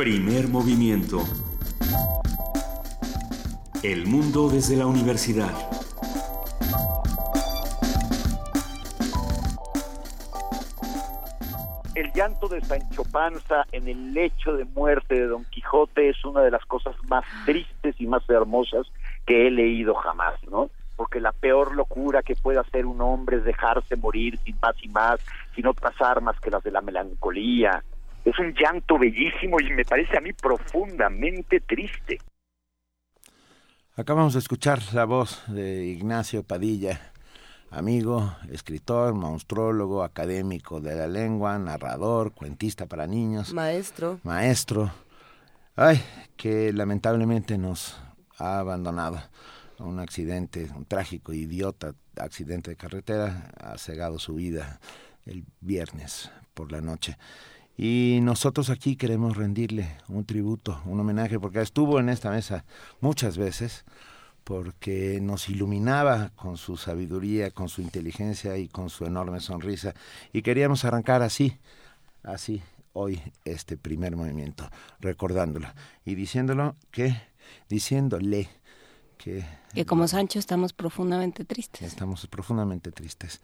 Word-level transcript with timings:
Primer 0.00 0.48
movimiento. 0.48 1.18
El 3.82 4.06
mundo 4.06 4.48
desde 4.48 4.74
la 4.74 4.86
universidad. 4.86 5.52
El 11.94 12.10
llanto 12.14 12.48
de 12.48 12.62
Sancho 12.62 13.04
Panza 13.12 13.66
en 13.72 13.88
el 13.88 14.14
lecho 14.14 14.54
de 14.54 14.64
muerte 14.64 15.16
de 15.16 15.26
Don 15.26 15.44
Quijote 15.44 16.08
es 16.08 16.24
una 16.24 16.40
de 16.40 16.50
las 16.50 16.64
cosas 16.64 16.96
más 17.06 17.26
tristes 17.44 17.94
y 17.98 18.06
más 18.06 18.22
hermosas 18.30 18.86
que 19.26 19.48
he 19.48 19.50
leído 19.50 19.94
jamás, 19.96 20.42
¿no? 20.50 20.70
Porque 20.96 21.20
la 21.20 21.32
peor 21.32 21.76
locura 21.76 22.22
que 22.22 22.36
puede 22.36 22.58
hacer 22.58 22.86
un 22.86 23.02
hombre 23.02 23.36
es 23.36 23.44
dejarse 23.44 23.96
morir 23.96 24.38
sin 24.46 24.56
más 24.62 24.76
y 24.82 24.88
más, 24.88 25.20
sin 25.54 25.66
otras 25.66 25.92
armas 26.00 26.40
que 26.40 26.50
las 26.50 26.64
de 26.64 26.70
la 26.70 26.80
melancolía. 26.80 27.84
Es 28.24 28.38
un 28.38 28.54
llanto 28.54 28.98
bellísimo 28.98 29.60
y 29.60 29.70
me 29.70 29.84
parece 29.84 30.16
a 30.18 30.20
mí 30.20 30.32
profundamente 30.32 31.60
triste. 31.60 32.18
Acabamos 33.96 34.34
de 34.34 34.38
escuchar 34.38 34.80
la 34.92 35.04
voz 35.04 35.42
de 35.48 35.84
Ignacio 35.84 36.42
Padilla, 36.42 37.12
amigo, 37.70 38.34
escritor, 38.50 39.14
monstrólogo, 39.14 40.02
académico 40.02 40.80
de 40.80 40.94
la 40.94 41.06
lengua, 41.06 41.58
narrador, 41.58 42.32
cuentista 42.32 42.86
para 42.86 43.06
niños. 43.06 43.52
Maestro. 43.52 44.20
Maestro. 44.22 44.90
Ay, 45.76 46.02
que 46.36 46.72
lamentablemente 46.72 47.58
nos 47.58 48.00
ha 48.38 48.58
abandonado. 48.58 49.20
Un 49.78 49.98
accidente, 49.98 50.68
un 50.76 50.84
trágico, 50.84 51.32
idiota 51.32 51.94
accidente 52.16 52.70
de 52.70 52.76
carretera, 52.76 53.50
ha 53.58 53.78
cegado 53.78 54.18
su 54.18 54.34
vida 54.34 54.78
el 55.24 55.44
viernes 55.60 56.30
por 56.54 56.70
la 56.70 56.80
noche. 56.80 57.16
Y 57.82 58.18
nosotros 58.20 58.68
aquí 58.68 58.94
queremos 58.94 59.38
rendirle 59.38 59.96
un 60.08 60.26
tributo, 60.26 60.82
un 60.84 61.00
homenaje, 61.00 61.40
porque 61.40 61.62
estuvo 61.62 61.98
en 61.98 62.10
esta 62.10 62.30
mesa 62.30 62.66
muchas 63.00 63.38
veces, 63.38 63.86
porque 64.44 65.18
nos 65.22 65.48
iluminaba 65.48 66.28
con 66.36 66.58
su 66.58 66.76
sabiduría, 66.76 67.50
con 67.50 67.70
su 67.70 67.80
inteligencia 67.80 68.58
y 68.58 68.68
con 68.68 68.90
su 68.90 69.06
enorme 69.06 69.40
sonrisa. 69.40 69.94
Y 70.30 70.42
queríamos 70.42 70.84
arrancar 70.84 71.22
así, 71.22 71.56
así, 72.22 72.60
hoy, 72.92 73.18
este 73.46 73.78
primer 73.78 74.14
movimiento, 74.14 74.68
recordándolo 75.00 75.68
y 76.04 76.16
diciéndolo 76.16 76.76
que, 76.90 77.16
diciéndole 77.70 78.50
que... 79.16 79.42
Que 79.72 79.86
como 79.86 80.06
Sancho 80.06 80.38
estamos 80.38 80.74
profundamente 80.74 81.46
tristes. 81.46 81.80
Estamos 81.80 82.26
profundamente 82.26 82.92
tristes. 82.92 83.40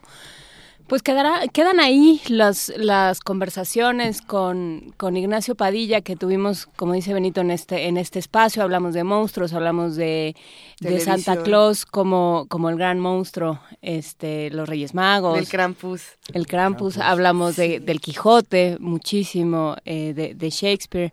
pues 0.88 1.02
quedará, 1.02 1.42
quedan 1.52 1.80
ahí 1.80 2.20
las, 2.28 2.72
las 2.76 3.20
conversaciones 3.20 4.22
con, 4.22 4.94
con 4.96 5.16
Ignacio 5.16 5.54
Padilla 5.54 6.00
que 6.00 6.16
tuvimos, 6.16 6.66
como 6.76 6.94
dice 6.94 7.12
Benito, 7.12 7.42
en 7.42 7.50
este, 7.50 7.88
en 7.88 7.98
este 7.98 8.18
espacio. 8.18 8.62
Hablamos 8.62 8.94
de 8.94 9.04
monstruos, 9.04 9.52
hablamos 9.52 9.96
de, 9.96 10.34
de 10.80 11.00
Santa 11.00 11.42
Claus 11.42 11.84
como, 11.84 12.46
como 12.48 12.70
el 12.70 12.76
gran 12.76 13.00
monstruo, 13.00 13.60
este, 13.82 14.50
los 14.50 14.66
Reyes 14.66 14.94
Magos. 14.94 15.38
El 15.38 15.46
Krampus. 15.46 16.02
El 16.32 16.46
Krampus. 16.46 16.96
Hablamos 16.96 17.56
de, 17.56 17.80
del 17.80 18.00
Quijote 18.00 18.78
muchísimo, 18.80 19.76
eh, 19.84 20.14
de, 20.14 20.34
de 20.34 20.50
Shakespeare. 20.50 21.12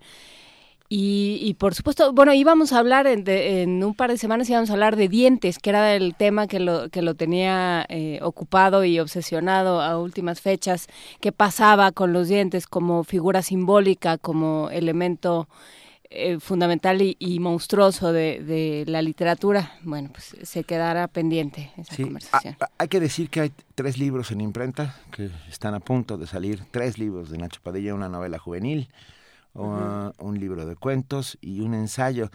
Y, 0.88 1.40
y, 1.42 1.56
por 1.56 1.74
supuesto, 1.74 2.14
bueno, 2.14 2.32
íbamos 2.34 2.72
a 2.72 2.78
hablar 2.78 3.08
en, 3.08 3.24
de, 3.24 3.64
en, 3.64 3.84
un 3.84 3.96
par 3.96 4.12
de 4.12 4.20
semanas, 4.20 4.48
íbamos 4.50 4.70
a 4.70 4.74
hablar 4.74 4.96
de 4.96 5.08
dientes, 5.08 5.58
que 5.58 5.72
era 5.72 5.96
el 5.96 6.14
tema 6.14 6.46
que 6.46 6.60
lo, 6.60 6.90
que 6.90 7.02
lo 7.02 7.16
tenía 7.16 7.88
eh, 7.90 8.20
ocupado 8.22 8.84
y 8.84 9.00
obsesionado 9.00 9.82
a 9.82 10.00
últimas 10.00 10.42
fechas, 10.42 10.88
qué 11.22 11.32
pasaba 11.32 11.92
con 11.92 12.14
los 12.14 12.28
dientes 12.28 12.68
como 12.68 13.04
figura 13.04 13.42
simbólica, 13.42 14.20
como 14.20 14.70
elemento 14.70 15.48
eh, 16.12 16.40
fundamental 16.40 17.02
y, 17.02 17.18
y 17.18 17.40
monstruoso 17.40 18.14
de, 18.14 18.44
de, 18.44 18.84
la 18.86 19.02
literatura. 19.02 19.80
Bueno, 19.82 20.12
pues 20.14 20.38
se 20.44 20.64
quedará 20.64 21.08
pendiente 21.08 21.72
esa 21.78 21.96
sí, 21.96 22.04
conversación. 22.04 22.58
A, 22.60 22.66
a, 22.66 22.70
hay 22.78 22.88
que 22.90 23.00
decir 23.00 23.32
que 23.32 23.42
hay 23.42 23.52
tres 23.74 23.98
libros 23.98 24.30
en 24.30 24.40
imprenta 24.40 24.96
que 25.12 25.32
están 25.50 25.74
a 25.74 25.80
punto 25.80 26.20
de 26.20 26.28
salir, 26.28 26.62
tres 26.70 27.00
libros 27.00 27.32
de 27.32 27.40
Nacho 27.40 27.60
Padilla, 27.64 27.96
una 27.96 28.08
novela 28.08 28.38
juvenil, 28.38 28.88
Uh, 29.56 30.12
un 30.20 30.38
libro 30.38 30.66
de 30.66 30.76
cuentos 30.76 31.38
y 31.40 31.62
un 31.62 31.74
ensayo. 31.74 32.30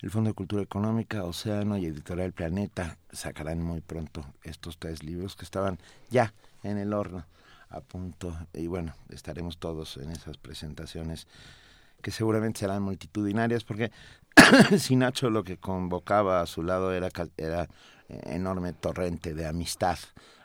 El 0.00 0.10
Fondo 0.10 0.30
de 0.30 0.34
Cultura 0.34 0.62
Económica, 0.62 1.24
Océano 1.24 1.76
y 1.76 1.86
Editorial 1.86 2.32
Planeta 2.32 2.96
sacarán 3.10 3.60
muy 3.60 3.80
pronto 3.80 4.24
estos 4.44 4.78
tres 4.78 5.02
libros 5.02 5.34
que 5.34 5.44
estaban 5.44 5.80
ya 6.10 6.32
en 6.62 6.78
el 6.78 6.92
horno 6.92 7.26
a 7.70 7.80
punto. 7.80 8.36
Y 8.54 8.68
bueno, 8.68 8.94
estaremos 9.08 9.58
todos 9.58 9.96
en 9.96 10.12
esas 10.12 10.36
presentaciones 10.36 11.26
que 12.02 12.12
seguramente 12.12 12.60
serán 12.60 12.82
multitudinarias 12.82 13.64
porque 13.64 13.90
si 14.78 14.94
Nacho 14.94 15.28
lo 15.28 15.42
que 15.42 15.56
convocaba 15.56 16.40
a 16.40 16.46
su 16.46 16.62
lado 16.62 16.92
era, 16.92 17.08
era 17.36 17.68
enorme 18.08 18.74
torrente 18.74 19.34
de 19.34 19.44
amistad 19.44 19.98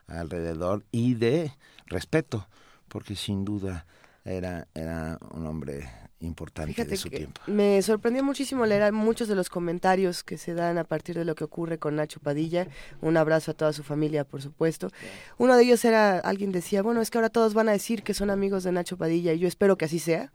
alrededor 0.08 0.86
y 0.92 1.14
de 1.14 1.54
respeto, 1.86 2.48
porque 2.88 3.16
sin 3.16 3.46
duda 3.46 3.86
era, 4.24 4.68
era 4.74 5.20
un 5.32 5.46
hombre 5.46 5.88
importante 6.26 6.74
Fíjate 6.74 6.92
de 6.92 6.98
su 6.98 7.10
que 7.10 7.18
tiempo. 7.18 7.42
Me 7.48 7.82
sorprendió 7.82 8.24
muchísimo 8.24 8.66
leer 8.66 8.92
muchos 8.92 9.28
de 9.28 9.36
los 9.36 9.50
comentarios 9.50 10.24
que 10.24 10.38
se 10.38 10.54
dan 10.54 10.78
a 10.78 10.84
partir 10.84 11.16
de 11.16 11.26
lo 11.26 11.36
que 11.36 11.44
ocurre 11.44 11.78
con 11.78 11.96
Nacho 11.96 12.20
Padilla. 12.20 12.68
Un 13.02 13.18
abrazo 13.18 13.52
a 13.52 13.54
toda 13.54 13.74
su 13.74 13.84
familia, 13.84 14.24
por 14.24 14.42
supuesto. 14.42 14.90
Uno 15.38 15.56
de 15.56 15.64
ellos 15.64 15.86
era, 15.86 16.20
alguien 16.20 16.52
decía, 16.52 16.82
bueno, 16.82 17.02
es 17.02 17.12
que 17.12 17.18
ahora 17.18 17.30
todos 17.30 17.54
van 17.54 17.70
a 17.70 17.72
decir 17.72 18.04
que 18.04 18.14
son 18.14 18.30
amigos 18.30 18.64
de 18.64 18.72
Nacho 18.72 18.98
Padilla 18.98 19.34
y 19.34 19.40
yo 19.40 19.48
espero 19.48 19.78
que 19.78 19.86
así 19.86 20.00
sea. 20.00 20.32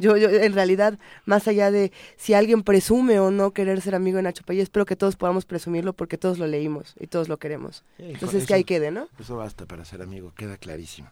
Yo, 0.00 0.16
yo, 0.16 0.30
en 0.30 0.52
realidad, 0.52 0.96
más 1.24 1.48
allá 1.48 1.72
de 1.72 1.90
si 2.16 2.32
alguien 2.32 2.62
presume 2.62 3.18
o 3.18 3.32
no 3.32 3.50
querer 3.50 3.80
ser 3.80 3.96
amigo 3.96 4.16
de 4.16 4.22
Nacho 4.22 4.44
Padilla, 4.44 4.62
espero 4.62 4.86
que 4.86 4.94
todos 4.94 5.16
podamos 5.16 5.44
presumirlo 5.44 5.92
porque 5.92 6.16
todos 6.16 6.38
lo 6.38 6.46
leímos 6.46 6.94
y 7.00 7.08
todos 7.08 7.28
lo 7.28 7.38
queremos. 7.38 7.82
Sí, 7.96 8.04
Entonces, 8.10 8.38
eso, 8.38 8.46
que 8.46 8.54
ahí 8.54 8.64
quede, 8.64 8.92
¿no? 8.92 9.08
Eso 9.18 9.36
basta 9.36 9.66
para 9.66 9.84
ser 9.84 10.00
amigo, 10.00 10.32
queda 10.36 10.56
clarísimo. 10.56 11.10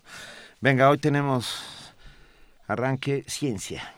Venga, 0.61 0.89
hoy 0.89 0.99
tenemos 0.99 1.65
arranque 2.69 3.25
ciencia. 3.27 3.96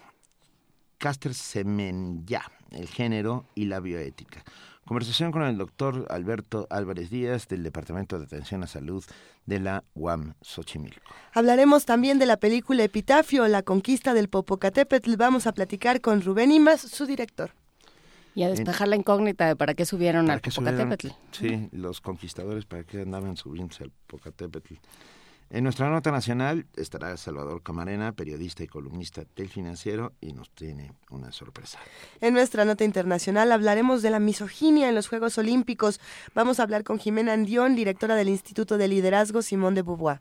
Caster 0.98 1.32
Semenya, 1.34 2.42
el 2.70 2.88
género 2.88 3.46
y 3.54 3.66
la 3.66 3.80
bioética. 3.80 4.44
Conversación 4.84 5.32
con 5.32 5.42
el 5.42 5.58
doctor 5.58 6.06
Alberto 6.08 6.66
Álvarez 6.70 7.10
Díaz 7.10 7.46
del 7.46 7.62
Departamento 7.62 8.18
de 8.18 8.24
Atención 8.24 8.62
a 8.62 8.66
Salud 8.66 9.04
de 9.44 9.60
la 9.60 9.84
UAM 9.94 10.32
Xochimilco. 10.40 11.12
Hablaremos 11.34 11.84
también 11.84 12.18
de 12.18 12.24
la 12.24 12.38
película 12.38 12.82
Epitafio, 12.84 13.46
la 13.48 13.62
conquista 13.62 14.14
del 14.14 14.28
Popocatépetl. 14.28 15.16
Vamos 15.16 15.46
a 15.46 15.52
platicar 15.52 16.00
con 16.00 16.22
Rubén 16.22 16.52
Imas, 16.52 16.80
su 16.80 17.04
director. 17.04 17.50
Y 18.34 18.44
a 18.44 18.48
despejar 18.48 18.86
en, 18.86 18.90
la 18.90 18.96
incógnita 18.96 19.46
de 19.46 19.56
para 19.56 19.74
qué 19.74 19.84
subieron 19.84 20.24
para 20.24 20.36
al 20.36 20.40
qué 20.40 20.50
Popocatépetl. 20.50 21.08
Subieron, 21.32 21.68
sí, 21.70 21.76
los 21.76 22.00
conquistadores, 22.00 22.64
para 22.64 22.84
qué 22.84 23.02
andaban 23.02 23.36
subiéndose 23.36 23.84
al 23.84 23.90
Popocatépetl. 24.06 24.74
En 25.50 25.64
nuestra 25.64 25.88
nota 25.88 26.10
nacional 26.10 26.66
estará 26.76 27.16
Salvador 27.16 27.62
Camarena, 27.62 28.12
periodista 28.12 28.62
y 28.62 28.66
columnista 28.66 29.24
del 29.34 29.48
Financiero, 29.48 30.12
y 30.20 30.34
nos 30.34 30.50
tiene 30.50 30.92
una 31.10 31.32
sorpresa. 31.32 31.78
En 32.20 32.34
nuestra 32.34 32.66
nota 32.66 32.84
internacional 32.84 33.50
hablaremos 33.50 34.02
de 34.02 34.10
la 34.10 34.20
misoginia 34.20 34.90
en 34.90 34.94
los 34.94 35.08
Juegos 35.08 35.38
Olímpicos. 35.38 36.00
Vamos 36.34 36.60
a 36.60 36.64
hablar 36.64 36.84
con 36.84 36.98
Jimena 36.98 37.32
Andión, 37.32 37.76
directora 37.76 38.14
del 38.14 38.28
Instituto 38.28 38.76
de 38.76 38.88
Liderazgo 38.88 39.40
Simón 39.40 39.74
de 39.74 39.82
Beauvoir. 39.82 40.20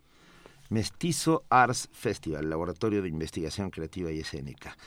Mestizo 0.69 1.43
Arts 1.49 1.89
Festival, 1.91 2.49
laboratorio 2.49 3.01
de 3.01 3.09
investigación 3.09 3.69
creativa 3.69 4.11
y 4.11 4.19
escénica. 4.19 4.77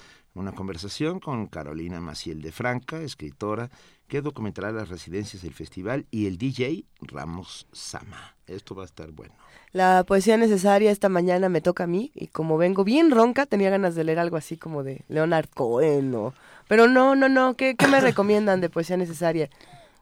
Una 0.41 0.53
conversación 0.53 1.21
con 1.21 1.47
Carolina 1.47 2.01
Maciel 2.01 2.43
de 2.43 2.51
Franca, 2.51 3.01
escritora, 3.01 3.71
que 4.09 4.23
documentará 4.23 4.73
las 4.73 4.89
residencias 4.89 5.43
del 5.43 5.55
festival 5.55 6.07
y 6.11 6.27
el 6.27 6.39
DJ 6.39 6.85
Ramos 7.01 7.67
Sama. 7.73 8.35
Esto 8.47 8.75
va 8.75 8.83
a 8.83 8.87
estar 8.87 9.11
bueno. 9.13 9.35
La 9.73 10.03
poesía 10.05 10.37
necesaria 10.37 10.91
esta 10.91 11.09
mañana 11.09 11.49
me 11.49 11.61
toca 11.61 11.85
a 11.85 11.87
mí 11.87 12.11
y 12.15 12.27
como 12.27 12.59
vengo 12.59 12.83
bien 12.83 13.11
ronca 13.11 13.47
tenía 13.47 13.71
ganas 13.71 13.95
de 13.95 14.03
leer 14.03 14.19
algo 14.19 14.37
así 14.37 14.57
como 14.57 14.83
de 14.83 15.05
Leonard 15.09 15.49
Cohen 15.49 16.13
o... 16.15 16.35
Pero 16.67 16.89
no, 16.89 17.15
no, 17.15 17.29
no, 17.29 17.55
¿qué, 17.55 17.77
qué 17.77 17.87
me 17.87 18.01
recomiendan 18.01 18.61
de 18.61 18.71
poesía 18.71 18.97
necesaria? 18.97 19.51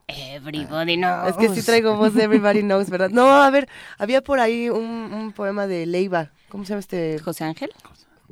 Everybody 0.07 0.97
knows. 0.97 1.29
Es 1.29 1.37
que 1.37 1.49
sí 1.51 1.63
traigo 1.63 1.97
voz 1.97 2.15
de 2.15 2.25
Everybody 2.25 2.61
Knows, 2.63 2.89
¿verdad? 2.89 3.11
No, 3.11 3.29
a 3.43 3.51
ver, 3.51 3.69
había 3.99 4.23
por 4.23 4.41
ahí 4.41 4.71
un, 4.71 4.83
un 4.83 5.33
poema 5.33 5.67
de 5.67 5.85
Leiva. 5.85 6.31
¿Cómo 6.49 6.65
se 6.65 6.71
llama 6.71 6.81
este? 6.81 7.19
José 7.19 7.45
Ángel. 7.45 7.71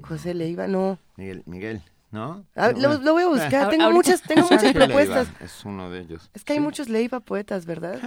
José 0.03 0.35
Leiva, 0.35 0.67
no. 0.69 0.99
Miguel, 1.17 1.43
Miguel, 1.47 1.83
¿no? 2.11 2.45
Ah, 2.55 2.73
lo, 2.77 2.99
lo 2.99 3.13
voy 3.13 3.25
a 3.25 3.29
buscar, 3.29 3.67
Ah, 3.67 3.69
tengo 3.69 3.85
ahorita- 3.85 3.91
muchas, 3.93 4.23
tengo 4.23 4.43
muchas 4.43 4.73
propuestas. 4.73 5.27
Leiva 5.29 5.45
Es 5.45 5.65
uno 5.65 5.91
de 5.91 6.01
ellos. 6.01 6.31
Es 6.35 6.45
que 6.45 6.53
hay 6.55 6.59
Sí. 6.59 6.65
muchos 6.65 6.89
Leiva 6.89 7.21
poetas, 7.21 7.67
¿verdad? 7.67 8.01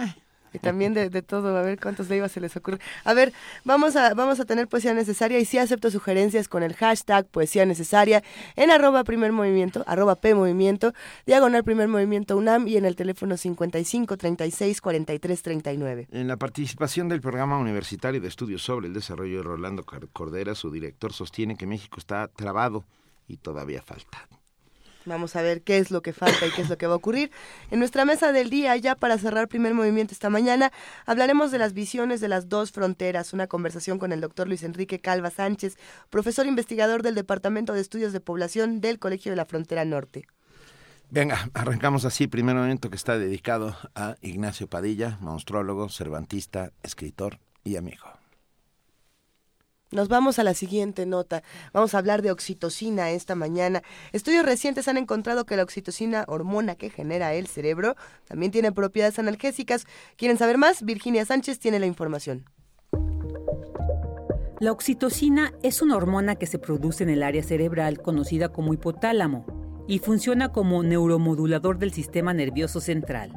Y 0.52 0.58
también 0.58 0.94
de, 0.94 1.10
de 1.10 1.22
todo, 1.22 1.56
a 1.56 1.62
ver 1.62 1.78
cuántos 1.78 2.08
Leiva 2.08 2.28
se 2.28 2.40
les 2.40 2.56
ocurre. 2.56 2.78
A 3.04 3.14
ver, 3.14 3.32
vamos 3.62 3.94
a, 3.94 4.14
vamos 4.14 4.40
a 4.40 4.44
tener 4.44 4.66
poesía 4.66 4.92
necesaria 4.94 5.38
y 5.38 5.44
sí 5.44 5.58
acepto 5.58 5.92
sugerencias 5.92 6.48
con 6.48 6.64
el 6.64 6.74
hashtag 6.74 7.24
poesía 7.28 7.64
necesaria 7.66 8.24
en 8.56 8.72
arroba 8.72 9.04
primer 9.04 9.30
movimiento, 9.30 9.84
arroba 9.86 10.16
P 10.16 10.34
movimiento, 10.34 10.92
diagonal 11.24 11.62
primer 11.62 11.86
movimiento 11.86 12.36
UNAM 12.36 12.66
y 12.66 12.76
en 12.78 12.84
el 12.84 12.96
teléfono 12.96 13.36
55 13.36 14.16
36 14.16 14.80
43 14.80 15.40
39. 15.42 16.08
En 16.10 16.26
la 16.26 16.36
participación 16.36 17.08
del 17.08 17.20
programa 17.20 17.56
universitario 17.56 18.20
de 18.20 18.26
estudios 18.26 18.60
sobre 18.60 18.88
el 18.88 18.92
desarrollo, 18.92 19.44
Rolando 19.44 19.84
Car- 19.84 20.08
Cordera, 20.12 20.56
su 20.56 20.72
director, 20.72 21.12
sostiene 21.12 21.56
que 21.56 21.68
México 21.68 22.00
está 22.00 22.26
trabado 22.26 22.84
y 23.30 23.36
todavía 23.36 23.82
falta. 23.82 24.28
Vamos 25.06 25.34
a 25.34 25.42
ver 25.42 25.62
qué 25.62 25.78
es 25.78 25.90
lo 25.90 26.02
que 26.02 26.12
falta 26.12 26.46
y 26.46 26.50
qué 26.50 26.62
es 26.62 26.68
lo 26.68 26.76
que 26.76 26.86
va 26.86 26.92
a 26.92 26.96
ocurrir. 26.96 27.30
En 27.70 27.78
nuestra 27.78 28.04
mesa 28.04 28.32
del 28.32 28.50
día, 28.50 28.76
ya 28.76 28.94
para 28.94 29.16
cerrar 29.16 29.48
primer 29.48 29.72
movimiento 29.72 30.12
esta 30.12 30.28
mañana, 30.28 30.72
hablaremos 31.06 31.50
de 31.50 31.58
las 31.58 31.72
visiones 31.72 32.20
de 32.20 32.28
las 32.28 32.48
dos 32.48 32.70
fronteras, 32.70 33.32
una 33.32 33.46
conversación 33.46 33.98
con 33.98 34.12
el 34.12 34.20
doctor 34.20 34.46
Luis 34.46 34.62
Enrique 34.62 35.00
Calva 35.00 35.30
Sánchez, 35.30 35.76
profesor 36.10 36.46
investigador 36.46 37.02
del 37.02 37.14
Departamento 37.14 37.72
de 37.72 37.80
Estudios 37.80 38.12
de 38.12 38.20
Población 38.20 38.80
del 38.82 38.98
Colegio 38.98 39.32
de 39.32 39.36
la 39.36 39.46
Frontera 39.46 39.84
Norte. 39.86 40.26
Venga, 41.08 41.48
arrancamos 41.54 42.04
así. 42.04 42.28
Primer 42.28 42.54
momento 42.54 42.90
que 42.90 42.96
está 42.96 43.18
dedicado 43.18 43.76
a 43.94 44.16
Ignacio 44.20 44.68
Padilla, 44.68 45.18
monstrólogo, 45.20 45.88
cervantista, 45.88 46.72
escritor 46.82 47.40
y 47.64 47.76
amigo. 47.76 48.19
Nos 49.92 50.06
vamos 50.08 50.38
a 50.38 50.44
la 50.44 50.54
siguiente 50.54 51.04
nota. 51.04 51.42
Vamos 51.72 51.94
a 51.94 51.98
hablar 51.98 52.22
de 52.22 52.30
oxitocina 52.30 53.10
esta 53.10 53.34
mañana. 53.34 53.82
Estudios 54.12 54.46
recientes 54.46 54.86
han 54.86 54.96
encontrado 54.96 55.46
que 55.46 55.56
la 55.56 55.64
oxitocina, 55.64 56.24
hormona 56.28 56.76
que 56.76 56.90
genera 56.90 57.34
el 57.34 57.48
cerebro, 57.48 57.96
también 58.28 58.52
tiene 58.52 58.70
propiedades 58.70 59.18
analgésicas. 59.18 59.86
¿Quieren 60.16 60.38
saber 60.38 60.58
más? 60.58 60.84
Virginia 60.84 61.24
Sánchez 61.24 61.58
tiene 61.58 61.80
la 61.80 61.86
información. 61.86 62.44
La 64.60 64.70
oxitocina 64.70 65.54
es 65.64 65.82
una 65.82 65.96
hormona 65.96 66.36
que 66.36 66.46
se 66.46 66.60
produce 66.60 67.02
en 67.02 67.10
el 67.10 67.24
área 67.24 67.42
cerebral 67.42 68.00
conocida 68.00 68.50
como 68.50 68.72
hipotálamo 68.72 69.44
y 69.88 69.98
funciona 69.98 70.52
como 70.52 70.84
neuromodulador 70.84 71.78
del 71.78 71.92
sistema 71.92 72.32
nervioso 72.32 72.80
central. 72.80 73.32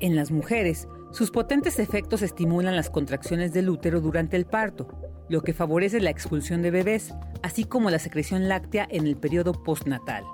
En 0.00 0.16
las 0.16 0.30
mujeres, 0.30 0.88
sus 1.10 1.30
potentes 1.30 1.78
efectos 1.78 2.22
estimulan 2.22 2.76
las 2.76 2.88
contracciones 2.88 3.52
del 3.52 3.68
útero 3.68 4.00
durante 4.00 4.36
el 4.36 4.46
parto, 4.46 4.88
lo 5.28 5.42
que 5.42 5.52
favorece 5.52 6.00
la 6.00 6.10
expulsión 6.10 6.62
de 6.62 6.70
bebés, 6.70 7.14
así 7.42 7.64
como 7.64 7.90
la 7.90 7.98
secreción 7.98 8.48
láctea 8.48 8.86
en 8.90 9.06
el 9.06 9.16
periodo 9.16 9.52
postnatal. 9.52 10.24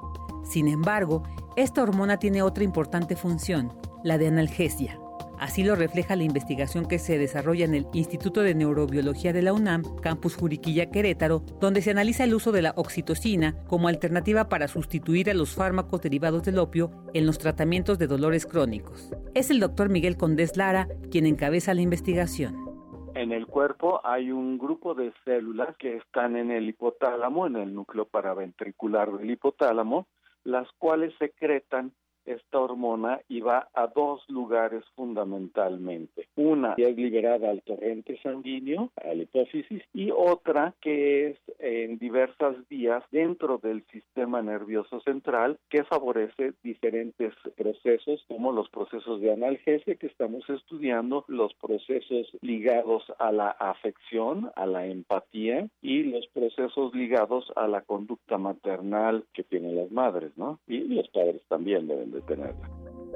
Sin 0.44 0.68
embargo, 0.68 1.22
esta 1.56 1.82
hormona 1.82 2.18
tiene 2.18 2.42
otra 2.42 2.64
importante 2.64 3.16
función, 3.16 3.72
la 4.04 4.18
de 4.18 4.28
analgesia. 4.28 4.98
Así 5.42 5.64
lo 5.64 5.74
refleja 5.74 6.14
la 6.14 6.22
investigación 6.22 6.86
que 6.86 7.00
se 7.00 7.18
desarrolla 7.18 7.64
en 7.64 7.74
el 7.74 7.88
Instituto 7.94 8.42
de 8.42 8.54
Neurobiología 8.54 9.32
de 9.32 9.42
la 9.42 9.52
UNAM, 9.52 9.82
Campus 10.00 10.36
Juriquilla 10.36 10.92
Querétaro, 10.92 11.42
donde 11.60 11.82
se 11.82 11.90
analiza 11.90 12.22
el 12.22 12.34
uso 12.34 12.52
de 12.52 12.62
la 12.62 12.74
oxitocina 12.76 13.56
como 13.66 13.88
alternativa 13.88 14.48
para 14.48 14.68
sustituir 14.68 15.28
a 15.30 15.34
los 15.34 15.56
fármacos 15.56 16.00
derivados 16.00 16.44
del 16.44 16.60
opio 16.60 16.92
en 17.12 17.26
los 17.26 17.38
tratamientos 17.38 17.98
de 17.98 18.06
dolores 18.06 18.46
crónicos. 18.46 19.10
Es 19.34 19.50
el 19.50 19.58
doctor 19.58 19.88
Miguel 19.88 20.16
Condés 20.16 20.56
Lara 20.56 20.86
quien 21.10 21.26
encabeza 21.26 21.74
la 21.74 21.82
investigación. 21.82 22.71
En 23.14 23.30
el 23.30 23.46
cuerpo 23.46 24.00
hay 24.04 24.32
un 24.32 24.56
grupo 24.56 24.94
de 24.94 25.12
células 25.24 25.76
que 25.76 25.96
están 25.96 26.36
en 26.36 26.50
el 26.50 26.68
hipotálamo, 26.68 27.46
en 27.46 27.56
el 27.56 27.74
núcleo 27.74 28.06
paraventricular 28.06 29.12
del 29.12 29.30
hipotálamo, 29.30 30.08
las 30.44 30.70
cuales 30.78 31.14
secretan 31.18 31.92
esta 32.26 32.60
hormona 32.60 33.20
y 33.28 33.40
va 33.40 33.68
a 33.74 33.86
dos 33.88 34.22
lugares 34.28 34.84
fundamentalmente. 34.94 36.28
Una 36.36 36.74
que 36.76 36.88
es 36.90 36.96
liberada 36.96 37.50
al 37.50 37.62
torrente 37.62 38.18
sanguíneo, 38.22 38.90
a 38.96 39.14
la 39.14 39.22
hipófisis, 39.22 39.82
y 39.92 40.10
otra 40.10 40.74
que 40.80 41.28
es 41.28 41.38
en 41.58 41.98
diversas 41.98 42.56
vías 42.68 43.04
dentro 43.10 43.58
del 43.58 43.84
sistema 43.92 44.42
nervioso 44.42 45.00
central 45.00 45.58
que 45.68 45.84
favorece 45.84 46.52
diferentes 46.62 47.34
procesos 47.56 48.24
como 48.28 48.52
los 48.52 48.68
procesos 48.70 49.20
de 49.20 49.32
analgesia 49.32 49.94
que 49.96 50.06
estamos 50.06 50.48
estudiando, 50.48 51.24
los 51.28 51.54
procesos 51.54 52.28
ligados 52.40 53.04
a 53.18 53.32
la 53.32 53.48
afección, 53.50 54.50
a 54.56 54.66
la 54.66 54.86
empatía 54.86 55.68
y 55.80 56.04
los 56.04 56.26
procesos 56.28 56.94
ligados 56.94 57.52
a 57.56 57.68
la 57.68 57.82
conducta 57.82 58.38
maternal 58.38 59.24
que 59.32 59.42
tienen 59.42 59.76
las 59.76 59.90
madres, 59.90 60.32
¿no? 60.36 60.58
Y 60.66 60.80
los 60.80 61.08
padres 61.08 61.42
también 61.48 61.86
deben 61.86 62.11
de 62.12 62.20
tenerla. 62.22 62.70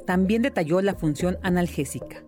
También 0.06 0.42
detalló 0.42 0.80
la 0.80 0.94
función 0.94 1.36
analgésica. 1.42 2.22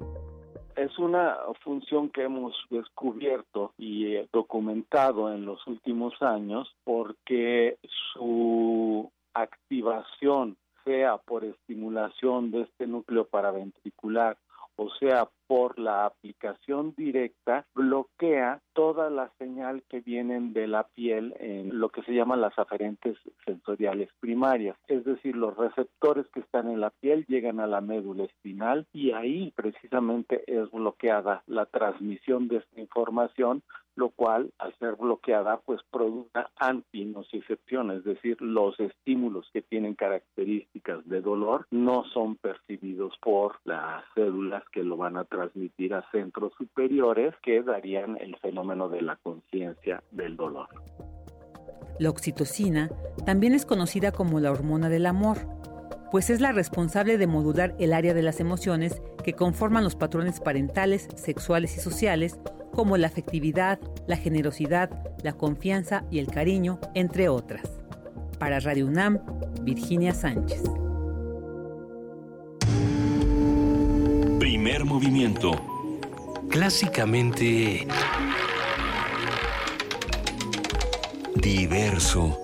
Es 0.77 0.97
una 0.99 1.37
función 1.65 2.09
que 2.11 2.23
hemos 2.23 2.55
descubierto 2.71 3.73
y 3.77 4.15
eh, 4.15 4.29
documentado 4.33 5.33
en 5.33 5.45
los 5.45 5.67
últimos 5.67 6.15
años 6.23 6.73
porque 6.85 7.79
su 8.15 9.11
activación, 9.35 10.57
sea 10.85 11.19
por 11.19 11.45
estimulación 11.45 12.51
de 12.51 12.63
este 12.63 12.87
núcleo 12.87 13.27
paraventricular 13.27 14.39
o 14.79 14.89
sea 15.01 15.29
por 15.49 15.79
la 15.79 16.05
aplicación 16.05 16.95
directa, 16.97 17.67
bloquea 17.75 18.61
toda 18.75 19.11
la 19.11 19.33
señal 19.39 19.83
que 19.89 20.01
vienen 20.01 20.53
de 20.53 20.69
la 20.69 20.85
piel 20.85 21.35
en 21.41 21.81
lo 21.81 21.89
que 21.89 22.03
se 22.03 22.13
llaman 22.13 22.43
las 22.43 22.57
aferentes 22.59 23.17
sensoriales 23.45 24.11
primarias. 24.21 24.77
Es 24.87 25.05
decir, 25.05 25.35
los 25.35 25.57
receptores 25.57 26.27
que 26.29 26.41
están 26.41 26.71
en 26.71 26.81
la 26.81 26.91
piel 26.91 27.25
llegan 27.27 27.61
a 27.61 27.67
la 27.67 27.81
médula 27.81 28.25
espinal 28.25 28.87
y 28.93 29.13
ahí 29.13 29.53
precisamente 29.57 30.45
es 30.47 30.71
bloqueada 30.71 31.43
la 31.47 31.67
transmisión 31.67 32.47
de 32.49 32.59
esta 32.59 32.81
información 32.81 33.63
lo 33.99 34.11
cual 34.11 34.53
al 34.59 34.73
ser 34.79 34.95
bloqueada 34.95 35.61
pues 35.65 35.81
produce 35.91 36.31
antinocicepción, 36.57 37.91
es 37.91 38.05
decir, 38.05 38.41
los 38.41 38.79
estímulos 38.79 39.51
que 39.53 39.61
tienen 39.61 39.95
características 39.95 41.07
de 41.09 41.21
dolor 41.21 41.67
no 41.73 42.05
son 42.15 42.37
percibidos 42.37 43.15
por 43.21 43.57
las 43.65 44.05
células 44.15 44.63
que 44.71 44.85
lo 44.85 44.97
van 44.97 45.17
a 45.17 45.25
transmitir 45.25 45.95
a 45.95 46.09
centros 46.13 46.53
superiores 46.57 47.35
que 47.43 47.61
darían 47.63 48.17
el 48.21 48.37
fenómeno 48.37 48.89
de 48.89 49.03
la 49.03 49.17
conciencia 49.17 50.03
del 50.13 50.37
dolor. 50.37 50.69
La 51.99 52.11
oxitocina 52.11 52.91
también 53.27 53.53
es 53.53 53.67
conocida 53.67 54.13
como 54.13 54.39
la 54.39 54.53
hormona 54.53 54.89
del 54.89 55.07
amor, 55.07 55.39
pues 56.13 56.31
es 56.31 56.41
la 56.41 56.53
responsable 56.53 57.19
de 57.19 57.27
modular 57.27 57.75
el 57.81 57.93
área 57.93 58.15
de 58.15 58.23
las 58.23 58.39
emociones 58.39 59.03
que 59.25 59.33
conforman 59.33 59.83
los 59.83 59.97
patrones 59.97 60.39
parentales, 60.39 61.09
sexuales 61.17 61.77
y 61.77 61.81
sociales, 61.81 62.39
como 62.73 62.97
la 62.97 63.07
afectividad, 63.09 63.79
la 64.07 64.17
generosidad, 64.17 64.91
la 65.23 65.33
confianza 65.33 66.05
y 66.11 66.19
el 66.19 66.27
cariño, 66.29 66.81
entre 66.95 67.29
otras. 67.29 67.63
Para 68.39 68.61
Radio 68.61 68.87
UNAM, 68.87 69.19
Virginia 69.63 70.15
Sánchez. 70.15 70.63
Primer 74.39 74.85
movimiento. 74.85 75.53
Clásicamente 76.49 77.87
diverso. 81.41 82.39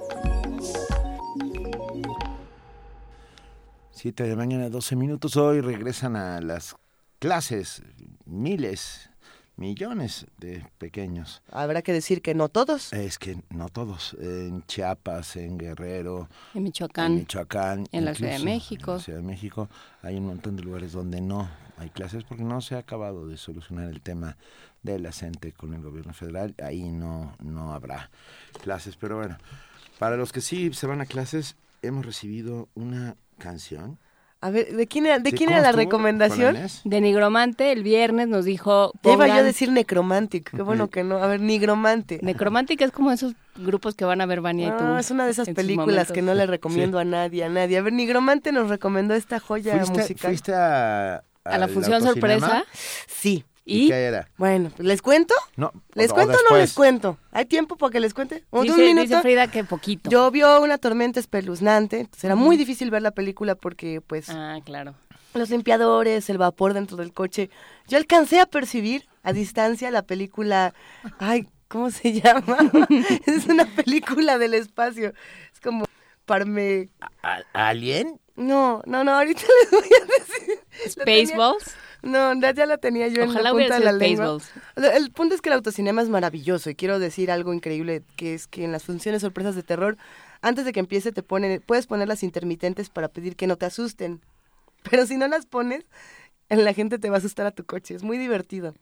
Siete 3.91 4.25
de 4.25 4.31
la 4.31 4.37
mañana, 4.37 4.69
12 4.69 4.97
minutos. 4.97 5.37
Hoy 5.37 5.61
regresan 5.61 6.17
a 6.17 6.41
las 6.41 6.77
clases 7.19 7.83
miles, 8.27 9.11
millones 9.57 10.27
de 10.39 10.67
pequeños. 10.79 11.43
Habrá 11.51 11.83
que 11.83 11.93
decir 11.93 12.23
que 12.23 12.35
no 12.35 12.49
todos. 12.49 12.93
Es 12.93 13.19
que 13.19 13.39
no 13.51 13.69
todos. 13.69 14.17
En 14.21 14.65
Chiapas, 14.67 15.37
en 15.37 15.59
Guerrero, 15.59 16.29
En 16.55 16.63
Michoacán. 16.65 17.13
en 17.13 17.19
Michoacán. 17.21 17.87
en 17.93 18.05
la 18.05 18.15
Ciudad 18.15 18.39
de 18.39 18.45
México. 18.45 18.93
En 18.93 18.97
la 18.99 19.03
Ciudad 19.03 19.19
de 19.21 19.27
México 19.27 19.69
hay 20.03 20.17
un 20.17 20.27
montón 20.27 20.57
de 20.57 20.63
lugares 20.63 20.93
donde 20.93 21.21
no 21.21 21.49
hay 21.77 21.91
clases 21.91 22.25
porque 22.25 22.45
no 22.45 22.61
se 22.61 22.75
ha 22.75 22.79
acabado 22.79 23.27
de 23.27 23.37
solucionar 23.37 23.89
el 23.89 24.01
tema 24.01 24.37
de 24.83 24.99
la 24.99 25.13
CENTE 25.13 25.53
con 25.53 25.75
el 25.75 25.83
gobierno 25.83 26.13
federal. 26.15 26.55
Ahí 26.63 26.91
no, 26.91 27.35
no 27.43 27.73
habrá 27.73 28.11
clases, 28.63 28.97
pero 28.97 29.17
bueno. 29.17 29.39
Para 29.99 30.17
los 30.17 30.33
que 30.33 30.41
sí 30.41 30.73
se 30.75 30.87
van 30.87 31.01
a 31.01 31.07
clases, 31.07 31.57
hemos 31.83 32.05
recibido 32.05 32.69
una 32.75 33.17
canción. 33.39 33.99
A 34.45 34.51
ver, 34.51 34.77
¿de 34.77 34.87
quién 34.87 35.07
era, 35.07 35.19
de 35.19 35.31
Sí, 35.31 35.37
quién 35.37 35.49
¿cómo 35.49 35.57
era 35.59 35.63
la 35.63 35.69
estuvo, 35.71 35.85
recomendación? 35.85 36.59
De 36.85 37.01
Nigromante, 37.01 37.73
el 37.73 37.83
viernes 37.83 38.29
nos 38.29 38.45
dijo... 38.45 38.93
Ya 39.03 39.13
iba 39.15 39.27
yo 39.27 39.33
a 39.33 39.37
pongan- 39.39 39.45
decir 39.45 39.73
necromantic, 39.73 40.51
qué 40.51 40.61
bueno 40.61 40.91
que 40.91 41.03
no. 41.03 41.17
A 41.17 41.27
ver, 41.29 41.41
nigromante. 41.41 42.19
Necromantic 42.21 42.83
es 42.83 42.91
como 42.93 43.11
esos 43.11 43.33
grupos 43.57 43.95
que 43.95 44.05
van 44.05 44.21
a 44.21 44.27
ver 44.27 44.43
Vania 44.43 44.69
y 44.69 44.71
tú. 44.79 44.85
No, 44.85 44.99
es 44.99 45.11
una 45.11 45.25
de 45.25 45.31
esas 45.31 45.49
películas 45.49 46.13
que 46.13 46.21
no 46.21 46.35
le 46.35 46.45
recomiendo 46.47 46.99
a 46.99 47.05
nadie, 47.05 47.43
a 47.45 47.49
nadie. 47.49 47.79
A 47.79 47.83
ver, 47.83 47.95
Nigromante 47.95 48.53
nos 48.53 48.69
recomendó 48.69 49.15
esta 49.15 49.41
joya 49.41 49.77
¿Fuiste, 49.79 49.99
musical. 50.01 50.31
fuiste 50.31 50.53
a, 50.55 51.25
A 51.45 51.59
la 51.59 51.67
función 51.69 52.03
sorpresa. 52.03 52.65
Sí. 53.07 53.45
¿Y 53.67 53.85
Y 53.85 53.89
qué 53.89 53.95
era? 54.05 54.29
Bueno, 54.37 54.71
pues, 54.77 54.87
¿les 54.87 55.01
cuento? 55.03 55.35
No, 55.57 55.73
¿Les 55.95 56.11
o- 56.11 56.15
cuento 56.15 56.35
o 56.35 56.51
no 56.53 56.59
les 56.59 56.75
cuento? 56.75 57.19
¿Hay 57.33 57.47
tiempo 57.47 57.77
para 57.77 57.91
que 57.93 58.01
les 58.01 58.13
cuente? 58.13 58.45
¿Un, 58.51 58.61
un 58.61 58.67
dice, 58.67 58.79
minuto? 58.83 59.03
dice 59.09 59.21
Frida 59.23 59.51
que 59.51 59.65
poquito. 59.65 60.11
Llovió 60.11 60.61
una 60.61 60.77
tormenta 60.79 61.19
espeluznante, 61.21 62.01
entonces 62.01 62.25
era 62.25 62.35
muy 62.37 62.57
difícil 62.57 62.91
ver 62.91 63.03
la 63.03 63.13
película 63.13 63.55
porque, 63.55 64.01
pues, 64.01 64.29
Ah, 64.29 64.59
claro. 64.65 64.95
los 65.33 65.49
limpiadores, 65.51 66.29
el 66.29 66.39
vapor 66.39 66.75
dentro 66.75 66.97
del 66.99 67.13
coche. 67.13 67.49
Yo 67.89 67.97
alcancé 67.99 68.41
a 68.41 68.47
percibir 68.47 69.07
a 69.23 69.33
distancia 69.33 69.91
la 69.91 70.03
película. 70.03 70.75
Ay, 71.19 71.49
¿cómo 71.69 71.91
se 71.91 72.13
llama? 72.21 72.59
es 73.27 73.47
una 73.47 73.65
película 73.65 74.37
del 74.39 74.53
espacio. 74.55 75.15
Es 75.53 75.61
como 75.61 75.87
Parme. 76.27 76.91
¿A- 77.23 77.41
¿Alien? 77.53 78.21
No, 78.37 78.83
no, 78.87 79.05
no, 79.05 79.13
ahorita 79.13 79.43
les 79.63 79.71
voy 79.71 79.89
a 80.03 80.05
decir. 80.05 80.61
Spaceballs. 80.91 81.75
No, 82.05 82.39
ya, 82.39 82.67
la 82.67 82.79
tenía 82.79 83.09
yo 83.09 83.23
en 83.23 83.31
Ojalá 83.31 83.45
la 83.45 83.55
hubiera 83.55 83.77
punta 83.77 83.93
de 83.93 83.93
la 83.93 83.99
lengua. 83.99 84.39
El 84.77 85.11
punto 85.11 85.35
es 85.35 85.41
que 85.41 85.49
el 85.49 85.55
autocinema 85.55 86.03
es 86.03 86.09
maravilloso 86.09 86.71
y 86.71 86.75
quiero 86.75 86.99
decir 86.99 87.31
algo 87.31 87.55
increíble, 87.55 88.03
que 88.17 88.35
es 88.35 88.47
que 88.47 88.65
en 88.65 88.73
las 88.73 88.85
funciones 88.85 89.23
sorpresas 89.23 89.55
de 89.55 89.63
terror, 89.63 89.97
antes 90.43 90.65
de 90.65 90.73
que 90.73 90.81
empiece 90.81 91.13
te 91.13 91.23
ponen, 91.23 91.63
puedes 91.65 91.87
poner 91.87 92.07
las 92.07 92.23
intermitentes 92.23 92.91
para 92.91 93.09
pedir 93.09 93.37
que 93.37 93.47
no 93.47 93.57
te 93.57 93.67
asusten. 93.67 94.21
Pero 94.91 95.07
si 95.07 95.17
no 95.17 95.27
las 95.29 95.47
pones, 95.47 95.87
la 96.49 96.75
gente 96.75 96.99
te 96.99 97.09
va 97.09 97.17
a 97.17 97.19
asustar 97.19 97.47
a 97.47 97.53
tu 97.53 97.65
coche. 97.65 97.95
Es 97.95 98.03
muy 98.03 98.19
divertido. 98.19 98.75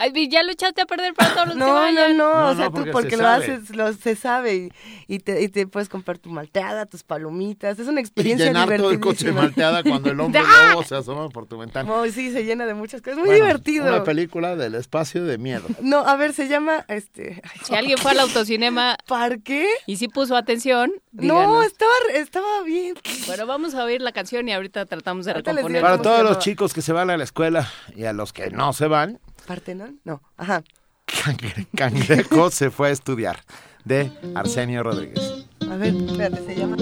Ay, 0.00 0.28
ya 0.28 0.42
lo 0.42 0.52
echaste 0.52 0.82
a 0.82 0.86
perder 0.86 1.14
para 1.14 1.32
todos 1.34 1.48
los 1.48 1.56
No, 1.56 1.66
no, 1.66 1.72
vayan. 1.74 2.16
no, 2.16 2.34
No, 2.42 2.48
o 2.50 2.54
sea, 2.56 2.70
no, 2.70 2.84
tú 2.84 2.90
porque 2.92 3.10
se 3.10 3.16
lo 3.18 3.22
sabe. 3.24 3.44
haces, 3.44 3.76
lo, 3.76 3.92
se 3.92 4.16
sabe 4.16 4.54
y, 4.56 4.70
y 5.06 5.18
te, 5.20 5.42
y 5.42 5.48
te 5.48 5.66
puedes 5.66 5.88
comprar 5.88 6.18
tu 6.18 6.28
malteada, 6.30 6.86
tus 6.86 7.02
palomitas. 7.02 7.78
Es 7.78 7.86
una 7.88 8.00
Y 8.00 8.02
experiencia 8.04 8.46
llenar 8.46 8.76
todo 8.76 8.90
el 8.90 9.00
coche 9.00 9.26
de 9.26 9.32
malteada 9.32 9.82
cuando 9.82 10.10
el 10.10 10.18
hombre 10.20 10.42
lobo 10.72 10.82
se 10.82 10.96
asoma 10.96 11.28
por 11.28 11.46
tu 11.46 11.56
ventana. 11.58 11.88
No, 11.88 12.04
sí, 12.06 12.32
se 12.32 12.44
llena 12.44 12.66
de 12.66 12.74
muchas 12.74 13.00
cosas. 13.02 13.18
Muy 13.18 13.26
Bueno, 13.28 13.44
divertido. 13.46 13.86
Una 13.86 14.04
película 14.04 14.56
del 14.56 14.74
espacio 14.74 15.24
de 15.24 15.38
miedo. 15.38 15.64
No, 15.80 15.98
a 16.00 16.16
ver, 16.16 16.32
se 16.32 16.48
llama, 16.48 16.84
este, 16.88 17.40
ay, 17.44 17.60
Si 17.64 17.74
alguien 17.74 17.98
fue 17.98 18.10
al 18.12 18.20
autocinema 18.20 18.96
¿Parque? 19.06 19.66
y 19.86 19.96
sí 19.96 20.08
puso 20.08 20.36
atención, 20.36 20.92
No, 21.12 21.62
estaba, 21.62 21.90
estaba 22.14 22.62
bien. 22.64 22.94
Bueno, 23.26 23.46
vamos 23.46 23.74
a 23.74 23.84
oír 23.84 24.00
la 24.02 24.12
canción 24.12 24.48
y 24.48 24.52
ahorita 24.52 24.86
tratamos 24.86 25.26
de 25.26 25.34
recomponer. 25.34 25.80
Para 25.82 25.96
¿Cómo 25.98 26.04
se 26.04 26.10
todos 26.10 26.22
los 26.30 26.38
chicos 26.38 26.74
que 26.74 26.82
se 26.82 26.92
van 26.92 27.10
a 27.10 27.16
la 27.16 27.24
escuela 27.24 27.70
y 27.94 28.04
a 28.04 28.12
los 28.12 28.32
que 28.32 28.50
no 28.50 28.72
se 28.72 28.86
van, 28.86 29.18
¿Partenón? 29.46 30.00
No, 30.04 30.20
ajá. 30.36 30.62
Cangre- 31.06 31.66
Cangrejo 31.74 32.50
se 32.50 32.70
fue 32.70 32.88
a 32.88 32.92
estudiar, 32.92 33.40
de 33.84 34.10
Arsenio 34.34 34.82
Rodríguez. 34.82 35.46
A 35.70 35.76
ver, 35.76 35.94
espérate, 35.94 36.44
se 36.44 36.56
llama. 36.56 36.76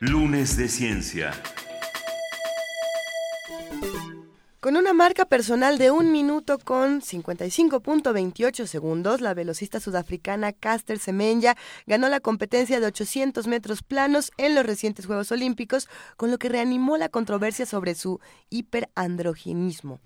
Lunes 0.00 0.58
de 0.58 0.68
Ciencia. 0.68 1.32
Con 4.62 4.76
una 4.76 4.92
marca 4.92 5.24
personal 5.24 5.76
de 5.76 5.90
un 5.90 6.12
minuto 6.12 6.56
con 6.56 7.00
55.28 7.00 8.66
segundos, 8.66 9.20
la 9.20 9.34
velocista 9.34 9.80
sudafricana 9.80 10.52
Caster 10.52 11.00
Semenya 11.00 11.56
ganó 11.88 12.08
la 12.08 12.20
competencia 12.20 12.78
de 12.78 12.86
800 12.86 13.48
metros 13.48 13.82
planos 13.82 14.30
en 14.36 14.54
los 14.54 14.64
recientes 14.64 15.06
Juegos 15.06 15.32
Olímpicos, 15.32 15.88
con 16.16 16.30
lo 16.30 16.38
que 16.38 16.48
reanimó 16.48 16.96
la 16.96 17.08
controversia 17.08 17.66
sobre 17.66 17.96
su 17.96 18.20
hiperandrogenismo. 18.50 19.98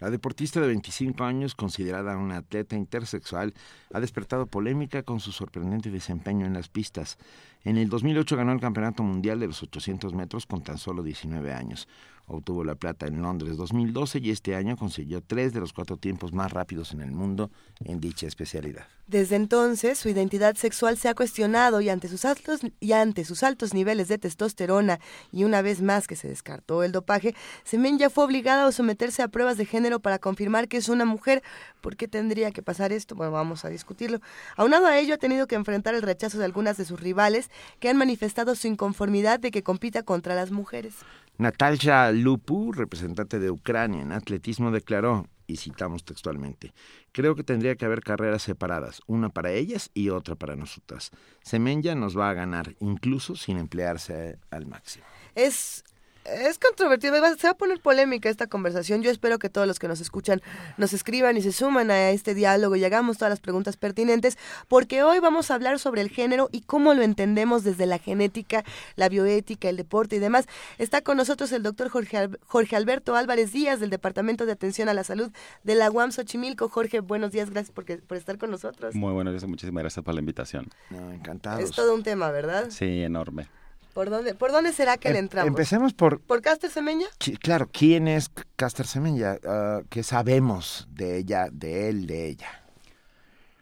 La 0.00 0.10
deportista 0.10 0.60
de 0.60 0.66
25 0.66 1.24
años, 1.24 1.54
considerada 1.54 2.18
una 2.18 2.38
atleta 2.38 2.76
intersexual, 2.76 3.54
ha 3.94 4.00
despertado 4.00 4.46
polémica 4.46 5.04
con 5.04 5.20
su 5.20 5.32
sorprendente 5.32 5.90
desempeño 5.90 6.44
en 6.44 6.52
las 6.52 6.68
pistas. 6.68 7.16
En 7.64 7.78
el 7.78 7.88
2008 7.88 8.36
ganó 8.36 8.52
el 8.52 8.60
Campeonato 8.60 9.02
Mundial 9.04 9.40
de 9.40 9.46
los 9.46 9.62
800 9.62 10.12
metros 10.12 10.44
con 10.44 10.62
tan 10.62 10.76
solo 10.76 11.02
19 11.02 11.50
años. 11.54 11.88
Obtuvo 12.28 12.64
la 12.64 12.74
plata 12.74 13.06
en 13.06 13.22
Londres 13.22 13.56
2012 13.56 14.18
y 14.18 14.30
este 14.30 14.56
año 14.56 14.76
consiguió 14.76 15.22
tres 15.22 15.52
de 15.52 15.60
los 15.60 15.72
cuatro 15.72 15.96
tiempos 15.96 16.32
más 16.32 16.52
rápidos 16.52 16.92
en 16.92 17.00
el 17.00 17.12
mundo 17.12 17.50
en 17.84 18.00
dicha 18.00 18.26
especialidad. 18.26 18.86
Desde 19.06 19.36
entonces, 19.36 20.00
su 20.00 20.08
identidad 20.08 20.56
sexual 20.56 20.96
se 20.98 21.08
ha 21.08 21.14
cuestionado 21.14 21.80
y 21.80 21.88
ante 21.88 22.08
sus 22.08 22.24
altos 22.24 22.62
y 22.80 22.90
ante 22.90 23.24
sus 23.24 23.44
altos 23.44 23.72
niveles 23.72 24.08
de 24.08 24.18
testosterona 24.18 24.98
y 25.30 25.44
una 25.44 25.62
vez 25.62 25.80
más 25.80 26.08
que 26.08 26.16
se 26.16 26.26
descartó 26.26 26.82
el 26.82 26.90
dopaje, 26.90 27.36
Semenya 27.62 28.10
fue 28.10 28.24
obligada 28.24 28.66
a 28.66 28.72
someterse 28.72 29.22
a 29.22 29.28
pruebas 29.28 29.56
de 29.56 29.64
género 29.64 30.00
para 30.00 30.18
confirmar 30.18 30.66
que 30.66 30.78
es 30.78 30.88
una 30.88 31.04
mujer. 31.04 31.44
¿Por 31.80 31.96
qué 31.96 32.08
tendría 32.08 32.50
que 32.50 32.62
pasar 32.62 32.90
esto? 32.90 33.14
Bueno, 33.14 33.30
vamos 33.30 33.64
a 33.64 33.68
discutirlo. 33.68 34.20
Aunado 34.56 34.86
a 34.86 34.98
ello, 34.98 35.14
ha 35.14 35.18
tenido 35.18 35.46
que 35.46 35.54
enfrentar 35.54 35.94
el 35.94 36.02
rechazo 36.02 36.38
de 36.38 36.44
algunas 36.44 36.76
de 36.76 36.84
sus 36.84 36.98
rivales 36.98 37.50
que 37.78 37.88
han 37.88 37.96
manifestado 37.96 38.56
su 38.56 38.66
inconformidad 38.66 39.38
de 39.38 39.52
que 39.52 39.62
compita 39.62 40.02
contra 40.02 40.34
las 40.34 40.50
mujeres. 40.50 40.94
Natalia 41.38 42.10
Lupu, 42.12 42.72
representante 42.72 43.38
de 43.38 43.50
Ucrania 43.50 44.02
en 44.02 44.12
atletismo, 44.12 44.70
declaró, 44.70 45.26
y 45.46 45.56
citamos 45.56 46.04
textualmente, 46.04 46.72
creo 47.12 47.34
que 47.34 47.44
tendría 47.44 47.76
que 47.76 47.84
haber 47.84 48.00
carreras 48.00 48.42
separadas, 48.42 49.00
una 49.06 49.28
para 49.28 49.52
ellas 49.52 49.90
y 49.94 50.08
otra 50.08 50.34
para 50.34 50.56
nosotras. 50.56 51.10
Semenya 51.42 51.94
nos 51.94 52.18
va 52.18 52.30
a 52.30 52.34
ganar, 52.34 52.74
incluso 52.80 53.36
sin 53.36 53.58
emplearse 53.58 54.38
al 54.50 54.66
máximo. 54.66 55.04
Es 55.34 55.84
es 56.28 56.58
controvertido, 56.58 57.14
se 57.36 57.46
va 57.46 57.50
a 57.52 57.56
poner 57.56 57.80
polémica 57.80 58.28
esta 58.28 58.46
conversación. 58.46 59.02
Yo 59.02 59.10
espero 59.10 59.38
que 59.38 59.48
todos 59.48 59.66
los 59.66 59.78
que 59.78 59.88
nos 59.88 60.00
escuchan 60.00 60.42
nos 60.76 60.92
escriban 60.92 61.36
y 61.36 61.42
se 61.42 61.52
suman 61.52 61.90
a 61.90 62.10
este 62.10 62.34
diálogo 62.34 62.76
y 62.76 62.84
hagamos 62.84 63.18
todas 63.18 63.30
las 63.30 63.40
preguntas 63.40 63.76
pertinentes, 63.76 64.38
porque 64.68 65.02
hoy 65.02 65.18
vamos 65.20 65.50
a 65.50 65.54
hablar 65.54 65.78
sobre 65.78 66.00
el 66.00 66.10
género 66.10 66.48
y 66.52 66.62
cómo 66.62 66.94
lo 66.94 67.02
entendemos 67.02 67.64
desde 67.64 67.86
la 67.86 67.98
genética, 67.98 68.64
la 68.96 69.08
bioética, 69.08 69.68
el 69.68 69.76
deporte 69.76 70.16
y 70.16 70.18
demás. 70.18 70.46
Está 70.78 71.02
con 71.02 71.16
nosotros 71.16 71.52
el 71.52 71.62
doctor 71.62 71.88
Jorge, 71.88 72.28
Jorge 72.46 72.76
Alberto 72.76 73.16
Álvarez 73.16 73.52
Díaz 73.52 73.80
del 73.80 73.90
Departamento 73.90 74.46
de 74.46 74.52
Atención 74.52 74.88
a 74.88 74.94
la 74.94 75.04
Salud 75.04 75.30
de 75.62 75.74
la 75.74 75.90
UAM 75.90 76.12
Xochimilco. 76.12 76.68
Jorge, 76.68 77.00
buenos 77.00 77.32
días, 77.32 77.50
gracias 77.50 77.72
por, 77.72 77.84
por 78.02 78.16
estar 78.16 78.38
con 78.38 78.50
nosotros. 78.50 78.94
Muy 78.94 79.12
buenos 79.12 79.32
días, 79.32 79.46
muchísimas 79.46 79.82
gracias 79.82 80.04
por 80.04 80.14
la 80.14 80.20
invitación. 80.20 80.68
No, 80.90 81.12
encantado. 81.12 81.60
Es 81.60 81.70
todo 81.70 81.94
un 81.94 82.02
tema, 82.02 82.30
¿verdad? 82.30 82.70
Sí, 82.70 83.02
enorme. 83.02 83.48
¿Por 83.96 84.10
dónde, 84.10 84.34
¿Por 84.34 84.52
dónde 84.52 84.74
será 84.74 84.98
que 84.98 85.08
le 85.08 85.18
Em- 85.20 85.24
entramos? 85.24 85.48
Empecemos 85.48 85.94
por, 85.94 86.20
¿Por 86.20 86.42
Caster 86.42 86.68
Semenya? 86.70 87.06
claro, 87.40 87.66
¿quién 87.72 88.08
es 88.08 88.30
Caster 88.54 88.86
Semenya? 88.86 89.38
Ah, 89.42 89.80
¿Qué 89.88 90.02
sabemos 90.02 90.86
de 90.90 91.16
ella, 91.16 91.48
de 91.50 91.88
él, 91.88 92.06
de 92.06 92.28
ella? 92.28 92.62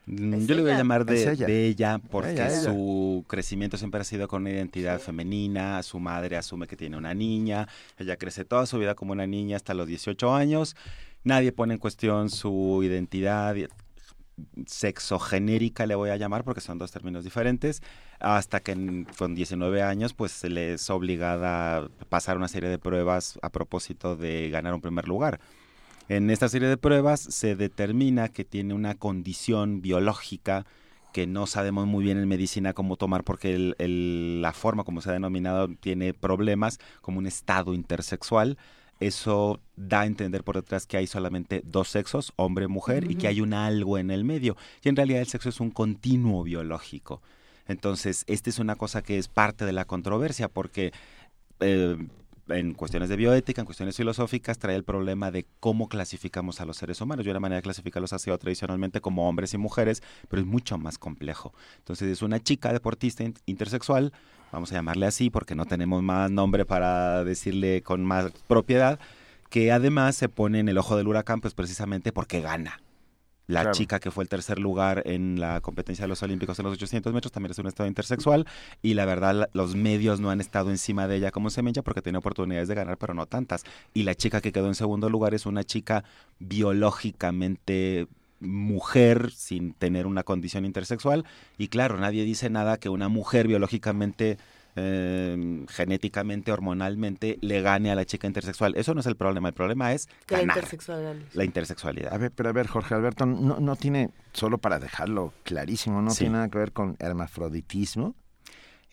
Mm, 0.07 0.35
Es 0.35 0.47
Yo 0.49 0.57
le 0.57 0.63
voy 0.63 0.73
a 0.73 0.77
llamar 0.77 1.05
de, 1.05 1.31
ella. 1.33 1.47
de 1.47 1.67
ella 1.69 2.01
porque 2.11 2.33
Ella, 2.33 2.49
ella. 2.49 2.61
su 2.63 3.25
crecimiento 3.29 3.77
siempre 3.77 4.01
ha 4.01 4.05
sido 4.05 4.27
con 4.27 4.43
una 4.43 4.51
identidad 4.51 4.99
femenina, 4.99 5.81
su 5.85 6.01
madre 6.01 6.37
asume 6.37 6.67
que 6.67 6.77
tiene 6.77 6.97
una 6.97 7.15
niña, 7.15 7.69
ella 7.97 8.17
crece 8.17 8.45
toda 8.45 8.67
su 8.67 8.77
vida 8.81 8.97
como 8.97 9.13
una 9.13 9.29
niña 9.29 9.55
hasta 9.57 9.73
los 9.73 9.87
18 9.87 10.35
años, 10.35 10.75
nadie 11.23 11.53
pone 11.53 11.75
en 11.75 11.79
cuestión 11.81 12.29
su 12.29 12.81
identidad 12.83 13.55
sexogenérica 14.67 15.87
le 15.87 15.95
voy 15.95 16.11
a 16.11 16.17
llamar 16.17 16.45
porque 16.45 16.61
son 16.61 16.79
dos 16.79 16.91
términos 16.91 17.25
diferentes, 17.25 17.83
hasta 18.21 18.61
que 18.61 19.07
con 19.19 19.35
19 19.35 19.83
años 19.83 20.15
pues 20.15 20.33
se 20.33 20.49
le 20.49 20.75
es 20.75 20.91
obligada 20.91 21.79
a 21.79 21.89
pasar 22.09 22.37
una 22.37 22.49
serie 22.49 22.69
de 22.69 22.79
pruebas 22.79 23.39
a 23.43 23.51
propósito 23.51 24.17
de 24.17 24.51
ganar 24.51 24.75
un 24.75 24.81
primer 24.81 25.09
lugar. 25.09 25.41
En 26.09 26.31
esta 26.31 26.49
serie 26.49 26.69
de 26.69 26.77
pruebas 26.77 27.21
se 27.21 27.57
determina 27.57 28.29
que 28.29 28.45
tiene 28.45 28.75
una 28.75 28.95
condición 28.95 29.81
biológica 29.81 30.67
que 31.13 31.27
no 31.27 31.47
sabemos 31.47 31.87
muy 31.87 32.05
bien 32.05 32.19
en 32.19 32.29
medicina 32.29 32.73
cómo 32.73 32.97
tomar 32.97 33.23
porque 33.23 33.55
el- 33.79 34.43
la 34.43 34.53
forma 34.53 34.83
como 34.85 35.01
se 35.01 35.11
ha 35.11 35.13
denominado 35.13 35.69
tiene 35.69 36.13
problemas 36.13 36.79
como 37.01 37.19
un 37.19 37.27
estado 37.27 37.73
intersexual. 37.73 38.59
Eso 39.01 39.61
da 39.77 40.03
a 40.03 40.07
entender 40.07 40.45
por 40.45 40.57
detrás 40.57 40.87
que 40.87 40.97
hay 40.97 41.07
solamente 41.07 41.63
dos 41.65 41.89
sexos, 41.89 42.33
hombre 42.37 42.67
y 42.67 42.69
mujer, 42.69 43.11
y 43.11 43.17
que 43.17 43.29
hay 43.29 43.41
un 43.41 43.53
algo 43.53 43.99
en 43.99 44.11
el 44.11 44.25
medio. 44.25 44.57
Y 44.83 44.89
en 44.89 44.97
realidad 44.97 45.21
el 45.21 45.27
sexo 45.27 45.49
es 45.49 45.61
un 45.61 45.71
continuo 45.71 46.45
biológico. 46.45 47.21
Entonces, 47.67 48.25
esta 48.27 48.51
es 48.51 48.59
una 48.59 48.77
cosa 48.77 49.03
que 49.03 49.19
es 49.19 49.29
parte 49.29 49.65
de 49.65 49.73
la 49.73 49.85
controversia 49.85 50.49
porque 50.49 50.93
eh, 51.61 51.97
en 52.49 52.75
cuestiones 52.75 53.09
de 53.09 53.17
bioética, 53.17 53.63
en 53.63 53.65
cuestiones 53.65 53.97
filosóficas, 53.97 54.59
trae 54.59 54.77
el 54.77 54.85
problema 54.85 55.31
de 55.31 55.47
cómo 55.61 55.89
clasificamos 55.89 56.61
a 56.61 56.67
los 56.67 56.77
seres 56.77 57.01
humanos. 57.01 57.25
Yo 57.25 57.31
una 57.31 57.41
manera 57.41 57.57
de 57.57 57.63
clasificarlos 57.63 58.13
ha 58.13 58.19
sido 58.19 58.37
tradicionalmente 58.39 59.01
como 59.01 59.29
hombres 59.29 59.55
y 59.55 59.59
mujeres, 59.59 60.03
pero 60.29 60.43
es 60.43 60.47
mucho 60.47 60.77
más 60.77 60.99
complejo. 60.99 61.55
Entonces 61.79 62.09
es 62.09 62.23
una 62.23 62.39
chica 62.41 62.73
deportista 62.73 63.25
in- 63.25 63.35
intersexual, 63.47 64.13
vamos 64.53 64.71
a 64.73 64.77
llamarle 64.77 65.07
así 65.07 65.31
porque 65.31 65.55
no 65.55 65.65
tenemos 65.67 66.03
más 66.03 66.31
nombre 66.31 66.65
para 66.65 67.25
decirle 67.25 67.83
con 67.83 68.05
más 68.05 68.31
propiedad, 68.47 68.99
que 69.51 69.73
además 69.73 70.17
se 70.17 70.29
pone 70.29 70.61
en 70.61 70.69
el 70.69 70.79
ojo 70.79 70.97
del 70.97 71.09
huracán 71.09 71.41
pues 71.41 71.55
precisamente 71.55 72.13
porque 72.13 72.41
gana. 72.41 72.81
La 73.47 73.61
Claro. 73.61 73.75
chica 73.75 74.01
que 74.01 74.11
fue 74.11 74.25
el 74.25 74.31
tercer 74.31 74.59
lugar 74.59 75.03
en 75.05 75.39
la 75.39 75.61
competencia 75.61 76.05
de 76.05 76.09
los 76.09 76.23
Olímpicos 76.23 76.59
en 76.59 76.65
los 76.65 76.73
800 76.73 77.13
metros 77.13 77.31
también 77.31 77.51
es 77.51 77.59
un 77.59 77.67
estado 77.67 77.87
intersexual 77.87 78.47
y 78.81 78.95
la 78.95 79.05
verdad 79.05 79.51
los 79.53 79.77
medios 79.77 80.19
no 80.19 80.31
han 80.31 80.41
estado 80.41 80.71
encima 80.71 81.07
de 81.09 81.17
ella 81.17 81.31
como 81.31 81.51
semilla 81.51 81.83
porque 81.83 82.01
tiene 82.01 82.17
oportunidades 82.17 82.69
de 82.69 82.75
ganar 82.75 82.97
pero 82.97 83.13
no 83.13 83.27
tantas. 83.27 83.65
Y 83.93 84.05
la 84.05 84.15
chica 84.15 84.41
que 84.41 84.51
quedó 84.51 84.69
en 84.69 84.75
segundo 84.75 85.11
lugar 85.11 85.35
es 85.35 85.45
una 85.45 85.63
chica 85.63 86.05
biológicamente 86.39 88.07
mujer 88.45 89.31
sin 89.33 89.73
tener 89.75 90.07
una 90.07 90.23
condición 90.23 90.65
intersexual 90.65 91.25
y 91.59 91.69
claro, 91.69 91.99
nadie 91.99 92.25
dice 92.25 92.51
nada 92.51 92.77
que 92.79 92.89
una 92.89 93.09
mujer 93.09 93.49
biológicamente 93.49 94.39
eh, 94.77 95.65
genéticamente, 95.69 96.51
hormonalmente, 96.51 97.39
le 97.41 97.61
gane 97.63 97.93
a 97.93 97.95
la 97.95 98.05
chica 98.05 98.27
intersexual. 98.27 98.75
Eso 98.77 98.93
no 98.93 99.01
es 99.01 99.07
el 99.07 99.15
problema, 99.17 99.49
el 99.49 99.55
problema 99.55 99.93
es 99.93 100.09
Que 100.27 100.35
la 100.35 100.41
ganar 100.41 100.65
la 101.35 101.45
intersexualidad. 101.45 102.13
A 102.13 102.19
ver, 102.19 102.33
pero 102.33 102.49
a 102.49 102.53
ver, 102.53 102.67
Jorge 102.67 102.95
Alberto, 102.95 103.25
no, 103.25 103.61
no 103.61 103.77
tiene, 103.77 104.11
solo 104.33 104.59
para 104.59 104.81
dejarlo 104.81 105.33
clarísimo, 105.45 106.03
no 106.03 106.11
Sí. 106.11 106.21
tiene 106.21 106.35
nada 106.35 106.49
que 106.49 106.59
ver 106.59 106.73
con 106.73 106.97
hermafroditismo. 106.99 108.17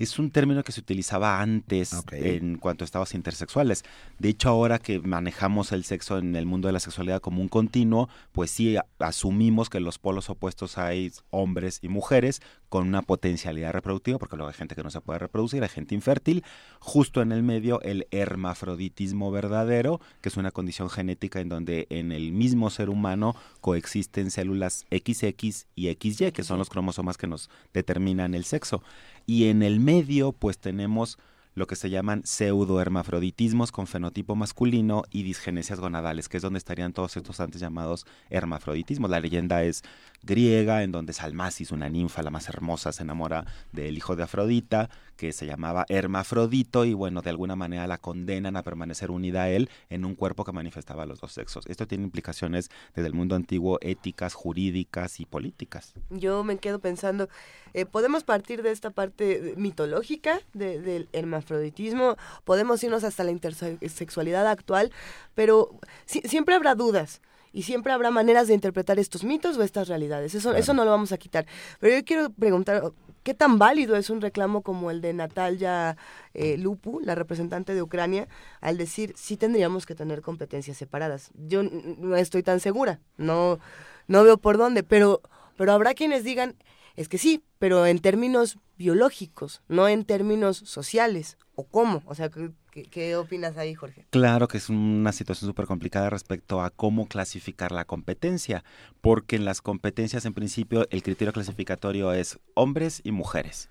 Es 0.01 0.17
un 0.17 0.31
término 0.31 0.63
que 0.63 0.71
se 0.71 0.79
utilizaba 0.79 1.41
antes 1.41 1.95
en 2.11 2.57
cuanto 2.57 2.83
a 2.83 2.85
estados 2.85 3.13
intersexuales. 3.13 3.83
De 4.17 4.29
hecho, 4.29 4.49
ahora 4.49 4.79
que 4.79 4.97
manejamos 4.97 5.71
el 5.73 5.83
sexo 5.83 6.17
en 6.17 6.35
el 6.35 6.47
mundo 6.47 6.67
de 6.67 6.71
la 6.71 6.79
sexualidad 6.79 7.21
como 7.21 7.39
un 7.39 7.47
continuo, 7.47 8.09
pues 8.31 8.49
sí 8.49 8.77
asumimos 8.97 9.69
que 9.69 9.79
los 9.79 9.99
polos 9.99 10.31
opuestos 10.31 10.79
hay 10.79 11.11
hombres 11.29 11.77
y 11.83 11.87
mujeres 11.87 12.41
con 12.67 12.87
una 12.87 13.03
potencialidad 13.03 13.73
reproductiva, 13.73 14.17
porque 14.17 14.37
luego 14.37 14.49
hay 14.49 14.55
gente 14.55 14.73
que 14.73 14.81
no 14.81 14.89
se 14.89 15.01
puede 15.01 15.19
reproducir, 15.19 15.61
hay 15.61 15.69
gente 15.69 15.93
infértil. 15.93 16.43
Justo 16.79 17.21
en 17.21 17.31
el 17.31 17.43
medio, 17.43 17.79
el 17.81 18.07
hermafroditismo 18.09 19.29
verdadero, 19.29 20.01
que 20.21 20.29
es 20.29 20.37
una 20.37 20.49
condición 20.49 20.89
genética 20.89 21.41
en 21.41 21.49
donde 21.49 21.85
en 21.91 22.11
el 22.11 22.31
mismo 22.31 22.71
ser 22.71 22.89
humano 22.89 23.35
coexisten 23.59 24.31
células 24.31 24.87
XX 24.89 25.67
y 25.75 25.93
XY, 25.93 26.31
que 26.31 26.43
son 26.43 26.57
los 26.57 26.69
cromosomas 26.69 27.17
que 27.17 27.27
nos 27.27 27.51
determinan 27.71 28.33
el 28.33 28.45
sexo. 28.45 28.81
Y 29.25 29.45
en 29.45 29.63
el 29.63 29.79
medio, 29.79 30.31
pues 30.31 30.57
tenemos 30.57 31.17
lo 31.53 31.67
que 31.67 31.75
se 31.75 31.89
llaman 31.89 32.23
pseudohermafroditismos 32.23 33.71
con 33.71 33.87
fenotipo 33.87 34.35
masculino 34.35 35.03
y 35.11 35.23
disgenesias 35.23 35.79
gonadales, 35.79 36.29
que 36.29 36.37
es 36.37 36.43
donde 36.43 36.57
estarían 36.57 36.93
todos 36.93 37.17
estos 37.17 37.39
antes 37.39 37.59
llamados 37.59 38.05
hermafroditismos. 38.29 39.09
La 39.09 39.19
leyenda 39.19 39.63
es 39.63 39.83
griega, 40.23 40.83
en 40.83 40.91
donde 40.91 41.13
Salmasis, 41.13 41.71
una 41.71 41.89
ninfa, 41.89 42.21
la 42.23 42.29
más 42.29 42.47
hermosa, 42.49 42.91
se 42.91 43.03
enamora 43.03 43.45
del 43.71 43.97
hijo 43.97 44.15
de 44.15 44.23
Afrodita, 44.23 44.89
que 45.17 45.33
se 45.33 45.45
llamaba 45.45 45.85
Hermafrodito, 45.89 46.83
y 46.85 46.93
bueno, 46.93 47.21
de 47.21 47.29
alguna 47.29 47.55
manera 47.55 47.85
la 47.87 47.97
condenan 47.97 48.55
a 48.55 48.63
permanecer 48.63 49.11
unida 49.11 49.43
a 49.43 49.49
él 49.49 49.69
en 49.89 50.03
un 50.05 50.15
cuerpo 50.15 50.43
que 50.45 50.51
manifestaba 50.51 51.05
los 51.05 51.19
dos 51.21 51.31
sexos. 51.31 51.65
Esto 51.67 51.87
tiene 51.87 52.03
implicaciones 52.03 52.69
desde 52.95 53.07
el 53.07 53.13
mundo 53.13 53.35
antiguo, 53.35 53.77
éticas, 53.81 54.33
jurídicas 54.33 55.19
y 55.19 55.25
políticas. 55.25 55.93
Yo 56.09 56.43
me 56.43 56.57
quedo 56.57 56.79
pensando, 56.79 57.29
eh, 57.73 57.85
podemos 57.85 58.23
partir 58.23 58.63
de 58.63 58.71
esta 58.71 58.89
parte 58.89 59.53
mitológica 59.57 60.39
de- 60.53 60.81
del 60.81 61.07
hermafroditismo, 61.13 62.17
podemos 62.43 62.83
irnos 62.83 63.03
hasta 63.03 63.23
la 63.23 63.31
intersexualidad 63.31 64.47
actual, 64.47 64.91
pero 65.35 65.79
si- 66.05 66.21
siempre 66.21 66.55
habrá 66.55 66.75
dudas. 66.75 67.21
Y 67.53 67.63
siempre 67.63 67.91
habrá 67.93 68.11
maneras 68.11 68.47
de 68.47 68.53
interpretar 68.53 68.99
estos 68.99 69.23
mitos 69.23 69.57
o 69.57 69.63
estas 69.63 69.87
realidades. 69.87 70.35
Eso, 70.35 70.49
Claro. 70.49 70.59
eso 70.59 70.73
no 70.73 70.85
lo 70.85 70.91
vamos 70.91 71.11
a 71.11 71.17
quitar. 71.17 71.45
Pero 71.79 71.97
yo 71.97 72.03
quiero 72.05 72.29
preguntar, 72.29 72.81
¿Qué 73.23 73.35
tan 73.35 73.59
válido 73.59 73.95
es 73.95 74.09
un 74.09 74.19
reclamo 74.19 74.63
como 74.63 74.89
el 74.89 74.99
de 75.01 75.13
Natalia 75.13 75.95
eh, 76.33 76.57
Lupu, 76.57 77.01
la 77.01 77.13
representante 77.13 77.75
de 77.75 77.81
Ucrania, 77.83 78.27
al 78.61 78.77
decir 78.77 79.13
sí 79.15 79.37
tendríamos 79.37 79.85
que 79.85 79.93
tener 79.93 80.21
competencias 80.21 80.77
separadas? 80.77 81.29
Yo 81.35 81.61
no 81.61 82.15
estoy 82.15 82.41
tan 82.41 82.59
segura, 82.59 82.99
no, 83.17 83.59
no 84.07 84.23
veo 84.23 84.37
por 84.39 84.57
dónde, 84.57 84.81
pero, 84.81 85.21
pero 85.55 85.71
habrá 85.71 85.93
quienes 85.93 86.23
digan 86.23 86.55
es 86.95 87.07
que 87.09 87.19
sí, 87.19 87.43
pero 87.59 87.85
en 87.85 87.99
términos 87.99 88.57
biológicos, 88.77 89.61
no 89.67 89.87
en 89.87 90.03
términos 90.03 90.57
sociales. 90.57 91.37
¿O 91.55 91.65
cómo? 91.65 92.01
O 92.05 92.15
sea, 92.15 92.29
¿qué, 92.71 93.15
opinas 93.15 93.57
ahí, 93.57 93.75
Jorge? 93.75 94.05
Claro 94.09 94.47
que 94.47 94.57
es 94.57 94.69
una 94.69 95.11
situación 95.11 95.49
súper 95.49 95.65
complicada 95.65 96.09
respecto 96.09 96.61
a 96.61 96.69
cómo 96.69 97.07
clasificar 97.07 97.71
la 97.71 97.85
competencia, 97.85 98.63
porque 99.01 99.35
en 99.35 99.45
las 99.45 99.61
competencias, 99.61 100.25
en 100.25 100.33
principio, 100.33 100.87
el 100.89 101.03
criterio 101.03 101.33
clasificatorio 101.33 102.13
es 102.13 102.39
hombres 102.53 103.01
y 103.03 103.11
mujeres. 103.11 103.69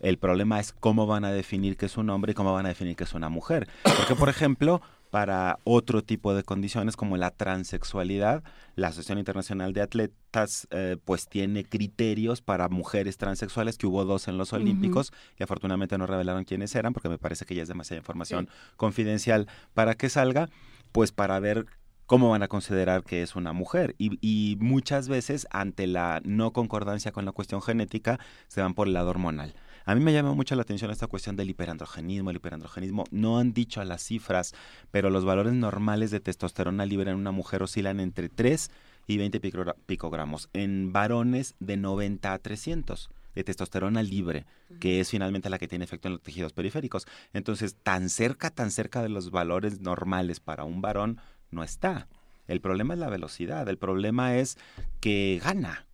El 0.00 0.18
problema 0.18 0.60
es 0.60 0.72
cómo 0.72 1.06
van 1.06 1.24
a 1.24 1.32
definir 1.32 1.76
que 1.76 1.86
es 1.86 1.96
un 1.96 2.10
hombre 2.10 2.32
y 2.32 2.34
cómo 2.34 2.52
van 2.52 2.66
a 2.66 2.70
definir 2.70 2.96
que 2.96 3.04
es 3.04 3.14
una 3.14 3.28
mujer. 3.28 3.68
Porque, 3.82 4.14
por 4.14 4.28
ejemplo, 4.28 4.80
para 5.10 5.58
otro 5.64 6.02
tipo 6.02 6.34
de 6.34 6.42
condiciones 6.42 6.96
como 6.96 7.16
la 7.16 7.30
transexualidad. 7.30 8.42
La 8.74 8.88
Asociación 8.88 9.18
Internacional 9.18 9.72
de 9.72 9.80
Atletas 9.80 10.68
eh, 10.70 10.96
pues 11.04 11.28
tiene 11.28 11.64
criterios 11.64 12.42
para 12.42 12.68
mujeres 12.68 13.16
transexuales, 13.16 13.78
que 13.78 13.86
hubo 13.86 14.04
dos 14.04 14.28
en 14.28 14.38
los 14.38 14.52
Olímpicos 14.52 15.12
y 15.38 15.42
afortunadamente 15.42 15.98
no 15.98 16.06
revelaron 16.06 16.44
quiénes 16.44 16.74
eran 16.74 16.92
porque 16.92 17.08
me 17.08 17.18
parece 17.18 17.44
que 17.44 17.54
ya 17.54 17.62
es 17.62 17.68
demasiada 17.68 17.98
información 17.98 18.48
confidencial 18.76 19.48
para 19.74 19.94
que 19.94 20.08
salga, 20.08 20.48
pues 20.92 21.12
para 21.12 21.38
ver 21.40 21.66
cómo 22.06 22.30
van 22.30 22.42
a 22.42 22.48
considerar 22.48 23.02
que 23.04 23.22
es 23.22 23.36
una 23.36 23.52
mujer. 23.52 23.94
Y, 23.98 24.18
y 24.20 24.56
muchas 24.60 25.08
veces 25.08 25.46
ante 25.50 25.86
la 25.86 26.20
no 26.24 26.52
concordancia 26.52 27.12
con 27.12 27.24
la 27.24 27.32
cuestión 27.32 27.62
genética 27.62 28.18
se 28.48 28.62
van 28.62 28.74
por 28.74 28.88
el 28.88 28.94
lado 28.94 29.10
hormonal. 29.10 29.54
A 29.88 29.94
mí 29.94 30.02
me 30.02 30.12
llama 30.12 30.34
mucho 30.34 30.54
la 30.54 30.60
atención 30.60 30.90
esta 30.90 31.06
cuestión 31.06 31.34
del 31.34 31.48
hiperandrogenismo. 31.48 32.28
El 32.28 32.36
hiperandrogenismo 32.36 33.04
no 33.10 33.38
han 33.38 33.54
dicho 33.54 33.80
a 33.80 33.86
las 33.86 34.02
cifras, 34.02 34.52
pero 34.90 35.08
los 35.08 35.24
valores 35.24 35.54
normales 35.54 36.10
de 36.10 36.20
testosterona 36.20 36.84
libre 36.84 37.10
en 37.10 37.16
una 37.16 37.30
mujer 37.32 37.62
oscilan 37.62 37.98
entre 37.98 38.28
3 38.28 38.70
y 39.06 39.16
20 39.16 39.40
picogramos. 39.86 40.50
En 40.52 40.92
varones 40.92 41.54
de 41.58 41.78
90 41.78 42.34
a 42.34 42.38
300 42.38 43.08
de 43.34 43.44
testosterona 43.44 44.02
libre, 44.02 44.44
que 44.78 45.00
es 45.00 45.08
finalmente 45.08 45.48
la 45.48 45.58
que 45.58 45.68
tiene 45.68 45.86
efecto 45.86 46.08
en 46.08 46.12
los 46.12 46.22
tejidos 46.22 46.52
periféricos. 46.52 47.06
Entonces, 47.32 47.74
tan 47.74 48.10
cerca, 48.10 48.50
tan 48.50 48.70
cerca 48.70 49.00
de 49.00 49.08
los 49.08 49.30
valores 49.30 49.80
normales 49.80 50.38
para 50.38 50.64
un 50.64 50.82
varón, 50.82 51.18
no 51.50 51.64
está. 51.64 52.08
El 52.46 52.60
problema 52.60 52.92
es 52.92 53.00
la 53.00 53.08
velocidad, 53.08 53.66
el 53.66 53.78
problema 53.78 54.36
es 54.36 54.58
que 55.00 55.40
gana 55.42 55.87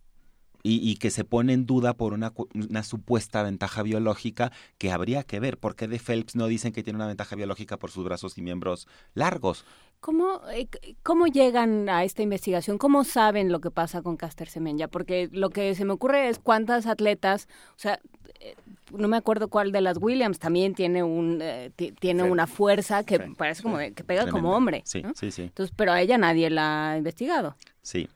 y, 0.67 0.95
que 0.95 1.11
se 1.11 1.23
pone 1.23 1.53
en 1.53 1.67
duda 1.67 1.93
por 1.93 2.13
una, 2.13 2.33
una, 2.55 2.81
supuesta 2.81 3.43
ventaja 3.43 3.83
biológica 3.83 4.51
que 4.79 4.91
habría 4.91 5.21
que 5.21 5.39
ver. 5.39 5.59
¿Por 5.59 5.75
qué 5.75 5.87
de 5.87 5.99
Phelps 5.99 6.35
no 6.35 6.47
dicen 6.47 6.73
que 6.73 6.81
tiene 6.81 6.97
una 6.97 7.05
ventaja 7.05 7.35
biológica 7.35 7.77
por 7.77 7.91
sus 7.91 8.03
brazos 8.03 8.35
y 8.39 8.41
miembros 8.41 8.87
largos? 9.13 9.63
¿Cómo, 9.99 10.41
eh, 10.51 10.67
¿Cómo 11.03 11.27
llegan 11.27 11.87
a 11.87 12.03
esta 12.03 12.23
investigación? 12.23 12.79
¿Cómo 12.79 13.03
saben 13.03 13.51
lo 13.51 13.61
que 13.61 13.69
pasa 13.69 14.01
con 14.01 14.17
Caster 14.17 14.49
Semenya? 14.49 14.87
Porque 14.87 15.29
lo 15.31 15.51
que 15.51 15.75
se 15.75 15.85
me 15.85 15.93
ocurre 15.93 16.29
es 16.29 16.39
cuántas 16.39 16.87
atletas, 16.87 17.47
o 17.75 17.79
sea, 17.79 17.99
eh, 18.39 18.55
no 18.91 19.07
me 19.07 19.17
acuerdo 19.17 19.49
cuál 19.49 19.71
de 19.71 19.81
las 19.81 19.97
Williams 20.01 20.39
también 20.39 20.73
tiene 20.73 21.03
un 21.03 21.39
eh, 21.43 21.71
tiene 21.99 22.23
una 22.23 22.47
fuerza 22.47 23.03
que 23.03 23.19
parece 23.19 23.61
como 23.61 23.77
que 23.77 24.03
pega 24.03 24.27
como 24.29 24.55
hombre. 24.55 24.81
Sí, 24.85 25.03
sí, 25.15 25.29
sí. 25.29 25.43
Entonces, 25.43 25.73
pero 25.77 25.91
a 25.91 26.01
ella 26.01 26.17
nadie 26.17 26.49
la 26.49 26.91
ha 26.91 26.97
investigado. 26.97 27.55
Sí. 27.83 28.09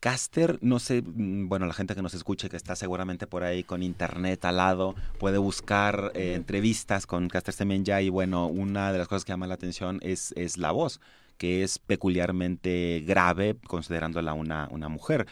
Caster, 0.00 0.58
no 0.62 0.78
sé, 0.78 1.02
mm, 1.02 1.48
bueno, 1.48 1.66
la 1.66 1.74
gente 1.74 1.94
que 1.94 2.02
nos 2.02 2.14
escuche, 2.14 2.48
que 2.48 2.56
está 2.56 2.74
seguramente 2.74 3.26
por 3.26 3.44
ahí 3.44 3.62
con 3.62 3.82
internet 3.82 4.44
al 4.46 4.56
lado, 4.56 4.94
puede 5.18 5.36
buscar 5.36 6.12
eh, 6.14 6.34
entrevistas 6.34 7.06
con 7.06 7.28
Caster 7.28 7.54
Semenya 7.54 8.00
y 8.00 8.08
bueno, 8.08 8.46
una 8.46 8.92
de 8.92 8.98
las 8.98 9.08
cosas 9.08 9.24
que 9.26 9.32
llama 9.32 9.46
la 9.46 9.54
atención 9.54 10.00
es, 10.02 10.32
es 10.36 10.56
la 10.56 10.72
voz, 10.72 11.00
que 11.36 11.62
es 11.62 11.78
peculiarmente 11.78 13.04
grave 13.06 13.56
considerándola 13.66 14.32
una, 14.32 14.68
una 14.70 14.88
mujer. 14.88 15.26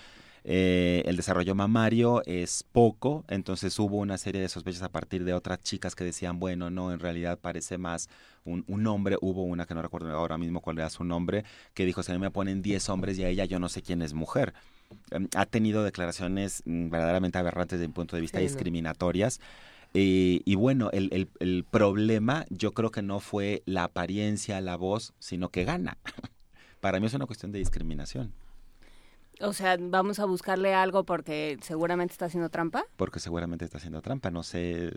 Eh, 0.50 1.02
el 1.04 1.16
desarrollo 1.16 1.54
mamario 1.54 2.22
es 2.24 2.64
poco, 2.72 3.22
entonces 3.28 3.78
hubo 3.78 3.98
una 3.98 4.16
serie 4.16 4.40
de 4.40 4.48
sospechas 4.48 4.82
a 4.82 4.88
partir 4.88 5.24
de 5.24 5.34
otras 5.34 5.60
chicas 5.60 5.94
que 5.94 6.04
decían, 6.04 6.40
bueno, 6.40 6.70
no, 6.70 6.90
en 6.90 7.00
realidad 7.00 7.38
parece 7.38 7.76
más 7.76 8.08
un, 8.46 8.64
un 8.66 8.86
hombre. 8.86 9.18
Hubo 9.20 9.42
una 9.42 9.66
que 9.66 9.74
no 9.74 9.82
recuerdo 9.82 10.10
ahora 10.10 10.38
mismo 10.38 10.62
cuál 10.62 10.78
era 10.78 10.88
su 10.88 11.04
nombre, 11.04 11.44
que 11.74 11.84
dijo, 11.84 12.02
si 12.02 12.12
a 12.12 12.14
mí 12.14 12.20
me 12.22 12.30
ponen 12.30 12.62
10 12.62 12.88
hombres 12.88 13.18
y 13.18 13.24
a 13.24 13.28
ella 13.28 13.44
yo 13.44 13.58
no 13.58 13.68
sé 13.68 13.82
quién 13.82 14.00
es 14.00 14.14
mujer. 14.14 14.54
Em, 15.10 15.28
ha 15.36 15.44
tenido 15.44 15.84
declaraciones 15.84 16.62
mm, 16.64 16.88
verdaderamente 16.88 17.36
aberrantes 17.36 17.78
desde 17.78 17.88
mi 17.88 17.92
punto 17.92 18.16
de 18.16 18.22
vista 18.22 18.38
Sí, 18.38 18.44
no. 18.44 18.48
discriminatorias. 18.48 19.40
Eh, 19.92 20.40
y 20.46 20.54
bueno, 20.54 20.88
el, 20.94 21.10
el, 21.12 21.28
el 21.40 21.64
problema 21.70 22.46
yo 22.48 22.72
creo 22.72 22.90
que 22.90 23.02
no 23.02 23.20
fue 23.20 23.62
la 23.66 23.84
apariencia, 23.84 24.62
la 24.62 24.76
voz, 24.76 25.12
sino 25.18 25.50
que 25.50 25.64
gana. 25.64 25.98
Para 26.80 27.00
mí 27.00 27.06
es 27.06 27.12
una 27.12 27.26
cuestión 27.26 27.52
de 27.52 27.58
discriminación. 27.58 28.32
O 29.40 29.52
sea, 29.52 29.76
vamos 29.78 30.18
a 30.18 30.24
buscarle 30.24 30.74
algo 30.74 31.04
porque 31.04 31.58
seguramente 31.62 32.12
está 32.12 32.26
haciendo 32.26 32.48
trampa. 32.50 32.84
porque 32.96 33.20
seguramente 33.20 33.64
está 33.64 33.78
haciendo 33.78 34.02
trampa. 34.02 34.30
No 34.30 34.42
sé 34.42 34.92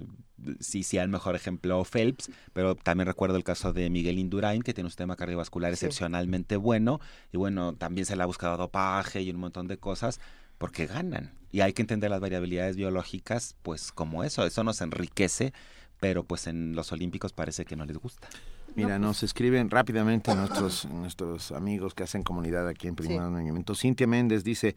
si 0.59 0.81
sea 0.83 1.03
el 1.03 1.09
mejor 1.09 1.35
ejemplo 1.35 1.83
Phelps, 1.83 2.31
pero 2.53 2.75
también 2.75 3.05
recuerdo 3.07 3.37
el 3.37 3.43
caso 3.43 3.71
de 3.73 3.89
Miguel 3.91 4.17
Indurain, 4.17 4.63
que 4.63 4.73
tiene 4.73 4.87
un 4.87 4.91
sistema 4.91 5.15
cardiovascular 5.15 5.69
Sí. 5.75 5.85
excepcionalmente 5.85 6.55
bueno, 6.57 6.99
y 7.31 7.37
bueno, 7.37 7.73
también 7.75 8.05
se 8.05 8.15
le 8.15 8.23
ha 8.23 8.25
buscado 8.25 8.57
dopaje 8.57 9.21
y 9.21 9.29
un 9.29 9.37
montón 9.37 9.67
de 9.67 9.77
cosas, 9.77 10.19
porque 10.57 10.87
ganan. 10.87 11.31
Y 11.51 11.61
hay 11.61 11.73
que 11.73 11.81
entender 11.83 12.09
las 12.09 12.19
variabilidades 12.21 12.75
biológicas, 12.75 13.55
pues 13.61 13.91
como 13.91 14.23
eso, 14.23 14.45
eso 14.45 14.63
nos 14.63 14.81
enriquece, 14.81 15.53
pero 15.99 16.23
pues 16.23 16.47
en 16.47 16.75
los 16.75 16.91
olímpicos 16.91 17.33
parece 17.33 17.65
que 17.65 17.75
no 17.75 17.85
les 17.85 17.97
gusta. 17.97 18.27
Mira, 18.75 18.97
nos 18.99 19.23
escriben 19.23 19.69
rápidamente 19.69 20.33
nuestros 20.35 20.85
nuestros 20.85 21.51
amigos 21.51 21.93
que 21.93 22.03
hacen 22.03 22.23
comunidad 22.23 22.67
aquí 22.67 22.87
en 22.87 22.95
Primer 22.95 23.19
Movimiento. 23.29 23.75
Cintia 23.75 24.07
Méndez 24.07 24.43
dice, 24.43 24.75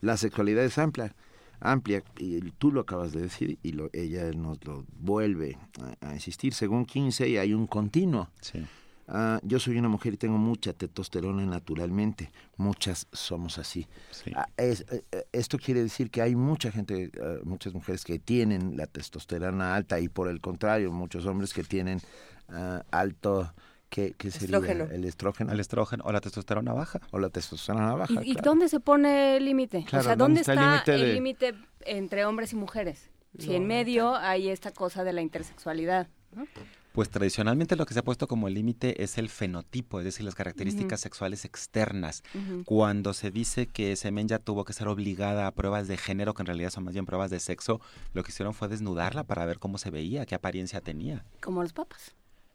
la 0.00 0.16
sexualidad 0.16 0.64
es 0.64 0.78
amplia, 0.78 1.14
amplia, 1.60 2.02
y 2.18 2.40
tú 2.52 2.72
lo 2.72 2.80
acabas 2.80 3.12
de 3.12 3.20
decir, 3.22 3.58
y 3.62 3.72
lo, 3.72 3.90
ella 3.92 4.30
nos 4.32 4.64
lo 4.64 4.84
vuelve 4.98 5.58
a, 6.00 6.08
a 6.08 6.14
insistir. 6.14 6.54
Según 6.54 6.86
15 6.86 7.38
hay 7.38 7.52
un 7.52 7.66
continuo. 7.66 8.30
Sí. 8.40 8.64
Ah, 9.06 9.38
yo 9.42 9.60
soy 9.60 9.76
una 9.76 9.90
mujer 9.90 10.14
y 10.14 10.16
tengo 10.16 10.38
mucha 10.38 10.72
testosterona 10.72 11.44
naturalmente. 11.44 12.30
Muchas 12.56 13.06
somos 13.12 13.58
así. 13.58 13.86
Sí. 14.10 14.32
Ah, 14.34 14.48
es- 14.56 14.86
eh, 14.90 15.04
eh, 15.12 15.24
esto 15.30 15.58
quiere 15.58 15.82
decir 15.82 16.10
que 16.10 16.22
hay 16.22 16.34
mucha 16.34 16.72
gente, 16.72 17.10
eh, 17.12 17.40
muchas 17.44 17.74
mujeres 17.74 18.02
que 18.02 18.18
tienen 18.18 18.78
la 18.78 18.86
testosterona 18.86 19.74
alta 19.74 20.00
y 20.00 20.08
por 20.08 20.28
el 20.28 20.40
contrario, 20.40 20.90
muchos 20.90 21.26
hombres 21.26 21.52
que 21.52 21.62
tienen 21.64 22.00
ah, 22.48 22.84
alto, 22.90 23.52
¿qué, 23.88 24.14
qué 24.16 24.30
sería? 24.30 24.56
Estrógeno. 24.58 24.84
El 24.90 25.04
estrógeno. 25.04 25.52
El 25.52 25.60
estrógeno 25.60 26.04
o 26.06 26.12
la 26.12 26.20
testosterona 26.20 26.72
baja. 26.72 27.00
o 27.10 27.18
la 27.18 27.30
testosterona 27.30 27.94
baja. 27.94 28.22
¿Y, 28.24 28.32
y 28.32 28.34
dónde 28.34 28.68
se 28.68 28.80
pone 28.80 29.36
el 29.36 29.44
límite? 29.44 29.84
Claro, 29.84 30.00
o 30.02 30.04
sea, 30.04 30.16
¿dónde 30.16 30.42
¿dónde 30.42 30.76
está 30.76 30.94
el 30.94 31.14
límite 31.14 31.52
de- 31.52 31.58
entre 31.86 32.24
hombres 32.24 32.52
y 32.52 32.56
mujeres? 32.56 33.10
Si 33.38 33.54
en 33.54 33.66
medio 33.66 34.14
hay 34.14 34.48
esta 34.48 34.70
cosa 34.70 35.02
de 35.02 35.12
la 35.12 35.20
intersexualidad. 35.20 36.06
¿no? 36.32 36.46
Pues 36.92 37.10
tradicionalmente 37.10 37.74
lo 37.74 37.84
que 37.86 37.92
se 37.94 37.98
ha 37.98 38.04
puesto 38.04 38.28
como 38.28 38.48
límite 38.48 39.02
es 39.02 39.18
el 39.18 39.28
fenotipo, 39.28 39.98
es 39.98 40.04
decir, 40.04 40.24
las 40.24 40.36
características 40.36 41.00
sexuales 41.00 41.44
externas. 41.44 42.22
Cuando 42.64 43.12
se 43.12 43.32
dice 43.32 43.66
que 43.66 43.96
Semenya 43.96 44.38
tuvo 44.38 44.64
que 44.64 44.72
ser 44.72 44.86
obligada 44.86 45.48
a 45.48 45.50
pruebas 45.50 45.88
de 45.88 45.96
género, 45.96 46.34
que 46.34 46.42
en 46.42 46.46
realidad 46.46 46.70
son 46.70 46.84
más 46.84 46.94
bien 46.94 47.06
pruebas 47.06 47.32
de 47.32 47.40
sexo, 47.40 47.80
lo 48.12 48.22
que 48.22 48.30
hicieron 48.30 48.54
fue 48.54 48.68
desnudarla 48.68 49.24
para 49.24 49.44
ver 49.44 49.58
cómo 49.58 49.78
se 49.78 49.90
veía, 49.90 50.24
qué 50.26 50.36
apariencia 50.36 50.80
tenía. 50.80 51.24
Como 51.40 51.60
los 51.64 51.72
papas. 51.72 52.14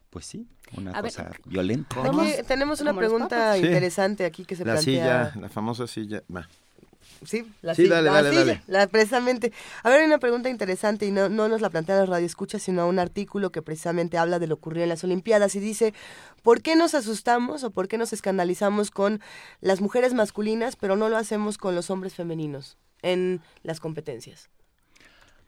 Pues 0.10 0.26
sí, 0.26 0.48
una 0.76 0.91
A 0.91 1.02
ver, 1.02 1.12
cosa 1.12 1.32
violenta. 1.45 1.95
Aquí 2.04 2.32
tenemos 2.48 2.82
una 2.82 2.91
los 2.91 2.98
pregunta. 3.00 3.54
Sí. 3.56 3.65
interesante 3.65 4.26
aquí 4.26 4.43
que 4.45 4.56
se 4.56 4.65
La 4.65 4.74
plantea. 4.74 5.32
silla, 5.32 5.41
la 5.41 5.50
famosa 5.50 5.86
silla. 5.88 6.24
va. 6.36 6.48
Sí, 7.26 7.45
la 7.62 7.76
Sí, 7.76 7.84
silla, 7.84 7.95
dale, 7.95 8.06
la 8.08 8.13
dale, 8.13 8.30
silla, 8.30 8.39
dale. 8.45 8.62
la- 8.67 8.88
precisamente. 8.88 9.52
A 9.84 9.89
ver, 9.89 10.00
hay 10.00 10.06
una 10.08 10.19
pregunta 10.19 10.50
interesante 10.50 11.06
y 11.06 11.12
no, 11.12 11.28
no 11.30 11.48
nos 11.50 11.60
la 11.62 11.69
plantea 11.69 11.98
la 11.98 12.06
radio 12.06 12.26
escucha, 12.26 12.60
sino 12.60 12.88
un 12.88 12.98
artículo 12.98 13.52
que 13.52 13.62
precisamente 13.62 14.17
habla 14.17 14.39
de 14.39 14.48
lo 14.48 14.56
ocurrido 14.56 14.84
en 14.84 14.89
las 14.89 15.04
Olimpiadas 15.04 15.54
y 15.56 15.60
dice, 15.60 15.93
¿por 16.43 16.62
qué 16.62 16.76
nos 16.76 16.95
asustamos 16.95 17.63
o 17.63 17.72
por 17.72 17.88
qué 17.88 17.98
nos 17.98 18.13
escandalizamos 18.13 18.89
con 18.89 19.22
las 19.62 19.82
mujeres 19.82 20.13
masculinas, 20.13 20.76
pero 20.76 20.95
no 20.95 21.10
lo 21.10 21.17
hacemos 21.17 21.58
con 21.58 21.76
los 21.76 21.89
hombres 21.89 22.15
femeninos 22.15 22.78
en 23.02 23.41
las 23.63 23.80
competencias? 23.80 24.50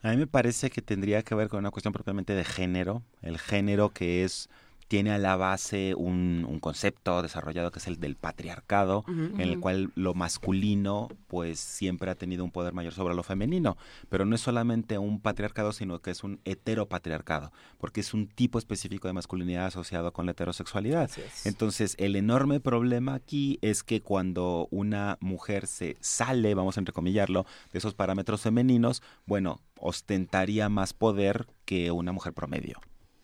A 0.04 0.10
mí 0.10 0.18
me 0.18 0.28
parece 0.28 0.70
que 0.72 0.82
tendría 0.82 1.24
que 1.24 1.36
ver 1.36 1.48
con 1.48 1.60
una 1.60 1.72
cuestión 1.72 1.94
propiamente 1.94 2.34
de 2.34 2.44
género, 2.44 3.04
el 3.22 3.38
género 3.38 3.90
que 3.90 4.24
es 4.24 4.50
tiene 4.91 5.12
a 5.12 5.17
la 5.17 5.38
base 5.38 5.95
un, 5.95 6.45
un 6.49 6.60
concepto 6.60 7.21
desarrollado 7.21 7.71
que 7.71 7.80
es 7.80 7.88
el 7.88 8.01
del 8.01 8.17
patriarcado, 8.17 9.06
en 9.08 9.39
el 9.39 9.58
cual 9.62 9.93
lo 9.95 10.13
masculino 10.13 11.08
pues 11.27 11.62
siempre 11.62 12.12
ha 12.12 12.15
tenido 12.15 12.43
un 12.43 12.51
poder 12.51 12.73
mayor 12.73 12.91
sobre 12.91 13.15
lo 13.15 13.23
femenino, 13.23 13.77
pero 14.10 14.25
no 14.25 14.36
es 14.36 14.41
solamente 14.41 14.97
un 14.97 15.21
patriarcado, 15.21 15.71
sino 15.71 15.99
que 15.99 16.12
es 16.12 16.25
un 16.25 16.41
heteropatriarcado, 16.43 17.54
porque 17.77 18.01
es 18.01 18.13
un 18.13 18.27
tipo 18.27 18.60
específico 18.60 19.08
de 19.08 19.13
masculinidad 19.13 19.67
asociado 19.67 20.12
con 20.12 20.25
la 20.25 20.34
heterosexualidad. 20.34 21.10
Entonces, 21.45 21.95
el 21.97 22.17
enorme 22.17 22.60
problema 22.60 23.13
aquí 23.13 23.60
es 23.62 23.84
que 23.84 24.01
cuando 24.01 24.67
una 24.71 25.17
mujer 25.21 25.67
se 25.67 25.95
sale, 26.01 26.54
vamos 26.54 26.75
a 26.75 26.82
entrecomillarlo, 26.82 27.45
de 27.71 27.80
esos 27.80 27.93
parámetros 27.93 28.41
femeninos, 28.41 29.01
bueno, 29.25 29.62
ostentaría 29.80 30.67
más 30.67 30.91
poder 30.91 31.47
que 31.63 31.91
una 31.91 32.12
mujer 32.12 32.34
promedio. 32.34 32.82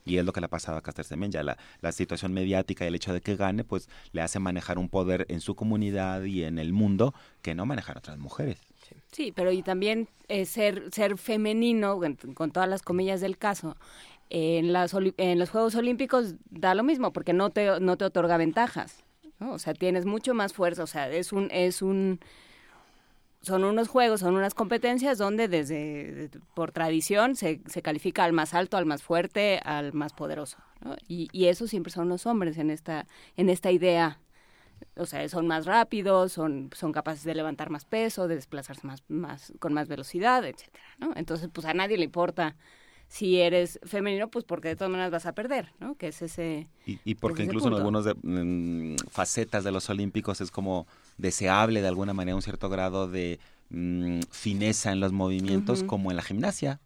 Y 0.07 0.17
es 0.17 0.25
lo 0.25 0.33
que 0.33 0.39
le 0.39 0.45
ha 0.45 0.49
pasado 0.49 0.77
a 0.77 0.81
Caster 0.81 1.05
Semenya. 1.05 1.43
La, 1.43 1.57
la 1.81 1.91
situación 1.91 2.33
mediática 2.33 2.85
y 2.85 2.87
el 2.87 2.95
hecho 2.95 3.13
de 3.13 3.21
que 3.21 3.35
gane, 3.35 3.63
pues 3.63 3.89
le 4.13 4.21
hace 4.21 4.39
manejar 4.39 4.77
un 4.79 4.89
poder 4.89 5.25
en 5.29 5.41
su 5.41 5.55
comunidad 5.55 6.23
y 6.23 6.43
en 6.43 6.57
el 6.59 6.73
mundo 6.73 7.13
que 7.41 7.53
no 7.55 7.65
manejan 7.65 7.97
otras 7.97 8.17
mujeres. 8.17 8.57
Sí, 9.11 9.33
pero 9.35 9.51
y 9.51 9.63
también 9.63 10.07
eh, 10.29 10.45
ser, 10.45 10.83
ser 10.91 11.17
femenino, 11.17 12.03
en- 12.03 12.15
con 12.15 12.51
todas 12.51 12.69
las 12.69 12.81
comillas 12.81 13.19
del 13.21 13.37
caso, 13.37 13.75
en, 14.29 14.71
las, 14.73 14.93
en 15.17 15.39
los 15.39 15.49
Juegos 15.49 15.75
Olímpicos 15.75 16.35
da 16.49 16.73
lo 16.75 16.83
mismo, 16.83 17.11
porque 17.13 17.33
no 17.33 17.49
te, 17.49 17.79
no 17.79 17.97
te 17.97 18.05
otorga 18.05 18.37
ventajas. 18.37 19.03
¿no? 19.39 19.53
O 19.53 19.59
sea, 19.59 19.73
tienes 19.73 20.05
mucho 20.05 20.33
más 20.33 20.53
fuerza, 20.53 20.83
o 20.83 20.87
sea, 20.87 21.09
es 21.09 21.31
un... 21.33 21.49
Es 21.51 21.81
un 21.81 22.19
son 23.47 23.63
unos 23.63 23.87
juegos, 23.87 24.19
son 24.19 24.35
unas 24.35 24.53
competencias 24.53 25.17
donde 25.17 25.47
desde 25.47 26.29
por 26.53 26.71
tradición 26.71 27.35
se, 27.35 27.61
se 27.67 27.81
califica 27.81 28.23
al 28.23 28.33
más 28.33 28.53
alto, 28.53 28.77
al 28.77 28.85
más 28.85 29.03
fuerte, 29.03 29.59
al 29.63 29.93
más 29.93 30.13
poderoso. 30.13 30.57
¿no? 30.81 30.95
Y, 31.07 31.29
y 31.31 31.45
eso 31.45 31.67
siempre 31.67 31.91
son 31.91 32.09
los 32.09 32.25
hombres 32.25 32.57
en 32.57 32.69
esta, 32.69 33.07
en 33.35 33.49
esta 33.49 33.71
idea 33.71 34.19
o 34.95 35.05
sea, 35.05 35.27
son 35.29 35.47
más 35.47 35.65
rápidos, 35.65 36.31
son, 36.31 36.69
son 36.75 36.91
capaces 36.91 37.23
de 37.23 37.35
levantar 37.35 37.69
más 37.69 37.85
peso, 37.85 38.27
de 38.27 38.35
desplazarse 38.35 38.85
más, 38.85 39.03
más, 39.07 39.53
con 39.59 39.73
más 39.73 39.87
velocidad, 39.87 40.45
etcétera, 40.45 40.83
¿no? 40.99 41.13
Entonces, 41.15 41.49
pues 41.51 41.65
a 41.65 41.73
nadie 41.73 41.97
le 41.97 42.05
importa 42.05 42.55
si 43.07 43.39
eres 43.39 43.79
femenino, 43.83 44.29
pues 44.29 44.43
porque 44.43 44.69
de 44.69 44.75
todas 44.75 44.91
maneras 44.91 45.11
vas 45.11 45.25
a 45.25 45.33
perder, 45.33 45.71
¿no? 45.79 45.95
Que 45.95 46.09
es 46.09 46.21
ese... 46.21 46.67
Y, 46.85 46.99
y 47.05 47.15
porque 47.15 47.43
ese 47.43 47.49
incluso 47.49 47.69
en 47.69 47.75
algunas 47.75 48.05
de, 48.05 48.95
facetas 49.09 49.63
de 49.63 49.71
los 49.71 49.89
olímpicos 49.89 50.41
es 50.41 50.51
como 50.51 50.87
deseable 51.17 51.81
de 51.81 51.87
alguna 51.87 52.13
manera 52.13 52.35
un 52.35 52.41
cierto 52.41 52.69
grado 52.69 53.07
de 53.07 53.39
mm, 53.69 54.21
fineza 54.31 54.91
en 54.91 54.99
los 54.99 55.11
movimientos 55.11 55.83
como 55.83 56.11
en 56.11 56.17
la 56.17 56.23
gimnasia. 56.23 56.79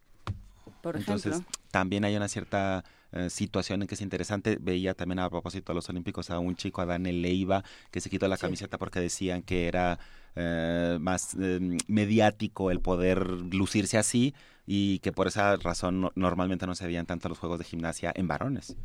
Por 0.82 0.98
Entonces 0.98 1.34
ejemplo. 1.34 1.52
también 1.70 2.06
hay 2.06 2.16
una 2.16 2.28
cierta 2.28 2.84
eh, 3.12 3.30
situación 3.30 3.82
en 3.82 3.88
que 3.88 3.96
es 3.96 4.02
interesante. 4.02 4.58
Veía 4.60 4.94
también 4.94 5.20
a 5.20 5.30
propósito 5.30 5.74
de 5.74 5.76
los 5.76 5.90
olímpicos 5.90 6.30
a 6.32 6.40
un 6.40 6.56
chico, 6.56 6.82
a 6.82 6.86
Daniel 6.86 7.22
Leiva, 7.22 7.64
que 7.92 8.02
se 8.02 8.10
quitó 8.10 8.28
la 8.28 8.38
camiseta 8.38 8.78
porque 8.78 9.00
decían 9.00 9.42
que 9.44 9.68
era 9.68 10.00
eh, 10.36 10.98
más 11.00 11.36
eh, 11.40 11.78
mediático 11.88 12.72
el 12.72 12.80
poder 12.80 13.28
lucirse 13.28 13.98
así 13.98 14.34
y 14.66 15.00
que 15.00 15.12
por 15.12 15.28
esa 15.28 15.58
razón 15.58 16.02
no- 16.02 16.12
normalmente 16.16 16.66
no 16.66 16.74
se 16.76 16.86
veían 16.86 17.06
tanto 17.06 17.28
los 17.30 17.38
juegos 17.38 17.60
de 17.60 17.66
gimnasia 17.66 18.12
en 18.16 18.28
varones. 18.28 18.76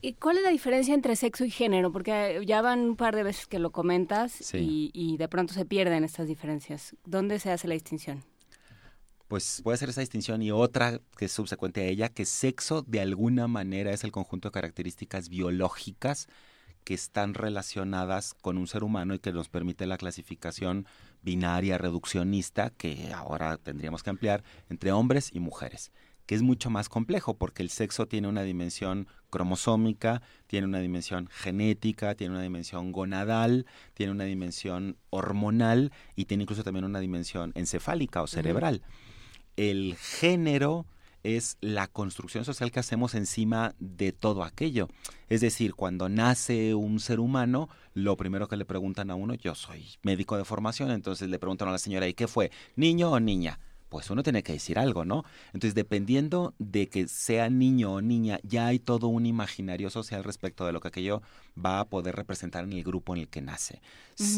¿Y 0.00 0.14
cuál 0.14 0.38
es 0.38 0.42
la 0.42 0.50
diferencia 0.50 0.94
entre 0.94 1.14
sexo 1.16 1.44
y 1.44 1.50
género? 1.50 1.92
Porque 1.92 2.42
ya 2.46 2.62
van 2.62 2.80
un 2.80 2.96
par 2.96 3.14
de 3.14 3.22
veces 3.22 3.46
que 3.46 3.58
lo 3.58 3.70
comentas 3.70 4.32
Sí. 4.32 4.58
y, 4.58 4.90
y 4.94 5.16
de 5.18 5.28
pronto 5.28 5.52
se 5.52 5.64
pierden 5.66 6.04
estas 6.04 6.26
diferencias. 6.26 6.96
¿Dónde 7.04 7.38
se 7.38 7.50
hace 7.50 7.68
la 7.68 7.74
distinción? 7.74 8.24
Pues 9.28 9.60
puede 9.62 9.78
ser 9.78 9.90
esa 9.90 10.00
distinción 10.00 10.42
y 10.42 10.50
otra 10.50 11.00
que 11.16 11.26
es 11.26 11.32
subsecuente 11.32 11.82
a 11.82 11.84
ella, 11.84 12.08
que 12.08 12.24
sexo 12.24 12.82
de 12.82 13.00
alguna 13.00 13.46
manera 13.46 13.92
es 13.92 14.02
el 14.02 14.10
conjunto 14.10 14.48
de 14.48 14.52
características 14.52 15.28
biológicas 15.28 16.26
que 16.82 16.94
están 16.94 17.34
relacionadas 17.34 18.34
con 18.34 18.58
un 18.58 18.66
ser 18.66 18.82
humano 18.82 19.14
y 19.14 19.18
que 19.20 19.32
nos 19.32 19.48
permite 19.48 19.86
la 19.86 19.98
clasificación 19.98 20.86
binaria 21.22 21.78
reduccionista 21.78 22.70
que 22.70 23.12
ahora 23.14 23.56
tendríamos 23.58 24.02
que 24.02 24.10
ampliar 24.10 24.42
entre 24.68 24.90
hombres 24.90 25.30
y 25.32 25.38
mujeres, 25.40 25.92
que 26.26 26.34
es 26.34 26.42
mucho 26.42 26.70
más 26.70 26.88
complejo 26.88 27.34
porque 27.34 27.62
el 27.62 27.70
sexo 27.70 28.06
tiene 28.08 28.26
una 28.26 28.42
dimensión 28.42 29.06
cromosómica, 29.30 30.22
tiene 30.46 30.66
una 30.66 30.80
dimensión 30.80 31.28
genética, 31.32 32.14
tiene 32.14 32.34
una 32.34 32.42
dimensión 32.42 32.92
gonadal, 32.92 33.66
tiene 33.94 34.12
una 34.12 34.24
dimensión 34.24 34.96
hormonal 35.10 35.92
y 36.16 36.26
tiene 36.26 36.42
incluso 36.42 36.64
también 36.64 36.84
una 36.84 37.00
dimensión 37.00 37.52
encefálica 37.54 38.22
o 38.22 38.26
cerebral 38.26 38.82
el 39.60 39.94
género 39.96 40.86
es 41.22 41.58
la 41.60 41.86
construcción 41.86 42.46
social 42.46 42.70
que 42.70 42.80
hacemos 42.80 43.14
encima 43.14 43.74
de 43.78 44.12
todo 44.12 44.42
aquello. 44.42 44.88
Es 45.28 45.42
decir, 45.42 45.74
cuando 45.74 46.08
nace 46.08 46.74
un 46.74 46.98
ser 46.98 47.20
humano, 47.20 47.68
lo 47.92 48.16
primero 48.16 48.48
que 48.48 48.56
le 48.56 48.64
preguntan 48.64 49.10
a 49.10 49.16
uno, 49.16 49.34
yo 49.34 49.54
soy 49.54 49.86
médico 50.02 50.38
de 50.38 50.46
formación, 50.46 50.90
entonces 50.90 51.28
le 51.28 51.38
preguntan 51.38 51.68
a 51.68 51.72
la 51.72 51.78
señora, 51.78 52.08
¿y 52.08 52.14
qué 52.14 52.26
fue? 52.26 52.50
¿Niño 52.74 53.10
o 53.10 53.20
niña? 53.20 53.60
Pues 53.90 54.08
uno 54.08 54.22
tiene 54.22 54.42
que 54.42 54.54
decir 54.54 54.78
algo, 54.78 55.04
¿no? 55.04 55.24
Entonces, 55.48 55.74
dependiendo 55.74 56.54
de 56.58 56.88
que 56.88 57.08
sea 57.08 57.50
niño 57.50 57.92
o 57.92 58.00
niña, 58.00 58.38
ya 58.42 58.68
hay 58.68 58.78
todo 58.78 59.08
un 59.08 59.26
imaginario 59.26 59.90
social 59.90 60.24
respecto 60.24 60.64
de 60.64 60.72
lo 60.72 60.80
que 60.80 60.88
aquello 60.88 61.22
va 61.62 61.80
a 61.80 61.84
poder 61.84 62.16
representar 62.16 62.64
en 62.64 62.72
el 62.72 62.84
grupo 62.84 63.14
en 63.14 63.22
el 63.22 63.28
que 63.28 63.42
nace. 63.42 63.82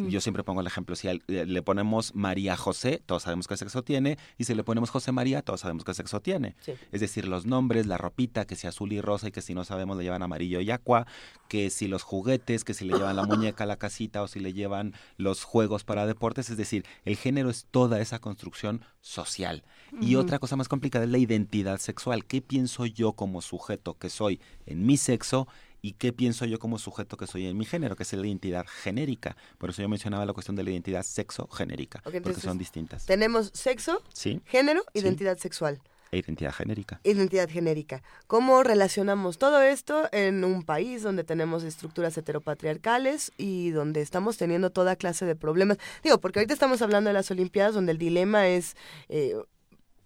Yo 0.08 0.20
siempre 0.20 0.44
pongo 0.44 0.60
el 0.60 0.66
ejemplo, 0.68 0.94
si 0.94 1.08
eh, 1.08 1.18
le 1.26 1.62
ponemos 1.62 2.14
María 2.14 2.56
José, 2.56 3.02
todos 3.04 3.24
sabemos 3.24 3.48
qué 3.48 3.56
sexo 3.56 3.82
tiene, 3.82 4.16
y 4.38 4.44
si 4.44 4.54
le 4.54 4.62
ponemos 4.62 4.90
José 4.90 5.10
María, 5.10 5.42
todos 5.42 5.60
sabemos 5.60 5.84
qué 5.84 5.92
sexo 5.92 6.20
tiene. 6.20 6.54
Sí. 6.60 6.74
Es 6.92 7.00
decir, 7.00 7.26
los 7.26 7.46
nombres, 7.46 7.86
la 7.86 7.98
ropita, 7.98 8.46
que 8.46 8.54
si 8.54 8.68
azul 8.68 8.92
y 8.92 9.00
rosa, 9.00 9.28
y 9.28 9.32
que 9.32 9.42
si 9.42 9.54
no 9.54 9.64
sabemos 9.64 9.96
le 9.96 10.04
llevan 10.04 10.22
amarillo 10.22 10.60
y 10.60 10.70
aqua, 10.70 11.06
que 11.48 11.68
si 11.68 11.88
los 11.88 12.04
juguetes, 12.04 12.64
que 12.64 12.74
si 12.74 12.84
le 12.84 12.94
llevan 12.94 13.16
la 13.16 13.24
muñeca 13.24 13.64
a 13.64 13.66
la 13.66 13.76
casita 13.76 14.22
o 14.22 14.28
si 14.28 14.38
le 14.38 14.52
llevan 14.52 14.94
los 15.16 15.42
juegos 15.42 15.84
para 15.84 16.06
deportes, 16.06 16.48
es 16.48 16.56
decir, 16.56 16.84
el 17.04 17.16
género 17.16 17.50
es 17.50 17.66
toda 17.70 18.00
esa 18.00 18.20
construcción 18.20 18.84
social. 19.02 19.62
Y 20.00 20.14
otra 20.14 20.38
cosa 20.38 20.56
más 20.56 20.68
complicada 20.68 21.04
es 21.04 21.10
la 21.10 21.18
identidad 21.18 21.78
sexual. 21.78 22.24
¿Qué 22.24 22.40
pienso 22.40 22.86
yo 22.86 23.12
como 23.12 23.42
sujeto 23.42 23.98
que 23.98 24.08
soy 24.08 24.40
en 24.64 24.86
mi 24.86 24.96
sexo 24.96 25.46
y 25.82 25.92
qué 25.94 26.12
pienso 26.12 26.46
yo 26.46 26.58
como 26.58 26.78
sujeto 26.78 27.16
que 27.18 27.26
soy 27.26 27.46
en 27.46 27.58
mi 27.58 27.64
género, 27.66 27.96
que 27.96 28.04
es 28.04 28.12
la 28.14 28.26
identidad 28.26 28.64
genérica? 28.66 29.36
Por 29.58 29.68
eso 29.70 29.82
yo 29.82 29.88
mencionaba 29.88 30.24
la 30.24 30.32
cuestión 30.32 30.56
de 30.56 30.62
la 30.62 30.70
identidad 30.70 31.02
sexo-genérica, 31.02 32.00
porque 32.02 32.40
son 32.40 32.56
distintas. 32.56 33.04
Tenemos 33.04 33.50
sexo, 33.52 34.02
Sí, 34.14 34.40
género, 34.46 34.82
Sí. 34.94 35.00
identidad 35.00 35.36
sexual. 35.36 35.80
E 36.12 36.18
identidad 36.18 36.52
genérica. 36.52 37.00
Identidad 37.02 37.48
genérica. 37.48 38.02
¿Cómo 38.28 38.62
relacionamos 38.62 39.38
todo 39.38 39.60
esto 39.62 40.08
en 40.12 40.44
un 40.44 40.62
país 40.62 41.02
donde 41.02 41.24
tenemos 41.24 41.64
estructuras 41.64 42.16
heteropatriarcales 42.16 43.32
y 43.38 43.70
donde 43.70 44.02
estamos 44.02 44.36
teniendo 44.36 44.70
toda 44.70 44.94
clase 44.94 45.24
de 45.24 45.34
problemas? 45.34 45.78
Digo, 46.04 46.18
porque 46.20 46.38
ahorita 46.38 46.54
estamos 46.54 46.82
hablando 46.82 47.08
de 47.08 47.14
las 47.14 47.30
Olimpiadas 47.30 47.74
donde 47.74 47.92
el 47.92 47.98
dilema 47.98 48.46
es... 48.46 48.76
eh, 49.08 49.34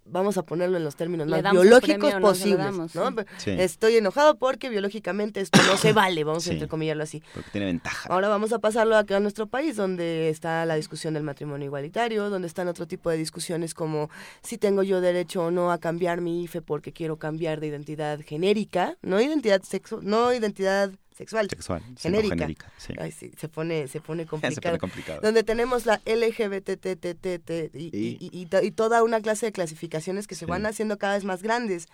Vamos 0.08 0.38
a 0.38 0.42
ponerlo 0.44 0.76
en 0.76 0.84
los 0.84 0.94
términos 0.96 1.26
¿Le 1.26 1.42
más 1.42 1.52
biológicos 1.52 2.10
premio 2.10 2.20
posibles, 2.20 2.58
damos? 2.58 2.94
¿no? 2.94 3.14
Sí. 3.38 3.50
Estoy 3.50 3.96
enojado 3.96 4.36
porque 4.38 4.68
biológicamente 4.68 5.40
esto 5.40 5.58
no 5.66 5.76
se 5.76 5.92
vale, 5.92 6.22
vamos 6.24 6.44
Sí. 6.44 6.50
a 6.50 6.52
entrecomillarlo 6.54 7.02
así. 7.02 7.22
Porque 7.34 7.50
tiene 7.50 7.66
ventaja. 7.66 8.08
Ahora 8.08 8.28
vamos 8.28 8.52
a 8.52 8.58
pasarlo 8.60 8.96
acá 8.96 9.16
a 9.16 9.20
nuestro 9.20 9.46
país, 9.48 9.76
donde 9.76 10.28
está 10.28 10.64
la 10.64 10.76
discusión 10.76 11.14
del 11.14 11.22
matrimonio 11.24 11.66
igualitario, 11.66 12.30
donde 12.30 12.46
están 12.48 12.68
otro 12.68 12.86
tipo 12.86 13.10
de 13.10 13.16
discusiones 13.16 13.74
como 13.74 14.08
si 14.42 14.58
tengo 14.58 14.82
yo 14.82 15.00
derecho 15.00 15.44
o 15.46 15.50
no 15.50 15.72
a 15.72 15.78
cambiar 15.78 16.20
mi 16.20 16.44
IFE 16.44 16.62
porque 16.62 16.92
quiero 16.92 17.16
cambiar 17.18 17.60
de 17.60 17.66
identidad 17.66 18.20
genérica, 18.24 18.96
no 19.02 19.20
identidad 19.20 19.62
sexo, 19.62 20.00
no 20.02 20.32
identidad 20.32 20.90
sexual, 21.16 21.48
Sexual, 21.48 21.83
genérica. 21.98 22.35
genérica, 22.37 22.72
sí. 22.76 22.92
Ay, 22.98 23.11
sí, 23.11 23.33
se 23.38 23.48
pone, 23.48 23.88
se 23.88 24.00
pone 24.00 24.22
Se 24.24 24.29
complicado. 24.29 24.61
pone 24.62 24.79
complicado. 24.79 25.20
Donde 25.22 25.42
tenemos 25.42 25.87
la 25.87 26.00
LGBTTT 26.05 27.74
y, 27.74 27.85
y, 27.92 28.16
y- 28.20 28.31
y 28.42 28.46
to- 28.46 28.62
y 28.62 28.70
toda 28.70 29.02
una 29.02 29.20
clase 29.20 29.46
de 29.46 29.52
clasificaciones 29.52 30.26
que 30.26 30.35
se 30.35 30.44
Sí. 30.44 30.50
van 30.50 30.66
haciendo 30.66 30.98
cada 30.98 31.14
vez 31.14 31.24
más 31.24 31.42
grandes 31.42 31.88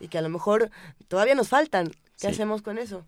y 0.00 0.08
que 0.08 0.18
a 0.18 0.22
lo 0.22 0.28
mejor 0.28 0.70
todavía 1.08 1.34
nos 1.34 1.48
faltan. 1.48 1.90
¿Qué 2.20 2.28
hacemos 2.28 2.62
con 2.62 2.78
eso? 2.78 3.06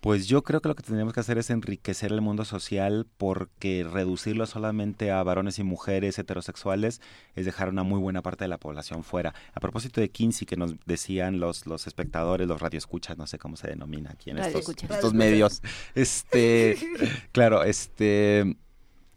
Pues 0.00 0.26
yo 0.26 0.42
creo 0.42 0.60
que 0.60 0.68
lo 0.68 0.74
que 0.74 0.82
tendríamos 0.82 1.14
que 1.14 1.20
hacer 1.20 1.38
es 1.38 1.50
enriquecer 1.50 2.12
el 2.12 2.20
mundo 2.20 2.44
social 2.44 3.06
porque 3.16 3.86
reducirlo 3.90 4.46
solamente 4.46 5.10
a 5.10 5.22
varones 5.22 5.58
y 5.58 5.64
mujeres 5.64 6.18
heterosexuales 6.18 7.00
es 7.34 7.44
dejar 7.44 7.68
una 7.68 7.82
muy 7.82 7.98
buena 7.98 8.22
parte 8.22 8.44
de 8.44 8.48
la 8.48 8.58
población 8.58 9.04
fuera. 9.04 9.34
A 9.54 9.60
propósito 9.60 10.00
de 10.00 10.10
Kinsey 10.10 10.46
que 10.46 10.56
nos 10.56 10.74
decían 10.84 11.40
los, 11.40 11.66
los 11.66 11.86
espectadores, 11.86 12.46
los 12.46 12.60
radioescuchas, 12.60 13.16
no 13.16 13.26
sé 13.26 13.38
cómo 13.38 13.56
se 13.56 13.68
denomina 13.68 14.10
aquí 14.10 14.30
en 14.30 14.38
estos, 14.38 14.68
estos 14.68 15.14
medios. 15.14 15.62
Este, 15.94 16.76
claro, 17.32 17.64
este 17.64 18.56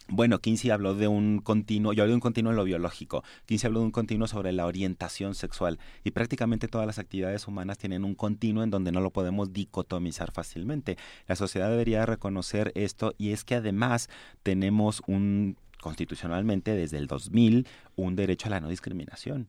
bueno, 0.09 0.39
Kinsey 0.39 0.71
habló 0.71 0.95
de 0.95 1.07
un 1.07 1.39
continuo, 1.39 1.93
yo 1.93 2.03
hablé 2.03 2.11
de 2.11 2.15
un 2.15 2.21
continuo 2.21 2.51
en 2.51 2.57
lo 2.57 2.63
biológico, 2.63 3.23
Kinsey 3.45 3.67
habló 3.67 3.79
de 3.79 3.85
un 3.85 3.91
continuo 3.91 4.27
sobre 4.27 4.51
la 4.51 4.65
orientación 4.65 5.35
sexual 5.35 5.79
y 6.03 6.11
prácticamente 6.11 6.67
todas 6.67 6.87
las 6.87 6.99
actividades 6.99 7.47
humanas 7.47 7.77
tienen 7.77 8.03
un 8.03 8.15
continuo 8.15 8.63
en 8.63 8.71
donde 8.71 8.91
no 8.91 9.01
lo 9.01 9.11
podemos 9.11 9.53
dicotomizar 9.53 10.31
fácilmente. 10.31 10.97
La 11.27 11.35
sociedad 11.35 11.69
debería 11.69 12.05
reconocer 12.05 12.71
esto 12.75 13.13
y 13.17 13.31
es 13.31 13.43
que 13.43 13.55
además 13.55 14.09
tenemos 14.43 15.01
un 15.07 15.57
constitucionalmente 15.79 16.75
desde 16.75 16.97
el 16.97 17.07
2000 17.07 17.67
un 17.95 18.15
derecho 18.15 18.47
a 18.47 18.51
la 18.51 18.59
no 18.59 18.69
discriminación. 18.69 19.47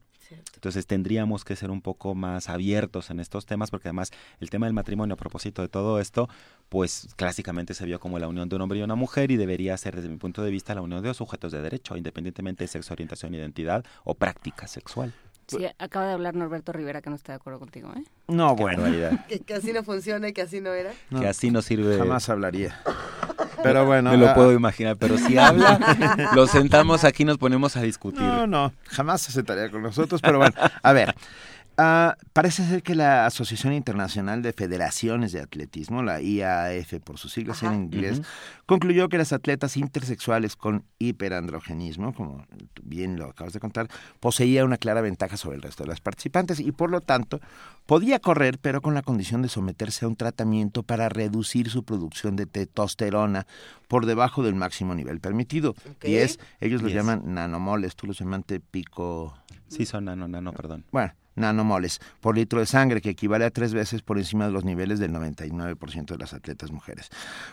Entonces 0.54 0.86
tendríamos 0.86 1.44
que 1.44 1.56
ser 1.56 1.70
un 1.70 1.80
poco 1.80 2.14
más 2.14 2.48
abiertos 2.48 3.10
en 3.10 3.20
estos 3.20 3.46
temas 3.46 3.70
porque 3.70 3.88
además 3.88 4.10
el 4.40 4.50
tema 4.50 4.66
del 4.66 4.74
matrimonio 4.74 5.14
a 5.14 5.16
propósito 5.16 5.62
de 5.62 5.68
todo 5.68 6.00
esto, 6.00 6.28
pues 6.68 7.08
clásicamente 7.16 7.74
se 7.74 7.86
vio 7.86 8.00
como 8.00 8.18
la 8.18 8.28
unión 8.28 8.48
de 8.48 8.56
un 8.56 8.62
hombre 8.62 8.78
y 8.78 8.82
una 8.82 8.94
mujer 8.94 9.30
y 9.30 9.36
debería 9.36 9.76
ser 9.76 9.96
desde 9.96 10.08
mi 10.08 10.16
punto 10.16 10.42
de 10.42 10.50
vista 10.50 10.74
la 10.74 10.82
unión 10.82 11.02
de 11.02 11.08
dos 11.08 11.16
sujetos 11.16 11.52
de 11.52 11.62
derecho, 11.62 11.96
independientemente 11.96 12.64
de 12.64 12.68
sexo, 12.68 12.92
orientación, 12.92 13.34
identidad 13.34 13.84
o 14.04 14.14
práctica 14.14 14.66
sexual. 14.66 15.12
Sí, 15.58 15.66
acaba 15.78 16.06
de 16.06 16.12
hablar 16.12 16.34
Norberto 16.34 16.72
Rivera 16.72 17.02
que 17.02 17.10
no 17.10 17.16
está 17.16 17.32
de 17.32 17.36
acuerdo 17.36 17.58
contigo, 17.58 17.92
¿eh? 17.96 18.04
No, 18.28 18.54
Qué 18.56 18.62
bueno. 18.62 18.84
Que, 19.28 19.40
que 19.46 19.54
así 19.54 19.72
no 19.72 19.82
funciona 19.82 20.28
y 20.28 20.32
que 20.32 20.42
así 20.42 20.60
no 20.60 20.72
era. 20.72 20.92
No, 21.10 21.20
que 21.20 21.28
así 21.28 21.50
no 21.50 21.62
sirve. 21.62 21.98
Jamás 21.98 22.28
hablaría. 22.28 22.80
Pero 23.62 23.84
bueno. 23.84 24.10
Me 24.10 24.16
lo 24.16 24.28
ah, 24.30 24.34
puedo 24.34 24.52
imaginar, 24.52 24.96
pero 24.96 25.18
si 25.18 25.36
habla, 25.36 26.30
lo 26.34 26.46
sentamos 26.46 27.04
aquí 27.04 27.24
y 27.24 27.26
nos 27.26 27.36
ponemos 27.36 27.76
a 27.76 27.82
discutir. 27.82 28.22
No, 28.22 28.46
no, 28.46 28.72
jamás 28.84 29.20
se 29.20 29.32
sentaría 29.32 29.70
con 29.70 29.82
nosotros, 29.82 30.22
pero 30.22 30.38
bueno, 30.38 30.54
a 30.82 30.92
ver. 30.92 31.14
Ah, 31.80 32.16
parece 32.32 32.66
ser 32.66 32.82
que 32.82 32.94
la 32.94 33.26
Asociación 33.26 33.72
Internacional 33.72 34.42
de 34.42 34.52
Federaciones 34.52 35.32
de 35.32 35.40
Atletismo, 35.40 36.02
la 36.02 36.20
IAAF 36.20 37.00
por 37.02 37.18
sus 37.18 37.32
siglas 37.32 37.62
en 37.62 37.74
inglés, 37.74 38.20
concluyó 38.66 39.08
que 39.08 39.18
las 39.18 39.32
atletas 39.32 39.76
intersexuales 39.76 40.56
con 40.56 40.84
hiperandrogenismo, 40.98 42.12
como 42.14 42.44
bien 42.82 43.18
lo 43.18 43.26
acabas 43.26 43.54
de 43.54 43.60
contar, 43.60 43.88
poseía 44.20 44.64
una 44.64 44.76
clara 44.76 45.00
ventaja 45.00 45.36
sobre 45.36 45.56
el 45.56 45.62
resto 45.62 45.84
de 45.84 45.88
las 45.88 46.00
participantes 46.00 46.60
y 46.60 46.70
por 46.72 46.90
lo 46.90 47.00
tanto 47.00 47.40
podía 47.86 48.20
correr, 48.20 48.58
pero 48.58 48.82
con 48.82 48.94
la 48.94 49.02
condición 49.02 49.42
de 49.42 49.48
someterse 49.48 50.04
a 50.04 50.08
un 50.08 50.16
tratamiento 50.16 50.82
para 50.82 51.08
reducir 51.08 51.70
su 51.70 51.84
producción 51.84 52.36
de 52.36 52.46
testosterona 52.46 53.46
por 53.88 54.06
debajo 54.06 54.42
del 54.42 54.54
máximo 54.54 54.94
nivel 54.94 55.20
permitido. 55.20 55.70
Ok. 55.90 56.04
10, 56.04 56.38
ellos 56.60 56.82
los 56.82 56.92
Diez. 56.92 57.02
llaman 57.02 57.22
nanomoles, 57.34 57.96
tú 57.96 58.06
los 58.06 58.18
llamaste 58.18 58.60
pico... 58.60 59.34
Sí, 59.68 59.86
son 59.86 60.06
nano, 60.06 60.26
nano, 60.26 60.52
perdón. 60.52 60.84
Bueno, 60.90 61.12
nanomoles 61.34 62.00
por 62.20 62.36
litro 62.36 62.60
de 62.60 62.66
sangre, 62.66 63.00
que 63.00 63.10
equivale 63.10 63.44
a 63.44 63.50
tres 63.50 63.74
veces 63.74 64.02
por 64.02 64.18
encima 64.18 64.46
de 64.46 64.52
los 64.52 64.64
niveles 64.64 64.98
del 64.98 65.12
99% 65.12 66.06
de 66.06 66.18
las 66.18 66.32
atletas 66.32 66.70
mujeres. 66.70 67.08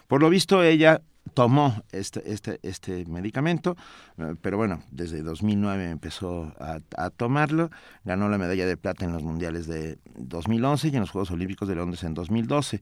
Por 0.08 0.22
lo 0.22 0.30
visto, 0.30 0.64
ella 0.64 1.02
tomó 1.34 1.84
este, 1.92 2.32
este, 2.32 2.60
este 2.64 3.06
medicamento, 3.06 3.76
eh, 4.18 4.36
pero 4.42 4.58
bueno, 4.58 4.82
desde 4.92 5.22
2009 5.22 5.90
empezó 5.90 6.54
a, 6.60 6.80
a 6.96 7.10
tomarlo, 7.10 7.70
ganó 8.06 8.30
la 8.30 8.38
medalla 8.38 8.66
de 8.66 8.78
plata 8.78 9.06
en 9.06 9.12
los 9.12 9.24
mundiales 9.24 9.68
de 9.68 9.98
2011 10.16 10.88
y 10.88 10.96
en 10.96 11.02
los 11.02 11.12
Juegos 11.12 11.32
Olímpicos 11.32 11.68
de 11.68 11.76
Londres 11.76 12.04
en 12.04 12.14
2012. 12.14 12.82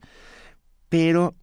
Pero 0.90 1.36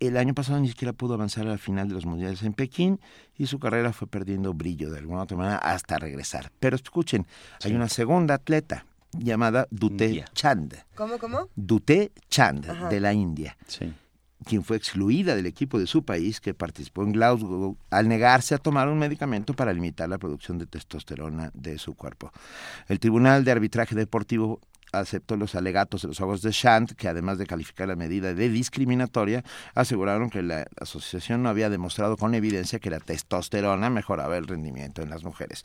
el 0.00 0.16
año 0.16 0.34
pasado 0.34 0.60
ni 0.60 0.68
siquiera 0.68 0.92
pudo 0.92 1.14
avanzar 1.14 1.46
al 1.48 1.58
final 1.58 1.88
de 1.88 1.94
los 1.94 2.04
mundiales 2.06 2.42
en 2.42 2.52
Pekín 2.52 3.00
y 3.36 3.46
su 3.46 3.58
carrera 3.58 3.92
fue 3.92 4.06
perdiendo 4.06 4.52
brillo 4.54 4.90
de 4.90 4.98
alguna 4.98 5.22
otra 5.22 5.36
manera 5.36 5.56
hasta 5.58 5.98
regresar. 5.98 6.52
Pero 6.60 6.76
escuchen, 6.76 7.26
hay 7.64 7.74
una 7.74 7.88
segunda 7.88 8.34
atleta 8.34 8.84
llamada 9.12 9.66
Dute 9.70 10.06
India. 10.08 10.26
Chand. 10.34 10.74
¿Cómo, 10.94 11.18
cómo? 11.18 11.48
Dute 11.56 12.12
Chand, 12.28 12.68
Ajá. 12.68 12.88
de 12.90 13.00
la 13.00 13.14
India, 13.14 13.56
Sí. 13.66 13.90
quien 14.44 14.62
fue 14.62 14.76
excluida 14.76 15.34
del 15.34 15.46
equipo 15.46 15.78
de 15.78 15.86
su 15.86 16.04
país 16.04 16.38
que 16.40 16.52
participó 16.52 17.02
en 17.02 17.12
Glasgow 17.12 17.78
al 17.90 18.08
negarse 18.08 18.54
a 18.54 18.58
tomar 18.58 18.88
un 18.88 18.98
medicamento 18.98 19.54
para 19.54 19.72
limitar 19.72 20.08
la 20.08 20.18
producción 20.18 20.58
de 20.58 20.66
testosterona 20.66 21.50
de 21.54 21.78
su 21.78 21.94
cuerpo. 21.94 22.30
El 22.88 23.00
Tribunal 23.00 23.42
de 23.44 23.52
Arbitraje 23.52 23.94
Deportivo 23.94 24.60
aceptó 24.98 25.36
los 25.36 25.54
alegatos 25.54 26.02
de 26.02 26.08
los 26.08 26.20
abogados 26.20 26.42
de 26.42 26.50
Shant, 26.52 26.92
que 26.92 27.08
además 27.08 27.38
de 27.38 27.46
calificar 27.46 27.88
la 27.88 27.96
medida 27.96 28.34
de 28.34 28.48
discriminatoria, 28.48 29.44
aseguraron 29.74 30.30
que 30.30 30.42
la 30.42 30.66
asociación 30.80 31.42
no 31.42 31.48
había 31.48 31.70
demostrado 31.70 32.16
con 32.16 32.34
evidencia 32.34 32.78
que 32.78 32.90
la 32.90 33.00
testosterona 33.00 33.90
mejoraba 33.90 34.36
el 34.36 34.46
rendimiento 34.46 35.02
en 35.02 35.10
las 35.10 35.24
mujeres. 35.24 35.62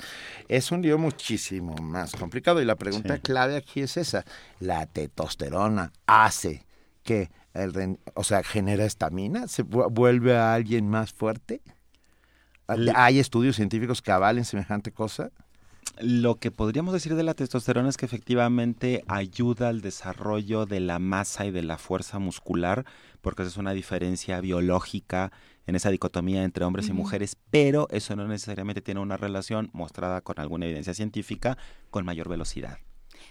Es 0.48 0.72
un 0.72 0.82
lío 0.82 0.98
muchísimo 0.98 1.76
más 1.76 2.14
complicado 2.16 2.62
y 2.62 2.66
la 2.66 2.76
pregunta 2.76 3.16
Sí. 3.16 3.22
clave 3.22 3.56
aquí 3.56 3.82
es 3.82 3.98
esa. 3.98 4.26
¿La 4.60 4.86
testosterona 4.86 5.92
hace 6.06 6.66
que 7.04 7.30
el 7.54 7.98
o 8.14 8.24
sea, 8.24 8.44
genera 8.44 8.86
estamina? 8.86 9.48
¿Se 9.48 9.66
vu- 9.66 9.90
vuelve 9.92 10.38
a 10.38 10.54
alguien 10.54 10.90
más 10.90 11.12
fuerte? 11.14 11.62
¿Hay 12.96 13.20
estudios 13.20 13.56
científicos 13.58 14.02
que 14.02 14.12
avalen 14.12 14.46
semejante 14.46 14.92
cosa? 14.92 15.32
Lo 16.00 16.36
que 16.36 16.52
podríamos 16.52 16.94
decir 16.94 17.16
de 17.16 17.24
la 17.24 17.34
testosterona 17.34 17.90
es 17.90 17.98
que 17.98 18.06
efectivamente 18.06 19.04
ayuda 19.08 19.70
al 19.70 19.82
desarrollo 19.82 20.66
de 20.66 20.80
la 20.80 21.00
masa 21.00 21.46
y 21.46 21.52
de 21.52 21.64
la 21.64 21.78
fuerza 21.78 22.18
muscular, 22.20 22.86
porque 23.22 23.44
esa 23.44 23.50
es 23.50 23.58
una 23.58 23.74
diferencia 23.74 24.42
biológica 24.42 25.32
en 25.68 25.76
esa 25.76 25.92
dicotomía 25.92 26.44
entre 26.44 26.66
hombres 26.66 26.90
y 26.90 26.94
mujeres, 26.94 27.38
pero 27.52 27.88
eso 27.92 28.16
no 28.16 28.28
necesariamente 28.28 28.82
tiene 28.82 29.00
una 29.00 29.18
relación 29.18 29.70
mostrada 29.74 30.22
con 30.22 30.40
alguna 30.40 30.66
evidencia 30.66 30.94
científica 30.94 31.58
con 31.90 32.06
mayor 32.06 32.30
velocidad. 32.30 32.80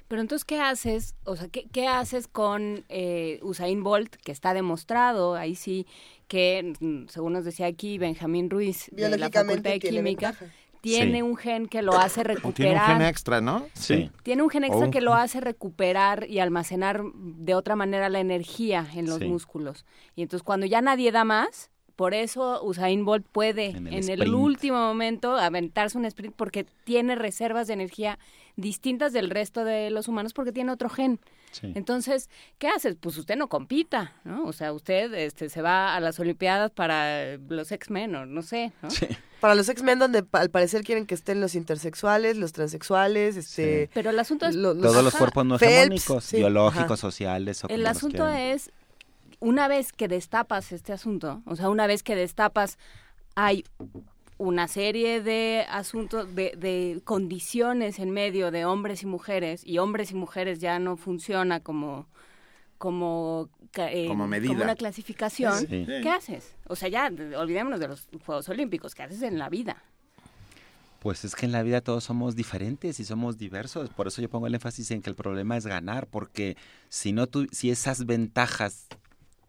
Pero 0.09 0.20
entonces, 0.20 0.44
¿qué 0.44 0.61
haces? 0.61 1.14
O 1.25 1.37
sea, 1.37 1.49
¿qué, 1.49 1.68
qué 1.73 1.87
haces 1.87 2.29
con 2.29 2.85
eh, 2.88 3.40
Usain 3.42 3.83
Bolt, 3.83 4.14
que 4.16 4.33
está 4.33 4.55
demostrado, 4.55 5.35
ahí 5.35 5.55
sí, 5.55 5.87
que, 6.29 6.75
mm, 6.81 7.09
según 7.09 7.33
nos 7.33 7.44
decía 7.44 7.66
aquí 7.66 7.99
Benjamín 7.99 8.51
Ruiz, 8.51 8.88
de 8.92 9.09
la 9.16 9.31
Facultad 9.31 9.70
de 9.70 9.81
Química, 9.81 10.31
ventaja. 10.31 10.46
Tiene 10.81 11.19
Sí. 11.19 11.23
un 11.23 11.37
gen 11.37 11.66
que 11.66 11.83
lo 11.83 11.93
hace 11.99 12.23
Tiene 12.25 12.31
un 12.33 12.37
recuperar. 12.43 12.87
gen 12.99 13.03
extra, 13.07 13.40
¿no? 13.40 13.66
Sí. 13.75 14.11
Tiene 14.23 14.43
un 14.43 14.51
gen 14.51 14.64
extra 14.64 14.87
Oh. 14.88 14.90
que 14.90 15.01
lo 15.01 15.14
hace 15.14 15.40
recuperar 15.40 16.27
y 16.29 16.38
almacenar 16.38 17.03
de 17.14 17.55
otra 17.55 17.77
manera 17.77 18.09
la 18.09 18.21
energía 18.21 18.87
en 18.95 19.07
los 19.07 19.19
Sí. 19.19 19.25
músculos. 19.27 19.85
Y 20.16 20.23
entonces 20.23 20.43
cuando 20.43 20.66
ya 20.66 20.81
nadie 20.81 21.12
da 21.12 21.25
más, 21.25 21.71
por 21.97 22.14
eso 22.14 22.62
Usain 22.64 23.05
Bolt 23.05 23.27
puede 23.31 23.66
En 23.73 23.87
en 23.88 24.09
el 24.09 24.35
último 24.35 24.79
momento 24.79 25.37
aventarse 25.37 25.99
un 25.99 26.07
sprint 26.07 26.35
porque 26.35 26.64
tiene 26.85 27.14
reservas 27.14 27.66
de 27.66 27.75
energía 27.75 28.19
distintas 28.57 29.12
del 29.12 29.29
resto 29.29 29.64
de 29.64 29.90
los 29.90 30.09
humanos 30.09 30.33
porque 30.33 30.51
tiene 30.53 30.73
otro 30.73 30.88
gen. 30.88 31.21
Sí. 31.51 31.73
Entonces, 31.75 32.31
¿qué 32.59 32.69
haces? 32.69 32.97
Pues 32.99 33.19
usted 33.19 33.37
no 33.37 33.49
compita, 33.49 34.14
¿no? 34.25 34.45
O 34.45 34.53
sea, 34.55 34.73
usted 34.73 35.12
este, 35.12 35.51
se 35.51 35.61
va 35.61 35.95
a 35.95 36.01
las 36.01 36.19
Olimpiadas 36.21 36.71
para 36.71 37.37
los 37.37 37.71
X-Men 37.71 38.14
o 38.14 38.25
no 38.25 38.40
sé, 38.40 38.73
¿no? 38.81 38.88
Sí. 38.90 39.07
Para 39.40 39.55
los 39.55 39.68
X-Men, 39.68 39.98
donde 39.98 40.24
al 40.33 40.50
parecer 40.50 40.83
quieren 40.85 41.07
que 41.07 41.14
estén 41.14 41.40
los 41.40 41.55
intersexuales, 41.55 42.37
los 42.37 42.53
transexuales, 42.53 43.37
este... 43.37 43.88
Pero 43.94 44.11
el 44.11 44.18
asunto 44.18 44.46
es... 44.46 44.55
lo- 44.55 44.74
Todos 44.76 45.03
los 45.03 45.14
cuerpos 45.14 45.46
no 45.46 45.57
hegemónicos, 45.57 46.24
sí, 46.24 46.37
biológicos, 46.37 46.85
ajá. 46.85 46.96
sociales. 46.96 47.64
O 47.64 47.68
El 47.68 47.87
asunto 47.87 48.29
es, 48.29 48.70
una 49.38 49.66
vez 49.68 49.92
que 49.92 50.09
destapas 50.09 50.72
este 50.72 50.92
asunto, 50.92 51.42
o 51.46 51.57
sea, 51.57 51.70
una 51.70 51.87
vez 51.87 52.03
que 52.03 52.14
destapas, 52.16 52.79
hay 53.35 53.64
una 54.37 54.68
serie 54.68 55.22
de 55.22 55.66
asuntos, 55.68 56.35
de, 56.35 56.55
de 56.57 57.00
condiciones 57.05 57.98
en 57.98 58.11
medio 58.11 58.50
de 58.50 58.64
hombres 58.64 59.03
y 59.03 59.07
mujeres, 59.07 59.62
y 59.64 59.79
hombres 59.79 60.11
y 60.11 60.14
mujeres 60.14 60.61
ya 60.61 60.79
no 60.79 60.96
funciona 60.96 61.61
como 61.61 62.07
como, 62.81 63.51
eh, 63.77 64.07
Como 64.09 64.27
medida. 64.27 64.53
una 64.55 64.75
clasificación, 64.75 65.66
Sí. 65.69 65.85
¿qué 65.87 66.09
haces? 66.09 66.55
O 66.66 66.75
sea, 66.75 66.88
ya 66.88 67.12
olvidémonos 67.37 67.79
de 67.79 67.88
los 67.88 68.09
Juegos 68.25 68.49
Olímpicos, 68.49 68.95
¿qué 68.95 69.03
haces 69.03 69.21
en 69.21 69.38
la 69.38 69.51
vida? 69.51 69.83
Pues 71.01 71.27
es 71.27 71.35
que 71.35 71.45
en 71.45 71.53
la 71.53 71.62
vida 71.62 71.83
todos 71.83 72.05
somos 72.05 72.37
diferentes 72.37 72.99
y 72.99 73.05
somos 73.05 73.37
diversos. 73.37 73.90
Por 73.90 74.07
eso 74.07 74.23
yo 74.23 74.31
pongo 74.31 74.47
el 74.47 74.55
énfasis 74.55 74.90
en 74.93 75.03
que 75.03 75.11
el 75.11 75.14
problema 75.16 75.59
es 75.59 75.66
ganar, 75.66 76.07
porque 76.07 76.57
si 76.88 77.12
no 77.12 77.27
tu- 77.27 77.49
si 77.53 77.71
esas 77.71 78.07
ventajas 78.07 78.87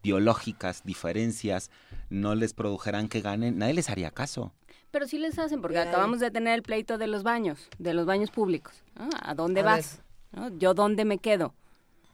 biológicas, 0.02 0.82
diferencias, 0.84 1.70
no 2.10 2.34
les 2.34 2.52
produjeran 2.52 3.08
que 3.08 3.22
ganen, 3.22 3.56
nadie 3.58 3.72
les 3.72 3.88
haría 3.88 4.10
caso. 4.10 4.52
Pero 4.90 5.06
sí 5.08 5.16
les 5.16 5.38
hacen, 5.38 5.62
porque 5.62 5.78
Ay. 5.78 5.88
acabamos 5.88 6.20
de 6.20 6.30
tener 6.30 6.52
el 6.52 6.62
pleito 6.62 6.98
de 6.98 7.06
los 7.06 7.22
baños, 7.22 7.70
de 7.78 7.94
los 7.94 8.04
baños 8.04 8.30
públicos. 8.30 8.74
¿no? 8.94 9.08
¿A 9.22 9.34
dónde 9.34 9.60
A 9.62 9.64
vas? 9.64 10.02
¿No? 10.32 10.50
¿Yo 10.58 10.74
dónde 10.74 11.06
me 11.06 11.16
quedo? 11.16 11.54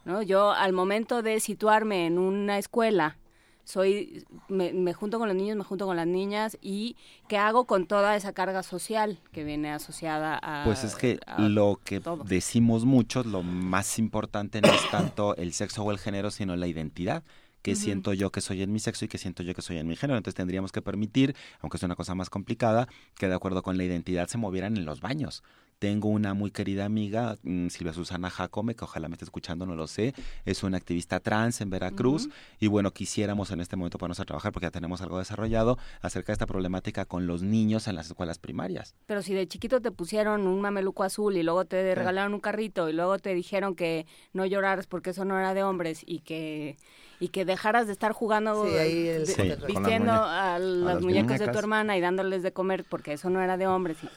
¿No? 0.09 0.23
Yo 0.23 0.53
al 0.53 0.73
momento 0.73 1.23
de 1.23 1.39
situarme 1.39 2.07
en 2.07 2.19
una 2.19 2.57
escuela, 2.57 3.19
soy, 3.65 4.25
me, 4.49 4.73
me 4.73 4.95
junto 4.95 5.19
con 5.19 5.29
los 5.29 5.37
niños, 5.37 5.55
me 5.59 5.65
junto 5.65 5.85
con 5.85 5.97
las 5.97 6.07
niñas 6.07 6.57
y 6.63 6.97
¿qué 7.29 7.37
hago 7.37 7.67
con 7.67 7.87
toda 7.87 8.17
esa 8.17 8.33
carga 8.33 8.63
social 8.63 9.19
que 9.33 9.45
viene 9.45 9.71
asociada 9.71 10.39
a... 10.43 10.65
Pues 10.65 10.83
es 10.85 10.97
que 10.97 11.21
lo 11.37 11.79
que 11.85 12.01
todo? 12.01 12.25
decimos 12.25 12.87
muchos, 12.87 13.27
lo 13.27 13.43
más 13.43 13.99
importante 13.99 14.63
no 14.63 14.69
es 14.69 14.91
tanto 14.91 15.37
el 15.37 15.53
sexo 15.53 15.85
o 15.85 15.91
el 15.91 15.99
género, 15.99 16.31
sino 16.31 16.57
la 16.57 16.67
identidad. 16.67 17.23
que 17.61 17.77
siento 17.77 18.15
yo 18.15 18.31
que 18.31 18.41
soy 18.41 18.63
en 18.63 18.73
mi 18.73 18.79
sexo 18.79 19.05
y 19.05 19.09
que 19.09 19.19
siento 19.19 19.43
yo 19.43 19.53
que 19.53 19.61
soy 19.61 19.77
en 19.77 19.87
mi 19.87 19.97
género. 19.97 20.17
Entonces 20.17 20.37
tendríamos 20.37 20.73
que 20.73 20.81
permitir, 20.81 21.37
aunque 21.61 21.77
es 21.77 21.83
una 21.83 21.97
cosa 21.97 22.15
más 22.15 22.31
complicada, 22.31 22.89
que 23.19 23.29
de 23.29 23.35
acuerdo 23.35 23.63
con 23.63 23.77
la 23.77 23.85
identidad 23.85 24.29
se 24.29 24.39
movieran 24.39 24.79
en 24.79 24.87
los 24.87 25.03
baños. 25.03 25.43
Tengo 25.79 26.09
una 26.09 26.35
muy 26.35 26.51
querida 26.51 26.85
amiga, 26.85 27.37
mm, 27.45 27.69
Silvia 27.69 27.93
Susana 27.93 28.31
Jacome, 28.31 28.75
que 28.75 28.83
ojalá 28.83 29.09
me 29.09 29.15
esté 29.15 29.25
escuchando, 29.25 29.65
no 29.65 29.77
lo 29.77 29.87
sé. 29.87 30.13
Es 30.45 30.65
una 30.65 30.77
activista 30.77 31.21
trans 31.21 31.61
en 31.61 31.71
Veracruz. 31.71 32.29
Y 32.59 32.67
bueno, 32.67 32.91
quisiéramos 32.93 33.53
en 33.53 33.61
este 33.61 33.77
momento 33.77 33.97
ponernos 33.97 34.19
a 34.19 34.25
trabajar, 34.25 34.51
porque 34.51 34.67
ya 34.67 34.71
tenemos 34.73 35.01
algo 35.03 35.19
desarrollado, 35.21 35.79
acerca 36.03 36.33
de 36.33 36.35
esta 36.35 36.47
problemática 36.47 37.05
con 37.05 37.29
los 37.29 37.43
niños 37.43 37.87
en 37.87 37.95
las 37.95 38.09
escuelas 38.09 38.39
primarias. 38.41 38.97
Pero 39.07 39.23
si 39.23 39.35
de 39.35 39.47
chiquito 39.47 39.81
te 39.81 39.93
pusieron 39.93 40.49
un 40.49 40.61
mameluco 40.61 41.05
azul 41.05 41.37
y 41.37 41.45
luego 41.45 41.65
te 41.65 41.95
regalaron 41.95 42.35
un 42.35 42.41
carrito 42.41 42.89
y 42.89 42.93
luego 42.93 43.19
te 43.21 43.33
dijeron 43.35 43.77
que 43.77 44.05
no 44.33 44.47
lloraras 44.47 44.89
porque 44.89 45.11
eso 45.11 45.25
no 45.25 45.39
era 45.39 45.55
de 45.55 45.63
hombres 45.63 46.03
y 46.05 46.21
que 46.21 46.77
y 47.21 47.31
que 47.31 47.45
dejaras 47.45 47.89
de 47.89 47.93
estar 47.93 48.13
jugando 48.13 48.65
Sí, 48.65 48.77
ahí 48.77 49.09
el- 49.09 49.27
de- 49.27 49.33
Sí. 49.33 49.35
Con 49.35 49.49
las 49.49 49.67
vistiendo 49.67 50.13
a 50.13 50.57
las 50.61 50.61
las 50.95 51.03
muñecas 51.03 51.41
de 51.41 51.49
tu 51.49 51.59
hermana 51.59 51.97
y 51.97 52.01
dándoles 52.01 52.45
de 52.45 52.53
comer 52.53 52.85
porque 52.89 53.13
eso 53.15 53.29
no 53.29 53.41
era 53.43 53.57
de 53.57 53.67
hombres. 53.67 53.97
Y, 54.05 54.09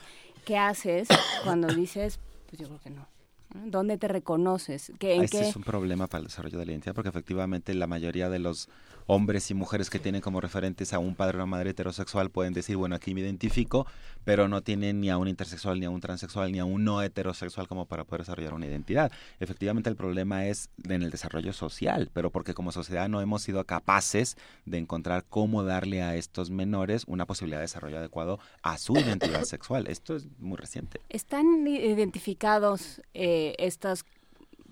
¿Qué 0.44 0.56
haces 0.58 1.08
cuando 1.44 1.68
dices 1.68 2.18
pues 2.52 2.60
yo 2.60 2.68
creo 2.68 2.80
que 2.80 2.90
no. 2.90 3.06
¿Dónde 3.54 3.98
te 3.98 4.08
reconoces? 4.08 4.92
¿Qué, 4.98 5.14
¿En 5.14 5.22
Ese 5.22 5.38
qué? 5.38 5.48
es 5.48 5.56
un 5.56 5.62
problema 5.62 6.06
para 6.06 6.20
el 6.20 6.26
desarrollo 6.26 6.58
de 6.58 6.66
la 6.66 6.72
identidad 6.72 6.94
porque 6.94 7.08
efectivamente 7.10 7.74
la 7.74 7.86
mayoría 7.86 8.28
de 8.28 8.38
los 8.38 8.68
hombres 9.06 9.50
y 9.50 9.54
mujeres 9.54 9.90
que 9.90 9.98
tienen 9.98 10.20
como 10.20 10.40
referentes 10.40 10.92
a 10.92 10.98
un 10.98 11.14
padre 11.14 11.36
o 11.36 11.40
una 11.40 11.46
madre 11.46 11.70
heterosexual 11.70 12.30
pueden 12.30 12.52
decir, 12.52 12.76
bueno, 12.76 12.94
aquí 12.94 13.14
me 13.14 13.20
identifico, 13.20 13.86
pero 14.24 14.48
no 14.48 14.62
tienen 14.62 15.00
ni 15.00 15.10
a 15.10 15.18
un 15.18 15.28
intersexual, 15.28 15.80
ni 15.80 15.86
a 15.86 15.90
un 15.90 16.00
transexual, 16.00 16.52
ni 16.52 16.58
a 16.58 16.64
un 16.64 16.84
no 16.84 17.02
heterosexual 17.02 17.68
como 17.68 17.86
para 17.86 18.04
poder 18.04 18.22
desarrollar 18.22 18.54
una 18.54 18.66
identidad. 18.66 19.10
Efectivamente 19.40 19.90
el 19.90 19.96
problema 19.96 20.46
es 20.46 20.70
en 20.88 21.02
el 21.02 21.10
desarrollo 21.10 21.52
social, 21.52 22.10
pero 22.12 22.30
porque 22.30 22.54
como 22.54 22.72
sociedad 22.72 23.08
no 23.08 23.20
hemos 23.20 23.42
sido 23.42 23.64
capaces 23.64 24.36
de 24.64 24.78
encontrar 24.78 25.24
cómo 25.28 25.64
darle 25.64 26.02
a 26.02 26.14
estos 26.16 26.50
menores 26.50 27.04
una 27.06 27.26
posibilidad 27.26 27.58
de 27.58 27.64
desarrollo 27.64 27.98
adecuado 27.98 28.38
a 28.62 28.78
su 28.78 28.96
identidad 28.96 29.44
sexual. 29.44 29.86
Esto 29.88 30.16
es 30.16 30.26
muy 30.38 30.56
reciente. 30.56 31.00
¿Están 31.08 31.66
identificados 31.66 33.02
eh, 33.14 33.41
estos 33.58 34.04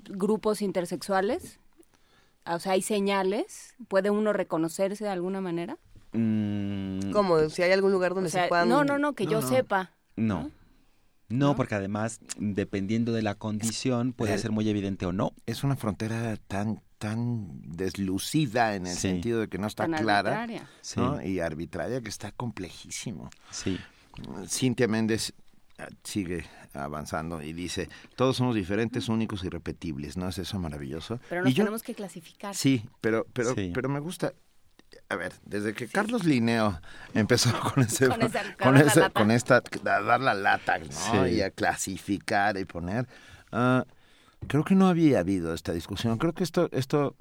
grupos 0.09 0.62
intersexuales? 0.62 1.59
O 2.47 2.59
sea, 2.59 2.73
¿hay 2.73 2.83
señales? 2.83 3.75
¿Puede 3.89 4.11
uno 4.11 4.33
reconocerse 4.33 5.05
de 5.05 5.11
alguna 5.11 5.41
manera? 5.41 5.77
Mm, 6.12 7.12
¿Cómo? 7.12 7.49
Si 7.51 7.62
hay 7.62 7.73
algún 7.73 7.93
lugar 7.93 8.14
donde 8.14 8.29
O 8.29 8.31
sea, 8.31 8.45
se 8.45 8.49
puedan... 8.49 8.68
no, 8.68 8.83
no, 8.85 8.99
no, 8.99 9.12
que 9.14 9.25
No, 9.25 9.31
yo 9.33 9.41
no. 9.43 9.49
sepa. 9.49 9.93
No. 10.16 10.51
No, 11.29 11.55
porque 11.55 11.77
además, 11.77 12.18
dependiendo 12.39 13.12
de 13.12 13.23
la 13.23 13.37
condición, 13.37 14.12
puede 14.12 14.37
ser 14.39 14.51
muy 14.51 14.68
evidente 14.68 15.07
o 15.07 15.12
no. 15.12 15.33
Es 15.47 15.62
una 15.62 15.77
frontera 15.77 16.37
tan 16.49 16.83
tan 16.99 17.49
deslucida 17.62 18.75
en 18.75 18.87
el 18.87 18.93
Sí. 18.95 19.01
sentido 19.01 19.41
de 19.41 19.49
que 19.49 19.57
no 19.57 19.66
está 19.66 19.85
Tan 19.85 20.03
clara 20.03 20.43
arbitraria. 20.43 20.68
¿no? 20.97 21.23
y 21.23 21.41
arbitraria 21.41 22.03
que 22.03 22.11
está 22.11 22.31
complejísimo. 22.33 23.31
Sí. 23.51 23.79
Cintia 24.47 24.87
Méndez 24.87 25.33
sigue 26.05 26.45
avanzando 26.74 27.43
y 27.43 27.53
dice, 27.53 27.89
todos 28.16 28.37
somos 28.37 28.55
diferentes, 28.55 29.09
únicos 29.09 29.43
y 29.45 29.49
repetibles, 29.49 30.16
¿no 30.16 30.28
es 30.28 30.39
eso 30.39 30.59
maravilloso? 30.59 31.20
Pero 31.28 31.43
Y 31.43 31.45
nos 31.47 31.55
yo- 31.55 31.64
tenemos 31.64 31.83
que 31.83 31.95
clasificar. 31.95 32.55
Sí, 32.55 32.85
pero, 33.01 33.26
pero, 33.33 33.55
Sí. 33.55 33.70
pero 33.74 33.89
me 33.89 34.01
gusta. 34.01 34.33
A 35.09 35.16
ver, 35.16 35.33
desde 35.45 35.72
que 35.74 35.87
Carlos 35.89 36.24
Linneo 36.24 36.81
empezó 37.14 37.51
con 37.74 37.83
ese, 37.85 38.09
Con 38.09 38.22
esa- 38.22 38.43
con, 38.62 38.74
lata. 38.74 39.11
con 39.11 39.31
esta, 39.31 39.57
a 39.85 40.01
dar 40.03 40.20
la 40.20 40.35
lata, 40.35 40.78
¿no? 40.78 40.87
Sí. 41.26 41.35
Y 41.37 41.41
a 41.43 41.51
clasificar 41.51 42.57
y 42.59 42.64
poner. 42.64 43.07
ah, 43.53 43.85
creo 44.47 44.64
que 44.64 44.74
no 44.74 44.89
había 44.89 45.18
habido 45.20 45.53
esta 45.55 45.72
discusión. 45.72 46.18
Creo 46.18 46.33
que 46.33 46.45
esto, 46.45 46.68
esto 46.72 47.16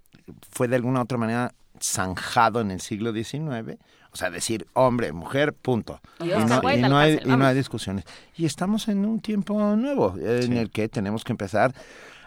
fue 0.51 0.67
de 0.67 0.75
alguna 0.75 1.01
otra 1.01 1.17
manera 1.17 1.53
zanjado 1.81 2.61
en 2.61 2.71
el 2.71 2.81
siglo 2.81 3.11
XIX. 3.13 3.77
O 4.11 4.17
sea, 4.17 4.29
decir 4.31 4.65
hombre, 4.73 5.11
mujer, 5.13 5.53
punto. 5.53 6.01
Y 6.19 6.25
no, 6.29 6.73
y 6.73 6.81
no 6.81 6.97
hay, 6.97 7.19
y 7.23 7.27
no 7.27 7.45
hay 7.45 7.55
discusiones. 7.55 8.05
Y 8.35 8.45
estamos 8.45 8.87
en 8.87 9.05
un 9.05 9.19
tiempo 9.19 9.75
nuevo 9.75 10.15
en 10.17 10.43
Sí. 10.43 10.57
el 10.57 10.71
que 10.71 10.89
tenemos 10.89 11.23
que 11.23 11.31
empezar 11.33 11.73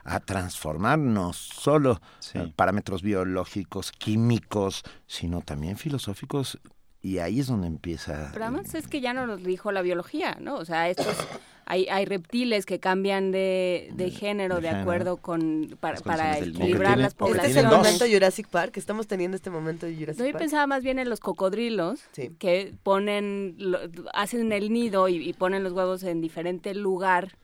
a 0.04 0.20
transformar 0.20 0.98
no 0.98 1.32
solo 1.32 2.00
Sí. 2.18 2.38
eh, 2.38 2.52
parámetros 2.54 3.02
biológicos, 3.02 3.92
químicos, 3.92 4.82
sino 5.06 5.40
también 5.42 5.76
filosóficos. 5.76 6.58
Y 7.02 7.18
ahí 7.18 7.40
es 7.40 7.48
donde 7.48 7.66
empieza. 7.66 8.30
Pero 8.32 8.44
además 8.44 8.74
es 8.76 8.86
que 8.86 9.00
ya 9.00 9.12
nos 9.12 9.26
lo 9.26 9.36
dijo 9.36 9.72
la 9.72 9.82
biología, 9.82 10.36
¿no? 10.40 10.54
O 10.54 10.64
sea, 10.64 10.88
estos 10.88 11.06
hay, 11.66 11.86
hay 11.88 12.04
reptiles 12.04 12.64
que 12.64 12.78
cambian 12.78 13.32
de, 13.32 13.90
de 13.94 14.10
género 14.12 14.56
de 14.56 14.60
de, 14.62 14.68
género. 14.68 14.82
acuerdo 14.82 15.16
con 15.16 15.76
para, 15.80 15.98
Las 16.04 16.38
equilibrar 16.42 16.98
las 16.98 17.14
tienen- 17.16 17.34
Este 17.36 17.50
es 17.50 17.56
el 17.56 17.64
poblaciones. 17.64 17.72
momento 17.76 18.04
Jurassic 18.08 18.46
Park, 18.48 18.76
estamos 18.76 19.08
teniendo 19.08 19.36
este 19.36 19.50
momento 19.50 19.86
de 19.86 19.96
Jurassic 19.96 20.18
Yo 20.24 20.30
Park. 20.32 20.38
pensaba 20.38 20.66
más 20.68 20.84
bien 20.84 21.00
en 21.00 21.08
los 21.10 21.18
cocodrilos 21.18 22.00
Sí. 22.12 22.30
que 22.38 22.72
ponen, 22.84 23.54
lo- 23.58 23.80
hacen 24.14 24.52
el 24.52 24.72
nido 24.72 25.08
y, 25.08 25.16
y 25.28 25.32
ponen 25.32 25.64
los 25.64 25.72
huevos 25.72 26.04
en 26.04 26.20
diferente 26.20 26.72
lugar 26.72 27.36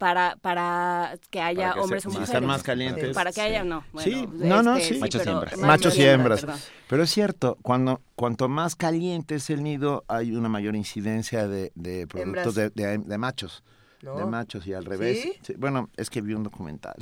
para 0.00 0.36
para 0.40 1.18
que 1.28 1.40
haya 1.42 1.58
Para 1.60 1.72
que 1.74 1.78
se- 1.78 1.84
hombres 1.84 2.06
o 2.06 2.08
mujeres. 2.08 2.28
están 2.30 2.46
más 2.46 2.62
calientes. 2.62 3.14
Para 3.14 3.30
que 3.32 3.40
haya, 3.42 3.62
Sí. 3.62 3.68
no. 3.68 3.84
Sí, 3.98 4.26
bueno, 4.26 4.56
no, 4.56 4.62
no, 4.62 4.76
este, 4.78 4.94
sí. 4.94 5.00
Machos 5.00 5.20
y 5.20 5.24
pero 5.24 5.36
hembras. 5.36 5.56
más 5.58 5.66
Machos 5.68 5.96
y 5.98 6.02
hembras. 6.02 6.40
perdón. 6.40 6.58
Pero 6.88 7.02
es 7.02 7.10
cierto, 7.10 7.58
cuando 7.62 8.00
cuanto 8.16 8.48
más 8.48 8.74
caliente 8.76 9.34
es 9.34 9.50
el 9.50 9.62
nido, 9.62 10.04
hay 10.08 10.32
una 10.34 10.48
mayor 10.48 10.74
incidencia 10.74 11.46
de, 11.46 11.70
de 11.74 12.06
productos 12.06 12.54
de, 12.54 12.70
de- 12.70 12.98
de 12.98 13.18
machos. 13.18 13.62
No. 14.02 14.16
De 14.16 14.24
machos 14.24 14.66
y 14.66 14.72
al 14.72 14.86
revés. 14.86 15.20
¿Sí? 15.20 15.32
Sí, 15.42 15.54
bueno, 15.58 15.90
es 15.98 16.08
que 16.08 16.22
vi 16.22 16.32
un 16.32 16.42
documental. 16.42 16.94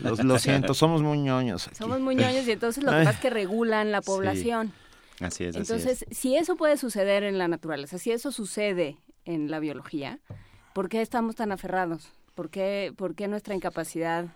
Los- 0.00 0.22
lo 0.22 0.38
siento, 0.38 0.74
somos 0.74 1.00
muy 1.02 1.18
ñoños 1.18 1.66
aquí. 1.66 1.76
Somos 1.76 1.98
muy 2.00 2.14
ñoños 2.14 2.46
y 2.46 2.52
entonces 2.52 2.84
lo 2.84 2.90
que 2.90 2.98
pasa 2.98 3.10
es 3.12 3.16
que 3.20 3.30
regulan 3.30 3.90
la 3.90 4.02
Sí. 4.02 4.06
población. 4.06 4.72
Así 5.20 5.44
es, 5.44 5.56
así 5.56 5.60
Entonces, 5.60 6.04
si 6.10 6.36
eso 6.36 6.56
puede 6.56 6.76
suceder 6.76 7.22
en 7.24 7.38
la 7.38 7.48
naturaleza, 7.48 7.96
si 7.96 8.12
eso 8.12 8.30
sucede 8.30 8.98
en 9.24 9.50
la 9.50 9.58
biología, 9.58 10.20
¿por 10.78 10.88
qué 10.88 11.02
estamos 11.02 11.34
tan 11.34 11.50
aferrados? 11.50 12.08
¿Por 12.36 12.50
qué, 12.50 12.94
por 12.96 13.16
qué 13.16 13.26
nuestra 13.26 13.52
incapacidad? 13.52 14.26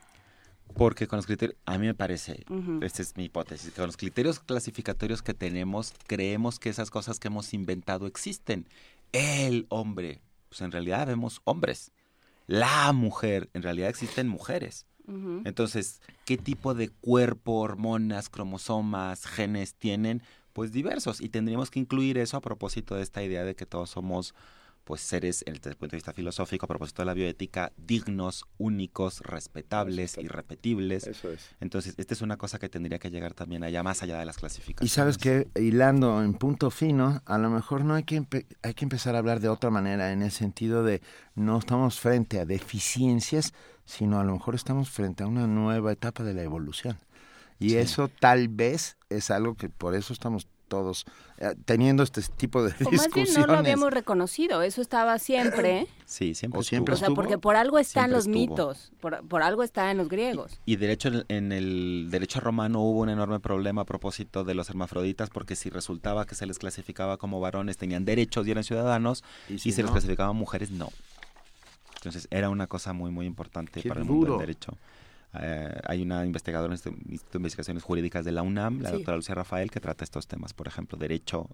Porque 0.74 1.06
con 1.06 1.18
los 1.18 1.26
criterios, 1.26 1.56
a 1.66 1.78
mí 1.78 1.86
me 1.86 1.94
parece, 1.94 2.44
esta 2.80 3.00
es 3.00 3.16
mi 3.16 3.26
hipótesis, 3.26 3.70
que 3.70 3.76
con 3.76 3.86
los 3.86 3.96
criterios 3.96 4.40
clasificatorios 4.40 5.22
que 5.22 5.34
tenemos, 5.34 5.94
creemos 6.08 6.58
que 6.58 6.68
esas 6.68 6.90
cosas 6.90 7.20
que 7.20 7.28
hemos 7.28 7.54
inventado 7.54 8.08
existen. 8.08 8.66
El 9.12 9.66
hombre, 9.68 10.20
pues 10.48 10.62
en 10.62 10.72
realidad 10.72 11.06
vemos 11.06 11.42
hombres. 11.44 11.92
La 12.48 12.92
mujer, 12.92 13.48
en 13.54 13.62
realidad 13.62 13.88
existen 13.88 14.26
mujeres. 14.26 14.88
Entonces, 15.44 16.00
¿qué 16.24 16.38
tipo 16.38 16.74
de 16.74 16.88
cuerpo, 16.88 17.60
hormonas, 17.60 18.28
cromosomas, 18.28 19.26
genes 19.26 19.76
tienen? 19.76 20.24
Pues 20.54 20.72
diversos. 20.72 21.20
Y 21.20 21.28
tendríamos 21.28 21.70
que 21.70 21.78
incluir 21.78 22.18
eso 22.18 22.36
a 22.36 22.40
propósito 22.40 22.96
de 22.96 23.02
esta 23.04 23.22
idea 23.22 23.44
de 23.44 23.54
que 23.54 23.64
todos 23.64 23.90
somos 23.90 24.34
pues 24.84 25.00
seres, 25.00 25.44
desde 25.46 25.70
el 25.70 25.76
punto 25.76 25.92
de 25.92 25.98
vista 25.98 26.12
filosófico, 26.12 26.66
a 26.66 26.68
propósito 26.68 27.02
de 27.02 27.06
la 27.06 27.14
bioética, 27.14 27.72
dignos, 27.76 28.44
únicos, 28.58 29.20
respetables, 29.20 30.18
irrepetibles. 30.18 31.06
Eso 31.06 31.30
es. 31.30 31.40
Entonces, 31.60 31.94
esta 31.96 32.14
es 32.14 32.20
una 32.22 32.36
cosa 32.36 32.58
que 32.58 32.68
tendría 32.68 32.98
que 32.98 33.10
llegar 33.10 33.34
también 33.34 33.62
allá, 33.62 33.82
más 33.82 34.02
allá 34.02 34.18
de 34.18 34.24
las 34.24 34.36
Y 34.36 34.40
clasificaciones. 34.40 34.92
sabes 34.92 35.18
que 35.18 35.48
hilando 35.60 36.22
en 36.22 36.34
punto 36.34 36.70
fino, 36.70 37.22
a 37.26 37.38
lo 37.38 37.50
mejor 37.50 37.84
no 37.84 37.94
hay 37.94 38.02
que 38.04 38.24
hay 38.62 38.74
que 38.74 38.84
empezar 38.84 39.14
a 39.14 39.18
hablar 39.18 39.40
de 39.40 39.48
otra 39.48 39.70
manera 39.70 40.12
en 40.12 40.22
el 40.22 40.30
sentido 40.32 40.82
de 40.82 41.00
no 41.34 41.58
estamos 41.58 42.00
frente 42.00 42.40
a 42.40 42.44
deficiencias, 42.44 43.52
sino 43.84 44.18
a 44.20 44.24
lo 44.24 44.32
mejor 44.32 44.54
estamos 44.54 44.90
frente 44.90 45.22
a 45.22 45.26
una 45.26 45.46
nueva 45.46 45.92
etapa 45.92 46.24
de 46.24 46.34
la 46.34 46.42
evolución. 46.42 46.98
Y 47.58 47.70
Sí. 47.70 47.76
eso 47.76 48.08
tal 48.08 48.48
vez 48.48 48.96
es 49.08 49.30
algo 49.30 49.54
que 49.54 49.68
por 49.68 49.94
eso 49.94 50.12
estamos 50.12 50.48
todos 50.72 51.04
eh, 51.36 51.54
teniendo 51.66 52.02
este 52.02 52.22
tipo 52.22 52.62
de 52.62 52.70
O 52.70 52.72
más 52.72 52.78
bien 52.90 52.92
discusiones. 53.26 53.36
no 53.38 53.46
lo 53.52 53.58
habíamos 53.58 53.92
reconocido, 53.92 54.62
eso 54.62 54.80
estaba 54.80 55.18
siempre. 55.18 55.86
Sí, 56.12 56.34
siempre 56.34 56.60
O 56.60 56.62
siempre 56.62 56.92
o 56.94 56.96
sea, 56.98 57.08
porque 57.10 57.38
por 57.38 57.56
algo 57.56 57.78
están 57.78 58.10
Siempre 58.10 58.16
los 58.16 58.26
estuvo. 58.26 58.38
mitos, 58.66 58.92
por, 59.00 59.26
por 59.28 59.42
algo 59.42 59.62
está 59.62 59.90
en 59.90 59.96
los 59.96 60.08
griegos. 60.10 60.60
Y 60.66 60.76
de 60.76 60.92
hecho 60.92 61.08
en- 61.08 61.24
en 61.28 61.52
el 61.52 62.08
derecho 62.10 62.38
romano 62.40 62.80
hubo 62.82 63.00
un 63.00 63.08
enorme 63.08 63.40
problema 63.40 63.82
a 63.82 63.84
propósito 63.86 64.44
de 64.44 64.54
los 64.54 64.68
hermafroditas 64.68 65.30
porque 65.30 65.56
si 65.56 65.70
resultaba 65.70 66.26
que 66.26 66.34
se 66.34 66.44
les 66.46 66.58
clasificaba 66.58 67.16
como 67.16 67.40
varones 67.40 67.76
tenían 67.78 68.04
derechos 68.04 68.46
y 68.46 68.50
eran 68.50 68.62
ciudadanos 68.64 69.24
Y 69.48 69.54
y, 69.54 69.58
si 69.58 69.72
se 69.72 69.80
no, 69.82 69.86
les 69.86 69.92
clasificaba 69.92 70.32
mujeres 70.34 70.70
no. 70.70 70.90
Entonces 71.96 72.28
era 72.30 72.50
una 72.50 72.66
cosa 72.66 72.92
muy 72.92 73.10
muy 73.10 73.26
importante 73.26 73.80
Qué 73.80 73.88
para 73.88 74.00
el 74.00 74.06
mundo 74.06 74.26
duro. 74.26 74.38
del 74.38 74.46
derecho. 74.48 74.76
Eh, 75.34 75.80
hay 75.86 76.02
una 76.02 76.24
investigadora 76.26 76.72
en 76.72 76.74
este 76.74 76.90
Instituto 76.90 77.38
de 77.38 77.38
Investigaciones 77.38 77.82
Jurídicas 77.82 78.24
de 78.24 78.32
la 78.32 78.42
UNAM, 78.42 78.80
la 78.80 78.90
Sí. 78.90 78.96
doctora 78.96 79.16
Lucía 79.16 79.34
Rafael, 79.34 79.70
que 79.70 79.80
trata 79.80 80.04
estos 80.04 80.26
temas, 80.26 80.52
por 80.52 80.68
ejemplo, 80.68 80.98
derecho 80.98 81.48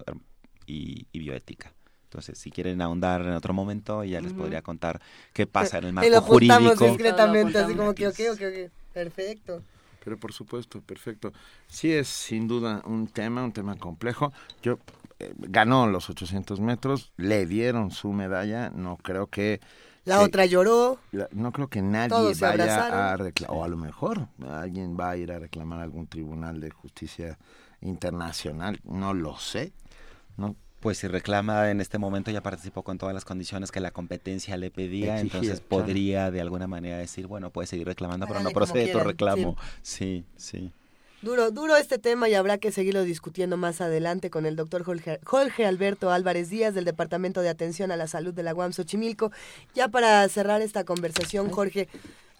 y, 0.66 1.06
y 1.12 1.18
bioética. 1.20 1.72
Entonces, 2.04 2.38
si 2.38 2.50
quieren 2.50 2.80
ahondar 2.80 3.20
en 3.20 3.32
otro 3.32 3.52
momento, 3.52 4.02
ya 4.02 4.20
les 4.22 4.32
podría 4.32 4.62
contar 4.62 5.00
qué 5.34 5.46
pasa 5.46 5.76
en 5.78 5.84
el 5.84 5.90
y 5.90 5.92
marco 5.92 6.10
lo 6.10 6.20
jurídico. 6.22 6.84
discretamente, 6.86 7.58
así 7.58 7.72
Lo 7.74 7.78
como 7.80 7.94
que, 7.94 8.08
ok, 8.08 8.14
apuntamos. 8.20 8.54
ok, 8.54 8.66
ok, 8.66 8.72
perfecto. 8.94 9.62
Pero 10.04 10.16
por 10.18 10.32
supuesto, 10.32 10.80
perfecto. 10.80 11.32
Sí 11.66 11.92
es 11.92 12.08
sin 12.08 12.48
duda 12.48 12.80
un 12.86 13.08
tema, 13.08 13.44
un 13.44 13.52
tema 13.52 13.76
complejo. 13.76 14.32
Yo 14.62 14.78
eh, 15.18 15.34
ganó 15.36 15.86
los 15.86 16.08
800 16.08 16.60
metros, 16.60 17.12
le 17.18 17.44
dieron 17.46 17.90
su 17.90 18.12
medalla, 18.14 18.70
no 18.70 18.96
creo 18.96 19.26
que 19.26 19.60
La 20.08 20.18
Sí. 20.18 20.24
otra 20.24 20.46
lloró. 20.46 20.98
La- 21.12 21.28
no 21.32 21.52
creo 21.52 21.68
que 21.68 21.82
nadie 21.82 22.08
Todos 22.08 22.36
se 22.38 22.44
vaya 22.44 23.10
a 23.12 23.16
reclamar, 23.16 23.56
o 23.56 23.64
a 23.64 23.68
lo 23.68 23.76
mejor 23.76 24.28
alguien 24.48 24.96
va 24.98 25.10
a 25.10 25.16
ir 25.16 25.30
a 25.32 25.38
reclamar 25.38 25.80
a 25.80 25.82
algún 25.82 26.06
tribunal 26.06 26.60
de 26.60 26.70
justicia 26.70 27.38
internacional, 27.80 28.80
no 28.84 29.14
lo 29.14 29.38
sé. 29.38 29.72
No, 30.36 30.56
Pues 30.80 30.98
si 30.98 31.08
reclama 31.08 31.70
en 31.72 31.80
este 31.80 31.98
momento 31.98 32.30
ya 32.30 32.40
participó 32.40 32.84
con 32.84 32.98
todas 32.98 33.12
las 33.12 33.24
condiciones 33.24 33.72
que 33.72 33.80
la 33.80 33.90
competencia 33.90 34.56
le 34.56 34.70
pedía, 34.70 35.18
entonces 35.18 35.60
claro. 35.60 35.68
podría 35.84 36.30
de 36.30 36.40
alguna 36.40 36.68
manera 36.68 36.96
decir, 36.98 37.26
bueno, 37.26 37.50
puede 37.50 37.66
seguir 37.66 37.86
reclamando, 37.88 38.26
pero 38.28 38.40
no 38.40 38.50
procede 38.50 38.92
tu 38.92 39.00
reclamo. 39.00 39.56
Sí, 39.82 40.24
sí. 40.36 40.72
Duro, 41.20 41.50
duro 41.50 41.76
este 41.76 41.98
tema 41.98 42.28
y 42.28 42.34
habrá 42.34 42.58
que 42.58 42.70
seguirlo 42.70 43.02
discutiendo 43.02 43.56
más 43.56 43.80
adelante 43.80 44.30
con 44.30 44.46
el 44.46 44.54
doctor 44.54 44.84
Jorge, 44.84 45.18
Jorge 45.24 45.66
Alberto 45.66 46.12
Álvarez 46.12 46.48
Díaz 46.48 46.74
del 46.74 46.84
Departamento 46.84 47.40
de 47.40 47.48
Atención 47.48 47.90
a 47.90 47.96
la 47.96 48.06
Salud 48.06 48.32
de 48.32 48.44
la 48.44 48.54
UAM 48.54 48.72
Xochimilco. 48.72 49.32
Ya 49.74 49.88
para 49.88 50.28
cerrar 50.28 50.62
esta 50.62 50.84
conversación, 50.84 51.50
Jorge, 51.50 51.88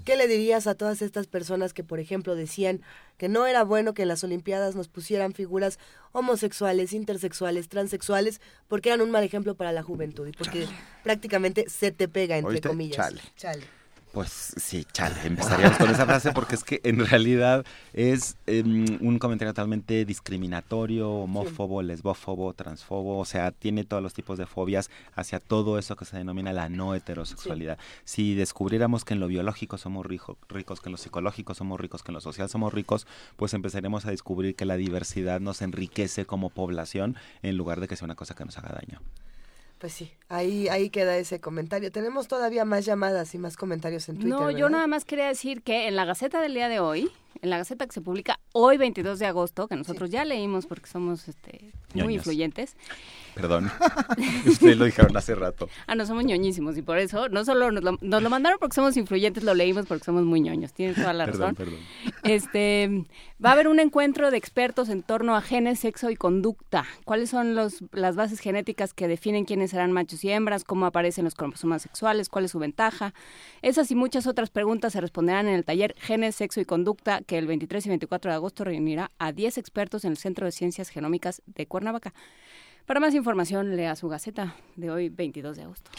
¿qué 0.04 0.16
le 0.16 0.28
dirías 0.28 0.68
a 0.68 0.76
todas 0.76 1.02
estas 1.02 1.26
personas 1.26 1.72
que, 1.72 1.82
por 1.82 1.98
ejemplo, 1.98 2.36
decían 2.36 2.80
que 3.16 3.28
no 3.28 3.46
era 3.46 3.64
bueno 3.64 3.94
que 3.94 4.02
en 4.02 4.08
las 4.08 4.22
Olimpiadas 4.22 4.76
nos 4.76 4.86
pusieran 4.86 5.32
figuras 5.32 5.80
homosexuales, 6.12 6.92
intersexuales, 6.92 7.68
transexuales, 7.68 8.40
porque 8.68 8.90
eran 8.90 9.00
un 9.00 9.10
mal 9.10 9.24
ejemplo 9.24 9.56
para 9.56 9.72
la 9.72 9.82
juventud 9.82 10.28
y 10.28 10.32
porque 10.32 10.68
prácticamente 11.02 11.68
se 11.68 11.90
te 11.90 12.06
pega, 12.06 12.36
entre 12.36 12.52
¿Oíste? 12.52 12.68
comillas? 12.68 12.96
Chale. 12.96 13.20
Chale. 13.36 13.77
Pues 14.12 14.54
sí, 14.56 14.86
chale, 14.92 15.14
empezaríamos 15.24 15.76
con 15.78 15.90
esa 15.90 16.06
frase 16.06 16.32
porque 16.32 16.54
es 16.54 16.64
que 16.64 16.80
en 16.82 17.04
realidad 17.06 17.64
es 17.92 18.36
em, 18.46 18.98
un 19.00 19.18
comentario 19.18 19.52
totalmente 19.52 20.04
discriminatorio, 20.06 21.11
homófobo, 21.11 21.82
lesbófobo, 21.82 22.54
transfobo, 22.54 23.18
o 23.18 23.24
sea, 23.26 23.50
tiene 23.52 23.84
todos 23.84 24.02
los 24.02 24.14
tipos 24.14 24.38
de 24.38 24.46
fobias 24.46 24.90
hacia 25.14 25.40
todo 25.40 25.78
eso 25.78 25.94
que 25.94 26.06
se 26.06 26.16
denomina 26.16 26.52
la 26.54 26.68
no 26.70 26.94
heterosexualidad. 26.94 27.78
Si 28.04 28.34
descubriéramos 28.34 29.04
que 29.04 29.12
en 29.14 29.20
lo 29.20 29.28
biológico 29.28 29.76
somos 29.76 30.06
rico- 30.06 30.38
ricos, 30.48 30.80
que 30.80 30.88
en 30.88 30.92
lo 30.92 30.98
psicológico 30.98 31.54
somos 31.54 31.78
ricos, 31.78 32.02
que 32.02 32.11
en 32.11 32.14
lo 32.14 32.20
social 32.22 32.48
somos 32.48 32.72
ricos, 32.72 33.06
pues 33.36 33.52
empezaremos 33.52 34.06
a 34.06 34.11
descubrir 34.11 34.54
que 34.56 34.64
la 34.64 34.76
diversidad 34.76 35.38
nos 35.40 35.61
enriquece 35.61 36.24
como 36.24 36.48
población 36.50 37.16
en 37.42 37.56
lugar 37.59 37.78
de 37.80 37.88
que 37.88 37.94
sea 37.96 38.06
una 38.06 38.14
cosa 38.16 38.34
que 38.34 38.44
nos 38.46 38.56
haga 38.59 38.70
daño. 38.80 39.00
Pues 39.78 39.92
sí, 39.92 40.10
ahí, 40.28 40.68
ahí 40.68 40.90
queda 40.90 41.16
ese 41.16 41.40
comentario. 41.40 41.92
Tenemos 41.92 42.26
todavía 42.26 42.64
más 42.64 42.84
llamadas 42.84 43.34
y 43.34 43.38
más 43.38 43.56
comentarios 43.56 44.08
en 44.08 44.16
Twitter. 44.16 44.30
No, 44.30 44.50
yo 44.50 44.56
¿verdad? 44.56 44.70
nada 44.70 44.86
más 44.88 45.04
quería 45.04 45.28
decir 45.28 45.62
que 45.62 45.86
en 45.86 45.94
la 45.94 46.04
Gaceta 46.04 46.40
del 46.40 46.54
día 46.54 46.68
de 46.68 46.80
hoy, 46.80 47.10
en 47.42 47.50
la 47.50 47.58
Gaceta 47.58 47.86
que 47.86 47.92
se 47.92 48.00
publica 48.00 48.40
hoy 48.61 48.76
22 48.76 49.20
de 49.20 49.26
agosto, 49.26 49.68
que 49.68 49.76
nosotros 49.76 50.11
ya 50.11 50.24
leímos 50.24 50.66
porque 50.66 50.88
somos 50.88 51.28
este, 51.28 51.70
muy 51.94 52.02
Ñoños. 52.02 52.14
influyentes. 52.16 52.76
Perdón, 53.34 53.70
ustedes 54.46 54.76
lo 54.76 54.84
dijeron 54.84 55.16
hace 55.16 55.36
rato. 55.36 55.68
Ah, 55.86 55.94
no, 55.94 56.04
somos 56.04 56.24
ñoñísimos 56.24 56.76
y 56.76 56.82
por 56.82 56.98
eso 56.98 57.28
no 57.28 57.44
solo 57.44 57.70
nos 57.70 57.84
lo, 57.84 57.98
nos 58.00 58.20
lo 58.20 58.30
mandaron 58.30 58.59
porque 58.59 58.74
somos 58.74 58.96
influyentes, 58.96 59.44
lo 59.44 59.54
leímos 59.54 59.86
porque 59.86 60.04
somos 60.04 60.24
muy 60.24 60.40
ñoños. 60.40 60.72
Tienes 60.72 60.96
toda 60.96 61.12
la 61.12 61.26
Perdón, 61.26 61.54
razón. 61.54 61.54
perdón. 61.54 61.78
Este, 62.24 63.04
va 63.44 63.50
a 63.50 63.52
haber 63.52 63.68
un 63.68 63.78
encuentro 63.78 64.32
de 64.32 64.36
expertos 64.36 64.88
en 64.88 65.04
torno 65.04 65.36
a 65.36 65.40
genes, 65.40 65.78
sexo 65.78 66.11
y 66.11 66.16
conducta. 66.16 66.84
¿Cuáles 67.04 67.30
son 67.30 67.54
los, 67.54 67.84
las 67.92 68.16
bases 68.16 68.40
genéticas 68.40 68.92
que 68.92 69.06
definen 69.06 69.44
quiénes 69.44 69.70
serán 69.70 69.92
machos 69.92 70.24
y 70.24 70.30
hembras? 70.30 70.64
¿Cómo 70.64 70.86
aparecen 70.86 71.24
los 71.24 71.36
cromosomas 71.36 71.82
sexuales? 71.82 72.28
¿Cuál 72.28 72.46
es 72.46 72.50
su 72.50 72.59
ventaja? 72.59 73.14
Esas 73.62 73.92
y 73.92 73.94
muchas 73.94 74.26
otras 74.26 74.50
preguntas 74.50 74.94
se 74.94 75.00
responderán 75.00 75.46
en 75.46 75.54
el 75.54 75.64
taller 75.64 75.94
Genes, 75.98 76.34
Sexo 76.34 76.61
y 76.61 76.64
Conducta 76.64 77.20
que 77.22 77.38
el 77.38 77.46
23 77.46 77.86
y 77.86 77.88
24 77.90 78.30
de 78.32 78.34
agosto 78.34 78.47
reunirá 78.57 79.11
a 79.18 79.32
10 79.32 79.59
expertos 79.59 80.05
en 80.05 80.12
el 80.12 80.16
Centro 80.16 80.46
de 80.46 80.53
Ciencias 80.53 80.88
Genómicas 80.88 81.42
de 81.46 81.66
Cuernavaca. 81.66 82.14
Para 82.86 83.01
más 83.01 83.14
información, 83.14 83.76
lea 83.76 83.96
su 83.96 84.09
Gaceta 84.09 84.55
de 84.76 84.90
hoy, 84.90 85.09
22 85.09 85.57
de 85.57 85.62
agosto. 85.64 85.90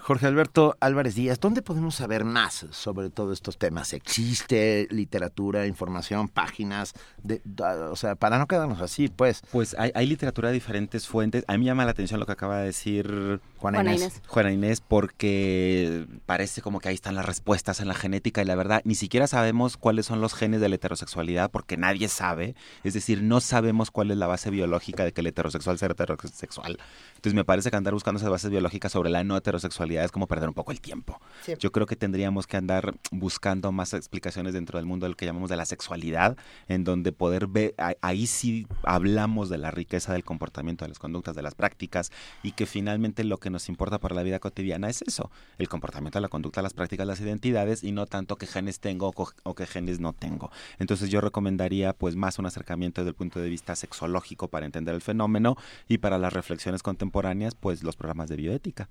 Jorge 0.00 0.26
Alberto 0.26 0.76
Álvarez 0.80 1.16
Díaz, 1.16 1.38
¿dónde 1.40 1.60
podemos 1.60 1.96
saber 1.96 2.24
más 2.24 2.66
sobre 2.70 3.10
todos 3.10 3.34
estos 3.34 3.58
temas? 3.58 3.92
¿Existe 3.92 4.86
literatura, 4.90 5.66
información, 5.66 6.28
páginas? 6.28 6.94
De, 7.22 7.42
o 7.90 7.96
sea, 7.96 8.14
para 8.14 8.38
no 8.38 8.46
quedarnos 8.46 8.80
así, 8.80 9.08
pues. 9.08 9.42
Pues 9.52 9.74
hay, 9.78 9.90
hay 9.94 10.06
literatura 10.06 10.48
de 10.48 10.54
diferentes 10.54 11.06
fuentes. 11.06 11.44
A 11.46 11.52
mí 11.52 11.58
me 11.58 11.64
llama 11.66 11.84
la 11.84 11.90
atención 11.90 12.20
lo 12.20 12.26
que 12.26 12.32
acaba 12.32 12.58
de 12.58 12.66
decir 12.66 13.40
Juana 13.58 13.78
Juana 13.78 13.94
Inés. 13.94 14.00
Inés. 14.00 14.22
Juana 14.26 14.52
Inés, 14.52 14.80
porque 14.80 16.06
parece 16.26 16.62
como 16.62 16.80
que 16.80 16.88
ahí 16.88 16.94
están 16.94 17.14
las 17.14 17.26
respuestas 17.26 17.80
en 17.80 17.88
la 17.88 17.94
genética 17.94 18.40
y 18.40 18.44
la 18.44 18.54
verdad, 18.54 18.80
ni 18.84 18.94
siquiera 18.94 19.26
sabemos 19.26 19.76
cuáles 19.76 20.06
son 20.06 20.20
los 20.20 20.32
genes 20.32 20.60
de 20.60 20.68
la 20.68 20.76
heterosexualidad 20.76 21.50
porque 21.50 21.76
nadie 21.76 22.08
sabe. 22.08 22.54
Es 22.84 22.94
decir, 22.94 23.22
no 23.22 23.40
sabemos 23.40 23.90
cuál 23.90 24.10
es 24.10 24.16
la 24.16 24.26
base 24.26 24.50
biológica 24.50 25.04
de 25.04 25.12
que 25.12 25.20
el 25.20 25.26
heterosexual 25.26 25.76
sea 25.78 25.88
heterosexual. 25.88 26.78
Entonces 27.16 27.34
me 27.34 27.44
parece 27.44 27.70
que 27.70 27.76
andar 27.76 27.92
buscando 27.92 28.18
esas 28.18 28.30
bases 28.30 28.50
biológicas 28.50 28.92
sobre 28.92 29.10
la 29.10 29.24
no 29.24 29.36
heterosexualidad 29.36 29.87
es 29.96 30.12
como 30.12 30.26
perder 30.26 30.48
un 30.48 30.54
poco 30.54 30.72
el 30.72 30.80
tiempo. 30.80 31.20
Sí. 31.44 31.54
Yo 31.58 31.72
creo 31.72 31.86
que 31.86 31.96
tendríamos 31.96 32.46
que 32.46 32.56
andar 32.56 32.94
buscando 33.10 33.72
más 33.72 33.94
explicaciones 33.94 34.54
dentro 34.54 34.78
del 34.78 34.86
mundo 34.86 35.06
del 35.06 35.16
que 35.16 35.26
llamamos 35.26 35.50
de 35.50 35.56
la 35.56 35.64
sexualidad, 35.64 36.36
en 36.68 36.84
donde 36.84 37.12
poder 37.12 37.46
ver, 37.46 37.74
ahí 38.02 38.26
sí 38.26 38.66
hablamos 38.82 39.48
de 39.48 39.58
la 39.58 39.70
riqueza 39.70 40.12
del 40.12 40.24
comportamiento, 40.24 40.84
de 40.84 40.90
las 40.90 40.98
conductas, 40.98 41.34
de 41.34 41.42
las 41.42 41.54
prácticas, 41.54 42.10
y 42.42 42.52
que 42.52 42.66
finalmente 42.66 43.24
lo 43.24 43.38
que 43.38 43.50
nos 43.50 43.68
importa 43.68 43.98
para 43.98 44.14
la 44.14 44.22
vida 44.22 44.38
cotidiana 44.38 44.88
es 44.88 45.02
eso, 45.02 45.30
el 45.58 45.68
comportamiento, 45.68 46.20
la 46.20 46.28
conducta, 46.28 46.62
las 46.62 46.74
prácticas, 46.74 47.06
las 47.06 47.20
identidades, 47.20 47.84
y 47.84 47.92
no 47.92 48.06
tanto 48.06 48.36
qué 48.36 48.46
genes 48.46 48.80
tengo 48.80 49.12
o, 49.14 49.28
o 49.42 49.54
qué 49.54 49.66
genes 49.66 50.00
no 50.00 50.12
tengo. 50.12 50.50
Entonces 50.78 51.10
yo 51.10 51.20
recomendaría 51.20 51.92
pues 51.92 52.16
más 52.16 52.38
un 52.38 52.46
acercamiento 52.46 53.00
desde 53.00 53.10
el 53.10 53.16
punto 53.16 53.40
de 53.40 53.48
vista 53.48 53.76
sexológico 53.76 54.48
para 54.48 54.66
entender 54.66 54.94
el 54.94 55.00
fenómeno 55.00 55.56
y 55.88 55.98
para 55.98 56.18
las 56.18 56.32
reflexiones 56.32 56.82
contemporáneas 56.82 57.54
pues 57.54 57.82
los 57.82 57.96
programas 57.96 58.28
de 58.28 58.36
bioética. 58.36 58.88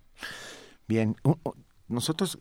Bien, 0.88 1.16
nosotros, 1.90 2.40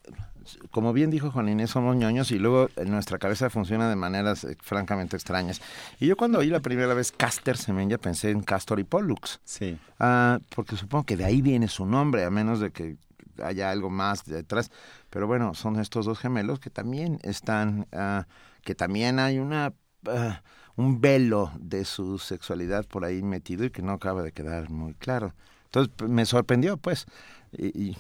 como 0.71 0.93
bien 0.93 1.11
dijo 1.11 1.31
Juan 1.31 1.49
Inés, 1.49 1.71
somos 1.71 1.97
ñoños 1.97 2.31
y 2.31 2.39
luego 2.39 2.69
nuestra 2.85 3.19
cabeza 3.19 3.51
funciona 3.51 3.89
de 3.89 3.97
maneras 3.97 4.45
eh, 4.45 4.57
francamente 4.61 5.17
extrañas. 5.17 5.61
Y 6.01 6.07
yo 6.07 6.17
cuando 6.17 6.39
oí 6.39 6.49
la 6.49 6.61
primera 6.61 6.95
vez 6.95 7.13
Caster 7.13 7.57
Semenya 7.57 7.99
pensé 7.99 8.31
en 8.31 8.43
Castor 8.43 8.81
y 8.81 8.85
Pollux. 8.85 9.41
Sí. 9.45 9.79
Ah, 9.99 10.41
porque 10.55 10.77
supongo 10.77 11.05
que 11.05 11.17
de 11.17 11.25
ahí 11.25 11.43
viene 11.43 11.69
su 11.69 11.87
nombre, 11.87 12.25
a 12.25 12.31
menos 12.31 12.61
de 12.61 12.71
que 12.71 12.97
haya 13.43 13.71
algo 13.71 13.91
más 13.91 14.25
detrás. 14.25 14.71
Pero 15.11 15.27
bueno, 15.27 15.55
son 15.55 15.79
estos 15.79 16.07
dos 16.07 16.19
gemelos 16.19 16.59
que 16.59 16.71
también 16.71 17.19
están, 17.23 17.87
ah, 17.93 18.27
que 18.63 18.75
también 18.75 19.19
hay 19.19 19.39
una 19.39 19.75
ah, 20.09 20.43
un 20.77 21.01
velo 21.01 21.53
de 21.59 21.85
su 21.85 22.19
sexualidad 22.19 22.85
por 22.87 23.05
ahí 23.05 23.23
metido 23.23 23.65
y 23.65 23.71
que 23.71 23.83
no 23.83 23.93
acaba 23.93 24.23
de 24.23 24.33
quedar 24.33 24.71
muy 24.71 24.95
claro. 24.95 25.35
Entonces 25.67 25.93
me 26.09 26.27
sorprendió, 26.27 26.77
pues, 26.77 27.07
y, 27.53 27.67
y 27.67 27.97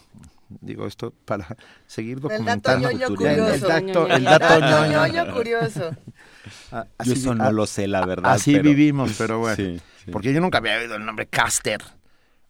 digo 0.48 0.86
esto 0.86 1.12
para 1.24 1.46
seguir 1.86 2.18
El 2.18 2.22
dato 2.22 2.28
documentando 2.34 2.90
ñoño 2.92 3.06
el, 3.08 3.60
dato, 3.60 4.06
el 4.06 4.12
El 4.12 4.24
dato 4.24 4.60
ñoño. 4.60 5.06
ñoño 5.06 5.32
curioso. 5.34 5.90
Ah, 6.70 6.86
Yo 7.04 7.14
eso 7.14 7.34
no 7.34 7.42
ah, 7.42 7.50
lo 7.50 7.66
sé, 7.66 7.88
la 7.88 8.06
verdad. 8.06 8.30
Así 8.32 8.52
pero- 8.52 8.62
vivimos, 8.62 9.16
pero 9.18 9.38
bueno. 9.40 9.56
Sí, 9.56 9.80
sí. 10.04 10.10
Porque 10.12 10.32
yo 10.32 10.40
nunca 10.40 10.58
había 10.58 10.76
oído 10.78 10.94
el 10.94 11.04
nombre 11.04 11.26
Caster. 11.26 11.82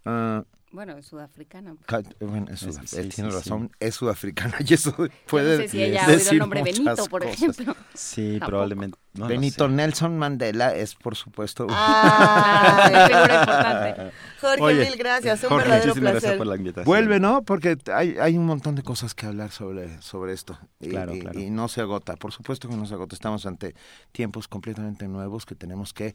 Ah, 0.04 0.42
Bueno, 0.72 0.96
es 0.98 1.06
sudafricana. 1.06 1.74
Ca- 1.86 2.02
bueno, 2.20 2.46
es 2.52 2.62
Es- 2.62 2.76
sudaf- 2.76 2.86
sí, 2.86 2.96
él 2.98 3.10
sí, 3.12 3.16
tiene 3.16 3.30
sí. 3.30 3.36
razón, 3.36 3.70
es 3.80 3.94
sudafricana 3.94 4.56
y 4.66 4.74
eso 4.74 4.94
puede 5.26 5.56
no 5.58 5.62
sé 5.62 5.68
si 5.68 5.82
ella 5.82 6.02
ha 6.02 6.06
oído 6.06 6.12
el 6.12 6.18
decir 6.24 6.38
nombre 6.38 6.60
muchas 6.60 6.78
Benito, 6.84 7.04
por 7.06 7.22
cosas. 7.22 7.36
ejemplo. 7.36 7.76
Sí, 7.94 8.26
Tampoco. 8.32 8.46
probablemente. 8.50 8.98
no 9.14 9.26
Benito 9.28 9.66
sé. 9.68 9.72
Nelson 9.72 10.18
Mandela 10.18 10.74
es, 10.74 10.94
por 10.96 11.14
supuesto, 11.16 11.66
Ah, 11.70 12.90
figura 13.06 13.40
importante. 13.40 14.12
Jorge, 14.40 14.62
Oye, 14.62 14.84
mil 14.90 14.96
gracias. 14.98 15.42
Un 15.44 15.48
Jorge, 15.48 15.64
verdadero 15.64 15.86
Muchísimas 15.88 16.10
gracias 16.12 16.22
placer. 16.22 16.38
por 16.38 16.46
la 16.48 16.56
invitación. 16.56 16.84
vuelve, 16.84 17.20
¿no? 17.20 17.42
Porque 17.42 17.78
hay, 17.94 18.16
hay 18.20 18.36
un 18.36 18.44
montón 18.46 18.74
de 18.74 18.82
cosas 18.82 19.14
que 19.14 19.26
hablar 19.26 19.52
sobre, 19.52 20.02
sobre 20.02 20.32
esto. 20.34 20.58
Y, 20.80 20.88
Claro, 20.90 21.14
y- 21.14 21.20
claro. 21.20 21.40
y 21.40 21.48
no 21.48 21.68
se 21.68 21.80
agota, 21.80 22.16
por 22.16 22.32
supuesto 22.32 22.68
que 22.68 22.76
no 22.76 22.84
se 22.86 22.94
agota. 22.94 23.14
Estamos 23.14 23.46
ante 23.46 23.74
tiempos 24.12 24.46
completamente 24.48 25.08
nuevos 25.08 25.46
que 25.46 25.54
tenemos 25.54 25.94
que 25.94 26.14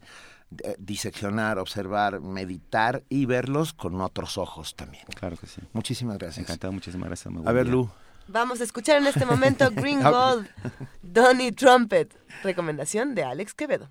diseccionar, 0.78 1.58
observar, 1.58 2.20
meditar 2.20 3.02
y 3.08 3.26
verlos 3.26 3.72
con 3.72 4.00
otros 4.00 4.38
ojos 4.38 4.74
también. 4.74 5.04
Claro 5.14 5.36
que 5.36 5.46
sí. 5.46 5.60
Muchísimas 5.72 6.18
gracias. 6.18 6.44
Encantado, 6.44 6.72
muchísimas 6.72 7.08
gracias. 7.08 7.32
muy 7.32 7.46
A 7.46 7.52
ver, 7.52 7.64
día. 7.64 7.74
Lu. 7.74 7.90
Vamos 8.28 8.60
a 8.60 8.64
escuchar 8.64 8.98
en 8.98 9.06
este 9.06 9.26
momento 9.26 9.70
Green 9.74 10.02
Gold, 10.02 10.46
Donny 11.02 11.52
Trumpet. 11.52 12.14
Recomendación 12.42 13.14
de 13.14 13.24
Alex 13.24 13.54
Quevedo. 13.54 13.88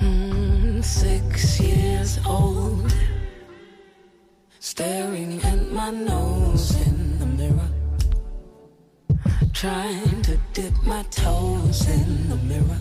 Mm, 0.00 0.82
six 0.82 1.60
years 1.60 2.18
old, 2.26 2.92
staring 4.60 5.40
at 5.44 5.72
my 5.72 5.90
nose 5.90 6.74
in 6.86 7.03
trying 9.54 10.20
to 10.22 10.36
dip 10.52 10.74
my 10.82 11.02
toes 11.04 11.88
in 11.88 12.28
the 12.28 12.36
mirror, 12.36 12.80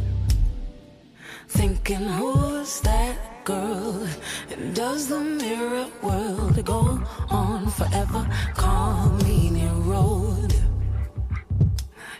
thinking, 1.47 2.01
who's 2.17 2.81
that 2.81 3.45
girl? 3.45 4.07
And 4.49 4.75
does 4.75 5.07
the 5.07 5.19
mirror 5.19 5.85
world 6.01 6.65
go 6.65 6.99
on 7.29 7.69
forever? 7.69 8.27
Carmine 8.55 9.85
Road, 9.85 10.55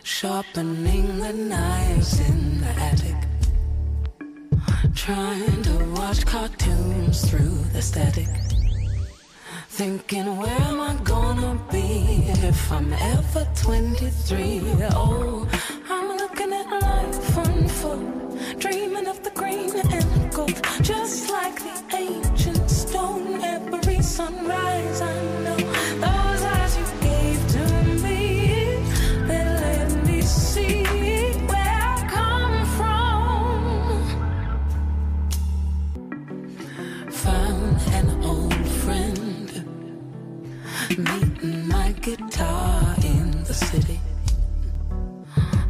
sharpening 0.04 1.18
the 1.18 1.32
knives 1.32 2.20
in 2.20 2.60
the 2.60 2.70
attic. 2.90 3.16
Trying 4.94 5.62
to 5.62 5.84
watch 5.96 6.24
cartoons 6.24 7.28
through 7.28 7.58
the 7.72 7.82
static. 7.82 8.28
Thinking, 9.76 10.36
where 10.36 10.60
am 10.70 10.80
I 10.80 10.94
gonna 11.02 11.60
be 11.72 12.28
if 12.28 12.70
I'm 12.70 12.92
ever 12.92 13.44
23? 13.56 14.62
Oh, 14.92 15.48
I'm 15.90 16.16
looking 16.16 16.52
at 16.52 16.80
life 16.80 17.38
on 17.38 17.66
foot, 17.66 18.60
dreaming 18.60 19.08
of 19.08 19.24
the 19.24 19.30
green 19.30 19.74
and 19.74 20.32
gold. 20.32 20.54
Just 20.80 21.28
like 21.28 21.56
the 21.58 21.96
ancient 21.96 22.70
stone, 22.70 23.42
every 23.42 24.00
sunrise 24.00 25.00
I 25.00 25.12
know. 25.42 25.63
Meeting 40.98 41.68
my 41.68 41.92
guitar 42.00 42.94
in 43.02 43.42
the 43.44 43.54
city. 43.54 44.00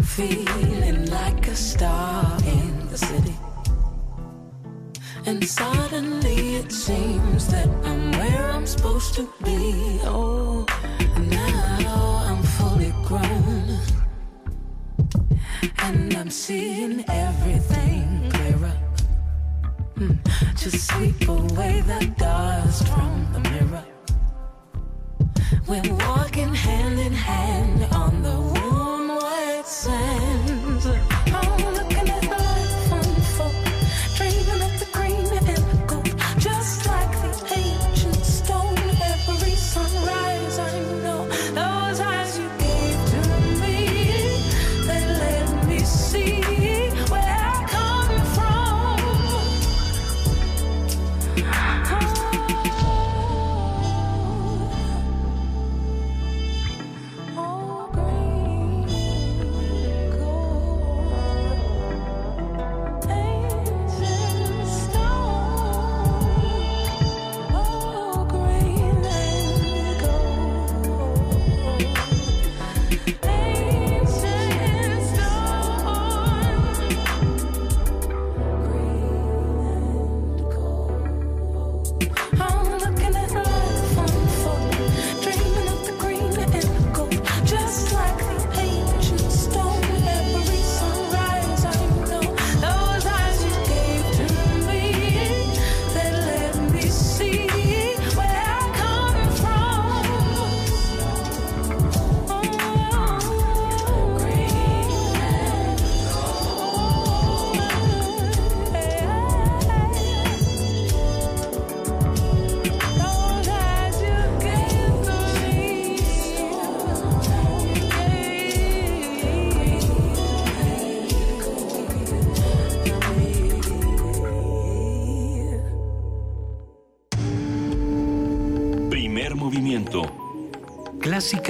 Feeling 0.02 1.06
like 1.10 1.48
a 1.48 1.56
star 1.56 2.36
in 2.44 2.88
the 2.88 2.98
city. 2.98 3.34
And 5.26 5.42
suddenly 5.44 6.56
it 6.56 6.70
seems 6.72 7.48
that 7.48 7.68
I'm 7.84 8.12
where 8.12 8.50
I'm 8.50 8.66
supposed 8.66 9.14
to 9.14 9.22
be. 9.42 10.00
Oh, 10.04 10.66
now 11.18 12.24
I'm 12.28 12.42
fully 12.42 12.92
grown. 13.04 13.78
And 15.78 16.14
I'm 16.14 16.30
seeing 16.30 17.04
everything 17.08 18.30
clearer. 18.30 18.76
Hmm, 19.96 20.12
To 20.56 20.70
sweep 20.70 21.28
away 21.28 21.82
the 21.86 22.12
dust 22.18 22.86
from 22.88 23.26
the 23.32 23.40
mirror. 23.50 23.93
We're 25.66 25.94
walking 26.08 26.54
hand 26.54 26.98
in 26.98 27.12
hand 27.12 27.84
on 27.92 28.22
the 28.22 28.40
warm 28.40 29.08
white 29.08 29.66
sands. 29.66 30.43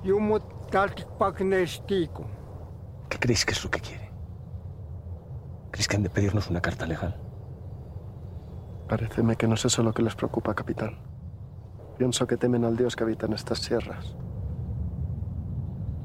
y 0.04 0.12
un 0.12 0.40
talticpacnestico. 0.70 2.26
¿Qué 3.10 3.18
creéis 3.18 3.46
que 3.46 3.54
es 3.54 3.64
lo 3.64 3.72
que 3.72 3.80
quiere? 3.80 4.12
¿Creéis 5.72 5.88
que 5.88 5.96
han 5.96 6.04
de 6.04 6.10
pedirnos 6.10 6.50
una 6.50 6.62
carta 6.62 6.86
legal? 6.86 7.20
Paréceme 8.88 9.36
que 9.36 9.48
no 9.48 9.56
es 9.56 9.66
eso 9.66 9.82
lo 9.82 9.94
que 9.94 10.04
les 10.04 10.16
preocupa, 10.16 10.54
capitán. 10.54 11.05
Pienso 11.98 12.28
que 12.28 12.38
temen 12.38 12.66
al 12.66 12.76
dios 12.76 12.96
que 12.96 13.04
habita 13.04 13.26
en 13.26 13.34
estas 13.34 13.60
sierras. 13.60 14.16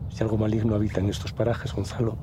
Si 0.08 0.22
algo 0.22 0.36
maligno 0.36 0.74
habita 0.74 1.00
en 1.00 1.08
estos 1.08 1.32
parajes, 1.32 1.72
Gonzalo, 1.72 2.16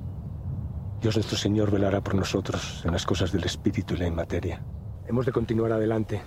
Dios 1.02 1.16
nuestro 1.16 1.38
Señor 1.38 1.72
velará 1.72 2.02
por 2.02 2.16
nosotros 2.16 2.82
en 2.86 2.92
las 2.92 3.06
cosas 3.06 3.32
del 3.32 3.44
espíritu 3.44 3.94
y 3.94 3.98
la 3.98 4.08
inmateria. 4.08 4.62
Hemos 5.08 5.26
de 5.26 5.32
continuar 5.32 5.72
adelante. 5.72 6.22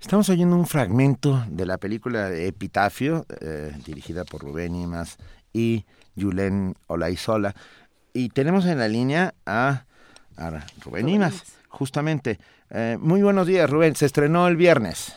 Estamos 0.00 0.28
oyendo 0.28 0.56
un 0.56 0.66
fragmento 0.66 1.44
de 1.48 1.66
la 1.66 1.78
película 1.78 2.28
de 2.28 2.48
Epitafio, 2.48 3.26
eh, 3.40 3.72
dirigida 3.84 4.24
por 4.24 4.42
Rubén 4.42 4.74
Imas 4.74 5.18
y 5.52 5.84
Yulen 6.16 6.74
Olaizola. 6.86 7.54
Y 8.12 8.30
tenemos 8.30 8.66
en 8.66 8.78
la 8.78 8.88
línea 8.88 9.34
a, 9.46 9.84
a 10.36 10.64
Rubén 10.82 11.08
Imas, 11.08 11.44
justamente. 11.68 12.40
Eh, 12.70 12.96
muy 13.00 13.22
buenos 13.22 13.46
días, 13.46 13.68
Rubén. 13.68 13.94
Se 13.94 14.06
estrenó 14.06 14.48
el 14.48 14.56
viernes. 14.56 15.14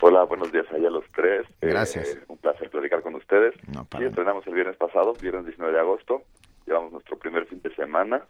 Hola, 0.00 0.24
buenos 0.24 0.52
días 0.52 0.66
allá 0.70 0.88
a 0.88 0.90
los 0.90 1.04
tres. 1.14 1.46
Eh, 1.60 1.68
Gracias. 1.68 2.18
un 2.28 2.36
placer 2.38 2.68
platicar 2.70 3.02
con 3.02 3.14
ustedes. 3.14 3.54
No, 3.68 3.82
sí, 3.82 3.88
para 3.90 4.06
estrenamos 4.06 4.46
el 4.46 4.54
viernes 4.54 4.76
pasado, 4.76 5.14
viernes 5.20 5.46
19 5.46 5.72
de 5.72 5.80
agosto. 5.80 6.22
Llevamos 6.66 6.92
nuestro 6.92 7.18
primer 7.18 7.46
fin 7.46 7.60
de 7.62 7.74
semana. 7.74 8.22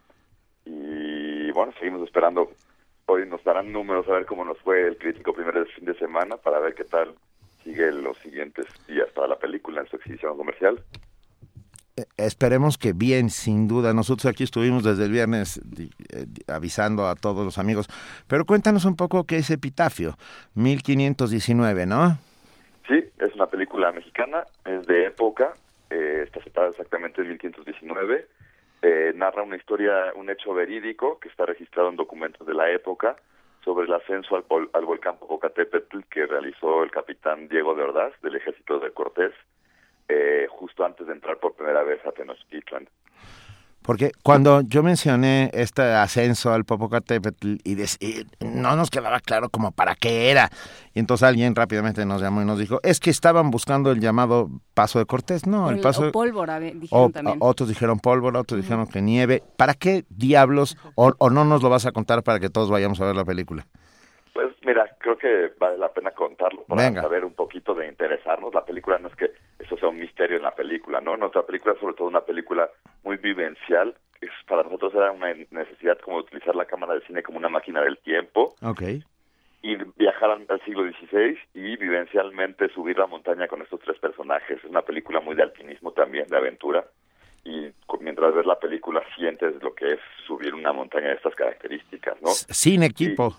Y 0.65 1.51
bueno, 1.51 1.73
seguimos 1.79 2.01
esperando. 2.03 2.51
Hoy 3.07 3.27
nos 3.27 3.43
darán 3.43 3.71
números 3.71 4.07
a 4.07 4.13
ver 4.13 4.25
cómo 4.25 4.45
nos 4.45 4.57
fue 4.59 4.87
el 4.87 4.97
crítico 4.97 5.33
primero 5.33 5.59
del 5.59 5.71
fin 5.71 5.85
de 5.85 5.93
semana 5.95 6.37
para 6.37 6.59
ver 6.59 6.73
qué 6.73 6.85
tal 6.85 7.13
sigue 7.63 7.91
los 7.91 8.17
siguientes 8.19 8.65
días 8.87 9.09
para 9.13 9.27
la 9.27 9.37
película 9.37 9.81
en 9.81 9.87
su 9.87 9.97
exhibición 9.97 10.37
comercial. 10.37 10.81
Eh, 11.97 12.05
Esperemos 12.17 12.77
que 12.77 12.91
bien, 12.93 13.29
sin 13.29 13.67
duda. 13.67 13.93
Nosotros 13.93 14.25
aquí 14.25 14.43
estuvimos 14.43 14.83
desde 14.83 15.05
el 15.05 15.11
viernes 15.11 15.61
eh, 16.11 16.25
avisando 16.47 17.07
a 17.07 17.15
todos 17.15 17.45
los 17.45 17.57
amigos. 17.57 17.87
Pero 18.27 18.45
cuéntanos 18.45 18.83
un 18.85 18.95
poco 18.95 19.25
qué 19.25 19.37
es 19.37 19.49
Epitafio, 19.49 20.17
1519, 20.55 21.85
¿no? 21.85 22.17
Sí, 22.87 23.03
es 23.17 23.33
una 23.33 23.47
película 23.47 23.91
mexicana, 23.91 24.43
es 24.65 24.85
de 24.85 25.07
época, 25.07 25.53
eh, 25.89 26.23
está 26.25 26.41
citada 26.41 26.67
exactamente 26.67 27.21
en 27.21 27.29
1519, 27.29 28.27
eh, 28.81 29.13
narra 29.15 29.41
una 29.43 29.55
historia, 29.55 30.13
un 30.15 30.29
hecho 30.29 30.53
verídico 30.53 31.17
que 31.19 31.29
está 31.29 31.45
registrado 31.45 31.89
en 31.89 31.95
documentos 31.95 32.45
de 32.45 32.53
la 32.53 32.69
época 32.69 33.15
sobre 33.63 33.87
el 33.87 33.93
ascenso 33.93 34.35
al, 34.35 34.43
al 34.73 34.85
volcán 34.85 35.17
Popocatépetl 35.17 36.01
que 36.11 36.27
realizó 36.27 36.83
el 36.83 36.91
capitán 36.91 37.47
Diego 37.47 37.73
de 37.73 37.83
Ordaz 37.83 38.13
del 38.21 38.35
ejército 38.35 38.79
de 38.79 38.91
Cortés 38.91 39.33
eh, 40.07 40.47
justo 40.49 40.85
antes 40.85 41.07
de 41.07 41.13
entrar 41.13 41.37
por 41.39 41.53
primera 41.55 41.83
vez 41.83 41.99
a 42.05 42.11
Tenochtitlan. 42.11 42.87
Porque 43.81 44.11
cuando 44.23 44.61
yo 44.61 44.81
mencioné 44.81 45.51
este 45.53 45.83
ascenso 45.83 46.51
al 46.51 46.65
Popocatépetl 46.65 47.57
y, 47.63 47.77
no 48.39 48.75
nos 48.75 48.89
quedaba 48.89 49.19
claro 49.19 49.49
como 49.49 49.71
para 49.73 49.93
qué 49.93 50.31
era, 50.31 50.49
y 50.95 50.99
entonces 50.99 51.27
alguien 51.27 51.53
rápidamente 51.53 52.03
nos 52.03 52.19
llamó 52.19 52.41
y 52.41 52.45
nos 52.45 52.57
dijo, 52.57 52.79
es 52.81 52.99
que 52.99 53.11
estaban 53.11 53.51
buscando 53.51 53.91
el 53.91 53.99
llamado 53.99 54.49
Paso 54.73 54.97
de 54.97 55.05
Cortés, 55.05 55.45
no, 55.45 55.69
el 55.69 55.75
el- 55.75 55.81
Paso 55.83 56.01
o 56.01 56.05
de- 56.05 56.11
pólvora, 56.11 56.57
ve- 56.57 56.73
dijeron 56.75 57.05
o- 57.05 57.09
también. 57.11 57.37
o- 57.39 57.45
otros 57.47 57.69
dijeron 57.69 57.99
pólvora, 57.99 58.39
otros 58.39 58.59
dijeron 58.59 58.87
que 58.87 59.03
nieve. 59.03 59.43
¿Para 59.55 59.75
qué 59.75 60.03
diablos? 60.09 60.77
O, 60.95 61.13
o 61.19 61.29
no 61.29 61.45
nos 61.45 61.61
lo 61.61 61.69
vas 61.69 61.85
a 61.85 61.91
contar 61.91 62.23
para 62.23 62.39
que 62.39 62.49
todos 62.49 62.71
vayamos 62.71 62.99
a 63.01 63.05
ver 63.05 63.15
la 63.15 63.23
película? 63.25 63.67
Pues 64.35 64.53
mira, 64.65 64.93
creo 64.99 65.17
que 65.17 65.53
vale 65.57 65.77
la 65.77 65.93
pena 65.93 66.11
contarlo 66.11 66.65
para 66.65 66.83
Venga. 66.89 67.01
saber 67.03 67.23
un 67.23 67.33
poquito 67.35 67.73
de 67.73 67.87
interesarnos. 67.87 68.53
La 68.53 68.65
película 68.65 68.97
no 68.99 69.07
es 69.07 69.15
que 69.15 69.31
eso 69.59 69.77
sea 69.77 69.87
un 69.87 69.97
misterio 69.97 70.35
en 70.35 70.43
la 70.43 70.53
película, 70.53 70.99
¿no? 70.99 71.15
Nuestra 71.15 71.43
película 71.45 71.73
es 71.73 71.79
sobre 71.79 71.93
todo 71.95 72.09
una 72.09 72.19
película 72.19 72.69
muy 73.05 73.15
vivencial 73.15 73.95
es- 74.19 74.29
para 74.45 74.63
nosotros 74.63 74.93
era 74.93 75.11
una 75.13 75.33
necesidad 75.51 75.97
como 75.99 76.17
utilizar 76.17 76.53
la 76.53 76.65
cámara 76.65 76.95
de 76.95 77.01
cine 77.07 77.23
como 77.23 77.37
una 77.37 77.47
máquina 77.47 77.79
del 77.81 77.97
tiempo 77.99 78.55
Ok. 78.61 78.81
y 79.61 79.75
viajar 79.95 80.31
al 80.31 80.61
siglo 80.65 80.83
XVI 80.83 81.37
y 81.53 81.77
vivencialmente 81.77 82.67
subir 82.73 82.97
la 82.97 83.07
montaña 83.07 83.47
con 83.47 83.61
estos 83.61 83.79
tres 83.79 83.97
personajes. 83.99 84.57
Es 84.57 84.69
una 84.69 84.81
película 84.81 85.21
muy 85.21 85.35
de 85.35 85.43
alpinismo 85.43 85.91
también, 85.93 86.27
de 86.27 86.35
aventura. 86.35 86.83
Y 87.45 87.71
mientras 88.01 88.33
ves 88.35 88.45
la 88.45 88.59
película 88.59 89.01
sientes 89.15 89.55
lo 89.63 89.73
que 89.73 89.93
es 89.93 89.99
subir 90.27 90.53
una 90.53 90.73
montaña 90.73 91.07
de 91.07 91.13
estas 91.15 91.35
características, 91.35 92.21
¿no? 92.21 92.27
Sin 92.31 92.83
equipo. 92.83 93.33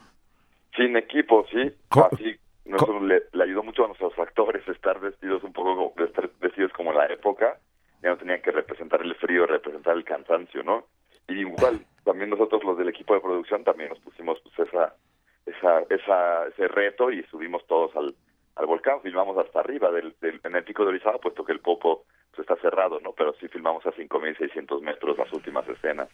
Sin 0.76 0.96
equipo, 0.96 1.46
sí. 1.50 1.72
Co- 1.88 2.08
Así, 2.12 2.36
nosotros 2.64 3.02
le, 3.02 3.22
le 3.32 3.44
ayudó 3.44 3.62
mucho 3.62 3.84
a 3.84 3.88
nuestros 3.88 4.18
actores 4.18 4.66
estar 4.68 5.00
vestidos 5.00 5.42
un 5.44 5.52
poco, 5.52 5.94
estar 6.04 6.28
vestidos 6.40 6.72
como 6.72 6.92
la 6.92 7.06
época. 7.06 7.58
Ya 8.02 8.10
no 8.10 8.18
tenían 8.18 8.42
que 8.42 8.50
representar 8.52 9.00
el 9.02 9.14
frío, 9.16 9.46
representar 9.46 9.96
el 9.96 10.04
cansancio, 10.04 10.62
¿no? 10.62 10.86
Y 11.28 11.40
igual, 11.40 11.80
también 12.04 12.30
nosotros 12.30 12.62
los 12.62 12.76
del 12.78 12.88
equipo 12.88 13.14
de 13.14 13.20
producción 13.20 13.64
también 13.64 13.88
nos 13.88 13.98
pusimos 14.00 14.38
pues 14.42 14.68
esa, 14.68 14.94
esa, 15.46 15.80
esa, 15.90 16.46
ese 16.48 16.68
reto 16.68 17.10
y 17.10 17.22
subimos 17.24 17.66
todos 17.66 17.96
al, 17.96 18.14
al 18.56 18.66
volcán. 18.66 19.00
Filmamos 19.02 19.36
hasta 19.38 19.60
arriba 19.60 19.90
del, 19.90 20.14
del- 20.20 20.40
en 20.44 20.54
el 20.56 20.64
pico 20.64 20.82
de 20.84 20.90
Orizaba, 20.90 21.18
puesto 21.18 21.44
que 21.44 21.52
el 21.52 21.60
Popo 21.60 22.04
pues, 22.30 22.40
está 22.40 22.56
cerrado, 22.60 23.00
¿no? 23.00 23.12
Pero 23.12 23.32
sí 23.40 23.48
filmamos 23.48 23.84
a 23.86 23.92
5.600 23.92 24.82
metros 24.82 25.16
las 25.16 25.32
últimas 25.32 25.66
escenas. 25.68 26.08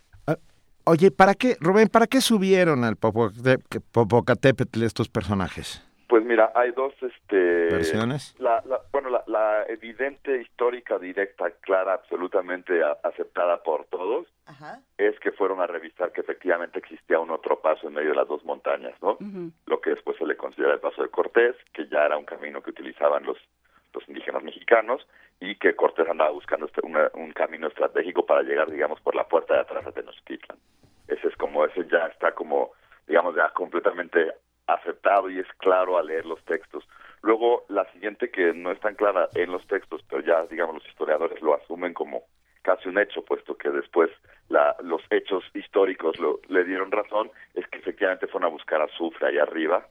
Oye, 0.85 1.11
¿para 1.11 1.35
qué, 1.35 1.57
Rubén, 1.61 1.89
para 1.89 2.07
qué 2.07 2.21
subieron 2.21 2.85
al 2.85 2.97
Popocatépetl 2.97 4.83
estos 4.83 5.09
personajes? 5.09 5.83
Pues 6.09 6.25
mira, 6.25 6.53
hay 6.55 6.73
dos 6.73 6.93
este, 7.01 7.37
¿Versiones? 7.71 8.35
La, 8.39 8.63
la- 8.67 8.81
bueno, 8.93 9.09
la, 9.09 9.23
la 9.27 9.65
evidente 9.69 10.43
histórica, 10.43 10.99
directa, 10.99 11.51
clara, 11.63 11.95
absolutamente 11.95 12.83
a- 12.83 12.99
aceptada 13.03 13.63
por 13.63 13.87
todos, 13.87 14.27
es 14.99 15.19
que 15.21 15.33
fueron 15.33 15.61
a 15.61 15.67
revisar 15.67 16.13
que 16.13 16.21
efectivamente 16.21 16.79
existía 16.81 17.19
un 17.19 17.31
otro 17.31 17.61
paso 17.61 17.89
en 17.89 17.95
medio 17.95 18.11
de 18.11 18.17
las 18.17 18.29
dos 18.29 18.45
montañas, 18.45 18.93
¿no? 19.01 19.17
Lo 19.67 19.81
que 19.81 19.91
después 19.91 20.19
se 20.19 20.27
le 20.27 20.37
considera 20.37 20.75
el 20.75 20.81
paso 20.81 21.03
de 21.03 21.09
Cortés, 21.09 21.57
que 21.73 21.89
ya 21.89 22.05
era 22.05 22.19
un 22.19 22.25
camino 22.27 22.61
que 22.63 22.71
utilizaban 22.71 23.25
los, 23.25 23.39
los 23.95 24.07
indígenas 24.09 24.43
mexicanos 24.43 25.07
y 25.41 25.57
que 25.57 25.75
Cortés 25.75 26.07
andaba 26.09 26.31
buscando 26.31 26.67
este- 26.67 26.85
una- 26.85 27.11
un 27.15 27.33
camino 27.33 27.69
estratégico 27.69 28.27
para 28.27 28.43
llegar, 28.43 28.71
digamos, 28.71 29.01
por 29.01 29.15
la 29.15 29.27
puerta 29.27 29.55
de 29.55 29.61
atrás 29.61 29.85
de 29.87 29.93
Tenochtitlan. 29.93 30.59
Ese 31.09 31.29
es 31.29 31.37
como, 31.37 31.65
ese 31.65 31.87
ya 31.89 32.07
está 32.07 32.33
como, 32.33 32.73
digamos, 33.07 33.35
ya 33.37 33.51
completamente 33.51 34.33
aceptado 34.67 35.29
y 35.31 35.39
es 35.41 35.47
claro 35.59 35.99
al 35.99 36.07
leer 36.07 36.25
los 36.27 36.43
textos. 36.45 36.85
Luego, 37.23 37.65
la 37.69 37.85
siguiente 37.93 38.31
que 38.31 38.53
no 38.53 38.71
es 38.71 38.81
tan 38.81 38.95
clara 38.95 39.29
en 39.35 39.53
los 39.53 39.67
textos, 39.67 40.03
pero 40.09 40.23
ya, 40.23 40.45
digamos, 40.47 40.77
los 40.77 40.87
historiadores 40.89 41.41
lo 41.43 41.55
asumen 41.55 41.95
como 41.95 42.25
casi 42.63 42.89
un 42.89 42.99
hecho, 42.99 43.25
puesto 43.25 43.57
que 43.57 43.71
después 43.71 44.11
la, 44.49 44.77
los 44.83 45.03
hechos 45.11 45.45
históricos 45.55 46.19
lo, 46.19 46.41
le 46.49 46.65
dieron 46.65 46.93
razón, 46.93 47.31
es 47.55 47.67
que 47.69 47.79
efectivamente 47.79 48.27
fueron 48.29 48.49
a 48.51 48.53
buscar 48.53 48.81
azufre 48.83 49.27
ahí 49.29 49.39
arriba 49.39 49.87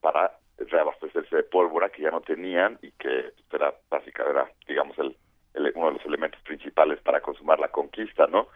para 0.00 0.32
reabastecerse 0.58 1.36
de 1.36 1.42
pólvora 1.42 1.90
que 1.90 2.02
ya 2.02 2.10
no 2.10 2.20
tenían 2.22 2.78
y 2.82 2.90
que 2.92 3.32
era 3.52 3.74
básicamente, 3.90 4.52
digamos, 4.66 4.98
el, 4.98 5.16
el- 5.54 5.72
uno 5.74 5.88
de 5.88 5.92
los 5.94 6.06
elementos 6.06 6.40
principales 6.42 7.00
para 7.00 7.20
consumar 7.20 7.58
la 7.58 7.68
conquista, 7.68 8.26
¿no? 8.26 8.48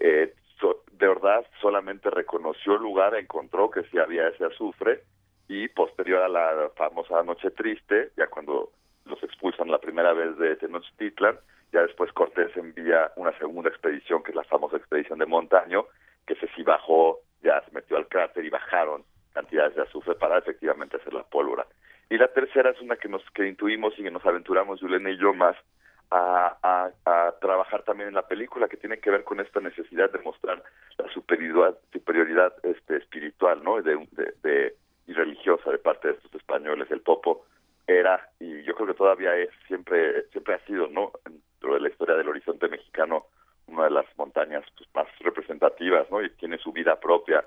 Eh, 0.00 0.32
so- 0.60 0.82
de 0.92 1.06
verdad, 1.08 1.46
solamente 1.60 2.10
reconoció 2.10 2.74
el 2.74 2.82
lugar, 2.82 3.14
encontró 3.14 3.70
que 3.70 3.82
sí 3.84 3.98
había 3.98 4.28
ese 4.28 4.44
azufre 4.44 5.02
y 5.48 5.68
posterior 5.68 6.22
a 6.22 6.28
la 6.28 6.70
famosa 6.76 7.22
Noche 7.22 7.50
Triste, 7.50 8.10
ya 8.16 8.26
cuando 8.26 8.70
los 9.06 9.22
expulsan 9.22 9.70
la 9.70 9.78
primera 9.78 10.12
vez 10.12 10.36
de 10.38 10.56
Tenochtitlan, 10.56 11.38
ya 11.72 11.82
después 11.82 12.12
Cortés 12.12 12.54
envía 12.56 13.12
una 13.16 13.36
segunda 13.38 13.70
expedición, 13.70 14.22
que 14.22 14.30
es 14.30 14.36
la 14.36 14.44
famosa 14.44 14.76
expedición 14.76 15.18
de 15.18 15.26
Montaño, 15.26 15.86
que 16.26 16.34
se 16.36 16.48
sí 16.48 16.62
bajó, 16.62 17.20
ya 17.42 17.60
se 17.62 17.70
metió 17.72 17.96
al 17.96 18.08
cráter 18.08 18.44
y 18.44 18.50
bajaron 18.50 19.04
cantidades 19.32 19.74
de 19.76 19.82
azufre 19.82 20.14
para 20.14 20.38
efectivamente 20.38 20.96
hacer 20.96 21.12
la 21.12 21.22
pólvora. 21.24 21.66
Y 22.10 22.16
la 22.16 22.28
tercera 22.28 22.70
es 22.70 22.80
una 22.80 22.96
que 22.96 23.08
nos 23.08 23.22
que 23.30 23.46
intuimos 23.46 23.94
y 23.98 24.02
que 24.02 24.10
nos 24.10 24.24
aventuramos 24.24 24.80
Yulene 24.80 25.12
y 25.12 25.18
yo 25.18 25.34
más 25.34 25.56
a, 26.10 26.90
trabajar 27.40 27.82
también 27.82 28.08
en 28.08 28.14
la 28.14 28.26
película 28.26 28.68
que 28.68 28.76
tiene 28.76 28.98
que 28.98 29.10
ver 29.10 29.24
con 29.24 29.40
esta 29.40 29.60
necesidad 29.60 30.10
de 30.10 30.18
mostrar 30.20 30.62
la 30.96 31.08
superioridad, 31.12 31.78
superioridad 31.92 32.52
este, 32.62 32.96
espiritual 32.96 33.62
¿no? 33.62 33.80
de, 33.80 33.96
de- 34.12 34.34
de- 34.42 34.74
y 35.06 35.12
religiosa 35.12 35.70
de 35.70 35.78
parte 35.78 36.08
de 36.08 36.14
estos 36.14 36.34
españoles. 36.34 36.90
El 36.90 37.00
Popo 37.00 37.46
era, 37.86 38.28
y 38.38 38.62
yo 38.62 38.74
creo 38.74 38.88
que 38.88 38.94
todavía 38.94 39.34
es, 39.36 39.50
siempre, 39.66 40.24
siempre 40.30 40.54
ha 40.54 40.66
sido, 40.66 40.88
¿no? 40.88 41.12
dentro 41.24 41.74
de 41.74 41.80
la 41.80 41.88
historia 41.88 42.16
del 42.16 42.28
horizonte 42.28 42.68
mexicano, 42.68 43.26
una 43.66 43.84
de 43.84 43.90
las 43.90 44.06
montañas 44.16 44.64
pues, 44.76 44.88
más 44.94 45.06
representativas, 45.20 46.10
¿no? 46.10 46.22
Y 46.22 46.30
tiene 46.30 46.58
su 46.58 46.72
vida 46.72 46.98
propia, 47.00 47.44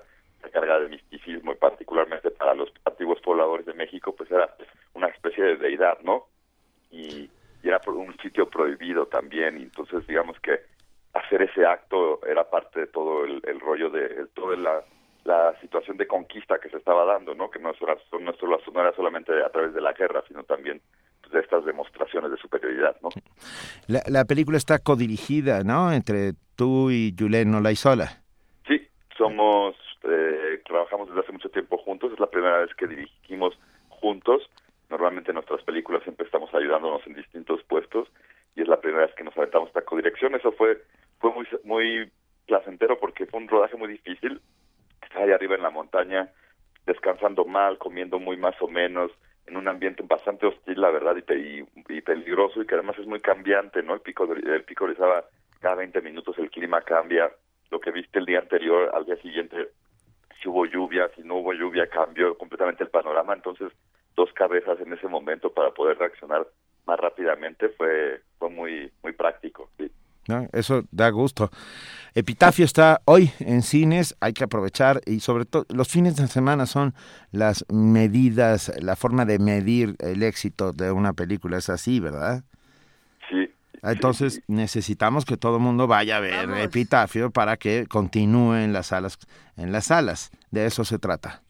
cargada 0.52 0.80
de 0.80 0.88
misticismo, 0.88 1.52
y 1.52 1.56
particularmente 1.56 2.30
para 2.32 2.54
los 2.54 2.72
antiguos 2.84 3.20
pobladores 3.20 3.66
de 3.66 3.74
México, 3.74 4.14
pues 4.14 4.30
era 4.30 4.52
una 4.94 5.06
especie 5.08 5.42
de 5.44 5.56
deidad, 5.56 5.98
¿no? 6.02 6.26
Y, 6.90 7.30
y 7.62 7.68
era 7.68 7.78
por 7.80 7.94
un 7.94 8.16
sitio 8.18 8.48
prohibido 8.48 9.06
también, 9.06 9.58
y 9.58 9.62
entonces 9.64 10.06
digamos 10.06 10.38
que 10.40 10.60
hacer 11.14 11.42
ese 11.42 11.64
acto 11.66 12.24
era 12.26 12.48
parte 12.48 12.80
de 12.80 12.86
todo 12.86 13.24
el, 13.24 13.42
el 13.46 13.60
rollo 13.60 13.90
de 13.90 14.26
toda 14.34 14.56
la, 14.56 14.82
la 15.24 15.54
situación 15.60 15.96
de 15.96 16.06
conquista 16.06 16.58
que 16.58 16.70
se 16.70 16.78
estaba 16.78 17.04
dando, 17.04 17.34
¿no? 17.34 17.50
Que 17.50 17.58
no 17.58 17.70
era, 17.70 17.96
no, 18.18 18.32
solo- 18.34 18.58
no 18.72 18.80
era 18.80 18.92
solamente 18.94 19.32
a 19.44 19.50
través 19.50 19.74
de 19.74 19.80
la 19.80 19.92
guerra, 19.92 20.22
sino 20.26 20.42
también 20.44 20.80
pues, 21.20 21.32
de 21.32 21.40
estas 21.40 21.64
demostraciones 21.64 22.30
de 22.30 22.36
superioridad, 22.38 22.96
¿no? 23.02 23.10
La, 23.88 24.02
la 24.08 24.24
película 24.24 24.56
está 24.56 24.78
codirigida, 24.78 25.62
¿no? 25.64 25.92
Entre 25.92 26.32
tú 26.56 26.90
y 26.90 27.14
Julen 27.18 27.54
Olaizola. 27.54 28.22
Sí, 28.66 28.88
somos, 29.18 29.76
eh, 30.04 30.62
trabajamos 30.64 31.08
desde 31.08 31.20
hace 31.20 31.32
mucho 31.32 31.50
tiempo 31.50 31.76
juntos, 31.78 32.12
es 32.12 32.18
la 32.20 32.30
primera 32.30 32.58
vez 32.58 32.74
que 32.74 32.86
dirigimos 32.86 33.58
juntos. 33.90 34.48
Normalmente 34.92 35.30
en 35.30 35.36
nuestras 35.36 35.62
películas 35.62 36.02
siempre 36.02 36.26
estamos 36.26 36.52
ayudándonos 36.54 37.00
en 37.06 37.14
distintos 37.14 37.62
puestos 37.64 38.08
y 38.54 38.60
es 38.60 38.68
la 38.68 38.78
primera 38.78 39.06
vez 39.06 39.14
que 39.14 39.24
nos 39.24 39.34
aventamos 39.38 39.68
esta 39.68 39.86
codirección. 39.86 40.34
Eso 40.34 40.52
fue 40.52 40.82
fue 41.18 41.32
muy 41.32 41.46
muy 41.64 42.12
placentero 42.46 43.00
porque 43.00 43.24
fue 43.24 43.40
un 43.40 43.48
rodaje 43.48 43.74
muy 43.78 43.88
difícil. 43.88 44.42
Estar 45.00 45.22
ahí 45.22 45.32
arriba 45.32 45.54
en 45.54 45.62
la 45.62 45.70
montaña, 45.70 46.28
descansando 46.84 47.46
mal, 47.46 47.78
comiendo 47.78 48.18
muy 48.18 48.36
más 48.36 48.54
o 48.60 48.68
menos, 48.68 49.10
en 49.46 49.56
un 49.56 49.66
ambiente 49.66 50.02
bastante 50.02 50.44
hostil, 50.44 50.78
la 50.78 50.90
verdad, 50.90 51.16
y, 51.16 51.60
y, 51.60 51.66
y 51.88 52.00
peligroso 52.02 52.60
y 52.60 52.66
que 52.66 52.74
además 52.74 52.98
es 52.98 53.06
muy 53.06 53.20
cambiante, 53.20 53.82
¿no? 53.82 53.94
El 53.94 54.00
pico 54.02 54.30
el 54.30 54.64
pico 54.64 54.84
Orizaba, 54.84 55.24
cada 55.60 55.76
20 55.76 56.02
minutos 56.02 56.36
el 56.36 56.50
clima 56.50 56.82
cambia. 56.82 57.32
Lo 57.70 57.80
que 57.80 57.92
viste 57.92 58.18
el 58.18 58.26
día 58.26 58.40
anterior, 58.40 58.90
al 58.92 59.06
día 59.06 59.16
siguiente, 59.22 59.68
si 60.42 60.50
hubo 60.50 60.66
lluvia, 60.66 61.08
si 61.16 61.22
no 61.22 61.36
hubo 61.36 61.54
lluvia, 61.54 61.86
cambió 61.86 62.36
completamente 62.36 62.84
el 62.84 62.90
panorama. 62.90 63.32
Entonces, 63.32 63.72
dos 64.16 64.32
cabezas 64.32 64.78
en 64.80 64.92
ese 64.92 65.08
momento 65.08 65.52
para 65.52 65.70
poder 65.72 65.98
reaccionar 65.98 66.46
más 66.86 66.98
rápidamente 66.98 67.68
fue 67.70 68.20
fue 68.38 68.50
muy 68.50 68.90
muy 69.02 69.12
práctico. 69.12 69.70
Sí. 69.78 69.90
¿no? 70.28 70.48
Eso 70.52 70.84
da 70.90 71.10
gusto. 71.10 71.50
Epitafio 72.14 72.64
está 72.64 73.00
hoy 73.06 73.30
en 73.40 73.62
cines, 73.62 74.16
hay 74.20 74.32
que 74.32 74.44
aprovechar 74.44 75.00
y 75.06 75.20
sobre 75.20 75.44
todo 75.44 75.64
los 75.70 75.88
fines 75.88 76.16
de 76.16 76.26
semana 76.26 76.66
son 76.66 76.94
las 77.30 77.64
medidas, 77.70 78.72
la 78.82 78.96
forma 78.96 79.24
de 79.24 79.38
medir 79.38 79.96
el 79.98 80.22
éxito 80.22 80.72
de 80.72 80.92
una 80.92 81.14
película, 81.14 81.58
es 81.58 81.70
así, 81.70 82.00
¿verdad? 82.00 82.44
Sí. 83.30 83.50
Entonces 83.82 84.42
necesitamos 84.46 85.24
que 85.24 85.36
todo 85.36 85.56
el 85.56 85.62
mundo 85.62 85.86
vaya 85.86 86.18
a 86.18 86.20
ver 86.20 86.50
Epitafio 86.58 87.30
para 87.30 87.56
que 87.56 87.86
continúe 87.88 88.54
en 88.56 88.72
las 88.72 88.88
salas, 88.88 89.18
en 89.56 89.72
las 89.72 89.86
salas. 89.86 90.30
De 90.50 90.66
eso 90.66 90.84
se 90.84 90.98
trata. 90.98 91.42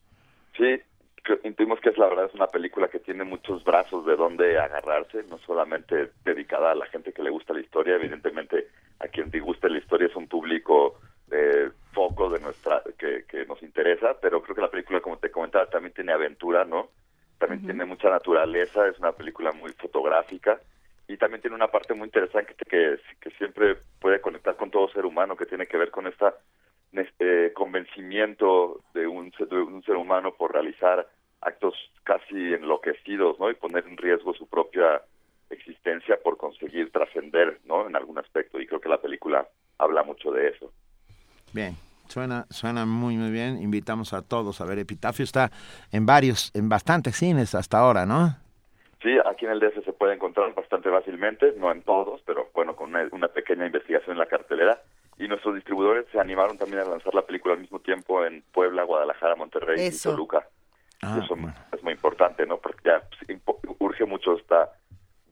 Sí, 0.56 0.80
intuimos 1.45 1.81
que 1.81 1.91
es 1.91 1.99
la 1.99 2.09
verdad 2.09 2.27
es 2.27 2.35
una 2.35 2.49
película 2.49 2.89
que 2.89 2.99
tiene 2.99 3.25
muchos 3.25 3.62
brazos 3.64 4.05
de 4.07 4.16
donde 4.16 4.59
agarrarse, 4.59 5.23
no 5.25 5.39
solamente 5.39 6.11
dedicada 6.25 6.73
a 6.73 6.75
la 6.75 6.87
gente 6.87 7.12
que 7.12 7.23
le 7.23 7.31
gusta 7.31 7.55
la 7.55 7.61
historia, 7.61 7.95
evidentemente 7.95 8.68
a 8.99 9.09
quien 9.09 9.31
te 9.31 9.41
guste 9.41 9.68
la 9.68 9.79
historia 9.79 10.09
es 10.09 10.16
un 10.16 10.29
público 10.29 10.99
eh, 11.31 11.70
foco 11.93 12.29
de 12.29 12.41
nuestra 12.41 12.83
que, 12.99 13.25
que 13.29 13.47
nos 13.47 13.62
interesa, 13.62 14.16
pero 14.20 14.43
creo 14.43 14.55
que 14.55 14.62
la 14.62 14.70
película, 14.70 15.01
como 15.01 15.18
te 15.18 15.31
comentaba, 15.31 15.66
también 15.66 15.95
tiene 15.95 16.12
aventura, 16.12 16.64
¿no? 16.64 16.91
También 17.39 17.64
tiene 17.64 17.85
mucha 17.85 18.09
naturaleza, 18.09 18.87
es 18.87 18.99
una 18.99 19.12
película 19.12 19.53
muy 19.53 19.73
fotográfica 19.73 20.61
y 21.09 21.16
también 21.16 21.41
tiene 21.41 21.57
una 21.57 21.68
parte 21.68 21.95
muy 21.95 22.07
interesante 22.07 22.55
que, 22.55 22.64
que, 22.64 22.99
que 23.20 23.31
siempre 23.37 23.77
puede 24.01 24.20
conectar 24.20 24.57
con 24.57 24.70
todo 24.70 24.89
ser 24.89 25.05
humano, 25.05 25.37
que 25.37 25.47
tiene 25.47 25.66
que 25.66 25.77
ver 25.77 25.91
con 25.91 26.07
esta 26.07 26.35
este 26.99 27.53
convencimiento 27.53 28.80
de 28.95 29.07
un, 29.07 29.32
ser- 29.32 29.49
de 29.49 29.61
un 29.61 29.82
ser 29.84 29.97
humano 29.97 30.34
por 30.34 30.53
realizar 30.53 31.07
actos 31.40 31.74
casi 32.05 32.55
enloquecidos, 32.55 33.38
¿no? 33.38 33.51
Y 33.51 33.55
poner 33.55 33.86
en 33.86 33.97
riesgo 33.97 34.34
su 34.34 34.47
propia 34.47 35.03
existencia 35.51 36.18
por 36.22 36.36
conseguir 36.36 36.90
trascender, 36.90 37.61
¿no? 37.64 37.86
En 37.86 37.97
algún 37.97 38.18
aspecto. 38.18 38.61
Y 38.61 38.66
creo 38.66 38.80
que 38.80 38.88
la 38.88 39.01
película 39.01 39.47
habla 39.78 40.03
mucho 40.03 40.30
de 40.30 40.49
eso. 40.49 40.72
Bien, 41.53 41.74
suena, 42.09 42.47
suena 42.51 42.86
muy 42.86 43.16
muy 43.16 43.30
bien. 43.30 43.61
Invitamos 43.62 44.12
a 44.12 44.22
todos 44.22 44.61
a 44.61 44.64
ver 44.64 44.78
Epitafio. 44.78 45.24
Está 45.24 45.51
en 45.90 46.07
varios, 46.07 46.51
en 46.55 46.68
bastantes 46.68 47.16
cines 47.16 47.55
hasta 47.55 47.78
ahora, 47.78 48.07
¿no? 48.07 48.36
Sí, 49.03 49.11
aquí 49.26 49.47
en 49.47 49.51
el 49.51 49.59
DF 49.61 49.84
se 49.84 49.93
puede 49.93 50.14
encontrar 50.14 50.55
bastante 50.55 50.88
fácilmente, 50.88 51.55
no 51.59 51.72
en 51.72 51.82
todos, 51.82 52.22
pero 52.24 52.51
bueno, 52.55 52.76
con 52.76 52.90
una, 52.90 53.07
una 53.11 53.26
pequeña 53.28 53.66
investigación 53.66 54.12
en 54.12 54.18
la 54.18 54.26
cartelera, 54.26 54.80
y 55.18 55.28
nuestros 55.28 55.54
distribuidores 55.54 56.06
se 56.10 56.18
animaron 56.20 56.58
también 56.58 56.80
a 56.82 56.84
lanzar 56.84 57.14
la 57.14 57.22
película 57.22 57.54
al 57.54 57.60
mismo 57.60 57.78
tiempo 57.80 58.24
en 58.24 58.42
Puebla, 58.52 58.82
Guadalajara, 58.84 59.36
Monterrey 59.36 59.86
Eso. 59.86 60.10
y 60.10 60.12
Toluca. 60.12 60.46
Ah, 61.02 61.20
eso 61.22 61.36
es 61.72 61.82
muy 61.82 61.92
importante, 61.92 62.46
¿no? 62.46 62.58
Porque 62.58 62.80
ya 62.84 63.02
pues, 63.44 63.58
urge 63.80 64.04
mucho 64.04 64.36
esta 64.36 64.70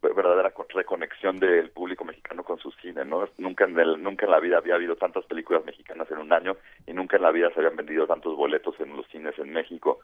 ver- 0.03 0.15
verdadera 0.15 0.51
co- 0.51 0.67
reconexión 0.69 1.39
del 1.39 1.71
público 1.71 2.05
mexicano 2.05 2.43
con 2.43 2.59
su 2.59 2.71
cine, 2.73 3.05
¿no? 3.05 3.29
Nunca 3.39 3.65
en, 3.65 3.79
el, 3.79 4.03
nunca 4.03 4.27
en 4.27 4.33
la 4.33 4.41
vida 4.41 4.59
había 4.59 4.75
habido 4.75 4.97
tantas 4.97 5.25
películas 5.27 5.65
mexicanas 5.65 6.11
en 6.11 6.19
un 6.19 6.33
año 6.33 6.57
y 6.87 6.93
nunca 6.93 7.17
en 7.17 7.23
la 7.23 7.31
vida 7.31 7.51
se 7.51 7.61
habían 7.61 7.77
vendido 7.77 8.07
tantos 8.07 8.37
boletos 8.37 8.75
en 8.81 8.97
los 8.97 9.07
cines 9.09 9.39
en 9.39 9.53
México. 9.53 10.01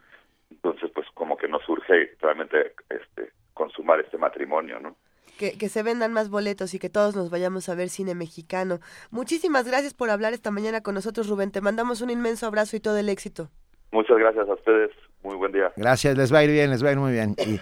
Entonces, 0.50 0.90
pues 0.94 1.06
como 1.14 1.36
que 1.36 1.48
nos 1.48 1.68
urge 1.68 2.14
realmente 2.20 2.72
este, 2.88 3.32
consumar 3.52 3.98
este 4.00 4.18
matrimonio, 4.18 4.78
¿no? 4.78 4.96
Que, 5.38 5.52
que 5.58 5.68
se 5.68 5.82
vendan 5.82 6.12
más 6.12 6.30
boletos 6.30 6.72
y 6.74 6.78
que 6.78 6.88
todos 6.88 7.14
nos 7.14 7.28
vayamos 7.30 7.68
a 7.68 7.74
ver 7.74 7.90
cine 7.90 8.14
mexicano. 8.14 8.80
Muchísimas 9.10 9.66
gracias 9.66 9.92
por 9.92 10.08
hablar 10.10 10.32
esta 10.32 10.50
mañana 10.50 10.80
con 10.80 10.94
nosotros, 10.94 11.28
Rubén. 11.28 11.50
Te 11.50 11.60
mandamos 11.60 12.00
un 12.00 12.08
inmenso 12.10 12.46
abrazo 12.46 12.76
y 12.76 12.80
todo 12.80 12.96
el 12.96 13.08
éxito. 13.10 13.50
Muchas 13.92 14.16
gracias 14.18 14.48
a 14.48 14.54
ustedes. 14.54 14.90
Muy 15.22 15.36
buen 15.36 15.52
día. 15.52 15.72
Gracias, 15.76 16.16
les 16.16 16.32
va 16.32 16.38
a 16.38 16.44
ir 16.44 16.50
bien, 16.50 16.70
les 16.70 16.82
va 16.84 16.88
a 16.88 16.92
ir 16.92 16.98
muy 16.98 17.12
bien. 17.12 17.34
Y, 17.38 17.60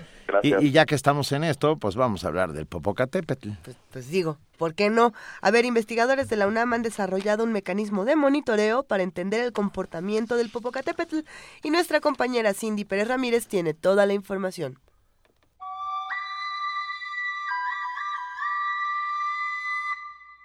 y- 0.49 0.55
y 0.67 0.71
ya 0.71 0.85
que 0.87 0.95
estamos 0.95 1.33
en 1.33 1.45
esto, 1.45 1.77
pues 1.77 1.97
vamos 1.97 2.25
a 2.25 2.29
hablar 2.29 2.53
del 2.53 2.67
Popocatépetl. 2.67 3.51
Pues 3.91 4.09
digo, 4.09 4.39
¿por 4.59 4.75
qué 4.75 4.91
no? 4.91 5.13
A 5.43 5.51
ver, 5.51 5.65
investigadores 5.65 6.29
de 6.29 6.37
la 6.37 6.47
UNAM 6.47 6.73
han 6.75 6.83
desarrollado 6.83 7.43
un 7.45 7.53
mecanismo 7.53 8.05
de 8.05 8.17
monitoreo 8.17 8.83
para 8.85 9.03
entender 9.03 9.41
el 9.41 9.53
comportamiento 9.53 10.37
del 10.37 10.51
Popocatépetl 10.51 11.21
y 11.63 11.71
nuestra 11.71 12.01
compañera 12.01 12.53
Cindy 12.55 12.85
Pérez 12.85 13.09
Ramírez 13.09 13.47
tiene 13.47 13.75
toda 13.75 14.07
la 14.07 14.13
información. 14.15 14.79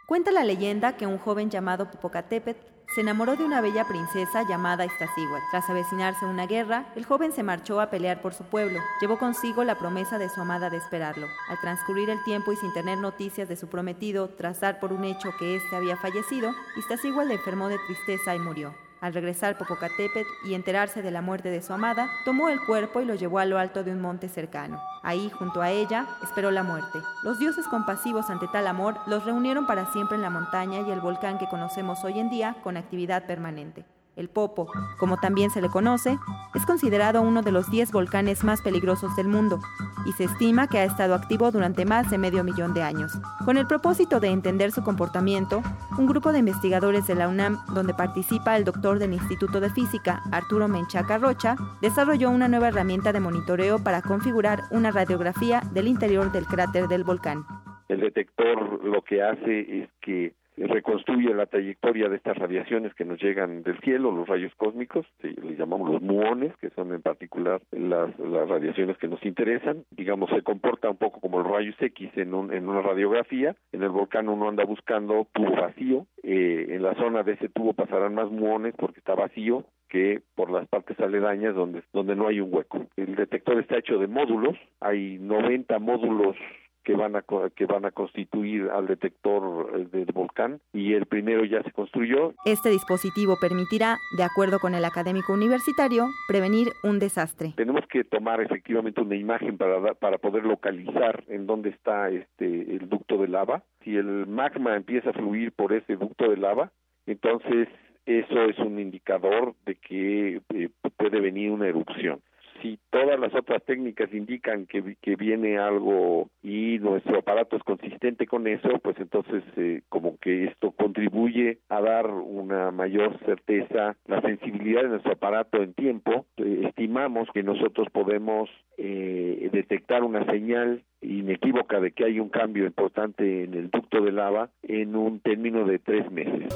Cuenta 0.09 0.31
la 0.31 0.43
leyenda 0.43 0.97
que 0.97 1.05
un 1.05 1.19
joven 1.19 1.51
llamado 1.51 1.91
Popocatépetl 1.91 2.65
se 2.95 3.01
enamoró 3.01 3.35
de 3.35 3.43
una 3.43 3.61
bella 3.61 3.87
princesa 3.87 4.41
llamada 4.41 4.83
Iztaccíhuatl. 4.83 5.43
Tras 5.51 5.69
avecinarse 5.69 6.25
una 6.25 6.47
guerra, 6.47 6.91
el 6.95 7.05
joven 7.05 7.31
se 7.31 7.43
marchó 7.43 7.79
a 7.79 7.91
pelear 7.91 8.19
por 8.19 8.33
su 8.33 8.43
pueblo. 8.43 8.79
Llevó 9.01 9.19
consigo 9.19 9.63
la 9.63 9.77
promesa 9.77 10.17
de 10.17 10.27
su 10.29 10.41
amada 10.41 10.71
de 10.71 10.77
esperarlo. 10.77 11.27
Al 11.47 11.61
transcurrir 11.61 12.09
el 12.09 12.23
tiempo 12.23 12.51
y 12.51 12.55
sin 12.55 12.73
tener 12.73 12.97
noticias 12.97 13.47
de 13.47 13.55
su 13.55 13.67
prometido, 13.67 14.29
tras 14.29 14.59
dar 14.59 14.79
por 14.79 14.93
un 14.93 15.03
hecho 15.03 15.29
que 15.37 15.57
éste 15.57 15.75
había 15.75 15.95
fallecido, 15.95 16.55
Iztaccíhuatl 16.75 17.29
enfermó 17.29 17.69
de 17.69 17.77
tristeza 17.85 18.33
y 18.33 18.39
murió. 18.39 18.73
Al 19.01 19.13
regresar 19.13 19.57
Popocatépetl 19.57 20.27
y 20.45 20.53
enterarse 20.53 21.01
de 21.01 21.11
la 21.11 21.21
muerte 21.21 21.49
de 21.49 21.61
su 21.61 21.73
amada, 21.73 22.09
tomó 22.25 22.49
el 22.49 22.59
cuerpo 22.65 23.01
y 23.01 23.05
lo 23.05 23.15
llevó 23.15 23.39
a 23.39 23.45
lo 23.45 23.57
alto 23.57 23.83
de 23.83 23.91
un 23.91 24.01
monte 24.01 24.27
cercano. 24.27 24.81
Ahí, 25.03 25.29
junto 25.29 25.61
a 25.61 25.71
ella, 25.71 26.07
esperó 26.21 26.51
la 26.51 26.63
muerte. 26.63 26.99
Los 27.23 27.39
dioses 27.39 27.67
compasivos 27.67 28.29
ante 28.29 28.47
tal 28.47 28.67
amor 28.67 28.97
los 29.07 29.25
reunieron 29.25 29.65
para 29.65 29.91
siempre 29.91 30.15
en 30.15 30.21
la 30.21 30.29
montaña 30.29 30.81
y 30.81 30.91
el 30.91 30.99
volcán 30.99 31.37
que 31.37 31.47
conocemos 31.47 32.03
hoy 32.03 32.19
en 32.19 32.29
día 32.29 32.57
con 32.63 32.77
actividad 32.77 33.25
permanente. 33.25 33.85
El 34.19 34.27
Popo, 34.27 34.67
como 34.99 35.15
también 35.15 35.49
se 35.49 35.61
le 35.61 35.69
conoce, 35.69 36.17
es 36.53 36.65
considerado 36.65 37.21
uno 37.21 37.41
de 37.41 37.53
los 37.53 37.71
10 37.71 37.93
volcanes 37.93 38.43
más 38.43 38.61
peligrosos 38.61 39.15
del 39.15 39.29
mundo 39.29 39.59
y 40.05 40.11
se 40.11 40.25
estima 40.25 40.67
que 40.67 40.77
ha 40.77 40.83
estado 40.83 41.15
activo 41.15 41.51
durante 41.51 41.85
más 41.85 42.11
de 42.11 42.17
medio 42.17 42.43
millón 42.43 42.73
de 42.73 42.83
años. 42.83 43.13
Con 43.45 43.55
el 43.55 43.65
propósito 43.65 44.19
de 44.19 44.27
entender 44.27 44.71
su 44.71 44.83
comportamiento, 44.83 45.61
un 45.97 46.05
grupo 46.05 46.33
de 46.33 46.39
investigadores 46.39 47.07
de 47.07 47.15
la 47.15 47.29
UNAM, 47.29 47.59
donde 47.73 47.93
participa 47.93 48.57
el 48.57 48.65
doctor 48.65 48.99
del 48.99 49.13
Instituto 49.13 49.61
de 49.61 49.69
Física, 49.69 50.21
Arturo 50.33 50.67
Menchaca 50.67 51.17
Rocha, 51.17 51.55
desarrolló 51.81 52.29
una 52.29 52.49
nueva 52.49 52.67
herramienta 52.67 53.13
de 53.13 53.21
monitoreo 53.21 53.81
para 53.81 54.01
configurar 54.01 54.63
una 54.71 54.91
radiografía 54.91 55.61
del 55.73 55.87
interior 55.87 56.29
del 56.33 56.45
cráter 56.45 56.89
del 56.89 57.05
volcán. 57.05 57.45
El 57.87 58.01
detector 58.01 58.83
lo 58.83 59.01
que 59.01 59.23
hace 59.23 59.83
es 59.83 59.89
que 60.01 60.33
reconstruye 60.67 61.33
la 61.33 61.45
trayectoria 61.45 62.09
de 62.09 62.15
estas 62.17 62.37
radiaciones 62.37 62.93
que 62.95 63.05
nos 63.05 63.21
llegan 63.21 63.63
del 63.63 63.79
cielo, 63.79 64.11
los 64.11 64.27
rayos 64.27 64.53
cósmicos, 64.55 65.05
sí, 65.21 65.29
les 65.43 65.57
llamamos 65.57 65.89
los 65.91 66.01
muones, 66.01 66.55
que 66.57 66.69
son 66.71 66.93
en 66.93 67.01
particular 67.01 67.61
las, 67.71 68.17
las 68.19 68.47
radiaciones 68.49 68.97
que 68.97 69.07
nos 69.07 69.23
interesan. 69.25 69.83
Digamos, 69.91 70.29
se 70.29 70.41
comporta 70.41 70.89
un 70.89 70.97
poco 70.97 71.19
como 71.19 71.39
los 71.39 71.51
rayos 71.51 71.75
X 71.79 72.11
en, 72.15 72.33
un- 72.33 72.53
en 72.53 72.67
una 72.67 72.81
radiografía. 72.81 73.55
En 73.71 73.83
el 73.83 73.89
volcán 73.89 74.29
uno 74.29 74.49
anda 74.49 74.63
buscando 74.65 75.27
tubo 75.33 75.51
vacío. 75.55 76.05
Eh, 76.23 76.67
en 76.69 76.83
la 76.83 76.95
zona 76.95 77.23
de 77.23 77.33
ese 77.33 77.49
tubo 77.49 77.73
pasarán 77.73 78.13
más 78.15 78.29
muones 78.29 78.73
porque 78.77 78.99
está 78.99 79.15
vacío 79.15 79.65
que 79.89 80.21
por 80.35 80.51
las 80.51 80.67
partes 80.67 80.99
aledañas 80.99 81.55
donde, 81.55 81.81
donde 81.93 82.15
no 82.15 82.27
hay 82.27 82.39
un 82.41 82.53
hueco. 82.53 82.85
El 82.95 83.15
detector 83.15 83.59
está 83.59 83.77
hecho 83.79 83.97
de 83.97 84.07
módulos. 84.07 84.55
Hay 84.81 85.17
90 85.19 85.79
módulos 85.79 86.35
que 86.83 86.95
van 86.95 87.15
a 87.15 87.23
que 87.55 87.65
van 87.65 87.85
a 87.85 87.91
constituir 87.91 88.69
al 88.69 88.87
detector 88.87 89.71
eh, 89.75 89.87
del 89.91 90.11
volcán 90.13 90.59
y 90.73 90.93
el 90.93 91.05
primero 91.05 91.45
ya 91.45 91.61
se 91.63 91.71
construyó. 91.71 92.33
Este 92.45 92.69
dispositivo 92.69 93.37
permitirá, 93.39 93.97
de 94.17 94.23
acuerdo 94.23 94.59
con 94.59 94.75
el 94.75 94.85
académico 94.85 95.33
universitario, 95.33 96.07
prevenir 96.27 96.69
un 96.83 96.99
desastre. 96.99 97.53
tenemos 97.55 97.85
que 97.87 98.03
tomar 98.03 98.41
efectivamente 98.41 99.01
una 99.01 99.15
imagen 99.15 99.57
para 99.57 99.93
para 99.95 100.17
poder 100.17 100.45
localizar 100.45 101.23
en 101.27 101.45
dónde 101.45 101.69
está 101.69 102.09
este 102.09 102.45
el 102.45 102.89
ducto 102.89 103.17
de 103.17 103.27
lava. 103.27 103.63
Si 103.83 103.95
el 103.95 104.27
magma 104.27 104.75
empieza 104.75 105.09
a 105.09 105.13
fluir 105.13 105.51
por 105.51 105.73
ese 105.73 105.95
ducto 105.95 106.29
de 106.29 106.37
lava 106.37 106.71
entonces 107.05 107.67
eso 108.05 108.43
es 108.45 108.57
un 108.59 108.79
indicador 108.79 109.55
de 109.65 109.75
que 109.75 110.41
eh, 110.53 110.69
puede 110.97 111.19
venir 111.19 111.51
una 111.51 111.67
erupción 111.67 112.21
si 112.61 112.79
todas 112.89 113.19
las 113.19 113.33
otras 113.35 113.63
técnicas 113.63 114.13
indican 114.13 114.65
que, 114.65 114.95
que 115.01 115.15
viene 115.15 115.57
algo 115.57 116.29
y 116.41 116.79
nuestro 116.79 117.19
aparato 117.19 117.55
es 117.55 117.63
consistente 117.63 118.27
con 118.27 118.47
eso, 118.47 118.69
pues 118.81 118.97
entonces 118.99 119.43
eh, 119.57 119.81
como 119.89 120.17
que 120.17 120.45
esto 120.45 120.71
contribuye 120.71 121.59
a 121.69 121.81
dar 121.81 122.07
una 122.07 122.71
mayor 122.71 123.17
certeza, 123.25 123.95
la 124.05 124.21
sensibilidad 124.21 124.83
de 124.83 124.89
nuestro 124.89 125.13
aparato 125.13 125.61
en 125.61 125.73
tiempo. 125.73 126.25
Eh, 126.37 126.63
estimamos 126.67 127.29
que 127.33 127.43
nosotros 127.43 127.87
podemos 127.91 128.49
eh, 128.77 129.49
detectar 129.51 130.03
una 130.03 130.25
señal 130.25 130.83
inequívoca 131.01 131.79
de 131.79 131.91
que 131.91 132.05
hay 132.05 132.19
un 132.19 132.29
cambio 132.29 132.65
importante 132.65 133.43
en 133.43 133.53
el 133.53 133.69
ducto 133.69 134.01
de 134.01 134.11
lava 134.11 134.49
en 134.63 134.95
un 134.95 135.19
término 135.19 135.65
de 135.65 135.79
tres 135.79 136.09
meses. 136.11 136.53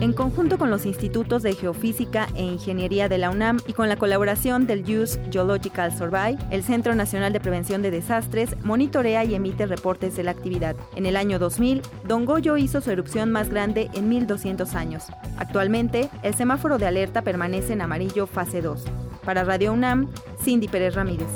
En 0.00 0.14
conjunto 0.14 0.56
con 0.56 0.70
los 0.70 0.86
institutos 0.86 1.42
de 1.42 1.54
Geofísica 1.54 2.26
e 2.34 2.42
Ingeniería 2.42 3.10
de 3.10 3.18
la 3.18 3.28
UNAM 3.28 3.58
y 3.66 3.74
con 3.74 3.90
la 3.90 3.96
colaboración 3.96 4.66
del 4.66 4.80
USE 4.80 5.20
Geological 5.30 5.94
Survey, 5.94 6.38
el 6.50 6.62
Centro 6.62 6.94
Nacional 6.94 7.34
de 7.34 7.40
Prevención 7.40 7.82
de 7.82 7.90
Desastres 7.90 8.56
monitorea 8.64 9.24
y 9.24 9.34
emite 9.34 9.66
reportes 9.66 10.16
de 10.16 10.22
la 10.22 10.30
actividad. 10.30 10.74
En 10.96 11.04
el 11.04 11.16
año 11.16 11.38
2000, 11.38 11.82
Don 12.08 12.24
Goyo 12.24 12.56
hizo 12.56 12.80
su 12.80 12.90
erupción 12.90 13.30
más 13.30 13.50
grande 13.50 13.90
en 13.92 14.08
1200 14.08 14.74
años. 14.74 15.04
Actualmente, 15.36 16.08
el 16.22 16.34
semáforo 16.34 16.78
de 16.78 16.86
alerta 16.86 17.20
permanece 17.20 17.74
en 17.74 17.82
amarillo 17.82 18.26
fase 18.26 18.62
2. 18.62 18.86
Para 19.22 19.44
Radio 19.44 19.74
UNAM, 19.74 20.08
Cindy 20.42 20.68
Pérez 20.68 20.94
Ramírez. 20.94 21.28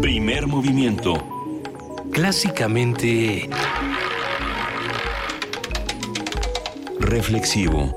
Primer 0.00 0.46
movimiento. 0.46 1.35
Clásicamente 2.16 3.46
Reflexivo. 6.98 7.94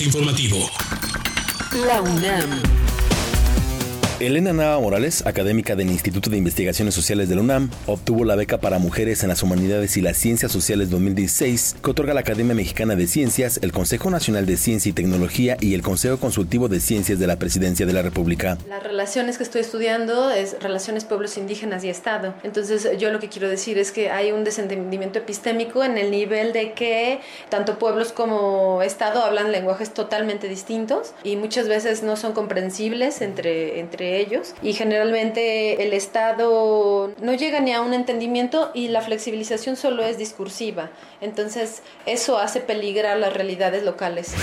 Informativo. 0.00 0.70
La 1.86 2.00
UNAM. 2.00 2.83
Elena 4.20 4.52
Nava 4.52 4.78
Morales, 4.78 5.26
académica 5.26 5.74
del 5.74 5.90
Instituto 5.90 6.30
de 6.30 6.36
Investigaciones 6.36 6.94
Sociales 6.94 7.28
de 7.28 7.34
la 7.34 7.40
UNAM, 7.40 7.68
obtuvo 7.86 8.24
la 8.24 8.36
beca 8.36 8.58
para 8.58 8.78
mujeres 8.78 9.24
en 9.24 9.28
las 9.28 9.42
humanidades 9.42 9.96
y 9.96 10.02
las 10.02 10.16
ciencias 10.16 10.52
sociales 10.52 10.88
2016 10.90 11.74
que 11.82 11.90
otorga 11.90 12.14
la 12.14 12.20
Academia 12.20 12.54
Mexicana 12.54 12.94
de 12.94 13.08
Ciencias, 13.08 13.58
el 13.60 13.72
Consejo 13.72 14.10
Nacional 14.10 14.46
de 14.46 14.56
Ciencia 14.56 14.90
y 14.90 14.92
Tecnología 14.92 15.56
y 15.58 15.74
el 15.74 15.82
Consejo 15.82 16.18
Consultivo 16.18 16.68
de 16.68 16.78
Ciencias 16.78 17.18
de 17.18 17.26
la 17.26 17.40
Presidencia 17.40 17.86
de 17.86 17.92
la 17.92 18.02
República. 18.02 18.56
Las 18.68 18.84
relaciones 18.84 19.36
que 19.36 19.42
estoy 19.42 19.62
estudiando 19.62 20.30
es 20.30 20.62
relaciones 20.62 21.04
pueblos 21.04 21.36
indígenas 21.36 21.82
y 21.82 21.88
Estado. 21.88 22.34
Entonces 22.44 22.88
yo 22.98 23.10
lo 23.10 23.18
que 23.18 23.28
quiero 23.28 23.48
decir 23.48 23.78
es 23.78 23.90
que 23.90 24.10
hay 24.10 24.30
un 24.30 24.44
desentendimiento 24.44 25.18
epistémico 25.18 25.82
en 25.82 25.98
el 25.98 26.12
nivel 26.12 26.52
de 26.52 26.72
que 26.72 27.18
tanto 27.48 27.80
pueblos 27.80 28.12
como 28.12 28.80
Estado 28.82 29.24
hablan 29.24 29.50
lenguajes 29.50 29.92
totalmente 29.92 30.48
distintos 30.48 31.14
y 31.24 31.34
muchas 31.34 31.66
veces 31.66 32.04
no 32.04 32.14
son 32.14 32.32
comprensibles 32.32 33.20
entre, 33.20 33.80
entre 33.80 34.03
ellos 34.04 34.54
y 34.62 34.72
generalmente 34.72 35.82
el 35.82 35.92
Estado 35.92 37.12
no 37.20 37.34
llega 37.34 37.60
ni 37.60 37.72
a 37.72 37.80
un 37.80 37.94
entendimiento 37.94 38.70
y 38.74 38.88
la 38.88 39.00
flexibilización 39.00 39.76
solo 39.76 40.04
es 40.04 40.18
discursiva. 40.18 40.90
Entonces 41.20 41.82
eso 42.06 42.38
hace 42.38 42.60
peligrar 42.60 43.18
las 43.18 43.32
realidades 43.32 43.84
locales. 43.84 44.34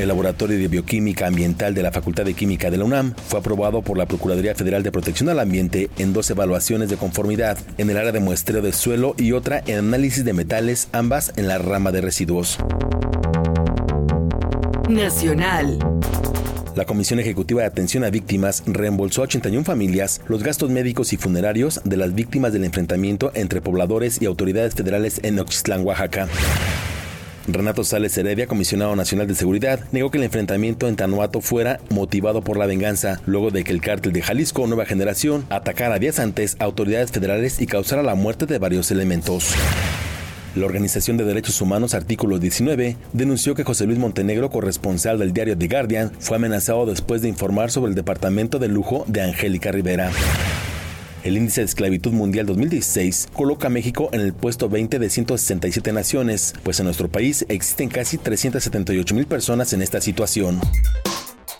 El 0.00 0.08
Laboratorio 0.08 0.56
de 0.56 0.68
Bioquímica 0.68 1.26
Ambiental 1.26 1.74
de 1.74 1.82
la 1.82 1.92
Facultad 1.92 2.24
de 2.24 2.32
Química 2.32 2.70
de 2.70 2.78
la 2.78 2.86
UNAM 2.86 3.14
fue 3.28 3.38
aprobado 3.38 3.82
por 3.82 3.98
la 3.98 4.06
Procuraduría 4.06 4.54
Federal 4.54 4.82
de 4.82 4.90
Protección 4.90 5.28
al 5.28 5.38
Ambiente 5.38 5.90
en 5.98 6.14
dos 6.14 6.30
evaluaciones 6.30 6.88
de 6.88 6.96
conformidad, 6.96 7.58
en 7.76 7.90
el 7.90 7.98
área 7.98 8.10
de 8.10 8.20
muestreo 8.20 8.62
de 8.62 8.72
suelo 8.72 9.14
y 9.18 9.32
otra 9.32 9.62
en 9.66 9.76
análisis 9.78 10.24
de 10.24 10.32
metales, 10.32 10.88
ambas 10.92 11.34
en 11.36 11.48
la 11.48 11.58
rama 11.58 11.92
de 11.92 12.00
residuos. 12.00 12.56
Nacional. 14.88 15.78
La 16.76 16.84
Comisión 16.84 17.18
Ejecutiva 17.18 17.62
de 17.62 17.66
Atención 17.66 18.04
a 18.04 18.10
Víctimas 18.10 18.62
reembolsó 18.66 19.22
a 19.22 19.24
81 19.24 19.64
familias 19.64 20.20
los 20.28 20.42
gastos 20.42 20.70
médicos 20.70 21.12
y 21.12 21.16
funerarios 21.16 21.80
de 21.84 21.96
las 21.96 22.14
víctimas 22.14 22.52
del 22.52 22.64
enfrentamiento 22.64 23.32
entre 23.34 23.60
pobladores 23.60 24.22
y 24.22 24.26
autoridades 24.26 24.74
federales 24.74 25.20
en 25.24 25.38
Oaxaca. 25.38 26.28
Renato 27.48 27.82
Sales 27.82 28.16
Heredia, 28.16 28.46
comisionado 28.46 28.94
nacional 28.94 29.26
de 29.26 29.34
seguridad, 29.34 29.80
negó 29.90 30.12
que 30.12 30.18
el 30.18 30.24
enfrentamiento 30.24 30.86
en 30.86 30.94
Tanuato 30.94 31.40
fuera 31.40 31.80
motivado 31.88 32.42
por 32.42 32.56
la 32.56 32.66
venganza, 32.66 33.20
luego 33.26 33.50
de 33.50 33.64
que 33.64 33.72
el 33.72 33.80
cártel 33.80 34.12
de 34.12 34.22
Jalisco 34.22 34.66
Nueva 34.68 34.86
Generación 34.86 35.46
atacara 35.50 35.98
días 35.98 36.20
antes 36.20 36.56
a 36.60 36.64
autoridades 36.64 37.10
federales 37.10 37.60
y 37.60 37.66
causara 37.66 38.04
la 38.04 38.14
muerte 38.14 38.46
de 38.46 38.58
varios 38.58 38.92
elementos. 38.92 39.54
La 40.56 40.66
Organización 40.66 41.16
de 41.16 41.24
Derechos 41.24 41.60
Humanos 41.60 41.94
Artículo 41.94 42.40
19 42.40 42.96
denunció 43.12 43.54
que 43.54 43.62
José 43.62 43.86
Luis 43.86 44.00
Montenegro, 44.00 44.50
corresponsal 44.50 45.18
del 45.20 45.32
diario 45.32 45.56
The 45.56 45.68
Guardian, 45.68 46.12
fue 46.18 46.38
amenazado 46.38 46.86
después 46.86 47.22
de 47.22 47.28
informar 47.28 47.70
sobre 47.70 47.90
el 47.90 47.94
departamento 47.94 48.58
de 48.58 48.66
lujo 48.66 49.04
de 49.06 49.22
Angélica 49.22 49.70
Rivera. 49.70 50.10
El 51.22 51.36
índice 51.36 51.60
de 51.60 51.66
esclavitud 51.66 52.12
mundial 52.12 52.46
2016 52.46 53.28
coloca 53.32 53.68
a 53.68 53.70
México 53.70 54.08
en 54.12 54.22
el 54.22 54.32
puesto 54.32 54.68
20 54.68 54.98
de 54.98 55.08
167 55.08 55.92
naciones, 55.92 56.54
pues 56.64 56.80
en 56.80 56.86
nuestro 56.86 57.08
país 57.08 57.46
existen 57.48 57.88
casi 57.88 58.18
378 58.18 59.14
mil 59.14 59.26
personas 59.26 59.72
en 59.72 59.82
esta 59.82 60.00
situación. 60.00 60.58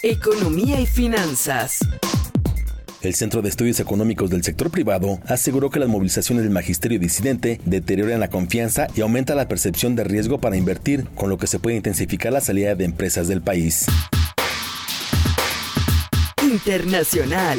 Economía 0.02 0.80
y 0.80 0.86
finanzas. 0.86 1.78
El 3.02 3.14
Centro 3.14 3.40
de 3.40 3.48
Estudios 3.48 3.80
Económicos 3.80 4.28
del 4.28 4.44
Sector 4.44 4.70
Privado 4.70 5.20
aseguró 5.26 5.70
que 5.70 5.78
las 5.78 5.88
movilizaciones 5.88 6.44
del 6.44 6.52
magisterio 6.52 6.98
disidente 6.98 7.58
deterioran 7.64 8.20
la 8.20 8.28
confianza 8.28 8.88
y 8.94 9.00
aumenta 9.00 9.34
la 9.34 9.48
percepción 9.48 9.96
de 9.96 10.04
riesgo 10.04 10.38
para 10.38 10.58
invertir, 10.58 11.06
con 11.14 11.30
lo 11.30 11.38
que 11.38 11.46
se 11.46 11.58
puede 11.58 11.76
intensificar 11.76 12.30
la 12.30 12.42
salida 12.42 12.74
de 12.74 12.84
empresas 12.84 13.26
del 13.26 13.40
país. 13.40 13.86
Internacional. 16.42 17.58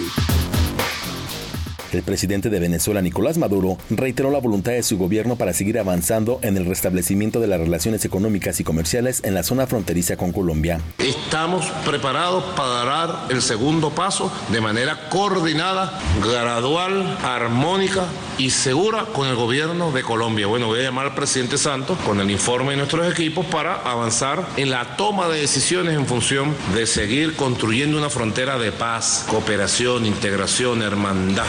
El 1.92 2.04
presidente 2.04 2.50
de 2.50 2.60
Venezuela, 2.60 3.02
Nicolás 3.02 3.38
Maduro, 3.38 3.78
reiteró 3.90 4.32
la 4.32 4.40
voluntad 4.40 4.72
de 4.72 4.84
su 4.84 4.98
gobierno 4.98 5.36
para 5.36 5.54
seguir 5.54 5.78
avanzando 5.78 6.40
en 6.42 6.56
el 6.56 6.66
restablecimiento 6.66 7.40
de 7.40 7.48
las 7.48 7.60
relaciones 7.60 8.06
económicas 8.06 8.60
y 8.60 8.64
comerciales 8.64 9.22
en 9.24 9.34
la 9.34 9.44
zona 9.44 9.68
fronteriza 9.68 10.16
con 10.16 10.32
Colombia. 10.32 10.80
Estamos 11.00 11.66
preparados 11.86 12.44
para 12.56 12.86
dar 12.86 13.26
el 13.30 13.42
segundo 13.42 13.90
paso 13.90 14.32
de 14.52 14.62
manera 14.62 15.10
coordinada, 15.10 16.00
gradual, 16.24 17.18
armónica 17.24 18.06
y 18.38 18.50
segura 18.50 19.06
con 19.14 19.28
el 19.28 19.36
gobierno 19.36 19.92
de 19.92 20.02
Colombia. 20.02 20.48
Bueno, 20.48 20.68
voy 20.68 20.80
a 20.80 20.84
llamar 20.84 21.08
al 21.08 21.16
presidente 21.16 21.58
Santos 21.58 21.98
con 22.00 22.20
el 22.20 22.32
informe 22.32 22.72
de 22.72 22.78
nuestros 22.78 23.12
equipos 23.12 23.46
para 23.46 23.76
avanzar 23.76 24.48
en 24.58 24.70
la 24.70 24.96
toma 24.96 25.28
de 25.28 25.42
decisiones 25.42 25.96
en 25.96 26.06
función 26.06 26.56
de 26.74 26.88
seguir 26.88 27.36
construyendo 27.36 27.98
una 27.98 28.10
frontera 28.10 28.58
de 28.58 28.72
paz, 28.72 29.26
cooperación, 29.28 30.06
integración, 30.06 30.82
hermandad. 30.82 31.46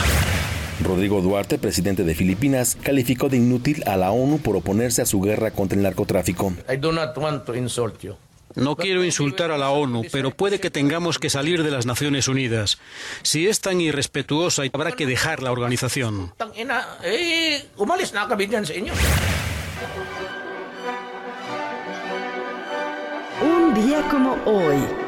Rodrigo 0.80 1.20
Duarte, 1.20 1.58
presidente 1.58 2.04
de 2.04 2.14
Filipinas, 2.14 2.76
calificó 2.82 3.28
de 3.28 3.36
inútil 3.36 3.82
a 3.86 3.96
la 3.96 4.10
ONU 4.10 4.38
por 4.38 4.56
oponerse 4.56 5.02
a 5.02 5.06
su 5.06 5.20
guerra 5.20 5.50
contra 5.50 5.76
el 5.76 5.82
narcotráfico. 5.82 6.52
I 6.72 6.76
do 6.76 6.92
not 6.92 7.16
want 7.16 7.44
to 7.44 7.54
insult 7.54 8.00
you. 8.00 8.16
No 8.54 8.76
quiero 8.76 9.04
insultar 9.04 9.50
a 9.50 9.58
la 9.58 9.70
ONU, 9.70 10.02
pero 10.10 10.30
puede 10.30 10.60
que 10.60 10.70
tengamos 10.70 11.18
que 11.18 11.30
salir 11.30 11.62
de 11.62 11.70
las 11.70 11.86
Naciones 11.86 12.28
Unidas. 12.28 12.78
Si 13.22 13.48
es 13.48 13.60
tan 13.60 13.80
irrespetuosa, 13.80 14.62
habrá 14.72 14.92
que 14.92 15.06
dejar 15.06 15.42
la 15.42 15.52
organización. 15.52 16.32
Un 23.42 23.74
día 23.74 24.08
como 24.10 24.36
hoy. 24.44 25.01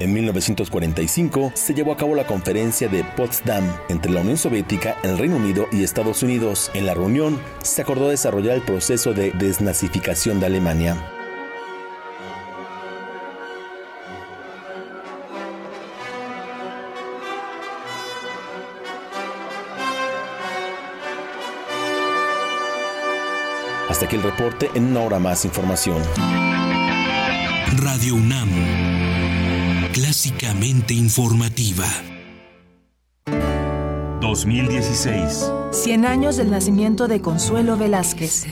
En 0.00 0.12
1945 0.12 1.52
se 1.54 1.74
llevó 1.74 1.92
a 1.92 1.96
cabo 1.96 2.14
la 2.14 2.26
conferencia 2.26 2.88
de 2.88 3.02
Potsdam 3.02 3.64
entre 3.88 4.12
la 4.12 4.20
Unión 4.20 4.36
Soviética, 4.36 4.96
el 5.02 5.18
Reino 5.18 5.36
Unido 5.36 5.66
y 5.72 5.82
Estados 5.82 6.22
Unidos. 6.22 6.70
En 6.74 6.86
la 6.86 6.94
reunión 6.94 7.40
se 7.62 7.82
acordó 7.82 8.08
desarrollar 8.08 8.54
el 8.54 8.62
proceso 8.62 9.12
de 9.12 9.32
desnazificación 9.32 10.38
de 10.38 10.46
Alemania. 10.46 10.96
Hasta 23.88 24.06
aquí 24.06 24.14
el 24.14 24.22
reporte, 24.22 24.70
en 24.74 24.84
una 24.84 25.00
hora 25.00 25.18
más 25.18 25.44
información. 25.44 26.00
Radio 27.82 28.14
UNAM, 28.14 28.48
clásicamente 30.00 30.94
informativa. 30.94 31.84
2016. 34.20 35.50
100 35.72 36.06
años 36.06 36.36
del 36.36 36.52
nacimiento 36.52 37.08
de 37.08 37.20
Consuelo 37.20 37.76
Velázquez. 37.76 38.46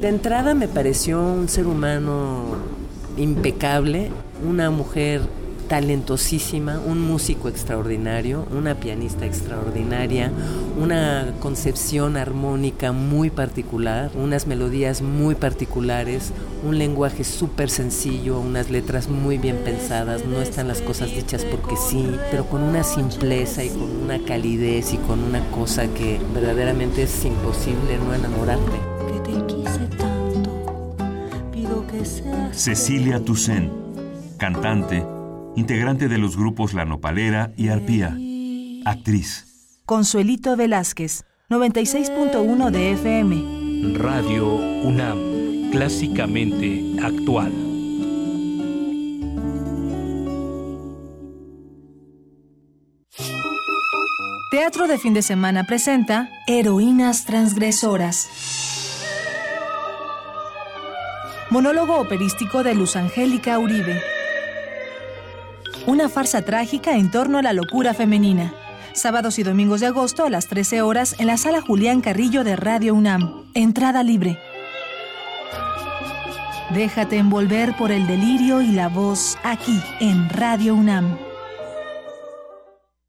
De 0.00 0.08
entrada 0.08 0.54
me 0.54 0.66
pareció 0.66 1.20
un 1.20 1.50
ser 1.50 1.66
humano 1.66 2.56
impecable, 3.18 4.10
una 4.48 4.70
mujer 4.70 5.20
talentosísima, 5.68 6.80
un 6.80 7.00
músico 7.00 7.48
extraordinario, 7.48 8.46
una 8.50 8.74
pianista 8.74 9.26
extraordinaria, 9.26 10.32
una 10.80 11.34
concepción 11.40 12.16
armónica 12.16 12.92
muy 12.92 13.28
particular, 13.30 14.10
unas 14.14 14.46
melodías 14.46 15.02
muy 15.02 15.34
particulares, 15.34 16.32
un 16.66 16.78
lenguaje 16.78 17.22
súper 17.22 17.68
sencillo, 17.68 18.40
unas 18.40 18.70
letras 18.70 19.08
muy 19.08 19.36
bien 19.36 19.58
pensadas, 19.58 20.24
no 20.24 20.40
están 20.40 20.68
las 20.68 20.80
cosas 20.80 21.14
dichas 21.14 21.44
porque 21.44 21.76
sí, 21.76 22.10
pero 22.30 22.46
con 22.46 22.62
una 22.62 22.82
simpleza 22.82 23.62
y 23.62 23.68
con 23.68 23.90
una 24.04 24.18
calidez 24.24 24.94
y 24.94 24.96
con 24.96 25.22
una 25.22 25.40
cosa 25.50 25.86
que 25.88 26.18
verdaderamente 26.32 27.02
es 27.02 27.24
imposible 27.24 27.98
no 27.98 28.14
enamorarte. 28.14 28.78
Que 29.12 29.32
te 29.32 29.46
quise 29.46 29.86
tanto, 29.98 30.96
pido 31.52 31.86
que 31.86 32.04
seas 32.04 32.56
Cecilia 32.56 33.22
Toussaint, 33.22 33.70
cantante, 34.38 35.04
integrante 35.58 36.08
de 36.08 36.18
los 36.18 36.36
grupos 36.36 36.72
La 36.72 36.84
Nopalera 36.84 37.52
y 37.56 37.68
Arpía, 37.68 38.16
actriz. 38.84 39.80
Consuelito 39.84 40.56
Velázquez, 40.56 41.24
96.1 41.50 42.70
de 42.70 42.92
FM. 42.92 43.98
Radio 43.98 44.54
UNAM, 44.54 45.70
clásicamente 45.72 46.96
actual. 47.02 47.52
Teatro 54.50 54.86
de 54.86 54.98
fin 54.98 55.12
de 55.12 55.22
semana 55.22 55.64
presenta 55.64 56.28
Heroínas 56.46 57.24
Transgresoras. 57.24 58.28
Monólogo 61.50 61.98
operístico 61.98 62.62
de 62.62 62.74
Luz 62.74 62.94
Angélica 62.94 63.58
Uribe. 63.58 64.17
Una 65.88 66.10
farsa 66.10 66.42
trágica 66.42 66.98
en 66.98 67.10
torno 67.10 67.38
a 67.38 67.42
la 67.42 67.54
locura 67.54 67.94
femenina. 67.94 68.52
Sábados 68.92 69.38
y 69.38 69.42
domingos 69.42 69.80
de 69.80 69.86
agosto 69.86 70.26
a 70.26 70.28
las 70.28 70.46
13 70.46 70.82
horas 70.82 71.16
en 71.18 71.28
la 71.28 71.38
sala 71.38 71.62
Julián 71.62 72.02
Carrillo 72.02 72.44
de 72.44 72.56
Radio 72.56 72.94
UNAM. 72.94 73.50
Entrada 73.54 74.02
libre. 74.02 74.38
Déjate 76.74 77.16
envolver 77.16 77.74
por 77.78 77.90
el 77.90 78.06
delirio 78.06 78.60
y 78.60 78.72
la 78.72 78.90
voz 78.90 79.38
aquí 79.42 79.80
en 79.98 80.28
Radio 80.28 80.74
UNAM. 80.74 81.16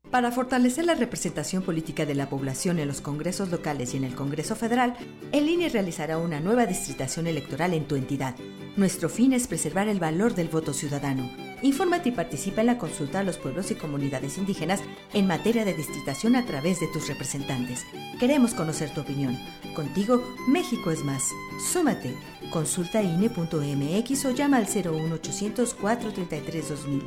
Para 0.10 0.32
fortalecer 0.32 0.86
la 0.86 0.96
representación 0.96 1.64
política 1.64 2.06
de 2.06 2.16
la 2.16 2.30
población 2.30 2.80
en 2.80 2.88
los 2.88 3.02
congresos 3.02 3.50
locales 3.50 3.94
y 3.94 3.98
en 3.98 4.06
el 4.06 4.16
Congreso 4.16 4.56
Federal, 4.56 4.96
el 5.34 5.50
INE 5.50 5.68
realizará 5.68 6.18
una 6.18 6.40
nueva 6.40 6.66
distritación 6.66 7.28
electoral 7.28 7.74
en 7.74 7.90
tu 7.90 7.96
entidad. 7.96 8.36
Nuestro 8.78 9.10
fin 9.10 9.34
es 9.34 9.48
preservar 9.48 9.90
el 9.90 10.00
valor 10.00 10.34
del 10.34 10.48
voto 10.48 10.72
ciudadano. 10.72 11.49
Infórmate 11.62 12.10
y 12.10 12.12
participa 12.12 12.62
en 12.62 12.68
la 12.68 12.78
consulta 12.78 13.20
a 13.20 13.24
los 13.24 13.38
pueblos 13.38 13.72
y 13.72 13.76
comunidades 13.76 14.38
indígenas 14.38 14.82
en 15.14 15.28
materia 15.28 15.66
de 15.66 15.74
distritación 15.74 16.36
a 16.36 16.46
través 16.46 16.80
de 16.80 16.88
tus 16.88 17.08
representantes. 17.08 17.86
Queremos 18.20 18.54
conocer 18.54 18.94
tu 18.94 19.02
opinión. 19.02 19.38
Contigo, 19.76 20.24
México 20.48 20.92
es 20.92 21.04
más. 21.04 21.24
Súmate. 21.72 22.16
Consulta 22.52 23.02
INE.mx 23.02 24.26
o 24.26 24.32
llama 24.32 24.58
al 24.58 24.68
01800 24.68 25.74
433 25.74 26.70
2000. 26.70 27.04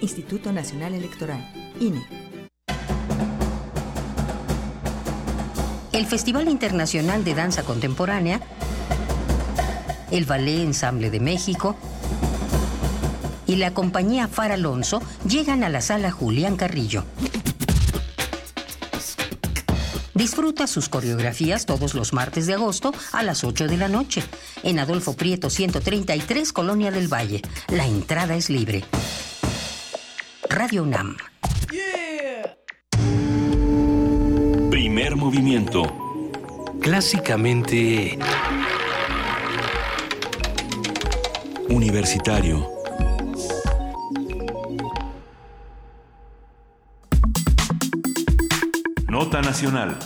Instituto 0.00 0.52
Nacional 0.52 0.94
Electoral. 0.94 1.40
INE. 1.80 2.28
el 5.98 6.06
Festival 6.06 6.48
Internacional 6.48 7.24
de 7.24 7.34
Danza 7.34 7.64
Contemporánea, 7.64 8.40
el 10.12 10.26
Ballet 10.26 10.60
Ensamble 10.60 11.10
de 11.10 11.18
México 11.18 11.74
y 13.48 13.56
la 13.56 13.74
compañía 13.74 14.28
Far 14.28 14.52
Alonso 14.52 15.02
llegan 15.26 15.64
a 15.64 15.68
la 15.68 15.80
sala 15.80 16.12
Julián 16.12 16.56
Carrillo. 16.56 17.04
Disfruta 20.14 20.66
sus 20.66 20.88
coreografías 20.88 21.64
todos 21.64 21.94
los 21.94 22.12
martes 22.12 22.46
de 22.46 22.54
agosto 22.54 22.92
a 23.12 23.22
las 23.22 23.44
8 23.44 23.66
de 23.66 23.76
la 23.76 23.88
noche 23.88 24.22
en 24.62 24.78
Adolfo 24.78 25.14
Prieto 25.14 25.48
133, 25.48 26.52
Colonia 26.52 26.90
del 26.90 27.12
Valle. 27.12 27.40
La 27.68 27.86
entrada 27.86 28.36
es 28.36 28.50
libre. 28.50 28.84
Radio 30.50 30.82
UNAM. 30.82 31.16
Primer 34.70 35.16
movimiento. 35.16 35.82
Clásicamente... 36.80 38.18
Universitario. 41.68 42.77
Nota 49.10 49.40
Nacional. 49.40 49.96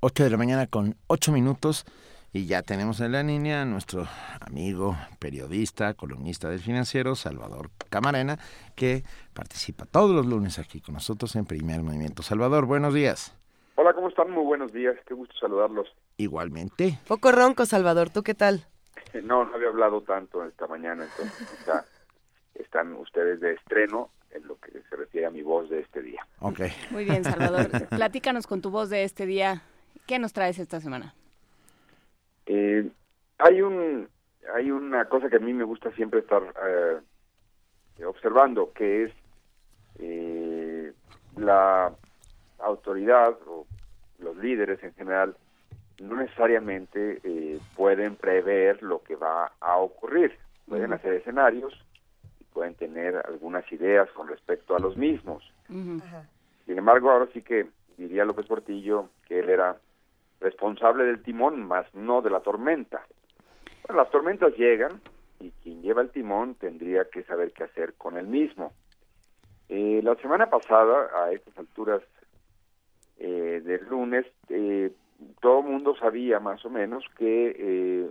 8 0.00 0.24
de 0.24 0.30
la 0.30 0.36
mañana 0.36 0.66
con 0.66 0.96
8 1.06 1.30
minutos 1.30 1.84
y 2.32 2.46
ya 2.46 2.62
tenemos 2.62 2.98
en 2.98 3.12
la 3.12 3.22
línea 3.22 3.62
a 3.62 3.64
nuestro 3.64 4.08
amigo, 4.40 4.96
periodista, 5.20 5.94
columnista 5.94 6.48
del 6.48 6.58
financiero, 6.58 7.14
Salvador 7.14 7.70
Camarena, 7.88 8.36
que 8.74 9.04
participa 9.32 9.86
todos 9.86 10.10
los 10.10 10.26
lunes 10.26 10.58
aquí 10.58 10.80
con 10.80 10.94
nosotros 10.94 11.36
en 11.36 11.44
Primer 11.44 11.82
Movimiento. 11.82 12.24
Salvador, 12.24 12.66
buenos 12.66 12.92
días. 12.92 13.38
Hola, 13.76 13.94
¿cómo 13.94 14.08
están? 14.08 14.28
Muy 14.28 14.44
buenos 14.44 14.72
días, 14.72 14.96
qué 15.06 15.14
gusto 15.14 15.36
saludarlos. 15.38 15.86
Igualmente. 16.16 16.98
Poco 17.06 17.30
ronco, 17.30 17.64
Salvador, 17.64 18.10
¿tú 18.10 18.24
qué 18.24 18.34
tal? 18.34 18.66
No, 19.22 19.44
no 19.44 19.54
había 19.54 19.68
hablado 19.68 20.00
tanto 20.00 20.44
esta 20.44 20.66
mañana, 20.66 21.04
entonces 21.04 21.48
quizá 21.48 21.84
están 22.54 22.94
ustedes 22.94 23.40
de 23.40 23.52
estreno 23.52 24.10
en 24.34 24.46
lo 24.46 24.56
que 24.58 24.72
se 24.88 24.96
refiere 24.96 25.26
a 25.26 25.30
mi 25.30 25.42
voz 25.42 25.68
de 25.70 25.80
este 25.80 26.02
día. 26.02 26.26
Ok. 26.40 26.60
Muy 26.90 27.04
bien, 27.04 27.24
Salvador. 27.24 27.68
Platícanos 27.90 28.46
con 28.46 28.60
tu 28.60 28.70
voz 28.70 28.90
de 28.90 29.04
este 29.04 29.26
día. 29.26 29.62
¿Qué 30.06 30.18
nos 30.18 30.32
traes 30.32 30.58
esta 30.58 30.80
semana? 30.80 31.14
Eh, 32.46 32.88
hay 33.38 33.62
un 33.62 34.08
hay 34.54 34.70
una 34.70 35.04
cosa 35.06 35.28
que 35.28 35.36
a 35.36 35.40
mí 35.40 35.52
me 35.52 35.64
gusta 35.64 35.92
siempre 35.92 36.20
estar 36.20 36.42
eh, 36.66 38.04
observando, 38.04 38.72
que 38.72 39.04
es 39.04 39.12
eh, 39.98 40.92
la 41.36 41.92
autoridad 42.58 43.36
o 43.46 43.66
los 44.18 44.36
líderes 44.36 44.82
en 44.82 44.94
general 44.94 45.36
no 46.00 46.16
necesariamente 46.16 47.20
eh, 47.22 47.60
pueden 47.76 48.16
prever 48.16 48.82
lo 48.82 49.02
que 49.02 49.14
va 49.14 49.52
a 49.60 49.76
ocurrir. 49.76 50.36
Pueden 50.66 50.92
hacer 50.92 51.12
escenarios 51.14 51.72
pueden 52.52 52.74
tener 52.74 53.16
algunas 53.16 53.70
ideas 53.72 54.10
con 54.12 54.28
respecto 54.28 54.76
a 54.76 54.80
los 54.80 54.96
mismos. 54.96 55.42
Sin 55.68 56.78
embargo, 56.78 57.10
ahora 57.10 57.28
sí 57.32 57.42
que 57.42 57.66
diría 57.96 58.24
López 58.24 58.46
Portillo 58.46 59.08
que 59.26 59.40
él 59.40 59.48
era 59.48 59.78
responsable 60.40 61.04
del 61.04 61.22
timón, 61.22 61.62
más 61.66 61.86
no 61.94 62.22
de 62.22 62.30
la 62.30 62.40
tormenta. 62.40 63.06
Bueno, 63.86 64.02
las 64.02 64.10
tormentas 64.10 64.56
llegan 64.56 65.00
y 65.40 65.50
quien 65.62 65.82
lleva 65.82 66.02
el 66.02 66.10
timón 66.10 66.54
tendría 66.54 67.04
que 67.08 67.22
saber 67.24 67.52
qué 67.52 67.64
hacer 67.64 67.94
con 67.94 68.16
el 68.16 68.26
mismo. 68.26 68.72
Eh, 69.68 70.00
la 70.02 70.14
semana 70.16 70.50
pasada, 70.50 71.08
a 71.14 71.32
estas 71.32 71.56
alturas 71.58 72.02
eh, 73.18 73.62
del 73.64 73.88
lunes, 73.88 74.26
eh, 74.48 74.92
todo 75.40 75.60
el 75.60 75.66
mundo 75.66 75.94
sabía 75.96 76.40
más 76.40 76.64
o 76.64 76.70
menos 76.70 77.04
que 77.16 77.56
eh, 77.58 78.10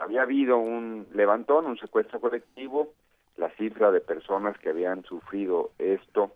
había 0.00 0.22
habido 0.22 0.58
un 0.58 1.06
levantón, 1.14 1.66
un 1.66 1.78
secuestro 1.78 2.20
colectivo, 2.20 2.92
la 3.36 3.50
cifra 3.50 3.90
de 3.90 4.00
personas 4.00 4.56
que 4.58 4.70
habían 4.70 5.02
sufrido 5.04 5.70
esto 5.78 6.32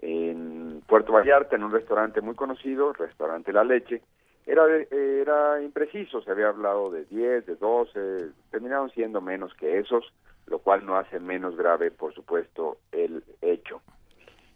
en 0.00 0.82
Puerto 0.86 1.12
Vallarta, 1.12 1.56
en 1.56 1.64
un 1.64 1.72
restaurante 1.72 2.20
muy 2.20 2.34
conocido, 2.34 2.92
restaurante 2.92 3.52
La 3.52 3.64
Leche, 3.64 4.02
era, 4.46 4.64
era 4.90 5.60
impreciso, 5.62 6.22
se 6.22 6.30
había 6.30 6.48
hablado 6.48 6.90
de 6.90 7.04
10, 7.04 7.46
de 7.46 7.56
12, 7.56 8.30
terminaron 8.50 8.90
siendo 8.90 9.20
menos 9.20 9.52
que 9.54 9.78
esos, 9.78 10.12
lo 10.46 10.60
cual 10.60 10.86
no 10.86 10.96
hace 10.96 11.20
menos 11.20 11.56
grave, 11.56 11.90
por 11.90 12.14
supuesto, 12.14 12.78
el 12.92 13.22
hecho. 13.42 13.82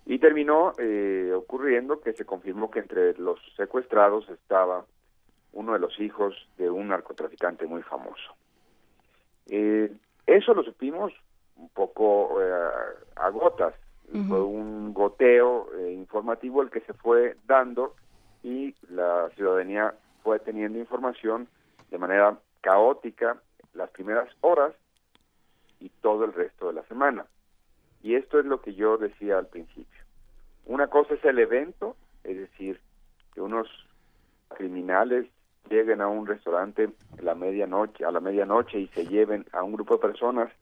Y 0.06 0.18
terminó 0.18 0.72
eh, 0.78 1.32
ocurriendo 1.34 2.00
que 2.00 2.12
se 2.14 2.24
confirmó 2.24 2.70
que 2.70 2.80
entre 2.80 3.14
los 3.18 3.38
secuestrados 3.56 4.28
estaba 4.30 4.84
uno 5.52 5.74
de 5.74 5.78
los 5.78 5.98
hijos 6.00 6.34
de 6.56 6.70
un 6.70 6.88
narcotraficante 6.88 7.66
muy 7.66 7.82
famoso. 7.82 8.34
Eh, 9.50 9.92
eso 10.26 10.54
lo 10.54 10.62
supimos 10.62 11.12
un 11.62 11.68
poco 11.68 12.42
eh, 12.42 12.70
a 13.16 13.30
gotas, 13.30 13.74
fue 14.28 14.42
un 14.42 14.92
goteo 14.92 15.68
eh, 15.74 15.92
informativo 15.92 16.60
el 16.60 16.68
que 16.68 16.80
se 16.80 16.92
fue 16.92 17.34
dando 17.46 17.94
y 18.42 18.74
la 18.90 19.30
ciudadanía 19.36 19.94
fue 20.22 20.38
teniendo 20.38 20.78
información 20.78 21.48
de 21.90 21.96
manera 21.96 22.38
caótica 22.60 23.40
las 23.72 23.88
primeras 23.88 24.28
horas 24.42 24.74
y 25.80 25.88
todo 25.88 26.26
el 26.26 26.34
resto 26.34 26.66
de 26.66 26.74
la 26.74 26.82
semana. 26.84 27.24
Y 28.02 28.16
esto 28.16 28.38
es 28.38 28.44
lo 28.44 28.60
que 28.60 28.74
yo 28.74 28.98
decía 28.98 29.38
al 29.38 29.46
principio. 29.46 30.02
Una 30.66 30.88
cosa 30.88 31.14
es 31.14 31.24
el 31.24 31.38
evento, 31.38 31.96
es 32.22 32.36
decir, 32.36 32.80
que 33.32 33.40
unos 33.40 33.66
criminales 34.48 35.26
lleguen 35.70 36.02
a 36.02 36.08
un 36.08 36.26
restaurante 36.26 36.90
a 37.18 37.22
la 37.22 37.34
medianoche, 37.34 38.04
a 38.04 38.10
la 38.10 38.20
medianoche 38.20 38.78
y 38.78 38.88
se 38.88 39.06
lleven 39.06 39.46
a 39.52 39.62
un 39.62 39.72
grupo 39.72 39.94
de 39.94 40.00
personas 40.00 40.52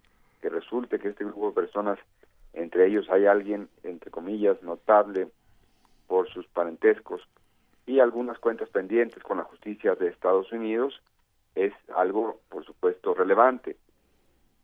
que 0.40 0.48
resulte 0.48 0.98
que 0.98 1.08
este 1.08 1.24
grupo 1.24 1.48
de 1.48 1.54
personas 1.54 1.98
entre 2.52 2.86
ellos 2.86 3.08
hay 3.10 3.26
alguien 3.26 3.68
entre 3.82 4.10
comillas 4.10 4.62
notable 4.62 5.28
por 6.06 6.28
sus 6.28 6.46
parentescos 6.48 7.22
y 7.86 8.00
algunas 8.00 8.38
cuentas 8.38 8.68
pendientes 8.68 9.22
con 9.22 9.38
la 9.38 9.44
justicia 9.44 9.94
de 9.94 10.08
Estados 10.08 10.50
Unidos 10.52 11.00
es 11.54 11.72
algo 11.94 12.40
por 12.48 12.64
supuesto 12.64 13.14
relevante. 13.14 13.76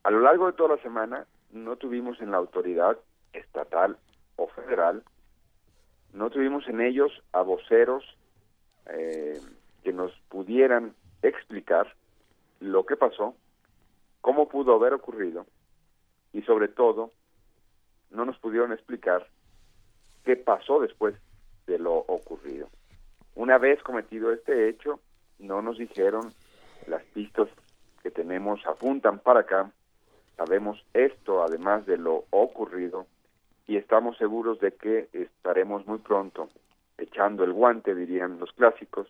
A 0.03 0.11
lo 0.11 0.21
largo 0.21 0.47
de 0.47 0.53
toda 0.53 0.77
la 0.77 0.83
semana 0.83 1.27
no 1.53 1.77
tuvimos 1.77 2.21
en 2.21 2.31
la 2.31 2.37
autoridad 2.37 2.99
estatal 3.33 3.97
o 4.37 4.47
federal 4.49 5.03
no 6.17 6.31
tuvimos 6.31 6.67
en 6.69 6.81
ellos 6.81 7.13
a 7.33 7.43
voceros 7.43 8.03
eh, 8.87 9.39
que 9.85 9.93
nos 9.93 10.13
pudieran 10.31 10.95
explicar 11.23 11.95
lo 12.61 12.87
que 12.87 12.97
pasó, 12.97 13.35
cómo 14.23 14.49
pudo 14.49 14.75
haber 14.75 14.95
ocurrido 14.95 15.47
y 16.37 16.43
sobre 16.43 16.69
todo 16.69 17.13
no 18.11 18.27
nos 18.27 18.39
pudieron 18.39 18.71
explicar 18.71 19.27
qué 20.23 20.37
pasó 20.37 20.81
después 20.81 21.15
de 21.67 21.79
lo 21.79 21.95
ocurrido. 21.95 22.69
Una 23.35 23.57
vez 23.57 23.83
cometido 23.83 24.31
este 24.33 24.69
hecho, 24.69 25.01
no 25.39 25.63
nos 25.63 25.79
dijeron 25.79 26.35
las 26.89 27.03
pistas 27.05 27.49
que 28.03 28.11
tenemos 28.11 28.65
apuntan 28.67 29.19
para 29.19 29.41
acá, 29.41 29.73
sabemos 30.37 30.85
esto 30.93 31.43
además 31.43 31.87
de 31.87 31.97
lo 31.97 32.27
ocurrido 32.29 33.07
y 33.67 33.79
estamos 33.79 34.19
seguros 34.19 34.61
de 34.61 34.73
que 34.73 35.09
estaremos 35.15 35.87
muy 35.87 35.99
pronto 35.99 36.51
echando 36.99 37.45
el 37.45 37.55
guante, 37.55 37.95
dirían 37.95 38.39
los 38.39 38.53
clásicos, 38.53 39.09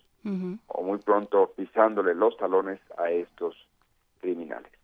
o 0.68 0.82
muy 0.82 0.98
pronto 0.98 1.52
pisándole 1.56 2.14
los 2.14 2.36
talones 2.36 2.80
a 2.98 3.10
estos 3.10 3.56
criminales. 4.20 4.75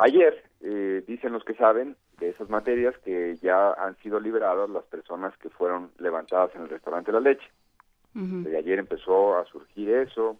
Ayer, 0.00 0.44
eh, 0.60 1.02
dicen 1.06 1.32
los 1.32 1.44
que 1.44 1.54
saben 1.54 1.96
de 2.18 2.30
esas 2.30 2.48
materias, 2.48 2.96
que 3.04 3.36
ya 3.36 3.72
han 3.72 3.96
sido 3.98 4.20
liberadas 4.20 4.68
las 4.70 4.84
personas 4.84 5.36
que 5.38 5.50
fueron 5.50 5.90
levantadas 5.98 6.54
en 6.54 6.62
el 6.62 6.68
restaurante 6.68 7.12
La 7.12 7.20
Leche. 7.20 7.48
De 8.14 8.56
ayer 8.56 8.80
empezó 8.80 9.38
a 9.38 9.44
surgir 9.44 9.90
eso. 9.90 10.36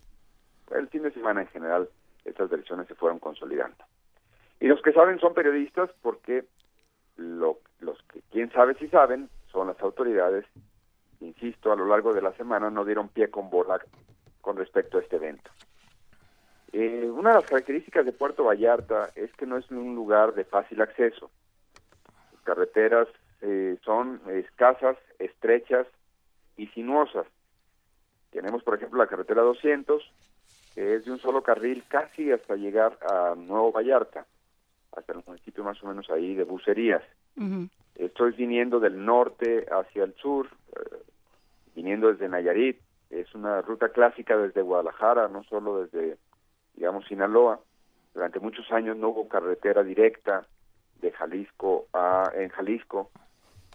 El 0.72 0.88
fin 0.88 1.02
de 1.04 1.12
semana 1.12 1.42
en 1.42 1.48
general, 1.48 1.88
estas 2.24 2.50
versiones 2.50 2.88
se 2.88 2.96
fueron 2.96 3.20
consolidando. 3.20 3.84
Y 4.58 4.66
los 4.66 4.82
que 4.82 4.92
saben 4.92 5.20
son 5.20 5.32
periodistas 5.32 5.88
porque 6.02 6.44
lo, 7.16 7.60
los 7.78 8.02
que 8.12 8.20
quién 8.32 8.50
sabe 8.50 8.74
si 8.74 8.88
saben 8.88 9.28
son 9.52 9.68
las 9.68 9.80
autoridades. 9.80 10.44
Insisto, 11.20 11.70
a 11.70 11.76
lo 11.76 11.86
largo 11.86 12.14
de 12.14 12.22
la 12.22 12.32
semana 12.32 12.70
no 12.70 12.84
dieron 12.84 13.08
pie 13.08 13.30
con 13.30 13.48
bola 13.48 13.78
con 14.40 14.56
respecto 14.56 14.98
a 14.98 15.02
este 15.02 15.16
evento. 15.16 15.50
Eh, 16.72 17.10
una 17.10 17.30
de 17.30 17.36
las 17.36 17.46
características 17.46 18.04
de 18.04 18.12
Puerto 18.12 18.44
Vallarta 18.44 19.10
es 19.14 19.32
que 19.34 19.46
no 19.46 19.56
es 19.56 19.70
un 19.70 19.94
lugar 19.94 20.34
de 20.34 20.44
fácil 20.44 20.80
acceso. 20.82 21.30
Las 22.32 22.42
carreteras 22.42 23.08
eh, 23.40 23.78
son 23.84 24.20
escasas, 24.28 24.96
estrechas 25.18 25.86
y 26.56 26.66
sinuosas. 26.68 27.26
Tenemos, 28.30 28.62
por 28.62 28.74
ejemplo, 28.74 28.98
la 28.98 29.06
carretera 29.06 29.42
200, 29.42 30.02
que 30.74 30.96
es 30.96 31.04
de 31.06 31.10
un 31.10 31.18
solo 31.18 31.42
carril 31.42 31.84
casi 31.88 32.30
hasta 32.30 32.56
llegar 32.56 32.98
a 33.00 33.34
Nuevo 33.34 33.72
Vallarta, 33.72 34.26
hasta 34.94 35.12
el 35.12 35.22
municipio 35.26 35.64
más 35.64 35.82
o 35.82 35.86
menos 35.86 36.10
ahí 36.10 36.34
de 36.34 36.44
Bucerías. 36.44 37.02
Estoy 37.94 38.32
viniendo 38.32 38.80
del 38.80 39.04
norte 39.04 39.66
hacia 39.70 40.04
el 40.04 40.14
sur, 40.14 40.48
eh, 40.72 40.98
viniendo 41.74 42.08
desde 42.08 42.28
Nayarit. 42.28 42.78
Es 43.10 43.34
una 43.34 43.62
ruta 43.62 43.88
clásica 43.88 44.36
desde 44.36 44.60
Guadalajara, 44.60 45.28
no 45.28 45.44
solo 45.44 45.84
desde, 45.84 46.18
digamos, 46.78 47.06
Sinaloa. 47.06 47.58
Durante 48.14 48.38
muchos 48.38 48.70
años 48.70 48.96
no 48.96 49.08
hubo 49.08 49.28
carretera 49.28 49.82
directa 49.82 50.46
de 51.00 51.10
Jalisco 51.10 51.86
a 51.92 52.30
en 52.34 52.50
Jalisco 52.50 53.10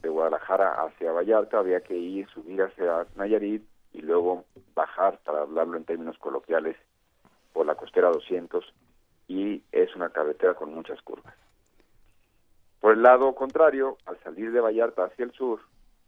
de 0.02 0.08
Guadalajara 0.08 0.84
hacia 0.84 1.12
Vallarta 1.12 1.60
había 1.60 1.82
que 1.82 1.98
ir, 1.98 2.28
subir 2.30 2.62
hacia 2.62 3.06
Nayarit 3.16 3.62
y 3.94 4.02
luego 4.02 4.46
bajar, 4.74 5.20
para 5.26 5.42
hablarlo 5.42 5.78
en 5.78 5.84
términos 5.84 6.18
coloquiales, 6.18 6.78
por 7.52 7.66
la 7.66 7.76
costera 7.76 8.10
200 8.10 8.74
y 9.28 9.62
es 9.72 9.94
una 9.96 10.10
carretera 10.10 10.54
con 10.54 10.74
muchas 10.74 11.02
curvas. 11.02 11.36
Por 12.80 12.94
el 12.94 13.04
lado 13.04 13.36
contrario, 13.36 13.98
al 14.06 14.18
salir 14.24 14.52
de 14.54 14.62
Vallarta 14.62 15.06
hacia 15.06 15.26
el 15.26 15.32
sur, 15.34 15.60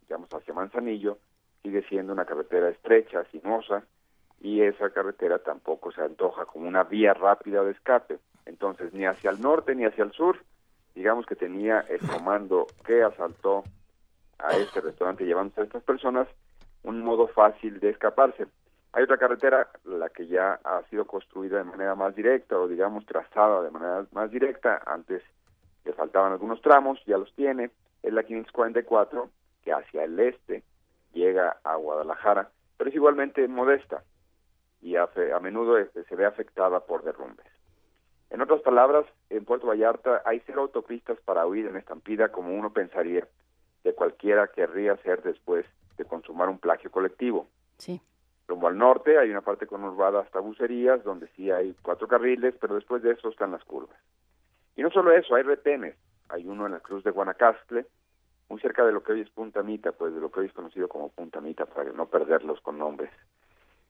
digamos 0.01 0.30
hacia 0.30 0.53
Manzanillo, 0.53 1.17
sigue 1.61 1.84
siendo 1.89 2.13
una 2.13 2.26
carretera 2.26 2.69
estrecha, 2.69 3.26
sinuosa, 3.31 3.84
y 4.45 4.61
esa 4.61 4.91
carretera 4.91 5.39
tampoco 5.39 5.91
se 5.91 6.03
antoja 6.03 6.45
como 6.45 6.67
una 6.67 6.84
vía 6.84 7.15
rápida 7.15 7.63
de 7.63 7.72
escape. 7.72 8.19
Entonces, 8.45 8.93
ni 8.93 9.03
hacia 9.03 9.31
el 9.31 9.41
norte 9.41 9.73
ni 9.73 9.85
hacia 9.85 10.03
el 10.03 10.11
sur, 10.11 10.38
digamos 10.93 11.26
que 11.26 11.35
tenía 11.35 11.80
el 11.89 11.99
comando 12.07 12.67
que 12.85 13.01
asaltó 13.01 13.63
a 14.38 14.55
este 14.55 14.81
restaurante 14.81 15.26
llevándose 15.26 15.61
a 15.61 15.63
estas 15.63 15.81
personas 15.81 16.27
un 16.84 17.01
modo 17.01 17.27
fácil 17.27 17.80
de 17.80 17.89
escaparse. 17.89 18.45
Hay 18.93 19.01
otra 19.05 19.17
carretera, 19.17 19.67
la 19.84 20.09
que 20.09 20.27
ya 20.27 20.59
ha 20.63 20.84
sido 20.91 21.07
construida 21.07 21.57
de 21.57 21.63
manera 21.63 21.95
más 21.95 22.15
directa 22.15 22.59
o 22.59 22.67
digamos 22.67 23.03
trazada 23.07 23.63
de 23.63 23.72
manera 23.72 24.05
más 24.11 24.30
directa, 24.30 24.80
antes 24.85 25.23
le 25.85 25.93
faltaban 25.93 26.34
algunos 26.34 26.61
tramos, 26.61 27.03
ya 27.07 27.17
los 27.17 27.34
tiene, 27.34 27.72
es 28.03 28.13
la 28.13 28.22
544 28.22 29.27
que 29.63 29.73
hacia 29.73 30.03
el 30.03 30.19
este 30.19 30.61
llega 31.13 31.57
a 31.63 31.77
Guadalajara, 31.77 32.51
pero 32.77 32.91
es 32.91 32.95
igualmente 32.95 33.47
modesta 33.47 34.03
y 34.85 34.97
a, 34.97 35.09
a 35.35 35.39
menudo 35.39 35.79
este, 35.79 36.03
se 36.03 36.15
ve 36.15 36.27
afectada 36.27 36.79
por 36.81 37.03
derrumbes. 37.03 37.47
En 38.29 38.39
otras 38.41 38.61
palabras, 38.61 39.03
en 39.31 39.43
Puerto 39.43 39.65
Vallarta 39.65 40.21
hay 40.25 40.43
cero 40.45 40.61
autopistas 40.61 41.19
para 41.21 41.47
huir 41.47 41.65
en 41.65 41.75
estampida 41.75 42.31
como 42.31 42.53
uno 42.53 42.71
pensaría 42.71 43.27
de 43.83 43.95
cualquiera 43.95 44.47
querría 44.47 44.95
ser 44.97 45.23
después 45.23 45.65
de 45.97 46.05
consumar 46.05 46.49
un 46.49 46.59
plagio 46.59 46.91
colectivo. 46.91 47.47
Sí. 47.79 47.99
Rumbo 48.47 48.67
al 48.67 48.77
norte 48.77 49.17
hay 49.17 49.31
una 49.31 49.41
parte 49.41 49.65
conurbada 49.65 50.19
hasta 50.19 50.39
bucerías, 50.39 51.03
donde 51.03 51.27
sí 51.35 51.49
hay 51.49 51.75
cuatro 51.81 52.07
carriles, 52.07 52.53
pero 52.61 52.75
después 52.75 53.01
de 53.01 53.13
eso 53.13 53.29
están 53.29 53.53
las 53.53 53.63
curvas. 53.63 53.97
Y 54.75 54.83
no 54.83 54.91
solo 54.91 55.13
eso, 55.13 55.33
hay 55.33 55.41
retenes. 55.41 55.95
Hay 56.29 56.45
uno 56.45 56.67
en 56.67 56.73
la 56.73 56.79
cruz 56.79 57.03
de 57.03 57.09
Guanacastle, 57.09 57.87
muy 58.49 58.61
cerca 58.61 58.85
de 58.85 58.91
lo 58.91 59.01
que 59.01 59.13
hoy 59.13 59.21
es 59.21 59.29
Punta 59.31 59.63
Mita, 59.63 59.93
pues 59.93 60.13
de 60.13 60.21
lo 60.21 60.29
que 60.29 60.41
hoy 60.41 60.45
es 60.45 60.53
conocido 60.53 60.87
como 60.87 61.09
Punta 61.09 61.41
Mita, 61.41 61.65
para 61.65 61.91
no 61.91 62.05
perderlos 62.05 62.61
con 62.61 62.77
nombres. 62.77 63.09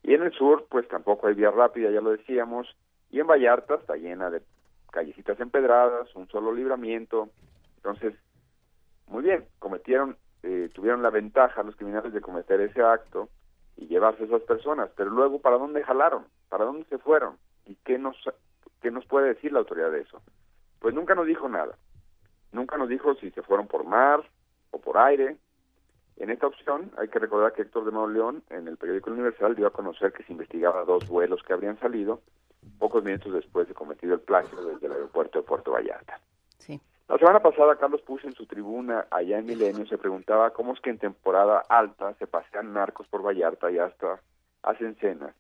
Y 0.06 0.14
en 0.14 0.22
el 0.22 0.32
sur, 0.34 0.68
pues 0.70 0.88
tampoco 0.88 1.26
hay 1.26 1.34
vía 1.34 1.50
rápida, 1.50 1.90
ya 1.90 2.00
lo 2.00 2.12
decíamos, 2.12 2.68
y 3.10 3.20
en 3.20 3.26
Vallarta 3.26 3.74
está 3.74 3.96
llena 3.96 4.30
de 4.30 4.44
callecitas 4.92 5.40
empedradas, 5.40 6.16
un 6.16 6.28
solo 6.28 6.54
libramiento. 6.54 7.30
Entonces, 7.78 8.14
muy 9.08 9.24
bien, 9.24 9.48
cometieron, 9.58 10.16
eh, 10.44 10.70
tuvieron 10.76 11.02
la 11.02 11.10
ventaja 11.10 11.64
los 11.64 11.76
criminales 11.76 12.14
de 12.14 12.22
cometer 12.22 12.62
ese 12.62 12.84
acto 12.84 13.30
y 13.78 13.88
llevarse 13.88 14.22
a 14.22 14.26
esas 14.28 14.44
personas, 14.44 14.92
pero 14.96 15.10
luego, 15.10 15.42
¿para 15.42 15.58
dónde 15.58 15.84
jalaron? 15.84 16.28
¿Para 16.50 16.66
dónde 16.66 16.86
se 16.86 17.00
fueron? 17.00 17.38
¿Y 17.66 17.74
qué 17.84 17.98
nos, 17.98 18.16
qué 18.84 18.92
nos 18.92 19.08
puede 19.08 19.30
decir 19.30 19.54
la 19.54 19.60
autoridad 19.60 19.90
de 19.90 20.02
eso? 20.02 20.22
Pues 20.82 20.94
nunca 20.94 21.16
nos 21.16 21.26
dijo 21.26 21.50
nada. 21.50 21.80
Nunca 22.52 22.78
nos 22.78 22.90
dijo 22.90 23.16
si 23.16 23.32
se 23.32 23.42
fueron 23.42 23.68
por 23.68 23.84
mar 23.86 24.24
o 24.70 24.78
por 24.78 25.00
aire. 25.00 25.38
En 26.18 26.30
esta 26.30 26.48
opción 26.48 26.92
hay 26.98 27.10
que 27.10 27.20
recordar 27.20 27.54
que 27.54 27.64
Héctor 27.64 27.86
de 27.86 27.92
Mauleón 27.92 28.44
en 28.50 28.68
el 28.68 28.78
periódico 28.78 29.12
Universal 29.12 29.56
dio 29.56 29.68
a 29.68 29.74
conocer 29.74 30.14
que 30.14 30.24
se 30.24 30.32
investigaba 30.32 30.86
dos 30.86 31.08
vuelos 31.08 31.44
que 31.44 31.54
habrían 31.54 31.78
salido 31.80 32.22
pocos 32.80 33.04
minutos 33.04 33.34
después 33.34 33.68
de 33.68 33.74
cometido 33.74 34.14
el 34.14 34.22
plagio 34.22 34.64
desde 34.64 34.88
el 34.88 34.94
aeropuerto 34.94 35.40
de 35.40 35.46
Puerto 35.46 35.72
Vallarta. 35.72 36.20
Sí. 36.58 36.80
La 37.08 37.18
semana 37.18 37.42
pasada 37.42 37.76
Carlos 37.76 38.02
Push 38.02 38.26
en 38.26 38.34
su 38.34 38.46
tribuna 38.46 39.08
allá 39.12 39.40
en 39.40 39.46
Milenio 39.46 39.86
se 39.86 39.98
preguntaba 39.98 40.52
cómo 40.52 40.74
es 40.74 40.80
que 40.80 40.90
en 40.90 40.98
temporada 40.98 41.64
alta 41.70 42.14
se 42.16 42.28
pasean 42.28 42.74
narcos 42.74 43.08
por 43.08 43.22
Vallarta 43.22 43.70
y 43.70 43.78
hasta 43.78 44.20
hacen 44.64 44.96
cenas 44.96 45.36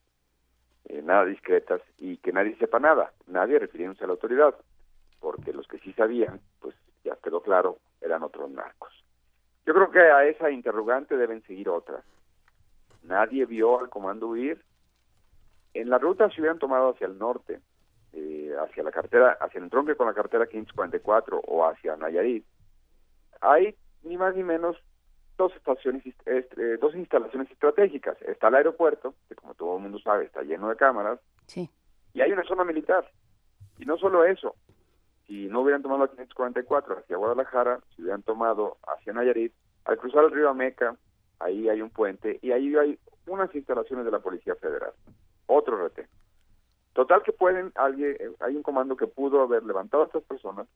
eh, 0.85 1.01
nada 1.01 1.25
discretas 1.25 1.81
y 1.97 2.17
que 2.17 2.31
nadie 2.31 2.55
sepa 2.57 2.79
nada, 2.79 3.11
nadie 3.27 3.57
refiriéndose 3.57 4.03
a 4.03 4.07
la 4.07 4.13
autoridad, 4.13 4.53
porque 5.19 5.51
los 5.51 5.67
que 5.67 5.79
sí 5.79 5.93
sabían, 5.93 6.39
pues 6.59 6.75
ya 7.03 7.15
quedó 7.23 7.41
claro, 7.41 7.79
eran 8.01 8.21
otros 8.21 8.51
narcos. 8.51 9.04
Yo 9.65 9.73
creo 9.73 9.89
que 9.91 9.99
a 9.99 10.25
esa 10.25 10.51
interrogante 10.51 11.17
deben 11.17 11.41
seguir 11.43 11.69
otras. 11.69 12.03
Nadie 13.03 13.45
vio 13.45 13.79
al 13.79 13.89
comando 13.89 14.27
huir. 14.27 14.63
En 15.73 15.89
la 15.89 15.97
ruta 15.97 16.29
se 16.29 16.39
hubieran 16.41 16.59
tomado 16.59 16.89
hacia 16.91 17.07
el 17.07 17.17
norte, 17.17 17.59
eh, 18.13 18.53
hacia 18.59 18.83
la 18.83 18.91
cartera, 18.91 19.37
hacia 19.41 19.57
el 19.57 19.65
entronque 19.65 19.95
con 19.95 20.07
la 20.07 20.13
cartera 20.13 20.47
544 20.47 21.41
o 21.47 21.65
hacia 21.67 21.95
Nayarit, 21.97 22.45
hay 23.41 23.75
ni 24.03 24.17
más 24.17 24.35
ni 24.35 24.43
menos 24.43 24.77
dos 25.37 25.53
estaciones, 25.55 26.03
eh, 26.25 26.77
dos 26.79 26.95
instalaciones 26.95 27.51
estratégicas. 27.51 28.19
Está 28.21 28.47
el 28.47 28.55
aeropuerto, 28.55 29.15
que 29.27 29.35
como 29.35 29.53
todo 29.55 29.75
el 29.75 29.83
mundo 29.83 29.99
sabe 29.99 30.25
está 30.25 30.41
lleno 30.43 30.69
de 30.69 30.77
cámaras, 30.77 31.19
Sí. 31.47 31.69
y 32.13 32.21
hay 32.21 32.31
una 32.31 32.43
zona 32.43 32.63
militar. 32.63 33.05
Y 33.77 33.85
no 33.85 33.97
solo 33.97 34.23
eso, 34.23 34.55
si 35.27 35.47
no 35.47 35.61
hubieran 35.61 35.81
tomado 35.81 36.01
la 36.01 36.07
544 36.07 36.99
hacia 36.99 37.17
Guadalajara, 37.17 37.79
si 37.95 38.01
hubieran 38.01 38.23
tomado 38.23 38.77
hacia 38.87 39.13
Nayarit, 39.13 39.53
al 39.85 39.97
cruzar 39.97 40.25
el 40.25 40.31
río 40.31 40.49
Ameca, 40.49 40.95
ahí 41.39 41.69
hay 41.69 41.81
un 41.81 41.89
puente 41.89 42.39
y 42.41 42.51
ahí 42.51 42.75
hay 42.75 42.99
unas 43.27 43.53
instalaciones 43.55 44.05
de 44.05 44.11
la 44.11 44.19
Policía 44.19 44.55
Federal. 44.55 44.93
Otro 45.47 45.77
retén. 45.77 46.07
Total 46.93 47.23
que 47.23 47.33
pueden, 47.33 47.71
alguien, 47.75 48.15
hay 48.39 48.55
un 48.55 48.63
comando 48.63 48.95
que 48.95 49.07
pudo 49.07 49.41
haber 49.41 49.63
levantado 49.63 50.03
a 50.03 50.05
estas 50.05 50.23
personas 50.23 50.67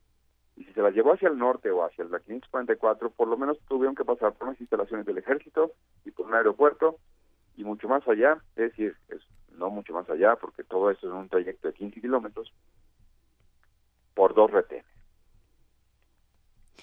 y 0.56 0.64
si 0.64 0.72
se 0.74 0.82
las 0.82 0.94
llevó 0.94 1.14
hacia 1.14 1.28
el 1.28 1.38
norte 1.38 1.70
o 1.70 1.84
hacia 1.84 2.04
la 2.04 2.20
544, 2.20 3.10
por 3.10 3.28
lo 3.28 3.38
menos 3.38 3.58
tuvieron 3.68 3.94
que 3.94 4.04
pasar 4.04 4.34
por 4.34 4.48
unas 4.48 4.60
instalaciones 4.60 5.06
del 5.06 5.18
ejército 5.18 5.72
y 6.04 6.10
por 6.10 6.26
un 6.26 6.34
aeropuerto 6.34 6.98
y 7.56 7.64
mucho 7.64 7.88
más 7.88 8.06
allá, 8.06 8.42
es 8.56 8.70
decir, 8.70 8.96
es, 9.08 9.22
no 9.52 9.70
mucho 9.70 9.94
más 9.94 10.08
allá, 10.10 10.36
porque 10.36 10.64
todo 10.64 10.90
eso 10.90 11.06
es 11.06 11.12
un 11.12 11.28
trayecto 11.28 11.68
de 11.68 11.74
15 11.74 12.00
kilómetros, 12.00 12.52
por 14.20 14.34
dos 14.34 14.50
retenes. 14.50 14.84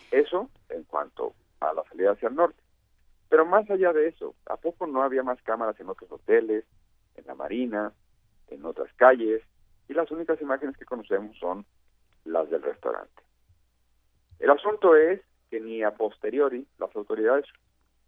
Eso 0.09 0.49
en 0.69 0.85
cuanto 0.85 1.35
a 1.59 1.71
la 1.71 1.83
salida 1.83 2.13
hacia 2.13 2.29
el 2.29 2.35
norte. 2.35 2.59
Pero 3.29 3.45
más 3.45 3.69
allá 3.69 3.93
de 3.93 4.07
eso, 4.07 4.33
¿a 4.47 4.57
poco 4.57 4.87
no 4.87 5.03
había 5.03 5.21
más 5.21 5.39
cámaras 5.43 5.79
en 5.79 5.87
otros 5.87 6.11
hoteles, 6.11 6.65
en 7.13 7.27
la 7.27 7.35
marina, 7.35 7.93
en 8.47 8.65
otras 8.65 8.91
calles? 8.95 9.43
Y 9.87 9.93
las 9.93 10.09
únicas 10.09 10.41
imágenes 10.41 10.77
que 10.77 10.85
conocemos 10.85 11.37
son 11.37 11.63
las 12.25 12.49
del 12.49 12.63
restaurante. 12.63 13.21
El 14.39 14.49
asunto 14.49 14.95
es 14.95 15.21
que 15.51 15.59
ni 15.59 15.83
a 15.83 15.91
posteriori 15.91 16.65
las 16.79 16.95
autoridades 16.95 17.45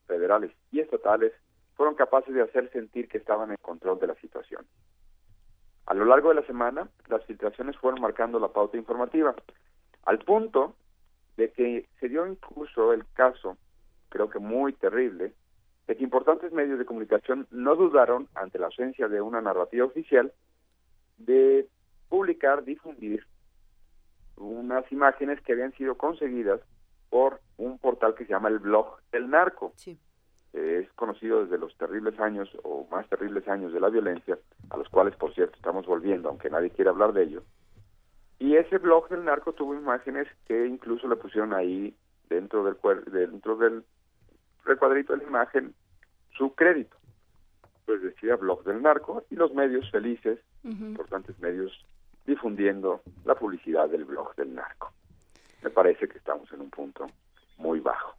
federales 0.07 0.51
y 0.71 0.79
estatales 0.79 1.33
fueron 1.75 1.93
capaces 1.93 2.33
de 2.33 2.41
hacer 2.41 2.71
sentir 2.71 3.07
que 3.07 3.19
estaban 3.19 3.51
en 3.51 3.57
control 3.57 3.99
de 3.99 4.07
la 4.07 4.15
situación. 4.15 4.65
A 5.89 5.95
lo 5.95 6.05
largo 6.05 6.29
de 6.29 6.35
la 6.35 6.45
semana, 6.45 6.87
las 7.07 7.25
filtraciones 7.25 7.75
fueron 7.77 7.99
marcando 7.99 8.39
la 8.39 8.49
pauta 8.49 8.77
informativa, 8.77 9.33
al 10.05 10.19
punto 10.19 10.75
de 11.35 11.51
que 11.51 11.89
se 11.99 12.09
dio 12.09 12.27
incluso 12.27 12.93
el 12.93 13.07
caso, 13.13 13.57
creo 14.09 14.29
que 14.29 14.37
muy 14.37 14.73
terrible, 14.73 15.33
de 15.87 15.97
que 15.97 16.03
importantes 16.03 16.53
medios 16.53 16.77
de 16.77 16.85
comunicación 16.85 17.47
no 17.49 17.75
dudaron, 17.75 18.27
ante 18.35 18.59
la 18.59 18.67
ausencia 18.67 19.07
de 19.07 19.19
una 19.19 19.41
narrativa 19.41 19.83
oficial, 19.83 20.31
de 21.17 21.67
publicar, 22.07 22.63
difundir 22.63 23.25
unas 24.37 24.89
imágenes 24.91 25.41
que 25.41 25.53
habían 25.53 25.73
sido 25.73 25.95
conseguidas 25.95 26.61
por 27.09 27.41
un 27.57 27.79
portal 27.79 28.13
que 28.13 28.25
se 28.25 28.31
llama 28.31 28.49
el 28.49 28.59
blog 28.59 28.99
del 29.11 29.27
narco. 29.27 29.73
Es 30.53 30.91
conocido 30.93 31.43
desde 31.43 31.57
los 31.57 31.75
terribles 31.77 32.19
años 32.19 32.49
o 32.63 32.87
más 32.89 33.07
terribles 33.07 33.47
años 33.47 33.71
de 33.71 33.79
la 33.79 33.89
violencia, 33.89 34.37
a 34.69 34.77
los 34.77 34.89
cuales, 34.89 35.15
por 35.15 35.33
cierto, 35.33 35.55
estamos 35.55 35.85
volviendo, 35.85 36.29
aunque 36.29 36.49
nadie 36.49 36.71
quiere 36.71 36.89
hablar 36.89 37.13
de 37.13 37.23
ello. 37.23 37.43
Y 38.39 38.55
ese 38.55 38.77
blog 38.77 39.09
del 39.09 39.25
narco 39.25 39.53
tuvo 39.53 39.75
imágenes 39.75 40.27
que 40.47 40.65
incluso 40.65 41.07
le 41.07 41.17
pusieron 41.17 41.53
ahí 41.53 41.93
dentro 42.29 42.63
del 42.63 42.77
dentro 43.11 43.57
del 43.57 43.83
recuadrito 44.63 45.13
de 45.13 45.23
la 45.23 45.29
imagen 45.29 45.73
su 46.37 46.53
crédito. 46.55 46.95
Pues 47.85 48.01
decía 48.01 48.35
blog 48.35 48.63
del 48.63 48.81
narco 48.81 49.23
y 49.29 49.35
los 49.35 49.53
medios 49.53 49.89
felices, 49.91 50.39
importantes 50.63 51.37
medios 51.39 51.85
difundiendo 52.25 53.01
la 53.25 53.35
publicidad 53.35 53.89
del 53.89 54.05
blog 54.05 54.35
del 54.35 54.53
narco. 54.53 54.93
Me 55.63 55.69
parece 55.69 56.07
que 56.07 56.17
estamos 56.17 56.51
en 56.53 56.61
un 56.61 56.69
punto 56.69 57.07
muy 57.57 57.79
bajo. 57.79 58.18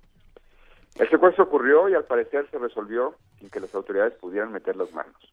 El 0.97 1.09
secuestro 1.09 1.45
ocurrió 1.45 1.89
y 1.89 1.95
al 1.95 2.05
parecer 2.05 2.49
se 2.51 2.59
resolvió 2.59 3.15
sin 3.39 3.51
que 3.51 3.61
las 3.61 3.75
autoridades 3.75 4.15
pudieran 4.15 4.53
meter 4.53 4.77
las 4.77 4.93
manos. 4.93 5.33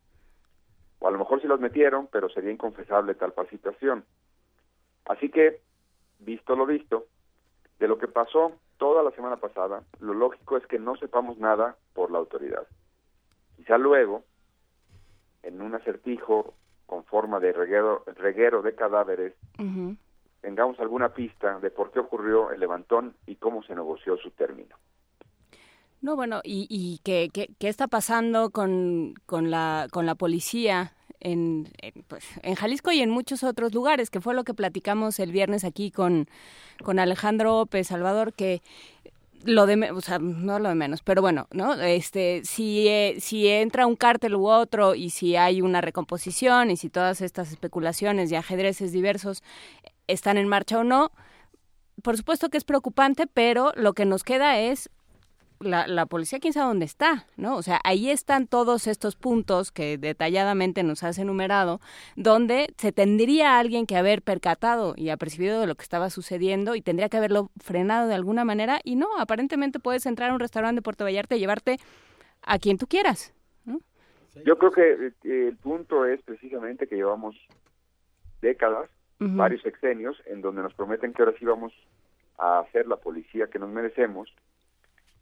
O 0.99 1.07
a 1.07 1.11
lo 1.11 1.17
mejor 1.17 1.41
sí 1.41 1.47
las 1.47 1.59
metieron, 1.59 2.07
pero 2.07 2.29
sería 2.29 2.51
inconfesable 2.51 3.15
tal 3.15 3.33
situación. 3.49 4.05
Así 5.05 5.29
que, 5.29 5.61
visto 6.19 6.55
lo 6.55 6.65
visto, 6.65 7.05
de 7.79 7.87
lo 7.87 7.97
que 7.97 8.07
pasó 8.07 8.53
toda 8.77 9.03
la 9.03 9.11
semana 9.11 9.37
pasada, 9.37 9.83
lo 9.99 10.13
lógico 10.13 10.57
es 10.57 10.65
que 10.67 10.79
no 10.79 10.95
sepamos 10.95 11.37
nada 11.37 11.75
por 11.93 12.11
la 12.11 12.19
autoridad. 12.19 12.67
Quizá 13.55 13.77
luego, 13.77 14.23
en 15.43 15.61
un 15.61 15.75
acertijo 15.75 16.53
con 16.85 17.03
forma 17.03 17.39
de 17.39 17.53
reguero, 17.53 18.03
reguero 18.15 18.61
de 18.61 18.75
cadáveres, 18.75 19.33
tengamos 20.41 20.79
alguna 20.79 21.09
pista 21.09 21.59
de 21.59 21.69
por 21.71 21.91
qué 21.91 21.99
ocurrió 21.99 22.51
el 22.51 22.59
levantón 22.59 23.15
y 23.25 23.35
cómo 23.35 23.63
se 23.63 23.75
negoció 23.75 24.17
su 24.17 24.31
término. 24.31 24.75
No, 26.01 26.15
bueno, 26.15 26.41
y, 26.43 26.67
y 26.69 26.99
¿qué, 27.03 27.29
qué, 27.33 27.49
qué 27.59 27.69
está 27.69 27.87
pasando 27.87 28.51
con, 28.51 29.15
con, 29.25 29.49
la, 29.49 29.87
con 29.91 30.05
la 30.05 30.15
policía 30.15 30.93
en, 31.19 31.69
pues, 32.07 32.23
en 32.43 32.55
Jalisco 32.55 32.91
y 32.91 33.01
en 33.01 33.09
muchos 33.09 33.43
otros 33.43 33.73
lugares, 33.73 34.09
que 34.09 34.21
fue 34.21 34.33
lo 34.33 34.43
que 34.43 34.53
platicamos 34.53 35.19
el 35.19 35.31
viernes 35.31 35.63
aquí 35.63 35.91
con, 35.91 36.27
Alejandro 36.85 37.59
López 37.59 37.87
Salvador, 37.87 38.33
que 38.33 38.61
lo 39.43 39.65
de, 39.65 39.91
o 39.91 40.01
sea, 40.01 40.19
no 40.19 40.59
lo 40.59 40.69
de 40.69 40.75
menos, 40.75 41.01
pero 41.01 41.21
bueno, 41.21 41.47
¿no? 41.51 41.73
Este, 41.75 42.41
si, 42.43 42.87
eh, 42.87 43.17
si 43.19 43.47
entra 43.47 43.87
un 43.87 43.95
cártel 43.95 44.35
u 44.35 44.47
otro 44.47 44.95
y 44.95 45.11
si 45.11 45.35
hay 45.35 45.61
una 45.61 45.81
recomposición 45.81 46.71
y 46.71 46.77
si 46.77 46.89
todas 46.89 47.21
estas 47.21 47.51
especulaciones 47.51 48.31
y 48.31 48.35
ajedrezes 48.35 48.91
diversos 48.91 49.43
están 50.07 50.37
en 50.37 50.47
marcha 50.47 50.79
o 50.79 50.83
no, 50.83 51.11
por 52.03 52.17
supuesto 52.17 52.49
que 52.49 52.57
es 52.57 52.63
preocupante, 52.63 53.27
pero 53.27 53.73
lo 53.75 53.93
que 53.93 54.05
nos 54.05 54.23
queda 54.23 54.59
es 54.59 54.89
la, 55.59 55.87
la, 55.87 56.05
policía 56.05 56.39
quién 56.39 56.53
sabe 56.53 56.67
dónde 56.67 56.85
está, 56.85 57.25
¿no? 57.35 57.55
O 57.55 57.63
sea, 57.63 57.79
ahí 57.83 58.09
están 58.09 58.47
todos 58.47 58.87
estos 58.87 59.15
puntos 59.15 59.71
que 59.71 59.97
detalladamente 59.97 60.83
nos 60.83 61.03
has 61.03 61.17
enumerado, 61.17 61.79
donde 62.15 62.73
se 62.77 62.91
tendría 62.91 63.59
alguien 63.59 63.85
que 63.85 63.95
haber 63.95 64.21
percatado 64.21 64.93
y 64.95 65.09
apercibido 65.09 65.59
de 65.59 65.67
lo 65.67 65.75
que 65.75 65.83
estaba 65.83 66.09
sucediendo 66.09 66.75
y 66.75 66.81
tendría 66.81 67.09
que 67.09 67.17
haberlo 67.17 67.49
frenado 67.61 68.07
de 68.07 68.15
alguna 68.15 68.45
manera 68.45 68.79
y 68.83 68.95
no, 68.95 69.07
aparentemente 69.17 69.79
puedes 69.79 70.05
entrar 70.05 70.31
a 70.31 70.33
un 70.33 70.39
restaurante 70.39 70.79
de 70.79 70.83
Puerto 70.83 71.03
Vallarta 71.03 71.35
y 71.35 71.39
llevarte 71.39 71.77
a 72.41 72.59
quien 72.59 72.77
tú 72.77 72.87
quieras. 72.87 73.33
¿no? 73.65 73.79
Yo 74.45 74.57
creo 74.57 74.71
que 74.71 75.13
eh, 75.23 75.47
el 75.47 75.57
punto 75.57 76.05
es 76.05 76.21
precisamente 76.21 76.87
que 76.87 76.95
llevamos 76.95 77.35
décadas, 78.41 78.89
uh 79.19 79.25
-huh. 79.25 79.35
varios 79.35 79.61
sexenios, 79.61 80.21
en 80.25 80.41
donde 80.41 80.61
nos 80.61 80.73
prometen 80.73 81.13
que 81.13 81.23
ahora 81.23 81.37
sí 81.37 81.45
vamos 81.45 81.73
a 82.37 82.59
hacer 82.59 82.87
la 82.87 82.97
policía 82.97 83.47
que 83.47 83.59
nos 83.59 83.69
merecemos 83.69 84.31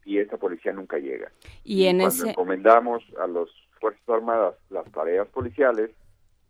y 0.06 0.20
esta 0.20 0.38
policía 0.38 0.72
nunca 0.72 0.98
llega. 0.98 1.32
Y, 1.64 1.86
en 1.86 1.98
cuando 1.98 2.16
ese... 2.16 2.30
encomendamos 2.30 3.04
a 3.20 3.28
las 3.28 3.50
Fuerzas 3.82 4.08
Armadas 4.08 4.56
las 4.70 4.90
tareas 4.92 5.28
policiales, 5.28 5.92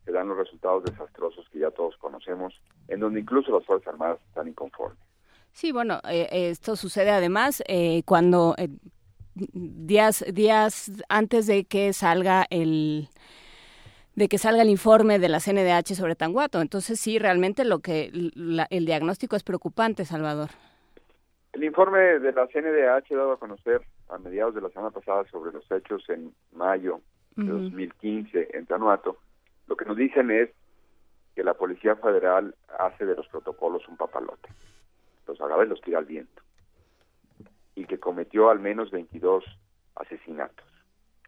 se 0.04 0.12
dan 0.12 0.28
los 0.28 0.38
resultados 0.38 0.84
desastrosos 0.84 1.50
que 1.50 1.60
ya 1.60 1.72
todos 1.72 1.98
conocemos, 1.98 2.54
en 2.88 3.00
donde 3.00 3.22
incluso 3.22 3.52
las 3.52 3.66
Fuerzas 3.66 3.88
Armadas 3.88 4.20
están 4.28 4.48
inconformes. 4.48 5.00
Sí, 5.52 5.72
bueno, 5.72 6.02
eh, 6.08 6.28
esto 6.32 6.76
sucede 6.76 7.12
además 7.12 7.64
eh, 7.68 8.04
cuando 8.06 8.56
eh, 8.58 8.68
días 9.36 10.24
días 10.34 10.92
antes 11.10 11.48
de 11.48 11.64
que 11.66 11.94
salga 11.94 12.46
el 12.50 13.10
de 14.16 14.30
que 14.30 14.38
salga 14.38 14.62
el 14.62 14.70
informe 14.70 15.20
de 15.20 15.30
la 15.30 15.40
CNDH 15.40 15.96
sobre 15.96 16.16
Tanguato. 16.16 16.62
Entonces 16.62 17.00
sí, 17.00 17.20
realmente 17.20 17.66
lo 17.66 17.80
que 17.80 18.12
la, 18.14 18.68
el 18.70 18.86
diagnóstico 18.86 19.36
es 19.36 19.44
preocupante, 19.44 20.06
Salvador. 20.06 20.52
El 21.56 21.64
informe 21.64 22.20
de 22.20 22.34
la 22.34 22.48
CNDH 22.48 23.16
dado 23.16 23.32
a 23.32 23.40
conocer 23.40 23.82
a 24.10 24.18
mediados 24.18 24.56
de 24.56 24.60
la 24.60 24.68
semana 24.68 24.92
pasada 24.92 25.24
sobre 25.32 25.54
los 25.54 25.64
hechos 25.72 26.04
en 26.10 26.36
mayo 26.52 27.00
de 27.38 27.44
uh 27.44 27.46
-huh. 27.46 27.64
2015 27.64 28.58
en 28.58 28.66
Tanuato, 28.66 29.20
lo 29.68 29.78
que 29.78 29.86
nos 29.86 29.96
dicen 29.96 30.32
es 30.32 30.50
que 31.34 31.46
la 31.46 31.54
Policía 31.54 31.96
Federal 31.96 32.54
hace 32.78 33.06
de 33.06 33.16
los 33.16 33.26
protocolos 33.30 33.88
un 33.88 33.96
papalote, 33.96 34.50
los 35.28 35.40
agarra 35.40 35.64
y 35.64 35.70
los 35.70 35.80
tira 35.80 36.00
al 36.00 36.04
viento, 36.04 36.42
y 37.74 37.86
que 37.86 38.02
cometió 38.02 38.50
al 38.50 38.60
menos 38.60 38.92
22 38.92 39.46
asesinatos, 39.96 40.68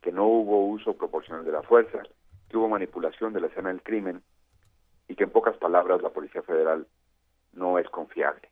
que 0.01 0.11
no 0.11 0.25
hubo 0.25 0.67
uso 0.67 0.97
proporcional 0.97 1.45
de 1.45 1.53
la 1.53 1.63
fuerza, 1.63 2.03
que 2.49 2.57
hubo 2.57 2.67
manipulación 2.67 3.31
de 3.31 3.39
la 3.39 3.47
escena 3.47 3.69
del 3.69 3.81
crimen, 3.81 4.21
y 5.07 5.15
que 5.15 5.23
en 5.23 5.29
pocas 5.29 5.55
palabras 5.55 6.01
la 6.01 6.09
Policía 6.09 6.41
Federal 6.41 6.85
no 7.53 7.79
es 7.79 7.89
confiable 7.89 8.49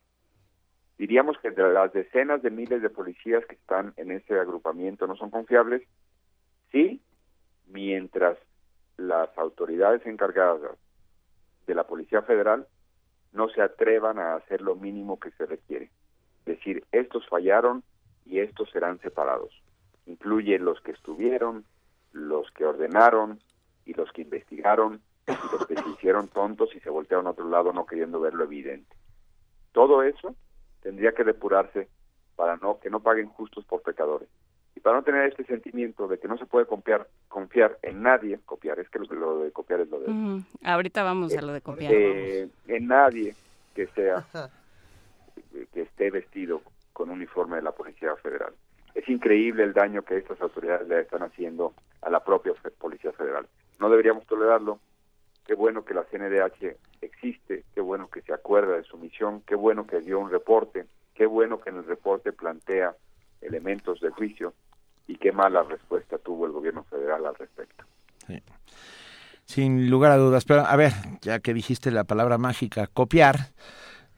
diríamos 0.98 1.36
que 1.38 1.50
de 1.50 1.72
las 1.72 1.92
decenas 1.92 2.42
de 2.42 2.50
miles 2.50 2.82
de 2.82 2.90
policías 2.90 3.44
que 3.46 3.54
están 3.54 3.92
en 3.96 4.10
ese 4.10 4.38
agrupamiento 4.38 5.06
no 5.06 5.16
son 5.16 5.30
confiables, 5.30 5.82
sí, 6.72 7.00
mientras 7.66 8.38
las 8.96 9.36
autoridades 9.36 10.04
encargadas 10.06 10.60
de 11.66 11.74
la 11.74 11.84
Policía 11.84 12.22
Federal 12.22 12.66
no 13.32 13.48
se 13.48 13.60
atrevan 13.60 14.18
a 14.18 14.34
hacer 14.36 14.62
lo 14.62 14.74
mínimo 14.74 15.20
que 15.20 15.30
se 15.32 15.44
requiere. 15.44 15.90
Decir, 16.46 16.84
estos 16.92 17.28
fallaron 17.28 17.82
y 18.24 18.40
estos 18.40 18.70
serán 18.70 18.98
separados. 19.00 19.50
Incluye 20.06 20.58
los 20.58 20.80
que 20.80 20.92
estuvieron, 20.92 21.64
los 22.12 22.50
que 22.52 22.64
ordenaron 22.64 23.40
y 23.84 23.92
los 23.94 24.10
que 24.12 24.22
investigaron 24.22 25.02
y 25.26 25.32
los 25.52 25.66
que 25.66 25.74
se 25.74 25.88
hicieron 25.90 26.28
tontos 26.28 26.74
y 26.74 26.80
se 26.80 26.88
voltearon 26.88 27.26
a 27.26 27.30
otro 27.30 27.48
lado 27.48 27.72
no 27.72 27.84
queriendo 27.84 28.20
ver 28.20 28.32
lo 28.34 28.44
evidente. 28.44 28.96
Todo 29.72 30.02
eso 30.02 30.34
tendría 30.86 31.10
que 31.10 31.24
depurarse 31.24 31.88
para 32.36 32.56
no 32.58 32.78
que 32.78 32.90
no 32.90 33.00
paguen 33.00 33.26
justos 33.30 33.64
por 33.64 33.82
pecadores. 33.82 34.28
Y 34.76 34.78
para 34.78 34.94
no 34.94 35.02
tener 35.02 35.26
este 35.26 35.42
sentimiento 35.44 36.06
de 36.06 36.16
que 36.20 36.28
no 36.28 36.38
se 36.38 36.46
puede 36.46 36.64
confiar 36.66 37.08
confiar 37.26 37.76
en 37.82 38.02
nadie 38.02 38.38
copiar 38.44 38.78
es 38.78 38.88
que 38.88 39.00
lo, 39.00 39.06
lo 39.12 39.38
de 39.40 39.50
copiar 39.50 39.80
es 39.80 39.90
lo 39.90 39.98
de 39.98 40.08
uh 40.08 40.14
-huh. 40.14 40.44
ahorita 40.62 41.02
vamos 41.02 41.32
eh, 41.32 41.38
a 41.38 41.42
lo 41.42 41.52
de 41.52 41.60
copiar 41.60 41.92
eh, 41.92 42.48
en 42.68 42.86
nadie 42.86 43.34
que 43.74 43.88
sea 43.88 44.24
que 45.72 45.82
esté 45.82 46.12
vestido 46.12 46.62
con 46.92 47.10
uniforme 47.10 47.56
de 47.56 47.62
la 47.62 47.72
policía 47.72 48.14
federal. 48.22 48.52
Es 48.94 49.08
increíble 49.08 49.64
el 49.64 49.72
daño 49.72 50.02
que 50.02 50.18
estas 50.18 50.40
autoridades 50.40 50.86
le 50.86 51.00
están 51.00 51.24
haciendo 51.24 51.74
a 52.00 52.10
la 52.10 52.20
propia 52.20 52.52
policía 52.78 53.10
federal. 53.12 53.44
No 53.80 53.90
deberíamos 53.90 54.24
tolerarlo 54.26 54.78
qué 55.46 55.54
bueno 55.54 55.84
que 55.84 55.94
la 55.94 56.04
CNDH 56.04 56.76
existe, 57.00 57.64
qué 57.74 57.80
bueno 57.80 58.08
que 58.08 58.22
se 58.22 58.32
acuerda 58.32 58.76
de 58.76 58.84
su 58.84 58.98
misión, 58.98 59.42
qué 59.46 59.54
bueno 59.54 59.86
que 59.86 60.00
dio 60.00 60.18
un 60.18 60.30
reporte, 60.30 60.86
qué 61.14 61.26
bueno 61.26 61.60
que 61.60 61.70
en 61.70 61.76
el 61.76 61.84
reporte 61.84 62.32
plantea 62.32 62.94
elementos 63.40 64.00
de 64.00 64.10
juicio 64.10 64.54
y 65.06 65.16
qué 65.16 65.32
mala 65.32 65.62
respuesta 65.62 66.18
tuvo 66.18 66.46
el 66.46 66.52
gobierno 66.52 66.84
federal 66.84 67.26
al 67.26 67.34
respecto. 67.36 67.84
Sí. 68.26 68.42
Sin 69.44 69.88
lugar 69.88 70.10
a 70.10 70.16
dudas, 70.16 70.44
pero 70.44 70.66
a 70.66 70.74
ver, 70.74 70.92
ya 71.20 71.38
que 71.38 71.54
dijiste 71.54 71.92
la 71.92 72.04
palabra 72.04 72.38
mágica 72.38 72.88
copiar, 72.88 73.52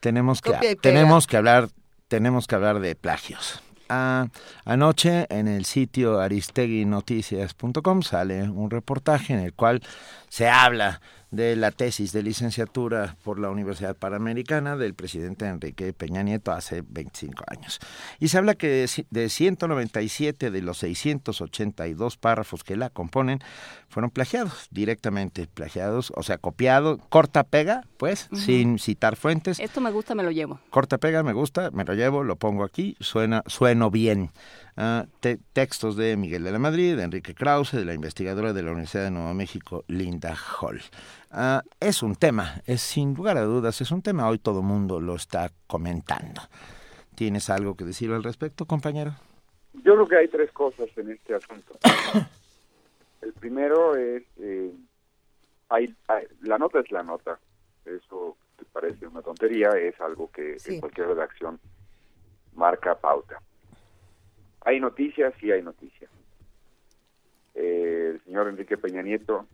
tenemos 0.00 0.40
que 0.40 0.76
tenemos 0.76 1.26
que 1.26 1.36
hablar 1.36 1.68
tenemos 2.08 2.46
que 2.46 2.54
hablar 2.54 2.80
de 2.80 2.96
plagios. 2.96 3.62
Ah, 3.90 4.28
anoche 4.64 5.26
en 5.30 5.48
el 5.48 5.64
sitio 5.64 6.20
aristeguinoticias.com 6.20 8.02
sale 8.02 8.42
un 8.42 8.70
reportaje 8.70 9.32
en 9.32 9.40
el 9.40 9.54
cual 9.54 9.82
se 10.28 10.48
habla 10.48 11.00
de 11.30 11.56
la 11.56 11.70
tesis 11.70 12.12
de 12.12 12.22
licenciatura 12.22 13.16
por 13.22 13.38
la 13.38 13.50
Universidad 13.50 13.96
Panamericana 13.96 14.76
del 14.76 14.94
presidente 14.94 15.46
Enrique 15.46 15.92
Peña 15.92 16.22
Nieto 16.22 16.52
hace 16.52 16.82
25 16.86 17.44
años. 17.48 17.78
Y 18.18 18.28
se 18.28 18.38
habla 18.38 18.54
que 18.54 18.86
de 19.10 19.28
197 19.28 20.50
de 20.50 20.62
los 20.62 20.78
682 20.78 22.16
párrafos 22.16 22.64
que 22.64 22.76
la 22.76 22.90
componen 22.90 23.40
fueron 23.88 24.10
plagiados, 24.10 24.68
directamente 24.70 25.46
plagiados, 25.46 26.12
o 26.14 26.22
sea, 26.22 26.38
copiado, 26.38 26.98
corta 27.08 27.44
pega, 27.44 27.84
pues, 27.96 28.28
uh 28.30 28.36
-huh. 28.36 28.40
sin 28.40 28.78
citar 28.78 29.16
fuentes. 29.16 29.58
Esto 29.60 29.80
me 29.80 29.90
gusta, 29.90 30.14
me 30.14 30.22
lo 30.22 30.30
llevo. 30.30 30.60
Corta 30.70 30.98
pega, 30.98 31.22
me 31.22 31.32
gusta, 31.32 31.70
me 31.70 31.84
lo 31.84 31.94
llevo, 31.94 32.22
lo 32.22 32.36
pongo 32.36 32.64
aquí, 32.64 32.96
suena, 33.00 33.42
sueno 33.46 33.90
bien. 33.90 34.30
Uh, 34.76 35.08
te 35.18 35.38
textos 35.52 35.96
de 35.96 36.16
Miguel 36.16 36.44
de 36.44 36.52
la 36.52 36.60
Madrid, 36.60 36.96
de 36.96 37.02
Enrique 37.02 37.34
Krause, 37.34 37.72
de 37.72 37.84
la 37.84 37.94
investigadora 37.94 38.52
de 38.52 38.62
la 38.62 38.70
Universidad 38.70 39.04
de 39.04 39.10
Nuevo 39.10 39.34
México, 39.34 39.84
Linda 39.88 40.36
Hall. 40.36 40.80
Uh, 41.30 41.60
es 41.78 42.02
un 42.02 42.16
tema, 42.16 42.62
es 42.66 42.80
sin 42.80 43.14
lugar 43.14 43.36
a 43.36 43.42
dudas, 43.42 43.80
es 43.82 43.90
un 43.90 44.00
tema, 44.00 44.28
hoy 44.28 44.38
todo 44.38 44.60
el 44.60 44.66
mundo 44.66 44.98
lo 44.98 45.14
está 45.14 45.50
comentando. 45.66 46.40
¿Tienes 47.14 47.50
algo 47.50 47.76
que 47.76 47.84
decir 47.84 48.10
al 48.12 48.22
respecto, 48.22 48.64
compañero? 48.64 49.12
Yo 49.74 49.94
creo 49.94 50.06
que 50.06 50.16
hay 50.16 50.28
tres 50.28 50.50
cosas 50.52 50.88
en 50.96 51.10
este 51.10 51.34
asunto. 51.34 51.78
El 53.20 53.32
primero 53.34 53.94
es, 53.96 54.22
eh, 54.38 54.72
hay, 55.68 55.94
hay, 56.06 56.24
la 56.42 56.56
nota 56.56 56.80
es 56.80 56.90
la 56.90 57.02
nota, 57.02 57.38
eso 57.84 58.36
te 58.56 58.64
parece 58.64 59.06
una 59.06 59.20
tontería, 59.20 59.70
es 59.70 60.00
algo 60.00 60.30
que 60.30 60.58
sí. 60.58 60.74
en 60.74 60.80
cualquier 60.80 61.08
redacción 61.08 61.60
marca 62.54 62.94
pauta. 62.94 63.42
Hay 64.64 64.80
noticias, 64.80 65.34
sí 65.40 65.50
hay 65.50 65.62
noticias. 65.62 66.10
Eh, 67.54 68.12
el 68.14 68.24
señor 68.24 68.48
Enrique 68.48 68.78
Peña 68.78 69.02
Nieto 69.02 69.46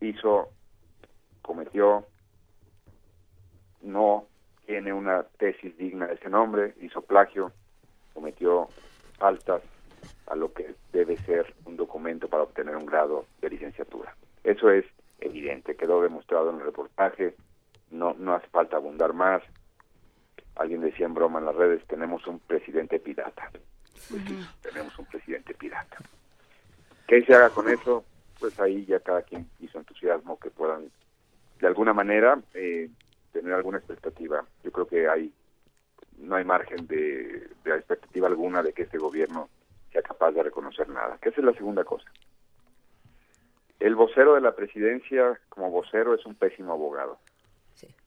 hizo, 0.00 0.48
cometió, 1.42 2.06
no 3.82 4.26
tiene 4.66 4.92
una 4.92 5.22
tesis 5.38 5.76
digna 5.76 6.06
de 6.06 6.14
ese 6.14 6.28
nombre, 6.28 6.74
hizo 6.80 7.02
plagio, 7.02 7.52
cometió 8.14 8.68
faltas 9.18 9.62
a 10.26 10.34
lo 10.34 10.52
que 10.52 10.74
debe 10.92 11.16
ser 11.18 11.54
un 11.64 11.76
documento 11.76 12.28
para 12.28 12.42
obtener 12.42 12.76
un 12.76 12.86
grado 12.86 13.26
de 13.40 13.50
licenciatura. 13.50 14.14
Eso 14.44 14.70
es 14.70 14.84
evidente, 15.20 15.76
quedó 15.76 16.02
demostrado 16.02 16.50
en 16.50 16.56
el 16.56 16.64
reportaje, 16.64 17.34
no, 17.90 18.14
no 18.14 18.34
hace 18.34 18.48
falta 18.48 18.76
abundar 18.76 19.12
más. 19.12 19.42
Alguien 20.56 20.80
decía 20.80 21.06
en 21.06 21.14
broma 21.14 21.38
en 21.38 21.46
las 21.46 21.54
redes, 21.54 21.86
tenemos 21.86 22.26
un 22.26 22.38
presidente 22.40 22.98
pirata. 22.98 23.50
Pues 24.10 24.22
sí, 24.26 24.46
tenemos 24.62 24.98
un 24.98 25.06
presidente 25.06 25.54
pirata. 25.54 25.96
¿Qué 27.06 27.22
se 27.24 27.34
haga 27.34 27.50
con 27.50 27.68
eso? 27.68 28.04
Pues 28.38 28.58
ahí 28.60 28.84
ya 28.84 29.00
cada 29.00 29.22
quien 29.22 29.48
hizo 29.60 29.78
entusiasmo 29.78 30.38
que 30.38 30.50
puedan, 30.50 30.90
de 31.60 31.66
alguna 31.66 31.92
manera, 31.92 32.38
eh, 32.54 32.90
tener 33.32 33.52
alguna 33.52 33.78
expectativa. 33.78 34.44
Yo 34.62 34.72
creo 34.72 34.86
que 34.86 35.08
hay 35.08 35.32
no 36.18 36.36
hay 36.36 36.44
margen 36.44 36.86
de, 36.86 37.48
de 37.64 37.76
expectativa 37.76 38.26
alguna 38.26 38.62
de 38.62 38.72
que 38.72 38.82
este 38.82 38.98
gobierno 38.98 39.48
sea 39.92 40.02
capaz 40.02 40.32
de 40.32 40.42
reconocer 40.42 40.88
nada. 40.88 41.18
Que 41.20 41.28
esa 41.28 41.40
es 41.40 41.46
la 41.46 41.52
segunda 41.52 41.84
cosa. 41.84 42.10
El 43.78 43.94
vocero 43.94 44.34
de 44.34 44.40
la 44.40 44.54
presidencia, 44.54 45.38
como 45.48 45.70
vocero, 45.70 46.14
es 46.14 46.24
un 46.24 46.34
pésimo 46.34 46.72
abogado. 46.72 47.18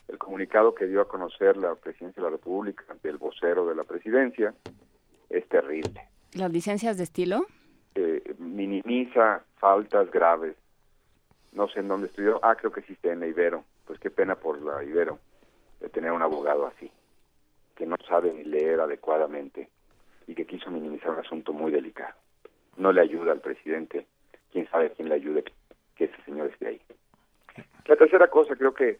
El 0.07 0.17
comunicado 0.17 0.73
que 0.73 0.87
dio 0.87 1.01
a 1.01 1.07
conocer 1.07 1.55
la 1.55 1.75
presidencia 1.75 2.23
de 2.23 2.29
la 2.29 2.35
República 2.35 2.83
ante 2.89 3.09
el 3.09 3.17
vocero 3.17 3.67
de 3.67 3.75
la 3.75 3.83
presidencia 3.83 4.55
es 5.29 5.47
terrible. 5.47 6.09
¿Las 6.33 6.51
licencias 6.51 6.97
de 6.97 7.03
estilo? 7.03 7.45
Eh, 7.95 8.35
minimiza 8.37 9.43
faltas 9.57 10.09
graves. 10.11 10.55
No 11.51 11.67
sé 11.67 11.79
en 11.79 11.87
dónde 11.87 12.07
estudió. 12.07 12.39
Ah, 12.43 12.55
creo 12.55 12.71
que 12.71 12.81
existe 12.81 13.11
en 13.11 13.21
la 13.21 13.27
Ibero. 13.27 13.63
Pues 13.85 13.99
qué 13.99 14.09
pena 14.09 14.35
por 14.35 14.61
la 14.61 14.83
Ibero 14.83 15.19
de 15.79 15.89
tener 15.89 16.11
un 16.11 16.21
abogado 16.21 16.67
así, 16.67 16.91
que 17.75 17.85
no 17.85 17.95
sabe 18.07 18.33
ni 18.33 18.43
leer 18.43 18.81
adecuadamente 18.81 19.69
y 20.27 20.35
que 20.35 20.45
quiso 20.45 20.69
minimizar 20.69 21.11
un 21.11 21.19
asunto 21.19 21.53
muy 21.53 21.71
delicado. 21.71 22.15
No 22.77 22.91
le 22.91 23.01
ayuda 23.01 23.31
al 23.31 23.41
presidente. 23.41 24.05
Quién 24.51 24.69
sabe 24.69 24.91
quién 24.91 25.09
le 25.09 25.15
ayude 25.15 25.43
que 25.95 26.05
ese 26.05 26.21
señor 26.23 26.47
esté 26.47 26.67
ahí. 26.67 26.81
La 27.85 27.95
tercera 27.95 28.27
cosa, 28.27 28.55
creo 28.55 28.73
que 28.73 28.97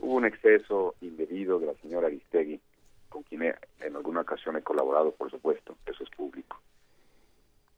hubo 0.00 0.14
un 0.14 0.24
exceso 0.24 0.94
indebido 1.00 1.58
de 1.58 1.66
la 1.66 1.74
señora 1.74 2.06
Aristegui, 2.06 2.60
con 3.08 3.22
quien 3.22 3.42
en 3.42 3.96
alguna 3.96 4.20
ocasión 4.20 4.56
he 4.56 4.62
colaborado, 4.62 5.12
por 5.12 5.30
supuesto, 5.30 5.76
eso 5.86 6.04
es 6.04 6.10
público. 6.10 6.60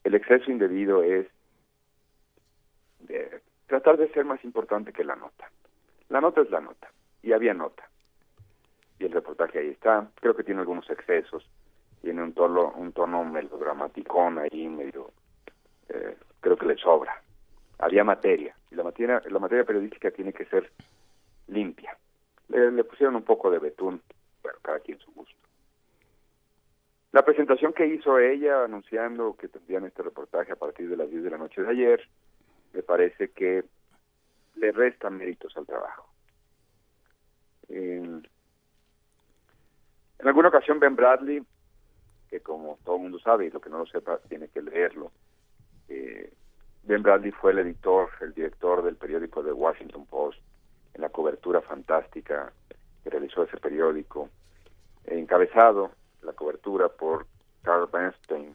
El 0.05 0.15
exceso 0.15 0.51
indebido 0.51 1.03
es 1.03 1.27
de 3.01 3.43
tratar 3.67 3.97
de 3.97 4.11
ser 4.13 4.25
más 4.25 4.43
importante 4.45 4.93
que 4.93 5.05
la 5.05 5.17
nota. 5.17 5.51
La 6.09 6.21
nota 6.21 6.41
es 6.41 6.51
la 6.51 6.61
nota, 6.61 6.91
y 7.23 7.33
había 7.33 7.55
nota. 7.55 7.89
Y 8.99 9.05
el 9.05 9.13
reportaje 9.13 9.59
ahí 9.59 9.69
está, 9.69 10.11
creo 10.17 10.35
que 10.35 10.45
tiene 10.45 10.61
algunos 10.61 10.89
excesos, 10.91 11.49
tiene 12.03 12.23
un 12.23 12.33
tono, 12.33 12.73
un 12.73 12.93
tono 12.93 13.25
melodramaticón 13.25 14.39
ahí, 14.39 14.69
medio, 14.69 15.11
eh, 15.89 16.17
creo 16.41 16.57
que 16.57 16.67
le 16.67 16.77
sobra. 16.77 17.23
Había 17.79 18.05
materia, 18.05 18.55
y 18.71 18.75
la 18.75 18.83
materia, 18.83 19.23
la 19.29 19.39
materia 19.39 19.65
periodística 19.65 20.11
tiene 20.11 20.33
que 20.33 20.47
ser 20.47 20.71
limpia. 21.49 21.97
Le, 22.49 22.73
le 22.73 22.85
pusieron 22.85 23.17
un 23.17 23.23
poco 23.23 23.51
de 23.51 23.59
betún, 23.59 24.03
bueno, 24.43 24.59
cada 24.63 24.81
quien 24.81 24.99
su 24.99 25.13
gusto. 25.13 25.37
La 27.13 27.25
presentación 27.25 27.73
que 27.73 27.87
hizo 27.87 28.19
ella 28.19 28.65
anunciando 28.65 29.37
que 29.37 29.49
tendrían 29.49 29.85
este 29.85 30.03
reportaje 30.03 30.53
a 30.53 30.57
partir 30.57 30.89
de 30.89 30.97
las 30.97 31.11
10 31.11 31.25
de 31.25 31.31
la 31.31 31.39
noche 31.39 31.61
de 31.61 31.69
ayer, 31.69 32.09
me 32.73 32.83
parece 32.83 33.31
que 33.31 33.65
le 34.55 34.71
resta 34.71 35.11
méritos 35.11 35.57
al 35.57 35.67
trabajo. 35.67 36.09
En, 37.69 38.27
alguna 40.25 40.49
ocasión 40.49 40.79
Ben 40.79 40.95
Bradley, 40.95 41.43
que 42.29 42.41
como 42.41 42.79
todo 42.85 42.97
el 42.97 43.03
mundo 43.03 43.19
sabe 43.19 43.47
y 43.47 43.51
lo 43.51 43.61
que 43.61 43.71
no 43.71 43.79
lo 43.79 43.87
sepa 43.87 44.19
tiene 44.29 44.49
que 44.49 44.63
leerlo, 44.63 45.11
eh, 45.89 46.33
Ben 46.85 47.03
Bradley 47.03 47.33
fue 47.33 47.51
el 47.51 47.59
editor, 47.59 48.09
el 48.21 48.35
director 48.35 48.85
del 48.85 48.95
periódico 48.95 49.43
The 49.43 49.53
Washington 49.53 50.07
Post, 50.07 50.39
en 50.95 51.01
la 51.01 51.09
cobertura 51.09 51.61
fantástica 51.61 52.53
que 53.03 53.11
realizó 53.11 53.43
ese 53.43 53.57
periódico, 53.57 54.29
encabezado 55.07 55.91
la 56.23 56.33
cobertura 56.33 56.89
por 56.89 57.27
Carl 57.63 57.89
Bernstein 57.93 58.55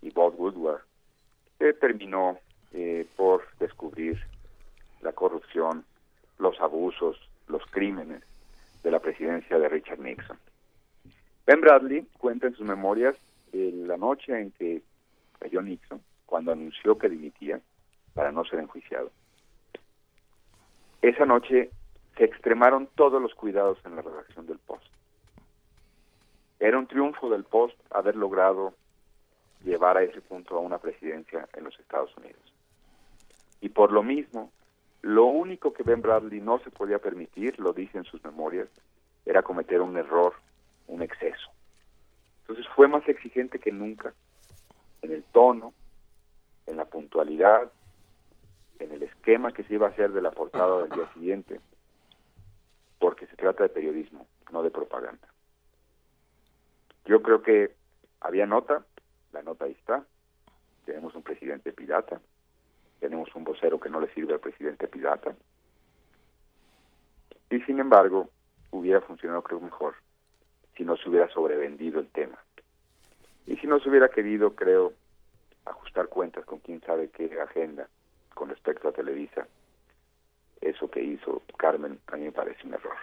y 0.00 0.10
Bob 0.10 0.34
Woodward, 0.38 0.82
terminó 1.80 2.38
eh, 2.72 3.06
por 3.16 3.44
descubrir 3.58 4.20
la 5.00 5.12
corrupción, 5.12 5.84
los 6.38 6.60
abusos, 6.60 7.16
los 7.46 7.64
crímenes 7.66 8.22
de 8.82 8.90
la 8.90 8.98
presidencia 8.98 9.58
de 9.58 9.68
Richard 9.68 10.00
Nixon. 10.00 10.38
Ben 11.46 11.60
Bradley 11.60 12.06
cuenta 12.18 12.46
en 12.46 12.54
sus 12.54 12.66
memorias 12.66 13.16
eh, 13.52 13.70
la 13.74 13.96
noche 13.96 14.38
en 14.38 14.50
que 14.52 14.82
cayó 15.38 15.62
Nixon, 15.62 16.00
cuando 16.26 16.52
anunció 16.52 16.98
que 16.98 17.08
dimitía 17.08 17.60
para 18.14 18.32
no 18.32 18.44
ser 18.44 18.60
enjuiciado. 18.60 19.10
Esa 21.00 21.26
noche 21.26 21.70
se 22.16 22.24
extremaron 22.24 22.88
todos 22.94 23.20
los 23.20 23.34
cuidados 23.34 23.78
en 23.84 23.96
la 23.96 24.02
redacción 24.02 24.46
del 24.46 24.58
Post. 24.58 24.86
Era 26.62 26.78
un 26.78 26.86
triunfo 26.86 27.28
del 27.28 27.42
Post 27.42 27.76
haber 27.90 28.14
logrado 28.14 28.72
llevar 29.64 29.96
a 29.96 30.04
ese 30.04 30.20
punto 30.20 30.56
a 30.56 30.60
una 30.60 30.78
presidencia 30.78 31.48
en 31.54 31.64
los 31.64 31.76
Estados 31.80 32.16
Unidos. 32.16 32.40
Y 33.60 33.70
por 33.70 33.90
lo 33.90 34.04
mismo, 34.04 34.52
lo 35.00 35.24
único 35.24 35.72
que 35.72 35.82
Ben 35.82 36.00
Bradley 36.00 36.40
no 36.40 36.60
se 36.60 36.70
podía 36.70 37.00
permitir, 37.00 37.58
lo 37.58 37.72
dice 37.72 37.98
en 37.98 38.04
sus 38.04 38.22
memorias, 38.22 38.68
era 39.26 39.42
cometer 39.42 39.80
un 39.80 39.96
error, 39.96 40.34
un 40.86 41.02
exceso. 41.02 41.50
Entonces 42.42 42.64
fue 42.76 42.86
más 42.86 43.08
exigente 43.08 43.58
que 43.58 43.72
nunca 43.72 44.14
en 45.02 45.10
el 45.10 45.24
tono, 45.24 45.74
en 46.66 46.76
la 46.76 46.84
puntualidad, 46.84 47.72
en 48.78 48.92
el 48.92 49.02
esquema 49.02 49.50
que 49.50 49.64
se 49.64 49.74
iba 49.74 49.88
a 49.88 49.90
hacer 49.90 50.12
de 50.12 50.22
la 50.22 50.30
portada 50.30 50.82
del 50.82 50.90
día 50.90 51.12
siguiente, 51.12 51.58
porque 53.00 53.26
se 53.26 53.34
trata 53.34 53.64
de 53.64 53.68
periodismo, 53.68 54.28
no 54.52 54.62
de 54.62 54.70
propaganda. 54.70 55.31
Yo 57.04 57.22
creo 57.22 57.42
que 57.42 57.74
había 58.20 58.46
nota, 58.46 58.84
la 59.32 59.42
nota 59.42 59.64
ahí 59.64 59.72
está, 59.72 60.04
tenemos 60.84 61.14
un 61.14 61.22
presidente 61.22 61.72
pirata, 61.72 62.20
tenemos 63.00 63.34
un 63.34 63.44
vocero 63.44 63.80
que 63.80 63.90
no 63.90 64.00
le 64.00 64.12
sirve 64.14 64.34
al 64.34 64.40
presidente 64.40 64.86
pirata, 64.88 65.34
y 67.50 67.60
sin 67.62 67.80
embargo 67.80 68.30
hubiera 68.70 69.00
funcionado 69.00 69.42
creo 69.42 69.60
mejor 69.60 69.94
si 70.76 70.84
no 70.84 70.96
se 70.96 71.08
hubiera 71.08 71.28
sobrevendido 71.28 72.00
el 72.00 72.08
tema. 72.08 72.38
Y 73.46 73.56
si 73.56 73.66
no 73.66 73.80
se 73.80 73.90
hubiera 73.90 74.08
querido, 74.08 74.54
creo, 74.54 74.92
ajustar 75.64 76.08
cuentas 76.08 76.44
con 76.44 76.60
quién 76.60 76.80
sabe 76.80 77.10
qué 77.10 77.40
agenda 77.40 77.88
con 78.34 78.48
respecto 78.48 78.88
a 78.88 78.92
Televisa, 78.92 79.46
eso 80.60 80.90
que 80.90 81.02
hizo 81.02 81.42
Carmen 81.58 81.98
a 82.06 82.16
mí 82.16 82.24
me 82.24 82.32
parece 82.32 82.66
un 82.66 82.74
error. 82.74 82.96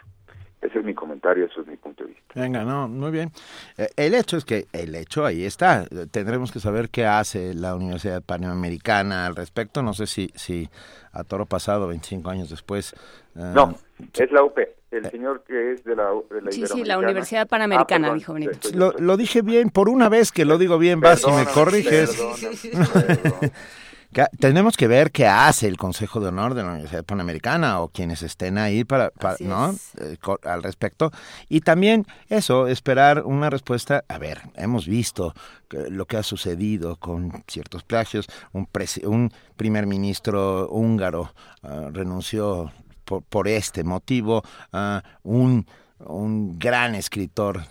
Ese 0.61 0.79
es 0.79 0.83
mi 0.85 0.93
comentario, 0.93 1.45
eso 1.45 1.61
es 1.61 1.67
mi 1.67 1.77
punto 1.77 2.03
de 2.03 2.09
vista. 2.09 2.23
Venga, 2.35 2.63
no, 2.65 2.87
muy 2.89 3.11
bien. 3.11 3.31
Eh, 3.77 3.87
el 3.95 4.13
hecho 4.13 4.35
es 4.35 4.43
que 4.43 4.67
el 4.73 4.93
hecho 4.93 5.25
ahí 5.25 5.45
está. 5.45 5.85
Tendremos 6.11 6.51
que 6.51 6.59
saber 6.59 6.89
qué 6.89 7.05
hace 7.05 7.53
la 7.53 7.75
Universidad 7.75 8.21
Panamericana 8.21 9.25
al 9.25 9.35
respecto. 9.37 9.81
No 9.81 9.93
sé 9.93 10.05
si, 10.05 10.29
si 10.35 10.67
a 11.13 11.23
toro 11.23 11.45
pasado, 11.45 11.87
25 11.87 12.29
años 12.29 12.49
después. 12.49 12.93
eh, 13.37 13.51
No, 13.55 13.73
es 14.17 14.31
la 14.33 14.43
UP, 14.43 14.57
el 14.91 15.09
señor 15.09 15.43
que 15.47 15.71
es 15.71 15.83
de 15.85 15.95
la, 15.95 16.09
de 16.29 16.41
la 16.41 16.51
Sí, 16.51 16.65
sí, 16.67 16.83
la. 16.83 16.97
Universidad 16.99 17.47
Panamericana, 17.47 18.07
Ah, 18.07 18.11
perdón, 18.11 18.19
dijo 18.19 18.33
Benito. 18.33 18.69
Lo, 18.73 18.91
lo 18.99 19.15
dije 19.15 19.41
bien, 19.41 19.69
por 19.69 19.87
una 19.87 20.09
vez 20.09 20.33
que 20.33 20.43
lo 20.43 20.57
digo 20.57 20.77
bien, 20.77 20.99
vas 20.99 21.23
y 21.23 21.27
me 21.27 21.45
Perdóname, 21.45 21.53
corriges. 21.53 22.09
perdóname, 22.11 23.51
Que- 24.11 24.25
Tenemos 24.39 24.75
que 24.75 24.87
ver 24.87 25.11
qué 25.11 25.27
hace 25.27 25.67
el 25.67 25.77
Consejo 25.77 26.19
de 26.19 26.29
Honor 26.29 26.55
de 26.55 26.63
la 26.63 26.71
Universidad 26.71 27.03
Panamericana 27.05 27.79
o 27.79 27.89
quienes 27.89 28.23
estén 28.23 28.57
ahí 28.57 28.83
para, 28.83 29.11
¿no? 29.39 29.75
Eh, 29.99 30.17
al 30.45 30.63
respecto. 30.63 31.11
Y 31.47 31.61
también 31.61 32.07
eso, 32.27 32.67
esperar 32.67 33.23
una 33.23 33.49
respuesta. 33.51 34.03
A 34.07 34.17
ver, 34.17 34.41
hemos 34.55 34.87
visto 34.87 35.33
que 35.67 35.89
lo 35.91 36.07
que 36.07 36.17
ha 36.17 36.23
sucedido 36.23 36.95
con 36.95 37.43
ciertos 37.47 37.83
plagios. 37.83 38.25
Un, 38.51 38.67
un 39.03 39.31
primer 39.57 39.85
ministro 39.85 40.67
húngaro 40.69 41.31
ah, 41.61 41.89
renunció 41.91 42.71
por, 43.05 43.21
por 43.23 43.47
este 43.47 43.83
motivo. 43.83 44.41
Ah, 44.73 45.03
un, 45.21 45.67
un 45.99 46.57
gran 46.57 46.95
escritor 46.95 47.61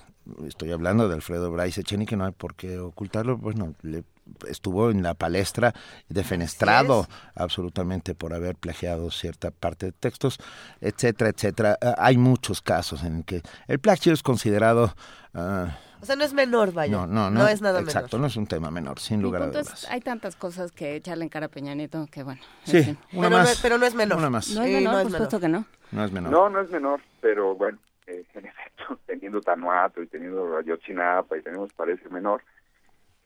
estoy 0.47 0.70
hablando 0.73 1.09
de 1.09 1.15
Alfredo 1.15 1.51
Bryce 1.51 1.81
Echenique, 1.81 2.15
no 2.15 2.27
hay 2.27 2.32
por 2.32 2.55
qué 2.55 2.78
ocultarlo, 2.78 3.39
bueno, 3.39 3.74
le- 3.81 4.05
estuvo 4.49 4.91
en 4.91 5.03
la 5.03 5.15
palestra 5.15 5.73
defenestrado 6.09 7.07
absolutamente 7.35 8.15
por 8.15 8.35
haber 8.35 8.57
plagiado 8.57 9.11
cierta 9.11 9.51
parte 9.51 9.87
de 9.87 9.93
textos, 9.93 10.39
etcétera, 10.81 11.31
etcétera. 11.31 11.79
Ah, 11.81 11.95
hay 11.99 12.17
muchos 12.17 12.61
casos 12.61 13.03
en 13.05 13.23
que 13.23 13.43
el 13.67 13.79
plagio 13.79 14.13
es 14.13 14.23
considerado... 14.23 14.95
ah, 15.35 15.79
O 16.01 16.07
sea, 16.07 16.17
no 16.17 16.25
es 16.25 16.33
menor, 16.35 16.73
vaya. 16.73 16.93
no, 16.93 17.07
no, 17.07 17.31
no, 17.31 17.49
es 17.49 17.61
nada 17.63 17.81
exacto, 17.81 18.19
no 18.19 18.27
es 18.27 18.37
un 18.37 18.47
tema 18.47 18.71
menor, 18.71 18.99
sin 19.01 19.21
lugar 19.23 19.43
a 19.43 19.47
dudas. 19.49 19.87
hay 19.91 20.01
tantas 20.01 20.37
cosas 20.37 20.71
que 20.73 20.97
echarle 20.97 21.25
en 21.25 21.29
cara 21.31 21.47
a 21.47 21.49
Peña 21.49 21.75
Nieto 21.75 22.07
que 22.11 22.23
bueno. 22.23 22.41
en 22.67 22.71
Sí, 22.73 22.83
fin. 22.85 22.99
una 23.13 23.29
Pero 23.29 23.31
no- 23.31 23.37
más. 23.45 23.59
pero 23.63 23.79
no 23.79 23.87
es 23.87 23.95
menor. 23.95 24.19
Una 24.19 24.31
más. 24.31 24.51
No 24.51 24.63
es 24.63 24.71
Eh, 24.71 24.75
menor, 24.75 24.93
no 24.93 24.99
es 24.99 25.03
por 25.05 25.13
supuesto 25.13 25.41
que 25.41 25.49
no. 25.49 25.65
No 25.91 26.05
es 26.05 26.13
menor. 26.13 26.31
No, 26.31 26.49
no 26.51 26.61
es 26.61 26.71
menor, 26.71 27.01
pero 27.21 27.55
bueno, 27.57 27.79
eh, 28.07 28.25
en 28.35 28.47
efecto, 28.47 28.99
teniendo 29.07 29.41
Tanuato 29.41 30.03
y 30.03 30.07
teniendo 30.07 30.57
Ayotzinapa 30.57 31.37
y 31.37 31.43
tenemos 31.43 31.73
parece 31.73 32.09
menor, 32.11 32.43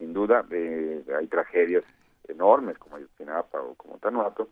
sin 0.02 0.12
duda 0.12 0.44
eh, 0.50 1.04
hay 1.16 1.28
tragedias 1.28 1.84
enormes 2.26 2.76
como 2.76 2.96
Ayotzinapa 2.96 3.62
o 3.62 3.76
como 3.76 3.98
Tanuato, 3.98 4.48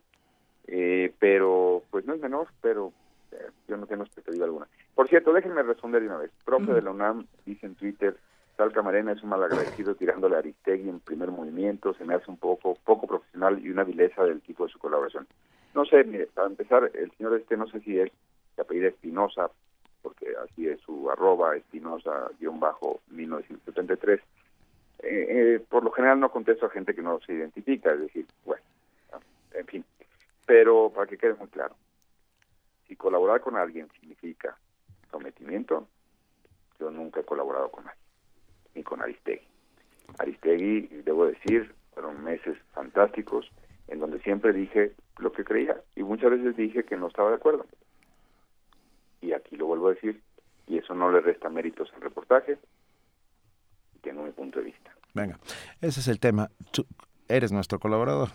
eh, 0.65 1.13
pero 1.19 1.83
pues 1.91 2.05
no 2.05 2.13
es 2.13 2.21
menor, 2.21 2.47
pero 2.61 2.93
eh, 3.33 3.49
yo 3.67 3.75
no 3.75 3.85
tengo 3.85 4.03
expectativa 4.03 4.45
alguna. 4.45 4.69
Por 4.95 5.09
cierto, 5.09 5.33
déjenme 5.33 5.61
responder 5.63 6.01
de 6.01 6.07
una 6.07 6.19
vez. 6.19 6.31
Profe 6.45 6.71
de 6.71 6.81
la 6.81 6.91
UNAM 6.91 7.27
dice 7.45 7.65
en 7.65 7.75
Twitter, 7.75 8.15
Sal 8.55 8.71
Camarena 8.71 9.11
es 9.11 9.21
un 9.23 9.29
malagradecido 9.29 9.95
tirándole 9.95 10.37
a 10.37 10.39
Aristegui 10.39 10.87
en 10.87 11.01
primer 11.01 11.31
movimiento, 11.31 11.93
se 11.95 12.05
me 12.05 12.13
hace 12.13 12.31
un 12.31 12.37
poco 12.37 12.77
poco 12.85 13.05
profesional 13.05 13.59
y 13.59 13.71
una 13.71 13.83
vileza 13.83 14.23
del 14.23 14.39
tipo 14.39 14.65
de 14.65 14.71
su 14.71 14.79
colaboración. 14.79 15.27
No 15.75 15.83
sé, 15.83 16.05
mire, 16.05 16.27
para 16.27 16.47
empezar, 16.47 16.89
el 16.93 17.11
señor 17.17 17.37
este, 17.37 17.57
no 17.57 17.67
sé 17.67 17.81
si 17.81 17.99
es, 17.99 18.09
se 18.55 18.61
apellida 18.61 18.87
Espinosa, 18.87 19.51
porque 20.01 20.27
así 20.45 20.69
es 20.69 20.79
su 20.79 21.11
arroba 21.11 21.57
espinosa-1973, 21.57 24.21
eh, 25.03 25.55
eh, 25.55 25.59
por 25.67 25.83
lo 25.83 25.91
general 25.91 26.19
no 26.19 26.31
contesto 26.31 26.65
a 26.65 26.69
gente 26.69 26.93
que 26.93 27.01
no 27.01 27.19
se 27.21 27.33
identifica, 27.33 27.93
es 27.93 28.01
decir, 28.01 28.25
bueno, 28.45 28.63
en 29.53 29.65
fin. 29.65 29.85
Pero 30.45 30.91
para 30.93 31.07
que 31.07 31.17
quede 31.17 31.33
muy 31.33 31.47
claro, 31.47 31.75
si 32.87 32.95
colaborar 32.95 33.41
con 33.41 33.55
alguien 33.55 33.89
significa 33.99 34.57
sometimiento, 35.09 35.87
yo 36.79 36.91
nunca 36.91 37.21
he 37.21 37.23
colaborado 37.23 37.69
con 37.69 37.85
nadie, 37.85 37.99
ni 38.75 38.83
con 38.83 39.01
Aristegui. 39.01 39.47
Aristegui, 40.19 40.87
debo 41.03 41.25
decir, 41.25 41.73
fueron 41.93 42.23
meses 42.23 42.57
fantásticos 42.73 43.49
en 43.87 43.99
donde 43.99 44.19
siempre 44.21 44.53
dije 44.53 44.93
lo 45.19 45.31
que 45.31 45.43
creía 45.43 45.81
y 45.95 46.03
muchas 46.03 46.31
veces 46.31 46.55
dije 46.55 46.83
que 46.83 46.97
no 46.97 47.07
estaba 47.07 47.29
de 47.29 47.35
acuerdo. 47.35 47.65
Y 49.21 49.33
aquí 49.33 49.55
lo 49.55 49.67
vuelvo 49.67 49.87
a 49.87 49.93
decir, 49.93 50.21
y 50.67 50.77
eso 50.77 50.95
no 50.95 51.11
le 51.11 51.21
resta 51.21 51.49
méritos 51.49 51.91
al 51.93 52.01
reportaje, 52.01 52.57
tengo 54.01 54.23
mi 54.23 54.31
punto 54.31 54.59
de 54.59 54.65
vista. 54.65 54.91
Venga, 55.13 55.37
ese 55.81 55.99
es 55.99 56.07
el 56.07 56.19
tema. 56.19 56.49
Tú 56.71 56.85
eres 57.27 57.51
nuestro 57.51 57.79
colaborador. 57.79 58.29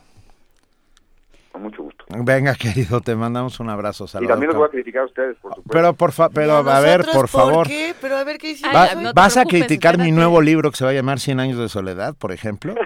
Con 1.53 1.63
mucho 1.63 1.83
gusto. 1.83 2.05
Venga, 2.09 2.55
querido, 2.61 3.01
te 3.01 3.15
mandamos 3.17 3.59
un 3.61 3.71
abrazo. 3.71 4.05
Y 4.05 4.09
Salvador 4.09 4.33
también 4.35 4.49
los 4.49 4.59
voy 4.59 4.69
a 4.69 4.71
criticar 4.71 5.03
a 5.03 5.07
ustedes, 5.07 5.37
por 5.39 5.55
supuesto. 5.55 5.73
Pero 5.73 5.95
por 5.95 6.13
fa- 6.13 6.29
pero 6.29 6.57
a 6.57 6.81
ver, 6.81 7.05
por 7.13 7.29
favor. 7.29 7.67
qué? 7.67 7.95
Pero 8.01 8.17
a 8.17 8.25
ver 8.25 8.37
qué 8.39 8.51
hicimos. 8.51 8.75
Va- 8.75 8.91
hoy? 8.95 9.07
¿Vas 9.15 9.37
a 9.39 9.45
criticar 9.45 9.97
mi 9.99 10.13
nuevo 10.13 10.41
libro 10.43 10.71
que 10.71 10.77
se 10.77 10.85
va 10.85 10.91
a 10.91 10.95
llamar 10.95 11.19
Cien 11.19 11.41
años 11.41 11.59
de 11.59 11.69
soledad, 11.69 12.15
por 12.15 12.33
ejemplo? 12.33 12.75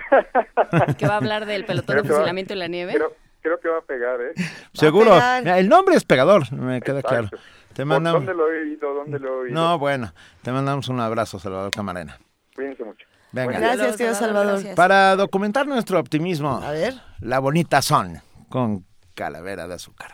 Que 0.99 1.07
va 1.09 1.15
a 1.15 1.17
hablar 1.17 1.47
del 1.47 1.65
pelotón 1.65 1.97
de 1.97 2.03
va- 2.03 2.09
fusilamiento 2.09 2.53
en 2.53 2.59
la 2.61 2.69
nieve. 2.69 2.93
Creo, 2.95 3.13
creo 3.41 3.59
que 3.59 3.69
va 3.69 3.79
a 3.79 3.83
pegar, 3.83 4.21
¿eh? 4.21 4.35
Seguro. 4.73 5.15
Mira, 5.15 5.59
el 5.59 5.69
nombre 5.69 5.97
es 5.97 6.05
pegador, 6.05 6.53
me 6.53 6.81
queda 6.81 7.03
claro. 7.03 7.29
Te 7.73 7.83
¿Por 7.83 7.87
mandamos 7.87 8.25
¿Dónde 8.25 8.35
lo 8.35 8.53
he 8.53 8.61
oído? 8.63 8.95
¿Dónde 8.95 9.19
lo 9.19 9.29
he 9.29 9.41
oído? 9.47 9.55
No, 9.55 9.79
bueno, 9.81 10.13
te 10.43 10.53
mandamos 10.53 10.89
un 10.89 11.01
abrazo, 11.01 11.41
Salvador 11.41 11.73
Camarena. 11.73 12.19
Cuídense 12.61 12.85
mucho. 12.85 13.07
Venga. 13.33 13.59
Gracias, 13.59 13.97
querido 13.97 14.15
Salvador. 14.15 14.63
Para 14.75 15.17
documentar 15.17 15.67
nuestro 15.67 15.99
optimismo, 15.99 16.61
A 16.63 16.73
ver. 16.73 16.95
la 17.21 17.39
bonita 17.39 17.81
son 17.81 18.21
con 18.51 18.85
calavera 19.15 19.67
de 19.67 19.75
azúcar. 19.75 20.13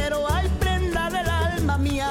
Quiero, 0.00 0.26
ay 0.32 0.48
prenda 0.58 1.10
del 1.10 1.28
alma 1.28 1.78
mía. 1.78 2.08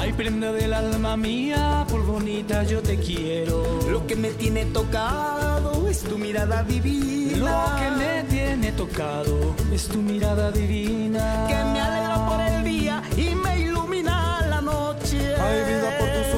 Ay, 0.00 0.12
prenda 0.12 0.52
del 0.52 0.72
alma 0.72 1.16
mía, 1.16 1.84
por 1.88 2.04
bonita 2.04 2.64
yo 2.64 2.80
te 2.82 2.96
quiero. 2.98 3.80
Lo 3.90 4.06
que 4.06 4.16
me 4.16 4.30
tiene 4.30 4.66
tocado 4.66 5.88
es 5.88 6.00
tu 6.02 6.18
mirada 6.18 6.62
divina. 6.62 7.36
Lo 7.38 7.80
que 7.80 7.90
me 7.90 8.22
tiene 8.24 8.72
tocado 8.72 9.54
es 9.72 9.88
tu 9.88 9.98
mirada 9.98 10.50
divina. 10.50 11.46
Que 11.48 11.54
me 11.54 11.80
alegra 11.80 12.26
por 12.28 12.40
el 12.40 12.64
día 12.64 13.02
y 13.16 13.34
me 13.34 13.60
ilumina 13.60 14.46
la 14.48 14.60
noche. 14.60 15.34
Ay, 15.36 15.58
vida, 15.68 15.98
por 15.98 16.08
tus 16.08 16.34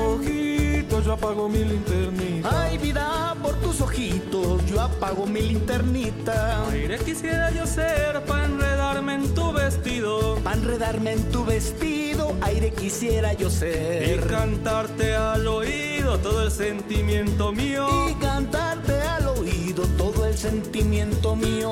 ojitos 0.94 1.04
yo 1.06 1.12
apago 1.12 1.48
mi 1.48 1.64
linternita. 1.64 2.62
Ay, 2.62 2.78
vida, 2.78 3.34
por 3.42 3.54
tus 3.56 3.80
ojitos 3.80 4.64
yo 4.66 4.80
apago 4.80 5.26
mi 5.26 5.40
linternita. 5.42 6.68
Aire 6.70 6.98
quisiera 6.98 7.50
yo 7.50 7.66
ser 7.66 8.22
para 8.24 8.44
enredarme 8.44 9.14
en 9.14 9.34
tu 9.34 9.52
vestido. 9.52 10.36
Pa' 10.44 10.52
enredarme 10.52 11.12
en 11.12 11.30
tu 11.30 11.44
vestido, 11.44 12.36
aire 12.42 12.70
quisiera 12.72 13.32
yo 13.32 13.48
Y 13.48 13.50
ser. 13.50 14.26
cantarte 14.28 15.16
al 15.16 15.46
oído 15.46 16.18
todo 16.18 16.44
el 16.44 16.50
sentimiento 16.50 17.52
mío. 17.52 17.86
Y 18.10 18.14
cantarte 18.14 18.92
al 19.00 19.28
oído 19.28 19.82
todo 19.98 20.26
el 20.26 20.36
sentimiento 20.36 21.34
mío. 21.34 21.70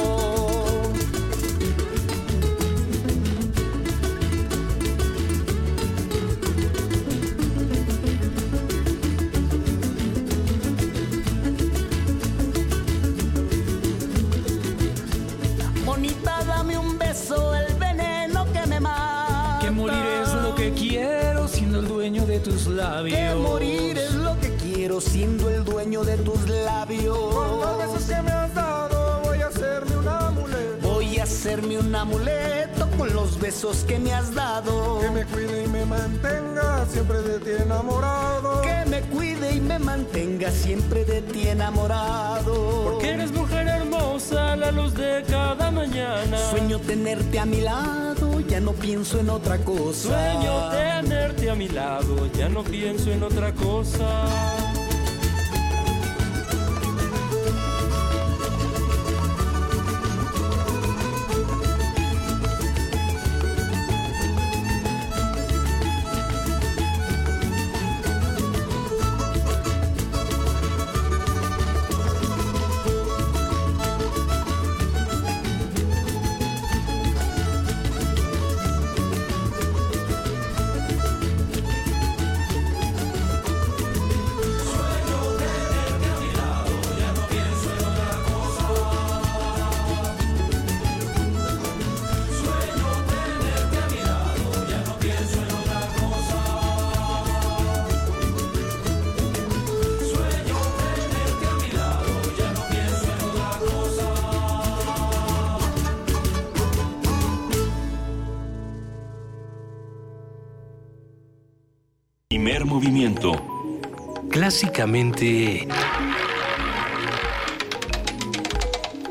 Tus 22.43 22.67
labios. 22.67 23.17
Que 23.17 23.35
morir 23.35 23.99
es 23.99 24.15
lo 24.15 24.39
que 24.41 24.55
quiero 24.57 25.01
siendo 25.01 25.49
el 25.51 25.65
dueño 25.65 26.05
de 26.05 26.17
tus 26.19 26.49
labios. 26.49 27.17
Por 27.17 27.49
los 27.49 27.79
besos 27.79 28.05
que 28.05 28.23
me 28.23 28.31
has 28.31 28.55
dado 28.55 29.23
voy 29.25 29.43
a 29.43 29.47
hacerme 29.47 29.97
un 29.97 30.09
amuleto. 30.09 30.89
Voy 30.89 31.19
a 31.19 31.23
hacerme 31.23 31.79
un 31.79 31.95
amuleto 31.95 32.82
con 32.97 33.13
los 33.13 33.39
besos 33.39 33.85
que 33.87 33.99
me 33.99 34.13
has 34.13 34.35
dado. 34.35 35.01
Que 35.01 35.11
me 35.11 35.25
cuide 35.25 35.65
y 35.65 35.69
me 35.69 35.85
mantenga 35.85 36.87
siempre 36.87 37.23
de 37.23 37.39
ti 37.39 37.51
enamorado. 37.63 38.63
Que 38.63 38.85
me 38.91 39.01
cuide 39.03 39.55
y 39.55 39.61
me 39.61 39.79
mantenga 39.79 40.51
siempre 40.51 41.05
de 41.05 41.23
ti 41.23 41.49
enamorado. 41.49 42.85
Porque 42.85 43.11
eres 43.11 43.33
mujer 43.33 43.69
hermosa, 43.69 44.57
la 44.57 44.71
luz 44.71 44.95
de 44.95 45.25
cada 45.29 45.71
mañana. 45.71 46.39
Sueño 46.51 46.79
tenerte 46.81 47.39
a 47.39 47.45
mi 47.45 47.61
lado, 47.61 48.41
ya 48.41 48.61
no 48.61 48.73
pienso 48.73 49.19
en 49.21 49.31
otra 49.31 49.59
cosa. 49.59 50.09
Sueño 50.09 50.71
tenerte 50.71 51.51
a 51.51 51.55
mi 51.55 51.69
lado, 51.69 52.27
ya 52.33 52.49
no 52.49 52.63
pienso 52.63 53.11
en 53.11 53.23
otra 53.23 53.53
cosa. 53.53 54.62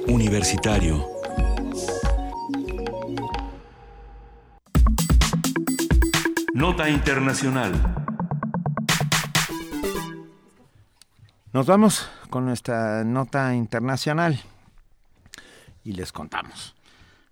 Universitario. 0.08 1.08
Nota 6.54 6.90
Internacional. 6.90 7.72
Nos 11.54 11.66
vamos 11.66 12.10
con 12.30 12.44
nuestra 12.46 13.06
nota 13.06 13.56
internacional 13.56 14.42
y 15.86 15.94
les 15.94 16.12
contamos. 16.12 16.76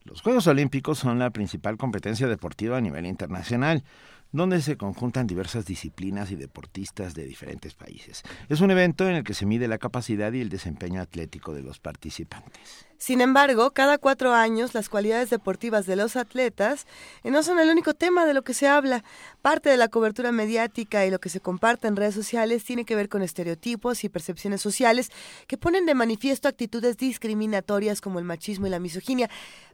Los 0.06 0.22
Juegos 0.22 0.48
Olímpicos 0.48 0.98
son 0.98 1.20
la 1.20 1.32
principal 1.32 1.76
competencia 1.76 2.28
deportiva 2.28 2.78
a 2.78 2.82
nivel 2.82 3.06
internacional. 3.06 3.84
Donde 4.32 4.62
se 4.62 4.78
conjuntan 4.78 5.28
diversas 5.28 5.66
disciplinas 5.66 6.32
y 6.32 6.36
deportistas 6.36 7.14
de 7.16 7.26
diferentes 7.26 7.74
países. 7.74 8.24
Es 8.48 8.62
un 8.62 8.72
evento 8.72 9.08
en 9.10 9.16
el 9.16 9.24
que 9.24 9.34
se 9.34 9.46
mide 9.46 9.68
la 9.68 9.78
capacidad 9.78 10.32
y 10.34 10.42
el 10.42 10.50
desempeño 10.50 11.02
atlético 11.02 11.54
de 11.54 11.64
los 11.64 11.80
participantes. 11.80 12.86
Sin 13.00 13.22
embargo, 13.22 13.72
cada 13.72 13.98
cuatro 13.98 14.34
años 14.34 14.74
las 14.74 14.90
cualidades 14.90 15.30
deportivas 15.30 15.86
de 15.86 15.96
los 15.96 16.18
atletas 16.18 16.86
eh, 17.24 17.32
no 17.32 17.44
son 17.44 17.58
el 17.58 17.70
único 17.70 17.94
tema 17.94 18.26
de 18.26 18.34
lo 18.34 18.42
que 18.42 18.54
se 18.54 18.68
habla. 18.68 19.06
Parte 19.42 19.70
de 19.70 19.78
la 19.78 19.88
cobertura 19.88 20.34
mediática 20.34 21.06
y 21.06 21.10
lo 21.10 21.20
que 21.20 21.30
se 21.30 21.40
comparte 21.40 21.88
en 21.88 21.96
redes 21.96 22.14
sociales 22.14 22.66
tiene 22.66 22.84
que 22.84 22.96
ver 22.96 23.08
con 23.08 23.22
estereotipos 23.22 24.04
y 24.04 24.10
percepciones 24.10 24.62
sociales 24.62 25.12
que 25.48 25.58
ponen 25.58 25.86
de 25.86 25.96
manifiesto 25.96 26.50
actitudes 26.50 26.98
discriminatorias 26.98 28.02
como 28.02 28.20
el 28.20 28.26
machismo 28.26 28.68
y 28.68 28.70
la 28.70 28.82
misoginia. 28.82 29.30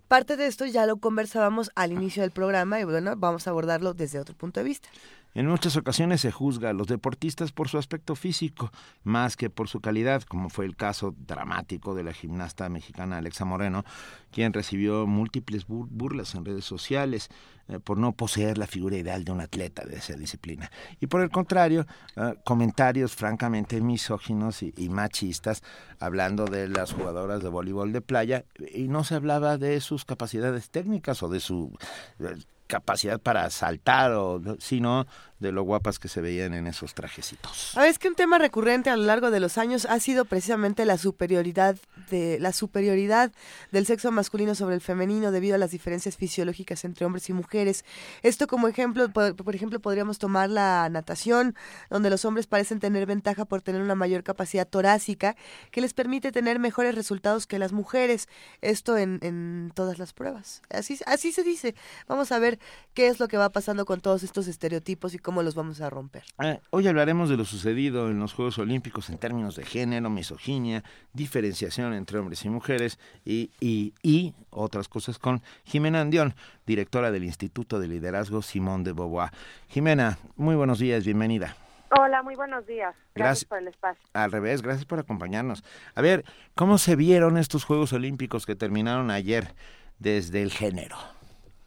Parte 0.07 0.37
de 0.37 0.45
esto 0.45 0.65
ya 0.65 0.85
lo 0.85 0.97
conversábamos 0.97 1.71
al 1.75 1.91
inicio 1.91 2.21
del 2.21 2.31
programa 2.31 2.79
y 2.79 2.83
bueno, 2.83 3.15
vamos 3.17 3.47
a 3.47 3.49
abordarlo 3.49 3.93
desde 3.93 4.19
otro 4.19 4.35
punto 4.35 4.59
de 4.59 4.63
vista. 4.65 4.89
En 5.35 5.47
muchas 5.47 5.75
ocasiones 5.75 6.21
se 6.21 6.31
juzga 6.31 6.69
a 6.69 6.73
los 6.73 6.87
deportistas 6.87 7.51
por 7.51 7.67
su 7.67 7.77
aspecto 7.77 8.15
físico, 8.15 8.71
más 9.03 9.35
que 9.35 9.49
por 9.49 9.67
su 9.67 9.81
calidad, 9.81 10.23
como 10.23 10.49
fue 10.49 10.63
el 10.63 10.77
caso 10.77 11.13
dramático 11.27 11.93
de 11.93 12.03
la 12.03 12.13
gimnasta 12.13 12.69
mexicana 12.69 13.17
Alexa 13.17 13.43
Moreno, 13.43 13.83
quien 14.31 14.53
recibió 14.53 15.05
múltiples 15.05 15.67
burlas 15.67 16.35
en 16.35 16.45
redes 16.45 16.63
sociales 16.63 17.29
eh, 17.67 17.79
por 17.79 17.97
no 17.97 18.13
poseer 18.13 18.57
la 18.57 18.65
figura 18.65 18.95
ideal 18.95 19.25
de 19.25 19.33
un 19.33 19.41
atleta 19.41 19.83
de 19.83 19.97
esa 19.97 20.13
disciplina. 20.13 20.71
Y 21.01 21.07
por 21.07 21.19
el 21.19 21.29
contrario, 21.29 21.85
eh, 22.15 22.35
comentarios 22.45 23.13
francamente 23.13 23.81
misóginos 23.81 24.63
y, 24.63 24.73
y, 24.77 24.87
machistas 24.87 25.63
hablando 25.99 26.45
de 26.45 26.69
las 26.69 26.93
jugadoras 26.93 27.43
de 27.43 27.49
voleibol 27.49 27.91
de 27.91 27.99
playa 27.99 28.45
y 28.73 28.87
no 28.87 29.03
se 29.03 29.15
hablaba 29.15 29.57
de 29.57 29.81
sus 29.81 30.05
capacidades 30.05 30.69
técnicas 30.69 31.23
o 31.23 31.27
de 31.27 31.41
su 31.41 31.77
eh, 32.19 32.35
capacidad 32.67 33.19
para 33.19 33.49
saltar, 33.49 34.11
o, 34.13 34.41
sino 34.59 35.05
de 35.45 35.51
lo 35.51 35.63
guapas 35.63 35.99
que 35.99 36.07
se 36.07 36.21
veían 36.21 36.53
en 36.53 36.67
esos 36.67 36.93
trajecitos. 36.93 37.73
Ah, 37.75 37.87
es 37.87 37.99
que 37.99 38.07
un 38.07 38.15
tema 38.15 38.37
recurrente 38.37 38.89
a 38.89 38.97
lo 38.97 39.03
largo 39.03 39.31
de 39.31 39.39
los 39.39 39.57
años 39.57 39.85
ha 39.85 39.99
sido 39.99 40.25
precisamente 40.25 40.85
la 40.85 40.97
superioridad 40.97 41.77
de 42.09 42.37
la 42.39 42.51
superioridad 42.51 43.31
del 43.71 43.85
sexo 43.85 44.11
masculino 44.11 44.55
sobre 44.55 44.75
el 44.75 44.81
femenino 44.81 45.31
debido 45.31 45.55
a 45.55 45.57
las 45.57 45.71
diferencias 45.71 46.17
fisiológicas 46.17 46.83
entre 46.85 47.05
hombres 47.05 47.29
y 47.29 47.33
mujeres. 47.33 47.85
Esto 48.23 48.47
como 48.47 48.67
ejemplo, 48.67 49.09
por, 49.09 49.35
por 49.35 49.55
ejemplo, 49.55 49.79
podríamos 49.79 50.19
tomar 50.19 50.49
la 50.49 50.89
natación, 50.89 51.55
donde 51.89 52.09
los 52.09 52.25
hombres 52.25 52.47
parecen 52.47 52.79
tener 52.79 53.05
ventaja 53.05 53.45
por 53.45 53.61
tener 53.61 53.81
una 53.81 53.95
mayor 53.95 54.23
capacidad 54.23 54.67
torácica 54.67 55.35
que 55.71 55.81
les 55.81 55.93
permite 55.93 56.31
tener 56.31 56.59
mejores 56.59 56.95
resultados 56.95 57.47
que 57.47 57.59
las 57.59 57.71
mujeres. 57.71 58.27
Esto 58.61 58.97
en, 58.97 59.19
en 59.21 59.71
todas 59.75 59.99
las 59.99 60.13
pruebas. 60.13 60.61
Así, 60.69 60.99
así 61.05 61.31
se 61.31 61.43
dice. 61.43 61.75
Vamos 62.07 62.31
a 62.31 62.39
ver 62.39 62.59
qué 62.93 63.07
es 63.07 63.19
lo 63.19 63.27
que 63.27 63.37
va 63.37 63.49
pasando 63.49 63.85
con 63.85 64.01
todos 64.01 64.23
estos 64.23 64.47
estereotipos 64.47 65.13
y 65.13 65.19
cómo 65.19 65.34
los 65.43 65.55
vamos 65.55 65.81
a 65.81 65.89
romper. 65.89 66.23
Eh, 66.43 66.59
hoy 66.69 66.87
hablaremos 66.87 67.29
de 67.29 67.37
lo 67.37 67.45
sucedido 67.45 68.09
en 68.09 68.19
los 68.19 68.33
Juegos 68.33 68.57
Olímpicos 68.59 69.09
en 69.09 69.17
términos 69.17 69.55
de 69.55 69.65
género, 69.65 70.09
misoginia, 70.09 70.83
diferenciación 71.13 71.93
entre 71.93 72.19
hombres 72.19 72.43
y 72.45 72.49
mujeres 72.49 72.99
y, 73.23 73.51
y, 73.59 73.93
y 74.03 74.33
otras 74.49 74.87
cosas 74.87 75.19
con 75.19 75.41
Jimena 75.63 76.01
Andión, 76.01 76.35
directora 76.65 77.11
del 77.11 77.23
Instituto 77.23 77.79
de 77.79 77.87
Liderazgo 77.87 78.41
Simón 78.41 78.83
de 78.83 78.93
Beauvoir. 78.93 79.31
Jimena, 79.69 80.17
muy 80.35 80.55
buenos 80.55 80.79
días, 80.79 81.05
bienvenida. 81.05 81.55
Hola, 81.97 82.23
muy 82.23 82.35
buenos 82.35 82.65
días. 82.65 82.95
Gracias, 83.13 83.15
gracias, 83.15 83.45
por 83.45 83.57
el 83.59 83.67
espacio. 83.67 84.03
Al 84.13 84.31
revés, 84.31 84.61
gracias 84.61 84.85
por 84.85 84.99
acompañarnos. 84.99 85.63
A 85.93 86.01
ver, 86.01 86.25
¿cómo 86.55 86.77
se 86.77 86.95
vieron 86.95 87.37
estos 87.37 87.63
Juegos 87.63 87.93
Olímpicos 87.93 88.45
que 88.45 88.55
terminaron 88.55 89.11
ayer 89.11 89.53
desde 89.99 90.41
el 90.41 90.51
género? 90.51 90.97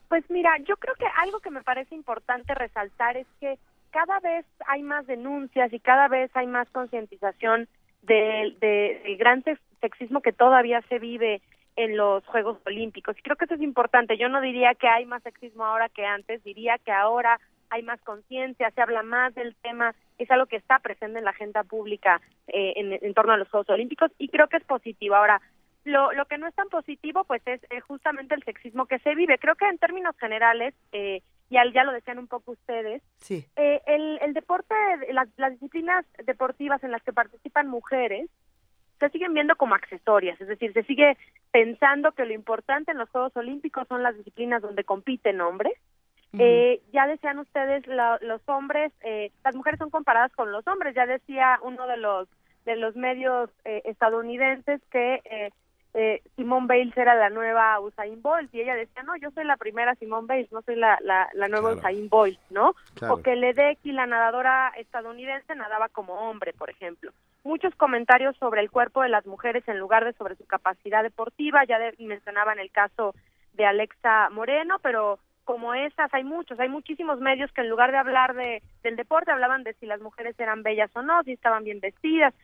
Pues 0.09 0.25
mira, 0.31 0.57
yo 0.67 0.77
creo 0.77 0.95
que 0.95 1.07
algo 1.17 1.41
que 1.41 1.51
me 1.51 1.63
parece 1.63 1.95
importante 1.95 2.55
resaltar 2.55 3.17
es 3.17 3.27
que 3.41 3.59
cada 3.91 4.21
vez 4.21 4.47
hay 4.67 4.83
más 4.83 5.07
denuncias 5.07 5.73
y 5.73 5.81
cada 5.81 6.09
vez 6.09 6.31
hay 6.35 6.47
más 6.47 6.69
concientización 6.71 7.69
del, 8.03 8.59
del 8.59 9.17
gran 9.17 9.45
sexismo 9.81 10.21
que 10.21 10.33
todavía 10.33 10.83
se 10.89 10.99
vive 10.99 11.43
en 11.77 11.97
los 11.97 12.27
Juegos 12.27 12.59
Olímpicos. 12.67 13.17
Y 13.19 13.23
creo 13.23 13.37
que 13.37 13.45
eso 13.45 13.55
es 13.55 13.63
importante. 13.63 14.19
Yo 14.19 14.29
no 14.29 14.41
diría 14.41 14.75
que 14.75 14.89
hay 14.89 15.05
más 15.07 15.23
sexismo 15.23 15.65
ahora 15.65 15.89
que 15.89 16.05
antes, 16.05 16.43
diría 16.43 16.79
que 16.79 16.91
ahora 16.91 17.39
hay 17.71 17.83
más 17.83 18.01
conciencia, 18.01 18.71
se 18.71 18.81
habla 18.81 19.03
más 19.03 19.35
del 19.35 19.55
tema, 19.57 19.95
es 20.17 20.31
algo 20.31 20.47
que 20.47 20.57
está 20.57 20.79
presente 20.79 21.19
en 21.19 21.25
la 21.25 21.31
agenda 21.31 21.63
pública 21.65 22.21
eh, 22.47 22.73
en 22.77 23.15
torno 23.15 23.33
a 23.33 23.37
los 23.37 23.49
Juegos 23.49 23.69
Olímpicos 23.69 24.11
y 24.19 24.29
creo 24.29 24.49
que 24.49 24.57
es 24.57 24.65
positivo. 24.65 25.15
Ahora, 25.15 25.41
lo, 25.89 26.13
lo 26.13 26.25
que 26.27 26.39
no 26.39 26.47
es 26.47 26.55
tan 26.55 26.69
positivo, 26.69 27.25
pues 27.25 27.43
es 27.47 27.61
eh, 27.71 27.81
justamente 27.81 28.35
el 28.35 28.45
sexismo 28.45 28.87
que 28.87 28.99
se 29.01 29.15
vive. 29.15 29.39
Creo 29.39 29.55
que 29.57 29.67
en 29.69 29.79
términos 29.79 30.17
generales, 30.19 30.75
eh, 30.93 31.23
ya, 31.51 31.63
ya 31.73 31.85
lo 31.85 31.93
decían 31.93 32.19
un 32.19 32.29
poco 32.29 32.53
ustedes, 32.53 33.03
sí. 33.17 33.47
eh, 33.57 33.81
el, 33.87 34.19
el 34.23 34.35
deporte, 34.35 34.75
las, 35.13 35.29
las 35.37 35.53
disciplinas 35.53 36.05
deportivas 36.25 36.83
en 36.85 36.91
las 36.91 37.03
que 37.03 37.13
participan 37.13 37.69
mujeres, 37.69 38.29
se 39.01 39.09
siguen 39.11 39.33
viendo 39.33 39.55
como 39.57 39.75
accesorias, 39.75 40.41
es 40.41 40.49
decir, 40.49 40.73
se 40.73 40.83
sigue 40.83 41.17
pensando 41.53 42.13
que 42.13 42.25
lo 42.25 42.35
importante 42.35 42.91
en 42.91 42.99
los 42.99 43.09
Juegos 43.11 43.37
Olímpicos 43.37 43.87
son 43.89 44.03
las 44.03 44.17
disciplinas 44.17 44.61
donde 44.61 44.85
compiten 44.85 45.41
hombres. 45.41 45.73
Uh 46.33 46.37
-huh. 46.37 46.41
eh, 46.43 46.83
ya 46.93 47.07
decían 47.07 47.39
ustedes, 47.39 47.87
la, 47.87 48.19
los 48.21 48.43
hombres, 48.47 48.93
eh, 49.03 49.31
las 49.45 49.55
mujeres 49.55 49.79
son 49.79 49.91
comparadas 49.91 50.33
con 50.33 50.51
los 50.53 50.67
hombres, 50.67 50.95
ya 50.95 51.07
decía 51.07 51.59
uno 51.63 51.87
de 51.87 51.97
los 51.97 52.29
de 52.65 52.77
los 52.77 52.97
medios 52.97 53.49
eh, 53.65 53.81
estadounidenses 53.87 54.83
que 54.91 55.23
eh, 55.95 56.23
Simone 56.37 56.67
Bales 56.67 56.97
era 56.97 57.15
la 57.15 57.31
nueva 57.31 57.81
Usain 57.81 58.21
Bolt 58.21 58.55
y 58.55 58.61
ella 58.61 58.75
decía, 58.75 59.03
no, 59.03 59.17
yo 59.17 59.31
soy 59.31 59.45
la 59.45 59.57
primera 59.57 59.95
Simone 59.95 60.27
Bales, 60.27 60.53
no 60.53 60.63
soy 60.63 60.77
la, 60.77 60.99
la, 61.03 61.29
la 61.33 61.49
nueva 61.49 61.73
claro. 61.73 61.79
Usain 61.79 62.09
Bolt, 62.09 62.39
¿no? 62.51 62.75
Claro. 62.95 63.15
O 63.15 63.23
que 63.23 63.37
Ledecky, 63.37 63.93
la 63.93 64.07
nadadora 64.07 64.73
estadounidense, 64.77 65.55
nadaba 65.55 65.89
como 65.89 66.15
hombre, 66.15 66.53
por 66.53 66.71
ejemplo. 66.71 67.11
Muchos 67.43 67.75
comentarios 67.75 68.37
sobre 68.37 68.61
el 68.61 68.71
cuerpo 68.71 69.03
de 69.03 69.09
las 69.09 69.27
mujeres 69.27 69.67
en 69.67 69.79
lugar 69.79 70.05
de 70.05 70.13
sobre 70.13 70.37
su 70.37 70.45
capacidad 70.47 71.03
deportiva, 71.03 71.65
ya 71.65 71.79
de, 71.79 71.95
mencionaban 71.99 72.59
el 72.59 72.71
caso 72.71 73.15
de 73.55 73.65
Alexa 73.65 74.29
Moreno, 74.31 74.79
pero 74.83 75.19
como 75.45 75.73
esas 75.73 76.13
hay 76.13 76.25
muchos, 76.25 76.61
hay 76.61 76.69
muchísimos 76.69 77.21
medios 77.21 77.51
que 77.53 77.63
en 77.63 77.71
lugar 77.71 77.91
de 77.91 77.97
hablar 77.97 78.35
de 78.35 78.63
del 78.83 78.97
deporte 78.97 79.31
hablaban 79.31 79.65
de 79.65 79.73
si 79.81 79.87
las 79.87 80.01
mujeres 80.03 80.39
eran 80.39 80.63
bellas 80.63 80.91
o 80.95 81.01
no, 81.01 81.23
si 81.23 81.33
estaban 81.33 81.65
bien 81.65 81.81
vestidas. 81.81 82.35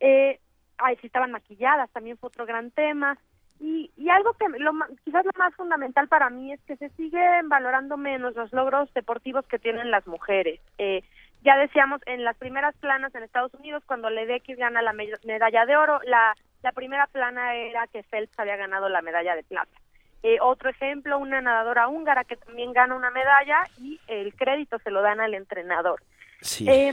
Eh, 0.00 0.40
ay, 0.78 0.96
si 0.96 1.06
estaban 1.06 1.30
maquilladas, 1.30 1.90
también 1.90 2.16
fue 2.18 2.28
otro 2.28 2.46
gran 2.46 2.70
tema. 2.70 3.18
Y, 3.60 3.90
y 3.96 4.10
algo 4.10 4.32
que 4.34 4.48
lo, 4.58 4.72
quizás 5.04 5.24
lo 5.24 5.30
más 5.38 5.54
fundamental 5.54 6.08
para 6.08 6.28
mí 6.28 6.52
es 6.52 6.60
que 6.62 6.76
se 6.76 6.88
siguen 6.90 7.48
valorando 7.48 7.96
menos 7.96 8.34
los 8.34 8.52
logros 8.52 8.92
deportivos 8.94 9.46
que 9.46 9.58
tienen 9.58 9.90
las 9.90 10.06
mujeres. 10.06 10.60
Eh, 10.78 11.02
ya 11.42 11.56
decíamos, 11.56 12.00
en 12.06 12.24
las 12.24 12.36
primeras 12.36 12.74
planas 12.76 13.14
en 13.14 13.22
Estados 13.22 13.54
Unidos, 13.54 13.82
cuando 13.86 14.10
Ledecky 14.10 14.54
gana 14.54 14.82
la 14.82 14.92
me 14.92 15.06
medalla 15.24 15.66
de 15.66 15.76
oro, 15.76 16.00
la, 16.04 16.34
la 16.62 16.72
primera 16.72 17.06
plana 17.06 17.54
era 17.54 17.86
que 17.86 18.02
Phelps 18.02 18.38
había 18.38 18.56
ganado 18.56 18.88
la 18.88 19.02
medalla 19.02 19.36
de 19.36 19.44
plata. 19.44 19.78
Eh, 20.22 20.38
otro 20.40 20.70
ejemplo, 20.70 21.18
una 21.18 21.42
nadadora 21.42 21.86
húngara 21.86 22.24
que 22.24 22.36
también 22.36 22.72
gana 22.72 22.94
una 22.94 23.10
medalla 23.10 23.62
y 23.78 24.00
el 24.06 24.34
crédito 24.34 24.78
se 24.78 24.90
lo 24.90 25.02
dan 25.02 25.20
al 25.20 25.34
entrenador. 25.34 26.02
Sí. 26.40 26.66
Eh, 26.68 26.92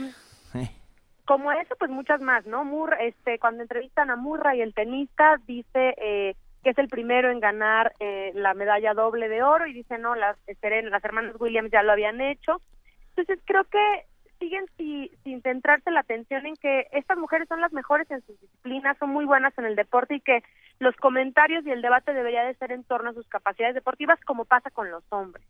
como 1.24 1.52
eso, 1.52 1.74
pues 1.78 1.90
muchas 1.90 2.20
más, 2.20 2.46
¿no? 2.46 2.64
Mur, 2.64 2.96
este, 3.00 3.38
cuando 3.38 3.62
entrevistan 3.62 4.10
a 4.10 4.16
Murray, 4.16 4.60
el 4.60 4.74
tenista, 4.74 5.36
dice 5.46 5.94
eh, 5.98 6.34
que 6.62 6.70
es 6.70 6.78
el 6.78 6.88
primero 6.88 7.30
en 7.30 7.40
ganar 7.40 7.94
eh, 8.00 8.32
la 8.34 8.54
medalla 8.54 8.94
doble 8.94 9.28
de 9.28 9.42
oro 9.42 9.66
y 9.66 9.72
dice, 9.72 9.98
no, 9.98 10.14
las, 10.14 10.36
las 10.46 11.04
hermanas 11.04 11.36
Williams 11.38 11.70
ya 11.70 11.82
lo 11.82 11.92
habían 11.92 12.20
hecho. 12.20 12.60
Entonces 13.10 13.38
creo 13.44 13.64
que 13.64 14.06
siguen 14.38 14.66
si, 14.76 15.10
sin 15.22 15.40
centrarse 15.42 15.90
la 15.90 16.00
atención 16.00 16.46
en 16.46 16.56
que 16.56 16.88
estas 16.92 17.16
mujeres 17.16 17.46
son 17.48 17.60
las 17.60 17.72
mejores 17.72 18.10
en 18.10 18.22
sus 18.26 18.40
disciplinas, 18.40 18.98
son 18.98 19.10
muy 19.10 19.24
buenas 19.24 19.56
en 19.58 19.66
el 19.66 19.76
deporte 19.76 20.16
y 20.16 20.20
que 20.20 20.42
los 20.80 20.96
comentarios 20.96 21.64
y 21.64 21.70
el 21.70 21.82
debate 21.82 22.12
debería 22.12 22.42
de 22.42 22.54
ser 22.54 22.72
en 22.72 22.82
torno 22.82 23.10
a 23.10 23.14
sus 23.14 23.28
capacidades 23.28 23.76
deportivas 23.76 24.18
como 24.24 24.44
pasa 24.44 24.70
con 24.70 24.90
los 24.90 25.04
hombres. 25.10 25.46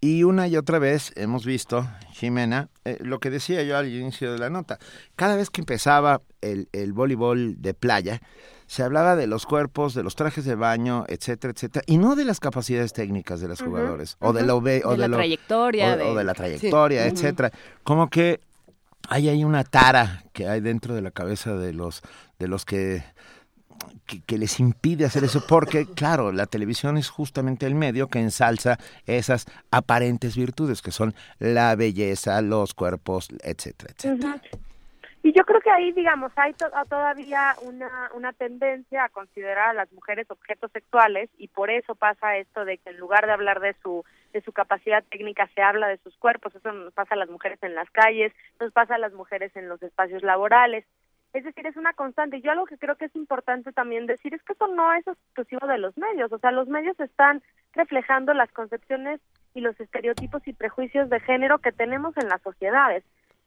Y 0.00 0.22
una 0.22 0.46
y 0.46 0.56
otra 0.56 0.78
vez 0.78 1.12
hemos 1.16 1.44
visto, 1.44 1.88
Jimena, 2.12 2.68
eh, 2.84 2.98
lo 3.00 3.18
que 3.18 3.30
decía 3.30 3.62
yo 3.64 3.76
al 3.76 3.88
inicio 3.88 4.32
de 4.32 4.38
la 4.38 4.48
nota, 4.48 4.78
cada 5.16 5.34
vez 5.34 5.50
que 5.50 5.60
empezaba 5.60 6.22
el, 6.40 6.68
el 6.72 6.92
voleibol 6.92 7.60
de 7.60 7.74
playa, 7.74 8.20
se 8.68 8.84
hablaba 8.84 9.16
de 9.16 9.26
los 9.26 9.44
cuerpos, 9.44 9.94
de 9.94 10.04
los 10.04 10.14
trajes 10.14 10.44
de 10.44 10.54
baño, 10.54 11.04
etcétera, 11.08 11.52
etcétera, 11.52 11.82
y 11.86 11.96
no 11.96 12.14
de 12.14 12.24
las 12.24 12.38
capacidades 12.38 12.92
técnicas 12.92 13.40
de 13.40 13.48
los 13.48 13.60
uh 13.60 13.64
-huh, 13.64 13.66
jugadores, 13.66 14.16
uh 14.20 14.26
-huh. 14.26 14.28
o 14.28 14.32
de, 14.34 14.42
lo, 14.44 14.56
o 14.58 14.60
de, 14.60 14.80
de 14.80 14.96
la 14.98 15.08
lo, 15.08 15.16
trayectoria. 15.16 15.94
O, 15.94 15.96
de... 15.96 16.04
o 16.04 16.14
de 16.14 16.24
la 16.24 16.34
trayectoria, 16.34 17.02
sí. 17.04 17.08
etcétera. 17.08 17.50
Uh 17.52 17.56
-huh. 17.56 17.82
Como 17.82 18.08
que 18.10 18.40
hay 19.08 19.28
ahí 19.28 19.42
una 19.42 19.64
tara 19.64 20.22
que 20.32 20.46
hay 20.48 20.60
dentro 20.60 20.94
de 20.94 21.02
la 21.02 21.10
cabeza 21.10 21.56
de 21.56 21.72
los, 21.72 22.02
de 22.38 22.46
los 22.46 22.64
que 22.64 23.02
que, 24.26 24.38
les 24.38 24.60
impide 24.60 25.04
hacer 25.04 25.24
eso, 25.24 25.44
porque, 25.46 25.86
claro, 25.94 26.32
la 26.32 26.46
televisión 26.46 26.96
es 26.96 27.10
justamente 27.10 27.66
el 27.66 27.74
medio 27.74 28.08
que 28.08 28.18
ensalza 28.20 28.78
esas 29.06 29.46
aparentes 29.70 30.36
virtudes, 30.36 30.82
que 30.82 30.90
son 30.90 31.14
la 31.38 31.74
belleza, 31.76 32.40
los 32.42 32.74
cuerpos, 32.74 33.28
etcétera, 33.42 33.92
etcétera. 33.96 34.40
Y 35.22 35.32
yo 35.32 35.44
creo 35.44 35.60
que 35.60 35.70
ahí, 35.70 35.92
digamos, 35.92 36.32
hay 36.36 36.54
to- 36.54 36.70
todavía 36.88 37.54
una, 37.62 38.10
una 38.14 38.32
tendencia 38.32 39.04
a 39.04 39.08
considerar 39.08 39.70
a 39.70 39.74
las 39.74 39.92
mujeres 39.92 40.30
objetos 40.30 40.70
sexuales 40.72 41.28
y 41.36 41.48
por 41.48 41.70
eso 41.70 41.96
pasa 41.96 42.36
esto 42.36 42.64
de 42.64 42.78
que 42.78 42.90
en 42.90 42.98
lugar 42.98 43.26
de 43.26 43.32
hablar 43.32 43.60
de 43.60 43.74
su 43.82 44.04
de 44.32 44.42
su 44.42 44.52
capacidad 44.52 45.02
técnica 45.10 45.48
se 45.54 45.62
habla 45.62 45.88
de 45.88 45.98
sus 45.98 46.14
cuerpos, 46.18 46.54
eso 46.54 46.70
nos 46.72 46.92
pasa 46.92 47.14
a 47.14 47.18
las 47.18 47.30
mujeres 47.30 47.58
en 47.62 47.74
las 47.74 47.90
calles, 47.90 48.32
nos 48.60 48.72
pasa 48.72 48.94
a 48.94 48.98
las 48.98 49.12
mujeres 49.12 49.54
en 49.56 49.68
los 49.68 49.82
espacios 49.82 50.22
laborales. 50.22 50.84
Es 51.32 51.44
decir, 51.44 51.66
es 51.66 51.76
una 51.76 51.92
constante. 51.92 52.38
Y 52.38 52.42
yo 52.42 52.50
algo 52.50 52.66
que 52.66 52.78
creo 52.78 52.96
que 52.96 53.06
es 53.06 53.16
importante 53.16 53.72
también 53.72 54.06
decir 54.06 54.34
es 54.34 54.42
que 54.42 54.54
eso 54.54 54.66
no 54.68 54.92
es 54.94 55.06
exclusivo 55.06 55.66
de 55.66 55.78
los 55.78 55.96
medios. 55.98 56.32
O 56.32 56.38
sea, 56.38 56.52
los 56.52 56.68
medios 56.68 56.98
están 57.00 57.42
reflejando 57.74 58.32
las 58.34 58.50
concepciones 58.52 59.20
y 59.54 59.60
los 59.60 59.78
estereotipos 59.78 60.46
y 60.46 60.52
prejuicios 60.52 61.10
de 61.10 61.20
género 61.20 61.58
que 61.58 61.72
tenemos 61.72 62.16
en 62.16 62.28
las 62.28 62.40
sociedades 62.42 63.04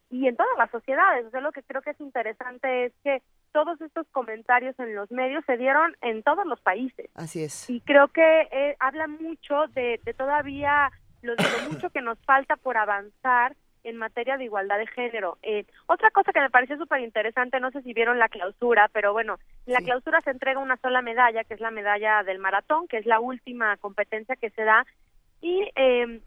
y 0.10 0.28
en 0.28 0.36
todas 0.36 0.58
las 0.58 0.70
sociedades. 0.70 1.26
O 1.26 1.30
sea, 1.32 1.42
lo 1.42 1.52
que 1.52 1.64
creo 1.64 1.82
que 1.82 1.92
es 1.92 2.02
interesante 2.02 2.86
es 2.86 2.94
que 3.04 3.22
todos 3.52 3.80
estos 3.82 4.08
comentarios 4.12 4.78
en 4.80 4.96
los 4.96 5.10
medios 5.12 5.44
se 5.46 5.58
dieron 5.58 5.96
en 6.02 6.22
todos 6.22 6.46
los 6.46 6.60
países. 6.62 7.10
Así 7.16 7.44
es. 7.44 7.70
Y 7.70 7.82
creo 7.82 8.10
que 8.10 8.48
eh, 8.52 8.76
habla 8.80 9.08
mucho 9.08 9.68
de, 9.74 10.00
de 10.04 10.14
todavía 10.14 10.92
lo, 11.22 11.36
de 11.36 11.44
lo 11.44 11.72
mucho 11.72 11.90
que 11.90 12.02
nos 12.02 12.20
falta 12.26 12.56
por 12.58 12.78
avanzar 12.78 13.56
en 13.84 13.98
materia 13.98 14.38
de 14.38 14.46
igualdad 14.46 14.78
de 14.78 14.88
género. 14.88 15.38
Eh, 15.42 15.66
otra 15.88 16.12
cosa 16.12 16.32
que 16.32 16.40
me 16.40 16.50
pareció 16.50 16.78
súper 16.78 17.02
interesante, 17.02 17.60
no 17.60 17.72
sé 17.72 17.82
si 17.82 17.94
vieron 17.94 18.20
la 18.20 18.30
clausura, 18.30 18.90
pero 18.94 19.14
bueno, 19.14 19.40
en 19.66 19.74
la 19.74 19.80
clausura 19.80 20.22
se 20.22 20.32
entrega 20.32 20.60
una 20.60 20.78
sola 20.78 21.02
medalla, 21.02 21.44
que 21.44 21.54
es 21.54 21.60
la 21.60 21.72
medalla 21.72 22.24
del 22.24 22.40
maratón, 22.40 22.88
que 22.88 22.98
es 22.98 23.06
la 23.06 23.20
última 23.20 23.78
competencia 23.78 24.36
que 24.36 24.50
se 24.52 24.64
da, 24.64 24.86
y 25.42 25.70
eh, 25.76 26.22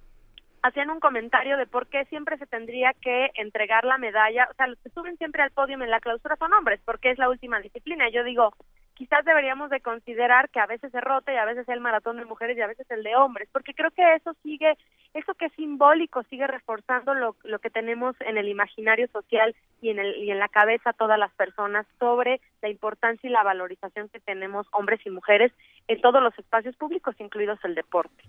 hacían 0.63 0.91
un 0.91 0.99
comentario 0.99 1.57
de 1.57 1.67
por 1.67 1.87
qué 1.89 2.07
siempre 2.07 2.39
se 2.39 2.47
tendría 2.47 2.93
que 2.95 3.31
entregar 3.35 3.85
la 3.85 3.99
medalla, 3.99 4.49
o 4.51 4.55
sea, 4.55 4.67
los 4.67 4.79
que 4.79 4.91
suben 4.91 5.17
siempre 5.19 5.43
al 5.43 5.51
podio 5.51 5.75
en 5.75 5.91
la 5.91 6.01
clausura 6.01 6.37
son 6.37 6.53
hombres, 6.55 6.81
porque 6.85 7.11
es 7.11 7.19
la 7.19 7.29
última 7.29 7.61
disciplina. 7.61 8.09
Yo 8.09 8.25
digo, 8.25 8.55
quizás 8.95 9.25
deberíamos 9.25 9.71
de 9.71 9.81
considerar 9.81 10.49
que 10.51 10.61
a 10.61 10.67
veces 10.67 10.91
se 10.93 11.01
rota 11.01 11.33
y 11.33 11.37
a 11.37 11.45
veces 11.45 11.69
el 11.69 11.81
maratón 11.81 12.17
de 12.17 12.25
mujeres 12.25 12.57
y 12.57 12.61
a 12.61 12.67
veces 12.67 12.89
el 12.91 13.03
de 13.03 13.17
hombres, 13.17 13.49
porque 13.53 13.75
creo 13.75 13.91
que 13.91 14.15
eso 14.15 14.35
sigue, 14.43 14.77
eso 15.13 15.35
que 15.35 15.47
es 15.47 15.53
simbólico 15.55 16.23
sigue 16.31 16.47
reforzando 16.47 17.15
lo, 17.15 17.37
lo 17.43 17.59
que 17.59 17.71
tenemos 17.71 18.15
en 18.21 18.39
el 18.39 18.49
imaginario 18.49 19.09
social 19.09 19.55
y 19.83 19.91
en, 19.91 19.99
el, 19.99 20.17
y 20.17 20.31
en 20.31 20.39
la 20.39 20.49
cabeza 20.49 20.93
todas 20.93 21.19
las 21.19 21.33
personas 21.35 21.87
sobre 21.99 22.41
la 22.63 22.69
importancia 22.69 23.29
y 23.29 23.33
la 23.33 23.43
valorización 23.43 24.09
que 24.09 24.21
tenemos 24.21 24.67
hombres 24.73 25.01
y 25.05 25.11
mujeres 25.11 25.53
en 25.89 26.01
todos 26.01 26.23
los 26.23 26.39
espacios 26.39 26.77
públicos, 26.77 27.15
incluidos 27.19 27.59
el 27.65 27.75
deporte. 27.75 28.25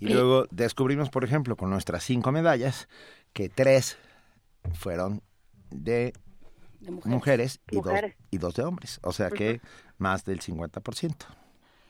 Y 0.00 0.08
luego 0.08 0.46
descubrimos, 0.50 1.10
por 1.10 1.24
ejemplo, 1.24 1.56
con 1.56 1.68
nuestras 1.68 2.02
cinco 2.02 2.32
medallas, 2.32 2.88
que 3.34 3.50
tres 3.50 3.98
fueron 4.72 5.20
de, 5.70 6.12
De 6.80 6.90
mujeres, 6.90 7.12
mujeres. 7.12 7.60
y, 7.70 7.76
Mujeres. 7.76 8.16
Dos, 8.16 8.28
y 8.30 8.38
dos 8.38 8.54
de 8.54 8.64
hombres. 8.64 9.00
O 9.02 9.12
sea 9.12 9.30
que 9.30 9.60
más 9.98 10.24
del 10.24 10.40
50%. 10.40 11.14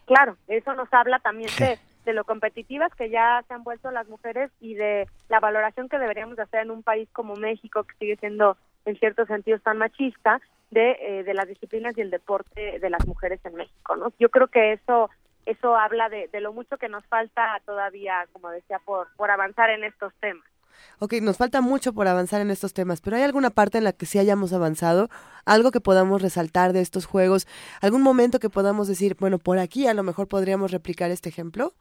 Claro, 0.06 0.36
eso 0.48 0.74
nos 0.74 0.92
habla 0.92 1.20
también 1.20 1.50
de, 1.58 1.78
de 2.04 2.12
lo 2.12 2.24
competitivas 2.24 2.92
que 2.94 3.10
ya 3.10 3.44
se 3.46 3.54
han 3.54 3.62
vuelto 3.62 3.90
las 3.90 4.08
mujeres 4.08 4.50
y 4.60 4.74
de 4.74 5.06
la 5.28 5.40
valoración 5.40 5.88
que 5.88 5.98
deberíamos 5.98 6.36
de 6.36 6.42
hacer 6.42 6.62
en 6.62 6.70
un 6.70 6.82
país 6.82 7.08
como 7.12 7.36
México, 7.36 7.84
que 7.84 7.94
sigue 7.98 8.16
siendo 8.16 8.56
en 8.84 8.98
ciertos 8.98 9.28
sentidos 9.28 9.62
tan 9.62 9.78
machista, 9.78 10.40
de, 10.70 10.96
eh, 11.00 11.24
de 11.24 11.34
las 11.34 11.48
disciplinas 11.48 11.96
y 11.98 12.00
el 12.00 12.10
deporte 12.10 12.78
de 12.78 12.90
las 12.90 13.06
mujeres 13.06 13.40
en 13.44 13.54
México. 13.56 13.96
¿no? 13.96 14.12
Yo 14.18 14.30
creo 14.30 14.48
que 14.48 14.72
eso 14.72 15.10
eso 15.46 15.74
habla 15.74 16.08
de, 16.08 16.28
de 16.28 16.40
lo 16.40 16.52
mucho 16.52 16.76
que 16.76 16.88
nos 16.88 17.04
falta 17.06 17.60
todavía, 17.64 18.26
como 18.32 18.50
decía, 18.50 18.78
por, 18.84 19.08
por 19.16 19.30
avanzar 19.30 19.70
en 19.70 19.84
estos 19.84 20.12
temas. 20.20 20.44
Ok, 20.98 21.14
nos 21.22 21.38
falta 21.38 21.60
mucho 21.60 21.92
por 21.92 22.08
avanzar 22.08 22.40
en 22.40 22.50
estos 22.50 22.74
temas, 22.74 23.00
pero 23.00 23.16
¿hay 23.16 23.22
alguna 23.22 23.50
parte 23.50 23.78
en 23.78 23.84
la 23.84 23.92
que 23.92 24.06
sí 24.06 24.18
hayamos 24.18 24.52
avanzado? 24.52 25.08
¿Algo 25.46 25.70
que 25.70 25.80
podamos 25.80 26.22
resaltar 26.22 26.72
de 26.72 26.80
estos 26.80 27.06
juegos? 27.06 27.46
¿Algún 27.80 28.02
momento 28.02 28.38
que 28.38 28.50
podamos 28.50 28.88
decir, 28.88 29.16
bueno, 29.18 29.38
por 29.38 29.58
aquí 29.58 29.86
a 29.86 29.94
lo 29.94 30.02
mejor 30.02 30.28
podríamos 30.28 30.70
replicar 30.70 31.10
este 31.10 31.28
ejemplo? 31.28 31.72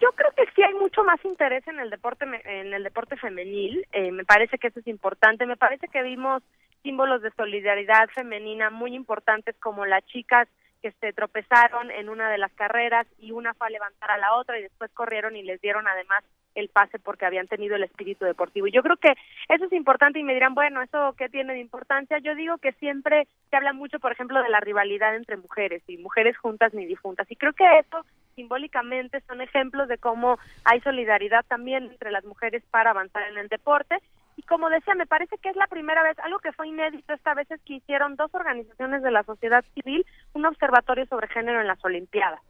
Yo 0.00 0.12
creo 0.12 0.30
que 0.36 0.44
sí 0.54 0.62
hay 0.62 0.74
mucho 0.74 1.04
más 1.04 1.24
interés 1.24 1.66
en 1.68 1.78
el 1.78 1.90
deporte 1.90 2.24
en 2.24 2.72
el 2.74 2.82
deporte 2.82 3.16
femenil. 3.16 3.86
Eh, 3.92 4.12
me 4.12 4.24
parece 4.24 4.58
que 4.58 4.68
eso 4.68 4.80
es 4.80 4.86
importante. 4.86 5.46
Me 5.46 5.56
parece 5.56 5.88
que 5.88 6.02
vimos 6.02 6.42
símbolos 6.82 7.22
de 7.22 7.30
solidaridad 7.32 8.08
femenina 8.14 8.70
muy 8.70 8.94
importantes 8.94 9.56
como 9.58 9.86
las 9.86 10.04
chicas 10.06 10.48
que 10.82 10.92
se 11.00 11.12
tropezaron 11.12 11.90
en 11.90 12.08
una 12.08 12.30
de 12.30 12.38
las 12.38 12.52
carreras 12.52 13.06
y 13.18 13.32
una 13.32 13.54
fue 13.54 13.66
a 13.66 13.70
levantar 13.70 14.10
a 14.10 14.18
la 14.18 14.34
otra 14.34 14.58
y 14.58 14.62
después 14.62 14.90
corrieron 14.92 15.34
y 15.34 15.42
les 15.42 15.60
dieron 15.60 15.88
además 15.88 16.22
el 16.56 16.68
pase 16.68 16.98
porque 16.98 17.24
habían 17.24 17.46
tenido 17.46 17.76
el 17.76 17.84
espíritu 17.84 18.24
deportivo. 18.24 18.66
Y 18.66 18.72
yo 18.72 18.82
creo 18.82 18.96
que 18.96 19.12
eso 19.48 19.64
es 19.66 19.72
importante 19.72 20.18
y 20.18 20.24
me 20.24 20.34
dirán, 20.34 20.54
bueno, 20.54 20.82
¿eso 20.82 21.14
qué 21.16 21.28
tiene 21.28 21.52
de 21.52 21.60
importancia? 21.60 22.18
Yo 22.18 22.34
digo 22.34 22.58
que 22.58 22.72
siempre 22.72 23.28
se 23.50 23.56
habla 23.56 23.72
mucho, 23.72 24.00
por 24.00 24.12
ejemplo, 24.12 24.42
de 24.42 24.48
la 24.48 24.60
rivalidad 24.60 25.14
entre 25.14 25.36
mujeres 25.36 25.82
y 25.86 25.98
mujeres 25.98 26.36
juntas 26.36 26.74
ni 26.74 26.86
difuntas. 26.86 27.30
Y 27.30 27.36
creo 27.36 27.52
que 27.52 27.78
eso 27.78 28.04
simbólicamente 28.34 29.20
son 29.28 29.40
ejemplos 29.40 29.88
de 29.88 29.98
cómo 29.98 30.38
hay 30.64 30.80
solidaridad 30.80 31.44
también 31.46 31.84
entre 31.84 32.10
las 32.10 32.24
mujeres 32.24 32.62
para 32.70 32.90
avanzar 32.90 33.22
en 33.28 33.38
el 33.38 33.48
deporte. 33.48 33.96
Y 34.36 34.42
como 34.42 34.68
decía, 34.68 34.94
me 34.94 35.06
parece 35.06 35.38
que 35.38 35.48
es 35.48 35.56
la 35.56 35.66
primera 35.66 36.02
vez, 36.02 36.18
algo 36.18 36.38
que 36.40 36.52
fue 36.52 36.68
inédito 36.68 37.14
esta 37.14 37.32
vez 37.34 37.50
es 37.50 37.60
que 37.62 37.74
hicieron 37.74 38.16
dos 38.16 38.34
organizaciones 38.34 39.02
de 39.02 39.10
la 39.10 39.22
sociedad 39.22 39.64
civil 39.74 40.04
un 40.34 40.44
observatorio 40.44 41.06
sobre 41.06 41.28
género 41.28 41.60
en 41.60 41.66
las 41.66 41.82
Olimpiadas 41.84 42.40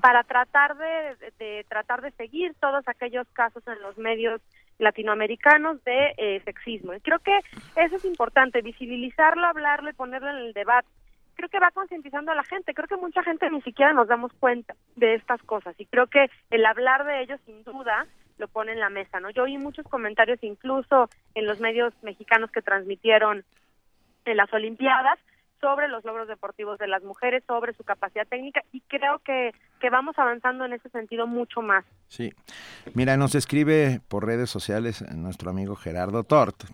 para 0.00 0.22
tratar 0.24 0.76
de, 0.76 0.86
de- 1.16 1.32
de 1.38 1.66
tratar 1.68 2.00
de 2.00 2.10
seguir 2.12 2.54
todos 2.60 2.86
aquellos 2.88 3.26
casos 3.34 3.62
en 3.68 3.80
los 3.82 3.98
medios 3.98 4.40
latinoamericanos 4.78 5.82
de 5.84 6.14
eh, 6.16 6.40
sexismo. 6.44 6.94
Y 6.94 7.00
creo 7.00 7.18
que 7.18 7.38
eso 7.76 7.96
es 7.96 8.04
importante, 8.04 8.62
visibilizarlo, 8.62 9.46
hablarlo 9.46 9.90
y 9.90 9.94
ponerlo 9.94 10.30
en 10.30 10.36
el 10.36 10.52
debate. 10.52 10.88
Creo 11.34 11.48
que 11.50 11.58
va 11.60 11.70
concientizando 11.70 12.32
a 12.32 12.34
la 12.34 12.44
gente. 12.44 12.72
Creo 12.72 12.88
que 12.88 12.96
mucha 12.96 13.22
gente 13.22 13.50
ni 13.50 13.60
siquiera 13.62 13.92
nos 13.92 14.08
damos 14.08 14.32
cuenta 14.34 14.74
de 14.96 15.14
estas 15.14 15.42
cosas. 15.42 15.74
Y 15.78 15.84
creo 15.86 16.06
que 16.06 16.30
el 16.50 16.64
hablar 16.64 17.04
de 17.04 17.20
ello, 17.22 17.36
sin 17.44 17.62
duda, 17.64 18.06
lo 18.38 18.48
pone 18.48 18.72
en 18.72 18.80
la 18.80 18.90
mesa. 18.90 19.20
¿no? 19.20 19.30
Yo 19.30 19.44
oí 19.44 19.58
muchos 19.58 19.86
comentarios, 19.86 20.38
incluso 20.42 21.08
en 21.34 21.46
los 21.46 21.60
medios 21.60 21.94
mexicanos 22.02 22.50
que 22.50 22.62
transmitieron 22.62 23.44
en 24.24 24.36
las 24.36 24.52
Olimpiadas, 24.52 25.18
sobre 25.60 25.88
los 25.88 26.04
logros 26.04 26.28
deportivos 26.28 26.78
de 26.78 26.86
las 26.86 27.02
mujeres, 27.02 27.42
sobre 27.46 27.72
su 27.74 27.84
capacidad 27.84 28.26
técnica 28.26 28.62
y 28.72 28.80
creo 28.82 29.20
que, 29.20 29.52
que 29.80 29.90
vamos 29.90 30.18
avanzando 30.18 30.64
en 30.64 30.74
ese 30.74 30.88
sentido 30.90 31.26
mucho 31.26 31.62
más. 31.62 31.84
Sí. 32.08 32.32
Mira, 32.94 33.16
nos 33.16 33.34
escribe 33.34 34.00
por 34.08 34.26
redes 34.26 34.50
sociales 34.50 35.02
nuestro 35.12 35.50
amigo 35.50 35.74
Gerardo 35.74 36.24
Tort, 36.24 36.64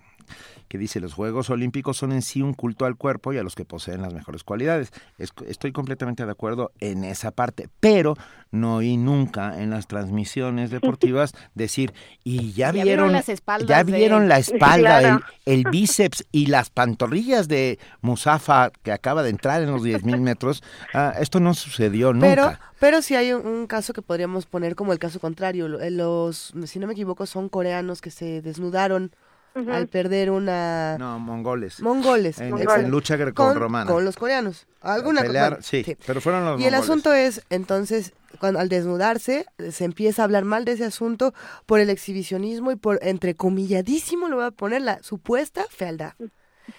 que 0.69 0.79
dice, 0.79 1.01
los 1.01 1.15
Juegos 1.15 1.51
Olímpicos 1.51 1.97
son 1.97 2.13
en 2.13 2.23
sí 2.23 2.43
un 2.43 2.55
culto 2.55 2.85
al 2.87 2.97
cuerpo 2.97 3.33
y 3.33 3.39
a 3.39 3.43
los 3.43 3.55
que 3.55 3.65
poseen 3.65 4.03
las 4.03 4.15
mejores 4.15 4.45
cualidades. 4.45 4.91
Es- 5.19 5.33
estoy 5.47 5.73
completamente 5.73 6.25
de 6.25 6.31
acuerdo 6.33 6.73
en 6.81 7.05
esa 7.05 7.31
parte, 7.31 7.69
pero 7.81 8.17
no 8.51 8.77
oí 8.77 8.97
nunca 8.97 9.61
en 9.63 9.71
las 9.71 9.87
transmisiones 9.87 10.71
deportivas 10.71 11.33
decir, 11.55 11.93
y 12.25 12.53
ya, 12.53 12.67
Ya 12.67 12.73
vieron 12.73 12.87
vieron, 12.87 13.13
las 13.13 13.29
espaldas 13.29 13.69
ya 13.69 13.85
de- 13.85 13.93
vieron 13.93 14.29
la 14.29 14.39
espalda, 14.39 15.01
Claro. 15.01 15.21
el, 15.47 15.65
el 15.67 15.71
bíceps 15.71 16.25
y 16.33 16.47
las 16.47 16.71
pantorrillas 16.71 17.49
de 17.49 17.79
Musafa 18.01 18.71
que 18.83 18.93
acaba 18.93 19.23
de 19.23 19.31
entrar 19.31 19.63
en 19.63 19.71
los 19.71 19.83
10.000 19.83 20.21
metros. 20.21 20.63
Ah, 20.93 21.15
esto 21.21 21.41
no 21.41 21.55
sucedió 21.55 22.13
nunca. 22.13 22.27
Pero, 22.29 22.53
pero 22.81 23.03
sí 23.03 23.15
hay 23.15 23.33
un, 23.33 23.47
un 23.47 23.67
caso 23.67 23.93
que 23.93 24.03
podríamos 24.03 24.47
poner 24.47 24.75
como 24.75 24.93
el 24.93 24.99
caso 24.99 25.21
contrario. 25.21 25.81
Eh, 25.81 25.91
Los, 25.91 26.53
si 26.67 26.79
no 26.79 26.87
me 26.87 26.93
equivoco, 26.95 27.27
son 27.27 27.49
coreanos 27.49 28.01
que 28.01 28.11
se 28.11 28.43
desnudaron 28.43 29.13
Al 29.55 29.87
perder 29.89 30.31
una... 30.31 30.97
No, 30.99 31.19
mongoles. 31.19 31.81
Mongoles. 31.81 32.39
En, 32.41 32.51
mongoles. 32.51 32.85
en 32.85 32.91
lucha 32.91 33.15
Con- 33.17 33.25
grecorromana. 33.27 33.91
Con, 33.91 34.05
los 34.05 34.17
coreanos. 34.17 34.67
Alguna 34.81 35.21
Pelear, 35.23 35.59
sí, 35.63 35.85
pero 36.07 36.21
fueron 36.21 36.45
los 36.45 36.61
Y 36.61 36.65
el 36.65 36.75
asunto 36.75 37.13
es, 37.13 37.43
entonces, 37.51 38.13
cuando 38.41 38.59
al 38.61 38.69
desnudarse, 38.69 39.47
se 39.71 39.85
empieza 39.85 40.23
a 40.23 40.25
hablar 40.25 40.45
mal 40.45 40.65
de 40.65 40.73
ese 40.73 40.85
asunto 40.85 41.35
por 41.67 41.81
el 41.81 41.91
exhibicionismo 41.91 42.73
y 42.73 42.77
por, 42.77 42.99
entrecomilladísimo, 43.03 44.29
lo 44.29 44.37
voy 44.37 44.45
a 44.47 44.51
poner, 44.51 44.83
la 44.83 45.03
supuesta 45.03 45.65
fealdad. 45.71 46.15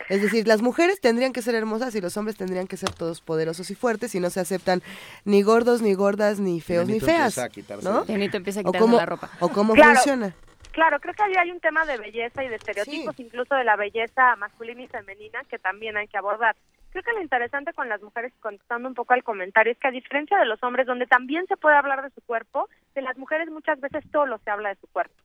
Es 0.09 0.21
decir, 0.21 0.47
las 0.47 0.61
mujeres 0.61 0.99
tendrían 1.01 1.33
que 1.33 1.41
ser 1.41 1.55
hermosas 1.55 1.93
y 1.95 2.01
los 2.01 2.17
hombres 2.17 2.35
tendrían 2.37 2.67
que 2.67 2.77
ser 2.77 2.89
todos 2.91 3.21
poderosos 3.21 3.69
y 3.69 3.75
fuertes 3.75 4.15
y 4.15 4.19
no 4.19 4.29
se 4.29 4.39
aceptan 4.39 4.81
ni 5.25 5.43
gordos, 5.43 5.81
ni 5.81 5.93
gordas, 5.93 6.39
ni 6.39 6.59
feos, 6.61 6.87
ni 6.87 6.99
feas. 6.99 7.37
empieza 7.37 7.43
a 7.43 7.49
quitarse 7.49 7.87
¿no? 7.87 8.03
Benito 8.05 8.37
empieza 8.37 8.61
a 8.61 8.63
O 8.63 8.65
quitarse 8.65 8.79
cómo- 8.81 8.97
la 8.97 9.05
ropa. 9.05 9.29
O 9.39 9.49
cómo 9.49 9.73
Claro. 9.73 9.95
funciona. 9.95 10.35
Claro, 10.73 10.99
creo 10.99 11.13
que 11.13 11.23
ahí 11.23 11.33
hay 11.39 11.51
un 11.51 11.59
tema 11.59 11.85
de 11.85 11.97
belleza 11.97 12.43
y 12.43 12.49
de 12.49 12.55
estereotipos, 12.55 13.17
incluso 13.19 13.55
de 13.55 13.63
la 13.63 13.75
belleza 13.77 14.35
masculina 14.35 14.81
y 14.81 14.87
femenina, 14.87 15.41
que 15.49 15.59
también 15.59 15.95
hay 15.97 16.07
que 16.07 16.17
abordar. 16.17 16.55
Creo 16.89 17.03
que 17.03 17.13
lo 17.13 17.21
interesante 17.21 17.73
con 17.73 17.87
las 17.89 18.01
mujeres, 18.01 18.33
contestando 18.39 18.87
un 18.89 18.95
poco 18.95 19.13
al 19.13 19.23
comentario, 19.23 19.71
es 19.71 19.77
que 19.79 19.87
a 19.87 19.91
diferencia 19.91 20.37
de 20.37 20.45
los 20.45 20.61
hombres, 20.63 20.85
donde 20.87 21.05
también 21.07 21.45
se 21.47 21.57
puede 21.57 21.75
hablar 21.75 22.01
de 22.03 22.09
su 22.09 22.21
cuerpo, 22.21 22.69
de 22.95 23.01
las 23.03 23.17
mujeres 23.17 23.49
muchas 23.49 23.79
veces 23.79 24.03
solo 24.11 24.39
se 24.43 24.49
habla 24.51 24.69
de 24.69 24.75
su 24.81 24.87
cuerpo. 24.87 25.15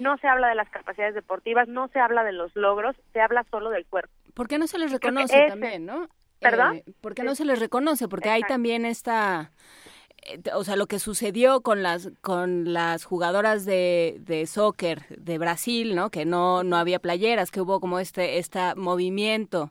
No 0.00 0.16
se 0.18 0.28
habla 0.28 0.48
de 0.48 0.54
las 0.56 0.68
capacidades 0.68 1.14
deportivas, 1.14 1.66
no 1.68 1.88
se 1.88 1.98
habla 2.00 2.22
de 2.24 2.32
los 2.32 2.54
logros, 2.54 2.94
se 3.12 3.20
habla 3.20 3.44
solo 3.50 3.70
del 3.70 3.86
cuerpo. 3.86 4.12
¿Por 4.34 4.46
qué 4.46 4.58
no 4.58 4.66
se 4.68 4.78
les 4.78 4.92
reconoce 4.92 5.36
ese- 5.36 5.48
también, 5.48 5.86
no? 5.86 6.08
¿Perdón? 6.40 6.76
Eh, 6.76 6.84
¿Por 7.00 7.14
qué 7.14 7.24
no 7.24 7.34
se 7.34 7.44
les 7.44 7.58
reconoce? 7.58 8.06
Porque 8.08 8.28
hay 8.30 8.42
también 8.42 8.84
esta 8.84 9.50
o 10.54 10.64
sea, 10.64 10.76
lo 10.76 10.86
que 10.86 10.98
sucedió 10.98 11.60
con 11.60 11.82
las 11.82 12.10
con 12.20 12.72
las 12.72 13.04
jugadoras 13.04 13.64
de, 13.64 14.20
de 14.20 14.46
soccer 14.46 15.04
de 15.16 15.38
Brasil, 15.38 15.94
¿no? 15.94 16.10
Que 16.10 16.24
no 16.24 16.62
no 16.62 16.76
había 16.76 16.98
playeras, 16.98 17.50
que 17.50 17.60
hubo 17.60 17.80
como 17.80 17.98
este 17.98 18.38
este 18.38 18.74
movimiento 18.76 19.70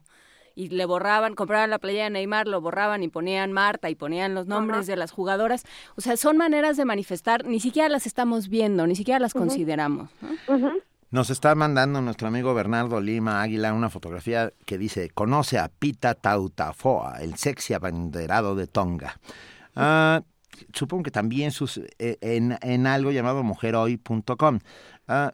y 0.58 0.70
le 0.70 0.86
borraban, 0.86 1.36
compraban 1.36 1.70
la 1.70 1.78
playera 1.78 2.06
de 2.06 2.10
Neymar, 2.10 2.48
lo 2.48 2.60
borraban 2.60 3.04
y 3.04 3.10
ponían 3.10 3.54
Marta 3.54 3.92
y 3.92 3.96
ponían 3.96 4.34
los 4.34 4.48
nombres 4.48 4.88
de 4.88 4.96
las 4.96 5.12
jugadoras. 5.12 5.64
O 5.96 6.02
sea, 6.02 6.18
son 6.18 6.36
maneras 6.36 6.78
de 6.78 6.86
manifestar, 6.86 7.46
ni 7.46 7.60
siquiera 7.60 7.90
las 7.90 8.08
estamos 8.08 8.50
viendo, 8.50 8.88
ni 8.88 8.96
siquiera 8.96 9.20
las 9.20 9.34
consideramos. 9.34 10.10
Nos 11.12 11.30
está 11.30 11.54
mandando 11.54 12.02
nuestro 12.02 12.28
amigo 12.28 12.56
Bernardo 12.56 13.00
Lima 13.00 13.44
Águila 13.44 13.72
una 13.72 13.92
fotografía 13.92 14.52
que 14.66 14.80
dice, 14.80 15.12
conoce 15.12 15.60
a 15.60 15.70
Pita 15.70 16.16
Tautafoa, 16.16 17.22
el 17.22 17.36
sexy 17.36 17.76
abanderado 17.76 18.56
de 18.56 18.66
Tonga. 18.66 19.20
Ah, 19.76 20.24
supongo 20.74 21.04
que 21.04 21.12
también 21.12 21.52
sus, 21.52 21.78
eh, 22.00 22.18
en, 22.22 22.88
algo 22.88 23.12
llamado 23.12 23.44
mujerhoy.com. 23.44 24.60
Ah, 25.08 25.34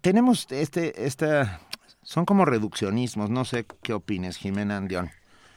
tenemos 0.00 0.50
este, 0.50 1.06
esta 1.06 1.60
son 2.02 2.24
como 2.24 2.44
reduccionismos. 2.44 3.30
No 3.30 3.44
sé 3.44 3.66
qué 3.82 3.92
opines, 3.92 4.36
Jimena 4.36 4.76
Andión. 4.76 5.10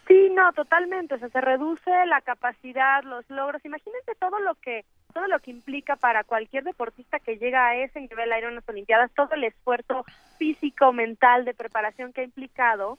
Sí, 0.07 0.29
no, 0.35 0.51
totalmente. 0.53 1.15
O 1.15 1.19
sea, 1.19 1.29
se 1.29 1.41
reduce 1.41 1.89
la 2.07 2.21
capacidad, 2.21 3.03
los 3.03 3.27
logros. 3.29 3.63
Imagínense 3.65 4.13
todo 4.19 4.39
lo 4.39 4.55
que 4.55 4.85
todo 5.13 5.27
lo 5.27 5.39
que 5.39 5.51
implica 5.51 5.95
para 5.95 6.23
cualquier 6.23 6.63
deportista 6.63 7.19
que 7.19 7.37
llega 7.37 7.67
a 7.67 7.75
ese 7.75 8.01
nivel 8.01 8.31
a 8.31 8.39
ir 8.39 8.45
a 8.45 8.49
unas 8.49 8.67
Olimpiadas, 8.67 9.11
todo 9.15 9.29
el 9.33 9.43
esfuerzo 9.43 10.05
físico, 10.39 10.91
mental, 10.91 11.45
de 11.45 11.53
preparación 11.53 12.13
que 12.13 12.21
ha 12.21 12.23
implicado 12.23 12.97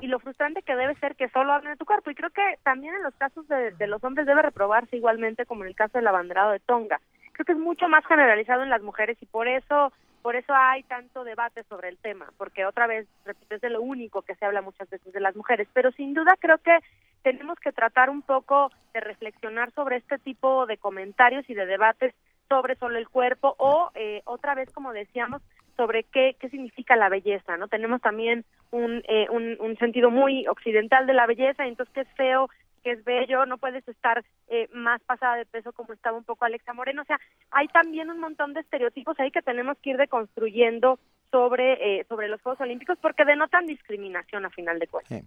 y 0.00 0.08
lo 0.08 0.18
frustrante 0.18 0.62
que 0.62 0.76
debe 0.76 0.94
ser 0.96 1.16
que 1.16 1.28
solo 1.30 1.52
hablen 1.52 1.72
de 1.72 1.78
tu 1.78 1.86
cuerpo. 1.86 2.10
Y 2.10 2.14
creo 2.14 2.30
que 2.30 2.58
también 2.62 2.94
en 2.94 3.02
los 3.02 3.14
casos 3.14 3.46
de, 3.48 3.74
los 3.86 4.02
hombres 4.04 4.26
debe 4.26 4.42
reprobarse 4.42 4.96
igualmente 4.96 5.46
como 5.46 5.62
en 5.62 5.68
el 5.68 5.76
caso 5.76 5.98
del 5.98 6.06
abanderado 6.06 6.52
de 6.52 6.60
Tonga. 6.60 7.00
Creo 7.32 7.44
que 7.44 7.52
es 7.52 7.58
mucho 7.58 7.88
más 7.88 8.04
generalizado 8.06 8.62
en 8.62 8.70
las 8.70 8.82
mujeres 8.82 9.16
y 9.20 9.26
por 9.26 9.48
eso 9.48 9.92
por 10.22 10.34
eso 10.34 10.52
hay 10.56 10.82
tanto 10.82 11.22
debate 11.22 11.62
sobre 11.68 11.88
el 11.88 11.98
tema, 11.98 12.26
porque 12.36 12.66
otra 12.66 12.88
vez, 12.88 13.06
repito, 13.24 13.54
es 13.54 13.60
de 13.60 13.70
lo 13.70 13.80
único 13.80 14.22
que 14.22 14.34
se 14.34 14.44
habla 14.44 14.60
muchas 14.60 14.90
veces 14.90 15.12
de 15.12 15.20
las 15.20 15.36
mujeres, 15.36 15.68
pero 15.72 15.92
sin 15.92 16.14
duda 16.14 16.34
creo 16.40 16.58
que 16.58 16.76
tenemos 17.22 17.60
que 17.60 17.70
tratar 17.70 18.10
un 18.10 18.22
poco 18.22 18.72
de 18.92 18.98
reflexionar 18.98 19.70
sobre 19.70 19.98
este 19.98 20.18
tipo 20.18 20.66
de 20.66 20.78
comentarios 20.78 21.48
y 21.48 21.54
de 21.54 21.64
debates 21.66 22.12
sobre 22.48 22.74
solo 22.74 22.98
el 22.98 23.08
cuerpo 23.08 23.54
o 23.58 23.92
eh, 23.94 24.22
otra 24.24 24.56
vez, 24.56 24.68
como 24.72 24.92
decíamos, 24.92 25.42
sobre 25.76 26.04
qué, 26.04 26.36
qué 26.40 26.48
significa 26.48 26.96
la 26.96 27.08
belleza, 27.08 27.56
¿no? 27.56 27.68
Tenemos 27.68 28.00
también 28.00 28.44
un, 28.70 29.02
eh, 29.08 29.26
un, 29.30 29.56
un 29.60 29.76
sentido 29.78 30.10
muy 30.10 30.46
occidental 30.46 31.06
de 31.06 31.14
la 31.14 31.26
belleza, 31.26 31.66
entonces 31.66 31.94
que 31.94 32.00
es 32.02 32.08
feo 32.16 32.48
que 32.86 32.92
es 32.92 33.04
bello, 33.04 33.46
no 33.46 33.58
puedes 33.58 33.86
estar 33.88 34.24
eh, 34.46 34.68
más 34.72 35.02
pasada 35.02 35.34
de 35.34 35.44
peso 35.44 35.72
como 35.72 35.92
estaba 35.92 36.16
un 36.16 36.22
poco 36.22 36.44
Alexa 36.44 36.72
Moreno. 36.72 37.02
O 37.02 37.04
sea, 37.04 37.18
hay 37.50 37.66
también 37.66 38.10
un 38.10 38.20
montón 38.20 38.54
de 38.54 38.60
estereotipos 38.60 39.18
ahí 39.18 39.32
que 39.32 39.42
tenemos 39.42 39.76
que 39.82 39.90
ir 39.90 39.96
deconstruyendo 39.96 41.00
sobre, 41.32 41.72
eh, 41.98 42.06
sobre 42.08 42.28
los 42.28 42.40
Juegos 42.42 42.60
Olímpicos 42.60 42.96
porque 43.02 43.24
denotan 43.24 43.66
discriminación 43.66 44.46
a 44.46 44.50
final 44.50 44.78
de 44.78 44.86
cuentas. 44.86 45.24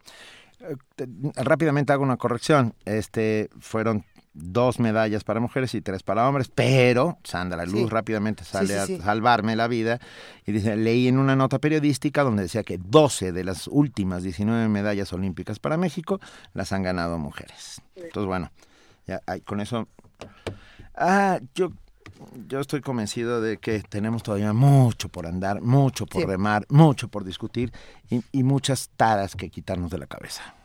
Eh, 0.62 1.06
rápidamente 1.36 1.92
hago 1.92 2.04
una 2.04 2.16
corrección. 2.16 2.76
Este 2.86 3.50
fueron 3.60 4.06
dos 4.34 4.80
medallas 4.80 5.24
para 5.24 5.40
mujeres 5.40 5.74
y 5.74 5.82
tres 5.82 6.04
para 6.04 6.28
hombres, 6.28 6.50
pero 6.54 7.18
Sandra 7.24 7.66
Luz 7.66 7.90
rápidamente 7.90 8.44
sale 8.44 8.78
a 8.78 8.86
salvarme 8.86 9.56
la 9.56 9.68
vida. 9.68 10.00
Y 10.46 10.52
dice, 10.52 10.76
leí 10.76 11.08
en 11.08 11.18
una 11.18 11.36
nota 11.36 11.60
periodística 11.60 12.24
donde 12.24 12.44
decía 12.44 12.64
que 12.64 12.78
12 12.78 13.32
de 13.32 13.44
las 13.44 13.68
últimas 13.68 14.24
19 14.24 14.68
medallas 14.70 15.12
olímpicas 15.14 15.60
para 15.60 15.78
México 15.78 16.20
las 16.54 16.72
han 16.72 16.84
ganado 16.84 17.18
mujeres. 17.18 17.82
Entonces, 17.96 18.28
bueno, 18.28 18.52
ya 19.08 19.22
con 19.46 19.62
eso... 19.62 19.88
Ah, 20.96 21.40
yo 21.56 21.72
yo 22.48 22.60
estoy 22.60 22.82
convencido 22.82 23.42
de 23.42 23.58
que 23.58 23.82
tenemos 23.82 24.24
todavía 24.24 24.52
mucho 24.52 25.10
por 25.10 25.26
andar, 25.26 25.62
mucho 25.62 26.06
por 26.06 26.28
remar, 26.28 26.66
mucho 26.70 27.08
por 27.08 27.24
discutir 27.24 27.72
y, 28.10 28.22
y 28.32 28.44
muchas 28.44 28.90
taras 28.98 29.36
que 29.36 29.50
quitarnos 29.50 29.90
de 29.90 30.00
la 30.00 30.08
cabeza. 30.08 30.56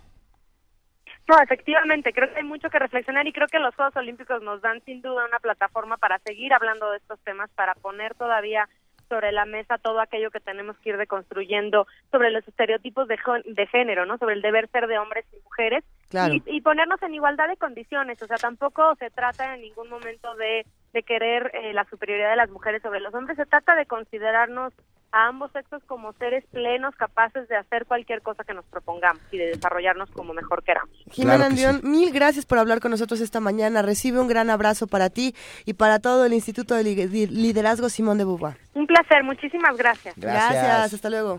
No, 1.26 1.38
efectivamente, 1.40 2.12
creo 2.12 2.30
que 2.30 2.38
hay 2.38 2.44
mucho 2.44 2.68
que 2.68 2.78
reflexionar 2.78 3.26
y 3.26 3.32
creo 3.32 3.48
que 3.48 3.58
los 3.58 3.74
Juegos 3.74 3.96
Olímpicos 3.96 4.42
nos 4.42 4.60
dan 4.60 4.82
sin 4.84 5.00
duda 5.00 5.24
una 5.24 5.38
plataforma 5.38 5.96
para 5.96 6.18
seguir 6.18 6.52
hablando 6.52 6.90
de 6.90 6.98
estos 6.98 7.18
temas, 7.20 7.50
para 7.54 7.74
poner 7.74 8.14
todavía 8.14 8.68
sobre 9.08 9.32
la 9.32 9.44
mesa 9.44 9.78
todo 9.78 10.00
aquello 10.00 10.30
que 10.30 10.40
tenemos 10.40 10.76
que 10.78 10.90
ir 10.90 10.96
reconstruyendo 10.96 11.86
sobre 12.10 12.30
los 12.30 12.46
estereotipos 12.46 13.06
de, 13.08 13.18
de 13.44 13.66
género, 13.66 14.06
¿no? 14.06 14.18
Sobre 14.18 14.34
el 14.34 14.42
deber 14.42 14.68
ser 14.68 14.86
de 14.86 14.98
hombres 14.98 15.24
y 15.32 15.42
mujeres 15.44 15.84
y, 16.10 16.42
y, 16.46 16.60
ponernos 16.60 17.02
en 17.02 17.14
igualdad 17.14 17.48
de 17.48 17.56
condiciones. 17.56 18.20
O 18.22 18.26
sea, 18.26 18.36
tampoco 18.36 18.94
se 18.96 19.10
trata 19.10 19.54
en 19.54 19.62
ningún 19.62 19.88
momento 19.88 20.34
de, 20.36 20.64
de 20.92 21.02
querer 21.02 21.50
eh, 21.54 21.72
la 21.72 21.84
superioridad 21.84 22.30
de 22.30 22.36
las 22.36 22.50
mujeres 22.50 22.82
sobre 22.82 23.00
los 23.00 23.12
hombres, 23.14 23.36
se 23.36 23.46
trata 23.46 23.74
de 23.74 23.86
considerarnos 23.86 24.72
a 25.14 25.28
ambos 25.28 25.52
sexos 25.52 25.80
como 25.86 26.12
seres 26.14 26.44
plenos, 26.50 26.92
capaces 26.96 27.48
de 27.48 27.56
hacer 27.56 27.86
cualquier 27.86 28.20
cosa 28.20 28.42
que 28.42 28.52
nos 28.52 28.64
propongamos 28.64 29.22
y 29.30 29.38
de 29.38 29.46
desarrollarnos 29.46 30.10
como 30.10 30.34
mejor 30.34 30.64
queramos. 30.64 30.90
Jimena 31.12 31.46
Andión, 31.46 31.80
mil 31.84 32.10
gracias 32.10 32.44
por 32.46 32.58
hablar 32.58 32.80
con 32.80 32.90
nosotros 32.90 33.20
esta 33.20 33.38
mañana. 33.38 33.80
Recibe 33.80 34.18
un 34.18 34.26
gran 34.26 34.50
abrazo 34.50 34.88
para 34.88 35.10
ti 35.10 35.36
y 35.64 35.74
para 35.74 36.00
todo 36.00 36.24
el 36.24 36.32
Instituto 36.32 36.74
de 36.74 36.82
Liderazgo 36.82 37.88
Simón 37.88 38.18
de 38.18 38.24
Beauvoir. 38.24 38.56
Un 38.74 38.88
placer, 38.88 39.22
muchísimas 39.22 39.76
gracias. 39.76 40.16
Gracias, 40.16 40.64
gracias 40.64 40.94
hasta 40.94 41.10
luego. 41.10 41.38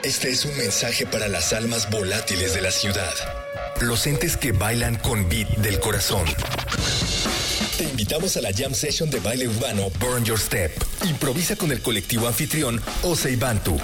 Este 0.02 0.31
es 0.31 0.44
un 0.44 0.56
mensaje 0.56 1.06
para 1.06 1.28
las 1.28 1.52
almas 1.52 1.89
volátiles 1.89 2.55
de 2.55 2.60
la 2.60 2.73
ciudad. 2.73 3.14
Los 3.81 4.06
entes 4.06 4.36
que 4.36 4.52
bailan 4.52 4.97
con 4.97 5.28
beat 5.28 5.48
del 5.59 5.81
corazón. 5.81 6.24
Te 7.78 7.85
invitamos 7.85 8.36
a 8.36 8.40
la 8.40 8.52
jam 8.52 8.74
session 8.74 9.10
de 9.10 9.20
baile 9.20 9.48
urbano 9.48 9.90
Burn 10.01 10.24
Your 10.24 10.39
Step. 10.39 10.73
Improvisa 11.05 11.56
con 11.56 11.73
el 11.73 11.81
colectivo 11.81 12.27
anfitrión 12.27 12.82
Osei 13.02 13.36
Bantu. 13.36 13.78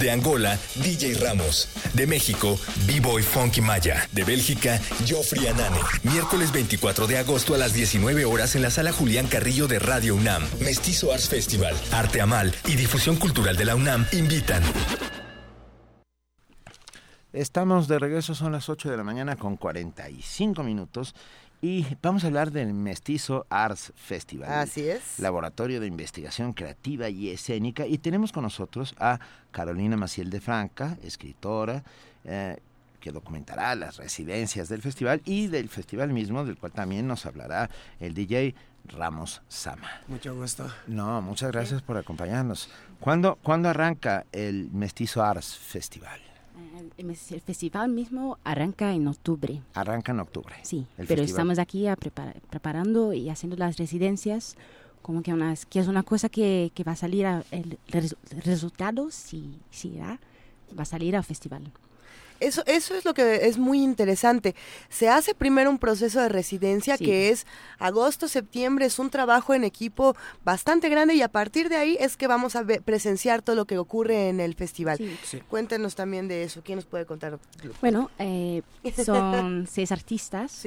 De 0.00 0.10
Angola, 0.10 0.58
DJ 0.76 1.14
Ramos. 1.14 1.68
De 1.92 2.06
México, 2.06 2.58
B-Boy 2.86 3.22
Funky 3.22 3.60
Maya. 3.60 4.08
De 4.12 4.24
Bélgica, 4.24 4.80
Joffrey 5.08 5.46
Anane. 5.46 5.78
Miércoles 6.02 6.50
24 6.52 7.06
de 7.06 7.18
agosto 7.18 7.54
a 7.54 7.58
las 7.58 7.74
19 7.74 8.24
horas 8.24 8.56
en 8.56 8.62
la 8.62 8.70
sala 8.70 8.92
Julián 8.92 9.26
Carrillo 9.26 9.68
de 9.68 9.78
Radio 9.78 10.14
UNAM. 10.14 10.42
Mestizo 10.60 11.12
Arts 11.12 11.28
Festival, 11.28 11.74
Arte 11.92 12.20
Amal 12.20 12.54
y 12.66 12.76
Difusión 12.76 13.16
Cultural 13.16 13.56
de 13.56 13.64
la 13.64 13.76
UNAM 13.76 14.06
invitan. 14.12 14.62
Estamos 17.32 17.88
de 17.88 17.98
regreso, 17.98 18.34
son 18.34 18.52
las 18.52 18.68
8 18.68 18.90
de 18.90 18.96
la 18.98 19.04
mañana 19.04 19.36
con 19.36 19.56
45 19.56 20.62
minutos 20.62 21.14
y 21.64 21.86
vamos 22.02 22.24
a 22.24 22.26
hablar 22.26 22.50
del 22.50 22.74
Mestizo 22.74 23.46
Arts 23.48 23.92
Festival. 23.94 24.52
Así 24.52 24.88
es. 24.88 25.20
Laboratorio 25.20 25.80
de 25.80 25.86
Investigación 25.86 26.54
Creativa 26.54 27.08
y 27.08 27.30
Escénica. 27.30 27.86
Y 27.86 27.98
tenemos 27.98 28.32
con 28.32 28.42
nosotros 28.42 28.96
a 28.98 29.20
Carolina 29.52 29.96
Maciel 29.96 30.28
de 30.28 30.40
Franca, 30.40 30.98
escritora, 31.04 31.84
eh, 32.24 32.58
que 32.98 33.12
documentará 33.12 33.76
las 33.76 33.96
residencias 33.96 34.68
del 34.68 34.82
festival 34.82 35.22
y 35.24 35.46
del 35.46 35.68
festival 35.68 36.12
mismo, 36.12 36.44
del 36.44 36.58
cual 36.58 36.72
también 36.72 37.06
nos 37.06 37.26
hablará 37.26 37.70
el 38.00 38.12
DJ 38.12 38.56
Ramos 38.86 39.40
Sama. 39.46 39.88
Mucho 40.08 40.34
gusto. 40.34 40.68
No, 40.88 41.22
muchas 41.22 41.52
gracias 41.52 41.80
por 41.80 41.96
acompañarnos. 41.96 42.70
¿Cuándo, 42.98 43.38
¿Cuándo 43.40 43.68
arranca 43.68 44.26
el 44.32 44.68
Mestizo 44.72 45.22
Arts 45.22 45.56
Festival? 45.56 46.31
El 46.98 47.14
festival 47.14 47.88
mismo 47.90 48.38
arranca 48.44 48.92
en 48.92 49.08
octubre. 49.08 49.62
Arranca 49.74 50.12
en 50.12 50.20
octubre. 50.20 50.54
Sí, 50.62 50.86
pero 51.08 51.22
estamos 51.22 51.58
aquí 51.58 51.86
a 51.86 51.96
preparando 51.96 53.12
y 53.12 53.28
haciendo 53.28 53.56
las 53.56 53.76
residencias, 53.76 54.56
como 55.00 55.22
que, 55.22 55.32
una, 55.32 55.54
que 55.68 55.80
es 55.80 55.88
una 55.88 56.02
cosa 56.02 56.28
que, 56.28 56.70
que 56.74 56.84
va 56.84 56.92
a 56.92 56.96
salir, 56.96 57.26
a, 57.26 57.44
el, 57.50 57.78
resultado, 58.44 59.10
si, 59.10 59.58
si 59.70 59.96
va 59.98 60.18
a 60.76 60.84
salir 60.84 61.16
al 61.16 61.24
festival. 61.24 61.72
Eso, 62.42 62.62
eso 62.66 62.94
es 62.94 63.04
lo 63.04 63.14
que 63.14 63.46
es 63.46 63.58
muy 63.58 63.82
interesante. 63.82 64.54
Se 64.88 65.08
hace 65.08 65.34
primero 65.34 65.70
un 65.70 65.78
proceso 65.78 66.20
de 66.20 66.28
residencia 66.28 66.98
que 66.98 67.30
es 67.30 67.46
agosto, 67.78 68.28
septiembre, 68.28 68.86
es 68.86 68.98
un 68.98 69.10
trabajo 69.10 69.54
en 69.54 69.64
equipo 69.64 70.16
bastante 70.44 70.88
grande 70.88 71.14
y 71.14 71.22
a 71.22 71.28
partir 71.28 71.68
de 71.68 71.76
ahí 71.76 71.96
es 72.00 72.16
que 72.16 72.26
vamos 72.26 72.56
a 72.56 72.64
presenciar 72.64 73.42
todo 73.42 73.56
lo 73.56 73.66
que 73.66 73.78
ocurre 73.78 74.28
en 74.28 74.40
el 74.40 74.54
festival. 74.54 74.98
Cuéntenos 75.48 75.94
también 75.94 76.28
de 76.28 76.44
eso. 76.44 76.62
¿Quién 76.64 76.76
nos 76.76 76.86
puede 76.86 77.06
contar? 77.06 77.38
Bueno, 77.80 78.10
eh, 78.18 78.62
son 79.04 79.66
seis 79.70 79.92
artistas 79.92 80.62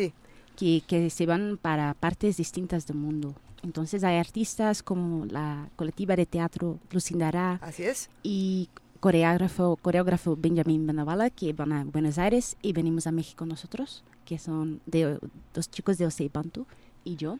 que, 0.56 0.84
que 0.88 1.10
se 1.10 1.26
van 1.26 1.58
para 1.62 1.94
partes 1.94 2.38
distintas 2.38 2.88
del 2.88 2.98
mundo. 2.98 3.36
Entonces 3.64 4.04
hay 4.04 4.18
artistas 4.18 4.84
como 4.84 5.26
la 5.26 5.70
colectiva 5.76 6.16
de 6.16 6.26
teatro 6.26 6.80
Lucindará. 6.92 7.60
Así 7.62 7.84
es. 7.84 8.10
Y 8.22 8.70
coreógrafo, 9.10 9.78
coreógrafo 9.84 10.36
Benjamin 10.36 10.88
Benavala, 10.88 11.30
que 11.30 11.54
van 11.54 11.72
a 11.72 11.84
Buenos 11.84 12.18
Aires 12.18 12.58
y 12.64 12.74
venimos 12.74 13.06
a 13.06 13.12
México 13.12 13.46
nosotros, 13.46 14.04
que 14.26 14.40
son 14.40 14.82
de, 14.88 15.20
dos 15.54 15.70
chicos 15.70 16.00
de 16.00 16.08
Osei 16.08 16.28
Bantu 16.34 16.66
y 17.04 17.16
yo. 17.16 17.38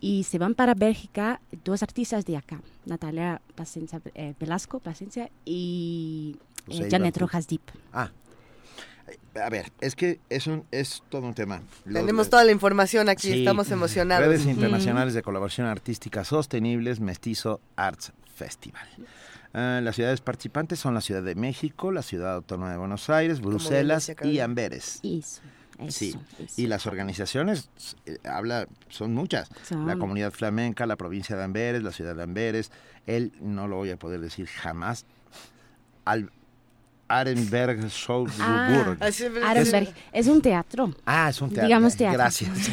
Y 0.00 0.24
se 0.24 0.38
van 0.38 0.56
para 0.56 0.74
Bélgica 0.74 1.40
dos 1.64 1.84
artistas 1.84 2.24
de 2.26 2.36
acá, 2.36 2.60
Natalia 2.84 3.40
Plasencia, 3.54 4.02
eh, 4.16 4.34
Velasco 4.40 4.80
Plasencia 4.80 5.30
y 5.44 6.36
eh, 6.66 6.88
Janet. 6.90 7.16
Rojas 7.16 7.46
Deep. 7.46 7.62
Ah. 7.92 8.10
A 9.40 9.48
ver, 9.50 9.70
es 9.80 9.94
que 9.94 10.18
es, 10.30 10.48
un, 10.48 10.64
es 10.72 11.04
todo 11.10 11.28
un 11.28 11.34
tema. 11.34 11.62
Lo- 11.84 12.00
Tenemos 12.00 12.28
toda 12.28 12.42
la 12.44 12.50
información 12.50 13.08
aquí, 13.08 13.28
Sí. 13.30 13.38
estamos 13.38 13.70
emocionados. 13.70 14.26
Redes 14.26 14.46
internacionales 14.46 15.14
de 15.14 15.22
colaboración 15.22 15.68
artística 15.68 16.24
sostenibles, 16.24 16.98
Mestizo 16.98 17.60
Arts 17.76 18.12
Festival. 18.34 18.88
Ah, 19.54 19.80
las 19.82 19.96
ciudades 19.96 20.20
participantes 20.20 20.78
son 20.78 20.94
la 20.94 21.00
Ciudad 21.00 21.22
de 21.22 21.34
México, 21.34 21.92
la 21.92 22.02
Ciudad 22.02 22.34
Autónoma 22.34 22.70
de 22.70 22.78
Buenos 22.78 23.10
Aires, 23.10 23.40
Bruselas 23.40 24.10
y. 24.24 24.40
Amberes. 24.40 25.00
Eso, 25.02 25.42
eso, 25.78 25.90
Sí, 25.90 26.16
eso. 26.38 26.60
y 26.60 26.66
las 26.66 26.86
organizaciones 26.86 27.68
eh, 28.06 28.16
habla 28.24 28.66
son 28.88 29.14
muchas. 29.14 29.50
Son. 29.62 29.86
La 29.86 29.96
comunidad 29.96 30.32
flamenca, 30.32 30.86
la 30.86 30.96
provincia 30.96 31.36
de 31.36 31.44
Amberes, 31.44 31.82
la 31.82 31.92
ciudad 31.92 32.14
de 32.14 32.22
Amberes, 32.22 32.70
él 33.06 33.32
no 33.40 33.68
lo 33.68 33.76
voy 33.76 33.90
a 33.90 33.98
poder 33.98 34.20
decir 34.20 34.46
jamás. 34.46 35.04
Al 36.04 36.30
Arenberg 37.18 37.80
Ah, 37.84 37.88
Schauburg. 37.88 38.98
Arenberg. 39.44 39.92
Es 40.12 40.26
un 40.26 40.40
teatro. 40.40 40.92
Ah, 41.04 41.28
es 41.30 41.40
un 41.40 41.50
teatro. 41.50 41.66
Digamos 41.66 41.96
teatro. 41.96 42.18
Gracias, 42.18 42.72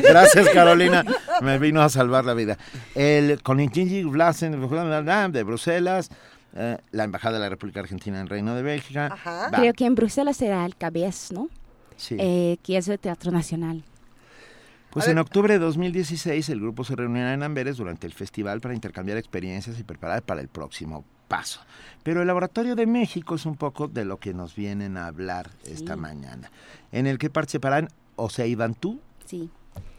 Gracias, 0.00 0.48
Carolina. 0.50 1.04
Me 1.42 1.58
vino 1.58 1.82
a 1.82 1.88
salvar 1.88 2.24
la 2.24 2.34
vida. 2.34 2.56
El 2.94 3.42
Koninklijke 3.42 4.04
Blasen 4.04 4.52
de 5.32 5.42
Bruselas, 5.42 6.10
eh, 6.54 6.78
la 6.92 7.04
Embajada 7.04 7.34
de 7.34 7.40
la 7.40 7.48
República 7.48 7.80
Argentina 7.80 8.20
en 8.20 8.28
Reino 8.28 8.54
de 8.54 8.62
Bélgica. 8.62 9.16
Creo 9.52 9.72
que 9.74 9.86
en 9.86 9.94
Bruselas 9.94 10.36
será 10.36 10.64
el 10.66 10.76
KBS, 10.76 11.32
¿no? 11.32 11.48
Sí. 11.96 12.16
Eh, 12.18 12.58
que 12.62 12.76
es 12.76 12.88
el 12.88 12.98
Teatro 12.98 13.30
Nacional. 13.30 13.82
Pues 14.90 15.06
en 15.06 15.18
octubre 15.18 15.54
de 15.54 15.60
2016 15.60 16.48
el 16.48 16.60
grupo 16.60 16.82
se 16.82 16.96
reunirá 16.96 17.32
en 17.32 17.44
Amberes 17.44 17.76
durante 17.76 18.06
el 18.08 18.12
festival 18.12 18.60
para 18.60 18.74
intercambiar 18.74 19.18
experiencias 19.18 19.78
y 19.78 19.84
preparar 19.84 20.22
para 20.22 20.40
el 20.40 20.48
próximo 20.48 21.04
paso. 21.30 21.60
Pero 22.02 22.20
el 22.22 22.26
Laboratorio 22.26 22.74
de 22.74 22.86
México 22.86 23.36
es 23.36 23.46
un 23.46 23.56
poco 23.56 23.86
de 23.86 24.04
lo 24.04 24.18
que 24.18 24.34
nos 24.34 24.54
vienen 24.56 24.96
a 24.96 25.06
hablar 25.06 25.50
esta 25.64 25.94
mañana, 25.96 26.50
en 26.92 27.06
el 27.06 27.18
que 27.18 27.30
participarán 27.30 27.88
Osei 28.16 28.54
Bantú. 28.56 29.00
Sí. 29.26 29.48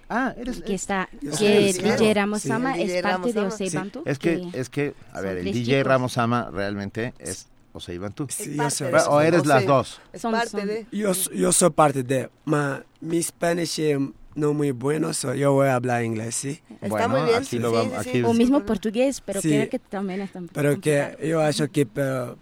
Ah, 0.10 0.34
eres... 0.38 0.62
Que 0.62 0.74
está, 0.76 1.08
que 1.22 1.72
DJ 1.72 1.74
claro. 1.96 2.14
Ramosama 2.14 2.74
Sí. 2.76 2.82
es 2.82 2.88
DJ 2.90 3.02
parte 3.02 3.34
de. 3.34 3.40
Osei 3.40 3.70
Sí, 3.70 3.78
Bantu. 3.78 4.04
Es 4.06 4.20
que, 4.20 4.48
es 4.52 4.70
que, 4.70 4.94
a 5.14 5.22
ver, 5.22 5.38
el 5.38 5.46
DJ 5.46 5.64
chicos. 5.64 5.84
Ramosama 5.88 6.50
realmente 6.52 7.14
es 7.18 7.48
Osei 7.72 7.98
Bantú. 7.98 8.28
Sí, 8.30 8.56
yo 8.58 8.70
soy. 8.70 8.92
O 9.08 9.22
eres 9.22 9.46
las 9.46 9.66
dos. 9.66 10.02
Es 10.12 10.22
Son- 10.22 10.34
parte 10.34 10.50
son- 10.50 10.68
de... 10.68 10.86
Yo, 10.92 11.14
yo 11.14 11.52
soy 11.54 11.70
parte 11.70 12.04
de. 12.04 12.30
Ma, 12.44 12.84
mi 13.00 13.24
Spanish 13.24 13.80
es 13.80 13.98
no 14.36 14.54
muy 14.54 14.72
bueno, 14.72 15.14
so 15.14 15.34
yo 15.34 15.54
voy 15.54 15.68
a 15.68 15.76
hablar 15.76 16.04
inglés, 16.04 16.36
¿sí? 16.36 16.62
Está 16.82 17.08
muy 17.08 17.22
bien, 17.24 17.36
aquí 17.44 17.60
lo 17.60 17.70
sí, 17.70 17.76
vamos- 17.76 18.04
sí, 18.04 18.10
aquí- 18.10 18.24
O 18.24 18.34
mismo 18.34 18.66
portugués, 18.66 19.22
pero 19.22 19.42
Sí. 19.42 19.50
creo 19.50 19.70
que 19.70 19.80
también 19.80 20.22
está 20.22 20.40
Pero 20.54 20.80
que 20.80 21.18
yo 21.24 21.42
acho 21.42 21.70
que 21.70 21.86
pero, 21.86 22.38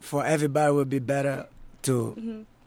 for 0.00 0.26
everybody 0.26 0.70
would 0.70 0.88
be 0.88 1.00
better 1.00 1.48
to, 1.82 2.16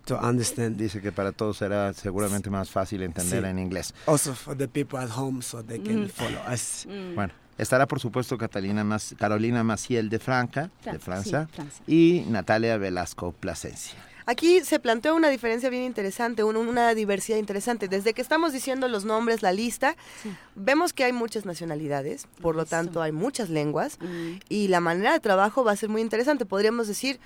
to 0.05 0.17
understand. 0.19 0.77
Dice 0.77 1.01
que 1.01 1.11
para 1.11 1.31
todos 1.31 1.57
será 1.57 1.93
seguramente 1.93 2.49
más 2.49 2.69
fácil 2.69 3.01
entender 3.03 3.43
Sí. 3.43 3.49
en 3.49 3.59
inglés. 3.59 3.93
Also 4.05 4.33
for 4.35 4.55
the 4.57 4.67
people 4.67 4.99
at 4.99 5.09
home 5.15 5.41
so 5.41 5.63
they 5.63 5.79
can 5.79 6.03
Mm. 6.03 6.09
follow 6.09 6.39
us. 6.53 6.87
Bueno, 7.15 7.33
estará 7.57 7.87
por 7.87 7.99
supuesto 7.99 8.37
Catalina 8.37 8.83
Mas- 8.83 9.15
Carolina 9.17 9.63
Maciel 9.63 10.09
de 10.09 10.19
Franca, 10.19 10.69
Fra- 10.81 10.93
de 10.93 10.99
Francia, 10.99 11.47
sí, 11.49 11.55
Francia. 11.55 11.83
y 11.87 12.25
Natalia 12.29 12.77
Velasco 12.77 13.31
Plasencia. 13.31 13.97
Aquí 14.27 14.61
se 14.63 14.79
planteó 14.79 15.15
una 15.15 15.29
diferencia 15.29 15.69
bien 15.69 15.83
interesante, 15.83 16.43
un- 16.43 16.55
una 16.57 16.93
diversidad 16.95 17.37
interesante. 17.37 17.87
Desde 17.87 18.13
que 18.13 18.21
estamos 18.21 18.53
diciendo 18.53 18.87
los 18.87 19.05
nombres, 19.05 19.41
la 19.43 19.51
lista, 19.51 19.95
vemos 20.55 20.93
que 20.93 21.03
hay 21.03 21.13
muchas 21.13 21.45
nacionalidades, 21.45 22.27
por 22.41 22.55
lo 22.55 22.65
tanto 22.65 23.01
hay 23.01 23.11
muchas 23.11 23.49
lenguas, 23.49 23.97
Mm. 24.01 24.39
y 24.49 24.67
la 24.69 24.79
manera 24.79 25.13
de 25.13 25.19
trabajo 25.19 25.63
va 25.63 25.73
a 25.73 25.75
ser 25.75 25.89
muy 25.89 26.01
interesante. 26.01 26.45
Podríamos 26.45 26.87
decir, 26.87 27.19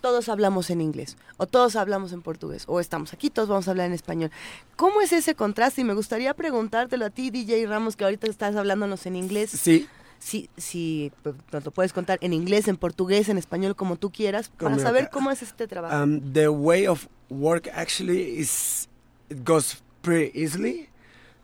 todos 0.00 0.28
hablamos 0.28 0.70
en 0.70 0.80
inglés, 0.80 1.16
o 1.36 1.46
todos 1.46 1.74
hablamos 1.76 2.12
en 2.12 2.22
portugués, 2.22 2.64
o 2.68 2.80
estamos 2.80 3.12
aquí, 3.12 3.28
todos 3.28 3.48
vamos 3.48 3.66
a 3.66 3.72
hablar 3.72 3.86
en 3.86 3.92
español. 3.92 4.30
¿Cómo 4.76 5.00
es 5.00 5.12
ese 5.12 5.34
contraste? 5.34 5.80
Y 5.80 5.84
me 5.84 5.94
gustaría 5.94 6.32
preguntártelo 6.34 7.04
a 7.06 7.10
ti, 7.10 7.30
DJ 7.30 7.66
Ramos, 7.66 7.96
que 7.96 8.04
ahorita 8.04 8.28
estás 8.28 8.56
hablándonos 8.56 9.04
en 9.06 9.16
inglés. 9.16 9.50
Sí. 9.50 9.88
Sí, 10.18 10.48
sí, 10.56 11.12
pues, 11.22 11.34
nos 11.52 11.64
lo 11.64 11.70
puedes 11.70 11.92
contar 11.92 12.18
en 12.20 12.32
inglés, 12.32 12.68
en 12.68 12.76
portugués, 12.76 13.28
en 13.28 13.38
español, 13.38 13.74
como 13.76 13.96
tú 13.96 14.10
quieras, 14.10 14.48
para 14.58 14.78
saber 14.78 15.10
cómo 15.10 15.30
es 15.30 15.42
este 15.42 15.66
trabajo. 15.68 16.02
Um, 16.02 16.20
the 16.32 16.48
way 16.48 16.86
of 16.86 17.06
work 17.30 17.68
actually 17.72 18.38
is 18.38 18.88
it 19.28 19.44
goes 19.44 19.82
pretty 20.02 20.30
easily 20.40 20.88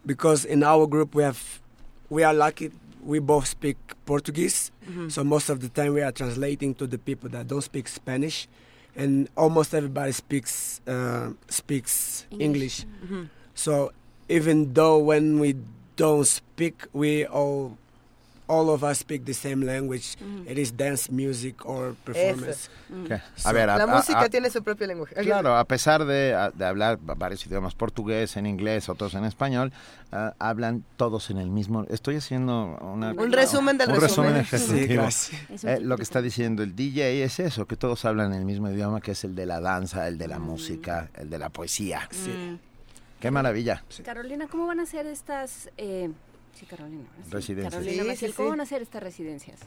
because 0.07 0.45
in 0.45 0.63
our 0.63 0.87
group 0.87 1.15
we 1.15 1.23
have 1.25 1.39
we 2.11 2.25
are 2.25 2.35
lucky 2.35 2.71
we 3.05 3.19
both 3.19 3.47
speak 3.47 3.77
Portuguese, 4.05 4.71
Mhm. 4.89 5.11
so 5.11 5.25
most 5.25 5.51
of 5.51 5.59
the 5.61 5.69
time 5.69 5.93
we 5.95 6.03
are 6.03 6.13
translating 6.13 6.73
to 6.75 6.87
the 6.87 6.99
people 6.99 7.29
that 7.31 7.47
don't 7.49 7.63
speak 7.65 7.89
Spanish, 7.89 8.47
and 8.97 9.29
almost 9.37 9.75
everybody 9.75 10.13
speaks 10.13 10.81
uh, 10.87 11.33
speaks 11.49 12.27
English. 12.31 12.85
Mhm. 13.05 13.29
So 13.55 13.91
even 14.29 14.73
though 14.75 14.99
when 14.99 15.41
we 15.41 15.57
don't 15.97 16.27
speak, 16.27 16.87
we 16.93 17.27
all 17.27 17.77
all 18.53 18.69
of 18.69 18.83
us 18.83 18.99
speak 18.99 19.25
the 19.25 19.33
same 19.35 19.65
language. 19.65 20.17
Mhm. 20.21 20.51
It 20.51 20.59
is 20.59 20.77
dance 20.77 21.11
music 21.11 21.65
or 21.65 21.95
performance. 22.05 22.69
Ok. 23.05 23.13
A 23.45 23.53
ver, 23.53 23.71
a- 23.71 23.79
la 23.79 23.87
música 23.87 24.21
a- 24.21 24.29
tiene 24.29 24.51
su 24.51 24.63
propio 24.63 24.87
lenguaje. 24.87 25.15
Claro, 25.15 25.57
a 25.57 25.65
pesar 25.65 26.05
de, 26.05 26.37
de 26.55 26.65
hablar 26.67 26.99
va- 27.09 27.15
varios 27.15 27.47
idiomas, 27.47 27.75
portugués, 27.75 28.37
en 28.37 28.45
inglés, 28.47 28.89
otros 28.91 29.15
en 29.15 29.25
español, 29.25 29.73
ah, 30.13 30.35
hablan 30.39 30.85
todos 30.97 31.31
en 31.31 31.39
el 31.39 31.49
mismo. 31.51 31.85
Estoy 31.89 32.17
haciendo 32.17 32.79
una, 32.83 33.13
Un 33.13 33.33
resumen 33.33 33.79
del 33.79 33.91
un 33.91 34.01
resumen. 34.01 34.37
ejecutivo. 34.37 35.11
Sí, 35.11 35.37
Eh, 35.65 35.79
lo 35.81 35.97
que 35.97 36.03
está 36.03 36.21
diciendo 36.21 36.63
el 36.63 36.77
DJ 36.77 37.23
es 37.25 37.41
eso, 37.41 37.67
que 37.67 37.77
todos 37.77 38.05
hablan 38.05 38.35
el 38.35 38.45
mismo 38.45 38.69
idioma, 38.71 39.01
que 39.01 39.13
es 39.13 39.25
el 39.25 39.35
de 39.35 39.47
la 39.47 39.61
danza, 39.61 40.07
el 40.09 40.19
de 40.19 40.29
la 40.29 40.39
música, 40.39 41.09
el 41.15 41.31
de 41.31 41.39
la 41.39 41.49
poesía. 41.49 42.09
Sí. 42.11 42.59
Qué 43.21 43.31
maravilla. 43.31 43.85
Carolina, 44.05 44.49
¿cómo 44.51 44.67
van 44.67 44.81
a 44.81 44.87
ser 44.87 45.07
estas... 45.07 45.71
eh, 45.77 46.11
sí, 46.55 46.67
Carolina. 46.67 47.05
sí. 47.25 47.31
Residencias. 47.31 47.75
Carolina 47.75 48.03
Sí, 48.03 48.09
Maciel, 48.09 48.31
sí, 48.31 48.37
¿cómo 48.37 48.51
van 48.51 48.61
a 48.61 48.67
ser 48.67 48.83
estas 48.83 49.03
residencias? 49.03 49.61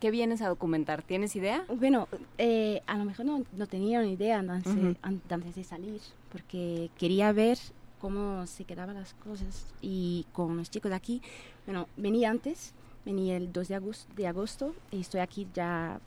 ¿Qué 0.00 0.10
vienes 0.12 0.42
a 0.42 0.48
documentar? 0.48 1.02
¿Tienes 1.02 1.34
idea? 1.34 1.64
Bueno, 1.68 2.08
eh, 2.38 2.82
a 2.86 2.96
lo 2.96 3.04
mejor 3.04 3.26
no, 3.26 3.44
no 3.52 3.66
tenía 3.66 3.98
una 3.98 4.08
idea 4.08 4.38
antes, 4.38 5.54
de 5.56 5.64
salir, 5.64 6.00
porque 6.30 6.90
quería 6.98 7.32
ver 7.32 7.58
cómo 8.00 8.46
se 8.46 8.64
quedaban 8.64 8.94
las 8.94 9.14
cosas. 9.14 9.66
Y 9.82 10.26
con 10.32 10.56
los 10.56 10.70
chicos 10.70 10.90
de 10.90 10.96
aquí, 10.96 11.20
bueno, 11.66 11.88
vení 11.96 12.24
antes, 12.24 12.74
vení 13.04 13.32
el 13.32 13.52
2 13.52 13.68
de 13.68 13.74
agosto, 13.74 14.14
de 14.14 14.26
agosto 14.28 14.74
y 14.92 15.00
estoy 15.00 15.20
aquí 15.20 15.48
ya 15.52 16.00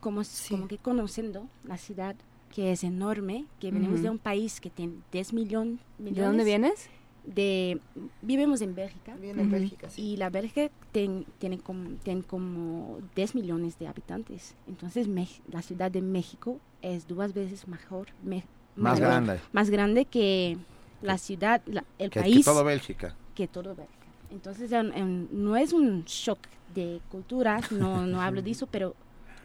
como, 0.00 0.22
que 0.68 0.78
conociendo 0.78 1.48
la 1.64 1.78
ciudad 1.78 2.16
que 2.54 2.72
es 2.72 2.84
enorme, 2.84 3.44
que 3.60 3.70
venimos 3.70 4.02
de 4.02 4.10
un 4.10 4.18
país 4.18 4.60
que 4.60 4.70
tiene 4.70 4.94
10 5.12 5.32
millón, 5.32 5.80
millones. 5.98 6.24
dónde 6.24 6.44
vienes? 6.44 6.88
De, 7.26 7.80
vivimos 8.22 8.60
en 8.60 8.74
Bélgica. 8.76 9.14
En 9.20 9.70
Y 9.96 10.16
la 10.16 10.30
Bélgica 10.30 10.70
ten- 10.92 11.26
tiene, 11.38 11.58
como, 11.58 11.90
tiene 12.04 12.22
como 12.22 12.98
10 13.16 13.34
millones 13.34 13.78
de 13.80 13.88
habitantes. 13.88 14.54
Entonces 14.68 15.08
Mex- 15.08 15.40
la 15.50 15.60
Ciudad 15.62 15.90
de 15.90 16.02
México 16.02 16.60
es 16.82 17.08
dos 17.08 17.34
veces 17.34 17.66
mejor, 17.66 18.08
me- 18.22 18.44
Más 18.76 18.94
mayor- 19.00 19.08
grande. 19.08 19.40
Más 19.52 19.70
grande 19.70 20.04
que 20.04 20.56
la 21.02 21.18
ciudad, 21.18 21.60
la- 21.66 21.84
el 21.98 22.10
Que, 22.10 22.20
que 22.20 22.20
país. 22.20 22.44
todo 22.44 22.62
Bélgica. 22.62 23.16
que 23.34 23.48
todo 23.48 23.74
Bélgica. 23.74 24.06
Entonces 24.30 24.70
en- 24.72 24.92
en- 24.94 25.28
no 25.32 25.56
es 25.56 25.72
un 25.72 26.04
shock 26.04 26.38
de 26.74 27.00
cultura, 27.10 27.60
no, 27.72 28.06
no 28.06 28.20
hablo 28.22 28.40
de 28.40 28.50
eso, 28.52 28.66
pero 28.68 28.94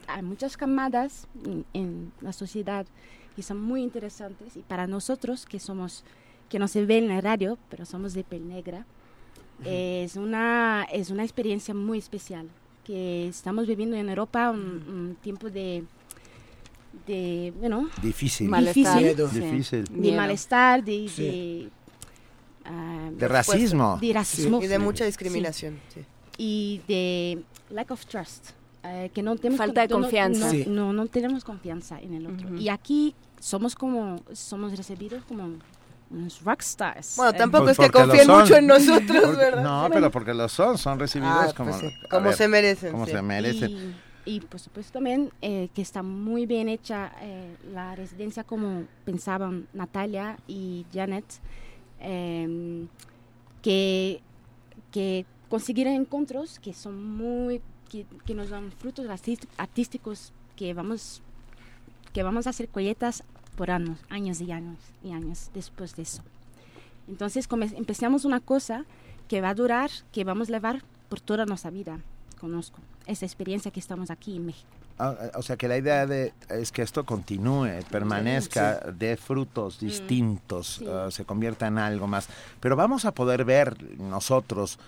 hay 0.06 0.22
muchas 0.22 0.56
camadas 0.56 1.26
en, 1.44 1.64
en 1.72 2.12
la 2.20 2.32
sociedad 2.32 2.86
y 3.36 3.42
son 3.42 3.60
muy 3.60 3.82
interesantes. 3.82 4.56
Y 4.56 4.60
para 4.60 4.86
nosotros 4.86 5.46
que 5.46 5.58
somos, 5.58 6.04
que 6.52 6.58
no 6.58 6.68
se 6.68 6.84
ve 6.84 6.98
en 6.98 7.08
la 7.08 7.20
radio, 7.22 7.56
pero 7.70 7.86
somos 7.86 8.12
de 8.12 8.22
piel 8.24 8.46
negra, 8.46 8.84
es 9.64 10.16
una, 10.16 10.86
es 10.92 11.08
una 11.10 11.22
experiencia 11.24 11.72
muy 11.74 11.96
especial. 11.98 12.46
Que 12.84 13.28
estamos 13.28 13.66
viviendo 13.66 13.96
en 13.96 14.08
Europa 14.08 14.50
un, 14.50 14.60
un 14.60 15.16
tiempo 15.22 15.48
de, 15.48 15.84
de, 17.06 17.52
bueno, 17.58 17.88
Difícil. 18.02 18.48
Malestar. 18.48 19.00
Miedo. 19.00 19.28
Sí. 19.30 19.40
Difícil. 19.40 19.84
de 19.84 20.12
malestar, 20.12 20.84
de, 20.84 21.08
Sí. 21.08 21.22
de, 21.22 21.68
ah, 22.64 23.08
De 23.12 23.28
racismo. 23.28 23.98
de 24.00 24.12
racismo. 24.12 24.60
Y 24.62 24.66
de 24.66 24.78
mucha 24.78 25.04
discriminación. 25.06 25.78
sí. 25.94 26.00
Y 26.38 26.80
de 26.88 27.42
lack 27.70 27.90
of 27.92 28.04
trust. 28.06 28.50
eh, 28.84 29.10
que 29.14 29.22
no 29.22 29.36
tenemos 29.36 29.58
Falta 29.58 29.82
de 29.82 29.86
no- 29.88 29.96
no- 29.98 30.02
confianza. 30.02 30.46
No, 30.46 30.50
Sí. 30.50 30.64
no, 30.66 30.92
no 30.92 31.06
tenemos 31.06 31.44
confianza 31.44 32.00
en 32.00 32.14
el 32.14 32.26
otro. 32.26 32.48
Ujú. 32.48 32.56
Y 32.56 32.68
aquí 32.68 33.14
somos 33.38 33.76
como, 33.76 34.16
somos 34.32 34.76
recibidos 34.76 35.22
como 35.24 35.50
unos 36.12 36.42
rockstars. 36.42 37.16
Bueno, 37.16 37.32
Eh, 37.32 37.38
tampoco 37.38 37.64
Pues 37.64 37.78
es 37.78 37.86
que 37.86 37.90
confíen 37.92 38.28
mucho 38.28 38.56
en 38.56 38.66
nosotros, 38.66 39.22
Porque- 39.24 39.36
¿verdad? 39.36 39.62
No, 39.62 39.88
pero 39.92 40.10
porque 40.10 40.34
lo 40.34 40.48
son, 40.48 40.78
son 40.78 40.98
recibidos 40.98 41.34
Ah, 41.50 41.54
como, 41.56 41.70
pues 41.78 41.92
como 42.10 42.24
ver, 42.26 42.34
se 42.34 42.48
merecen, 42.48 42.92
Como 42.92 43.06
sí. 43.06 43.12
se 43.12 43.22
merecen. 43.22 43.70
Y- 43.70 43.94
Y 44.24 44.38
por 44.38 44.60
supuesto 44.60 44.92
también 44.92 45.32
eh, 45.42 45.68
que 45.74 45.82
está 45.82 46.04
muy 46.04 46.46
bien 46.46 46.68
hecha 46.68 47.10
eh, 47.22 47.56
la 47.72 47.96
residencia 47.96 48.44
como 48.44 48.84
pensaban 49.04 49.66
Natalia 49.72 50.36
y 50.46 50.86
Janet, 50.94 51.24
em, 51.98 52.86
que, 53.62 54.20
que 54.92 55.26
consiguieron 55.48 55.94
encuentros 55.94 56.58
que 56.60 56.72
son 56.72 57.02
muy, 57.16 57.60
que, 57.90 58.06
que 58.24 58.34
nos 58.34 58.50
dan 58.50 58.70
frutos 58.72 59.06
artísticos 59.56 60.32
que 60.54 60.72
vamos, 60.72 61.20
que 62.12 62.22
vamos 62.22 62.46
a 62.46 62.50
hacer 62.50 62.68
colletas 62.68 63.24
por 63.56 63.70
años, 63.70 63.98
años 64.10 64.40
y 64.40 64.50
años 64.52 64.78
y 65.04 65.12
años 65.12 65.50
después 65.54 65.94
de 65.96 66.02
eso. 66.02 66.22
Entonces 67.08 67.48
empezamos 67.76 68.24
una 68.24 68.40
cosa 68.40 68.84
que 69.28 69.40
va 69.40 69.50
a 69.50 69.54
durar, 69.54 69.90
que 70.12 70.24
vamos 70.24 70.48
a 70.48 70.52
llevar 70.52 70.82
por 71.08 71.20
toda 71.20 71.44
nuestra 71.46 71.70
vida. 71.70 71.98
Conozco 72.40 72.78
esa 73.06 73.24
experiencia 73.26 73.70
que 73.70 73.80
estamos 73.80 74.10
aquí 74.10 74.36
en 74.36 74.46
México. 74.46 74.68
Ah, 74.98 75.14
ah, 75.20 75.38
O 75.38 75.42
sea 75.42 75.56
que 75.56 75.68
la 75.68 75.76
idea 75.78 76.06
de, 76.06 76.32
es 76.50 76.70
que 76.70 76.82
esto 76.82 77.04
continúe, 77.04 77.68
permanezca, 77.90 78.80
dé 78.96 79.16
frutos 79.16 79.80
distintos, 79.80 80.82
ah, 80.88 81.08
se 81.10 81.24
convierta 81.24 81.66
en 81.66 81.78
algo 81.78 82.06
más. 82.06 82.28
Pero 82.60 82.76
vamos 82.76 83.04
a 83.04 83.12
poder 83.12 83.44
ver 83.44 83.76
nosotros 83.98 84.78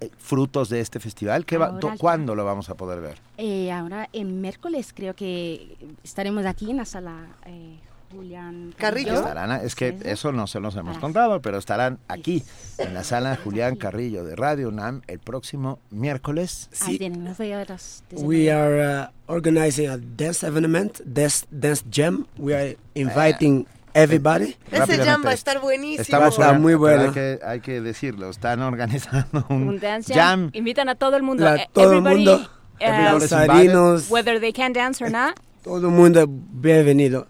eh, 0.00 0.10
frutos 0.18 0.68
de 0.68 0.80
este 0.80 1.00
festival. 1.00 1.44
¿Qué 1.44 1.56
va- 1.58 1.66
Ahora 1.66 1.92
ya. 1.94 1.98
¿Cuándo 1.98 2.34
lo 2.34 2.44
vamos 2.44 2.68
a 2.70 2.74
poder 2.74 3.00
ver? 3.00 3.18
Eh, 3.38 3.70
ahora, 3.72 4.08
en 4.12 4.40
miércoles 4.40 4.92
creo 4.94 5.14
que 5.14 5.76
estaremos 6.02 6.44
aquí 6.46 6.70
en 6.70 6.76
la 6.78 6.84
sala 6.84 7.26
eh, 7.46 7.78
Julián 8.14 8.74
Carrillo. 8.78 9.14
Estarán, 9.14 9.52
es 9.64 9.74
que 9.74 9.90
Sí, 9.92 9.98
sí. 10.02 10.08
eso 10.10 10.32
no 10.32 10.46
se 10.46 10.60
los 10.60 10.76
hemos 10.76 10.98
contado, 10.98 11.40
pero 11.42 11.58
estarán 11.58 11.98
aquí 12.08 12.42
en 12.78 12.94
la 12.94 13.04
sala 13.04 13.36
Julián 13.42 13.76
Carrillo 13.76 14.24
de 14.24 14.36
Radio 14.36 14.68
UNAM 14.68 15.02
el 15.06 15.18
próximo 15.18 15.78
miércoles. 15.90 16.68
Ah, 16.80 16.90
de 16.90 17.96
We 18.12 18.50
are 18.52 19.04
uh, 19.04 19.32
organizing 19.32 19.88
a 19.88 19.98
dance 19.98 20.46
event, 20.46 21.00
dance, 21.04 21.46
dance 21.50 21.84
jam. 21.90 22.26
We 22.38 22.54
are 22.54 22.76
inviting 22.94 23.66
everybody. 23.94 24.56
Ese 24.70 24.98
jam 25.04 25.24
va 25.24 25.30
a 25.30 25.34
estar 25.34 25.60
buenísimo. 25.60 26.02
Estamos 26.02 26.30
estar 26.34 26.58
muy 26.58 26.72
pero 26.72 26.78
bueno. 26.78 27.02
Hay 27.04 27.10
que, 27.12 27.38
hay 27.44 27.60
que 27.60 27.80
decirlo, 27.80 28.30
están 28.30 28.60
organizando 28.62 29.46
un, 29.48 29.68
Un 29.68 29.80
dance 29.80 30.12
jam. 30.14 30.42
jam. 30.46 30.50
Invitan 30.52 30.88
a 30.88 30.94
todo 30.94 31.16
el 31.16 31.22
mundo. 31.22 31.44
La- 31.44 31.56
Eh, 31.56 31.68
todo 31.72 31.92
el 31.92 31.98
everybody, 31.98 32.24
mundo. 32.26 32.50
eh, 32.80 32.90
Danzarinos. 32.90 34.10
Whether 34.10 34.40
they 34.40 34.52
can 34.52 34.72
dance 34.72 35.02
or 35.04 35.10
not. 35.10 35.38
Todo 35.62 35.86
el 35.88 35.92
mundo 35.94 36.26
bienvenido. 36.28 37.26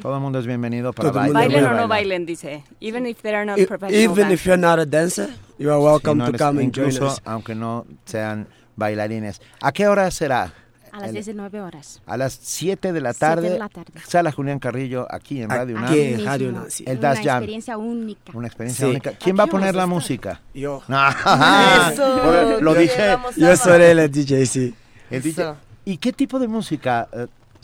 Todo 0.00 0.14
el 0.16 0.20
mundo 0.20 0.38
es 0.38 0.46
bienvenido 0.46 0.92
para 0.92 1.10
Todo 1.10 1.20
bailar. 1.20 1.42
Bailen 1.48 1.64
o 1.66 1.74
no 1.74 1.88
bailen, 1.88 2.26
dice. 2.26 2.62
Even 2.80 3.06
if 3.06 3.20
they 3.22 3.34
are 3.34 3.44
not 3.44 3.56
professional 3.66 3.94
Even 4.12 4.30
if 4.32 4.44
you're 4.44 4.60
not 4.60 4.78
a 4.78 4.86
dancer, 4.86 5.28
you 5.58 5.70
are 5.70 5.80
welcome 5.80 6.24
Si 6.24 6.30
no 6.30 6.32
to 6.32 6.38
come 6.44 6.62
and 6.62 6.72
join 6.72 6.86
incluso 6.90 7.06
us. 7.08 7.20
aunque 7.24 7.54
no 7.54 7.86
sean 8.04 8.46
bailarines. 8.76 9.40
¿A 9.60 9.72
qué 9.72 9.88
hora 9.88 10.10
será? 10.10 10.52
A 10.92 10.98
las 11.00 11.08
El- 11.08 11.14
19 11.14 11.60
horas. 11.60 12.00
A 12.06 12.16
las 12.16 12.38
7 12.40 12.92
de 12.92 13.00
la 13.00 13.12
Siete 13.12 13.18
tarde. 13.26 13.50
de 13.50 13.58
la 13.58 13.68
tarde. 13.68 13.92
Sala 14.06 14.30
Julián 14.30 14.60
Carrillo 14.60 15.08
aquí 15.10 15.42
en 15.42 15.50
Radio 15.50 15.74
UNAM. 15.76 15.90
Aquí 15.90 16.00
en. 16.00 16.24
Radio 16.24 16.48
UNAM, 16.50 16.66
sí. 16.68 16.84
El 16.86 16.98
Una 16.98 17.12
experiencia 17.14 17.76
única. 17.76 18.32
Una 18.32 18.46
experiencia 18.46 18.84
Sí. 18.86 18.90
única. 18.92 19.10
¿Quién 19.18 19.36
va 19.36 19.42
a 19.42 19.46
poner 19.48 19.74
la 19.74 19.86
música? 19.86 20.40
Yo. 20.54 20.82
Ah, 20.88 21.90
Eso. 21.92 22.60
lo 22.60 22.74
Yo- 22.74 22.80
dije. 22.80 23.16
Yo 23.36 23.56
soy 23.56 23.82
el 23.82 24.08
DJ, 24.12 24.46
sí. 24.46 24.72
El 25.10 25.20
DJ. 25.22 25.54
¿Y 25.84 25.96
qué 25.96 26.12
tipo 26.12 26.38
de 26.38 26.46
música 26.46 27.08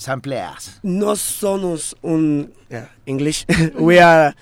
sampleas? 0.01 0.81
No 0.83 1.15
somos 1.15 1.95
un 2.03 2.53
yeah, 2.71 2.89
English. 3.07 3.45
we 3.75 3.99
are 3.99 4.35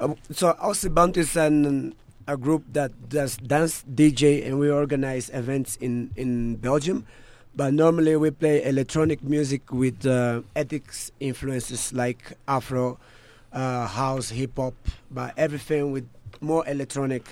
uh, 0.00 0.14
so 0.32 0.54
Aussie 0.54 1.16
is 1.16 1.36
an 1.36 1.94
a 2.26 2.36
group 2.36 2.64
that 2.72 2.90
does 3.10 3.36
dance 3.36 3.84
DJ 3.84 4.46
and 4.46 4.58
we 4.58 4.70
organize 4.70 5.28
events 5.30 5.76
in 5.76 6.10
in 6.16 6.56
Belgium. 6.56 7.04
But 7.56 7.72
normally 7.72 8.16
we 8.16 8.30
play 8.32 8.64
electronic 8.64 9.22
music 9.22 9.70
with 9.70 10.04
uh, 10.06 10.42
ethics 10.56 11.12
influences 11.20 11.92
like 11.92 12.32
Afro, 12.48 12.98
uh, 13.52 13.86
house, 13.86 14.30
hip 14.30 14.56
hop, 14.56 14.74
but 15.10 15.34
everything 15.36 15.92
with 15.92 16.08
more 16.40 16.66
electronic. 16.66 17.22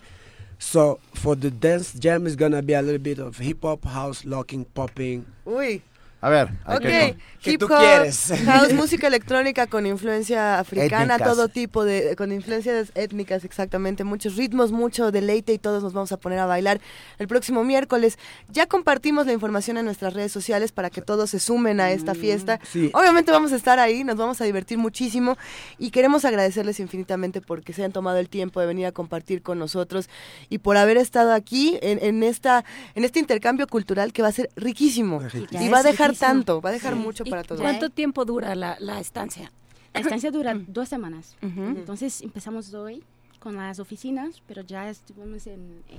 So 0.60 1.00
for 1.14 1.34
the 1.34 1.50
dance 1.50 1.92
jam 1.94 2.26
is 2.26 2.36
gonna 2.36 2.62
be 2.62 2.74
a 2.74 2.82
little 2.82 3.02
bit 3.02 3.18
of 3.18 3.38
hip 3.38 3.62
hop, 3.62 3.84
house, 3.84 4.24
locking, 4.24 4.64
popping. 4.66 5.26
Uy. 5.46 5.82
A 6.22 6.30
ver, 6.30 6.48
hay 6.64 6.76
Ok, 6.76 6.82
que- 6.82 7.16
¿Qué 7.42 7.50
hip 7.54 7.58
tú 7.60 7.66
hop, 7.66 7.80
quieres? 7.80 8.32
house, 8.46 8.72
música 8.74 9.08
electrónica 9.08 9.66
con 9.66 9.84
influencia 9.84 10.60
africana, 10.60 11.16
Étnicas. 11.16 11.28
todo 11.34 11.48
tipo 11.48 11.84
de, 11.84 12.14
con 12.14 12.30
influencias 12.30 12.92
étnicas 12.94 13.44
exactamente, 13.44 14.04
muchos 14.04 14.36
ritmos, 14.36 14.70
mucho 14.70 15.10
deleite 15.10 15.52
y 15.52 15.58
todos 15.58 15.82
nos 15.82 15.92
vamos 15.92 16.12
a 16.12 16.16
poner 16.18 16.38
a 16.38 16.46
bailar 16.46 16.80
el 17.18 17.26
próximo 17.26 17.64
miércoles. 17.64 18.16
Ya 18.48 18.66
compartimos 18.66 19.26
la 19.26 19.32
información 19.32 19.76
en 19.76 19.84
nuestras 19.86 20.14
redes 20.14 20.30
sociales 20.30 20.70
para 20.70 20.88
que 20.90 21.02
todos 21.02 21.30
se 21.30 21.40
sumen 21.40 21.80
a 21.80 21.90
esta 21.90 22.14
fiesta. 22.14 22.60
Sí. 22.70 22.92
Obviamente 22.94 23.32
vamos 23.32 23.50
a 23.52 23.56
estar 23.56 23.80
ahí, 23.80 24.04
nos 24.04 24.16
vamos 24.16 24.40
a 24.40 24.44
divertir 24.44 24.78
muchísimo 24.78 25.36
y 25.80 25.90
queremos 25.90 26.24
agradecerles 26.24 26.78
infinitamente 26.78 27.40
porque 27.40 27.72
se 27.72 27.82
han 27.82 27.90
tomado 27.90 28.18
el 28.18 28.28
tiempo 28.28 28.60
de 28.60 28.66
venir 28.66 28.86
a 28.86 28.92
compartir 28.92 29.42
con 29.42 29.58
nosotros 29.58 30.08
y 30.48 30.58
por 30.58 30.76
haber 30.76 30.96
estado 30.96 31.32
aquí 31.32 31.76
en, 31.82 31.98
en 32.00 32.22
esta 32.22 32.64
en 32.94 33.02
este 33.04 33.18
intercambio 33.18 33.66
cultural 33.66 34.12
que 34.12 34.22
va 34.22 34.28
a 34.28 34.32
ser 34.32 34.48
riquísimo 34.54 35.20
y 35.50 35.68
va 35.68 35.78
a 35.78 35.80
es 35.80 35.86
dejar 36.12 36.28
tanto, 36.34 36.60
va 36.60 36.70
a 36.70 36.72
dejar 36.72 36.94
Sí. 36.94 36.98
mucho 37.00 37.24
¿Y 37.26 37.30
para 37.30 37.42
todos. 37.44 37.60
¿Cuánto 37.60 37.90
tiempo 37.90 38.24
dura 38.24 38.54
la, 38.54 38.76
la 38.80 39.00
estancia? 39.00 39.50
La 39.94 40.00
estancia 40.00 40.30
dura 40.30 40.54
dos 40.68 40.88
semanas. 40.88 41.36
Entonces 41.42 42.22
empezamos 42.22 42.72
hoy 42.74 43.02
con 43.38 43.56
las 43.56 43.78
oficinas, 43.80 44.40
pero 44.46 44.62
ya 44.62 44.88
estuvimos 44.88 45.46
en, 45.46 45.82
eh, 45.90 45.96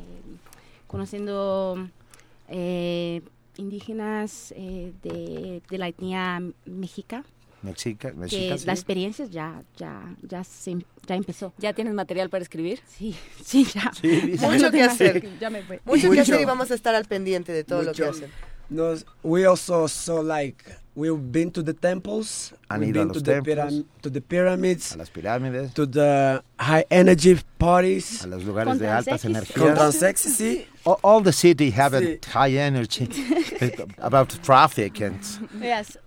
conociendo 0.88 1.90
eh, 2.48 3.22
indígenas 3.58 4.54
eh, 4.58 4.94
de, 5.04 5.62
de 5.70 5.78
la 5.78 5.88
etnia 5.90 6.42
mexica. 6.66 7.24
Mexica, 7.62 8.12
Que 8.12 8.18
Mexica, 8.18 8.58
sí. 8.58 8.66
la 8.66 8.74
experiencia 8.74 9.26
ya, 9.26 9.64
ya, 9.78 10.16
ya, 10.22 10.44
se, 10.44 10.78
ya 11.08 11.16
empezó. 11.16 11.54
¿Ya 11.60 11.72
tienes 11.74 11.94
material 11.94 12.30
para 12.30 12.42
escribir? 12.44 12.82
Sí, 12.86 13.16
sí, 13.44 13.66
ya. 13.74 13.92
Sí. 13.94 14.36
Mucho 14.42 14.70
que 14.70 14.84
hacer. 14.84 15.40
Ya 15.40 15.50
me 15.50 15.62
fue. 15.64 15.80
Mucho 15.86 16.10
que 16.12 16.20
hacer 16.20 16.42
y 16.42 16.46
vamos 16.46 16.72
a 16.72 16.76
estar 16.76 16.94
al 16.94 17.06
pendiente 17.06 17.52
de 17.54 17.64
todo 17.64 17.84
lo 17.84 17.94
que 17.94 18.04
hacen. 18.04 18.30
No, 18.70 18.96
we 19.24 19.46
also 19.46 19.88
saw 19.88 20.22
like 20.22 20.64
we've 20.96 21.32
been 21.32 21.52
to 21.52 21.64
the 21.64 21.74
temples, 21.74 22.54
Han 22.70 22.80
we've 22.82 22.90
ido 22.90 23.02
a 23.02 23.06
been 23.06 23.08
los 23.10 23.18
to 23.18 23.24
the, 23.24 23.42
templos. 23.42 23.84
to 24.02 24.10
the 24.12 24.22
pyramids, 24.22 24.94
A 24.94 24.98
las 24.98 25.10
pirámides, 25.10 25.74
to 25.74 25.86
the 25.88 26.42
high 26.60 26.86
energy 26.90 27.40
parties. 27.58 28.24
a 28.24 28.28
los 28.28 28.44
lugares 28.44 28.80
de 28.80 28.88
altas 28.88 29.26
energías. 29.26 29.58
Con 29.60 29.74
transexy, 29.76 30.30
sí. 30.30 30.66
all, 30.86 30.98
all 31.02 31.24
the 31.24 31.34
city 31.34 31.72
have 31.72 31.94
Sí. 32.00 32.20
a 32.28 32.32
high 32.32 32.58
energy 32.58 33.08
about 34.00 34.30
traffic 34.42 35.02
and 35.02 35.20
Yes. 35.62 36.00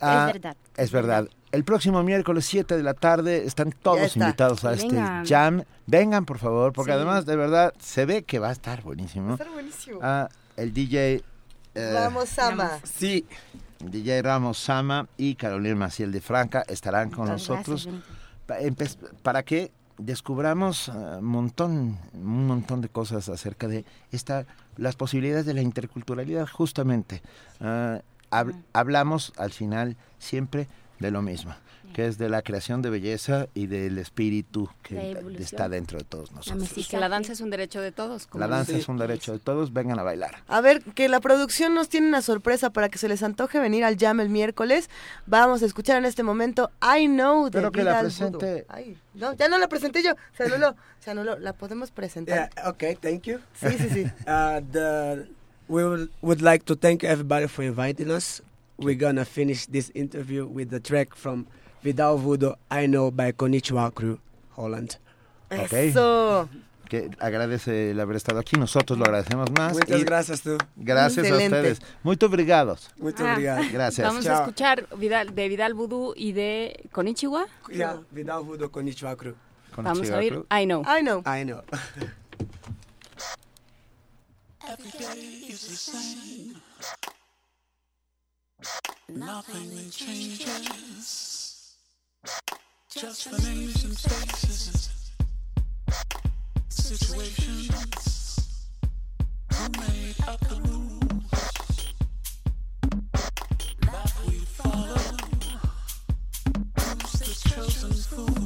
Ah, 0.00 0.26
es 0.28 0.32
verdad. 0.34 0.56
es 0.76 0.90
verdad. 0.92 1.28
El 1.52 1.62
próximo 1.64 2.02
miércoles 2.02 2.44
7 2.46 2.76
de 2.76 2.82
la 2.82 2.94
tarde 2.94 3.44
están 3.46 3.70
todos 3.72 4.00
está. 4.02 4.18
invitados 4.24 4.64
a 4.64 4.72
este 4.74 4.88
Vengan. 4.88 5.24
jam. 5.26 5.62
Vengan, 5.86 6.24
por 6.26 6.38
favor, 6.38 6.72
porque 6.72 6.90
Sí. 6.92 6.96
además 6.96 7.26
de 7.26 7.36
verdad 7.36 7.72
se 7.78 8.04
ve 8.06 8.22
que 8.24 8.38
va 8.40 8.48
a 8.48 8.52
estar 8.52 8.82
buenísimo. 8.82 9.26
Va 9.28 9.32
a 9.32 9.36
estar 9.36 9.50
buenísimo. 9.52 9.98
Ah, 10.02 10.28
el 10.56 10.72
DJ 10.74 11.22
eh, 11.74 11.92
Vamos, 11.94 12.28
Sama. 12.28 12.78
Sí. 12.84 13.26
DJ 13.84 14.22
Ramos 14.22 14.58
Sama 14.58 15.08
y 15.16 15.34
Carolina 15.34 15.74
Maciel 15.76 16.10
de 16.12 16.20
Franca 16.20 16.64
estarán 16.68 17.10
con 17.10 17.26
Muchas 17.28 17.48
nosotros. 17.48 17.88
Gracias, 18.46 18.98
para 19.22 19.42
que 19.42 19.72
descubramos 19.98 20.88
un 20.88 21.24
montón 21.24 21.98
un 22.14 22.46
montón 22.46 22.80
de 22.80 22.88
cosas 22.88 23.28
acerca 23.28 23.68
de 23.68 23.84
esta 24.10 24.44
las 24.76 24.96
posibilidades 24.96 25.46
de 25.46 25.54
la 25.54 25.62
interculturalidad 25.62 26.46
justamente. 26.48 27.22
Ah, 27.60 28.00
hab- 28.30 28.54
hablamos 28.72 29.32
al 29.36 29.52
final 29.52 29.96
siempre 30.18 30.66
de 30.98 31.10
lo 31.10 31.22
mismo 31.22 31.54
que 31.94 32.06
es 32.06 32.18
de 32.18 32.28
la 32.28 32.42
creación 32.42 32.82
de 32.82 32.90
belleza 32.90 33.46
y 33.54 33.66
del 33.66 33.96
espíritu 33.98 34.68
La 34.90 35.00
que 35.00 35.36
está 35.42 35.68
dentro 35.68 35.98
de 35.98 36.04
todos 36.04 36.30
La 36.32 36.36
nosotros 36.36 36.76
Y 36.76 36.84
que 36.84 36.98
la 36.98 37.08
danza 37.08 37.32
es 37.32 37.40
un 37.40 37.50
derecho 37.50 37.80
de 37.80 37.92
todos. 37.92 38.26
como 38.26 38.40
la 38.40 38.48
danza 38.48 38.76
es 38.76 38.88
un 38.88 38.98
derecho 38.98 39.32
de 39.32 39.38
todos 39.38 39.72
vengan 39.72 39.98
a 39.98 40.02
bailar 40.02 40.42
A 40.48 40.60
ver, 40.60 40.82
que 40.82 41.08
la 41.08 41.20
producción 41.20 41.72
nos 41.72 41.88
tiene 41.88 42.08
una 42.08 42.20
sorpresa 42.20 42.70
para 42.70 42.88
que 42.88 42.98
se 42.98 43.08
les 43.08 43.22
antoje 43.22 43.58
venir 43.60 43.84
al 43.84 43.96
jam 43.96 44.20
el 44.20 44.28
miércoles. 44.28 44.90
Vamos 45.26 45.62
a 45.62 45.66
escuchar 45.66 45.96
en 45.96 46.04
este 46.04 46.22
momento 46.22 46.70
I 46.82 47.06
Know 47.06 47.46
de 47.46 47.50
Pero 47.52 47.72
que 47.72 47.84
la 47.84 48.00
presente-. 48.00 48.66
Ay, 48.68 48.98
no, 49.14 49.32
ya 49.34 49.48
no 49.48 49.58
la 49.58 49.68
presenté 49.68 50.02
yo. 50.02 50.12
Se 50.36 50.44
anuló. 50.44 50.74
Se 51.00 51.10
anuló. 51.10 51.38
La 51.38 51.52
podemos 51.52 51.90
presentar. 51.90 52.50
Yeah. 52.54 52.70
Okay. 52.70 52.96
Thank 52.96 53.22
you. 53.24 53.38
Sí, 53.54 53.68
sí, 53.78 53.88
sí. 53.90 54.04
Uh, 54.26 54.60
the 54.72 55.28
we 55.68 55.84
would, 55.84 56.10
would 56.20 56.42
like 56.42 56.64
to 56.66 56.74
thank 56.76 57.04
everybody 57.04 57.46
for 57.46 57.62
inviting 57.64 58.10
us. 58.10 58.42
We're 58.76 58.98
gonna 58.98 59.24
finish 59.24 59.66
this 59.66 59.90
interview 59.94 60.46
with 60.46 60.70
the 60.70 60.80
track 60.80 61.14
from 61.14 61.46
Vidal 61.84 62.16
Voodoo 62.18 62.54
I 62.70 62.86
Know 62.86 63.10
by 63.10 63.32
Konichiwa 63.32 63.90
Crew, 63.92 64.18
Holland. 64.56 64.96
Ok. 65.50 65.72
Eso. 65.72 66.48
que 66.88 67.10
agradece 67.18 67.92
el 67.92 68.00
haber 68.00 68.16
estado 68.16 68.38
aquí 68.38 68.56
nosotros 68.56 68.98
lo 68.98 69.06
agradecemos 69.06 69.50
más 69.52 69.72
Muchas 69.72 70.00
y 70.00 70.04
gracias 70.04 70.42
tú. 70.42 70.58
gracias 70.76 71.26
Excelente. 71.26 71.56
a 71.56 71.60
ustedes 71.72 71.80
muy 72.02 72.18
obrigados 72.22 72.90
Muchas 72.98 73.26
Ah, 73.26 73.32
obrigado. 73.32 73.62
gracias 73.72 74.06
Vamos 74.06 74.26
a 74.26 74.28
Chao. 74.28 74.40
escuchar 74.42 74.86
Vidal, 74.98 75.34
de 75.34 75.48
Vidal 75.48 75.72
Vudú 75.74 76.12
y 76.14 76.32
de 76.32 76.88
Konichiwa. 76.92 77.46
Yeah, 77.72 78.00
Vidal 78.10 78.42
Voodoo 78.44 78.70
Konichiwa 78.70 79.16
Crew. 79.16 79.34
Vamos 79.76 80.10
a 80.10 80.18
oír. 80.18 80.44
I 80.50 80.64
Know. 80.66 80.82
I 80.86 81.00
know. 81.02 81.22
I 81.26 81.42
know. 81.44 81.62
Every 84.68 84.90
day 84.98 85.46
is 85.48 85.66
the 85.68 85.76
same. 85.76 86.54
Nothing 89.08 89.90
changes. 89.90 91.43
Just 92.24 93.30
the 93.30 93.38
names 93.42 93.84
and 93.84 93.98
faces, 93.98 95.12
situations. 96.68 98.66
Who 99.52 99.68
made 99.80 100.14
up 100.26 100.40
the 100.40 100.60
rules 100.66 101.92
that 103.82 104.12
we 104.26 104.38
follow? 104.38 105.16
Who's 106.78 107.12
the 107.12 107.50
chosen 107.50 107.92
fool? 107.92 108.43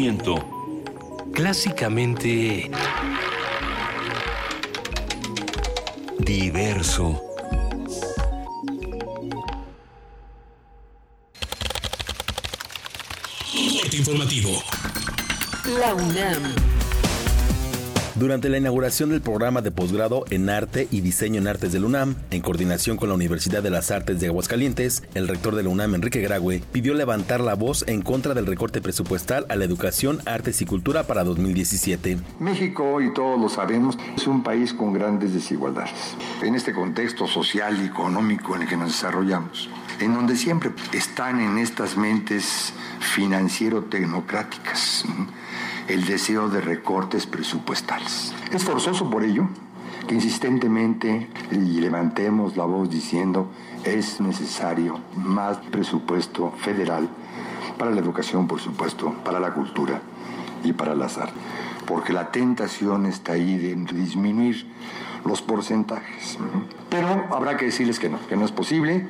Movimiento. 0.00 0.34
Clásicamente 1.34 2.70
Diverso. 6.18 7.22
Corte 13.80 13.96
informativo. 13.96 14.62
La 15.78 15.94
UNAM. 15.94 16.69
Durante 18.20 18.50
la 18.50 18.58
inauguración 18.58 19.08
del 19.08 19.22
programa 19.22 19.62
de 19.62 19.70
posgrado 19.70 20.26
en 20.28 20.50
Arte 20.50 20.88
y 20.90 21.00
Diseño 21.00 21.40
en 21.40 21.48
Artes 21.48 21.72
del 21.72 21.86
UNAM, 21.86 22.16
en 22.30 22.42
coordinación 22.42 22.98
con 22.98 23.08
la 23.08 23.14
Universidad 23.14 23.62
de 23.62 23.70
las 23.70 23.90
Artes 23.90 24.20
de 24.20 24.26
Aguascalientes, 24.26 25.02
el 25.14 25.26
rector 25.26 25.54
de 25.54 25.62
la 25.62 25.70
UNAM, 25.70 25.94
Enrique 25.94 26.20
Graue, 26.20 26.62
pidió 26.70 26.92
levantar 26.92 27.40
la 27.40 27.54
voz 27.54 27.82
en 27.88 28.02
contra 28.02 28.34
del 28.34 28.44
recorte 28.44 28.82
presupuestal 28.82 29.46
a 29.48 29.56
la 29.56 29.64
educación, 29.64 30.20
artes 30.26 30.60
y 30.60 30.66
cultura 30.66 31.04
para 31.04 31.24
2017. 31.24 32.18
México, 32.40 33.00
y 33.00 33.10
todos 33.14 33.40
lo 33.40 33.48
sabemos, 33.48 33.96
es 34.14 34.26
un 34.26 34.42
país 34.42 34.74
con 34.74 34.92
grandes 34.92 35.32
desigualdades. 35.32 36.14
En 36.42 36.54
este 36.54 36.74
contexto 36.74 37.26
social 37.26 37.82
y 37.82 37.86
económico 37.86 38.54
en 38.54 38.60
el 38.60 38.68
que 38.68 38.76
nos 38.76 38.88
desarrollamos, 38.88 39.70
en 39.98 40.12
donde 40.12 40.36
siempre 40.36 40.72
están 40.92 41.40
en 41.40 41.56
estas 41.56 41.96
mentes 41.96 42.74
financiero-tecnocráticas. 43.00 45.06
El 45.88 46.04
deseo 46.04 46.48
de 46.48 46.60
recortes 46.60 47.26
presupuestales. 47.26 48.32
Es 48.52 48.64
forzoso 48.64 49.08
por 49.10 49.24
ello 49.24 49.48
que 50.06 50.14
insistentemente 50.14 51.28
levantemos 51.50 52.56
la 52.56 52.64
voz 52.64 52.90
diciendo 52.90 53.50
es 53.84 54.20
necesario 54.20 54.98
más 55.16 55.58
presupuesto 55.58 56.52
federal 56.58 57.08
para 57.78 57.90
la 57.90 58.00
educación, 58.00 58.46
por 58.46 58.60
supuesto, 58.60 59.14
para 59.24 59.40
la 59.40 59.54
cultura 59.54 60.00
y 60.64 60.72
para 60.72 60.94
las 60.94 61.16
artes. 61.16 61.42
Porque 61.86 62.12
la 62.12 62.30
tentación 62.30 63.06
está 63.06 63.32
ahí 63.32 63.56
de 63.56 63.74
disminuir 63.74 64.66
los 65.24 65.42
porcentajes. 65.42 66.38
Pero 66.88 67.26
habrá 67.30 67.56
que 67.56 67.66
decirles 67.66 67.98
que 67.98 68.08
no, 68.08 68.18
que 68.26 68.36
no 68.36 68.44
es 68.44 68.52
posible, 68.52 69.06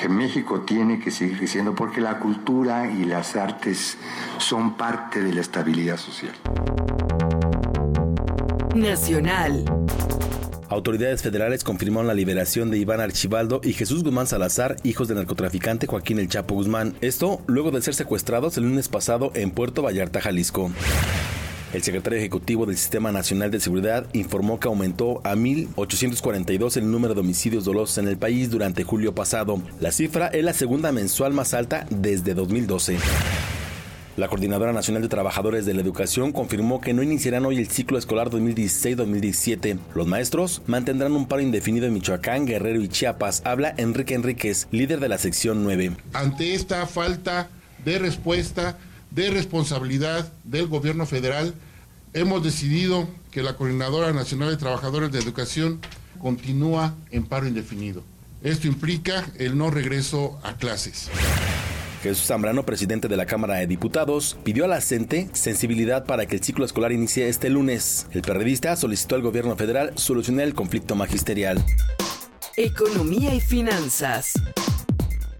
que 0.00 0.08
México 0.08 0.60
tiene 0.60 1.00
que 1.00 1.10
seguir 1.10 1.38
creciendo 1.38 1.74
porque 1.74 2.00
la 2.00 2.18
cultura 2.18 2.90
y 2.90 3.04
las 3.04 3.34
artes 3.36 3.98
son 4.38 4.76
parte 4.76 5.20
de 5.20 5.32
la 5.32 5.40
estabilidad 5.40 5.96
social. 5.96 6.32
Nacional. 8.74 9.64
Autoridades 10.68 11.22
federales 11.22 11.64
confirmaron 11.64 12.06
la 12.06 12.14
liberación 12.14 12.70
de 12.70 12.78
Iván 12.78 13.00
Archibaldo 13.00 13.60
y 13.64 13.72
Jesús 13.72 14.04
Guzmán 14.04 14.26
Salazar, 14.26 14.76
hijos 14.84 15.08
del 15.08 15.16
narcotraficante 15.16 15.86
Joaquín 15.86 16.18
El 16.18 16.28
Chapo 16.28 16.54
Guzmán. 16.54 16.94
Esto 17.00 17.40
luego 17.46 17.70
de 17.70 17.80
ser 17.80 17.94
secuestrados 17.94 18.56
el 18.58 18.64
lunes 18.64 18.88
pasado 18.88 19.32
en 19.34 19.50
Puerto 19.50 19.82
Vallarta, 19.82 20.20
Jalisco. 20.20 20.70
El 21.74 21.82
secretario 21.82 22.18
ejecutivo 22.18 22.64
del 22.64 22.78
Sistema 22.78 23.12
Nacional 23.12 23.50
de 23.50 23.60
Seguridad 23.60 24.06
informó 24.14 24.58
que 24.58 24.68
aumentó 24.68 25.20
a 25.22 25.34
1.842 25.34 26.78
el 26.78 26.90
número 26.90 27.12
de 27.12 27.20
homicidios 27.20 27.66
dolosos 27.66 27.98
en 27.98 28.08
el 28.08 28.16
país 28.16 28.50
durante 28.50 28.84
julio 28.84 29.14
pasado. 29.14 29.60
La 29.78 29.92
cifra 29.92 30.28
es 30.28 30.42
la 30.42 30.54
segunda 30.54 30.92
mensual 30.92 31.34
más 31.34 31.52
alta 31.52 31.86
desde 31.90 32.32
2012. 32.32 32.96
La 34.16 34.28
Coordinadora 34.28 34.72
Nacional 34.72 35.02
de 35.02 35.08
Trabajadores 35.10 35.66
de 35.66 35.74
la 35.74 35.82
Educación 35.82 36.32
confirmó 36.32 36.80
que 36.80 36.94
no 36.94 37.02
iniciarán 37.02 37.44
hoy 37.44 37.58
el 37.58 37.68
ciclo 37.68 37.98
escolar 37.98 38.30
2016-2017. 38.30 39.78
Los 39.94 40.06
maestros 40.06 40.62
mantendrán 40.66 41.12
un 41.12 41.28
paro 41.28 41.42
indefinido 41.42 41.86
en 41.86 41.92
Michoacán, 41.92 42.46
Guerrero 42.46 42.80
y 42.80 42.88
Chiapas. 42.88 43.42
Habla 43.44 43.74
Enrique 43.76 44.14
Enríquez, 44.14 44.68
líder 44.70 45.00
de 45.00 45.08
la 45.08 45.18
sección 45.18 45.62
9. 45.64 45.92
Ante 46.14 46.54
esta 46.54 46.86
falta 46.86 47.50
de 47.84 47.98
respuesta, 47.98 48.78
de 49.10 49.30
responsabilidad 49.30 50.32
del 50.44 50.66
gobierno 50.66 51.06
federal, 51.06 51.54
hemos 52.12 52.42
decidido 52.42 53.08
que 53.30 53.42
la 53.42 53.56
Coordinadora 53.56 54.12
Nacional 54.12 54.50
de 54.50 54.56
Trabajadores 54.56 55.12
de 55.12 55.18
Educación 55.18 55.80
continúa 56.18 56.94
en 57.10 57.26
paro 57.26 57.46
indefinido. 57.46 58.02
Esto 58.42 58.66
implica 58.68 59.26
el 59.38 59.58
no 59.58 59.70
regreso 59.70 60.38
a 60.42 60.56
clases. 60.56 61.10
Jesús 62.02 62.26
Zambrano, 62.26 62.64
presidente 62.64 63.08
de 63.08 63.16
la 63.16 63.26
Cámara 63.26 63.56
de 63.56 63.66
Diputados, 63.66 64.36
pidió 64.44 64.64
a 64.64 64.68
la 64.68 64.80
CENTE 64.80 65.28
sensibilidad 65.32 66.04
para 66.04 66.26
que 66.26 66.36
el 66.36 66.44
ciclo 66.44 66.64
escolar 66.64 66.92
inicie 66.92 67.28
este 67.28 67.50
lunes. 67.50 68.06
El 68.12 68.22
periodista 68.22 68.76
solicitó 68.76 69.16
al 69.16 69.22
gobierno 69.22 69.56
federal 69.56 69.92
solucionar 69.96 70.46
el 70.46 70.54
conflicto 70.54 70.94
magisterial. 70.94 71.64
Economía 72.56 73.34
y 73.34 73.40
finanzas. 73.40 74.32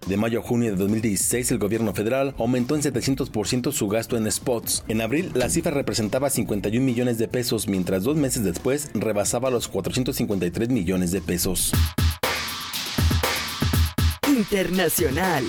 De 0.09 0.17
mayo 0.17 0.41
a 0.41 0.43
junio 0.43 0.71
de 0.71 0.77
2016, 0.77 1.51
el 1.51 1.59
gobierno 1.59 1.93
federal 1.93 2.35
aumentó 2.39 2.75
en 2.75 2.81
700% 2.81 3.73
su 3.73 3.89
gasto 3.89 4.17
en 4.17 4.31
spots. 4.33 4.83
En 4.89 5.03
abril, 5.03 5.31
la 5.35 5.51
cifra 5.51 5.71
representaba 5.71 6.31
51 6.31 6.83
millones 6.83 7.19
de 7.19 7.29
pesos, 7.29 7.69
mientras 7.69 8.05
dos 8.05 8.17
meses 8.17 8.43
después 8.43 8.91
rebasaba 8.95 9.51
los 9.51 9.69
453 9.69 10.71
millones 10.71 11.11
de 11.11 11.21
pesos. 11.21 11.73
Internacional. 14.27 15.45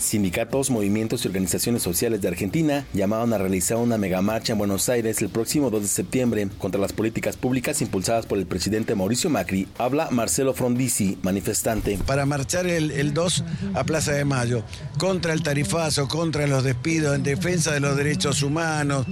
Sindicatos, 0.00 0.70
movimientos 0.70 1.24
y 1.24 1.28
organizaciones 1.28 1.82
sociales 1.82 2.22
de 2.22 2.28
Argentina 2.28 2.86
llamaron 2.94 3.34
a 3.34 3.38
realizar 3.38 3.76
una 3.76 3.98
megamarcha 3.98 4.54
en 4.54 4.58
Buenos 4.58 4.88
Aires 4.88 5.20
el 5.20 5.28
próximo 5.28 5.68
2 5.68 5.82
de 5.82 5.88
septiembre 5.88 6.48
contra 6.58 6.80
las 6.80 6.94
políticas 6.94 7.36
públicas 7.36 7.82
impulsadas 7.82 8.24
por 8.24 8.38
el 8.38 8.46
presidente 8.46 8.94
Mauricio 8.94 9.28
Macri. 9.28 9.68
Habla 9.76 10.08
Marcelo 10.10 10.54
Frondizi, 10.54 11.18
manifestante. 11.22 11.98
Para 12.06 12.24
marchar 12.24 12.66
el, 12.66 12.90
el 12.92 13.12
2 13.12 13.44
a 13.74 13.84
Plaza 13.84 14.12
de 14.12 14.24
Mayo, 14.24 14.62
contra 14.96 15.34
el 15.34 15.42
tarifazo, 15.42 16.08
contra 16.08 16.46
los 16.46 16.64
despidos, 16.64 17.14
en 17.14 17.22
defensa 17.22 17.70
de 17.72 17.80
los 17.80 17.94
derechos 17.94 18.42
humanos, 18.42 19.04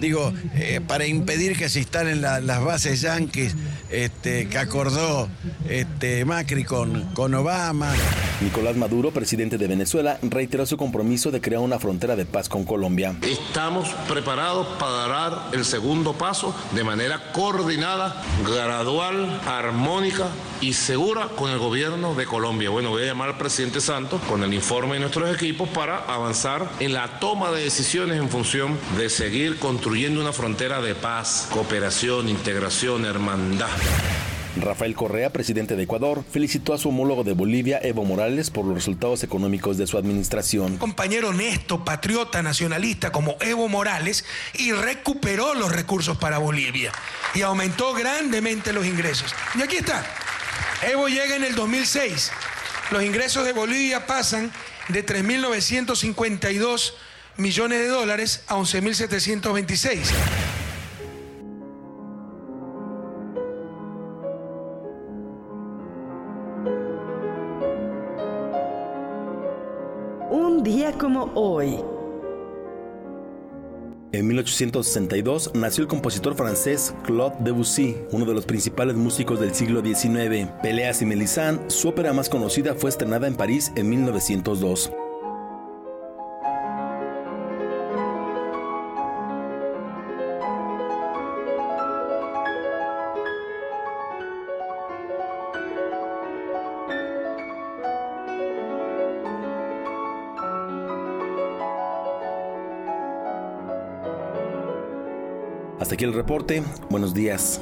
digo, 0.00 0.32
eh, 0.54 0.80
para 0.86 1.06
impedir 1.06 1.58
que 1.58 1.68
se 1.68 1.80
instalen 1.80 2.22
la- 2.22 2.40
las 2.40 2.64
bases 2.64 3.02
yanquis 3.02 3.54
este, 3.90 4.48
que 4.48 4.56
acordó 4.56 5.28
este, 5.68 6.24
Macri 6.24 6.64
con, 6.64 7.02
con 7.12 7.34
Obama. 7.34 7.92
Nicolás 8.40 8.76
Maduro, 8.76 9.12
presidente 9.12 9.56
de 9.58 9.68
Venezuela, 9.68 10.18
reiteró 10.22 10.66
su 10.66 10.76
compromiso 10.76 11.30
de 11.30 11.40
crear 11.40 11.60
una 11.60 11.78
frontera 11.78 12.16
de 12.16 12.24
paz 12.24 12.48
con 12.48 12.64
Colombia. 12.64 13.16
Estamos 13.22 13.88
preparados 14.08 14.66
para 14.78 15.08
dar 15.08 15.48
el 15.52 15.64
segundo 15.64 16.12
paso 16.12 16.54
de 16.74 16.84
manera 16.84 17.32
coordinada, 17.32 18.22
gradual, 18.46 19.40
armónica 19.46 20.28
y 20.60 20.72
segura 20.74 21.28
con 21.36 21.50
el 21.50 21.58
gobierno 21.58 22.14
de 22.14 22.24
Colombia. 22.24 22.70
Bueno, 22.70 22.90
voy 22.90 23.02
a 23.02 23.06
llamar 23.06 23.30
al 23.30 23.38
presidente 23.38 23.80
Santos 23.80 24.20
con 24.28 24.42
el 24.42 24.54
informe 24.54 24.94
de 24.94 25.00
nuestros 25.00 25.34
equipos 25.34 25.68
para 25.68 25.98
avanzar 25.98 26.70
en 26.80 26.92
la 26.92 27.18
toma 27.18 27.50
de 27.50 27.64
decisiones 27.64 28.18
en 28.18 28.28
función 28.28 28.78
de 28.96 29.10
seguir 29.10 29.58
construyendo 29.58 30.20
una 30.20 30.32
frontera 30.32 30.80
de 30.80 30.94
paz, 30.94 31.48
cooperación, 31.52 32.28
integración, 32.28 33.04
hermandad. 33.04 33.68
Rafael 34.56 34.94
Correa, 34.94 35.32
presidente 35.32 35.76
de 35.76 35.84
Ecuador, 35.84 36.24
felicitó 36.30 36.74
a 36.74 36.78
su 36.78 36.90
homólogo 36.90 37.24
de 37.24 37.32
Bolivia, 37.32 37.80
Evo 37.82 38.04
Morales, 38.04 38.50
por 38.50 38.66
los 38.66 38.74
resultados 38.74 39.24
económicos 39.24 39.78
de 39.78 39.86
su 39.86 39.96
administración. 39.96 40.76
compañero 40.76 41.28
honesto, 41.28 41.84
patriota, 41.84 42.42
nacionalista 42.42 43.12
como 43.12 43.36
Evo 43.40 43.68
Morales 43.68 44.24
y 44.54 44.72
recuperó 44.72 45.54
los 45.54 45.72
recursos 45.72 46.18
para 46.18 46.38
Bolivia 46.38 46.92
y 47.34 47.42
aumentó 47.42 47.94
grandemente 47.94 48.72
los 48.72 48.86
ingresos. 48.86 49.34
Y 49.58 49.62
aquí 49.62 49.76
está. 49.76 50.04
Evo 50.82 51.08
llega 51.08 51.36
en 51.36 51.44
el 51.44 51.54
2006. 51.54 52.32
Los 52.90 53.02
ingresos 53.02 53.46
de 53.46 53.52
Bolivia 53.52 54.06
pasan 54.06 54.52
de 54.88 55.06
3.952 55.06 56.92
millones 57.38 57.78
de 57.78 57.88
dólares 57.88 58.42
a 58.48 58.56
11.726. 58.56 60.61
día 70.74 70.92
como 70.92 71.30
hoy. 71.34 71.78
En 74.12 74.26
1862 74.26 75.52
nació 75.54 75.82
el 75.82 75.88
compositor 75.88 76.34
francés 76.34 76.94
Claude 77.04 77.36
Debussy, 77.40 77.96
uno 78.10 78.24
de 78.24 78.32
los 78.32 78.46
principales 78.46 78.96
músicos 78.96 79.38
del 79.38 79.54
siglo 79.54 79.82
XIX. 79.82 80.50
Peleas 80.62 81.02
y 81.02 81.06
Mélisande, 81.06 81.68
su 81.68 81.88
ópera 81.88 82.14
más 82.14 82.30
conocida, 82.30 82.74
fue 82.74 82.88
estrenada 82.88 83.26
en 83.26 83.36
París 83.36 83.70
en 83.76 83.90
1902. 83.90 84.90
Aquí 105.92 106.04
el 106.04 106.14
reporte. 106.14 106.62
Buenos 106.88 107.12
días. 107.12 107.60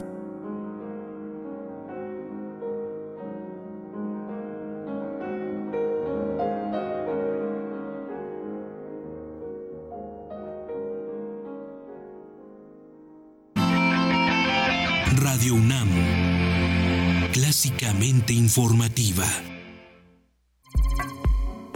Radio 15.16 15.54
UNAM. 15.54 15.88
Clásicamente 17.32 18.32
informativa. 18.32 19.26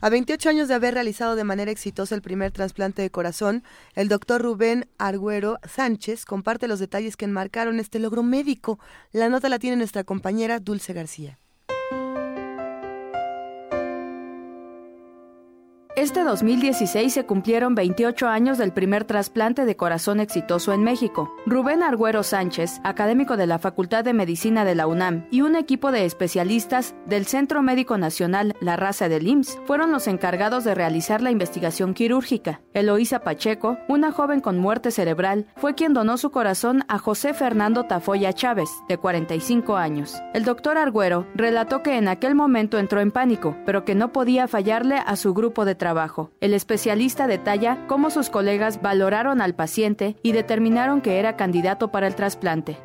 A 0.00 0.08
28 0.10 0.48
años 0.48 0.68
de 0.68 0.74
haber 0.74 0.94
realizado 0.94 1.36
de 1.36 1.44
manera 1.44 1.70
exitosa 1.70 2.14
el 2.14 2.22
primer 2.22 2.50
trasplante 2.50 3.02
de 3.02 3.10
corazón, 3.10 3.62
el 3.94 4.08
doctor 4.08 4.42
Rubén 4.42 4.88
Argüero 4.98 5.58
Sánchez 5.68 6.24
comparte 6.24 6.66
los 6.68 6.80
detalles 6.80 7.16
que 7.16 7.24
enmarcaron 7.26 7.78
este 7.78 7.98
logro 8.00 8.22
médico. 8.22 8.78
La 9.12 9.28
nota 9.28 9.48
la 9.48 9.58
tiene 9.58 9.76
nuestra 9.76 10.02
compañera 10.04 10.58
Dulce 10.58 10.92
García. 10.92 11.38
Este 15.94 16.24
2016 16.24 17.12
se 17.12 17.26
cumplieron 17.26 17.74
28 17.74 18.26
años 18.26 18.56
del 18.56 18.72
primer 18.72 19.04
trasplante 19.04 19.66
de 19.66 19.76
corazón 19.76 20.20
exitoso 20.20 20.72
en 20.72 20.82
México. 20.82 21.30
Rubén 21.44 21.82
Argüero 21.82 22.22
Sánchez, 22.22 22.80
académico 22.82 23.36
de 23.36 23.46
la 23.46 23.58
Facultad 23.58 24.02
de 24.02 24.14
Medicina 24.14 24.64
de 24.64 24.74
la 24.74 24.86
UNAM, 24.86 25.26
y 25.30 25.42
un 25.42 25.54
equipo 25.54 25.92
de 25.92 26.06
especialistas 26.06 26.94
del 27.04 27.26
Centro 27.26 27.60
Médico 27.60 27.98
Nacional 27.98 28.56
La 28.62 28.76
Raza 28.76 29.10
del 29.10 29.26
IMSS 29.26 29.60
fueron 29.66 29.92
los 29.92 30.06
encargados 30.06 30.64
de 30.64 30.74
realizar 30.74 31.20
la 31.20 31.30
investigación 31.30 31.92
quirúrgica. 31.92 32.62
Eloísa 32.72 33.18
Pacheco, 33.18 33.76
una 33.86 34.12
joven 34.12 34.40
con 34.40 34.56
muerte 34.56 34.92
cerebral, 34.92 35.46
fue 35.56 35.74
quien 35.74 35.92
donó 35.92 36.16
su 36.16 36.30
corazón 36.30 36.84
a 36.88 36.96
José 36.96 37.34
Fernando 37.34 37.84
Tafoya 37.84 38.32
Chávez, 38.32 38.70
de 38.88 38.96
45 38.96 39.76
años. 39.76 40.16
El 40.32 40.46
doctor 40.46 40.78
Argüero 40.78 41.26
relató 41.34 41.82
que 41.82 41.98
en 41.98 42.08
aquel 42.08 42.34
momento 42.34 42.78
entró 42.78 43.02
en 43.02 43.10
pánico, 43.10 43.58
pero 43.66 43.84
que 43.84 43.94
no 43.94 44.10
podía 44.10 44.48
fallarle 44.48 44.96
a 44.96 45.16
su 45.16 45.34
grupo 45.34 45.66
de 45.66 45.81
trabajo. 45.82 46.30
El 46.40 46.54
especialista 46.54 47.26
detalla 47.26 47.88
cómo 47.88 48.10
sus 48.10 48.30
colegas 48.30 48.80
valoraron 48.80 49.40
al 49.40 49.56
paciente 49.56 50.14
y 50.22 50.30
determinaron 50.30 51.00
que 51.00 51.18
era 51.18 51.36
candidato 51.36 51.90
para 51.90 52.06
el 52.06 52.14
trasplante. 52.14 52.78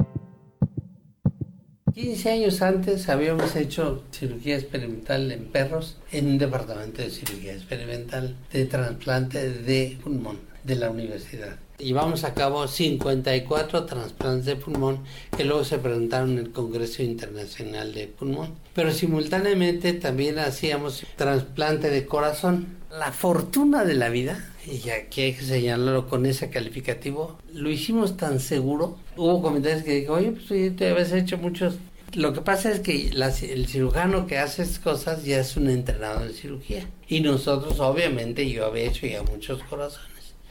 15 1.93 2.31
años 2.31 2.63
antes 2.63 3.07
habíamos 3.07 3.55
hecho 3.55 4.03
cirugía 4.11 4.55
experimental 4.55 5.31
en 5.31 5.45
perros 5.45 5.97
en 6.11 6.25
un 6.25 6.37
departamento 6.39 7.03
de 7.03 7.11
cirugía 7.11 7.53
experimental 7.53 8.35
de 8.51 8.65
trasplante 8.65 9.47
de 9.51 9.99
pulmón 10.03 10.39
de 10.63 10.75
la 10.75 10.89
universidad. 10.89 11.55
Llevamos 11.77 12.23
a 12.23 12.33
cabo 12.33 12.67
54 12.67 13.85
trasplantes 13.85 14.45
de 14.45 14.55
pulmón 14.55 15.03
que 15.37 15.43
luego 15.43 15.63
se 15.63 15.77
presentaron 15.77 16.31
en 16.31 16.39
el 16.39 16.51
Congreso 16.51 17.03
Internacional 17.03 17.93
de 17.93 18.07
Pulmón. 18.07 18.55
Pero 18.73 18.91
simultáneamente 18.91 19.93
también 19.93 20.39
hacíamos 20.39 21.03
trasplante 21.15 21.91
de 21.91 22.07
corazón. 22.07 22.77
La 22.97 23.11
fortuna 23.11 23.83
de 23.83 23.93
la 23.93 24.09
vida, 24.09 24.43
y 24.65 24.89
aquí 24.89 25.21
hay 25.21 25.33
que 25.33 25.43
señalarlo 25.43 26.07
con 26.07 26.25
ese 26.25 26.49
calificativo, 26.49 27.37
lo 27.53 27.69
hicimos 27.69 28.17
tan 28.17 28.39
seguro. 28.39 28.97
Hubo 29.15 29.41
comentarios 29.41 29.83
que 29.83 29.95
dijo, 30.01 30.13
oye, 30.13 30.31
pues 30.31 30.45
sí, 30.47 30.71
te 30.71 30.89
habías 30.89 31.11
hecho 31.11 31.37
muchos. 31.37 31.75
Lo 32.13 32.33
que 32.33 32.41
pasa 32.41 32.71
es 32.71 32.79
que 32.79 33.11
la- 33.13 33.27
el 33.29 33.67
cirujano 33.67 34.25
que 34.25 34.37
hace 34.37 34.63
estas 34.63 34.79
cosas 34.79 35.23
ya 35.25 35.39
es 35.39 35.57
un 35.57 35.69
entrenador 35.69 36.23
en 36.27 36.33
cirugía. 36.33 36.87
Y 37.07 37.19
nosotros, 37.19 37.79
obviamente, 37.79 38.49
yo 38.49 38.65
había 38.65 38.85
hecho 38.85 39.05
ya 39.05 39.21
muchos 39.23 39.61
corazones. 39.63 40.07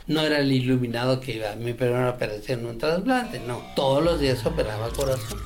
No 0.06 0.20
era 0.20 0.38
el 0.38 0.52
iluminado 0.52 1.18
que 1.20 1.36
iba 1.36 1.50
a 1.52 1.56
mi 1.56 1.72
primera 1.72 2.10
operación 2.10 2.64
un 2.66 2.78
trasplante, 2.78 3.40
no. 3.40 3.60
Todos 3.74 4.04
los 4.04 4.20
días 4.20 4.44
operaba 4.46 4.88
corazón. 4.90 5.40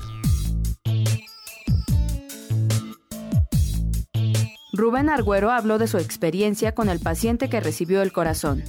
Rubén 4.81 5.11
Argüero 5.11 5.51
habló 5.51 5.77
de 5.77 5.87
su 5.87 5.99
experiencia 5.99 6.75
con 6.75 6.89
el 6.89 7.01
paciente 7.01 7.51
que 7.51 7.61
recibió 7.61 8.01
el 8.01 8.13
corazón. 8.13 8.65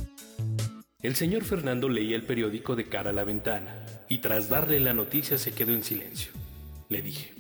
El 1.02 1.16
señor 1.16 1.46
Fernando 1.46 1.88
leía 1.88 2.18
el 2.18 2.24
periódico 2.24 2.76
de 2.76 2.90
cara 2.90 3.12
a 3.12 3.14
la 3.14 3.24
ventana 3.24 3.86
y 4.10 4.18
tras 4.18 4.50
darle 4.50 4.82
la 4.82 4.94
noticia 4.94 5.38
se 5.38 5.54
quedó 5.54 5.72
en 5.72 5.86
silencio. 5.86 6.34
Le 6.90 7.02
dije, 7.02 7.34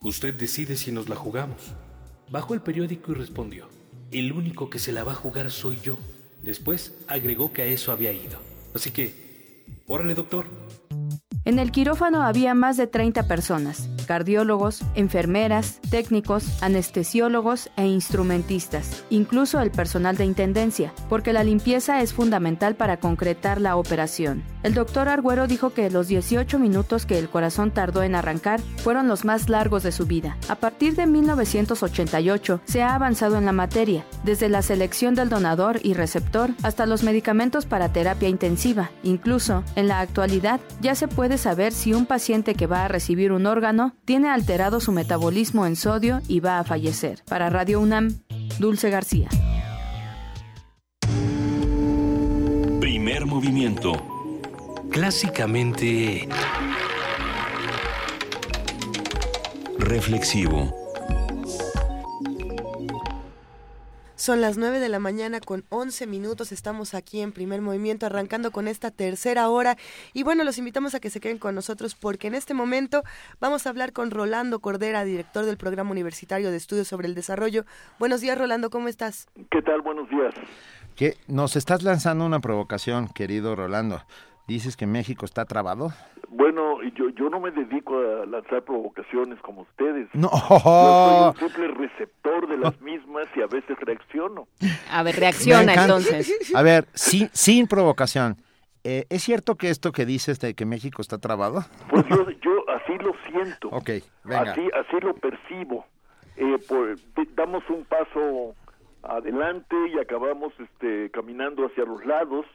usted 0.00 0.32
decide 0.32 0.76
si 0.76 0.92
nos 0.92 1.08
la 1.08 1.16
jugamos. 1.16 1.56
Bajó 2.30 2.54
el 2.54 2.60
periódico 2.60 3.10
y 3.10 3.16
respondió, 3.16 3.68
el 4.12 4.30
único 4.30 4.70
que 4.70 4.78
se 4.78 4.92
la 4.92 5.02
va 5.02 5.10
a 5.10 5.16
jugar 5.16 5.50
soy 5.50 5.80
yo. 5.82 5.98
Después 6.40 6.94
agregó 7.08 7.52
que 7.52 7.62
a 7.62 7.66
eso 7.66 7.90
había 7.90 8.12
ido. 8.12 8.38
Así 8.76 8.92
que, 8.92 9.64
órale 9.86 10.14
doctor. 10.14 10.46
En 11.46 11.58
el 11.58 11.72
quirófano 11.72 12.22
había 12.22 12.54
más 12.54 12.78
de 12.78 12.86
30 12.86 13.28
personas, 13.28 13.90
cardiólogos, 14.06 14.82
enfermeras, 14.94 15.78
técnicos, 15.90 16.62
anestesiólogos 16.62 17.68
e 17.76 17.86
instrumentistas, 17.86 19.04
incluso 19.10 19.60
el 19.60 19.70
personal 19.70 20.16
de 20.16 20.24
intendencia, 20.24 20.94
porque 21.10 21.34
la 21.34 21.44
limpieza 21.44 22.00
es 22.00 22.14
fundamental 22.14 22.76
para 22.76 22.96
concretar 22.96 23.60
la 23.60 23.76
operación. 23.76 24.42
El 24.62 24.72
doctor 24.72 25.10
Argüero 25.10 25.46
dijo 25.46 25.74
que 25.74 25.90
los 25.90 26.08
18 26.08 26.58
minutos 26.58 27.04
que 27.04 27.18
el 27.18 27.28
corazón 27.28 27.70
tardó 27.70 28.02
en 28.02 28.14
arrancar 28.14 28.60
fueron 28.78 29.08
los 29.08 29.26
más 29.26 29.50
largos 29.50 29.82
de 29.82 29.92
su 29.92 30.06
vida. 30.06 30.38
A 30.48 30.54
partir 30.54 30.96
de 30.96 31.06
1988 31.06 32.62
se 32.64 32.82
ha 32.82 32.94
avanzado 32.94 33.36
en 33.36 33.44
la 33.44 33.52
materia, 33.52 34.06
desde 34.24 34.48
la 34.48 34.62
selección 34.62 35.14
del 35.14 35.28
donador 35.28 35.80
y 35.82 35.92
receptor 35.92 36.52
hasta 36.62 36.86
los 36.86 37.02
medicamentos 37.02 37.66
para 37.66 37.92
terapia 37.92 38.30
intensiva. 38.30 38.90
Incluso, 39.02 39.62
en 39.76 39.88
la 39.88 40.00
actualidad, 40.00 40.60
ya 40.80 40.94
se 40.94 41.08
puede 41.08 41.38
saber 41.38 41.72
si 41.72 41.92
un 41.92 42.06
paciente 42.06 42.54
que 42.54 42.66
va 42.66 42.84
a 42.84 42.88
recibir 42.88 43.32
un 43.32 43.46
órgano 43.46 43.94
tiene 44.04 44.28
alterado 44.28 44.80
su 44.80 44.92
metabolismo 44.92 45.66
en 45.66 45.76
sodio 45.76 46.20
y 46.28 46.40
va 46.40 46.58
a 46.58 46.64
fallecer. 46.64 47.22
Para 47.28 47.50
Radio 47.50 47.80
UNAM, 47.80 48.20
Dulce 48.58 48.90
García. 48.90 49.28
Primer 52.80 53.26
movimiento. 53.26 53.92
Clásicamente... 54.90 56.28
Reflexivo. 59.78 60.83
Son 64.24 64.40
las 64.40 64.56
9 64.56 64.80
de 64.80 64.88
la 64.88 65.00
mañana 65.00 65.38
con 65.38 65.64
11 65.68 66.06
minutos. 66.06 66.50
Estamos 66.50 66.94
aquí 66.94 67.20
en 67.20 67.30
primer 67.30 67.60
movimiento, 67.60 68.06
arrancando 68.06 68.52
con 68.52 68.68
esta 68.68 68.90
tercera 68.90 69.50
hora. 69.50 69.76
Y 70.14 70.22
bueno, 70.22 70.44
los 70.44 70.56
invitamos 70.56 70.94
a 70.94 71.00
que 71.00 71.10
se 71.10 71.20
queden 71.20 71.36
con 71.36 71.54
nosotros 71.54 71.94
porque 71.94 72.28
en 72.28 72.34
este 72.34 72.54
momento 72.54 73.02
vamos 73.38 73.66
a 73.66 73.68
hablar 73.68 73.92
con 73.92 74.10
Rolando 74.10 74.60
Cordera, 74.60 75.04
director 75.04 75.44
del 75.44 75.58
Programa 75.58 75.90
Universitario 75.90 76.50
de 76.50 76.56
Estudios 76.56 76.88
sobre 76.88 77.06
el 77.06 77.14
Desarrollo. 77.14 77.66
Buenos 77.98 78.22
días, 78.22 78.38
Rolando, 78.38 78.70
¿cómo 78.70 78.88
estás? 78.88 79.26
¿Qué 79.50 79.60
tal? 79.60 79.82
Buenos 79.82 80.08
días. 80.08 80.32
Que 80.96 81.18
nos 81.28 81.54
estás 81.54 81.82
lanzando 81.82 82.24
una 82.24 82.40
provocación, 82.40 83.08
querido 83.08 83.54
Rolando. 83.54 84.00
Dices 84.46 84.76
que 84.76 84.86
México 84.86 85.24
está 85.24 85.44
trabado. 85.46 85.88
Bueno, 86.28 86.82
yo, 86.96 87.08
yo 87.10 87.30
no 87.30 87.40
me 87.40 87.50
dedico 87.50 87.96
a 87.96 88.26
lanzar 88.26 88.62
provocaciones 88.62 89.38
como 89.40 89.62
ustedes. 89.62 90.08
No. 90.12 90.30
Yo 90.30 90.58
soy 90.60 91.28
un 91.46 91.50
simple 91.50 91.68
receptor 91.68 92.48
de 92.48 92.58
las 92.58 92.78
mismas 92.80 93.26
y 93.36 93.40
a 93.40 93.46
veces 93.46 93.76
reacciono. 93.80 94.46
A 94.90 95.02
ver, 95.02 95.16
reacciona 95.16 95.74
entonces. 95.74 96.52
A 96.54 96.62
ver, 96.62 96.86
sin, 96.92 97.30
sin 97.32 97.66
provocación. 97.66 98.36
eh, 98.82 99.06
¿Es 99.08 99.22
cierto 99.22 99.54
que 99.56 99.70
esto 99.70 99.92
que 99.92 100.04
dices 100.04 100.40
de 100.40 100.54
que 100.54 100.66
México 100.66 101.00
está 101.00 101.18
trabado? 101.18 101.64
Pues 101.88 102.04
yo, 102.08 102.28
yo 102.30 102.64
así 102.68 102.98
lo 102.98 103.14
siento. 103.30 103.68
Ok, 103.68 103.90
venga. 104.24 104.52
Así, 104.52 104.60
así 104.74 105.00
lo 105.00 105.14
percibo. 105.14 105.86
Eh, 106.36 106.58
por- 106.68 106.96
damos 107.36 107.62
un 107.70 107.84
paso 107.84 108.54
adelante 109.06 109.76
y 109.94 109.98
acabamos 109.98 110.52
este, 110.58 111.10
caminando 111.10 111.66
hacia 111.66 111.84
los 111.84 112.04
lados, 112.06 112.46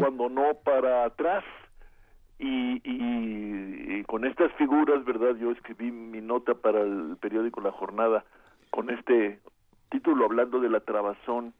cuando 0.00 0.28
no 0.28 0.54
para 0.64 1.04
atrás. 1.04 1.44
Y, 2.38 2.80
y- 2.84 3.98
y 3.98 4.04
con 4.04 4.24
estas 4.24 4.50
figuras, 4.54 5.04
¿verdad? 5.04 5.36
Yo 5.36 5.50
escribí 5.50 5.90
mi 5.92 6.20
nota 6.22 6.54
para 6.54 6.80
el 6.80 7.16
periódico 7.20 7.60
La 7.60 7.70
Jornada 7.72 8.24
con 8.70 8.88
este 8.90 9.40
título 9.90 10.24
hablando 10.24 10.58
de 10.60 10.70
la 10.70 10.80
trabazón 10.80 11.52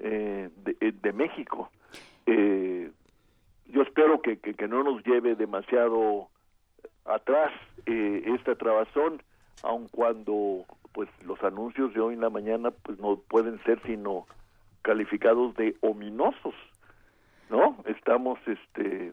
eh, 0.00 0.50
de, 0.64 0.76
eh, 0.80 0.92
de 1.00 1.12
México. 1.12 1.70
Eh, 2.26 2.90
yo 3.68 3.82
espero 3.82 4.20
que, 4.20 4.38
que, 4.38 4.54
que 4.54 4.66
no 4.68 4.82
nos 4.82 5.04
lleve 5.04 5.36
demasiado 5.36 6.28
atrás 7.04 7.52
eh, 7.86 8.24
esta 8.36 8.56
trabazón, 8.56 9.22
aun 9.62 9.86
cuando 9.88 10.64
pues 10.96 11.10
los 11.26 11.42
anuncios 11.42 11.92
de 11.92 12.00
hoy 12.00 12.14
en 12.14 12.22
la 12.22 12.30
mañana 12.30 12.70
pues 12.70 12.98
no 12.98 13.16
pueden 13.28 13.62
ser 13.64 13.78
sino 13.84 14.26
calificados 14.80 15.54
de 15.56 15.76
ominosos, 15.82 16.54
¿no? 17.50 17.76
Estamos 17.84 18.38
este 18.46 19.12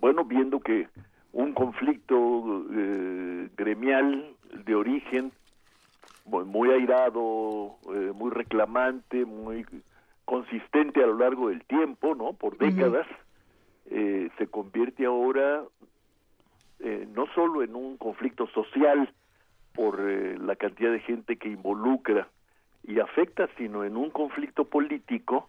bueno 0.00 0.24
viendo 0.24 0.58
que 0.60 0.88
un 1.34 1.52
conflicto 1.52 2.64
eh, 2.72 3.50
gremial 3.58 4.34
de 4.64 4.74
origen 4.74 5.32
muy, 6.24 6.44
muy 6.44 6.70
airado, 6.70 7.76
eh, 7.94 8.12
muy 8.14 8.30
reclamante, 8.30 9.26
muy 9.26 9.66
consistente 10.24 11.04
a 11.04 11.08
lo 11.08 11.18
largo 11.18 11.50
del 11.50 11.62
tiempo, 11.64 12.14
¿no? 12.14 12.32
Por 12.32 12.56
décadas, 12.56 13.06
eh, 13.90 14.30
se 14.38 14.46
convierte 14.46 15.04
ahora 15.04 15.62
eh, 16.78 17.06
no 17.14 17.26
solo 17.34 17.62
en 17.62 17.76
un 17.76 17.98
conflicto 17.98 18.46
social 18.46 19.12
por 19.80 19.98
eh, 19.98 20.36
la 20.38 20.56
cantidad 20.56 20.92
de 20.92 21.00
gente 21.00 21.36
que 21.36 21.48
involucra 21.48 22.28
y 22.86 23.00
afecta, 23.00 23.48
sino 23.56 23.82
en 23.82 23.96
un 23.96 24.10
conflicto 24.10 24.66
político 24.66 25.48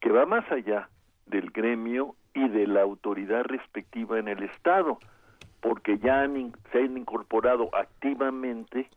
que 0.00 0.10
va 0.10 0.24
más 0.24 0.50
allá 0.50 0.88
del 1.26 1.50
gremio 1.50 2.14
y 2.32 2.48
de 2.48 2.66
la 2.66 2.80
autoridad 2.80 3.44
respectiva 3.44 4.18
en 4.18 4.28
el 4.28 4.42
Estado, 4.42 4.98
porque 5.60 5.98
ya 5.98 6.22
han 6.22 6.50
se 6.72 6.78
han 6.78 6.96
incorporado 6.96 7.68
activamente 7.74 8.88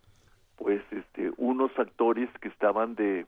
pues 0.56 0.81
este 0.91 1.34
unos 1.35 1.77
actores 1.77 2.30
que 2.39 2.48
estaban 2.48 2.95
de, 2.95 3.26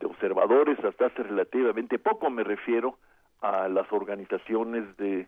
de 0.00 0.06
observadores 0.06 0.78
hasta 0.84 1.06
hace 1.06 1.22
relativamente 1.22 1.98
poco 1.98 2.28
me 2.28 2.44
refiero 2.44 2.98
a 3.40 3.66
las 3.68 3.90
organizaciones 3.90 4.94
de 4.98 5.26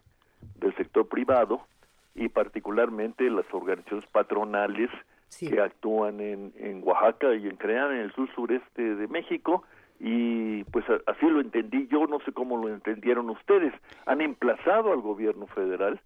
del 0.57 0.77
sector 0.77 1.09
privado 1.09 1.63
y 2.15 2.29
particularmente 2.29 3.31
las 3.31 3.47
organizaciones 3.51 4.07
patronales 4.11 4.91
que 5.39 5.61
actúan 5.61 6.21
en, 6.21 6.53
en 6.57 6.83
Oaxaca 6.83 7.35
y 7.35 7.47
en 7.47 7.57
Crean, 7.57 7.93
en 7.93 8.01
el 8.01 8.13
sur 8.13 8.29
sureste 8.35 8.95
de 8.95 9.09
México, 9.09 9.65
y 10.01 10.65
pues 10.65 10.85
así 11.07 11.27
lo 11.27 11.41
entendí 11.41 11.89
yo, 11.89 12.07
no 12.07 12.21
sé 12.21 12.33
cómo 12.33 12.57
lo 12.57 12.69
entendieron 12.69 13.31
ustedes. 13.31 13.73
Han 14.07 14.21
emplazado 14.21 14.93
al 14.93 15.01
gobierno 15.01 15.47
federal 15.49 16.01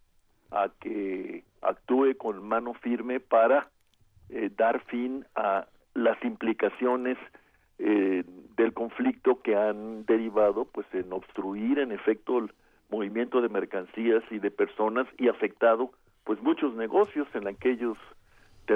a 0.50 0.70
que 0.80 1.44
actúe 1.60 2.16
con 2.16 2.46
mano 2.46 2.74
firme 2.74 3.20
para 3.20 3.68
eh, 4.30 4.50
dar 4.56 4.80
fin 4.86 5.26
a 5.34 5.66
las 5.94 6.22
implicaciones 6.24 7.18
eh, 7.78 8.24
del 8.56 8.72
conflicto 8.72 9.42
que 9.42 9.56
han 9.56 10.04
derivado 10.06 10.64
pues 10.66 10.86
en 10.92 11.12
obstruir 11.12 11.78
en 11.78 11.92
efecto 11.92 12.38
el 12.38 12.52
movimiento 12.90 13.40
de 13.40 13.48
mercancías 13.48 14.22
y 14.30 14.38
de 14.38 14.50
personas 14.50 15.06
y 15.18 15.28
afectado 15.28 15.90
pues 16.24 16.40
muchos 16.42 16.74
negocios 16.74 17.26
en 17.34 17.48
aquellos 17.48 17.98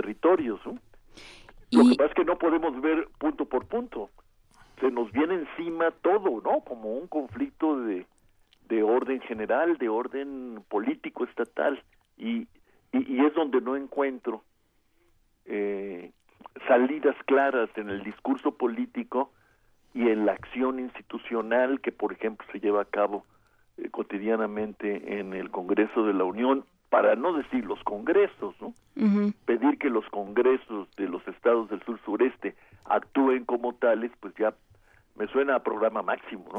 territorios 0.00 0.60
¿no? 0.66 0.78
lo 1.72 1.88
que 1.88 1.96
pasa 1.96 2.10
es 2.10 2.14
que 2.14 2.24
no 2.24 2.38
podemos 2.38 2.80
ver 2.80 3.08
punto 3.18 3.44
por 3.46 3.66
punto. 3.66 4.10
Se 4.80 4.90
nos 4.90 5.10
viene 5.10 5.34
encima 5.34 5.90
todo 5.90 6.40
no 6.42 6.60
como 6.60 6.94
un 6.94 7.06
conflicto 7.08 7.80
de 7.80 8.06
de 8.68 8.82
orden 8.82 9.20
general 9.22 9.78
de 9.78 9.88
orden 9.88 10.62
político 10.68 11.24
estatal. 11.24 11.82
Y 12.16 12.46
y, 12.92 13.16
y 13.16 13.24
es 13.24 13.34
donde 13.34 13.60
no 13.60 13.76
encuentro 13.76 14.42
eh, 15.44 16.12
salidas 16.66 17.16
claras 17.26 17.70
en 17.76 17.90
el 17.90 18.02
discurso 18.02 18.56
político 18.56 19.32
y 19.94 20.08
en 20.08 20.26
la 20.26 20.32
acción 20.32 20.78
institucional 20.78 21.80
que, 21.80 21.92
por 21.92 22.12
ejemplo, 22.12 22.46
se 22.52 22.60
lleva 22.60 22.82
a 22.82 22.86
cabo 22.86 23.24
eh, 23.78 23.88
cotidianamente 23.90 25.18
en 25.18 25.32
el 25.32 25.50
Congreso 25.50 26.04
de 26.04 26.14
la 26.14 26.24
Unión, 26.24 26.64
para 26.90 27.16
no 27.16 27.32
decir 27.32 27.64
los 27.64 27.82
congresos, 27.84 28.54
¿no? 28.60 28.72
Pedir 29.44 29.78
que 29.78 29.90
los 29.90 30.04
congresos 30.10 30.88
de 30.96 31.08
los 31.08 31.26
estados 31.28 31.68
del 31.68 31.82
sur 31.84 31.98
sureste 32.04 32.54
actúen 32.84 33.44
como 33.44 33.74
tales, 33.74 34.10
pues 34.20 34.34
ya 34.38 34.54
me 35.16 35.26
suena 35.28 35.56
a 35.56 35.62
programa 35.62 36.02
máximo, 36.02 36.46
¿no? 36.52 36.58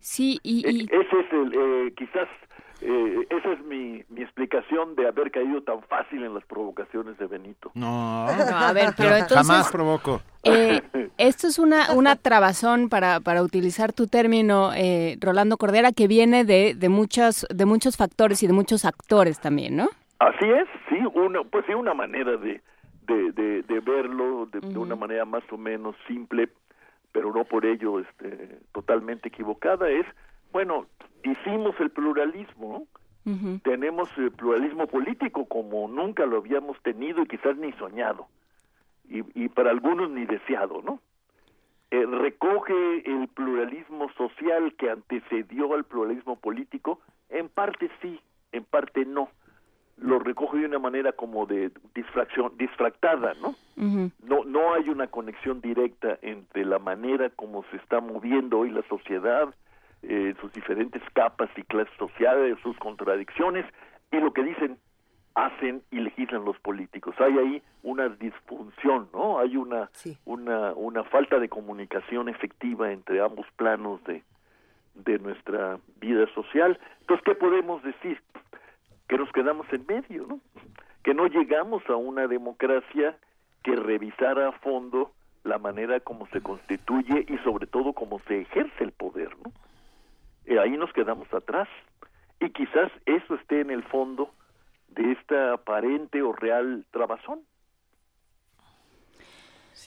Sí, 0.00 0.38
y, 0.42 0.66
E- 0.66 0.84
Ese 0.84 1.20
es 1.20 1.32
el, 1.32 1.52
eh, 1.54 1.92
quizás, 1.96 2.28
eh, 2.80 3.26
esa 3.30 3.52
es 3.52 3.64
mi, 3.64 4.02
mi 4.08 4.22
explicación 4.22 4.94
de 4.94 5.06
haber 5.08 5.30
caído 5.30 5.62
tan 5.62 5.82
fácil 5.82 6.22
en 6.24 6.34
las 6.34 6.44
provocaciones 6.44 7.18
de 7.18 7.26
Benito. 7.26 7.70
No, 7.74 8.26
No, 8.26 8.56
a 8.56 8.72
ver, 8.72 8.90
pero 8.96 9.10
entonces- 9.16 9.36
Jamás 9.46 9.70
provoco. 9.70 10.20
Eh, 10.44 10.80
esto 11.18 11.46
es 11.48 11.58
una, 11.58 11.92
una 11.92 12.16
trabazón, 12.16 12.88
para, 12.88 13.20
para 13.20 13.42
utilizar 13.42 13.92
tu 13.92 14.06
término, 14.06 14.72
eh, 14.74 15.16
Rolando 15.20 15.56
Cordera, 15.56 15.92
que 15.92 16.06
viene 16.08 16.44
de, 16.44 16.74
de, 16.74 16.88
muchos, 16.88 17.46
de 17.50 17.64
muchos 17.66 17.96
factores 17.96 18.42
y 18.42 18.46
de 18.46 18.52
muchos 18.52 18.84
actores 18.84 19.40
también, 19.40 19.76
¿no? 19.76 19.88
Así 20.20 20.44
es, 20.44 20.66
sí, 20.88 20.96
una, 21.14 21.42
pues 21.44 21.64
sí, 21.66 21.74
una 21.74 21.94
manera 21.94 22.36
de, 22.36 22.60
de, 23.06 23.32
de, 23.32 23.62
de 23.62 23.80
verlo, 23.80 24.46
de, 24.46 24.60
de 24.60 24.78
una 24.78 24.96
manera 24.96 25.24
más 25.24 25.42
o 25.52 25.56
menos 25.56 25.94
simple, 26.06 26.48
pero 27.12 27.32
no 27.32 27.44
por 27.44 27.64
ello 27.64 28.00
este, 28.00 28.58
totalmente 28.72 29.28
equivocada, 29.28 29.88
es, 29.88 30.06
bueno, 30.52 30.86
hicimos 31.22 31.78
el 31.80 31.90
pluralismo, 31.90 32.72
¿no? 32.78 32.86
tenemos 33.62 34.08
el 34.16 34.30
pluralismo 34.30 34.86
político 34.86 35.44
como 35.44 35.86
nunca 35.86 36.24
lo 36.24 36.38
habíamos 36.38 36.80
tenido 36.80 37.22
y 37.22 37.26
quizás 37.26 37.58
ni 37.58 37.72
soñado, 37.72 38.26
y, 39.06 39.22
y 39.34 39.48
para 39.50 39.70
algunos 39.70 40.10
ni 40.10 40.24
deseado, 40.24 40.80
¿no? 40.82 41.00
Eh, 41.90 42.04
recoge 42.04 43.02
el 43.10 43.28
pluralismo 43.28 44.10
social 44.12 44.74
que 44.74 44.90
antecedió 44.90 45.72
al 45.74 45.84
pluralismo 45.84 46.36
político, 46.36 47.00
en 47.30 47.48
parte 47.48 47.90
sí, 48.02 48.20
en 48.52 48.64
parte 48.64 49.06
no. 49.06 49.30
Lo 49.96 50.18
recoge 50.18 50.58
de 50.58 50.66
una 50.66 50.78
manera 50.78 51.12
como 51.12 51.46
de 51.46 51.72
disfractada, 51.94 53.34
¿no? 53.40 53.54
No, 54.22 54.44
no 54.44 54.74
hay 54.74 54.90
una 54.90 55.06
conexión 55.06 55.60
directa 55.60 56.18
entre 56.22 56.64
la 56.64 56.78
manera 56.78 57.30
como 57.30 57.64
se 57.70 57.76
está 57.78 58.00
moviendo 58.00 58.60
hoy 58.60 58.70
la 58.70 58.82
sociedad, 58.88 59.52
eh, 60.02 60.34
sus 60.40 60.52
diferentes 60.52 61.02
capas 61.12 61.50
y 61.56 61.62
clases 61.62 61.94
sociales, 61.98 62.58
sus 62.62 62.76
contradicciones 62.78 63.64
y 64.10 64.18
lo 64.18 64.32
que 64.32 64.42
dicen, 64.42 64.78
hacen 65.34 65.82
y 65.90 66.00
legislan 66.00 66.44
los 66.44 66.58
políticos. 66.58 67.14
Hay 67.18 67.38
ahí 67.38 67.62
una 67.82 68.08
disfunción, 68.08 69.08
¿no? 69.12 69.38
Hay 69.38 69.56
una 69.56 69.90
una 70.24 70.72
una 70.72 71.04
falta 71.04 71.38
de 71.38 71.48
comunicación 71.48 72.28
efectiva 72.28 72.90
entre 72.92 73.20
ambos 73.20 73.46
planos 73.56 74.02
de 74.04 74.22
de 74.94 75.18
nuestra 75.18 75.78
vida 76.00 76.26
social. 76.34 76.78
Entonces, 77.00 77.24
¿qué 77.24 77.34
podemos 77.34 77.82
decir? 77.82 78.20
Que 79.08 79.16
nos 79.16 79.30
quedamos 79.32 79.66
en 79.72 79.86
medio, 79.86 80.26
¿no? 80.26 80.40
Que 81.04 81.14
no 81.14 81.26
llegamos 81.26 81.82
a 81.88 81.96
una 81.96 82.26
democracia 82.26 83.16
que 83.62 83.76
revisara 83.76 84.48
a 84.48 84.52
fondo 84.52 85.12
la 85.44 85.58
manera 85.58 86.00
como 86.00 86.26
se 86.28 86.40
constituye 86.40 87.24
y 87.28 87.38
sobre 87.38 87.66
todo 87.66 87.92
cómo 87.92 88.18
se 88.26 88.40
ejerce 88.40 88.84
el 88.84 88.92
poder, 88.92 89.30
¿no? 89.44 89.52
Eh, 90.48 90.58
ahí 90.58 90.76
nos 90.76 90.92
quedamos 90.94 91.32
atrás. 91.32 91.68
Y 92.40 92.50
quizás 92.50 92.90
eso 93.04 93.34
esté 93.34 93.60
en 93.60 93.70
el 93.70 93.82
fondo 93.84 94.32
de 94.88 95.12
esta 95.12 95.52
aparente 95.52 96.22
o 96.22 96.32
real 96.32 96.86
trabazón. 96.90 97.40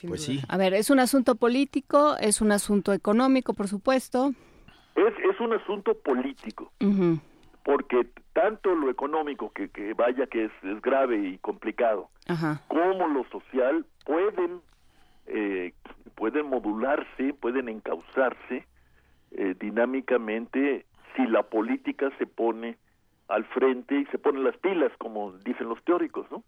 Pues 0.06 0.24
sí. 0.24 0.40
A 0.48 0.56
ver, 0.56 0.72
es 0.74 0.90
un 0.90 1.00
asunto 1.00 1.34
político, 1.34 2.16
es 2.18 2.40
un 2.40 2.52
asunto 2.52 2.92
económico, 2.92 3.54
por 3.54 3.68
supuesto. 3.68 4.32
Es, 4.94 5.14
es 5.30 5.40
un 5.40 5.52
asunto 5.52 5.94
político, 5.94 6.72
porque 7.62 8.08
tanto 8.32 8.74
lo 8.74 8.90
económico, 8.90 9.52
que, 9.52 9.68
que 9.70 9.94
vaya 9.94 10.26
que 10.26 10.46
es, 10.46 10.52
es 10.62 10.80
grave 10.82 11.18
y 11.28 11.38
complicado, 11.38 12.08
Ajá. 12.26 12.62
como 12.68 13.06
lo 13.08 13.24
social 13.30 13.86
pueden, 14.04 14.60
eh, 15.26 15.72
pueden 16.14 16.46
modularse, 16.46 17.34
pueden 17.34 17.68
encauzarse 17.68 18.66
eh, 19.36 19.54
dinámicamente 19.58 20.86
si 21.16 21.26
la 21.26 21.42
política 21.42 22.10
se 22.18 22.26
pone 22.26 22.76
al 23.28 23.44
frente 23.46 23.98
y 24.00 24.04
se 24.06 24.18
pone 24.18 24.40
las 24.40 24.56
pilas, 24.58 24.92
como 24.98 25.32
dicen 25.38 25.68
los 25.68 25.82
teóricos, 25.84 26.30
¿no? 26.30 26.42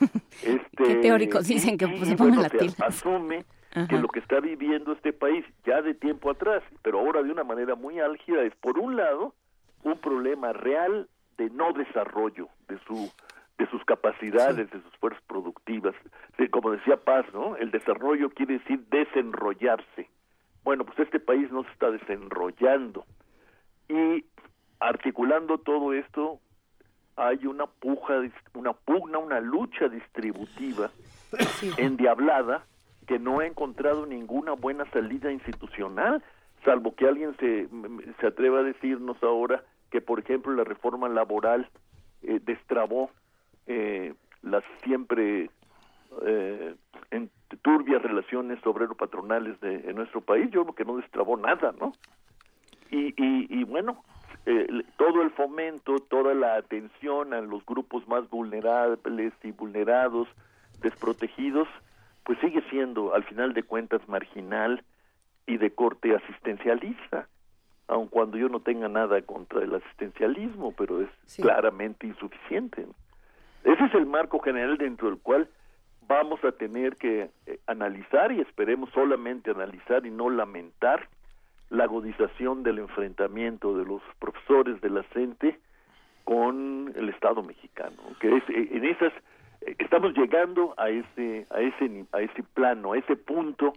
Este, 0.42 0.84
¿Qué 0.84 0.94
teóricos 0.96 1.46
dicen 1.46 1.78
que 1.78 1.86
se 1.86 2.12
y, 2.12 2.16
pongan 2.16 2.16
bueno, 2.16 2.42
las 2.42 2.52
se 2.52 2.58
pilas? 2.58 2.80
asume 2.80 3.44
que 3.88 3.96
lo 3.96 4.08
que 4.08 4.18
está 4.20 4.38
viviendo 4.40 4.92
este 4.92 5.14
país 5.14 5.46
ya 5.64 5.80
de 5.80 5.94
tiempo 5.94 6.30
atrás, 6.30 6.62
pero 6.82 6.98
ahora 6.98 7.22
de 7.22 7.30
una 7.30 7.44
manera 7.44 7.74
muy 7.74 8.00
álgida, 8.00 8.42
es 8.42 8.54
por 8.56 8.78
un 8.78 8.96
lado 8.96 9.34
un 9.82 9.98
problema 9.98 10.52
real 10.52 11.08
de 11.38 11.48
no 11.48 11.72
desarrollo 11.72 12.48
de 12.68 12.78
su 12.86 13.10
de 13.58 13.66
sus 13.70 13.84
capacidades, 13.84 14.70
de 14.70 14.82
sus 14.82 14.96
fuerzas 14.98 15.22
productivas. 15.26 15.94
Como 16.50 16.72
decía 16.72 16.96
Paz, 16.96 17.24
¿no? 17.32 17.56
El 17.56 17.70
desarrollo 17.70 18.30
quiere 18.30 18.58
decir 18.58 18.80
desenrollarse. 18.90 20.08
Bueno, 20.64 20.84
pues 20.84 20.98
este 21.00 21.20
país 21.20 21.50
no 21.50 21.64
se 21.64 21.70
está 21.70 21.90
desenrollando. 21.90 23.04
Y 23.88 24.24
articulando 24.80 25.58
todo 25.58 25.92
esto, 25.92 26.40
hay 27.16 27.46
una 27.46 27.66
puja, 27.66 28.14
una 28.54 28.72
pugna, 28.72 29.18
una 29.18 29.40
lucha 29.40 29.88
distributiva 29.88 30.90
endiablada 31.76 32.64
que 33.06 33.18
no 33.18 33.40
ha 33.40 33.46
encontrado 33.46 34.06
ninguna 34.06 34.52
buena 34.52 34.88
salida 34.90 35.32
institucional, 35.32 36.22
salvo 36.64 36.94
que 36.94 37.08
alguien 37.08 37.36
se, 37.38 37.68
se 38.20 38.26
atreva 38.26 38.60
a 38.60 38.62
decirnos 38.62 39.20
ahora 39.22 39.64
que, 39.90 40.00
por 40.00 40.20
ejemplo, 40.20 40.52
la 40.54 40.64
reforma 40.64 41.08
laboral 41.08 41.68
eh, 42.22 42.40
destrabó 42.42 43.10
eh, 43.66 44.14
las 44.42 44.64
siempre 44.82 45.50
eh, 46.24 46.74
en 47.12 47.30
turbias 47.62 48.02
relaciones 48.02 48.58
obrero-patronales 48.66 49.60
de 49.60 49.88
en 49.88 49.96
nuestro 49.96 50.20
país. 50.22 50.50
Yo 50.50 50.62
creo 50.62 50.74
que 50.74 50.84
no 50.84 50.96
destrabó 50.96 51.36
nada, 51.36 51.72
¿no? 51.78 51.92
Y, 52.90 53.14
y, 53.16 53.46
y 53.48 53.64
bueno, 53.64 54.02
eh, 54.46 54.66
todo 54.96 55.22
el 55.22 55.30
fomento, 55.30 55.96
toda 55.98 56.34
la 56.34 56.56
atención 56.56 57.32
a 57.32 57.40
los 57.40 57.64
grupos 57.64 58.06
más 58.08 58.28
vulnerables 58.28 59.32
y 59.42 59.52
vulnerados, 59.52 60.26
desprotegidos, 60.80 61.68
pues 62.24 62.38
sigue 62.40 62.62
siendo, 62.70 63.14
al 63.14 63.24
final 63.24 63.52
de 63.52 63.62
cuentas, 63.62 64.00
marginal 64.08 64.82
y 65.46 65.58
de 65.58 65.70
corte 65.70 66.14
asistencialista, 66.14 67.28
aun 67.88 68.08
cuando 68.08 68.38
yo 68.38 68.48
no 68.48 68.60
tenga 68.60 68.88
nada 68.88 69.20
contra 69.22 69.62
el 69.62 69.74
asistencialismo, 69.74 70.72
pero 70.72 71.02
es 71.02 71.08
claramente 71.36 72.06
insuficiente. 72.06 72.86
Ese 73.64 73.84
es 73.84 73.94
el 73.94 74.06
marco 74.06 74.40
general 74.40 74.78
dentro 74.78 75.08
del 75.08 75.18
cual 75.18 75.48
vamos 76.08 76.42
a 76.44 76.52
tener 76.52 76.96
que 76.96 77.30
eh, 77.46 77.58
analizar 77.66 78.32
y 78.32 78.40
esperemos 78.40 78.90
solamente 78.90 79.50
analizar 79.50 80.04
y 80.06 80.10
no 80.10 80.30
lamentar 80.30 81.08
la 81.70 81.84
agudización 81.84 82.62
del 82.62 82.78
enfrentamiento 82.80 83.76
de 83.76 83.84
los 83.84 84.02
profesores 84.18 84.80
de 84.82 84.90
la 84.90 85.02
CENTE 85.14 85.58
con 86.24 86.92
el 86.94 87.08
Estado 87.08 87.42
mexicano, 87.42 87.96
que 88.20 88.36
es 88.36 88.42
eh, 88.50 88.68
en 88.72 88.84
esas 88.84 89.12
eh, 89.62 89.74
estamos 89.78 90.12
llegando 90.16 90.74
a 90.76 90.88
ese 90.88 91.46
a 91.50 91.60
ese 91.60 92.04
a 92.12 92.20
ese 92.20 92.42
plano, 92.54 92.92
a 92.92 92.98
ese 92.98 93.16
punto 93.16 93.72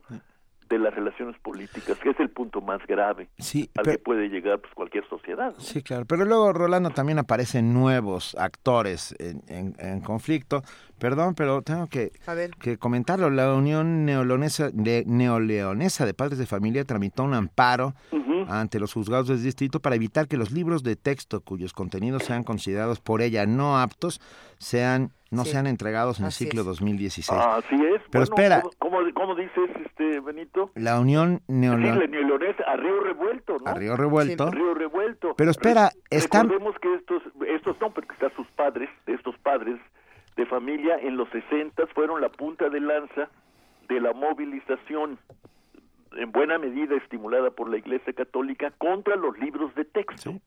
de 0.69 0.79
las 0.79 0.95
relaciones 0.95 1.37
políticas, 1.39 1.95
que 1.99 2.09
es 2.09 2.19
el 2.19 2.29
punto 2.31 2.59
más 2.59 2.85
grave 2.87 3.29
Sí, 3.37 3.69
al 3.77 3.83
pero- 3.83 3.97
que 3.97 4.03
puede 4.03 4.29
llegar 4.29 4.59
pues 4.59 4.73
cualquier 4.73 5.07
sociedad. 5.07 5.53
¿no? 5.53 5.59
Sí, 5.59 5.83
claro. 5.83 6.05
Pero 6.05 6.25
luego, 6.25 6.53
Rolando, 6.53 6.89
también 6.89 7.19
aparecen 7.19 7.71
nuevos 7.71 8.35
actores 8.35 9.15
en, 9.19 9.41
en- 9.47 9.75
en 9.79 10.01
conflicto. 10.01 10.63
Perdón, 10.99 11.35
pero 11.35 11.61
tengo 11.61 11.87
que, 11.87 12.11
que 12.59 12.77
comentarlo. 12.77 13.29
La 13.29 13.53
Unión 13.53 14.05
Neolonesa 14.05 14.69
de, 14.71 15.03
Neoleonesa 15.05 16.05
de 16.05 16.13
Padres 16.13 16.37
de 16.37 16.45
Familia 16.45 16.85
tramitó 16.85 17.23
un 17.23 17.33
amparo 17.33 17.93
ante 18.47 18.79
los 18.79 18.93
juzgados 18.93 19.27
del 19.27 19.41
distrito 19.41 19.79
para 19.79 19.95
evitar 19.95 20.27
que 20.27 20.37
los 20.37 20.51
libros 20.51 20.83
de 20.83 20.95
texto 20.95 21.41
cuyos 21.41 21.73
contenidos 21.73 22.23
sean 22.23 22.43
considerados 22.43 22.99
por 22.99 23.21
ella 23.23 23.47
no 23.47 23.79
aptos 23.79 24.21
sean 24.59 25.11
no 25.31 25.43
Sí. 25.43 25.51
sean 25.51 25.65
entregados 25.67 26.19
en 26.19 26.27
el 26.27 26.31
ciclo 26.31 26.61
es. 26.61 26.67
2016. 26.67 27.41
Así 27.41 27.73
es. 27.75 28.01
Pero 28.11 28.23
Bueno, 28.23 28.23
espera, 28.23 28.61
¿cómo, 28.61 29.01
cómo, 29.01 29.13
cómo 29.15 29.35
dices, 29.35 29.69
este 29.85 30.19
Benito? 30.21 30.71
la 30.75 30.99
Unión 30.99 31.41
Sí, 31.47 31.53
neoleonesa, 31.53 32.63
a 32.67 32.77
río 32.77 33.01
revuelto, 33.01 33.57
¿no? 33.65 33.69
A 33.71 33.73
río 33.73 33.97
revuelto. 33.97 34.45
Sí, 34.45 34.49
a 34.49 34.55
río 34.55 34.73
revuelto. 34.75 35.33
Pero 35.35 35.51
espera, 35.51 35.89
Re- 35.89 36.17
están- 36.17 36.47
Recordemos 36.47 36.75
que 36.79 36.93
estos, 36.95 37.23
estos 37.47 37.75
no, 37.81 37.91
porque 37.93 38.13
quizás 38.15 38.31
sus 38.35 38.47
padres, 38.55 38.89
de 39.07 39.13
estos 39.15 39.35
padres 39.39 39.77
de 40.35 40.45
familia 40.45 40.97
en 41.01 41.17
los 41.17 41.29
60 41.29 41.87
fueron 41.87 42.21
la 42.21 42.29
punta 42.29 42.69
de 42.69 42.79
lanza 42.79 43.29
de 43.87 43.99
la 44.01 44.13
movilización 44.13 45.17
en 46.13 46.31
buena 46.31 46.57
medida 46.57 46.95
estimulada 46.95 47.51
por 47.51 47.69
la 47.69 47.77
Iglesia 47.77 48.13
Católica 48.13 48.71
contra 48.77 49.15
los 49.15 49.37
libros 49.37 49.73
de 49.75 49.85
texto. 49.85 50.39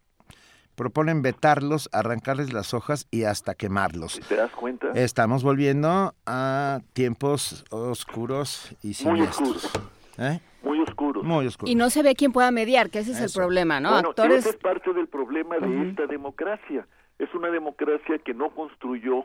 proponen 0.74 1.23
vetarlos, 1.23 1.89
arrancarles 1.93 2.52
las 2.52 2.73
hojas 2.73 3.09
y 3.10 3.24
hasta 3.24 3.55
quemarlos. 3.55 4.20
¿Te 4.28 4.36
das 4.36 4.52
cuenta? 4.52 4.93
Estamos 4.94 5.43
volviendo 5.43 6.15
a 6.24 6.81
tiempos 6.93 7.65
oscuros 7.70 8.77
y 8.82 8.89
Muy 8.89 8.94
siniestros. 8.94 9.65
oscuros. 9.65 9.90
¿Eh? 10.19 10.40
Muy 10.62 10.81
oscuros. 10.81 11.24
Muy 11.24 11.47
oscuros. 11.47 11.70
Y 11.70 11.74
no 11.74 11.90
se 11.90 12.02
ve 12.02 12.15
quién 12.15 12.31
pueda 12.32 12.51
mediar, 12.52 12.90
que 12.90 13.01
ese 13.01 13.10
es 13.12 13.20
el 13.20 13.31
problema, 13.35 13.81
¿no? 13.81 13.90
Bueno, 13.90 14.10
Actores... 14.10 14.39
ese 14.47 14.51
es 14.51 14.56
parte 14.56 14.93
del 14.93 15.09
problema 15.09 15.56
de 15.59 15.90
esta 15.90 16.06
democracia. 16.06 16.86
Es 17.19 17.35
una 17.35 17.48
democracia 17.51 18.19
que 18.19 18.32
no 18.32 18.51
construyó 18.51 19.24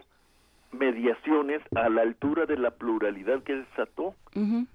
mediaciones 0.73 1.61
a 1.75 1.89
la 1.89 2.01
altura 2.01 2.45
de 2.45 2.57
la 2.57 2.71
pluralidad 2.71 3.43
que 3.43 3.55
desató. 3.55 4.15
Ujú. 4.35 4.65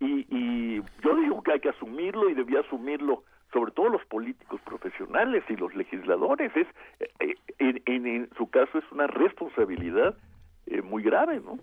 Y, 0.00 0.26
y 0.28 0.82
yo 1.02 1.16
digo 1.16 1.42
que 1.42 1.52
hay 1.52 1.60
que 1.60 1.68
asumirlo 1.70 2.28
y 2.28 2.34
debía 2.34 2.60
asumirlo 2.60 3.22
sobre 3.52 3.70
todo 3.72 3.88
los 3.88 4.04
políticos 4.06 4.60
profesionales 4.62 5.44
y 5.48 5.56
los 5.56 5.74
legisladores. 5.74 6.50
Es 6.56 6.66
eh, 7.20 7.34
en, 7.58 7.82
en- 7.86 8.06
en 8.06 8.30
su 8.36 8.50
caso 8.50 8.78
es 8.78 8.84
una 8.92 9.06
responsabilidad 9.06 10.16
eh, 10.66 10.82
muy 10.82 11.02
grave, 11.02 11.40
¿no? 11.40 11.58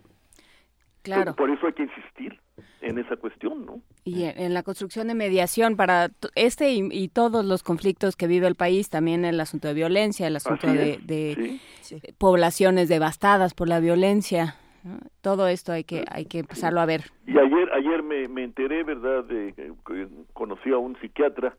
Claro. 1.03 1.35
Por, 1.35 1.47
por 1.47 1.49
eso 1.57 1.67
hay 1.67 1.73
que 1.73 1.83
insistir 1.83 2.39
en 2.81 2.97
esa 2.97 3.15
cuestión, 3.17 3.65
¿no? 3.65 3.81
Y 4.03 4.23
en, 4.23 4.53
la 4.53 4.63
construcción 4.63 5.07
de 5.07 5.15
mediación 5.15 5.75
para 5.75 6.09
este 6.35 6.71
y, 6.71 6.87
y 6.91 7.07
todos 7.09 7.45
los 7.45 7.63
conflictos 7.63 8.15
que 8.15 8.27
vive 8.27 8.47
el 8.47 8.55
país, 8.55 8.89
también 8.89 9.25
el 9.25 9.39
asunto 9.39 9.67
de 9.67 9.73
violencia, 9.73 10.27
el 10.27 10.35
asunto 10.35 10.67
Así 10.67 10.77
de, 10.77 10.91
es, 10.93 11.07
de 11.07 11.59
sí. 11.81 12.01
poblaciones 12.17 12.89
devastadas 12.89 13.53
por 13.53 13.67
la 13.67 13.79
violencia. 13.79 14.55
¿no? 14.83 14.97
Todo 15.21 15.47
esto 15.47 15.71
hay 15.71 15.83
que 15.83 16.05
hay 16.09 16.25
que 16.25 16.39
empezarlo 16.39 16.81
a 16.81 16.85
ver. 16.85 17.03
Y 17.27 17.37
ayer 17.37 17.71
ayer 17.73 18.01
me, 18.03 18.27
me 18.27 18.43
enteré, 18.43 18.83
¿verdad? 18.83 19.23
De, 19.25 19.53
que 19.53 20.07
conocí 20.33 20.71
a 20.71 20.77
un 20.77 20.95
psiquiatra 20.99 21.55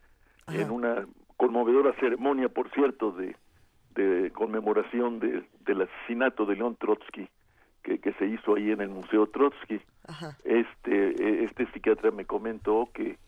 en 0.48 0.70
una 0.70 1.06
conmovedora 1.36 1.92
ceremonia, 2.00 2.48
por 2.48 2.70
cierto, 2.72 3.12
de, 3.12 3.36
de 3.94 4.30
conmemoración 4.32 5.20
de- 5.20 5.44
del 5.64 5.82
asesinato 5.82 6.44
de 6.46 6.56
León 6.56 6.76
Trotsky 6.80 7.28
que, 7.84 7.98
que 7.98 8.12
se 8.14 8.26
hizo 8.26 8.56
ahí 8.56 8.70
en 8.70 8.80
el 8.80 8.88
Museo 8.90 9.26
Trotsky. 9.28 9.80
Este 10.44 11.10
eh, 11.10 11.44
este 11.44 11.70
psiquiatra 11.72 12.10
me 12.10 12.24
comentó 12.24 12.88
que, 12.92 13.18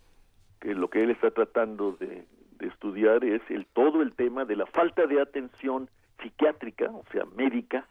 que 0.60 0.74
lo 0.74 0.88
que 0.90 1.02
él 1.02 1.10
está 1.10 1.30
tratando 1.30 1.92
de, 1.92 2.26
de 2.58 2.66
estudiar 2.66 3.24
es 3.24 3.42
el 3.48 3.66
todo 3.66 4.02
el 4.02 4.12
tema 4.14 4.44
de 4.44 4.56
la 4.56 4.66
falta 4.66 5.06
de 5.06 5.20
atención 5.20 5.88
psiquiátrica, 6.22 6.86
o 6.90 7.04
sea, 7.12 7.24
médica, 7.36 7.86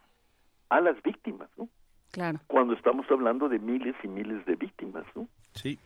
a 0.69 0.81
las 0.81 1.01
víctimas, 1.03 1.49
¿no? 1.57 1.69
Claro. 2.11 2.39
Cuando 2.47 2.73
estamos 2.73 3.05
hablando 3.09 3.49
de 3.49 3.59
miles 3.59 3.95
y 4.03 4.07
miles 4.07 4.45
de 4.45 4.55
víctimas, 4.55 5.05
¿no? 5.15 5.27
Sí. 5.53 5.79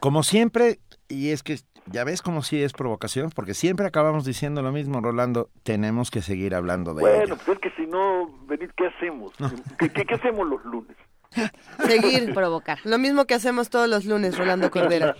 Como 0.00 0.22
siempre, 0.22 0.78
y 1.08 1.30
es 1.30 1.42
que 1.42 1.56
ya 1.86 2.04
ves 2.04 2.22
como 2.22 2.42
si 2.42 2.62
es 2.62 2.72
provocación, 2.72 3.30
porque 3.34 3.54
siempre 3.54 3.86
acabamos 3.86 4.24
diciendo 4.24 4.62
lo 4.62 4.70
mismo, 4.70 5.00
Rolando, 5.00 5.50
tenemos 5.64 6.10
que 6.10 6.22
seguir 6.22 6.54
hablando 6.54 6.94
de 6.94 7.00
Bueno, 7.02 7.24
ello. 7.24 7.36
pues 7.44 7.48
es 7.56 7.58
que 7.58 7.70
si 7.70 7.86
no, 7.86 8.28
venid, 8.46 8.70
¿qué 8.76 8.86
hacemos? 8.86 9.32
¿Qué, 9.78 9.90
qué, 9.90 10.04
qué 10.04 10.14
hacemos 10.14 10.46
los 10.46 10.64
lunes? 10.64 10.96
Seguir. 11.86 12.32
Provocar. 12.34 12.78
Lo 12.84 12.98
mismo 12.98 13.24
que 13.26 13.34
hacemos 13.34 13.68
todos 13.70 13.88
los 13.88 14.04
lunes, 14.04 14.36
Rolando 14.38 14.70
Cordera. 14.70 15.16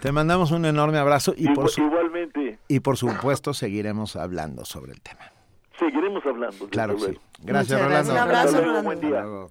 Te 0.00 0.10
mandamos 0.12 0.50
un 0.50 0.64
enorme 0.64 0.98
abrazo 0.98 1.32
y 1.36 1.48
por, 1.50 1.70
su- 1.70 1.82
Igualmente, 1.82 2.58
y 2.66 2.80
por 2.80 2.96
supuesto 2.96 3.54
seguiremos 3.54 4.16
hablando 4.16 4.64
sobre 4.64 4.92
el 4.92 5.00
tema. 5.00 5.30
seguiremos 5.78 6.24
hablando. 6.26 6.68
Claro 6.70 6.96
que 6.96 7.12
sí. 7.12 7.18
Gracias, 7.42 7.80
Muchas 7.80 7.88
Rolando. 7.88 7.90
gracias. 7.90 8.12
Un 8.12 8.18
abrazo, 8.18 8.46
Hasta 8.48 8.60
luego, 8.60 8.66
Rolando. 8.66 8.88
buen 8.88 9.00
día. 9.00 9.18
Hasta 9.18 9.28
luego. 9.28 9.50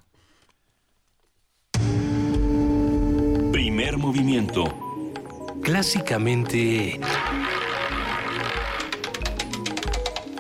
Primer 3.51 3.97
movimiento. 3.97 4.63
Clásicamente... 5.63 6.99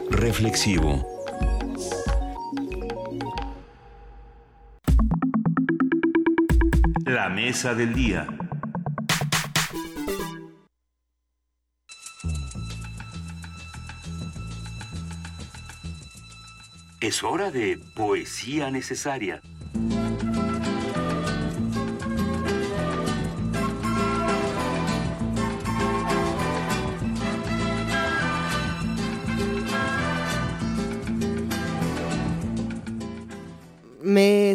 Reflexivo. 0.09 1.05
La 7.11 7.27
mesa 7.27 7.73
del 7.73 7.95
día. 7.95 8.27
Es 17.01 17.23
hora 17.23 17.49
de 17.49 17.79
poesía 17.95 18.69
necesaria. 18.69 19.41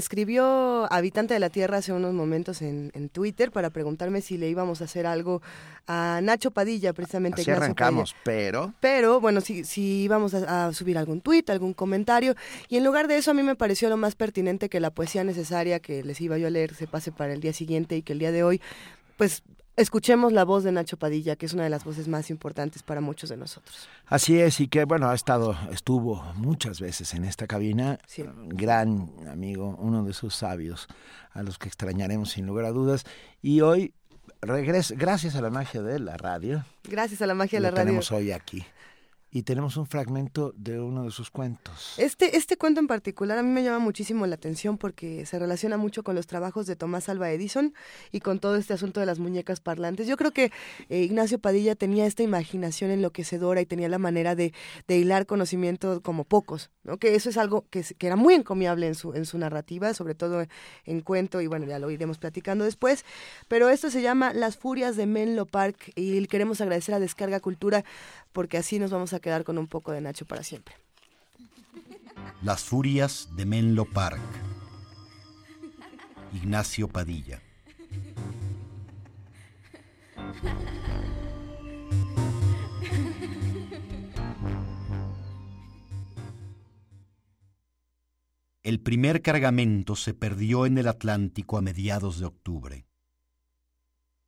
Escribió 0.04 0.86
Habitante 0.92 1.34
de 1.34 1.40
la 1.40 1.50
Tierra 1.50 1.78
hace 1.78 1.92
unos 1.92 2.12
momentos 2.12 2.62
en, 2.62 2.90
en 2.94 3.08
Twitter 3.08 3.50
para 3.50 3.70
preguntarme 3.70 4.20
si 4.20 4.38
le 4.38 4.48
íbamos 4.48 4.80
a 4.80 4.84
hacer 4.84 5.06
algo 5.06 5.42
a 5.86 6.20
Nacho 6.22 6.50
Padilla, 6.50 6.92
precisamente. 6.92 7.40
Así 7.40 7.50
Ignacio 7.50 7.64
arrancamos, 7.64 8.12
Padilla. 8.12 8.22
pero 8.24 8.74
Pero 8.80 9.20
bueno, 9.20 9.40
si, 9.40 9.64
si 9.64 10.02
íbamos 10.02 10.34
a, 10.34 10.66
a 10.66 10.72
subir 10.72 10.98
algún 10.98 11.20
tuit, 11.20 11.48
algún 11.50 11.72
comentario, 11.74 12.34
y 12.68 12.76
en 12.76 12.84
lugar 12.84 13.08
de 13.08 13.16
eso 13.16 13.30
a 13.30 13.34
mí 13.34 13.42
me 13.42 13.56
pareció 13.56 13.88
lo 13.88 13.96
más 13.96 14.14
pertinente 14.14 14.68
que 14.68 14.78
la 14.78 14.90
poesía 14.90 15.24
necesaria 15.24 15.80
que 15.80 16.04
les 16.04 16.20
iba 16.20 16.38
yo 16.38 16.46
a 16.46 16.50
leer 16.50 16.74
se 16.74 16.86
pase 16.86 17.10
para 17.10 17.32
el 17.32 17.40
día 17.40 17.52
siguiente 17.52 17.96
y 17.96 18.02
que 18.02 18.12
el 18.12 18.18
día 18.18 18.30
de 18.32 18.44
hoy, 18.44 18.60
pues 19.16 19.42
escuchemos 19.76 20.32
la 20.32 20.44
voz 20.44 20.64
de 20.64 20.72
Nacho 20.72 20.96
Padilla, 20.96 21.36
que 21.36 21.46
es 21.46 21.52
una 21.54 21.64
de 21.64 21.70
las 21.70 21.84
voces 21.84 22.08
más 22.08 22.30
importantes 22.30 22.82
para 22.82 23.00
muchos 23.00 23.30
de 23.30 23.36
nosotros. 23.36 23.88
Así 24.06 24.38
es, 24.40 24.60
y 24.60 24.68
que 24.68 24.84
bueno, 24.84 25.08
ha 25.08 25.14
estado, 25.14 25.56
estuvo 25.70 26.22
muchas 26.36 26.80
veces 26.80 27.14
en 27.14 27.24
esta 27.24 27.46
cabina, 27.46 27.98
gran 28.48 29.10
amigo, 29.30 29.76
uno 29.80 30.04
de 30.04 30.12
esos 30.12 30.34
sabios 30.34 30.86
a 31.32 31.42
los 31.42 31.58
que 31.58 31.68
extrañaremos 31.68 32.30
sin 32.30 32.46
lugar 32.46 32.66
a 32.66 32.70
dudas, 32.70 33.04
y 33.42 33.60
hoy 33.60 33.92
regresa, 34.40 34.94
gracias 34.96 35.34
a 35.36 35.40
la 35.40 35.50
magia 35.50 35.82
de 35.82 35.98
la 35.98 36.16
radio, 36.16 36.64
Gracias 36.84 37.22
a 37.22 37.26
la 37.26 37.34
magia 37.34 37.58
de 37.58 37.62
la 37.62 37.70
radio. 37.70 37.84
tenemos 37.84 38.12
hoy 38.12 38.30
aquí. 38.30 38.64
Y 39.34 39.42
tenemos 39.42 39.76
un 39.76 39.86
fragmento 39.86 40.54
de 40.56 40.78
uno 40.78 41.02
de 41.02 41.10
sus 41.10 41.28
cuentos. 41.28 41.96
Este, 41.98 42.36
este 42.36 42.56
cuento 42.56 42.78
en 42.78 42.86
particular 42.86 43.36
a 43.36 43.42
mí 43.42 43.50
me 43.50 43.64
llama 43.64 43.80
muchísimo 43.80 44.24
la 44.28 44.36
atención 44.36 44.78
porque 44.78 45.26
se 45.26 45.40
relaciona 45.40 45.76
mucho 45.76 46.04
con 46.04 46.14
los 46.14 46.28
trabajos 46.28 46.68
de 46.68 46.76
Tomás 46.76 47.08
Alva 47.08 47.32
Edison 47.32 47.74
y 48.12 48.20
con 48.20 48.38
todo 48.38 48.54
este 48.54 48.74
asunto 48.74 49.00
de 49.00 49.06
las 49.06 49.18
muñecas 49.18 49.58
parlantes. 49.58 50.06
Yo 50.06 50.16
creo 50.16 50.30
que 50.30 50.52
eh, 50.88 51.00
Ignacio 51.00 51.40
Padilla 51.40 51.74
tenía 51.74 52.06
esta 52.06 52.22
imaginación 52.22 52.92
enloquecedora 52.92 53.60
y 53.60 53.66
tenía 53.66 53.88
la 53.88 53.98
manera 53.98 54.36
de, 54.36 54.52
hilar 54.86 55.26
conocimiento 55.26 56.00
como 56.00 56.22
pocos, 56.22 56.70
¿no? 56.84 56.98
que 56.98 57.16
eso 57.16 57.28
es 57.28 57.36
algo 57.36 57.66
que, 57.70 57.82
que 57.82 58.06
era 58.06 58.14
muy 58.14 58.34
encomiable 58.34 58.86
en 58.86 58.94
su, 58.94 59.14
en 59.14 59.26
su 59.26 59.36
narrativa, 59.38 59.94
sobre 59.94 60.14
todo 60.14 60.46
en 60.84 61.00
cuento, 61.00 61.40
y 61.40 61.48
bueno, 61.48 61.66
ya 61.66 61.80
lo 61.80 61.90
iremos 61.90 62.18
platicando 62.18 62.64
después. 62.64 63.04
Pero 63.48 63.68
esto 63.68 63.90
se 63.90 64.00
llama 64.00 64.32
Las 64.32 64.56
Furias 64.56 64.94
de 64.94 65.06
Menlo 65.06 65.44
Park 65.44 65.90
y 65.96 66.24
queremos 66.28 66.60
agradecer 66.60 66.94
a 66.94 67.00
Descarga 67.00 67.40
Cultura 67.40 67.84
porque 68.34 68.58
así 68.58 68.80
nos 68.80 68.90
vamos 68.90 69.12
a 69.12 69.20
quedar 69.20 69.44
con 69.44 69.56
un 69.58 69.68
poco 69.68 69.92
de 69.92 70.00
Nacho 70.00 70.26
para 70.26 70.42
siempre. 70.42 70.74
Las 72.42 72.64
furias 72.64 73.28
de 73.36 73.46
Menlo 73.46 73.86
Park. 73.86 74.20
Ignacio 76.32 76.88
Padilla. 76.88 77.40
El 88.64 88.80
primer 88.80 89.22
cargamento 89.22 89.94
se 89.94 90.12
perdió 90.12 90.66
en 90.66 90.76
el 90.78 90.88
Atlántico 90.88 91.56
a 91.56 91.62
mediados 91.62 92.18
de 92.18 92.26
octubre. 92.26 92.86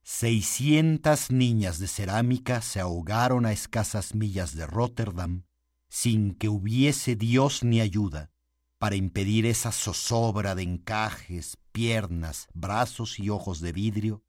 600 0.09 1.33
niñas 1.33 1.81
de 1.81 1.89
cerámica 1.89 2.63
se 2.63 2.79
ahogaron 2.79 3.45
a 3.45 3.51
escasas 3.51 4.15
millas 4.15 4.55
de 4.55 4.65
Rotterdam 4.65 5.43
sin 5.89 6.37
que 6.37 6.49
hubiese 6.49 7.17
Dios 7.17 7.65
ni 7.65 7.81
ayuda 7.81 8.31
para 8.79 8.95
impedir 8.95 9.47
esa 9.47 9.73
zozobra 9.73 10.55
de 10.55 10.63
encajes, 10.63 11.59
piernas, 11.73 12.47
brazos 12.55 13.19
y 13.19 13.31
ojos 13.31 13.61
de 13.61 13.73
vidrio 13.73 14.23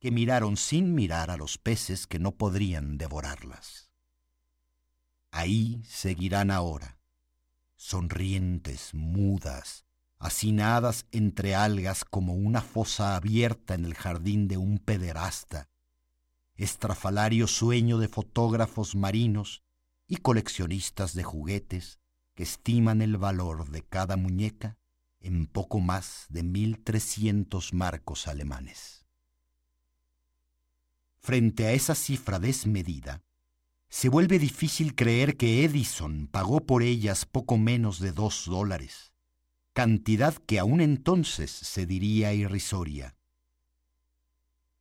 que 0.00 0.10
miraron 0.10 0.56
sin 0.56 0.96
mirar 0.96 1.30
a 1.30 1.36
los 1.36 1.58
peces 1.58 2.08
que 2.08 2.18
no 2.18 2.32
podrían 2.32 2.98
devorarlas. 2.98 3.92
Ahí 5.30 5.80
seguirán 5.86 6.50
ahora, 6.50 6.98
sonrientes, 7.76 8.94
mudas, 8.94 9.86
hacinadas 10.20 11.06
entre 11.12 11.54
algas 11.54 12.04
como 12.04 12.34
una 12.34 12.60
fosa 12.60 13.16
abierta 13.16 13.74
en 13.74 13.86
el 13.86 13.94
jardín 13.94 14.48
de 14.48 14.58
un 14.58 14.78
pederasta, 14.78 15.70
estrafalario 16.56 17.46
sueño 17.46 17.98
de 17.98 18.06
fotógrafos 18.06 18.94
marinos 18.94 19.62
y 20.06 20.16
coleccionistas 20.16 21.14
de 21.14 21.24
juguetes 21.24 21.98
que 22.34 22.42
estiman 22.42 23.00
el 23.00 23.16
valor 23.16 23.70
de 23.70 23.82
cada 23.82 24.16
muñeca 24.16 24.76
en 25.20 25.46
poco 25.46 25.80
más 25.80 26.26
de 26.28 26.44
1.300 26.44 27.72
marcos 27.72 28.28
alemanes. 28.28 29.06
Frente 31.18 31.66
a 31.66 31.72
esa 31.72 31.94
cifra 31.94 32.38
desmedida, 32.38 33.22
se 33.88 34.10
vuelve 34.10 34.38
difícil 34.38 34.94
creer 34.94 35.36
que 35.38 35.64
Edison 35.64 36.26
pagó 36.26 36.60
por 36.60 36.82
ellas 36.82 37.24
poco 37.24 37.56
menos 37.56 38.00
de 38.00 38.12
dos 38.12 38.44
dólares, 38.46 39.09
cantidad 39.72 40.34
que 40.34 40.58
aún 40.58 40.80
entonces 40.80 41.50
se 41.50 41.86
diría 41.86 42.32
irrisoria. 42.34 43.16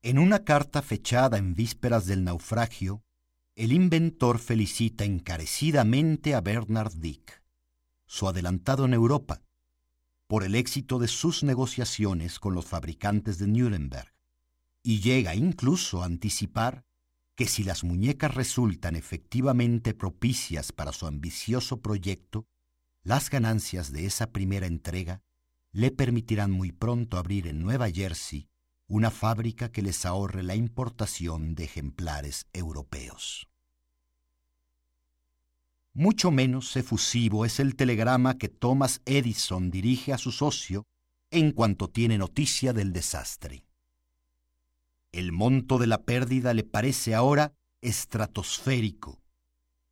En 0.01 0.17
una 0.17 0.43
carta 0.43 0.81
fechada 0.81 1.37
en 1.37 1.53
vísperas 1.53 2.05
del 2.05 2.23
naufragio, 2.23 3.03
el 3.55 3.73
inventor 3.73 4.39
felicita 4.39 5.03
encarecidamente 5.03 6.33
a 6.33 6.41
Bernard 6.41 6.93
Dick, 6.93 7.43
su 8.05 8.27
adelantado 8.27 8.85
en 8.85 8.93
Europa, 8.93 9.41
por 10.27 10.43
el 10.43 10.55
éxito 10.55 10.99
de 10.99 11.07
sus 11.07 11.43
negociaciones 11.43 12.39
con 12.39 12.53
los 12.53 12.65
fabricantes 12.65 13.37
de 13.37 13.47
Nuremberg, 13.47 14.13
y 14.81 15.01
llega 15.01 15.35
incluso 15.35 16.01
a 16.01 16.05
anticipar 16.05 16.85
que 17.35 17.47
si 17.47 17.63
las 17.63 17.83
muñecas 17.83 18.33
resultan 18.33 18.95
efectivamente 18.95 19.93
propicias 19.93 20.71
para 20.71 20.93
su 20.93 21.07
ambicioso 21.07 21.81
proyecto, 21.81 22.47
las 23.03 23.29
ganancias 23.29 23.91
de 23.91 24.05
esa 24.05 24.31
primera 24.31 24.67
entrega 24.67 25.21
le 25.71 25.91
permitirán 25.91 26.51
muy 26.51 26.71
pronto 26.71 27.17
abrir 27.17 27.47
en 27.47 27.61
Nueva 27.61 27.89
Jersey 27.89 28.49
una 28.87 29.11
fábrica 29.11 29.71
que 29.71 29.81
les 29.81 30.05
ahorre 30.05 30.43
la 30.43 30.55
importación 30.55 31.53
de 31.53 31.65
ejemplares 31.65 32.47
europeos. 32.53 33.47
Mucho 35.93 36.31
menos 36.31 36.75
efusivo 36.75 37.45
es 37.45 37.59
el 37.59 37.75
telegrama 37.75 38.37
que 38.37 38.49
Thomas 38.49 39.01
Edison 39.05 39.69
dirige 39.69 40.13
a 40.13 40.17
su 40.17 40.31
socio 40.31 40.85
en 41.31 41.51
cuanto 41.51 41.89
tiene 41.89 42.17
noticia 42.17 42.73
del 42.73 42.93
desastre. 42.93 43.65
El 45.11 45.31
monto 45.31 45.77
de 45.77 45.87
la 45.87 46.03
pérdida 46.03 46.53
le 46.53 46.63
parece 46.63 47.15
ahora 47.15 47.53
estratosférico, 47.81 49.21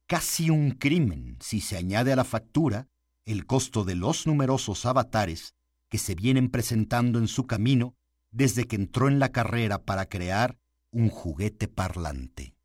casi 0.08 0.50
un 0.50 0.72
crimen 0.72 1.38
si 1.40 1.61
se 1.61 1.77
añade 1.77 2.14
a 2.14 2.16
la 2.16 2.24
factura 2.24 2.88
el 3.27 3.45
costo 3.45 3.83
de 3.83 3.93
los 3.93 4.25
numerosos 4.25 4.85
avatares 4.85 5.53
que 5.89 5.97
se 5.97 6.15
vienen 6.15 6.49
presentando 6.49 7.19
en 7.19 7.27
su 7.27 7.45
camino 7.45 7.93
desde 8.31 8.67
que 8.67 8.77
entró 8.77 9.09
en 9.09 9.19
la 9.19 9.33
carrera 9.33 9.83
para 9.83 10.07
crear 10.07 10.57
un 10.91 11.09
juguete 11.09 11.67
parlante. 11.67 12.56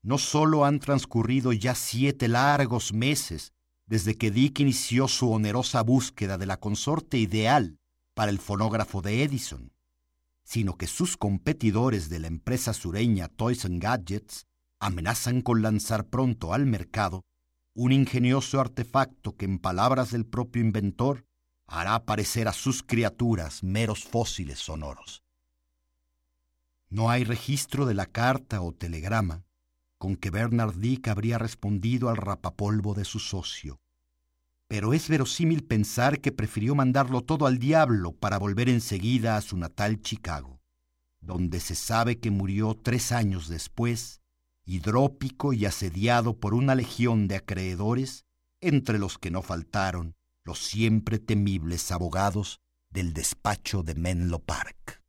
No 0.00 0.16
solo 0.16 0.64
han 0.64 0.78
transcurrido 0.78 1.52
ya 1.52 1.74
siete 1.74 2.28
largos 2.28 2.92
meses 2.92 3.52
desde 3.86 4.16
que 4.16 4.30
Dick 4.30 4.60
inició 4.60 5.08
su 5.08 5.32
onerosa 5.32 5.82
búsqueda 5.82 6.38
de 6.38 6.46
la 6.46 6.58
consorte 6.58 7.18
ideal 7.18 7.78
para 8.14 8.30
el 8.30 8.38
fonógrafo 8.38 9.02
de 9.02 9.24
Edison, 9.24 9.72
sino 10.44 10.76
que 10.76 10.86
sus 10.86 11.16
competidores 11.16 12.10
de 12.10 12.20
la 12.20 12.28
empresa 12.28 12.72
sureña 12.72 13.26
Toys 13.26 13.64
and 13.64 13.82
Gadgets 13.82 14.46
amenazan 14.78 15.42
con 15.42 15.62
lanzar 15.62 16.06
pronto 16.06 16.54
al 16.54 16.64
mercado 16.64 17.24
un 17.74 17.92
ingenioso 17.92 18.60
artefacto 18.60 19.36
que 19.36 19.44
en 19.44 19.58
palabras 19.58 20.10
del 20.10 20.26
propio 20.26 20.62
inventor 20.62 21.24
hará 21.66 22.04
parecer 22.04 22.48
a 22.48 22.52
sus 22.52 22.82
criaturas 22.82 23.62
meros 23.62 24.04
fósiles 24.04 24.58
sonoros. 24.58 25.22
No 26.88 27.10
hay 27.10 27.24
registro 27.24 27.86
de 27.86 27.94
la 27.94 28.06
carta 28.06 28.60
o 28.62 28.72
telegrama 28.72 29.44
con 30.00 30.16
que 30.16 30.30
Bernard 30.30 30.76
Dick 30.76 31.08
habría 31.08 31.36
respondido 31.36 32.08
al 32.08 32.16
rapapolvo 32.16 32.94
de 32.94 33.04
su 33.04 33.18
socio. 33.18 33.82
Pero 34.66 34.94
es 34.94 35.10
verosímil 35.10 35.62
pensar 35.62 36.20
que 36.22 36.32
prefirió 36.32 36.74
mandarlo 36.74 37.20
todo 37.20 37.46
al 37.46 37.58
diablo 37.58 38.12
para 38.12 38.38
volver 38.38 38.70
enseguida 38.70 39.36
a 39.36 39.42
su 39.42 39.58
natal 39.58 40.00
Chicago, 40.00 40.62
donde 41.20 41.60
se 41.60 41.74
sabe 41.74 42.18
que 42.18 42.30
murió 42.30 42.74
tres 42.74 43.12
años 43.12 43.46
después, 43.48 44.19
hidrópico 44.70 45.52
y 45.52 45.66
asediado 45.66 46.38
por 46.38 46.54
una 46.54 46.74
legión 46.74 47.28
de 47.28 47.36
acreedores, 47.36 48.24
entre 48.60 48.98
los 48.98 49.18
que 49.18 49.30
no 49.30 49.42
faltaron 49.42 50.14
los 50.44 50.58
siempre 50.58 51.18
temibles 51.18 51.90
abogados 51.90 52.60
del 52.90 53.12
despacho 53.12 53.82
de 53.82 53.94
Menlo 53.94 54.38
Park. 54.38 55.02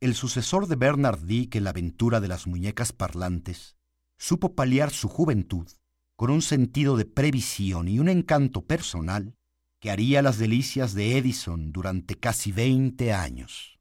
El 0.00 0.14
sucesor 0.14 0.66
de 0.66 0.76
Bernard 0.76 1.20
Dick 1.20 1.54
en 1.54 1.64
la 1.64 1.70
aventura 1.70 2.20
de 2.20 2.28
las 2.28 2.46
muñecas 2.46 2.92
parlantes 2.92 3.76
supo 4.18 4.54
paliar 4.54 4.90
su 4.90 5.08
juventud 5.08 5.68
con 6.16 6.30
un 6.30 6.42
sentido 6.42 6.96
de 6.96 7.04
previsión 7.04 7.88
y 7.88 7.98
un 7.98 8.08
encanto 8.08 8.62
personal 8.62 9.36
que 9.78 9.90
haría 9.90 10.22
las 10.22 10.38
delicias 10.38 10.94
de 10.94 11.18
Edison 11.18 11.72
durante 11.72 12.16
casi 12.16 12.52
veinte 12.52 13.12
años. 13.12 13.71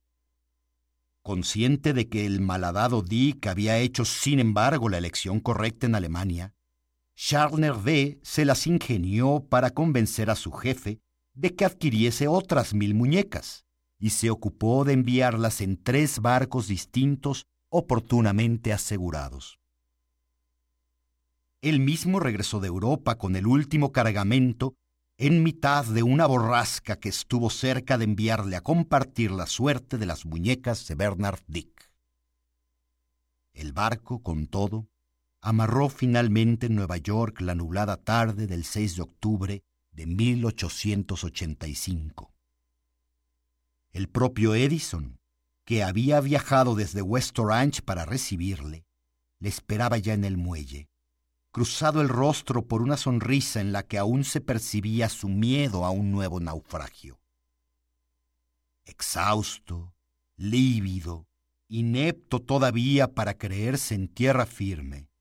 Consciente 1.23 1.93
de 1.93 2.09
que 2.09 2.25
el 2.25 2.41
malhadado 2.41 3.03
Dick 3.03 3.45
había 3.47 3.77
hecho 3.77 4.05
sin 4.05 4.39
embargo 4.39 4.89
la 4.89 4.97
elección 4.97 5.39
correcta 5.39 5.85
en 5.85 5.95
Alemania, 5.95 6.55
Charles 7.15 7.59
Nervé 7.59 8.19
se 8.23 8.45
las 8.45 8.65
ingenió 8.65 9.45
para 9.47 9.69
convencer 9.69 10.31
a 10.31 10.35
su 10.35 10.51
jefe 10.51 10.99
de 11.33 11.55
que 11.55 11.65
adquiriese 11.65 12.27
otras 12.27 12.73
mil 12.73 12.95
muñecas 12.95 13.65
y 13.99 14.09
se 14.09 14.31
ocupó 14.31 14.83
de 14.83 14.93
enviarlas 14.93 15.61
en 15.61 15.81
tres 15.81 16.19
barcos 16.19 16.67
distintos 16.67 17.45
oportunamente 17.69 18.73
asegurados. 18.73 19.59
Él 21.61 21.79
mismo 21.79 22.19
regresó 22.19 22.59
de 22.59 22.67
Europa 22.67 23.19
con 23.19 23.35
el 23.35 23.45
último 23.45 23.91
cargamento 23.91 24.75
en 25.17 25.43
mitad 25.43 25.85
de 25.85 26.03
una 26.03 26.25
borrasca 26.25 26.99
que 26.99 27.09
estuvo 27.09 27.49
cerca 27.49 27.97
de 27.97 28.05
enviarle 28.05 28.55
a 28.55 28.61
compartir 28.61 29.31
la 29.31 29.45
suerte 29.45 29.97
de 29.97 30.05
las 30.05 30.25
muñecas 30.25 30.87
de 30.87 30.95
Bernard 30.95 31.41
Dick. 31.47 31.91
El 33.53 33.73
barco, 33.73 34.23
con 34.23 34.47
todo, 34.47 34.87
amarró 35.41 35.89
finalmente 35.89 36.67
en 36.67 36.75
Nueva 36.75 36.95
York 36.97 37.41
la 37.41 37.55
nublada 37.55 37.97
tarde 37.97 38.47
del 38.47 38.63
6 38.63 38.95
de 38.95 39.01
octubre 39.01 39.63
de 39.91 40.05
1885. 40.05 42.31
El 43.91 44.07
propio 44.07 44.55
Edison, 44.55 45.19
que 45.65 45.83
había 45.83 46.21
viajado 46.21 46.75
desde 46.75 47.01
West 47.01 47.37
Orange 47.39 47.81
para 47.81 48.05
recibirle, 48.05 48.85
le 49.39 49.49
esperaba 49.49 49.97
ya 49.97 50.13
en 50.13 50.23
el 50.23 50.37
muelle, 50.37 50.87
cruzado 51.51 52.01
el 52.01 52.09
rostro 52.09 52.65
por 52.65 52.81
una 52.81 52.97
sonrisa 52.97 53.61
en 53.61 53.71
la 53.71 53.83
que 53.83 53.97
aún 53.97 54.23
se 54.23 54.41
percibía 54.41 55.09
su 55.09 55.29
miedo 55.29 55.85
a 55.85 55.91
un 55.91 56.11
nuevo 56.11 56.39
naufragio. 56.39 57.19
Exhausto, 58.85 59.93
lívido, 60.35 61.27
inepto 61.67 62.39
todavía 62.39 63.13
para 63.13 63.37
creerse 63.37 63.95
en 63.95 64.07
tierra 64.07 64.45
firme, 64.45 65.11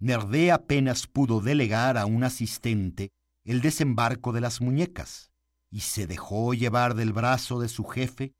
Nerdé 0.00 0.52
apenas 0.52 1.08
pudo 1.08 1.40
delegar 1.40 1.98
a 1.98 2.06
un 2.06 2.22
asistente 2.22 3.10
el 3.44 3.60
desembarco 3.60 4.32
de 4.32 4.40
las 4.40 4.60
muñecas 4.60 5.32
y 5.70 5.80
se 5.80 6.06
dejó 6.06 6.54
llevar 6.54 6.94
del 6.94 7.12
brazo 7.12 7.58
de 7.58 7.68
su 7.68 7.84
jefe 7.84 8.32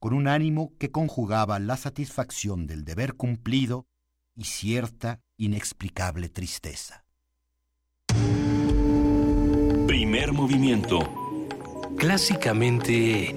con 0.00 0.12
un 0.12 0.26
ánimo 0.26 0.72
que 0.76 0.90
conjugaba 0.90 1.60
la 1.60 1.76
satisfacción 1.76 2.66
del 2.66 2.84
deber 2.84 3.14
cumplido 3.14 3.86
y 4.34 4.44
cierta 4.44 5.20
inexplicable 5.36 6.28
tristeza. 6.28 7.04
Primer 9.86 10.32
movimiento. 10.32 10.98
Clásicamente... 11.96 13.34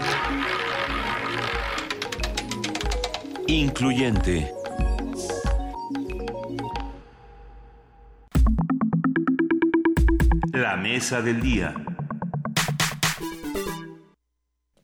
Incluyente. 3.47 4.51
La 10.51 10.75
mesa 10.75 11.21
del 11.21 11.39
día. 11.39 11.73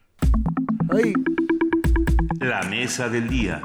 Ay. 0.91 1.13
La 2.41 2.63
mesa 2.65 3.09
del 3.09 3.29
día. 3.29 3.63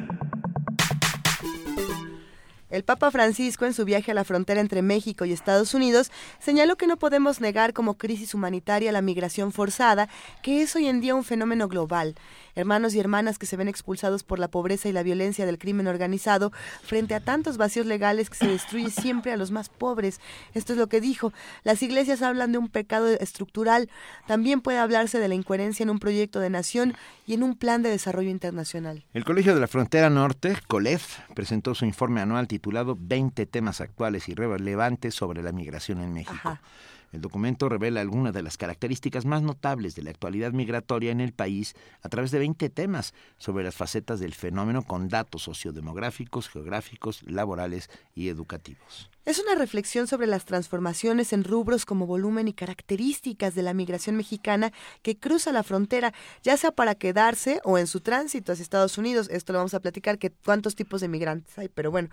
El 2.71 2.85
Papa 2.85 3.11
Francisco, 3.11 3.65
en 3.65 3.73
su 3.73 3.83
viaje 3.83 4.11
a 4.11 4.13
la 4.13 4.23
frontera 4.23 4.61
entre 4.61 4.81
México 4.81 5.25
y 5.25 5.33
Estados 5.33 5.73
Unidos, 5.73 6.09
señaló 6.39 6.77
que 6.77 6.87
no 6.87 6.95
podemos 6.95 7.41
negar 7.41 7.73
como 7.73 7.97
crisis 7.97 8.33
humanitaria 8.33 8.93
la 8.93 9.01
migración 9.01 9.51
forzada, 9.51 10.07
que 10.41 10.61
es 10.61 10.73
hoy 10.77 10.87
en 10.87 11.01
día 11.01 11.13
un 11.13 11.25
fenómeno 11.25 11.67
global. 11.67 12.15
Hermanos 12.55 12.93
y 12.93 12.99
hermanas 12.99 13.37
que 13.37 13.45
se 13.45 13.57
ven 13.57 13.67
expulsados 13.67 14.23
por 14.23 14.39
la 14.39 14.49
pobreza 14.49 14.89
y 14.89 14.91
la 14.91 15.03
violencia 15.03 15.45
del 15.45 15.57
crimen 15.57 15.87
organizado 15.87 16.51
frente 16.83 17.15
a 17.15 17.19
tantos 17.19 17.57
vacíos 17.57 17.85
legales 17.85 18.29
que 18.29 18.37
se 18.37 18.47
destruye 18.47 18.89
siempre 18.89 19.31
a 19.31 19.37
los 19.37 19.51
más 19.51 19.69
pobres. 19.69 20.19
Esto 20.53 20.73
es 20.73 20.79
lo 20.79 20.87
que 20.87 21.01
dijo. 21.01 21.33
Las 21.63 21.81
iglesias 21.83 22.21
hablan 22.21 22.51
de 22.51 22.57
un 22.57 22.69
pecado 22.69 23.07
estructural. 23.07 23.89
También 24.27 24.61
puede 24.61 24.79
hablarse 24.79 25.19
de 25.19 25.27
la 25.27 25.35
incoherencia 25.35 25.83
en 25.83 25.89
un 25.89 25.99
proyecto 25.99 26.39
de 26.39 26.49
nación 26.49 26.95
y 27.25 27.33
en 27.33 27.43
un 27.43 27.55
plan 27.55 27.81
de 27.81 27.89
desarrollo 27.89 28.29
internacional. 28.29 29.03
El 29.13 29.25
Colegio 29.25 29.53
de 29.53 29.61
la 29.61 29.67
Frontera 29.67 30.09
Norte, 30.09 30.57
COLEF, 30.67 31.19
presentó 31.33 31.75
su 31.75 31.85
informe 31.85 32.21
anual 32.21 32.47
titulado 32.47 32.97
20 32.99 33.45
temas 33.45 33.81
actuales 33.81 34.27
y 34.29 34.35
relevantes 34.35 35.15
sobre 35.15 35.41
la 35.41 35.51
migración 35.51 36.01
en 36.01 36.13
México. 36.13 36.57
El 37.11 37.21
documento 37.21 37.67
revela 37.67 38.01
algunas 38.01 38.33
de 38.33 38.41
las 38.41 38.57
características 38.57 39.25
más 39.25 39.41
notables 39.41 39.95
de 39.95 40.03
la 40.03 40.11
actualidad 40.11 40.53
migratoria 40.53 41.11
en 41.11 41.19
el 41.19 41.33
país 41.33 41.75
a 42.01 42.09
través 42.09 42.31
de 42.31 42.39
20 42.39 42.69
temas 42.69 43.13
sobre 43.37 43.63
las 43.63 43.75
facetas 43.75 44.19
del 44.19 44.33
fenómeno 44.33 44.83
con 44.83 45.09
datos 45.09 45.43
sociodemográficos, 45.43 46.49
geográficos, 46.49 47.23
laborales 47.23 47.89
y 48.15 48.29
educativos. 48.29 49.09
Es 49.23 49.37
una 49.37 49.53
reflexión 49.53 50.07
sobre 50.07 50.25
las 50.25 50.45
transformaciones 50.45 51.31
en 51.31 51.43
rubros 51.43 51.85
como 51.85 52.07
volumen 52.07 52.47
y 52.47 52.53
características 52.53 53.53
de 53.53 53.61
la 53.61 53.75
migración 53.75 54.15
mexicana 54.15 54.73
que 55.03 55.15
cruza 55.15 55.51
la 55.51 55.61
frontera, 55.61 56.11
ya 56.41 56.57
sea 56.57 56.71
para 56.71 56.95
quedarse 56.95 57.61
o 57.63 57.77
en 57.77 57.85
su 57.85 57.99
tránsito 57.99 58.51
hacia 58.51 58.63
Estados 58.63 58.97
Unidos. 58.97 59.29
Esto 59.29 59.53
lo 59.53 59.59
vamos 59.59 59.75
a 59.75 59.79
platicar, 59.79 60.17
que 60.17 60.31
cuántos 60.31 60.73
tipos 60.73 61.01
de 61.01 61.07
migrantes 61.07 61.55
hay, 61.59 61.69
pero 61.69 61.91
bueno. 61.91 62.09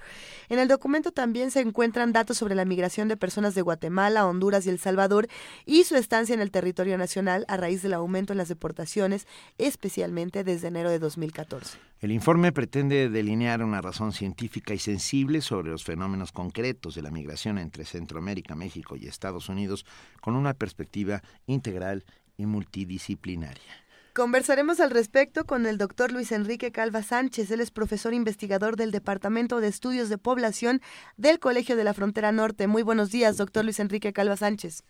En 0.51 0.59
el 0.59 0.69
documento 0.69 1.11
también 1.11 1.51
se 1.51 1.61
encuentran 1.61 2.13
datos 2.13 2.37
sobre 2.37 2.55
la 2.55 2.67
migración 2.67 3.09
de 3.09 3.17
personas 3.17 3.55
de 3.55 3.63
Guatemala, 3.63 4.27
Honduras 4.27 4.67
y 4.67 4.69
El 4.69 4.79
Salvador 4.79 5.29
y 5.65 5.85
su 5.85 5.97
estancia 5.97 6.35
en 6.35 6.43
el 6.43 6.51
territorio 6.51 6.99
nacional 6.99 7.47
a 7.49 7.57
raíz 7.57 7.81
del 7.81 7.95
aumento 7.95 8.35
en 8.35 8.39
las 8.39 8.49
deportaciones, 8.49 9.27
especialmente 9.57 10.45
desde 10.45 10.69
enero 10.69 10.91
de 10.91 10.99
2014. 10.99 11.88
El 12.01 12.13
informe 12.13 12.53
pretende 12.53 13.09
delinear 13.09 13.61
una 13.65 13.81
razón 13.81 14.13
científica 14.13 14.73
y 14.73 14.79
sensible 14.79 15.41
sobre 15.41 15.71
los 15.71 15.83
fenómenos 15.83 16.31
concretos 16.31 16.95
de 16.95 17.03
la 17.03 17.11
migración 17.11 17.59
entre 17.59 17.85
Centroamérica, 17.85 18.55
México 18.55 18.95
y 18.95 19.09
Estados 19.09 19.49
Unidos 19.49 19.85
con 20.21 20.37
una 20.37 20.55
perspectiva 20.55 21.23
integral 21.47 22.05
y 22.37 22.47
multidisciplinaria. 22.47 23.85
Conversaremos 24.15 24.79
al 24.79 24.91
respecto 24.91 25.45
con 25.45 25.67
el 25.67 25.77
doctor 25.77 26.13
Luis 26.13 26.31
Enrique 26.31 26.71
Calva 26.71 27.03
Sánchez. 27.03 27.51
Él 27.51 27.61
es 27.61 27.73
profesor 27.73 28.15
investigador 28.15 28.77
del 28.77 28.93
Departamento 28.93 29.61
de 29.61 29.67
Estudios 29.67 30.09
de 30.09 30.19
Población 30.19 30.81
del 31.17 31.41
Colegio 31.41 31.77
de 31.77 31.85
la 31.85 31.95
Frontera 31.95 32.31
Norte. 32.31 32.69
Muy 32.69 32.83
buenos 32.83 33.11
días, 33.11 33.37
doctor 33.37 33.65
Luis 33.65 33.81
Enrique 33.81 34.13
Calva 34.13 34.37
Sánchez. 34.37 34.85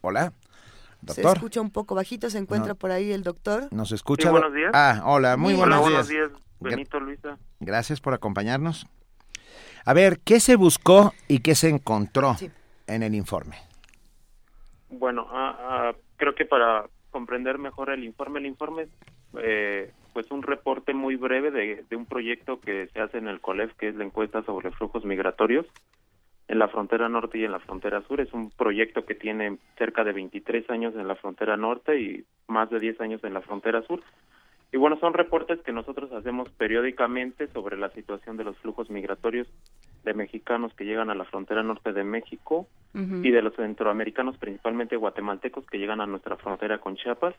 Hola, 0.00 0.32
Se 1.06 1.22
doctor. 1.22 1.36
escucha 1.36 1.60
un 1.60 1.70
poco 1.70 1.94
bajito, 1.94 2.28
se 2.30 2.38
encuentra 2.38 2.70
No. 2.70 2.74
por 2.76 2.90
ahí 2.90 3.10
el 3.12 3.22
doctor. 3.22 3.68
¿Nos 3.72 3.92
escucha? 3.92 4.28
Sí, 4.28 4.30
buenos 4.30 4.52
días. 4.54 4.70
Ah, 4.74 5.02
hola, 5.04 5.36
muy 5.36 5.54
Hola, 5.54 5.60
buenos 5.62 5.80
buenos 5.80 6.08
días. 6.08 6.28
días, 6.30 6.42
Benito, 6.60 7.00
Luisa. 7.00 7.38
Gracias 7.60 8.00
por 8.00 8.12
acompañarnos. 8.14 8.86
A 9.84 9.94
ver, 9.94 10.20
¿qué 10.20 10.40
se 10.40 10.56
buscó 10.56 11.14
y 11.26 11.38
qué 11.40 11.54
se 11.54 11.68
encontró 11.70 12.36
en 12.86 13.02
el 13.02 13.14
informe? 13.14 13.56
Bueno, 14.90 15.26
ah, 15.30 15.56
ah, 15.58 15.92
creo 16.16 16.34
que 16.34 16.44
para 16.44 16.84
comprender 17.10 17.58
mejor 17.58 17.90
el 17.90 18.04
informe, 18.04 18.40
el 18.40 18.46
informe 18.46 18.82
es 18.82 18.88
eh, 19.38 19.92
pues 20.12 20.30
un 20.30 20.42
reporte 20.42 20.92
muy 20.92 21.16
breve 21.16 21.50
de, 21.50 21.84
de 21.88 21.96
un 21.96 22.04
proyecto 22.04 22.60
que 22.60 22.88
se 22.92 23.00
hace 23.00 23.18
en 23.18 23.28
el 23.28 23.40
COLEF, 23.40 23.72
que 23.76 23.88
es 23.88 23.94
la 23.94 24.04
encuesta 24.04 24.42
sobre 24.42 24.70
flujos 24.72 25.04
migratorios 25.04 25.66
en 26.50 26.58
la 26.58 26.66
frontera 26.66 27.08
norte 27.08 27.38
y 27.38 27.44
en 27.44 27.52
la 27.52 27.60
frontera 27.60 28.02
sur. 28.02 28.20
Es 28.20 28.32
un 28.32 28.50
proyecto 28.50 29.06
que 29.06 29.14
tiene 29.14 29.58
cerca 29.78 30.02
de 30.02 30.12
23 30.12 30.68
años 30.68 30.96
en 30.96 31.06
la 31.06 31.14
frontera 31.14 31.56
norte 31.56 32.00
y 32.00 32.24
más 32.48 32.68
de 32.70 32.80
10 32.80 33.00
años 33.00 33.22
en 33.22 33.34
la 33.34 33.40
frontera 33.40 33.82
sur. 33.82 34.02
Y 34.72 34.76
bueno, 34.76 34.98
son 34.98 35.14
reportes 35.14 35.60
que 35.60 35.72
nosotros 35.72 36.12
hacemos 36.12 36.50
periódicamente 36.50 37.46
sobre 37.48 37.76
la 37.76 37.90
situación 37.90 38.36
de 38.36 38.42
los 38.42 38.58
flujos 38.58 38.90
migratorios 38.90 39.46
de 40.02 40.12
mexicanos 40.12 40.74
que 40.74 40.84
llegan 40.84 41.08
a 41.08 41.14
la 41.14 41.24
frontera 41.24 41.62
norte 41.62 41.92
de 41.92 42.02
México 42.02 42.66
y 42.94 43.30
de 43.30 43.42
los 43.42 43.54
centroamericanos, 43.54 44.36
principalmente 44.36 44.96
guatemaltecos, 44.96 45.64
que 45.66 45.78
llegan 45.78 46.00
a 46.00 46.06
nuestra 46.06 46.36
frontera 46.36 46.78
con 46.78 46.96
Chiapas. 46.96 47.36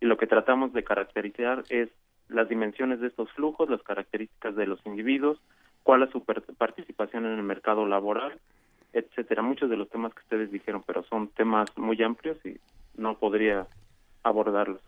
Y 0.00 0.06
lo 0.06 0.16
que 0.16 0.28
tratamos 0.28 0.72
de 0.72 0.84
caracterizar 0.84 1.64
es 1.70 1.88
las 2.28 2.48
dimensiones 2.48 3.00
de 3.00 3.08
estos 3.08 3.32
flujos, 3.32 3.68
las 3.68 3.82
características 3.82 4.54
de 4.54 4.66
los 4.68 4.84
individuos, 4.86 5.40
cuál 5.84 6.02
es 6.02 6.10
su 6.10 6.24
participación 6.24 7.26
en 7.26 7.38
el 7.38 7.42
mercado 7.44 7.86
laboral, 7.86 8.32
etcétera. 8.92 9.42
Muchos 9.42 9.70
de 9.70 9.76
los 9.76 9.88
temas 9.88 10.12
que 10.14 10.20
ustedes 10.22 10.50
dijeron, 10.50 10.82
pero 10.84 11.04
son 11.04 11.28
temas 11.28 11.68
muy 11.76 12.02
amplios 12.02 12.36
y 12.44 12.56
no 12.96 13.16
podría 13.18 13.66
abordarlos. 14.24 14.80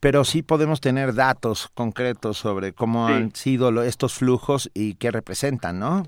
Pero 0.00 0.24
sí 0.24 0.42
podemos 0.42 0.80
tener 0.80 1.14
datos 1.14 1.68
concretos 1.74 2.36
sobre 2.36 2.72
cómo 2.72 3.06
Sí. 3.08 3.14
han 3.14 3.30
sido 3.34 3.82
estos 3.82 4.18
flujos 4.18 4.70
y 4.74 4.96
qué 4.96 5.10
representan, 5.10 5.78
¿no? 5.78 6.02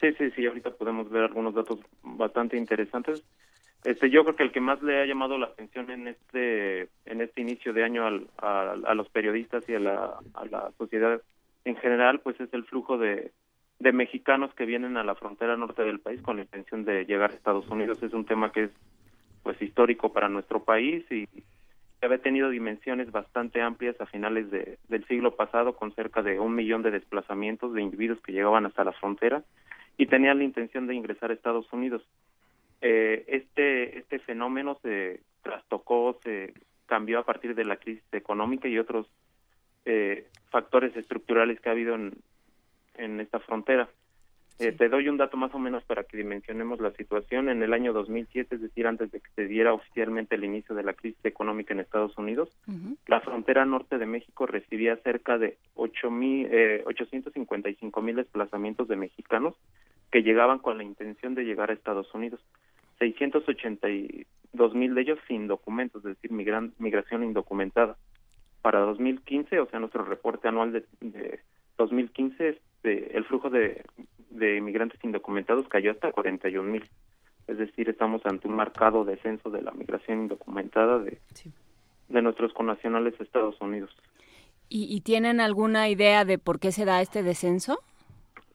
Sí, 0.00 0.12
sí, 0.18 0.30
sí, 0.32 0.44
ahorita 0.46 0.70
podemos 0.72 1.08
ver 1.08 1.22
algunos 1.22 1.54
datos 1.54 1.78
bastante 2.02 2.56
interesantes. 2.56 3.22
Este, 3.84 4.10
yo 4.10 4.24
creo 4.24 4.34
que 4.36 4.42
el 4.42 4.50
que 4.52 4.60
más 4.60 4.82
le 4.82 5.00
ha 5.00 5.06
llamado 5.06 5.38
la 5.38 5.46
atención 5.46 5.90
en 5.90 6.08
este 6.08 6.88
en 7.04 7.20
este 7.20 7.40
inicio 7.40 7.72
de 7.72 7.84
año 7.84 8.04
al- 8.04 8.26
a, 8.38 8.72
a 8.84 8.94
los 8.94 9.08
periodistas 9.10 9.66
y 9.68 9.74
a 9.74 9.78
la, 9.78 10.14
a 10.34 10.44
la 10.46 10.72
sociedad 10.76 11.22
en 11.64 11.76
general, 11.76 12.18
pues 12.20 12.38
es 12.40 12.52
el 12.52 12.64
flujo 12.64 12.98
de, 12.98 13.30
de 13.78 13.92
mexicanos 13.92 14.52
que 14.54 14.64
vienen 14.64 14.96
a 14.96 15.04
la 15.04 15.14
frontera 15.14 15.56
norte 15.56 15.82
del 15.82 16.00
país 16.00 16.22
con 16.22 16.36
la 16.36 16.42
intención 16.42 16.84
de 16.84 17.04
llegar 17.04 17.30
a 17.30 17.34
Estados 17.34 17.68
Unidos. 17.68 18.02
Es 18.02 18.12
un 18.12 18.24
tema 18.24 18.52
que 18.52 18.64
es 18.64 18.70
pues 19.42 19.60
histórico 19.62 20.12
para 20.12 20.28
nuestro 20.28 20.64
país 20.64 21.04
y 21.10 21.26
que 21.26 22.06
había 22.06 22.18
tenido 22.18 22.50
dimensiones 22.50 23.10
bastante 23.12 23.60
amplias 23.62 24.00
a 24.00 24.06
finales 24.06 24.50
de- 24.50 24.78
del 24.88 25.06
siglo 25.06 25.36
pasado 25.36 25.76
con 25.76 25.92
cerca 25.94 26.22
de 26.22 26.40
un 26.40 26.54
millón 26.54 26.82
de 26.82 26.90
desplazamientos 26.90 27.72
de 27.72 27.82
individuos 27.82 28.20
que 28.22 28.32
llegaban 28.32 28.66
hasta 28.66 28.84
la 28.84 28.92
frontera 28.92 29.44
y 29.98 30.06
tenían 30.06 30.38
la 30.38 30.44
intención 30.44 30.86
de 30.86 30.94
ingresar 30.94 31.30
a 31.30 31.34
Estados 31.34 31.72
Unidos. 31.72 32.02
Eh, 32.80 33.24
este 33.28 33.98
este 33.98 34.18
fenómeno 34.18 34.78
se 34.82 35.20
trastocó, 35.42 36.18
se 36.22 36.52
cambió 36.86 37.18
a 37.18 37.24
partir 37.24 37.54
de 37.54 37.64
la 37.64 37.76
crisis 37.76 38.04
económica 38.12 38.68
y 38.68 38.78
otros 38.78 39.06
eh, 39.84 40.26
factores 40.50 40.94
estructurales 40.96 41.60
que 41.60 41.68
ha 41.68 41.72
habido 41.72 41.94
en, 41.94 42.12
en 42.98 43.20
esta 43.20 43.38
frontera. 43.40 43.88
Eh, 44.58 44.72
te 44.72 44.88
doy 44.88 45.06
un 45.10 45.18
dato 45.18 45.36
más 45.36 45.54
o 45.54 45.58
menos 45.58 45.84
para 45.84 46.04
que 46.04 46.16
dimensionemos 46.16 46.80
la 46.80 46.90
situación. 46.92 47.50
En 47.50 47.62
el 47.62 47.74
año 47.74 47.92
2007, 47.92 48.54
es 48.54 48.60
decir, 48.62 48.86
antes 48.86 49.12
de 49.12 49.20
que 49.20 49.28
se 49.34 49.44
diera 49.46 49.74
oficialmente 49.74 50.34
el 50.34 50.44
inicio 50.44 50.74
de 50.74 50.82
la 50.82 50.94
crisis 50.94 51.22
económica 51.26 51.74
en 51.74 51.80
Estados 51.80 52.16
Unidos, 52.16 52.48
la 53.06 53.20
frontera 53.20 53.66
norte 53.66 53.98
de 53.98 54.06
México 54.06 54.46
recibía 54.46 54.96
cerca 55.04 55.36
de 55.36 55.58
8 55.74 56.10
mil, 56.10 56.48
eh, 56.50 56.82
855 56.86 58.00
mil 58.00 58.16
desplazamientos 58.16 58.88
de 58.88 58.96
mexicanos 58.96 59.54
que 60.10 60.22
llegaban 60.22 60.58
con 60.58 60.78
la 60.78 60.84
intención 60.84 61.34
de 61.34 61.44
llegar 61.44 61.68
a 61.68 61.74
Estados 61.74 62.12
Unidos. 62.14 62.40
682 62.98 64.74
mil 64.74 64.94
de 64.94 65.00
ellos 65.02 65.18
sin 65.28 65.46
documentos, 65.48 66.04
es 66.04 66.14
decir, 66.16 66.30
migran- 66.30 66.72
migración 66.78 67.24
indocumentada. 67.24 67.96
Para 68.62 68.80
2015, 68.80 69.60
o 69.60 69.66
sea, 69.66 69.78
nuestro 69.80 70.04
reporte 70.04 70.48
anual 70.48 70.72
de, 70.72 70.84
de 71.00 71.40
2015, 71.78 72.58
este, 72.86 73.16
el 73.16 73.24
flujo 73.24 73.50
de, 73.50 73.84
de 74.30 74.56
inmigrantes 74.56 75.02
indocumentados 75.02 75.68
cayó 75.68 75.90
hasta 75.90 76.12
41 76.12 76.70
mil. 76.70 76.88
Es 77.46 77.58
decir, 77.58 77.88
estamos 77.88 78.24
ante 78.24 78.48
un 78.48 78.54
marcado 78.54 79.04
descenso 79.04 79.50
de 79.50 79.62
la 79.62 79.70
migración 79.72 80.22
indocumentada 80.22 80.98
de, 80.98 81.20
de 82.08 82.22
nuestros 82.22 82.52
connacionales 82.52 83.14
a 83.18 83.22
Estados 83.22 83.60
Unidos. 83.60 83.90
¿Y, 84.68 84.94
y 84.94 85.00
tienen 85.00 85.40
alguna 85.40 85.88
idea 85.88 86.24
de 86.24 86.38
por 86.38 86.58
qué 86.58 86.72
se 86.72 86.84
da 86.84 87.00
este 87.00 87.22
descenso? 87.22 87.78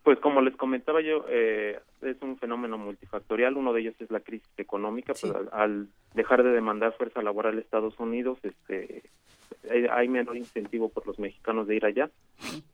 Pues 0.03 0.19
como 0.19 0.41
les 0.41 0.55
comentaba 0.57 0.99
yo, 1.01 1.25
eh, 1.29 1.79
es 2.01 2.21
un 2.21 2.37
fenómeno 2.37 2.77
multifactorial. 2.77 3.55
Uno 3.55 3.71
de 3.71 3.81
ellos 3.81 3.95
es 3.99 4.11
la 4.11 4.19
crisis 4.19 4.49
económica. 4.57 5.13
Pues, 5.13 5.33
al, 5.33 5.49
al 5.53 5.87
dejar 6.15 6.43
de 6.43 6.49
demandar 6.49 6.93
fuerza 6.97 7.21
laboral 7.21 7.57
a 7.57 7.61
Estados 7.61 7.97
Unidos, 7.99 8.39
este, 8.43 9.03
hay, 9.91 10.07
menor 10.07 10.37
incentivo 10.37 10.89
por 10.89 11.05
los 11.07 11.19
mexicanos 11.19 11.67
de 11.67 11.75
ir 11.75 11.85
allá. 11.85 12.09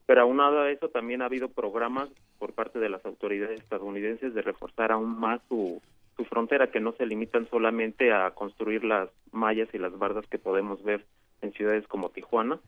Pero 0.06 0.22
aunado 0.22 0.62
a 0.62 0.72
eso, 0.72 0.90
también 0.90 1.22
ha 1.22 1.26
habido 1.26 1.50
programas 1.50 2.10
por 2.40 2.54
parte 2.54 2.80
de 2.80 2.90
las 2.90 3.06
autoridades 3.06 3.60
estadounidenses 3.62 4.34
de 4.34 4.42
reforzar 4.42 4.92
aún 4.92 5.20
más 5.20 5.42
su, 5.50 5.82
su 6.16 6.26
frontera, 6.26 6.72
que 6.72 6.80
no 6.80 6.94
se 6.94 7.06
limitan 7.06 7.48
solamente 7.50 8.12
a 8.14 8.32
construir 8.32 8.84
las 8.84 9.10
mallas 9.32 9.70
y 9.74 9.78
las 9.78 9.98
bardas 9.98 10.26
que 10.28 10.40
podemos 10.40 10.82
ver 10.84 11.06
en 11.42 11.52
ciudades 11.54 11.88
como 11.88 12.10
Tijuana, 12.10 12.60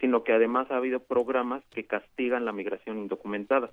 sino 0.00 0.24
que 0.24 0.32
además 0.32 0.70
ha 0.70 0.76
habido 0.78 1.00
programas 1.00 1.62
que 1.70 1.84
castigan 1.84 2.44
la 2.46 2.52
migración 2.52 2.98
indocumentada. 2.98 3.70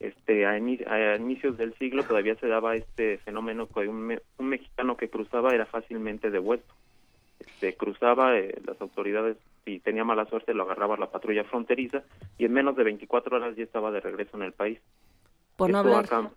Este, 0.00 0.46
a, 0.46 0.52
a 0.52 1.16
inicios 1.16 1.58
del 1.58 1.74
siglo 1.74 2.02
todavía 2.02 2.34
se 2.36 2.48
daba 2.48 2.76
este 2.76 3.18
fenómeno 3.18 3.68
que 3.68 3.80
un, 3.86 4.00
me- 4.06 4.20
un 4.38 4.48
mexicano 4.48 4.96
que 4.96 5.10
cruzaba 5.10 5.54
era 5.54 5.66
fácilmente 5.66 6.30
devuelto. 6.30 6.74
Este, 7.46 7.74
cruzaba, 7.76 8.36
eh, 8.38 8.60
las 8.66 8.80
autoridades, 8.80 9.36
si 9.64 9.78
tenía 9.80 10.04
mala 10.04 10.26
suerte, 10.26 10.52
lo 10.54 10.64
agarraba 10.64 10.96
la 10.96 11.10
patrulla 11.10 11.44
fronteriza 11.44 12.02
y 12.38 12.44
en 12.44 12.52
menos 12.52 12.76
de 12.76 12.84
24 12.84 13.36
horas 13.36 13.56
ya 13.56 13.64
estaba 13.64 13.90
de 13.90 14.00
regreso 14.00 14.36
en 14.36 14.42
el 14.42 14.52
país. 14.52 14.78
Por 15.56 15.70
no 15.70 15.78
Esto 15.78 15.96
hablar, 15.96 16.30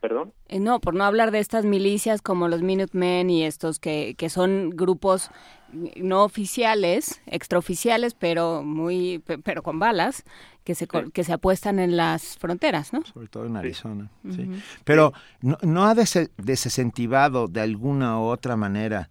¿Perdón? 0.00 0.32
eh, 0.48 0.60
no, 0.60 0.80
por 0.80 0.94
no 0.94 1.02
hablar 1.04 1.32
de 1.32 1.40
estas 1.40 1.64
milicias 1.64 2.22
como 2.22 2.46
los 2.48 2.62
Minutemen 2.62 3.30
y 3.30 3.44
estos 3.44 3.80
que, 3.80 4.14
que 4.16 4.28
son 4.30 4.70
grupos 4.70 5.30
no 5.96 6.22
oficiales, 6.24 7.20
extraoficiales, 7.26 8.14
pero 8.14 8.62
muy, 8.62 9.18
pe- 9.18 9.38
pero 9.38 9.62
con 9.62 9.78
balas, 9.80 10.24
que 10.64 10.74
se, 10.76 10.86
co- 10.86 11.10
que 11.12 11.24
se 11.24 11.32
apuestan 11.32 11.78
en 11.80 11.96
las 11.96 12.38
fronteras, 12.38 12.92
¿no? 12.92 13.04
Sobre 13.04 13.26
todo 13.28 13.44
en 13.46 13.56
Arizona. 13.56 14.08
sí. 14.30 14.48
Pero 14.84 15.12
¿no, 15.42 15.58
no 15.62 15.84
ha 15.86 15.94
dese- 15.94 16.30
desincentivado 16.36 17.48
de 17.48 17.60
alguna 17.60 18.20
u 18.20 18.24
otra 18.26 18.56
manera 18.56 19.10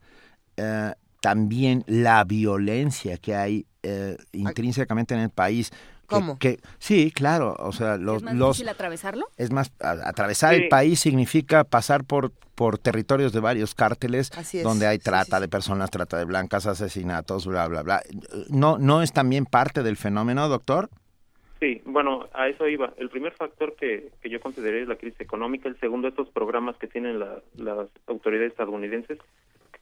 eh, 0.56 0.94
también 1.22 1.84
la 1.88 2.24
violencia 2.24 3.18
que 3.18 3.36
hay 3.36 3.66
eh, 3.84 4.18
intrínsecamente 4.34 5.14
en 5.14 5.22
el 5.22 5.30
país? 5.30 5.70
que- 5.72 5.78
¿Cómo? 6.16 6.38
Que, 6.40 6.60
sí, 6.80 7.12
claro. 7.12 7.56
O 7.60 7.74
sea, 7.74 7.98
los, 7.98 8.18
¿Es 8.18 8.24
más 8.24 8.34
los, 8.36 8.50
difícil 8.58 8.70
atravesarlo? 8.70 9.26
es 9.36 9.52
más, 9.52 9.72
a- 9.82 10.08
atravesar 10.08 10.56
Sí. 10.56 10.64
el 10.64 10.70
país 10.70 11.00
significa 11.02 11.66
pasar 11.66 12.06
por, 12.06 12.32
por 12.56 12.78
territorios 12.78 13.34
de 13.34 13.42
varios 13.42 13.76
cárteles 13.76 14.32
donde 14.64 14.88
hay 14.88 15.00
trata 15.00 15.40
de 15.42 15.50
personas, 15.50 15.92
trata 15.92 16.18
de 16.18 16.24
blancas, 16.26 16.66
asesinatos, 16.66 17.46
bla, 17.46 17.68
bla, 17.68 17.84
bla. 17.84 18.02
¿No, 18.50 18.78
¿No 18.78 19.02
es 19.02 19.12
también 19.12 19.46
parte 19.46 19.84
del 19.84 19.98
fenómeno, 19.98 20.48
doctor? 20.48 20.90
Sí, 21.60 21.82
bueno, 21.86 22.28
a 22.34 22.48
eso 22.48 22.68
iba. 22.68 22.94
El 22.98 23.10
primer 23.10 23.34
factor 23.34 23.76
que, 23.76 24.12
que 24.22 24.30
yo 24.30 24.40
consideré 24.40 24.84
es 24.84 24.88
la 24.88 24.96
crisis 24.96 25.20
económica. 25.20 25.68
El 25.68 25.80
segundo, 25.80 26.08
estos 26.08 26.30
programas 26.30 26.78
que 26.78 26.88
tienen 26.88 27.20
la- 27.20 27.42
las 27.56 27.90
autoridades 28.06 28.52
estadounidenses, 28.52 29.18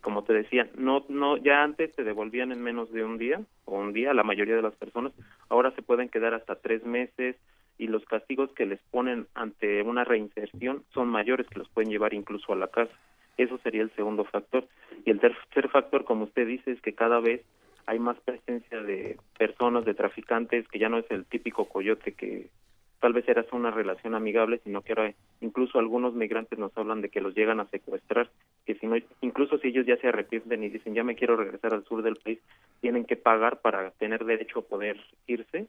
como 0.05 0.23
te 0.23 0.33
decía, 0.33 0.69
no, 0.77 1.03
no, 1.09 1.35
ya 1.35 1.63
antes 1.63 1.91
se 1.95 2.03
devolvían 2.03 2.51
en 2.51 2.61
menos 2.61 2.91
de 2.91 3.03
un 3.03 3.17
día 3.17 3.41
o 3.65 3.79
un 3.79 3.91
día 3.91 4.13
la 4.13 4.21
mayoría 4.21 4.55
de 4.55 4.61
las 4.61 4.75
personas. 4.75 5.11
Ahora 5.49 5.71
se 5.71 5.81
pueden 5.81 6.09
quedar 6.09 6.35
hasta 6.35 6.57
tres 6.57 6.85
meses 6.85 7.35
y 7.79 7.87
los 7.87 8.05
castigos 8.05 8.51
que 8.53 8.67
les 8.67 8.79
ponen 8.91 9.25
ante 9.33 9.81
una 9.81 10.03
reinserción 10.03 10.83
son 10.93 11.07
mayores 11.07 11.47
que 11.47 11.57
los 11.57 11.69
pueden 11.69 11.89
llevar 11.89 12.13
incluso 12.13 12.53
a 12.53 12.55
la 12.55 12.67
casa. 12.67 12.93
Eso 13.37 13.57
sería 13.63 13.81
el 13.81 13.89
segundo 13.95 14.25
factor. 14.25 14.67
Y 15.05 15.09
el 15.09 15.19
tercer 15.19 15.69
factor, 15.69 16.05
como 16.05 16.25
usted 16.25 16.45
dice, 16.45 16.73
es 16.73 16.81
que 16.81 16.93
cada 16.93 17.19
vez 17.19 17.41
hay 17.87 17.97
más 17.97 18.19
presencia 18.19 18.83
de 18.83 19.17
personas, 19.39 19.85
de 19.85 19.95
traficantes, 19.95 20.67
que 20.67 20.77
ya 20.77 20.87
no 20.87 20.99
es 20.99 21.09
el 21.09 21.25
típico 21.25 21.65
coyote 21.65 22.11
que, 22.11 22.51
tal 22.99 23.13
vez 23.13 23.27
era 23.27 23.45
una 23.51 23.71
relación 23.71 24.15
amigable, 24.15 24.59
sino 24.63 24.81
que 24.81 24.93
ahora 24.93 25.13
incluso 25.41 25.79
algunos 25.79 26.13
migrantes 26.13 26.57
nos 26.57 26.75
hablan 26.77 27.01
de 27.01 27.09
que 27.09 27.21
los 27.21 27.35
llegan 27.35 27.59
a 27.59 27.67
secuestrar, 27.67 28.29
que 28.65 28.75
si 28.75 28.87
no, 28.87 28.95
incluso 29.21 29.57
si 29.59 29.69
ellos 29.69 29.85
ya 29.85 29.97
se 29.97 30.07
arrepienten 30.07 30.63
y 30.63 30.69
dicen 30.69 30.93
ya 30.93 31.03
me 31.03 31.15
quiero 31.15 31.35
regresar 31.35 31.73
al 31.73 31.85
sur 31.85 32.01
del 32.01 32.15
país, 32.15 32.39
tienen 32.81 33.05
que 33.05 33.15
pagar 33.15 33.61
para 33.61 33.91
tener 33.91 34.25
derecho 34.25 34.59
a 34.59 34.63
poder 34.63 34.99
irse. 35.27 35.67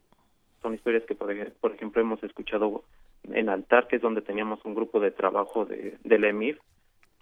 Son 0.63 0.75
historias 0.75 1.05
que, 1.05 1.15
por, 1.15 1.31
ejemplo, 1.73 2.01
hemos 2.01 2.23
escuchado 2.23 2.83
en 3.25 3.49
Altar, 3.49 3.87
que 3.89 3.97
es 3.97 4.03
donde 4.03 4.23
teníamos 4.23 4.65
un 4.65 4.75
grupo 4.75 4.99
de 5.01 5.11
trabajo 5.11 5.65
de, 5.65 5.99
del 6.03 6.25
EMIF, 6.25 6.59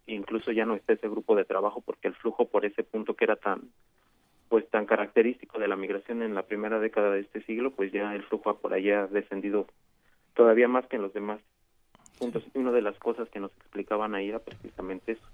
incluso 0.06 0.52
ya 0.52 0.66
no 0.66 0.74
está 0.74 0.92
ese 0.92 1.08
grupo 1.08 1.34
de 1.34 1.44
trabajo 1.44 1.80
porque 1.80 2.08
el 2.08 2.14
flujo 2.14 2.46
por 2.46 2.64
ese 2.64 2.84
punto 2.84 3.14
que 3.14 3.24
era 3.24 3.36
tan 3.36 3.62
pues 4.48 4.68
tan 4.68 4.86
característico 4.86 5.58
de 5.58 5.66
la 5.66 5.74
migración 5.74 6.22
en 6.22 6.34
la 6.34 6.42
primera 6.42 6.78
década 6.78 7.10
de 7.10 7.20
este 7.20 7.42
siglo, 7.42 7.72
pues 7.72 7.90
ya 7.90 8.14
el 8.14 8.22
flujo 8.22 8.56
por 8.58 8.72
allá 8.72 9.02
ha 9.02 9.06
descendido 9.08 9.66
todavía 10.34 10.68
más 10.68 10.86
que 10.86 10.96
en 10.96 11.02
los 11.02 11.12
demás 11.12 11.40
puntos. 12.18 12.42
Y 12.54 12.58
una 12.58 12.72
de 12.72 12.82
las 12.82 12.98
cosas 12.98 13.28
que 13.30 13.40
nos 13.40 13.52
explicaban 13.56 14.14
ahí 14.14 14.28
era 14.28 14.38
precisamente 14.38 15.12
eso. 15.12 15.28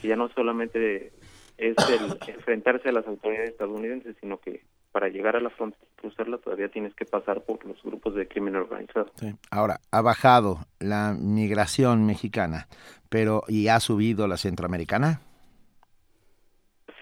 Que 0.00 0.08
ya 0.08 0.16
no 0.16 0.28
solamente 0.30 1.12
es 1.58 1.76
el 1.88 2.18
enfrentarse 2.34 2.88
a 2.88 2.92
las 2.92 3.06
autoridades 3.06 3.50
estadounidenses, 3.50 4.16
sino 4.20 4.38
que 4.38 4.62
para 4.92 5.08
llegar 5.08 5.34
a 5.34 5.40
la 5.40 5.50
frontera 5.50 5.84
y 5.92 6.00
cruzarla 6.00 6.38
todavía 6.38 6.68
tienes 6.68 6.94
que 6.94 7.04
pasar 7.04 7.42
por 7.42 7.64
los 7.64 7.82
grupos 7.82 8.14
de 8.14 8.28
crimen 8.28 8.54
organizado. 8.54 9.10
Ahora, 9.50 9.80
ha 9.90 10.00
bajado 10.02 10.60
la 10.78 11.16
migración 11.18 12.06
mexicana, 12.06 12.68
pero 13.08 13.42
¿y 13.48 13.68
ha 13.68 13.80
subido 13.80 14.28
la 14.28 14.36
centroamericana? 14.36 15.20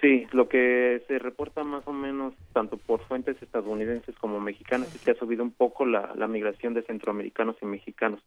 Sí, 0.03 0.27
lo 0.33 0.49
que 0.49 1.01
se 1.07 1.21
reporta 1.21 1.63
más 1.63 1.87
o 1.87 1.93
menos 1.93 2.35
tanto 2.53 2.77
por 2.77 3.07
fuentes 3.07 3.41
estadounidenses 3.41 4.17
como 4.17 4.41
mexicanas 4.41 4.93
es 4.93 5.01
que 5.01 5.13
ha 5.13 5.15
subido 5.15 5.45
un 5.45 5.53
poco 5.53 5.87
la, 5.87 6.13
la 6.17 6.27
migración 6.27 6.75
de 6.75 6.83
centroamericanos 6.83 7.57
y 7.63 7.67
mexicanos. 7.67 8.21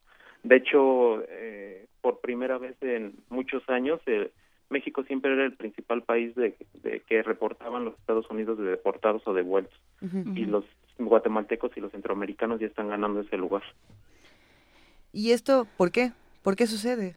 De 0.44 0.56
hecho, 0.56 1.22
eh, 1.28 1.88
por 2.00 2.22
primera 2.22 2.58
vez 2.58 2.78
en 2.82 3.16
muchos 3.30 3.68
años, 3.68 4.00
eh, 4.06 4.32
México 4.70 5.04
siempre 5.04 5.34
era 5.34 5.44
el 5.44 5.58
principal 5.58 6.04
país 6.04 6.34
de, 6.36 6.56
que 7.08 7.24
reportaban 7.24 7.84
los 7.84 7.96
Estados 8.00 8.30
Unidos 8.30 8.58
de 8.58 8.64
deportados 8.64 9.28
o 9.28 9.34
devueltos. 9.34 9.78
Y 10.36 10.46
los 10.46 10.64
guatemaltecos 10.98 11.76
y 11.76 11.82
los 11.82 11.92
centroamericanos 11.92 12.60
ya 12.60 12.68
están 12.68 12.90
ganando 12.90 13.20
ese 13.20 13.38
lugar. 13.38 13.64
¿Y 15.12 15.32
esto 15.32 15.68
por 15.78 15.92
qué? 15.92 16.14
¿Por 16.42 16.56
qué 16.56 16.68
sucede? 16.68 17.16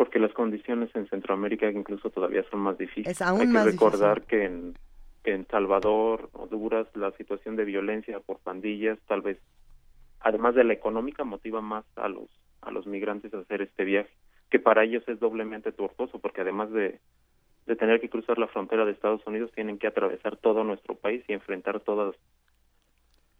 Porque 0.00 0.18
las 0.18 0.32
condiciones 0.32 0.88
en 0.96 1.06
Centroamérica 1.10 1.70
incluso 1.70 2.08
todavía 2.08 2.42
son 2.50 2.60
más 2.60 2.78
difíciles. 2.78 3.20
Hay 3.20 3.52
que 3.52 3.62
recordar 3.62 4.22
que 4.22 4.46
en, 4.46 4.74
que 5.22 5.34
en 5.34 5.46
Salvador, 5.48 6.30
Honduras, 6.32 6.86
la 6.94 7.10
situación 7.18 7.54
de 7.54 7.66
violencia 7.66 8.18
por 8.20 8.38
pandillas, 8.38 8.98
tal 9.06 9.20
vez, 9.20 9.36
además 10.20 10.54
de 10.54 10.64
la 10.64 10.72
económica, 10.72 11.24
motiva 11.24 11.60
más 11.60 11.84
a 11.96 12.08
los 12.08 12.30
a 12.62 12.70
los 12.70 12.86
migrantes 12.86 13.34
a 13.34 13.40
hacer 13.40 13.60
este 13.60 13.84
viaje, 13.84 14.08
que 14.48 14.58
para 14.58 14.84
ellos 14.84 15.06
es 15.06 15.20
doblemente 15.20 15.70
tortuoso, 15.70 16.18
porque 16.18 16.40
además 16.40 16.72
de, 16.72 16.98
de 17.66 17.76
tener 17.76 18.00
que 18.00 18.08
cruzar 18.08 18.38
la 18.38 18.48
frontera 18.48 18.86
de 18.86 18.92
Estados 18.92 19.20
Unidos, 19.26 19.52
tienen 19.54 19.76
que 19.76 19.86
atravesar 19.86 20.38
todo 20.38 20.64
nuestro 20.64 20.94
país 20.94 21.22
y 21.28 21.34
enfrentar 21.34 21.80
todos 21.80 22.16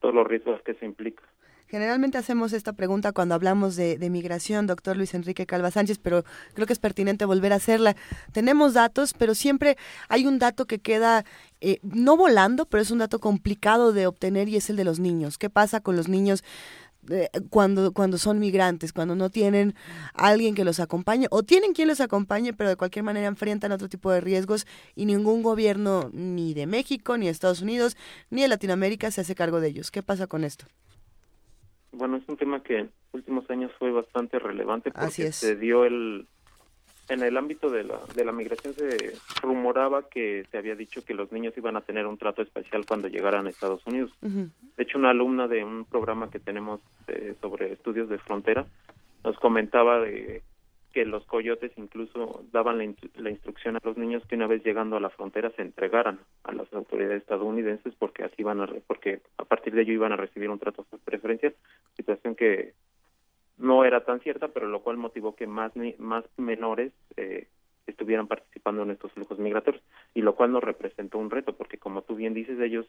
todos 0.00 0.14
los 0.14 0.26
riesgos 0.26 0.60
que 0.60 0.72
eso 0.72 0.84
implica. 0.84 1.22
Generalmente 1.70 2.18
hacemos 2.18 2.52
esta 2.52 2.72
pregunta 2.72 3.12
cuando 3.12 3.36
hablamos 3.36 3.76
de, 3.76 3.96
migración, 4.10 4.66
doctor 4.66 4.96
Luis 4.96 5.14
Enrique 5.14 5.46
Calva 5.46 5.70
Sánchez, 5.70 5.98
pero 5.98 6.24
creo 6.52 6.66
que 6.66 6.72
es 6.72 6.80
pertinente 6.80 7.24
volver 7.24 7.52
a 7.52 7.56
hacerla. 7.56 7.94
Tenemos 8.32 8.74
datos, 8.74 9.14
pero 9.16 9.36
siempre 9.36 9.76
hay 10.08 10.26
un 10.26 10.40
dato 10.40 10.66
que 10.66 10.80
queda 10.80 11.24
eh, 11.60 11.78
no 11.82 12.16
volando, 12.16 12.66
pero 12.66 12.82
es 12.82 12.90
un 12.90 12.98
dato 12.98 13.20
complicado 13.20 13.92
de 13.92 14.08
obtener 14.08 14.48
y 14.48 14.56
es 14.56 14.68
el 14.68 14.74
de 14.74 14.82
los 14.82 14.98
niños. 14.98 15.38
¿Qué 15.38 15.48
pasa 15.48 15.78
con 15.78 15.94
los 15.94 16.08
niños? 16.08 16.42
Eh, 17.08 17.28
cuando, 17.50 17.92
cuando 17.92 18.18
son 18.18 18.40
migrantes, 18.40 18.92
cuando 18.92 19.14
no 19.14 19.30
tienen 19.30 19.76
alguien 20.14 20.56
que 20.56 20.64
los 20.64 20.80
acompañe 20.80 21.28
o 21.30 21.44
tienen 21.44 21.72
quien 21.72 21.86
los 21.86 22.00
acompañe, 22.00 22.52
pero 22.52 22.68
de 22.68 22.76
cualquier 22.76 23.04
manera 23.04 23.28
enfrentan 23.28 23.70
otro 23.70 23.88
tipo 23.88 24.10
de 24.10 24.20
riesgos 24.20 24.66
y 24.96 25.06
ningún 25.06 25.44
gobierno 25.44 26.10
ni 26.12 26.52
de 26.52 26.66
México, 26.66 27.16
ni 27.16 27.26
de 27.26 27.32
Estados 27.32 27.62
Unidos, 27.62 27.96
ni 28.28 28.42
de 28.42 28.48
Latinoamérica 28.48 29.12
se 29.12 29.20
hace 29.20 29.36
cargo 29.36 29.60
de 29.60 29.68
ellos. 29.68 29.92
¿Qué 29.92 30.02
pasa 30.02 30.26
con 30.26 30.42
esto? 30.42 30.66
Bueno, 31.92 32.16
es 32.16 32.28
un 32.28 32.36
tema 32.36 32.62
que 32.62 32.78
en 32.78 32.90
últimos 33.12 33.48
años 33.50 33.72
fue 33.78 33.90
bastante 33.90 34.38
relevante 34.38 34.90
porque 34.90 35.32
se 35.32 35.56
dio 35.56 35.84
el 35.84 36.26
en 37.10 37.22
el 37.22 37.36
ámbito 37.36 37.70
de 37.70 37.82
la, 37.82 37.98
de 38.14 38.24
la 38.24 38.30
migración 38.30 38.72
se 38.72 39.14
rumoraba 39.42 40.08
que 40.08 40.46
se 40.50 40.58
había 40.58 40.76
dicho 40.76 41.04
que 41.04 41.12
los 41.12 41.32
niños 41.32 41.54
iban 41.56 41.76
a 41.76 41.80
tener 41.80 42.06
un 42.06 42.16
trato 42.16 42.40
especial 42.40 42.86
cuando 42.86 43.08
llegaran 43.08 43.46
a 43.46 43.50
Estados 43.50 43.84
Unidos. 43.84 44.12
De 44.20 44.82
hecho, 44.82 44.96
una 44.96 45.10
alumna 45.10 45.48
de 45.48 45.64
un 45.64 45.84
programa 45.84 46.30
que 46.30 46.38
tenemos 46.38 46.80
eh, 47.08 47.34
sobre 47.40 47.72
estudios 47.72 48.08
de 48.08 48.18
frontera 48.18 48.64
nos 49.24 49.36
comentaba 49.40 49.98
de 49.98 50.42
que 50.92 51.04
los 51.04 51.24
coyotes 51.26 51.72
incluso 51.76 52.44
daban 52.52 52.78
la, 52.78 53.30
instrucción 53.30 53.76
a 53.76 53.80
los 53.82 53.96
niños 53.96 54.24
que 54.26 54.34
una 54.34 54.46
vez 54.46 54.64
llegando 54.64 54.96
a 54.96 55.00
la 55.00 55.10
frontera 55.10 55.50
se 55.50 55.62
entregaran 55.62 56.20
a 56.44 56.52
las 56.52 56.72
autoridades 56.72 57.22
estadounidenses 57.22 57.94
porque 57.98 58.24
así 58.24 58.42
van 58.42 58.60
a 58.60 58.66
porque 58.86 59.20
a 59.38 59.44
partir 59.44 59.74
de 59.74 59.82
ello 59.82 59.92
iban 59.92 60.12
a 60.12 60.16
recibir 60.16 60.50
un 60.50 60.58
trato 60.58 60.86
de 60.90 60.98
preferencias 60.98 61.54
situación 61.96 62.34
que 62.34 62.74
no 63.58 63.84
era 63.84 64.04
tan 64.04 64.20
cierta 64.20 64.48
pero 64.48 64.66
lo 64.66 64.80
cual 64.80 64.96
motivó 64.96 65.36
que 65.36 65.46
más 65.46 65.72
más 65.98 66.24
menores 66.36 66.92
eh, 67.16 67.46
estuvieran 67.86 68.26
participando 68.26 68.82
en 68.82 68.90
estos 68.90 69.12
flujos 69.12 69.38
migratorios 69.38 69.82
y 70.14 70.22
lo 70.22 70.34
cual 70.34 70.52
nos 70.52 70.64
representó 70.64 71.18
un 71.18 71.30
reto 71.30 71.54
porque 71.54 71.78
como 71.78 72.02
tú 72.02 72.16
bien 72.16 72.34
dices 72.34 72.58
ellos 72.60 72.86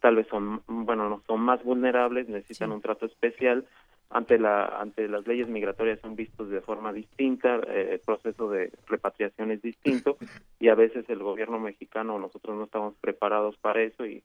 tal 0.00 0.16
vez 0.16 0.28
son 0.28 0.62
bueno 0.66 1.08
no 1.08 1.22
son 1.26 1.40
más 1.40 1.62
vulnerables 1.64 2.28
necesitan 2.28 2.70
un 2.70 2.80
trato 2.80 3.06
especial 3.06 3.66
ante 4.10 4.38
la 4.38 4.64
ante 4.64 5.08
las 5.08 5.26
leyes 5.26 5.48
migratorias 5.48 6.00
son 6.00 6.16
vistos 6.16 6.50
de 6.50 6.60
forma 6.60 6.92
distinta 6.92 7.60
eh, 7.68 7.90
el 7.92 8.00
proceso 8.00 8.50
de 8.50 8.72
repatriación 8.86 9.52
es 9.52 9.62
distinto 9.62 10.18
y 10.58 10.68
a 10.68 10.74
veces 10.74 11.08
el 11.08 11.20
gobierno 11.20 11.60
mexicano 11.60 12.18
nosotros 12.18 12.56
no 12.56 12.64
estamos 12.64 12.94
preparados 13.00 13.56
para 13.58 13.82
eso 13.82 14.04
y, 14.06 14.22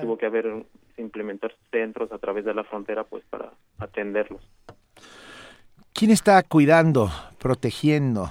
tuvo 0.00 0.16
que 0.16 0.26
haber 0.26 0.64
implementar 0.98 1.52
centros 1.72 2.12
a 2.12 2.18
través 2.18 2.44
de 2.44 2.54
la 2.54 2.62
frontera 2.62 3.02
pues 3.02 3.24
para 3.24 3.50
atenderlos. 3.80 4.40
Quién 5.92 6.12
está 6.12 6.40
cuidando 6.44 7.10
protegiendo 7.40 8.30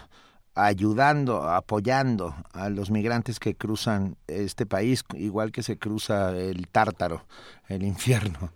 ayudando 0.56 1.44
apoyando 1.44 2.34
a 2.54 2.70
los 2.70 2.92
migrantes 2.92 3.40
que 3.40 3.56
cruzan 3.56 4.16
este 4.28 4.66
país 4.66 5.04
igual 5.16 5.52
que 5.52 5.62
se 5.64 5.78
cruza 5.78 6.38
el 6.38 6.70
tártaro 6.70 7.24
el 7.68 7.84
infierno 7.84 8.52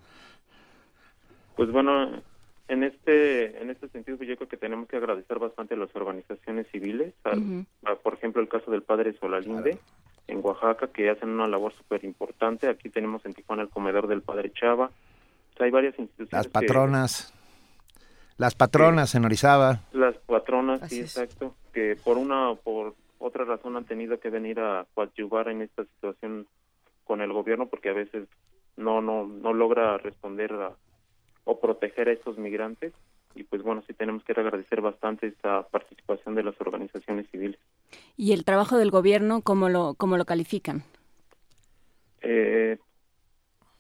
pues 1.56 1.72
bueno, 1.72 2.10
en 2.74 2.84
este 2.84 3.62
en 3.62 3.70
este 3.70 3.88
sentido 3.90 4.18
pues 4.18 4.28
yo 4.28 4.36
creo 4.36 4.50
que 4.50 4.58
tenemos 4.58 4.88
que 4.88 4.98
agradecer 4.98 5.40
bastante 5.40 5.76
a 5.76 5.78
las 5.78 5.96
organizaciones 5.96 6.68
civiles 6.72 7.14
por 8.04 8.14
ejemplo 8.14 8.42
el 8.42 8.50
caso 8.50 8.72
del 8.72 8.82
padre 8.82 9.14
Solalinde 9.14 9.78
en 10.28 10.40
Oaxaca 10.44 10.88
que 10.88 11.10
hacen 11.10 11.30
una 11.30 11.48
labor 11.48 11.74
súper 11.74 12.04
importante 12.04 12.68
aquí 12.68 12.90
tenemos 12.90 13.26
en 13.26 13.34
Tijuana 13.34 13.64
el 13.64 13.70
comedor 13.70 14.08
del 14.08 14.22
padre 14.22 14.52
Chava. 14.52 14.92
Hay 15.60 15.70
varias 15.70 15.98
instituciones 16.00 16.34
las 16.34 16.48
patronas. 16.48 17.34
Las 18.38 18.56
patronas 18.56 19.14
en 19.14 19.26
Orizaba. 19.26 19.82
Las 19.92 20.18
patronas 20.18 20.90
sí 20.90 21.02
exacto 21.02 21.56
que 21.72 21.96
por 22.04 22.18
una 22.18 22.50
o 22.50 22.56
por 22.56 22.96
otra 23.20 23.46
razón 23.46 23.78
han 23.78 23.86
tenido 23.86 24.20
que 24.20 24.30
venir 24.30 24.60
a 24.60 24.86
coadyuvar 24.96 25.50
en 25.50 25.62
esta 25.62 25.86
situación 25.86 26.48
con 27.04 27.22
el 27.22 27.32
gobierno 27.32 27.68
porque 27.68 27.90
a 27.90 27.94
veces 27.94 28.28
no 28.76 29.02
no 29.02 29.28
no 29.28 29.54
logra 29.54 29.98
responder 30.00 30.52
a 30.54 30.72
o 31.46 31.60
proteger 31.60 32.10
a 32.10 32.14
estos 32.14 32.38
migrantes 32.38 32.94
y 33.36 33.44
pues 33.44 33.64
bueno, 33.64 33.84
sí 33.88 33.94
tenemos 33.94 34.24
que 34.24 34.34
agradecer 34.34 34.82
bastante 34.82 35.28
esta 35.28 35.64
participación 35.64 36.36
de 36.36 36.44
las 36.44 36.60
organizaciones 36.62 37.28
civiles. 37.32 37.60
¿Y 38.16 38.34
el 38.34 38.46
trabajo 38.46 38.78
del 38.78 38.92
gobierno 38.92 39.42
cómo 39.42 39.70
lo, 39.70 39.96
cómo 39.96 40.18
lo 40.18 40.26
califican? 40.26 40.84
Eh, 42.22 42.78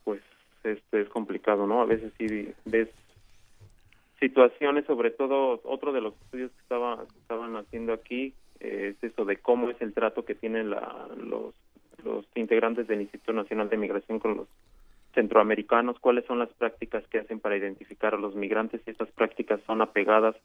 pues 0.03 0.21
este 0.63 1.01
es 1.01 1.09
complicado, 1.09 1.67
¿no? 1.67 1.81
A 1.81 1.85
veces 1.85 2.11
sí 2.17 2.53
ves 2.65 2.89
situaciones, 4.19 4.85
sobre 4.85 5.11
todo 5.11 5.61
otro 5.63 5.91
de 5.91 6.01
los 6.01 6.13
estudios 6.23 6.51
que 6.51 6.61
estaba, 6.61 7.05
estaban 7.21 7.55
haciendo 7.57 7.93
aquí 7.93 8.33
eh, 8.59 8.95
es 8.95 9.11
eso 9.11 9.25
de 9.25 9.37
cómo 9.37 9.69
es 9.69 9.79
el 9.81 9.93
trato 9.93 10.25
que 10.25 10.35
tienen 10.35 10.69
la, 10.69 11.07
los, 11.17 11.53
los 12.03 12.25
integrantes 12.35 12.87
del 12.87 13.01
Instituto 13.01 13.33
Nacional 13.33 13.69
de 13.69 13.77
Migración 13.77 14.19
con 14.19 14.37
los 14.37 14.47
centroamericanos, 15.13 15.99
cuáles 15.99 16.25
son 16.25 16.39
las 16.39 16.49
prácticas 16.49 17.07
que 17.07 17.19
hacen 17.19 17.39
para 17.39 17.57
identificar 17.57 18.13
a 18.13 18.17
los 18.17 18.35
migrantes, 18.35 18.81
si 18.83 18.91
estas 18.91 19.11
prácticas 19.11 19.59
son 19.65 19.81
apegadas 19.81 20.35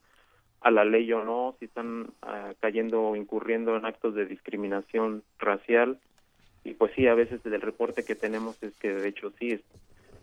a 0.60 0.70
la 0.70 0.84
ley 0.84 1.12
o 1.12 1.24
no, 1.24 1.55
si 1.58 1.66
están 1.66 2.10
ah, 2.22 2.52
cayendo 2.60 3.02
o 3.02 3.16
incurriendo 3.16 3.76
en 3.76 3.86
actos 3.86 4.14
de 4.14 4.26
discriminación 4.26 5.22
racial. 5.38 5.98
Y 6.64 6.74
pues 6.74 6.92
sí, 6.94 7.06
a 7.06 7.14
veces 7.14 7.40
el 7.44 7.60
reporte 7.60 8.05
que 8.05 8.14
tenemos 8.14 8.62
es 8.62 8.74
que 8.76 8.92
de 8.92 9.08
hecho 9.08 9.32
sí, 9.38 9.60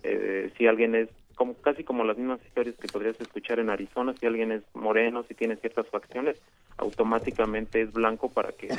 eh, 0.04 0.52
si 0.58 0.68
alguien 0.68 0.96
es 0.96 1.10
como 1.36 1.54
casi 1.56 1.84
como 1.84 2.04
las 2.04 2.18
mismas 2.18 2.40
historias 2.46 2.76
que 2.78 2.88
podrías 2.88 3.20
escuchar 3.20 3.60
en 3.60 3.70
Arizona, 3.70 4.14
si 4.14 4.26
alguien 4.26 4.52
es 4.52 4.64
moreno, 4.74 5.24
si 5.24 5.34
tiene 5.34 5.58
ciertas 5.58 5.88
facciones, 5.90 6.42
automáticamente 6.78 7.82
es 7.82 7.92
blanco 7.92 8.30
para 8.30 8.52
que 8.52 8.70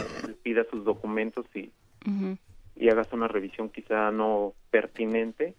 pida 0.43 0.65
sus 0.71 0.85
documentos 0.85 1.47
y, 1.55 1.71
y 2.77 2.89
hagas 2.91 3.13
una 3.13 3.27
revisión 3.29 3.71
quizá 3.71 4.11
no 4.11 4.53
pertinente 4.71 5.55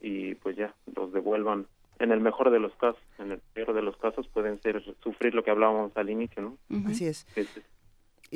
y 0.00 0.34
pues 0.36 0.56
ya 0.56 0.74
los 0.96 1.12
devuelvan 1.12 1.66
en 2.00 2.10
el 2.10 2.20
mejor 2.20 2.50
de 2.50 2.58
los 2.58 2.74
casos, 2.74 3.00
en 3.18 3.30
el 3.32 3.38
peor 3.54 3.72
de 3.72 3.82
los 3.82 3.96
casos 3.96 4.26
pueden 4.28 4.60
ser 4.60 4.82
sufrir 5.02 5.34
lo 5.34 5.44
que 5.44 5.50
hablábamos 5.52 5.96
al 5.96 6.10
inicio, 6.10 6.42
¿no? 6.42 6.58
Así 6.88 7.06
es. 7.06 7.26
Es- 7.36 7.60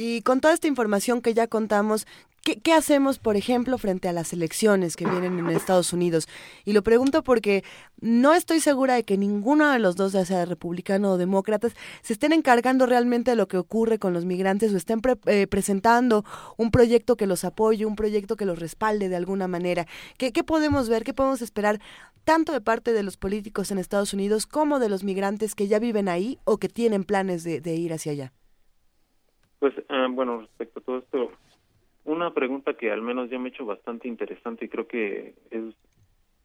Y 0.01 0.23
con 0.23 0.41
toda 0.41 0.55
esta 0.55 0.68
información 0.68 1.20
que 1.23 1.35
ya 1.35 1.49
contamos, 1.49 2.07
¿qué, 2.44 2.73
hacemos, 2.73 3.18
por 3.18 3.36
ejemplo, 3.36 3.78
frente 3.78 4.07
a 4.07 4.12
las 4.12 4.33
elecciones 4.33 4.94
que 4.94 5.05
vienen 5.05 5.41
en 5.41 5.51
Estados 5.51 5.93
Unidos? 5.93 6.28
Y 6.65 6.73
lo 6.73 6.85
pregunto 6.85 7.25
porque 7.25 7.65
no 8.01 8.33
estoy 8.33 8.60
segura 8.60 8.94
de 8.94 9.02
que 9.02 9.18
ninguno 9.18 9.73
de 9.73 9.81
los 9.81 9.97
dos, 9.97 10.12
ya 10.12 10.25
sea 10.25 10.44
republicano 10.44 11.10
o 11.10 11.17
demócratas, 11.18 11.73
se 12.02 12.12
estén 12.12 12.33
encargando 12.33 12.86
realmente 12.86 13.33
de 13.33 13.36
lo 13.36 13.49
que 13.49 13.59
ocurre 13.59 13.99
con 13.99 14.12
los 14.12 14.25
migrantes 14.25 14.73
o 14.73 14.77
estén 14.77 15.01
pre- 15.01 15.18
eh, 15.27 15.49
presentando 15.49 16.25
un 16.57 16.70
proyecto 16.70 17.17
que 17.17 17.27
los 17.27 17.43
apoye, 17.43 17.85
un 17.85 17.97
proyecto 17.97 18.36
que 18.36 18.44
los 18.44 18.60
respalde 18.60 19.09
de 19.09 19.17
alguna 19.17 19.49
manera. 19.49 19.89
¿Qué, 20.17 20.31
¿Qué 20.31 20.44
podemos 20.44 20.89
ver? 20.89 21.02
¿Qué 21.02 21.12
podemos 21.12 21.43
esperar 21.43 21.81
tanto 22.23 22.52
de 22.52 22.60
parte 22.60 22.93
de 22.93 23.02
los 23.02 23.17
políticos 23.17 23.73
en 23.73 23.78
Estados 23.78 24.12
Unidos 24.15 24.47
como 24.47 24.78
de 24.78 24.91
los 24.91 25.02
migrantes 25.02 25.57
que 25.57 25.67
ya 25.67 25.81
viven 25.81 26.09
ahí 26.09 26.39
o 26.44 26.59
que 26.59 26.68
tienen 26.68 27.02
planes 27.02 27.43
de 27.43 27.75
ir 27.75 27.93
hacia 27.93 28.12
allá? 28.12 28.33
Pues 29.59 29.75
eh, 29.77 30.07
bueno, 30.11 30.41
respecto 30.41 30.81
a 30.81 30.83
todo 30.83 30.99
esto, 30.99 31.33
una 32.05 32.33
pregunta 32.33 32.75
que 32.75 32.91
al 32.91 33.03
menos 33.03 33.28
yo 33.31 33.39
me 33.41 33.49
he 33.49 33.53
hecho 33.53 33.67
bastante 33.67 34.09
interesante 34.09 34.65
y 34.65 34.69
creo 34.69 34.87
que 34.87 35.35
es 35.51 35.62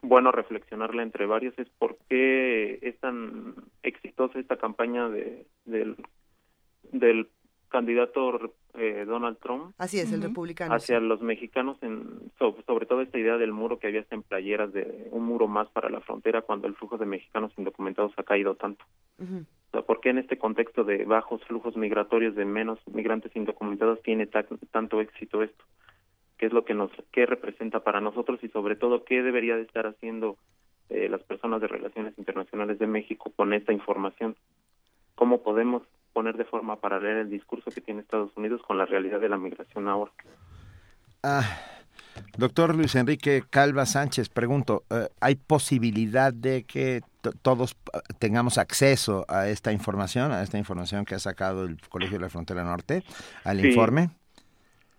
bueno 0.01 0.31
reflexionarla 0.31 1.03
entre 1.03 1.25
varios 1.25 1.57
es 1.57 1.69
por 1.77 1.97
qué 2.09 2.79
es 2.81 2.99
tan 2.99 3.55
exitosa 3.83 4.39
esta 4.39 4.57
campaña 4.57 5.07
de, 5.09 5.45
del, 5.65 5.95
del 6.91 7.29
candidato 7.69 8.53
eh, 8.73 9.05
Donald 9.07 9.37
Trump 9.39 9.73
Así 9.77 9.99
es, 9.99 10.11
el 10.11 10.21
republicano. 10.21 10.73
hacia 10.75 10.99
los 10.99 11.21
mexicanos, 11.21 11.77
en, 11.81 12.31
so- 12.37 12.57
sobre 12.65 12.85
todo 12.85 13.01
esta 13.01 13.17
idea 13.17 13.37
del 13.37 13.53
muro 13.53 13.79
que 13.79 13.87
había 13.87 14.01
hasta 14.01 14.15
en 14.15 14.23
playeras 14.23 14.73
de 14.73 15.07
un 15.11 15.23
muro 15.23 15.47
más 15.47 15.69
para 15.69 15.89
la 15.89 16.01
frontera 16.01 16.41
cuando 16.41 16.67
el 16.67 16.75
flujo 16.75 16.97
de 16.97 17.05
mexicanos 17.05 17.53
indocumentados 17.57 18.11
ha 18.17 18.23
caído 18.23 18.55
tanto. 18.55 18.83
¿Por 19.81 19.99
qué 20.01 20.09
en 20.09 20.19
este 20.19 20.37
contexto 20.37 20.83
de 20.83 21.03
bajos 21.05 21.43
flujos 21.45 21.75
migratorios 21.75 22.35
de 22.35 22.45
menos 22.45 22.79
migrantes 22.87 23.35
indocumentados 23.35 24.01
tiene 24.03 24.27
ta- 24.27 24.45
tanto 24.71 25.01
éxito 25.01 25.41
esto? 25.41 25.63
¿Qué 26.37 26.45
es 26.45 26.53
lo 26.53 26.63
que 26.63 26.73
nos 26.75 26.91
qué 27.11 27.25
representa 27.25 27.79
para 27.79 27.99
nosotros 28.01 28.39
y 28.43 28.49
sobre 28.49 28.75
todo 28.75 29.03
qué 29.03 29.23
debería 29.23 29.55
de 29.55 29.63
estar 29.63 29.87
haciendo 29.87 30.37
eh, 30.89 31.09
las 31.09 31.23
personas 31.23 31.59
de 31.61 31.67
relaciones 31.67 32.13
internacionales 32.17 32.77
de 32.77 32.87
México 32.87 33.31
con 33.35 33.53
esta 33.53 33.73
información? 33.73 34.35
¿Cómo 35.15 35.41
podemos 35.41 35.83
poner 36.11 36.37
de 36.37 36.45
forma 36.45 36.75
paralela 36.75 37.21
el 37.21 37.29
discurso 37.29 37.71
que 37.71 37.81
tiene 37.81 38.01
Estados 38.01 38.31
Unidos 38.35 38.61
con 38.61 38.77
la 38.77 38.85
realidad 38.85 39.19
de 39.19 39.29
la 39.29 39.37
migración 39.37 39.87
ahora? 39.87 40.11
Ah, 41.23 41.41
doctor 42.37 42.75
Luis 42.75 42.95
Enrique 42.95 43.43
Calva 43.49 43.85
Sánchez, 43.85 44.29
pregunto, 44.29 44.83
eh, 44.89 45.07
¿hay 45.19 45.35
posibilidad 45.35 46.33
de 46.33 46.63
que 46.63 47.01
to- 47.21 47.31
todos 47.41 47.75
eh, 47.93 47.99
tengamos 48.19 48.57
acceso 48.57 49.25
a 49.27 49.47
esta 49.49 49.71
información, 49.71 50.31
a 50.31 50.41
esta 50.43 50.57
información 50.57 51.05
que 51.05 51.15
ha 51.15 51.19
sacado 51.19 51.65
el 51.65 51.77
Colegio 51.89 52.17
de 52.17 52.23
la 52.23 52.29
Frontera 52.29 52.63
Norte, 52.63 53.03
al 53.43 53.59
Sí. 53.61 53.67
informe? 53.67 54.09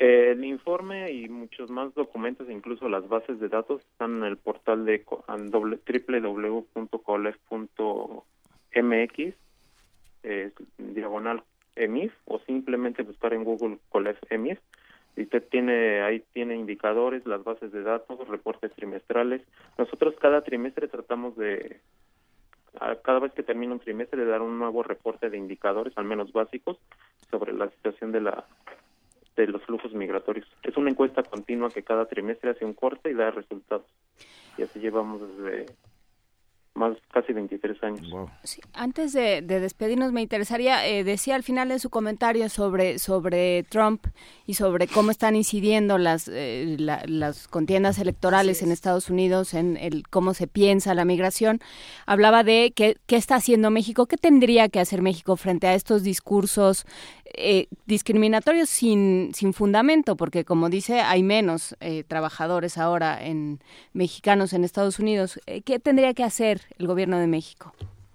Eh, 0.01 0.33
el 0.33 0.44
informe 0.44 1.12
y 1.12 1.28
muchos 1.28 1.70
más 1.70 1.94
documentos, 1.94 2.49
incluso 2.51 2.89
las 2.89 3.09
bases 3.09 3.39
de 3.39 3.49
datos, 3.49 3.81
están 3.93 4.18
en 4.18 4.25
el 4.25 4.36
portal 4.36 4.84
de 4.84 5.05
www.colef.mx, 7.84 9.34
eh, 10.25 10.51
diagonal 10.78 11.43
EMIF, 11.76 12.12
o 12.25 12.41
simplemente 12.41 13.02
buscar 13.02 13.34
en 13.34 13.44
Google 13.44 13.78
Colef 13.89 14.18
EMIF. 14.31 14.59
Usted 15.17 15.44
tiene, 15.49 16.02
ahí 16.02 16.25
tiene 16.33 16.57
indicadores, 16.57 17.25
las 17.26 17.44
bases 17.44 17.73
de 17.73 17.83
datos, 17.83 18.26
reportes 18.28 18.73
trimestrales. 18.73 19.43
Nosotros 19.78 20.15
cada 20.20 20.43
trimestre 20.43 20.89
tratamos 20.89 21.36
de, 21.36 21.81
cada 23.02 23.20
vez 23.20 23.33
que 23.33 23.43
termina 23.43 23.73
un 23.73 23.81
trimestre, 23.81 24.25
de 24.25 24.31
dar 24.31 24.43
un 24.43 24.59
nuevo 24.59 24.83
reporte 24.83 25.31
de 25.31 25.39
indicadores, 25.39 25.97
al 25.97 26.05
menos 26.05 26.33
básicos, 26.33 26.78
sobre 27.31 27.52
la 27.52 27.70
situación 27.70 28.12
de 28.12 28.20
la 28.20 28.44
de 29.36 29.47
los 29.49 29.62
flujos 29.62 29.93
migratorios. 29.93 30.47
Es 30.62 30.76
una 30.76 30.91
encuesta 30.91 31.23
continua 31.25 31.68
que 31.68 31.83
cada 31.83 32.07
trimestre 32.07 32.51
hace 32.51 32.65
un 32.65 32.73
corte 32.73 33.10
y 33.10 33.15
da 33.15 33.33
resultados. 33.33 33.86
Y 34.57 34.62
así 34.62 34.78
llevamos 34.78 35.20
desde 35.36 35.67
más 36.75 36.97
casi 37.12 37.33
23 37.33 37.83
años. 37.85 38.01
Antes 38.73 39.12
de, 39.12 39.43
de 39.43 39.61
despedirnos, 39.61 40.12
me 40.12 40.23
interesaría, 40.23 40.86
eh, 40.89 41.05
decía 41.05 41.36
al 41.36 41.44
final 41.44 41.69
de 41.69 41.78
su 41.78 41.89
comentario 41.89 42.49
sobre, 42.49 42.99
sobre 42.99 43.62
Trump 43.62 44.07
y 44.44 44.55
sobre 44.55 44.89
cómo 44.89 45.12
están 45.12 45.36
incidiendo 45.36 45.99
las, 45.99 46.28
eh, 46.28 46.75
la- 46.78 47.05
las 47.07 47.47
contiendas 47.47 47.99
electorales 47.99 48.61
en 48.62 48.73
Estados 48.73 49.09
Unidos, 49.09 49.55
en 49.55 49.77
el 49.77 50.09
cómo 50.09 50.35
se 50.35 50.49
piensa 50.49 50.94
la 50.94 51.05
migración. 51.05 51.61
Hablaba 52.07 52.43
de 52.43 52.73
qué, 52.75 52.97
qué 53.07 53.17
está 53.17 53.36
haciendo 53.36 53.70
México, 53.70 54.07
qué 54.07 54.17
tendría 54.17 54.69
que 54.69 54.81
hacer 54.81 55.01
México 55.01 55.36
frente 55.36 55.69
a 55.69 55.75
estos 55.75 56.03
discursos 56.03 56.86
eh, 57.36 57.69
discriminatorios 57.86 58.69
sin, 58.69 59.31
sin 59.35 59.53
fundamento, 59.55 60.17
porque 60.17 60.44
como 60.44 60.69
dice, 60.70 61.01
hay 61.01 61.23
menos 61.23 61.77
eh, 61.81 62.05
trabajadores 62.05 62.78
ahora 62.78 63.25
en 63.25 63.61
mexicanos 63.93 64.53
en 64.53 64.65
Estados 64.65 64.99
Unidos. 64.99 65.41
Eh, 65.47 65.62
¿Qué 65.62 65.78
tendría 65.78 66.15
que 66.15 66.23
hacer 66.25 66.64
el 66.78 66.86
gobierno 66.86 67.18
de 67.18 67.26
México? 67.26 67.73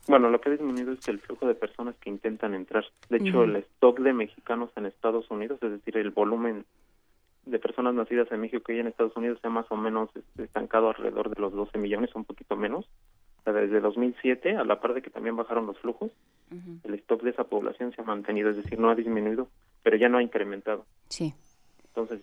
Bueno, 0.07 0.29
lo 0.29 0.41
que 0.41 0.49
ha 0.49 0.51
disminuido 0.53 0.93
es 0.93 1.07
el 1.07 1.19
flujo 1.19 1.47
de 1.47 1.53
personas 1.53 1.95
que 1.97 2.09
intentan 2.09 2.55
entrar. 2.55 2.83
De 3.09 3.17
hecho, 3.17 3.43
el 3.43 3.57
stock 3.57 3.99
de 3.99 4.13
mexicanos 4.13 4.71
en 4.75 4.87
Estados 4.87 5.29
Unidos, 5.29 5.59
es 5.61 5.71
decir, 5.71 5.97
el 5.97 6.09
volumen 6.09 6.65
de 7.45 7.59
personas 7.59 7.93
nacidas 7.93 8.31
en 8.31 8.41
México 8.41 8.71
y 8.71 8.79
en 8.79 8.87
Estados 8.87 9.15
Unidos 9.15 9.39
se 9.41 9.47
ha 9.47 9.51
más 9.51 9.65
o 9.69 9.75
menos 9.75 10.09
estancado 10.37 10.89
alrededor 10.89 11.33
de 11.33 11.39
los 11.39 11.53
12 11.53 11.77
millones, 11.77 12.13
un 12.15 12.25
poquito 12.25 12.55
menos. 12.55 12.85
O 13.39 13.43
sea, 13.43 13.53
desde 13.53 13.79
2007, 13.79 14.57
a 14.57 14.63
la 14.63 14.79
par 14.79 14.95
de 14.95 15.01
que 15.01 15.09
también 15.09 15.35
bajaron 15.35 15.67
los 15.67 15.77
flujos, 15.77 16.11
el 16.83 16.93
stock 16.95 17.21
de 17.21 17.29
esa 17.29 17.43
población 17.43 17.93
se 17.93 18.01
ha 18.01 18.05
mantenido, 18.05 18.49
es 18.49 18.57
decir, 18.57 18.79
no 18.79 18.89
ha 18.89 18.95
disminuido, 18.95 19.47
pero 19.83 19.95
ya 19.95 20.09
no 20.09 20.17
ha 20.17 20.23
incrementado. 20.23 20.85
Sí. 21.09 21.33
Entonces, 21.87 22.21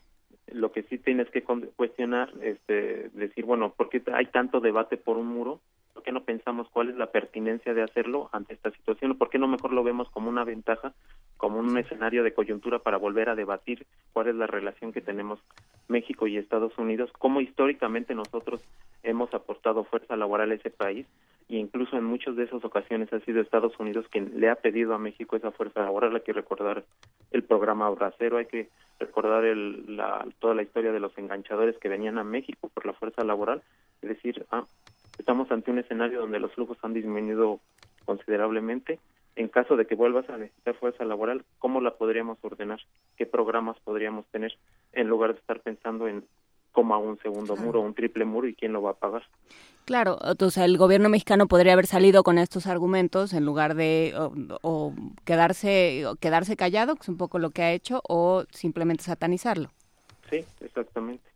lo 0.52 0.72
que 0.72 0.82
sí 0.84 0.98
tienes 0.98 1.30
que 1.30 1.42
cuestionar, 1.42 2.32
este, 2.42 3.10
decir, 3.14 3.44
bueno, 3.44 3.72
¿por 3.72 3.88
qué 3.88 4.02
hay 4.12 4.26
tanto 4.26 4.60
debate 4.60 4.96
por 4.96 5.16
un 5.16 5.28
muro? 5.28 5.60
¿Por 5.96 6.02
qué 6.02 6.12
no 6.12 6.24
pensamos 6.24 6.68
cuál 6.68 6.90
es 6.90 6.96
la 6.96 7.10
pertinencia 7.10 7.72
de 7.72 7.82
hacerlo 7.82 8.28
ante 8.30 8.52
esta 8.52 8.70
situación? 8.70 9.16
¿Por 9.16 9.30
qué 9.30 9.38
no 9.38 9.48
mejor 9.48 9.72
lo 9.72 9.82
vemos 9.82 10.10
como 10.10 10.28
una 10.28 10.44
ventaja, 10.44 10.92
como 11.38 11.58
un 11.58 11.78
escenario 11.78 12.22
de 12.22 12.34
coyuntura 12.34 12.80
para 12.80 12.98
volver 12.98 13.30
a 13.30 13.34
debatir 13.34 13.86
cuál 14.12 14.28
es 14.28 14.34
la 14.34 14.46
relación 14.46 14.92
que 14.92 15.00
tenemos 15.00 15.40
México 15.88 16.26
y 16.26 16.36
Estados 16.36 16.76
Unidos? 16.76 17.10
Cómo 17.18 17.40
históricamente 17.40 18.14
nosotros 18.14 18.60
hemos 19.04 19.32
aportado 19.32 19.84
fuerza 19.84 20.16
laboral 20.16 20.50
a 20.50 20.56
ese 20.56 20.68
país 20.68 21.06
y 21.48 21.56
incluso 21.56 21.96
en 21.96 22.04
muchas 22.04 22.36
de 22.36 22.44
esas 22.44 22.62
ocasiones 22.62 23.10
ha 23.14 23.20
sido 23.20 23.40
Estados 23.40 23.72
Unidos 23.78 24.04
quien 24.10 24.38
le 24.38 24.50
ha 24.50 24.56
pedido 24.56 24.92
a 24.92 24.98
México 24.98 25.34
esa 25.34 25.50
fuerza 25.50 25.80
laboral. 25.80 26.14
Hay 26.14 26.20
que 26.20 26.34
recordar 26.34 26.84
el 27.30 27.42
programa 27.42 27.88
Bracero, 27.88 28.36
hay 28.36 28.46
que 28.46 28.68
recordar 28.98 29.46
el, 29.46 29.96
la, 29.96 30.26
toda 30.40 30.54
la 30.54 30.62
historia 30.62 30.92
de 30.92 31.00
los 31.00 31.16
enganchadores 31.16 31.78
que 31.78 31.88
venían 31.88 32.18
a 32.18 32.24
México 32.24 32.70
por 32.74 32.84
la 32.84 32.92
fuerza 32.92 33.24
laboral. 33.24 33.62
Es 34.02 34.10
decir, 34.10 34.44
ah, 34.50 34.66
estamos 35.26 35.50
ante 35.50 35.72
un 35.72 35.80
escenario 35.80 36.20
donde 36.20 36.38
los 36.38 36.52
flujos 36.52 36.78
han 36.82 36.94
disminuido 36.94 37.58
considerablemente. 38.04 39.00
En 39.34 39.48
caso 39.48 39.74
de 39.74 39.84
que 39.84 39.96
vuelvas 39.96 40.30
a 40.30 40.36
necesitar 40.36 40.76
fuerza 40.76 41.04
laboral, 41.04 41.44
¿cómo 41.58 41.80
la 41.80 41.96
podríamos 41.96 42.38
ordenar? 42.42 42.78
¿Qué 43.16 43.26
programas 43.26 43.76
podríamos 43.80 44.24
tener 44.26 44.56
en 44.92 45.08
lugar 45.08 45.32
de 45.32 45.40
estar 45.40 45.58
pensando 45.58 46.06
en 46.06 46.24
cómo 46.70 46.94
hago 46.94 47.08
un 47.08 47.18
segundo 47.18 47.56
muro, 47.56 47.80
un 47.80 47.92
triple 47.92 48.24
muro 48.24 48.46
y 48.46 48.54
quién 48.54 48.72
lo 48.72 48.82
va 48.82 48.92
a 48.92 48.94
pagar? 48.94 49.24
Claro, 49.84 50.16
o 50.20 50.50
sea, 50.50 50.64
el 50.64 50.78
gobierno 50.78 51.08
mexicano 51.08 51.48
podría 51.48 51.72
haber 51.72 51.86
salido 51.86 52.22
con 52.22 52.38
estos 52.38 52.68
argumentos 52.68 53.32
en 53.32 53.44
lugar 53.44 53.74
de 53.74 54.14
o, 54.16 54.32
o 54.62 54.94
quedarse 55.24 56.06
o 56.06 56.14
quedarse 56.14 56.56
callado, 56.56 56.94
que 56.94 57.02
es 57.02 57.08
un 57.08 57.16
poco 57.16 57.40
lo 57.40 57.50
que 57.50 57.62
ha 57.62 57.72
hecho, 57.72 58.00
o 58.08 58.44
simplemente 58.52 59.02
satanizarlo. 59.02 59.70
Sí, 60.30 60.44
exactamente. 60.60 61.35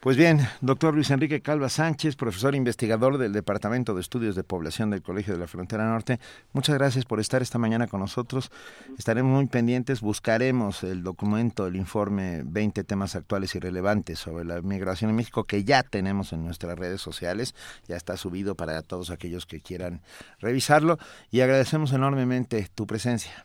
Pues 0.00 0.16
bien, 0.16 0.38
doctor 0.60 0.94
Luis 0.94 1.10
Enrique 1.10 1.40
Calva 1.40 1.68
Sánchez, 1.68 2.14
profesor 2.14 2.54
investigador 2.54 3.18
del 3.18 3.32
Departamento 3.32 3.94
de 3.94 4.00
Estudios 4.00 4.36
de 4.36 4.44
Población 4.44 4.90
del 4.90 5.02
Colegio 5.02 5.34
de 5.34 5.40
la 5.40 5.48
Frontera 5.48 5.90
Norte, 5.90 6.20
muchas 6.52 6.78
gracias 6.78 7.04
por 7.04 7.18
estar 7.18 7.42
esta 7.42 7.58
mañana 7.58 7.88
con 7.88 7.98
nosotros. 7.98 8.52
Estaremos 8.96 9.32
muy 9.32 9.48
pendientes, 9.48 10.00
buscaremos 10.00 10.84
el 10.84 11.02
documento, 11.02 11.66
el 11.66 11.74
informe 11.74 12.42
20 12.44 12.84
temas 12.84 13.16
actuales 13.16 13.56
y 13.56 13.58
relevantes 13.58 14.20
sobre 14.20 14.44
la 14.44 14.62
migración 14.62 15.10
en 15.10 15.16
México 15.16 15.42
que 15.42 15.64
ya 15.64 15.82
tenemos 15.82 16.32
en 16.32 16.44
nuestras 16.44 16.78
redes 16.78 17.00
sociales, 17.00 17.56
ya 17.88 17.96
está 17.96 18.16
subido 18.16 18.54
para 18.54 18.80
todos 18.82 19.10
aquellos 19.10 19.46
que 19.46 19.60
quieran 19.60 20.02
revisarlo 20.38 20.98
y 21.32 21.40
agradecemos 21.40 21.92
enormemente 21.92 22.68
tu 22.72 22.86
presencia. 22.86 23.44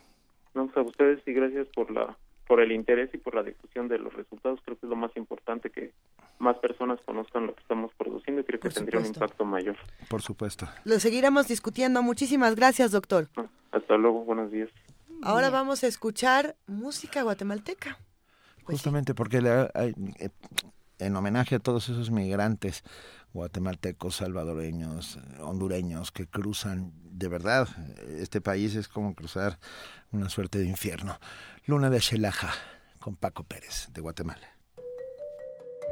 No, 0.53 0.67
pues 0.67 0.77
a 0.77 0.81
ustedes 0.81 1.27
y 1.27 1.33
gracias 1.33 1.67
por 1.73 1.89
la 1.89 2.15
por 2.47 2.61
el 2.61 2.71
interés 2.71 3.09
y 3.13 3.17
por 3.17 3.33
la 3.33 3.41
difusión 3.41 3.87
de 3.87 3.97
los 3.97 4.13
resultados. 4.13 4.59
Creo 4.63 4.77
que 4.77 4.85
es 4.85 4.89
lo 4.89 4.95
más 4.95 5.15
importante 5.17 5.71
que 5.71 5.91
más 6.43 6.57
personas 6.57 6.99
conozcan 7.05 7.47
lo 7.47 7.55
que 7.55 7.61
estamos 7.61 7.91
produciendo 7.97 8.41
y 8.41 8.43
creo 8.43 8.59
que 8.59 8.67
Por 8.69 8.73
tendría 8.73 8.99
un 8.99 9.07
impacto 9.07 9.45
mayor. 9.45 9.77
Por 10.09 10.21
supuesto. 10.21 10.67
Lo 10.83 10.99
seguiremos 10.99 11.47
discutiendo. 11.47 12.03
Muchísimas 12.03 12.55
gracias, 12.55 12.91
doctor. 12.91 13.29
Hasta 13.71 13.97
luego, 13.97 14.23
buenos 14.25 14.51
días. 14.51 14.69
Ahora 15.23 15.49
vamos 15.49 15.83
a 15.83 15.87
escuchar 15.87 16.55
música 16.67 17.23
guatemalteca. 17.23 17.97
Justamente 18.65 19.13
porque 19.15 19.41
le- 19.41 19.69
hay- 19.73 19.93
eh, 20.19 20.29
en 20.99 21.15
homenaje 21.15 21.55
a 21.55 21.59
todos 21.59 21.89
esos 21.89 22.11
migrantes 22.11 22.83
guatemaltecos, 23.33 24.17
salvadoreños, 24.17 25.17
hondureños 25.39 26.11
que 26.11 26.27
cruzan 26.27 26.91
de 27.03 27.27
verdad. 27.27 27.67
Este 28.19 28.41
país 28.41 28.75
es 28.75 28.87
como 28.87 29.15
cruzar 29.15 29.59
una 30.11 30.29
suerte 30.29 30.59
de 30.59 30.65
infierno. 30.67 31.17
Luna 31.65 31.89
de 31.89 31.99
Xelaja 31.99 32.51
con 32.99 33.15
Paco 33.15 33.43
Pérez 33.43 33.87
de 33.91 34.01
Guatemala. 34.01 34.47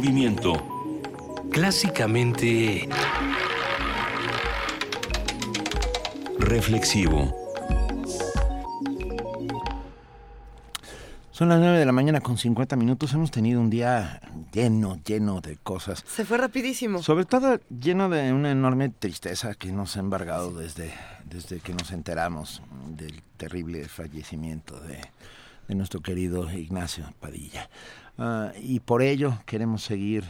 movimiento. 0.00 0.54
Clásicamente... 1.52 2.88
Reflexivo. 6.38 7.36
Son 11.32 11.50
las 11.50 11.60
9 11.60 11.78
de 11.78 11.84
la 11.84 11.92
mañana 11.92 12.22
con 12.22 12.38
50 12.38 12.76
minutos. 12.76 13.12
Hemos 13.12 13.30
tenido 13.30 13.60
un 13.60 13.68
día 13.68 14.22
lleno, 14.52 14.98
lleno 15.04 15.42
de 15.42 15.58
cosas. 15.58 16.02
Se 16.06 16.24
fue 16.24 16.38
rapidísimo. 16.38 17.02
Sobre 17.02 17.26
todo 17.26 17.60
lleno 17.68 18.08
de 18.08 18.32
una 18.32 18.50
enorme 18.50 18.88
tristeza 18.88 19.54
que 19.54 19.70
nos 19.70 19.98
ha 19.98 20.00
embargado 20.00 20.50
desde, 20.50 20.94
desde 21.26 21.60
que 21.60 21.74
nos 21.74 21.92
enteramos 21.92 22.62
del 22.88 23.20
terrible 23.36 23.86
fallecimiento 23.86 24.80
de, 24.80 24.98
de 25.68 25.74
nuestro 25.74 26.00
querido 26.00 26.50
Ignacio 26.50 27.04
Padilla. 27.20 27.68
Uh, 28.20 28.52
y 28.60 28.80
por 28.80 29.00
ello 29.00 29.38
queremos 29.46 29.82
seguir 29.82 30.24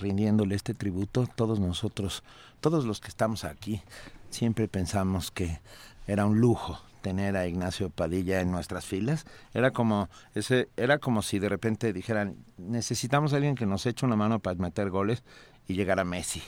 rindiéndole 0.00 0.56
este 0.56 0.74
tributo. 0.74 1.28
Todos 1.36 1.60
nosotros, 1.60 2.24
todos 2.60 2.84
los 2.84 3.00
que 3.00 3.06
estamos 3.06 3.44
aquí, 3.44 3.82
siempre 4.30 4.66
pensamos 4.66 5.30
que 5.30 5.60
era 6.08 6.26
un 6.26 6.40
lujo 6.40 6.80
tener 7.02 7.36
a 7.36 7.46
Ignacio 7.46 7.88
Padilla 7.88 8.40
en 8.40 8.50
nuestras 8.50 8.84
filas. 8.84 9.26
Era 9.54 9.70
como 9.70 10.08
ese, 10.34 10.70
era 10.76 10.98
como 10.98 11.22
si 11.22 11.38
de 11.38 11.48
repente 11.48 11.92
dijeran 11.92 12.34
necesitamos 12.58 13.32
a 13.32 13.36
alguien 13.36 13.54
que 13.54 13.64
nos 13.64 13.86
eche 13.86 14.04
una 14.04 14.16
mano 14.16 14.40
para 14.40 14.56
meter 14.56 14.90
goles 14.90 15.22
y 15.68 15.74
llegar 15.74 16.00
a 16.00 16.04
Messi, 16.04 16.42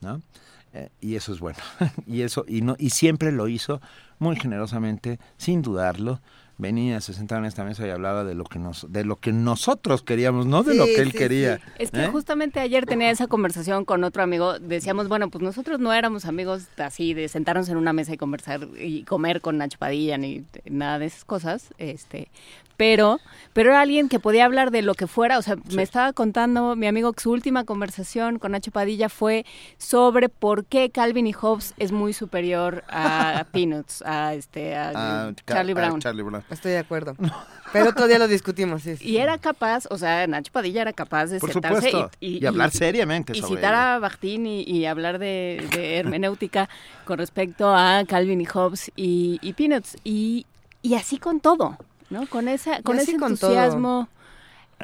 ¿no? 0.00 0.22
Eh, 0.72 0.88
y 1.02 1.16
eso 1.16 1.34
es 1.34 1.40
bueno. 1.40 1.58
y 2.06 2.22
eso 2.22 2.46
y 2.48 2.62
no 2.62 2.76
y 2.78 2.90
siempre 2.90 3.30
lo 3.30 3.46
hizo 3.46 3.82
muy 4.18 4.36
generosamente, 4.36 5.18
sin 5.36 5.60
dudarlo. 5.60 6.22
Venía, 6.60 7.00
se 7.00 7.14
sentaba 7.14 7.40
en 7.40 7.46
esta 7.46 7.64
mesa 7.64 7.86
y 7.86 7.90
hablaba 7.90 8.24
de 8.24 8.34
lo 8.34 8.44
que 8.44 8.58
nos 8.58 8.90
de 8.92 9.04
lo 9.04 9.16
que 9.16 9.32
nosotros 9.32 10.02
queríamos, 10.02 10.46
no 10.46 10.62
de 10.62 10.74
lo 10.74 10.84
que 10.84 11.00
él 11.00 11.12
sí, 11.12 11.18
quería. 11.18 11.56
sí. 11.56 11.62
Es 11.78 11.90
que 11.90 12.04
¿eh? 12.04 12.08
justamente 12.08 12.60
ayer 12.60 12.86
tenía 12.86 13.10
esa 13.10 13.26
conversación 13.26 13.84
con 13.84 14.04
otro 14.04 14.22
amigo. 14.22 14.58
Decíamos, 14.58 15.08
bueno, 15.08 15.30
pues 15.30 15.42
nosotros 15.42 15.80
no 15.80 15.92
éramos 15.92 16.26
amigos 16.26 16.68
así 16.76 17.14
de 17.14 17.28
sentarnos 17.28 17.68
en 17.68 17.76
una 17.76 17.92
mesa 17.92 18.12
y 18.12 18.16
conversar 18.16 18.68
y 18.78 19.04
comer 19.04 19.40
con 19.40 19.58
Nacho 19.58 19.78
Padilla 19.78 20.18
ni 20.18 20.44
nada 20.64 20.98
de 20.98 21.06
esas 21.06 21.24
cosas. 21.24 21.72
Este, 21.78 22.28
pero, 22.80 23.20
pero 23.52 23.72
era 23.72 23.82
alguien 23.82 24.08
que 24.08 24.18
podía 24.18 24.46
hablar 24.46 24.70
de 24.70 24.80
lo 24.80 24.94
que 24.94 25.06
fuera. 25.06 25.36
O 25.36 25.42
sea, 25.42 25.56
me 25.70 25.82
estaba 25.82 26.14
contando 26.14 26.76
mi 26.76 26.86
amigo 26.86 27.12
que 27.12 27.20
su 27.20 27.30
última 27.30 27.64
conversación 27.64 28.38
con 28.38 28.52
Nacho 28.52 28.70
Padilla 28.70 29.10
fue 29.10 29.44
sobre 29.76 30.30
por 30.30 30.64
qué 30.64 30.88
Calvin 30.88 31.26
y 31.26 31.34
Hobbes 31.34 31.74
es 31.76 31.92
muy 31.92 32.14
superior 32.14 32.82
a 32.88 33.44
Peanuts, 33.52 34.00
a 34.06 34.32
este, 34.32 34.74
a, 34.76 34.92
Ah, 34.94 35.32
Charlie 35.46 35.74
Brown. 35.74 36.00
Charlie 36.00 36.22
Brown. 36.22 36.42
Estoy 36.48 36.72
de 36.72 36.78
acuerdo. 36.78 37.14
Pero 37.70 37.90
otro 37.90 38.06
día 38.06 38.18
lo 38.18 38.28
discutimos, 38.28 38.80
sí. 38.80 38.96
sí. 38.96 39.10
Y 39.10 39.18
era 39.18 39.36
capaz, 39.36 39.84
o 39.90 39.98
sea, 39.98 40.26
Nacho 40.26 40.50
Padilla 40.50 40.80
era 40.80 40.94
capaz 40.94 41.26
de 41.26 41.38
Por 41.38 41.52
sentarse 41.52 41.90
supuesto, 41.90 42.10
y, 42.18 42.42
y 42.42 42.46
hablar 42.46 42.70
seriamente 42.70 43.36
y 43.36 43.42
sobre 43.42 43.56
citar 43.56 43.74
ello. 43.74 43.82
a 43.82 43.98
Bakhtin 43.98 44.46
y, 44.46 44.62
y 44.62 44.86
hablar 44.86 45.18
de, 45.18 45.68
de 45.76 45.98
hermenéutica 45.98 46.70
con 47.04 47.18
respecto 47.18 47.74
a 47.76 48.02
Calvin 48.08 48.40
y 48.40 48.46
Hobbes 48.46 48.90
y, 48.96 49.38
y 49.42 49.52
Peanuts 49.52 49.98
y, 50.02 50.46
y 50.80 50.94
así 50.94 51.18
con 51.18 51.40
todo, 51.40 51.76
¿no? 52.10 52.26
Con 52.26 52.48
esa, 52.48 52.82
con 52.82 52.98
ese 52.98 53.16
con 53.16 53.32
entusiasmo 53.32 54.08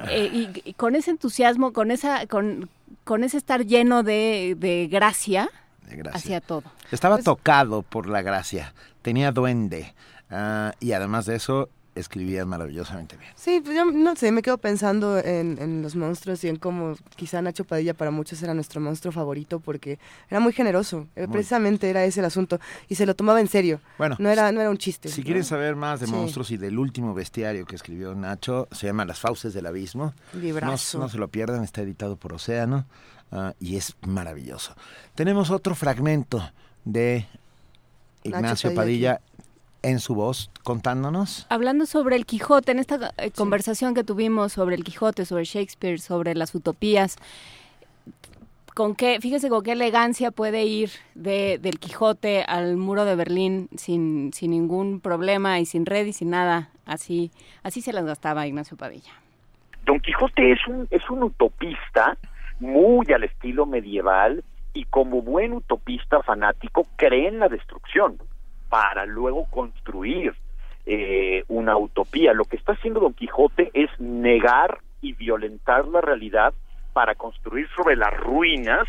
eh, 0.09 0.31
y, 0.33 0.71
y 0.71 0.73
con 0.75 0.95
ese 0.95 1.11
entusiasmo, 1.11 1.73
con 1.73 1.91
esa, 1.91 2.27
con, 2.27 2.69
con 3.05 3.25
ese 3.25 3.37
estar 3.37 3.65
lleno 3.65 4.03
de, 4.03 4.57
de 4.59 4.89
gracia, 4.89 5.49
gracia. 5.83 6.11
hacia 6.13 6.41
todo. 6.41 6.65
Estaba 6.91 7.19
tocado 7.19 7.83
por 7.83 8.09
la 8.09 8.23
gracia, 8.23 8.75
tenía 9.03 9.33
duende 9.33 9.95
ah, 10.31 10.73
y 10.81 10.93
además 10.93 11.27
de 11.27 11.37
eso 11.37 11.69
escribía 11.97 12.45
maravillosamente 12.45 13.17
bien. 13.17 13.31
Sí, 13.35 13.61
pues 13.65 13.75
yo 13.77 13.85
no 13.85 14.15
sé, 14.17 14.31
me 14.31 14.43
quedo 14.43 14.59
pensando 14.59 15.19
en, 15.19 15.59
en 15.61 15.83
los 15.83 15.97
monstruos 15.97 16.45
y 16.45 16.49
en 16.49 16.57
cómo 16.57 16.95
quizá 17.17 17.43
Nacho 17.43 17.65
Padilla 17.65 17.95
para 17.95 18.11
muchos 18.11 18.43
era 18.43 18.55
nuestro 18.55 18.81
monstruo 18.81 19.13
favorito 19.13 19.61
porque 19.61 19.99
era 20.31 20.39
muy 20.39 20.53
generoso, 20.53 21.07
eh, 21.17 21.27
Muy. 21.27 21.33
precisamente 21.33 21.89
era 21.91 22.05
ese 22.05 22.21
el 22.21 22.27
asunto 22.27 22.61
y 22.89 22.95
se 22.95 23.07
lo 23.07 23.15
tomaba 23.17 23.41
en 23.41 23.49
serio. 23.49 23.81
Bueno, 23.99 24.17
no 24.19 24.29
era 24.31 24.53
no 24.53 24.61
era 24.61 24.71
un 24.71 24.79
chiste. 24.79 25.09
Si 25.09 25.23
¿no? 25.23 25.25
quieren 25.25 25.45
saber 25.45 25.75
más 25.75 26.01
de 26.01 26.07
Sí. 26.07 26.13
monstruos 26.13 26.51
y 26.51 26.57
del 26.57 26.79
último 26.79 27.15
bestiario 27.15 27.65
que 27.67 27.75
escribió 27.77 28.15
Nacho, 28.15 28.69
se 28.71 28.87
llama 28.87 29.05
Las 29.05 29.19
fauces 29.19 29.55
del 29.55 29.67
abismo. 29.67 30.15
Librazo. 30.35 30.99
No, 30.99 31.05
no 31.05 31.11
se 31.11 31.19
lo 31.19 31.29
pierdan, 31.29 31.65
está 31.65 31.83
editado 31.83 32.17
por 32.17 32.33
Océano 32.33 32.87
ah, 33.33 33.55
y 33.59 33.77
es 33.77 33.97
maravilloso. 34.07 34.75
Tenemos 35.15 35.51
otro 35.51 35.75
fragmento 35.75 36.49
de 36.85 37.27
Ignacio 38.23 38.75
Padilla 38.75 39.15
Padilla 39.15 39.21
en 39.87 40.01
su 40.01 40.17
voz 40.17 40.51
contándonos. 40.65 41.47
Hablando 41.49 41.87
sobre 41.87 42.17
el 42.17 42.27
Quijote, 42.27 42.73
en 42.73 42.81
esta 42.81 43.13
eh, 43.19 43.31
conversación 43.31 43.95
que 43.95 44.03
tuvimos 44.03 44.53
sobre 44.53 44.75
el 44.75 44.83
Quijote, 44.83 45.25
sobre 45.25 45.45
Shakespeare, 45.45 46.01
sobre 46.01 46.35
las 46.35 46.55
utopías, 46.57 47.17
con 48.75 48.97
qué, 48.97 49.21
fíjese 49.21 49.49
con 49.49 49.63
qué 49.63 49.73
elegancia 49.73 50.33
puede 50.33 50.65
ir 50.65 50.91
de, 51.15 51.59
del 51.59 51.79
Quijote 51.79 52.43
al 52.43 52.77
muro 52.77 53.05
de 53.05 53.15
Berlín 53.15 53.69
sin, 53.77 54.33
sin 54.33 54.51
ningún 54.51 55.01
problema 55.01 55.61
y 55.61 55.67
sin 55.67 55.87
red 55.87 56.05
y 56.07 56.13
sin 56.13 56.31
nada. 56.31 56.69
Así, 56.85 57.31
así 57.63 57.81
se 57.81 57.93
las 57.93 58.05
gastaba 58.05 58.47
Ignacio 58.47 58.77
Padilla. 58.77 59.13
Don 59.85 60.01
Quijote 60.01 60.51
es 60.51 60.67
un, 60.67 60.89
es 60.91 61.09
un 61.09 61.23
utopista 61.23 62.19
muy 62.59 63.07
al 63.13 63.23
estilo 63.23 63.67
medieval 63.67 64.43
y 64.75 64.85
como 64.85 65.23
buen 65.23 65.53
utopista 65.53 66.23
fanático 66.23 66.87
cree 66.97 67.29
en 67.29 67.39
la 67.39 67.49
destrucción 67.49 68.19
para 68.69 69.07
luego 69.07 69.47
construir 69.51 70.35
eh, 70.87 71.45
una 71.49 71.77
utopía. 71.77 72.33
Lo 72.33 72.45
que 72.45 72.57
está 72.57 72.73
haciendo 72.73 73.01
Don 73.01 73.15
Quijote 73.15 73.71
es 73.75 73.91
negar 73.99 74.79
y 75.01 75.13
violentar 75.13 75.87
la 75.89 76.01
realidad 76.01 76.55
para 76.93 77.15
construir 77.15 77.69
sobre 77.77 77.97
las 77.97 78.17
ruinas 78.17 78.87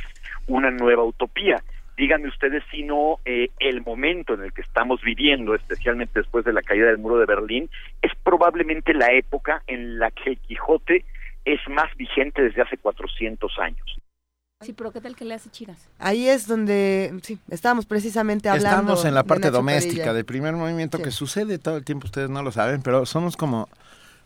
una 0.47 0.71
nueva 0.71 1.03
utopía. 1.03 1.61
Díganme 1.97 2.27
ustedes 2.27 2.63
si 2.69 2.83
no 2.83 3.17
eh, 3.25 3.49
el 3.59 3.81
momento 3.81 4.35
en 4.35 4.43
el 4.43 4.53
que 4.53 4.61
estamos 4.61 5.01
viviendo, 5.01 5.55
especialmente 5.55 6.19
después 6.19 6.45
de 6.45 6.53
la 6.53 6.61
caída 6.61 6.85
del 6.85 6.99
muro 6.99 7.17
de 7.17 7.25
Berlín, 7.25 7.69
es 8.01 8.11
probablemente 8.23 8.93
la 8.93 9.11
época 9.13 9.63
en 9.65 9.97
la 9.97 10.11
que 10.11 10.35
Quijote 10.35 11.03
es 11.43 11.59
más 11.69 11.95
vigente 11.97 12.43
desde 12.43 12.61
hace 12.61 12.77
400 12.77 13.57
años. 13.59 13.97
Sí, 14.61 14.73
pero 14.73 14.91
¿qué 14.91 15.01
tal 15.01 15.15
que 15.15 15.23
le 15.23 15.35
hace 15.35 15.51
chiras? 15.51 15.77
Ahí 15.99 16.27
es 16.27 16.47
donde 16.47 17.15
sí, 17.21 17.37
estábamos 17.49 17.85
precisamente 17.85 18.49
hablando. 18.49 18.69
Estamos 18.93 19.05
en 19.05 19.13
la 19.13 19.23
parte 19.23 19.51
doméstica 19.51 19.97
Padilla. 19.97 20.13
del 20.13 20.25
primer 20.25 20.55
movimiento 20.55 20.97
Sí. 20.97 21.03
que 21.03 21.11
sucede 21.11 21.59
todo 21.59 21.77
el 21.77 21.85
tiempo, 21.85 22.05
ustedes 22.07 22.31
no 22.31 22.41
lo 22.41 22.51
saben, 22.51 22.81
pero 22.81 23.05
somos 23.05 23.37
como, 23.37 23.69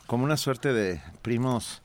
como 0.07 0.23
una 0.23 0.37
suerte 0.37 0.71
de 0.71 1.01
primos. 1.21 1.81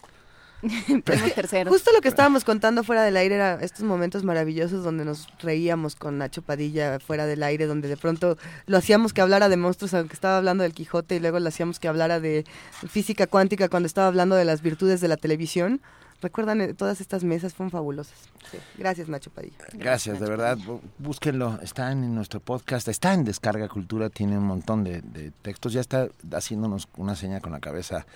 Primos 1.05 1.35
terceros. 1.35 1.73
Justo 1.73 1.91
lo 1.93 2.01
que 2.01 2.09
estábamos 2.09 2.43
contando 2.45 2.83
fuera 2.83 3.03
del 3.03 3.17
aire 3.19 3.35
era 3.35 3.59
estos 3.61 3.83
momentos 3.83 4.25
maravillosos 4.25 4.83
donde 4.83 5.05
nos 5.05 5.29
reíamos 5.41 5.97
con 5.97 6.17
Nacho 6.17 6.41
Padilla 6.41 6.99
fuera 6.99 7.27
del 7.27 7.43
aire, 7.43 7.67
donde 7.67 7.89
de 7.89 7.97
pronto 7.97 8.39
lo 8.67 8.79
hacíamos 8.79 9.13
que 9.13 9.21
hablara 9.21 9.49
de 9.51 9.57
monstruos 9.59 9.93
aunque 9.93 10.15
estaba 10.15 10.39
hablando 10.39 10.63
del 10.63 10.73
Quijote 10.73 11.17
y 11.17 11.21
luego 11.21 11.39
lo 11.41 11.49
hacíamos 11.49 11.79
que 11.79 11.89
hablara 11.89 12.21
de 12.21 12.45
física 12.89 13.27
cuántica 13.27 13.69
cuando 13.69 13.87
estaba 13.87 14.07
hablando 14.07 14.35
de 14.35 14.45
las 14.47 14.63
virtudes 14.63 15.01
de 15.01 15.09
la 15.09 15.17
televisión. 15.19 15.81
Recuerdan, 16.23 16.61
eh, 16.63 16.75
todas 16.75 17.01
estas 17.01 17.25
mesas 17.25 17.53
fueron 17.55 17.71
fabulosas. 17.71 18.15
Sí. 18.51 18.59
Gracias, 18.79 19.09
Nacho 19.09 19.31
Padilla. 19.31 19.57
Gracias, 19.75 20.19
de 20.19 20.29
verdad. 20.29 20.57
bú- 20.59 20.81
Búsquenlo. 20.99 21.59
Está 21.63 21.93
en 21.93 22.15
nuestro 22.15 22.41
podcast. 22.41 22.89
Está 22.89 23.13
en 23.15 23.25
Descarga 23.25 23.69
Cultura. 23.69 24.09
Tiene 24.11 24.39
un 24.39 24.45
montón 24.45 24.83
de, 24.83 25.03
de 25.03 25.31
textos. 25.43 25.73
Ya 25.75 25.81
está 25.81 26.09
haciéndonos 26.33 26.89
una 26.97 27.15
seña 27.17 27.41
con 27.41 27.53
la 27.53 27.61
cabeza. 27.61 28.07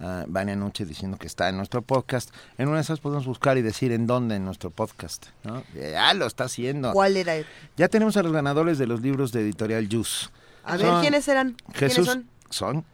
ah, 0.00 0.24
Vania 0.26 0.56
Noche 0.56 0.86
diciendo 0.86 1.18
que 1.18 1.26
está 1.26 1.50
en 1.50 1.58
nuestro 1.58 1.82
podcast. 1.82 2.30
En 2.56 2.68
una 2.68 2.76
de 2.78 2.82
esas 2.82 3.00
podemos 3.00 3.26
buscar 3.26 3.58
y 3.58 3.62
decir 3.62 3.92
en 3.92 4.06
dónde 4.06 4.36
en 4.36 4.44
nuestro 4.46 4.70
podcast. 4.70 5.26
¿no? 5.44 5.62
Ya 5.74 6.14
lo 6.14 6.26
está 6.26 6.44
haciendo. 6.44 6.92
¿Cuál 6.94 7.18
era? 7.18 7.34
Ya 7.76 7.88
tenemos 7.88 8.16
a 8.16 8.22
los 8.22 8.32
ganadores 8.32 8.78
de 8.78 8.86
los 8.86 9.02
libros 9.02 9.32
de 9.32 9.42
Editorial 9.42 9.86
Jus. 9.92 10.30
A 10.64 10.76
ver, 10.78 10.90
¿quiénes 11.02 11.28
eran? 11.28 11.56
¿Quiénes 11.72 11.96
Jesús, 11.96 12.06
son? 12.06 12.26
son 12.48 12.84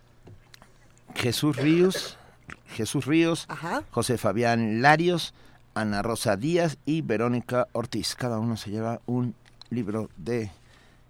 Jesús 1.14 1.56
Ríos, 1.56 2.18
Jesús 2.68 3.06
Ríos, 3.06 3.46
Ajá. 3.48 3.82
José 3.90 4.18
Fabián 4.18 4.82
Larios, 4.82 5.34
Ana 5.74 6.02
Rosa 6.02 6.36
Díaz 6.36 6.78
y 6.86 7.02
Verónica 7.02 7.68
Ortiz. 7.72 8.14
Cada 8.14 8.38
uno 8.38 8.56
se 8.56 8.70
lleva 8.70 9.00
un 9.06 9.34
libro 9.70 10.08
de 10.16 10.50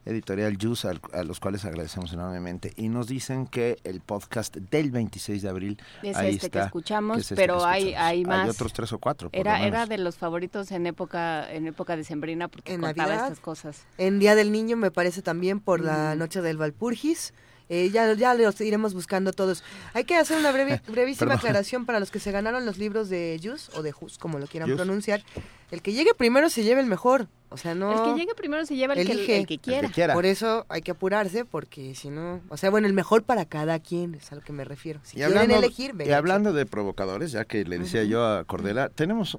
Editorial 0.04 0.56
Jus, 0.60 0.84
al- 0.84 1.00
a, 1.12 1.24
los 1.24 1.40
cuales 1.40 1.64
agradecemos 1.64 2.12
enormemente. 2.12 2.72
Y 2.76 2.88
nos 2.88 3.08
dicen 3.08 3.46
que 3.48 3.76
el 3.82 4.00
podcast 4.00 4.56
del 4.56 4.92
26 4.92 5.42
de 5.42 5.48
abril, 5.48 5.78
Es 6.02 6.16
ahí 6.16 6.34
este 6.34 6.46
está, 6.46 6.60
que 6.60 6.66
escuchamos, 6.66 7.16
que 7.16 7.20
es 7.22 7.32
este 7.32 7.34
pero 7.42 7.54
que 7.54 7.78
escuchamos. 7.78 7.98
hay 8.00 8.24
más. 8.24 8.44
Hay 8.44 8.50
otros 8.50 8.72
tres 8.72 8.92
o 8.92 8.98
cuatro, 9.00 9.30
por 9.30 9.40
Era, 9.40 9.66
era 9.66 9.86
de 9.86 9.98
los 9.98 10.16
favoritos 10.16 10.70
en 10.70 10.86
época, 10.86 11.52
en 11.52 11.66
época 11.66 11.96
decembrina 11.96 12.46
porque 12.46 12.74
En 12.74 12.82
contaba 12.82 13.08
Navidad. 13.08 13.26
estas 13.26 13.40
cosas. 13.40 13.82
En 13.98 14.20
Día 14.20 14.36
del 14.36 14.52
Niño 14.52 14.76
me 14.76 14.92
parece 14.92 15.22
también 15.22 15.58
por 15.58 15.80
la 15.80 16.14
noche 16.14 16.40
del 16.40 16.56
Valpurgis. 16.56 17.34
Eh, 17.68 17.90
ya, 17.90 18.12
ya 18.14 18.34
los 18.34 18.60
iremos 18.60 18.94
buscando 18.94 19.32
todos. 19.32 19.64
Hay 19.92 20.04
que 20.04 20.16
hacer 20.16 20.38
una 20.38 20.52
breve, 20.52 20.80
brevísima 20.88 21.30
Perdón. 21.30 21.38
aclaración 21.38 21.86
para 21.86 21.98
los 22.00 22.10
que 22.10 22.20
se 22.20 22.30
ganaron 22.30 22.64
los 22.64 22.78
libros 22.78 23.08
de 23.08 23.40
Jus 23.42 23.70
o 23.74 23.82
de 23.82 23.92
Jus, 23.92 24.18
como 24.18 24.38
lo 24.38 24.46
quieran 24.46 24.74
pronunciar. 24.76 25.22
El 25.70 25.82
que 25.82 25.92
llegue 25.92 26.14
primero 26.14 26.48
se 26.50 26.62
lleve 26.62 26.80
el 26.80 26.86
mejor. 26.86 27.26
O 27.48 27.56
sea, 27.56 27.74
no. 27.76 27.92
El 27.92 28.12
que 28.14 28.20
llegue 28.20 28.34
primero 28.34 28.66
se 28.66 28.74
lleva 28.76 28.94
el, 28.94 29.06
que, 29.06 29.12
Elige. 29.12 29.36
el 29.38 29.46
que 29.46 29.58
quiera. 29.58 29.88
Por 30.14 30.26
eso 30.26 30.66
hay 30.68 30.82
que 30.82 30.90
apurarse, 30.90 31.44
porque 31.44 31.94
si 31.94 32.10
no. 32.10 32.40
O 32.48 32.56
sea, 32.56 32.70
bueno, 32.70 32.86
el 32.88 32.92
mejor 32.92 33.22
para 33.22 33.44
cada 33.44 33.78
quien, 33.78 34.14
es 34.16 34.30
a 34.32 34.34
lo 34.34 34.40
que 34.42 34.52
me 34.52 34.64
refiero. 34.64 34.98
Si 35.04 35.16
Y 35.16 35.20
quieren 35.20 35.38
hablando, 35.38 35.56
elegir, 35.64 35.90
y 35.90 35.96
venga. 35.96 36.16
hablando 36.16 36.52
de 36.52 36.66
provocadores, 36.66 37.30
ya 37.32 37.44
que 37.44 37.64
le 37.64 37.78
decía 37.78 38.02
yo 38.04 38.26
a 38.26 38.44
Cordela, 38.44 38.88
tenemos 38.90 39.38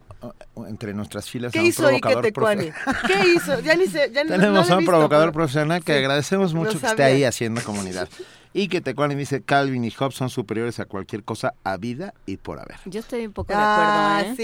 uh, 0.55 0.65
entre 0.65 0.93
nuestras 0.93 1.29
filas 1.29 1.49
a 1.49 1.53
¿Qué 1.53 1.59
un 1.59 1.65
hizo 1.65 1.83
provocador 1.83 2.25
Ike 2.25 2.31
Tecuani? 2.33 2.67
profe- 2.69 3.07
¿Qué 3.07 3.29
hizo? 3.35 3.59
Ya 3.59 3.75
ni 3.75 3.87
sé. 3.87 4.09
Ya 4.13 4.23
no- 4.23 4.29
no 4.35 4.35
Tenemos 4.37 4.69
a 4.69 4.73
un 4.73 4.79
visto, 4.79 4.91
provocador 4.91 5.25
pero- 5.27 5.33
profesional 5.33 5.83
que 5.83 5.91
Sí. 5.93 5.97
agradecemos 5.99 6.53
No 6.53 6.61
mucho 6.63 6.79
que 6.79 6.87
esté 6.87 7.03
ahí 7.03 7.23
haciendo 7.25 7.61
comunidad. 7.61 8.07
Y 8.57 8.69
que 8.69 8.81
Tecuani 8.81 9.13
dice, 9.15 9.41
Calvin 9.43 9.83
y 9.85 9.91
Hobbes 9.91 10.15
son 10.15 10.29
superiores 10.31 10.79
a 10.79 10.85
cualquier 10.85 11.23
cosa 11.23 11.53
a 11.63 11.77
vida 11.77 12.13
y 12.25 12.37
por 12.37 12.59
haber. 12.59 12.77
Yo 12.85 12.99
estoy 13.01 13.25
un 13.27 13.33
poco 13.33 13.53
Ah, 13.55 14.21
de 14.23 14.31
acuerdo, 14.31 14.31
¿eh? 14.31 14.35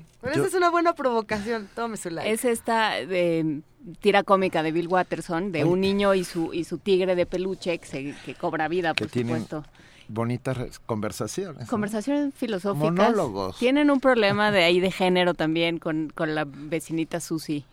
sí. 0.00 0.04
Pero 0.22 0.34
Yo- 0.34 0.40
esa 0.40 0.48
es 0.48 0.54
una 0.54 0.70
buena 0.70 0.94
provocación. 0.94 1.68
Tome 1.74 1.96
su 1.98 2.08
like. 2.10 2.30
Es 2.32 2.44
esta 2.46 2.98
eh, 2.98 3.60
tira 4.00 4.22
cómica 4.22 4.62
de 4.62 4.72
Bill 4.72 4.88
Watterson 4.88 5.52
de 5.52 5.62
Oye. 5.64 5.72
un 5.72 5.80
niño 5.80 6.14
y 6.14 6.24
su 6.24 6.54
y 6.54 6.64
su 6.64 6.78
tigre 6.78 7.14
de 7.16 7.26
peluche 7.26 7.76
que, 7.78 7.86
se- 7.86 8.14
que 8.24 8.34
cobra 8.34 8.66
vida, 8.68 8.94
Que 8.94 9.04
por 9.04 9.12
tienen 9.12 9.42
supuesto. 9.42 9.70
bonitas 10.08 10.80
conversaciones. 10.86 11.62
¿no? 11.62 11.66
Conversaciones 11.68 12.32
filosóficas. 12.34 12.92
Monólogos. 12.92 13.58
Tienen 13.58 13.90
un 13.90 14.00
problema 14.00 14.50
de 14.50 14.64
ahí 14.64 14.80
de 14.80 14.90
género 14.90 15.34
también 15.34 15.78
con, 15.78 16.10
con 16.14 16.34
la 16.34 16.46
vecinita 16.46 17.20
Susie. 17.20 17.64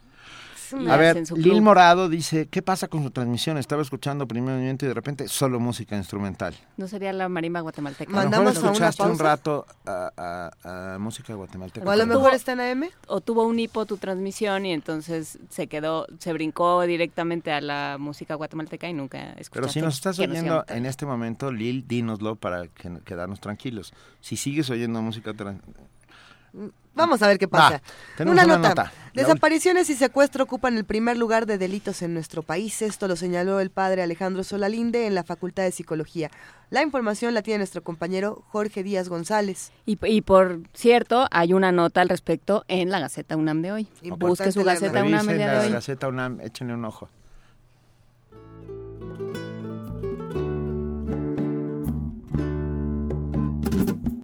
A 0.73 0.97
ver, 0.97 1.17
en 1.17 1.25
su 1.25 1.35
Lil. 1.37 1.61
Morado 1.61 2.09
dice, 2.09 2.47
¿qué 2.47 2.61
pasa 2.61 2.87
con 2.87 3.03
su 3.03 3.11
transmisión? 3.11 3.57
Estaba 3.57 3.81
escuchando 3.81 4.27
primer 4.27 4.53
movimiento 4.53 4.85
y 4.85 4.87
de 4.89 4.93
repente 4.93 5.27
solo 5.27 5.59
música 5.59 5.95
instrumental. 5.95 6.55
No 6.77 6.87
sería 6.87 7.13
la 7.13 7.29
marimba 7.29 7.61
guatemalteca. 7.61 8.11
A 8.11 8.23
lo 8.25 8.29
mejor 8.29 8.43
¿Mandamos 8.45 8.57
a 8.57 8.59
una 8.61 8.71
escuchaste 8.71 9.03
un 9.03 9.19
rato 9.19 9.65
a, 9.85 10.11
a- 10.63 10.93
a 10.95 10.99
música 10.99 11.33
guatemalteca. 11.33 11.85
O 11.85 11.89
a 11.91 11.95
lo 11.95 12.05
mejor 12.05 12.33
está 12.33 12.53
en 12.53 12.59
AM. 12.61 12.89
O 13.07 13.21
tuvo 13.21 13.43
un 13.45 13.59
hipo 13.59 13.85
tu 13.85 13.97
transmisión 13.97 14.65
y 14.65 14.73
entonces 14.73 15.39
se 15.49 15.67
quedó, 15.67 16.07
se 16.19 16.33
brincó 16.33 16.81
directamente 16.83 17.51
a 17.51 17.61
la 17.61 17.97
música 17.99 18.35
guatemalteca 18.35 18.89
y 18.89 18.93
nunca 18.93 19.33
escuchaste. 19.33 19.51
Pero 19.53 19.67
si 19.69 19.81
nos 19.81 19.95
estás 19.95 20.19
oyendo 20.19 20.65
en 20.67 20.85
este 20.85 21.05
momento, 21.05 21.51
Lil, 21.51 21.87
dínoslo 21.87 22.35
para 22.35 22.67
que, 22.67 22.99
quedarnos 23.05 23.39
tranquilos. 23.39 23.93
Si 24.21 24.37
sigues 24.37 24.69
oyendo 24.69 25.01
música... 25.01 25.33
Vamos 26.97 27.21
a 27.21 27.27
ver 27.27 27.37
qué 27.37 27.47
pasa. 27.47 27.75
Va, 27.75 27.81
tenemos 28.17 28.33
una, 28.33 28.45
una 28.45 28.57
nota. 28.57 28.69
nota. 28.69 28.93
La 29.13 29.23
Desapariciones 29.23 29.89
y 29.89 29.95
secuestro 29.95 30.43
ocupan 30.43 30.77
el 30.77 30.85
primer 30.85 31.17
lugar 31.17 31.47
de 31.47 31.57
delitos 31.57 32.03
en 32.03 32.13
nuestro 32.13 32.43
país. 32.43 32.81
Esto 32.83 33.07
lo 33.07 33.15
señaló 33.15 33.59
el 33.59 33.71
padre 33.71 34.03
Alejandro 34.03 34.43
Solalinde 34.43 35.07
en 35.07 35.15
la 35.15 35.23
Facultad 35.23 35.63
de 35.63 35.71
Psicología. 35.71 36.29
La 36.69 36.83
información 36.83 37.33
la 37.33 37.41
tiene 37.41 37.59
nuestro 37.59 37.81
compañero 37.81 38.43
Jorge 38.49 38.83
Díaz 38.83 39.09
González. 39.09 39.71
Y, 39.87 39.97
y 40.05 40.21
por 40.21 40.61
cierto, 40.73 41.27
hay 41.31 41.53
una 41.53 41.71
nota 41.71 42.01
al 42.01 42.09
respecto 42.09 42.63
en 42.67 42.91
la 42.91 42.99
Gaceta 42.99 43.35
UNAM 43.37 43.63
de 43.63 43.71
hoy. 43.71 43.87
Busque 44.17 44.51
su 44.51 44.63
Gaceta 44.63 45.03
UNAM 45.03 45.25
de 45.25 45.37
la 45.37 45.61
hoy. 45.61 45.71
Gaceta 45.71 46.07
UNAM, 46.07 46.39
échenle 46.41 46.75
un 46.75 46.85
ojo. 46.85 47.09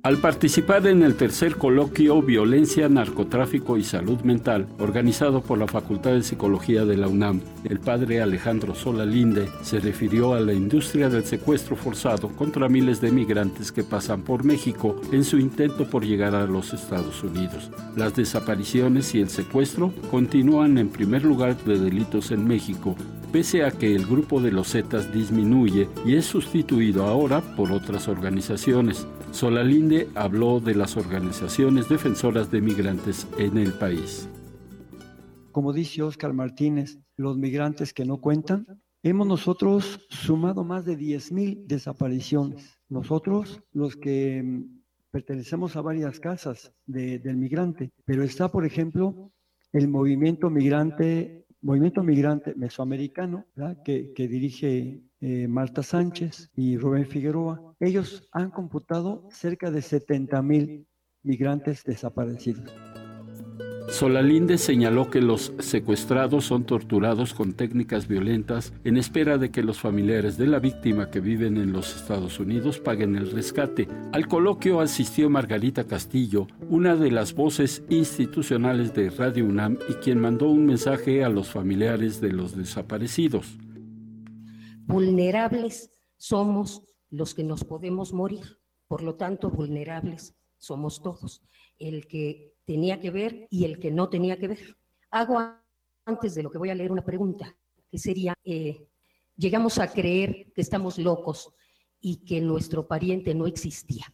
Al 0.05 0.17
participar 0.17 0.85
en 0.87 1.01
el 1.01 1.15
tercer 1.15 1.55
coloquio 1.55 2.21
Violencia, 2.21 2.89
Narcotráfico 2.89 3.77
y 3.77 3.85
Salud 3.85 4.19
Mental, 4.23 4.67
organizado 4.77 5.39
por 5.39 5.57
la 5.57 5.65
Facultad 5.65 6.11
de 6.11 6.23
Psicología 6.23 6.83
de 6.83 6.97
la 6.97 7.07
UNAM, 7.07 7.39
el 7.63 7.79
padre 7.79 8.21
Alejandro 8.21 8.75
Sola 8.75 9.05
Linde 9.05 9.47
se 9.61 9.79
refirió 9.79 10.33
a 10.33 10.41
la 10.41 10.51
industria 10.51 11.07
del 11.07 11.23
secuestro 11.23 11.77
forzado 11.77 12.27
contra 12.35 12.67
miles 12.67 12.99
de 12.99 13.13
migrantes 13.13 13.71
que 13.71 13.85
pasan 13.85 14.23
por 14.23 14.43
México 14.43 14.99
en 15.13 15.23
su 15.23 15.39
intento 15.39 15.89
por 15.89 16.03
llegar 16.03 16.35
a 16.35 16.47
los 16.47 16.73
Estados 16.73 17.23
Unidos. 17.23 17.71
Las 17.95 18.13
desapariciones 18.13 19.15
y 19.15 19.21
el 19.21 19.29
secuestro 19.29 19.93
continúan 20.11 20.79
en 20.79 20.89
primer 20.89 21.23
lugar 21.23 21.55
de 21.63 21.79
delitos 21.79 22.31
en 22.31 22.45
México, 22.45 22.97
pese 23.31 23.63
a 23.63 23.71
que 23.71 23.95
el 23.95 24.05
grupo 24.05 24.41
de 24.41 24.51
los 24.51 24.67
Zetas 24.67 25.13
disminuye 25.13 25.87
y 26.05 26.15
es 26.15 26.25
sustituido 26.25 27.05
ahora 27.05 27.39
por 27.55 27.71
otras 27.71 28.09
organizaciones. 28.09 29.07
Solalinde 29.33 30.07
habló 30.13 30.59
de 30.59 30.75
las 30.75 30.95
organizaciones 30.95 31.89
defensoras 31.89 32.51
de 32.51 32.61
migrantes 32.61 33.27
en 33.39 33.57
el 33.57 33.73
país. 33.73 34.29
Como 35.51 35.73
dice 35.73 36.03
Óscar 36.03 36.33
Martínez, 36.33 36.99
los 37.17 37.35
migrantes 37.37 37.93
que 37.93 38.05
no 38.05 38.21
cuentan, 38.21 38.67
hemos 39.01 39.25
nosotros 39.25 39.99
sumado 40.09 40.63
más 40.63 40.85
de 40.85 40.95
10.000 40.99 41.65
desapariciones. 41.65 42.77
Nosotros, 42.89 43.59
los 43.71 43.95
que 43.95 44.43
mm, 44.43 44.65
pertenecemos 45.09 45.75
a 45.75 45.81
varias 45.81 46.19
casas 46.19 46.71
de- 46.85 47.17
del 47.17 47.35
migrante, 47.37 47.91
pero 48.05 48.21
está, 48.21 48.49
por 48.51 48.65
ejemplo, 48.67 49.31
el 49.71 49.87
movimiento 49.87 50.51
migrante, 50.51 51.47
movimiento 51.63 52.03
migrante 52.03 52.53
mesoamericano, 52.55 53.47
que 53.83 54.27
dirige 54.27 55.01
eh, 55.23 55.47
Marta 55.47 55.83
Sánchez 55.83 56.51
y 56.53 56.77
Rubén 56.77 57.05
Figueroa. 57.05 57.73
Ellos 57.79 58.27
han 58.33 58.51
computado 58.51 59.25
cerca 59.31 59.71
de 59.71 59.79
70.000 59.79 60.85
migrantes 61.23 61.85
desaparecidos. 61.85 62.69
Solalinde 63.87 64.57
señaló 64.57 65.09
que 65.09 65.21
los 65.21 65.53
secuestrados 65.59 66.43
son 66.43 66.65
torturados 66.65 67.33
con 67.33 67.53
técnicas 67.53 68.07
violentas 68.07 68.73
en 68.83 68.97
espera 68.97 69.37
de 69.37 69.49
que 69.49 69.63
los 69.63 69.79
familiares 69.79 70.37
de 70.37 70.47
la 70.47 70.59
víctima 70.59 71.09
que 71.09 71.21
viven 71.21 71.55
en 71.55 71.71
los 71.71 71.95
Estados 71.95 72.37
Unidos 72.41 72.79
paguen 72.79 73.15
el 73.15 73.31
rescate. 73.31 73.87
Al 74.11 74.27
coloquio 74.27 74.81
asistió 74.81 75.29
Margarita 75.29 75.85
Castillo, 75.85 76.47
una 76.69 76.97
de 76.97 77.11
las 77.11 77.33
voces 77.33 77.83
institucionales 77.87 78.93
de 78.93 79.09
Radio 79.09 79.45
UNAM 79.45 79.77
y 79.87 79.93
quien 79.93 80.19
mandó 80.19 80.49
un 80.49 80.65
mensaje 80.65 81.23
a 81.23 81.29
los 81.29 81.49
familiares 81.49 82.19
de 82.19 82.33
los 82.33 82.57
desaparecidos. 82.57 83.57
Vulnerables 84.85 85.91
somos 86.17 86.83
los 87.09 87.33
que 87.33 87.43
nos 87.43 87.63
podemos 87.63 88.11
morir. 88.11 88.59
Por 88.87 89.01
lo 89.01 89.15
tanto, 89.15 89.49
vulnerables 89.49 90.35
somos 90.57 91.01
todos. 91.01 91.41
El 91.79 92.07
que 92.07 92.55
tenía 92.65 92.99
que 92.99 93.11
ver 93.11 93.47
y 93.49 93.65
el 93.65 93.79
que 93.79 93.91
no 93.91 94.09
tenía 94.09 94.37
que 94.37 94.49
ver. 94.49 94.77
Hago 95.09 95.39
antes 96.05 96.35
de 96.35 96.43
lo 96.43 96.51
que 96.51 96.57
voy 96.57 96.69
a 96.69 96.75
leer 96.75 96.91
una 96.91 97.03
pregunta, 97.03 97.55
que 97.89 97.97
sería, 97.97 98.33
eh, 98.43 98.87
llegamos 99.37 99.77
a 99.77 99.91
creer 99.91 100.51
que 100.53 100.61
estamos 100.61 100.97
locos 100.97 101.53
y 102.01 102.17
que 102.25 102.41
nuestro 102.41 102.87
pariente 102.87 103.33
no 103.33 103.47
existía. 103.47 104.05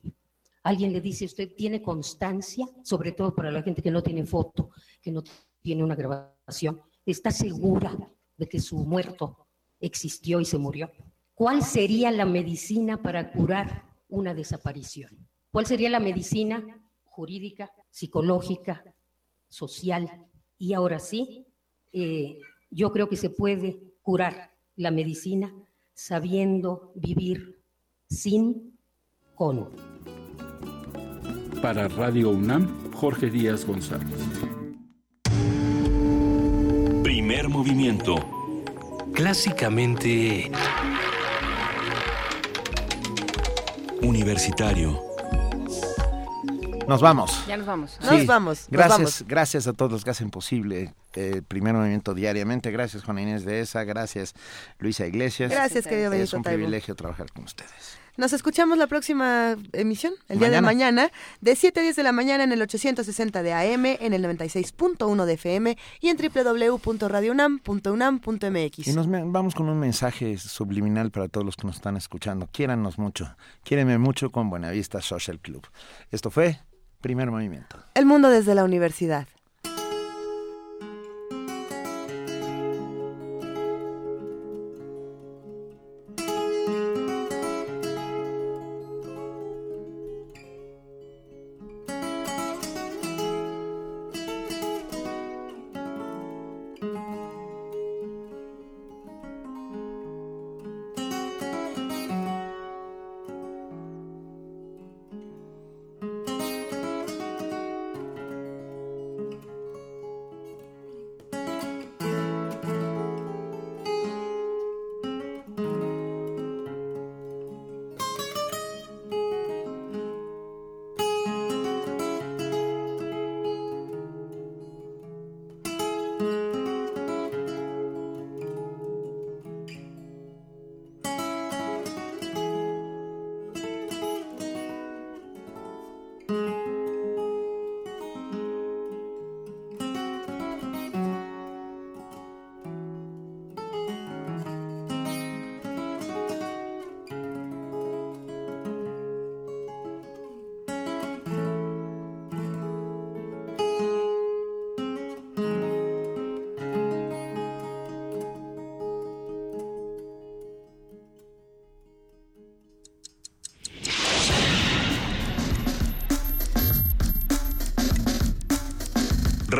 Alguien 0.64 0.93
le 0.93 1.01
dice, 1.01 1.25
usted 1.25 1.56
tiene 1.56 1.81
constancia, 1.81 2.67
sobre 2.83 3.14
todo 3.14 3.33
para 3.33 3.51
la 3.51 3.64
gente 3.64 3.81
que 3.81 3.91
no 3.91 4.03
tiene 4.03 4.25
foto, 4.25 4.69
que 5.01 5.11
no 5.11 5.23
tiene 5.61 5.83
una 5.83 5.95
grabación, 5.95 6.81
está 7.06 7.31
segura 7.31 7.98
de 8.38 8.48
que 8.48 8.59
su 8.59 8.77
muerto 8.77 9.49
existió 9.80 10.40
y 10.40 10.45
se 10.45 10.58
murió. 10.58 10.91
¿Cuál 11.33 11.64
sería 11.64 12.11
la 12.11 12.25
medicina 12.25 13.01
para 13.01 13.32
curar 13.32 13.85
una 14.09 14.33
desaparición? 14.33 15.27
¿Cuál 15.51 15.66
sería 15.66 15.90
la 15.90 15.99
medicina 15.99 16.61
jurídica, 17.06 17.72
psicológica, 17.90 18.83
social? 19.48 20.27
Y 20.58 20.74
ahora 20.74 20.99
sí, 20.99 21.45
eh, 21.93 22.38
yo 22.69 22.91
creo 22.91 23.08
que 23.08 23.16
se 23.16 23.30
puede 23.30 23.80
curar 24.01 24.51
la 24.75 24.91
medicina 24.91 25.53
sabiendo 25.93 26.91
vivir 26.95 27.61
sin 28.08 28.77
con. 29.35 29.69
Para 31.61 31.88
Radio 31.88 32.30
UNAM, 32.30 32.91
Jorge 32.93 33.30
Díaz 33.30 33.66
González. 33.66 34.09
Primer 37.03 37.49
movimiento. 37.49 38.39
Clásicamente 39.19 40.49
Universitario. 44.01 44.98
Nos 46.88 47.01
vamos. 47.01 47.45
Ya 47.45 47.57
nos 47.57 47.67
vamos. 47.67 47.99
Nos 47.99 48.25
vamos, 48.25 48.59
nos 48.59 48.69
Gracias, 48.69 48.98
vamos. 48.98 49.25
gracias 49.27 49.67
a 49.67 49.73
todos 49.73 49.91
los 49.91 50.06
que 50.06 50.11
hacen 50.11 50.30
posible 50.31 50.93
eh, 51.15 51.31
el 51.35 51.43
primer 51.43 51.73
movimiento 51.73 52.14
diariamente. 52.14 52.72
Gracias, 52.72 53.03
Juana 53.03 53.22
Inés 53.22 53.43
de 53.43 53.59
esa. 53.59 53.83
Gracias, 53.83 54.35
Luisa 54.77 55.06
Iglesias. 55.06 55.51
Gracias, 55.51 55.85
querido 55.85 56.14
Es 56.14 56.31
un 56.31 56.41
privilegio 56.41 56.95
trabajar 56.95 57.30
con 57.33 57.43
ustedes. 57.43 57.99
Nos 58.19 58.33
escuchamos 58.33 58.77
la 58.77 58.85
próxima 58.88 59.56
emisión, 59.72 60.11
el 60.27 60.39
día 60.39 60.49
de 60.49 60.59
Mañana. 60.59 61.09
de 61.39 61.56
7 61.56 61.80
a 61.80 61.83
10 61.83 61.95
de 61.95 62.03
la 62.03 62.11
mañana 62.11 62.43
en 62.43 62.51
el 62.51 62.61
860 62.61 63.43
de 63.43 63.53
AM, 63.53 63.85
en 63.85 64.11
el 64.11 64.25
96.1 64.25 65.23
de 65.23 65.33
FM 65.35 65.77
y 66.01 66.09
en 66.09 66.17
www.radiounam.unam.mx. 66.17 68.88
Y 68.89 68.91
nos 68.91 69.09
vamos 69.09 69.56
con 69.56 69.69
un 69.69 69.80
mensaje 69.80 70.38
subliminal 70.38 71.11
para 71.11 71.30
todos 71.30 71.45
los 71.45 71.56
que 71.56 71.65
nos 71.65 71.77
están 71.77 71.95
escuchando. 71.95 72.49
Quiérannos 72.51 72.99
mucho. 72.99 73.38
Quiérenme 73.64 73.98
mucho 73.98 74.33
con 74.33 74.49
Buenavista 74.49 75.01
Social 75.01 75.39
Club. 75.39 75.65
Esto 76.11 76.30
fue 76.30 76.59
Primer 76.99 77.31
Movimiento. 77.31 77.77
El 77.93 78.06
mundo 78.06 78.30
desde 78.30 78.53
la 78.53 78.65
universidad. 78.65 79.30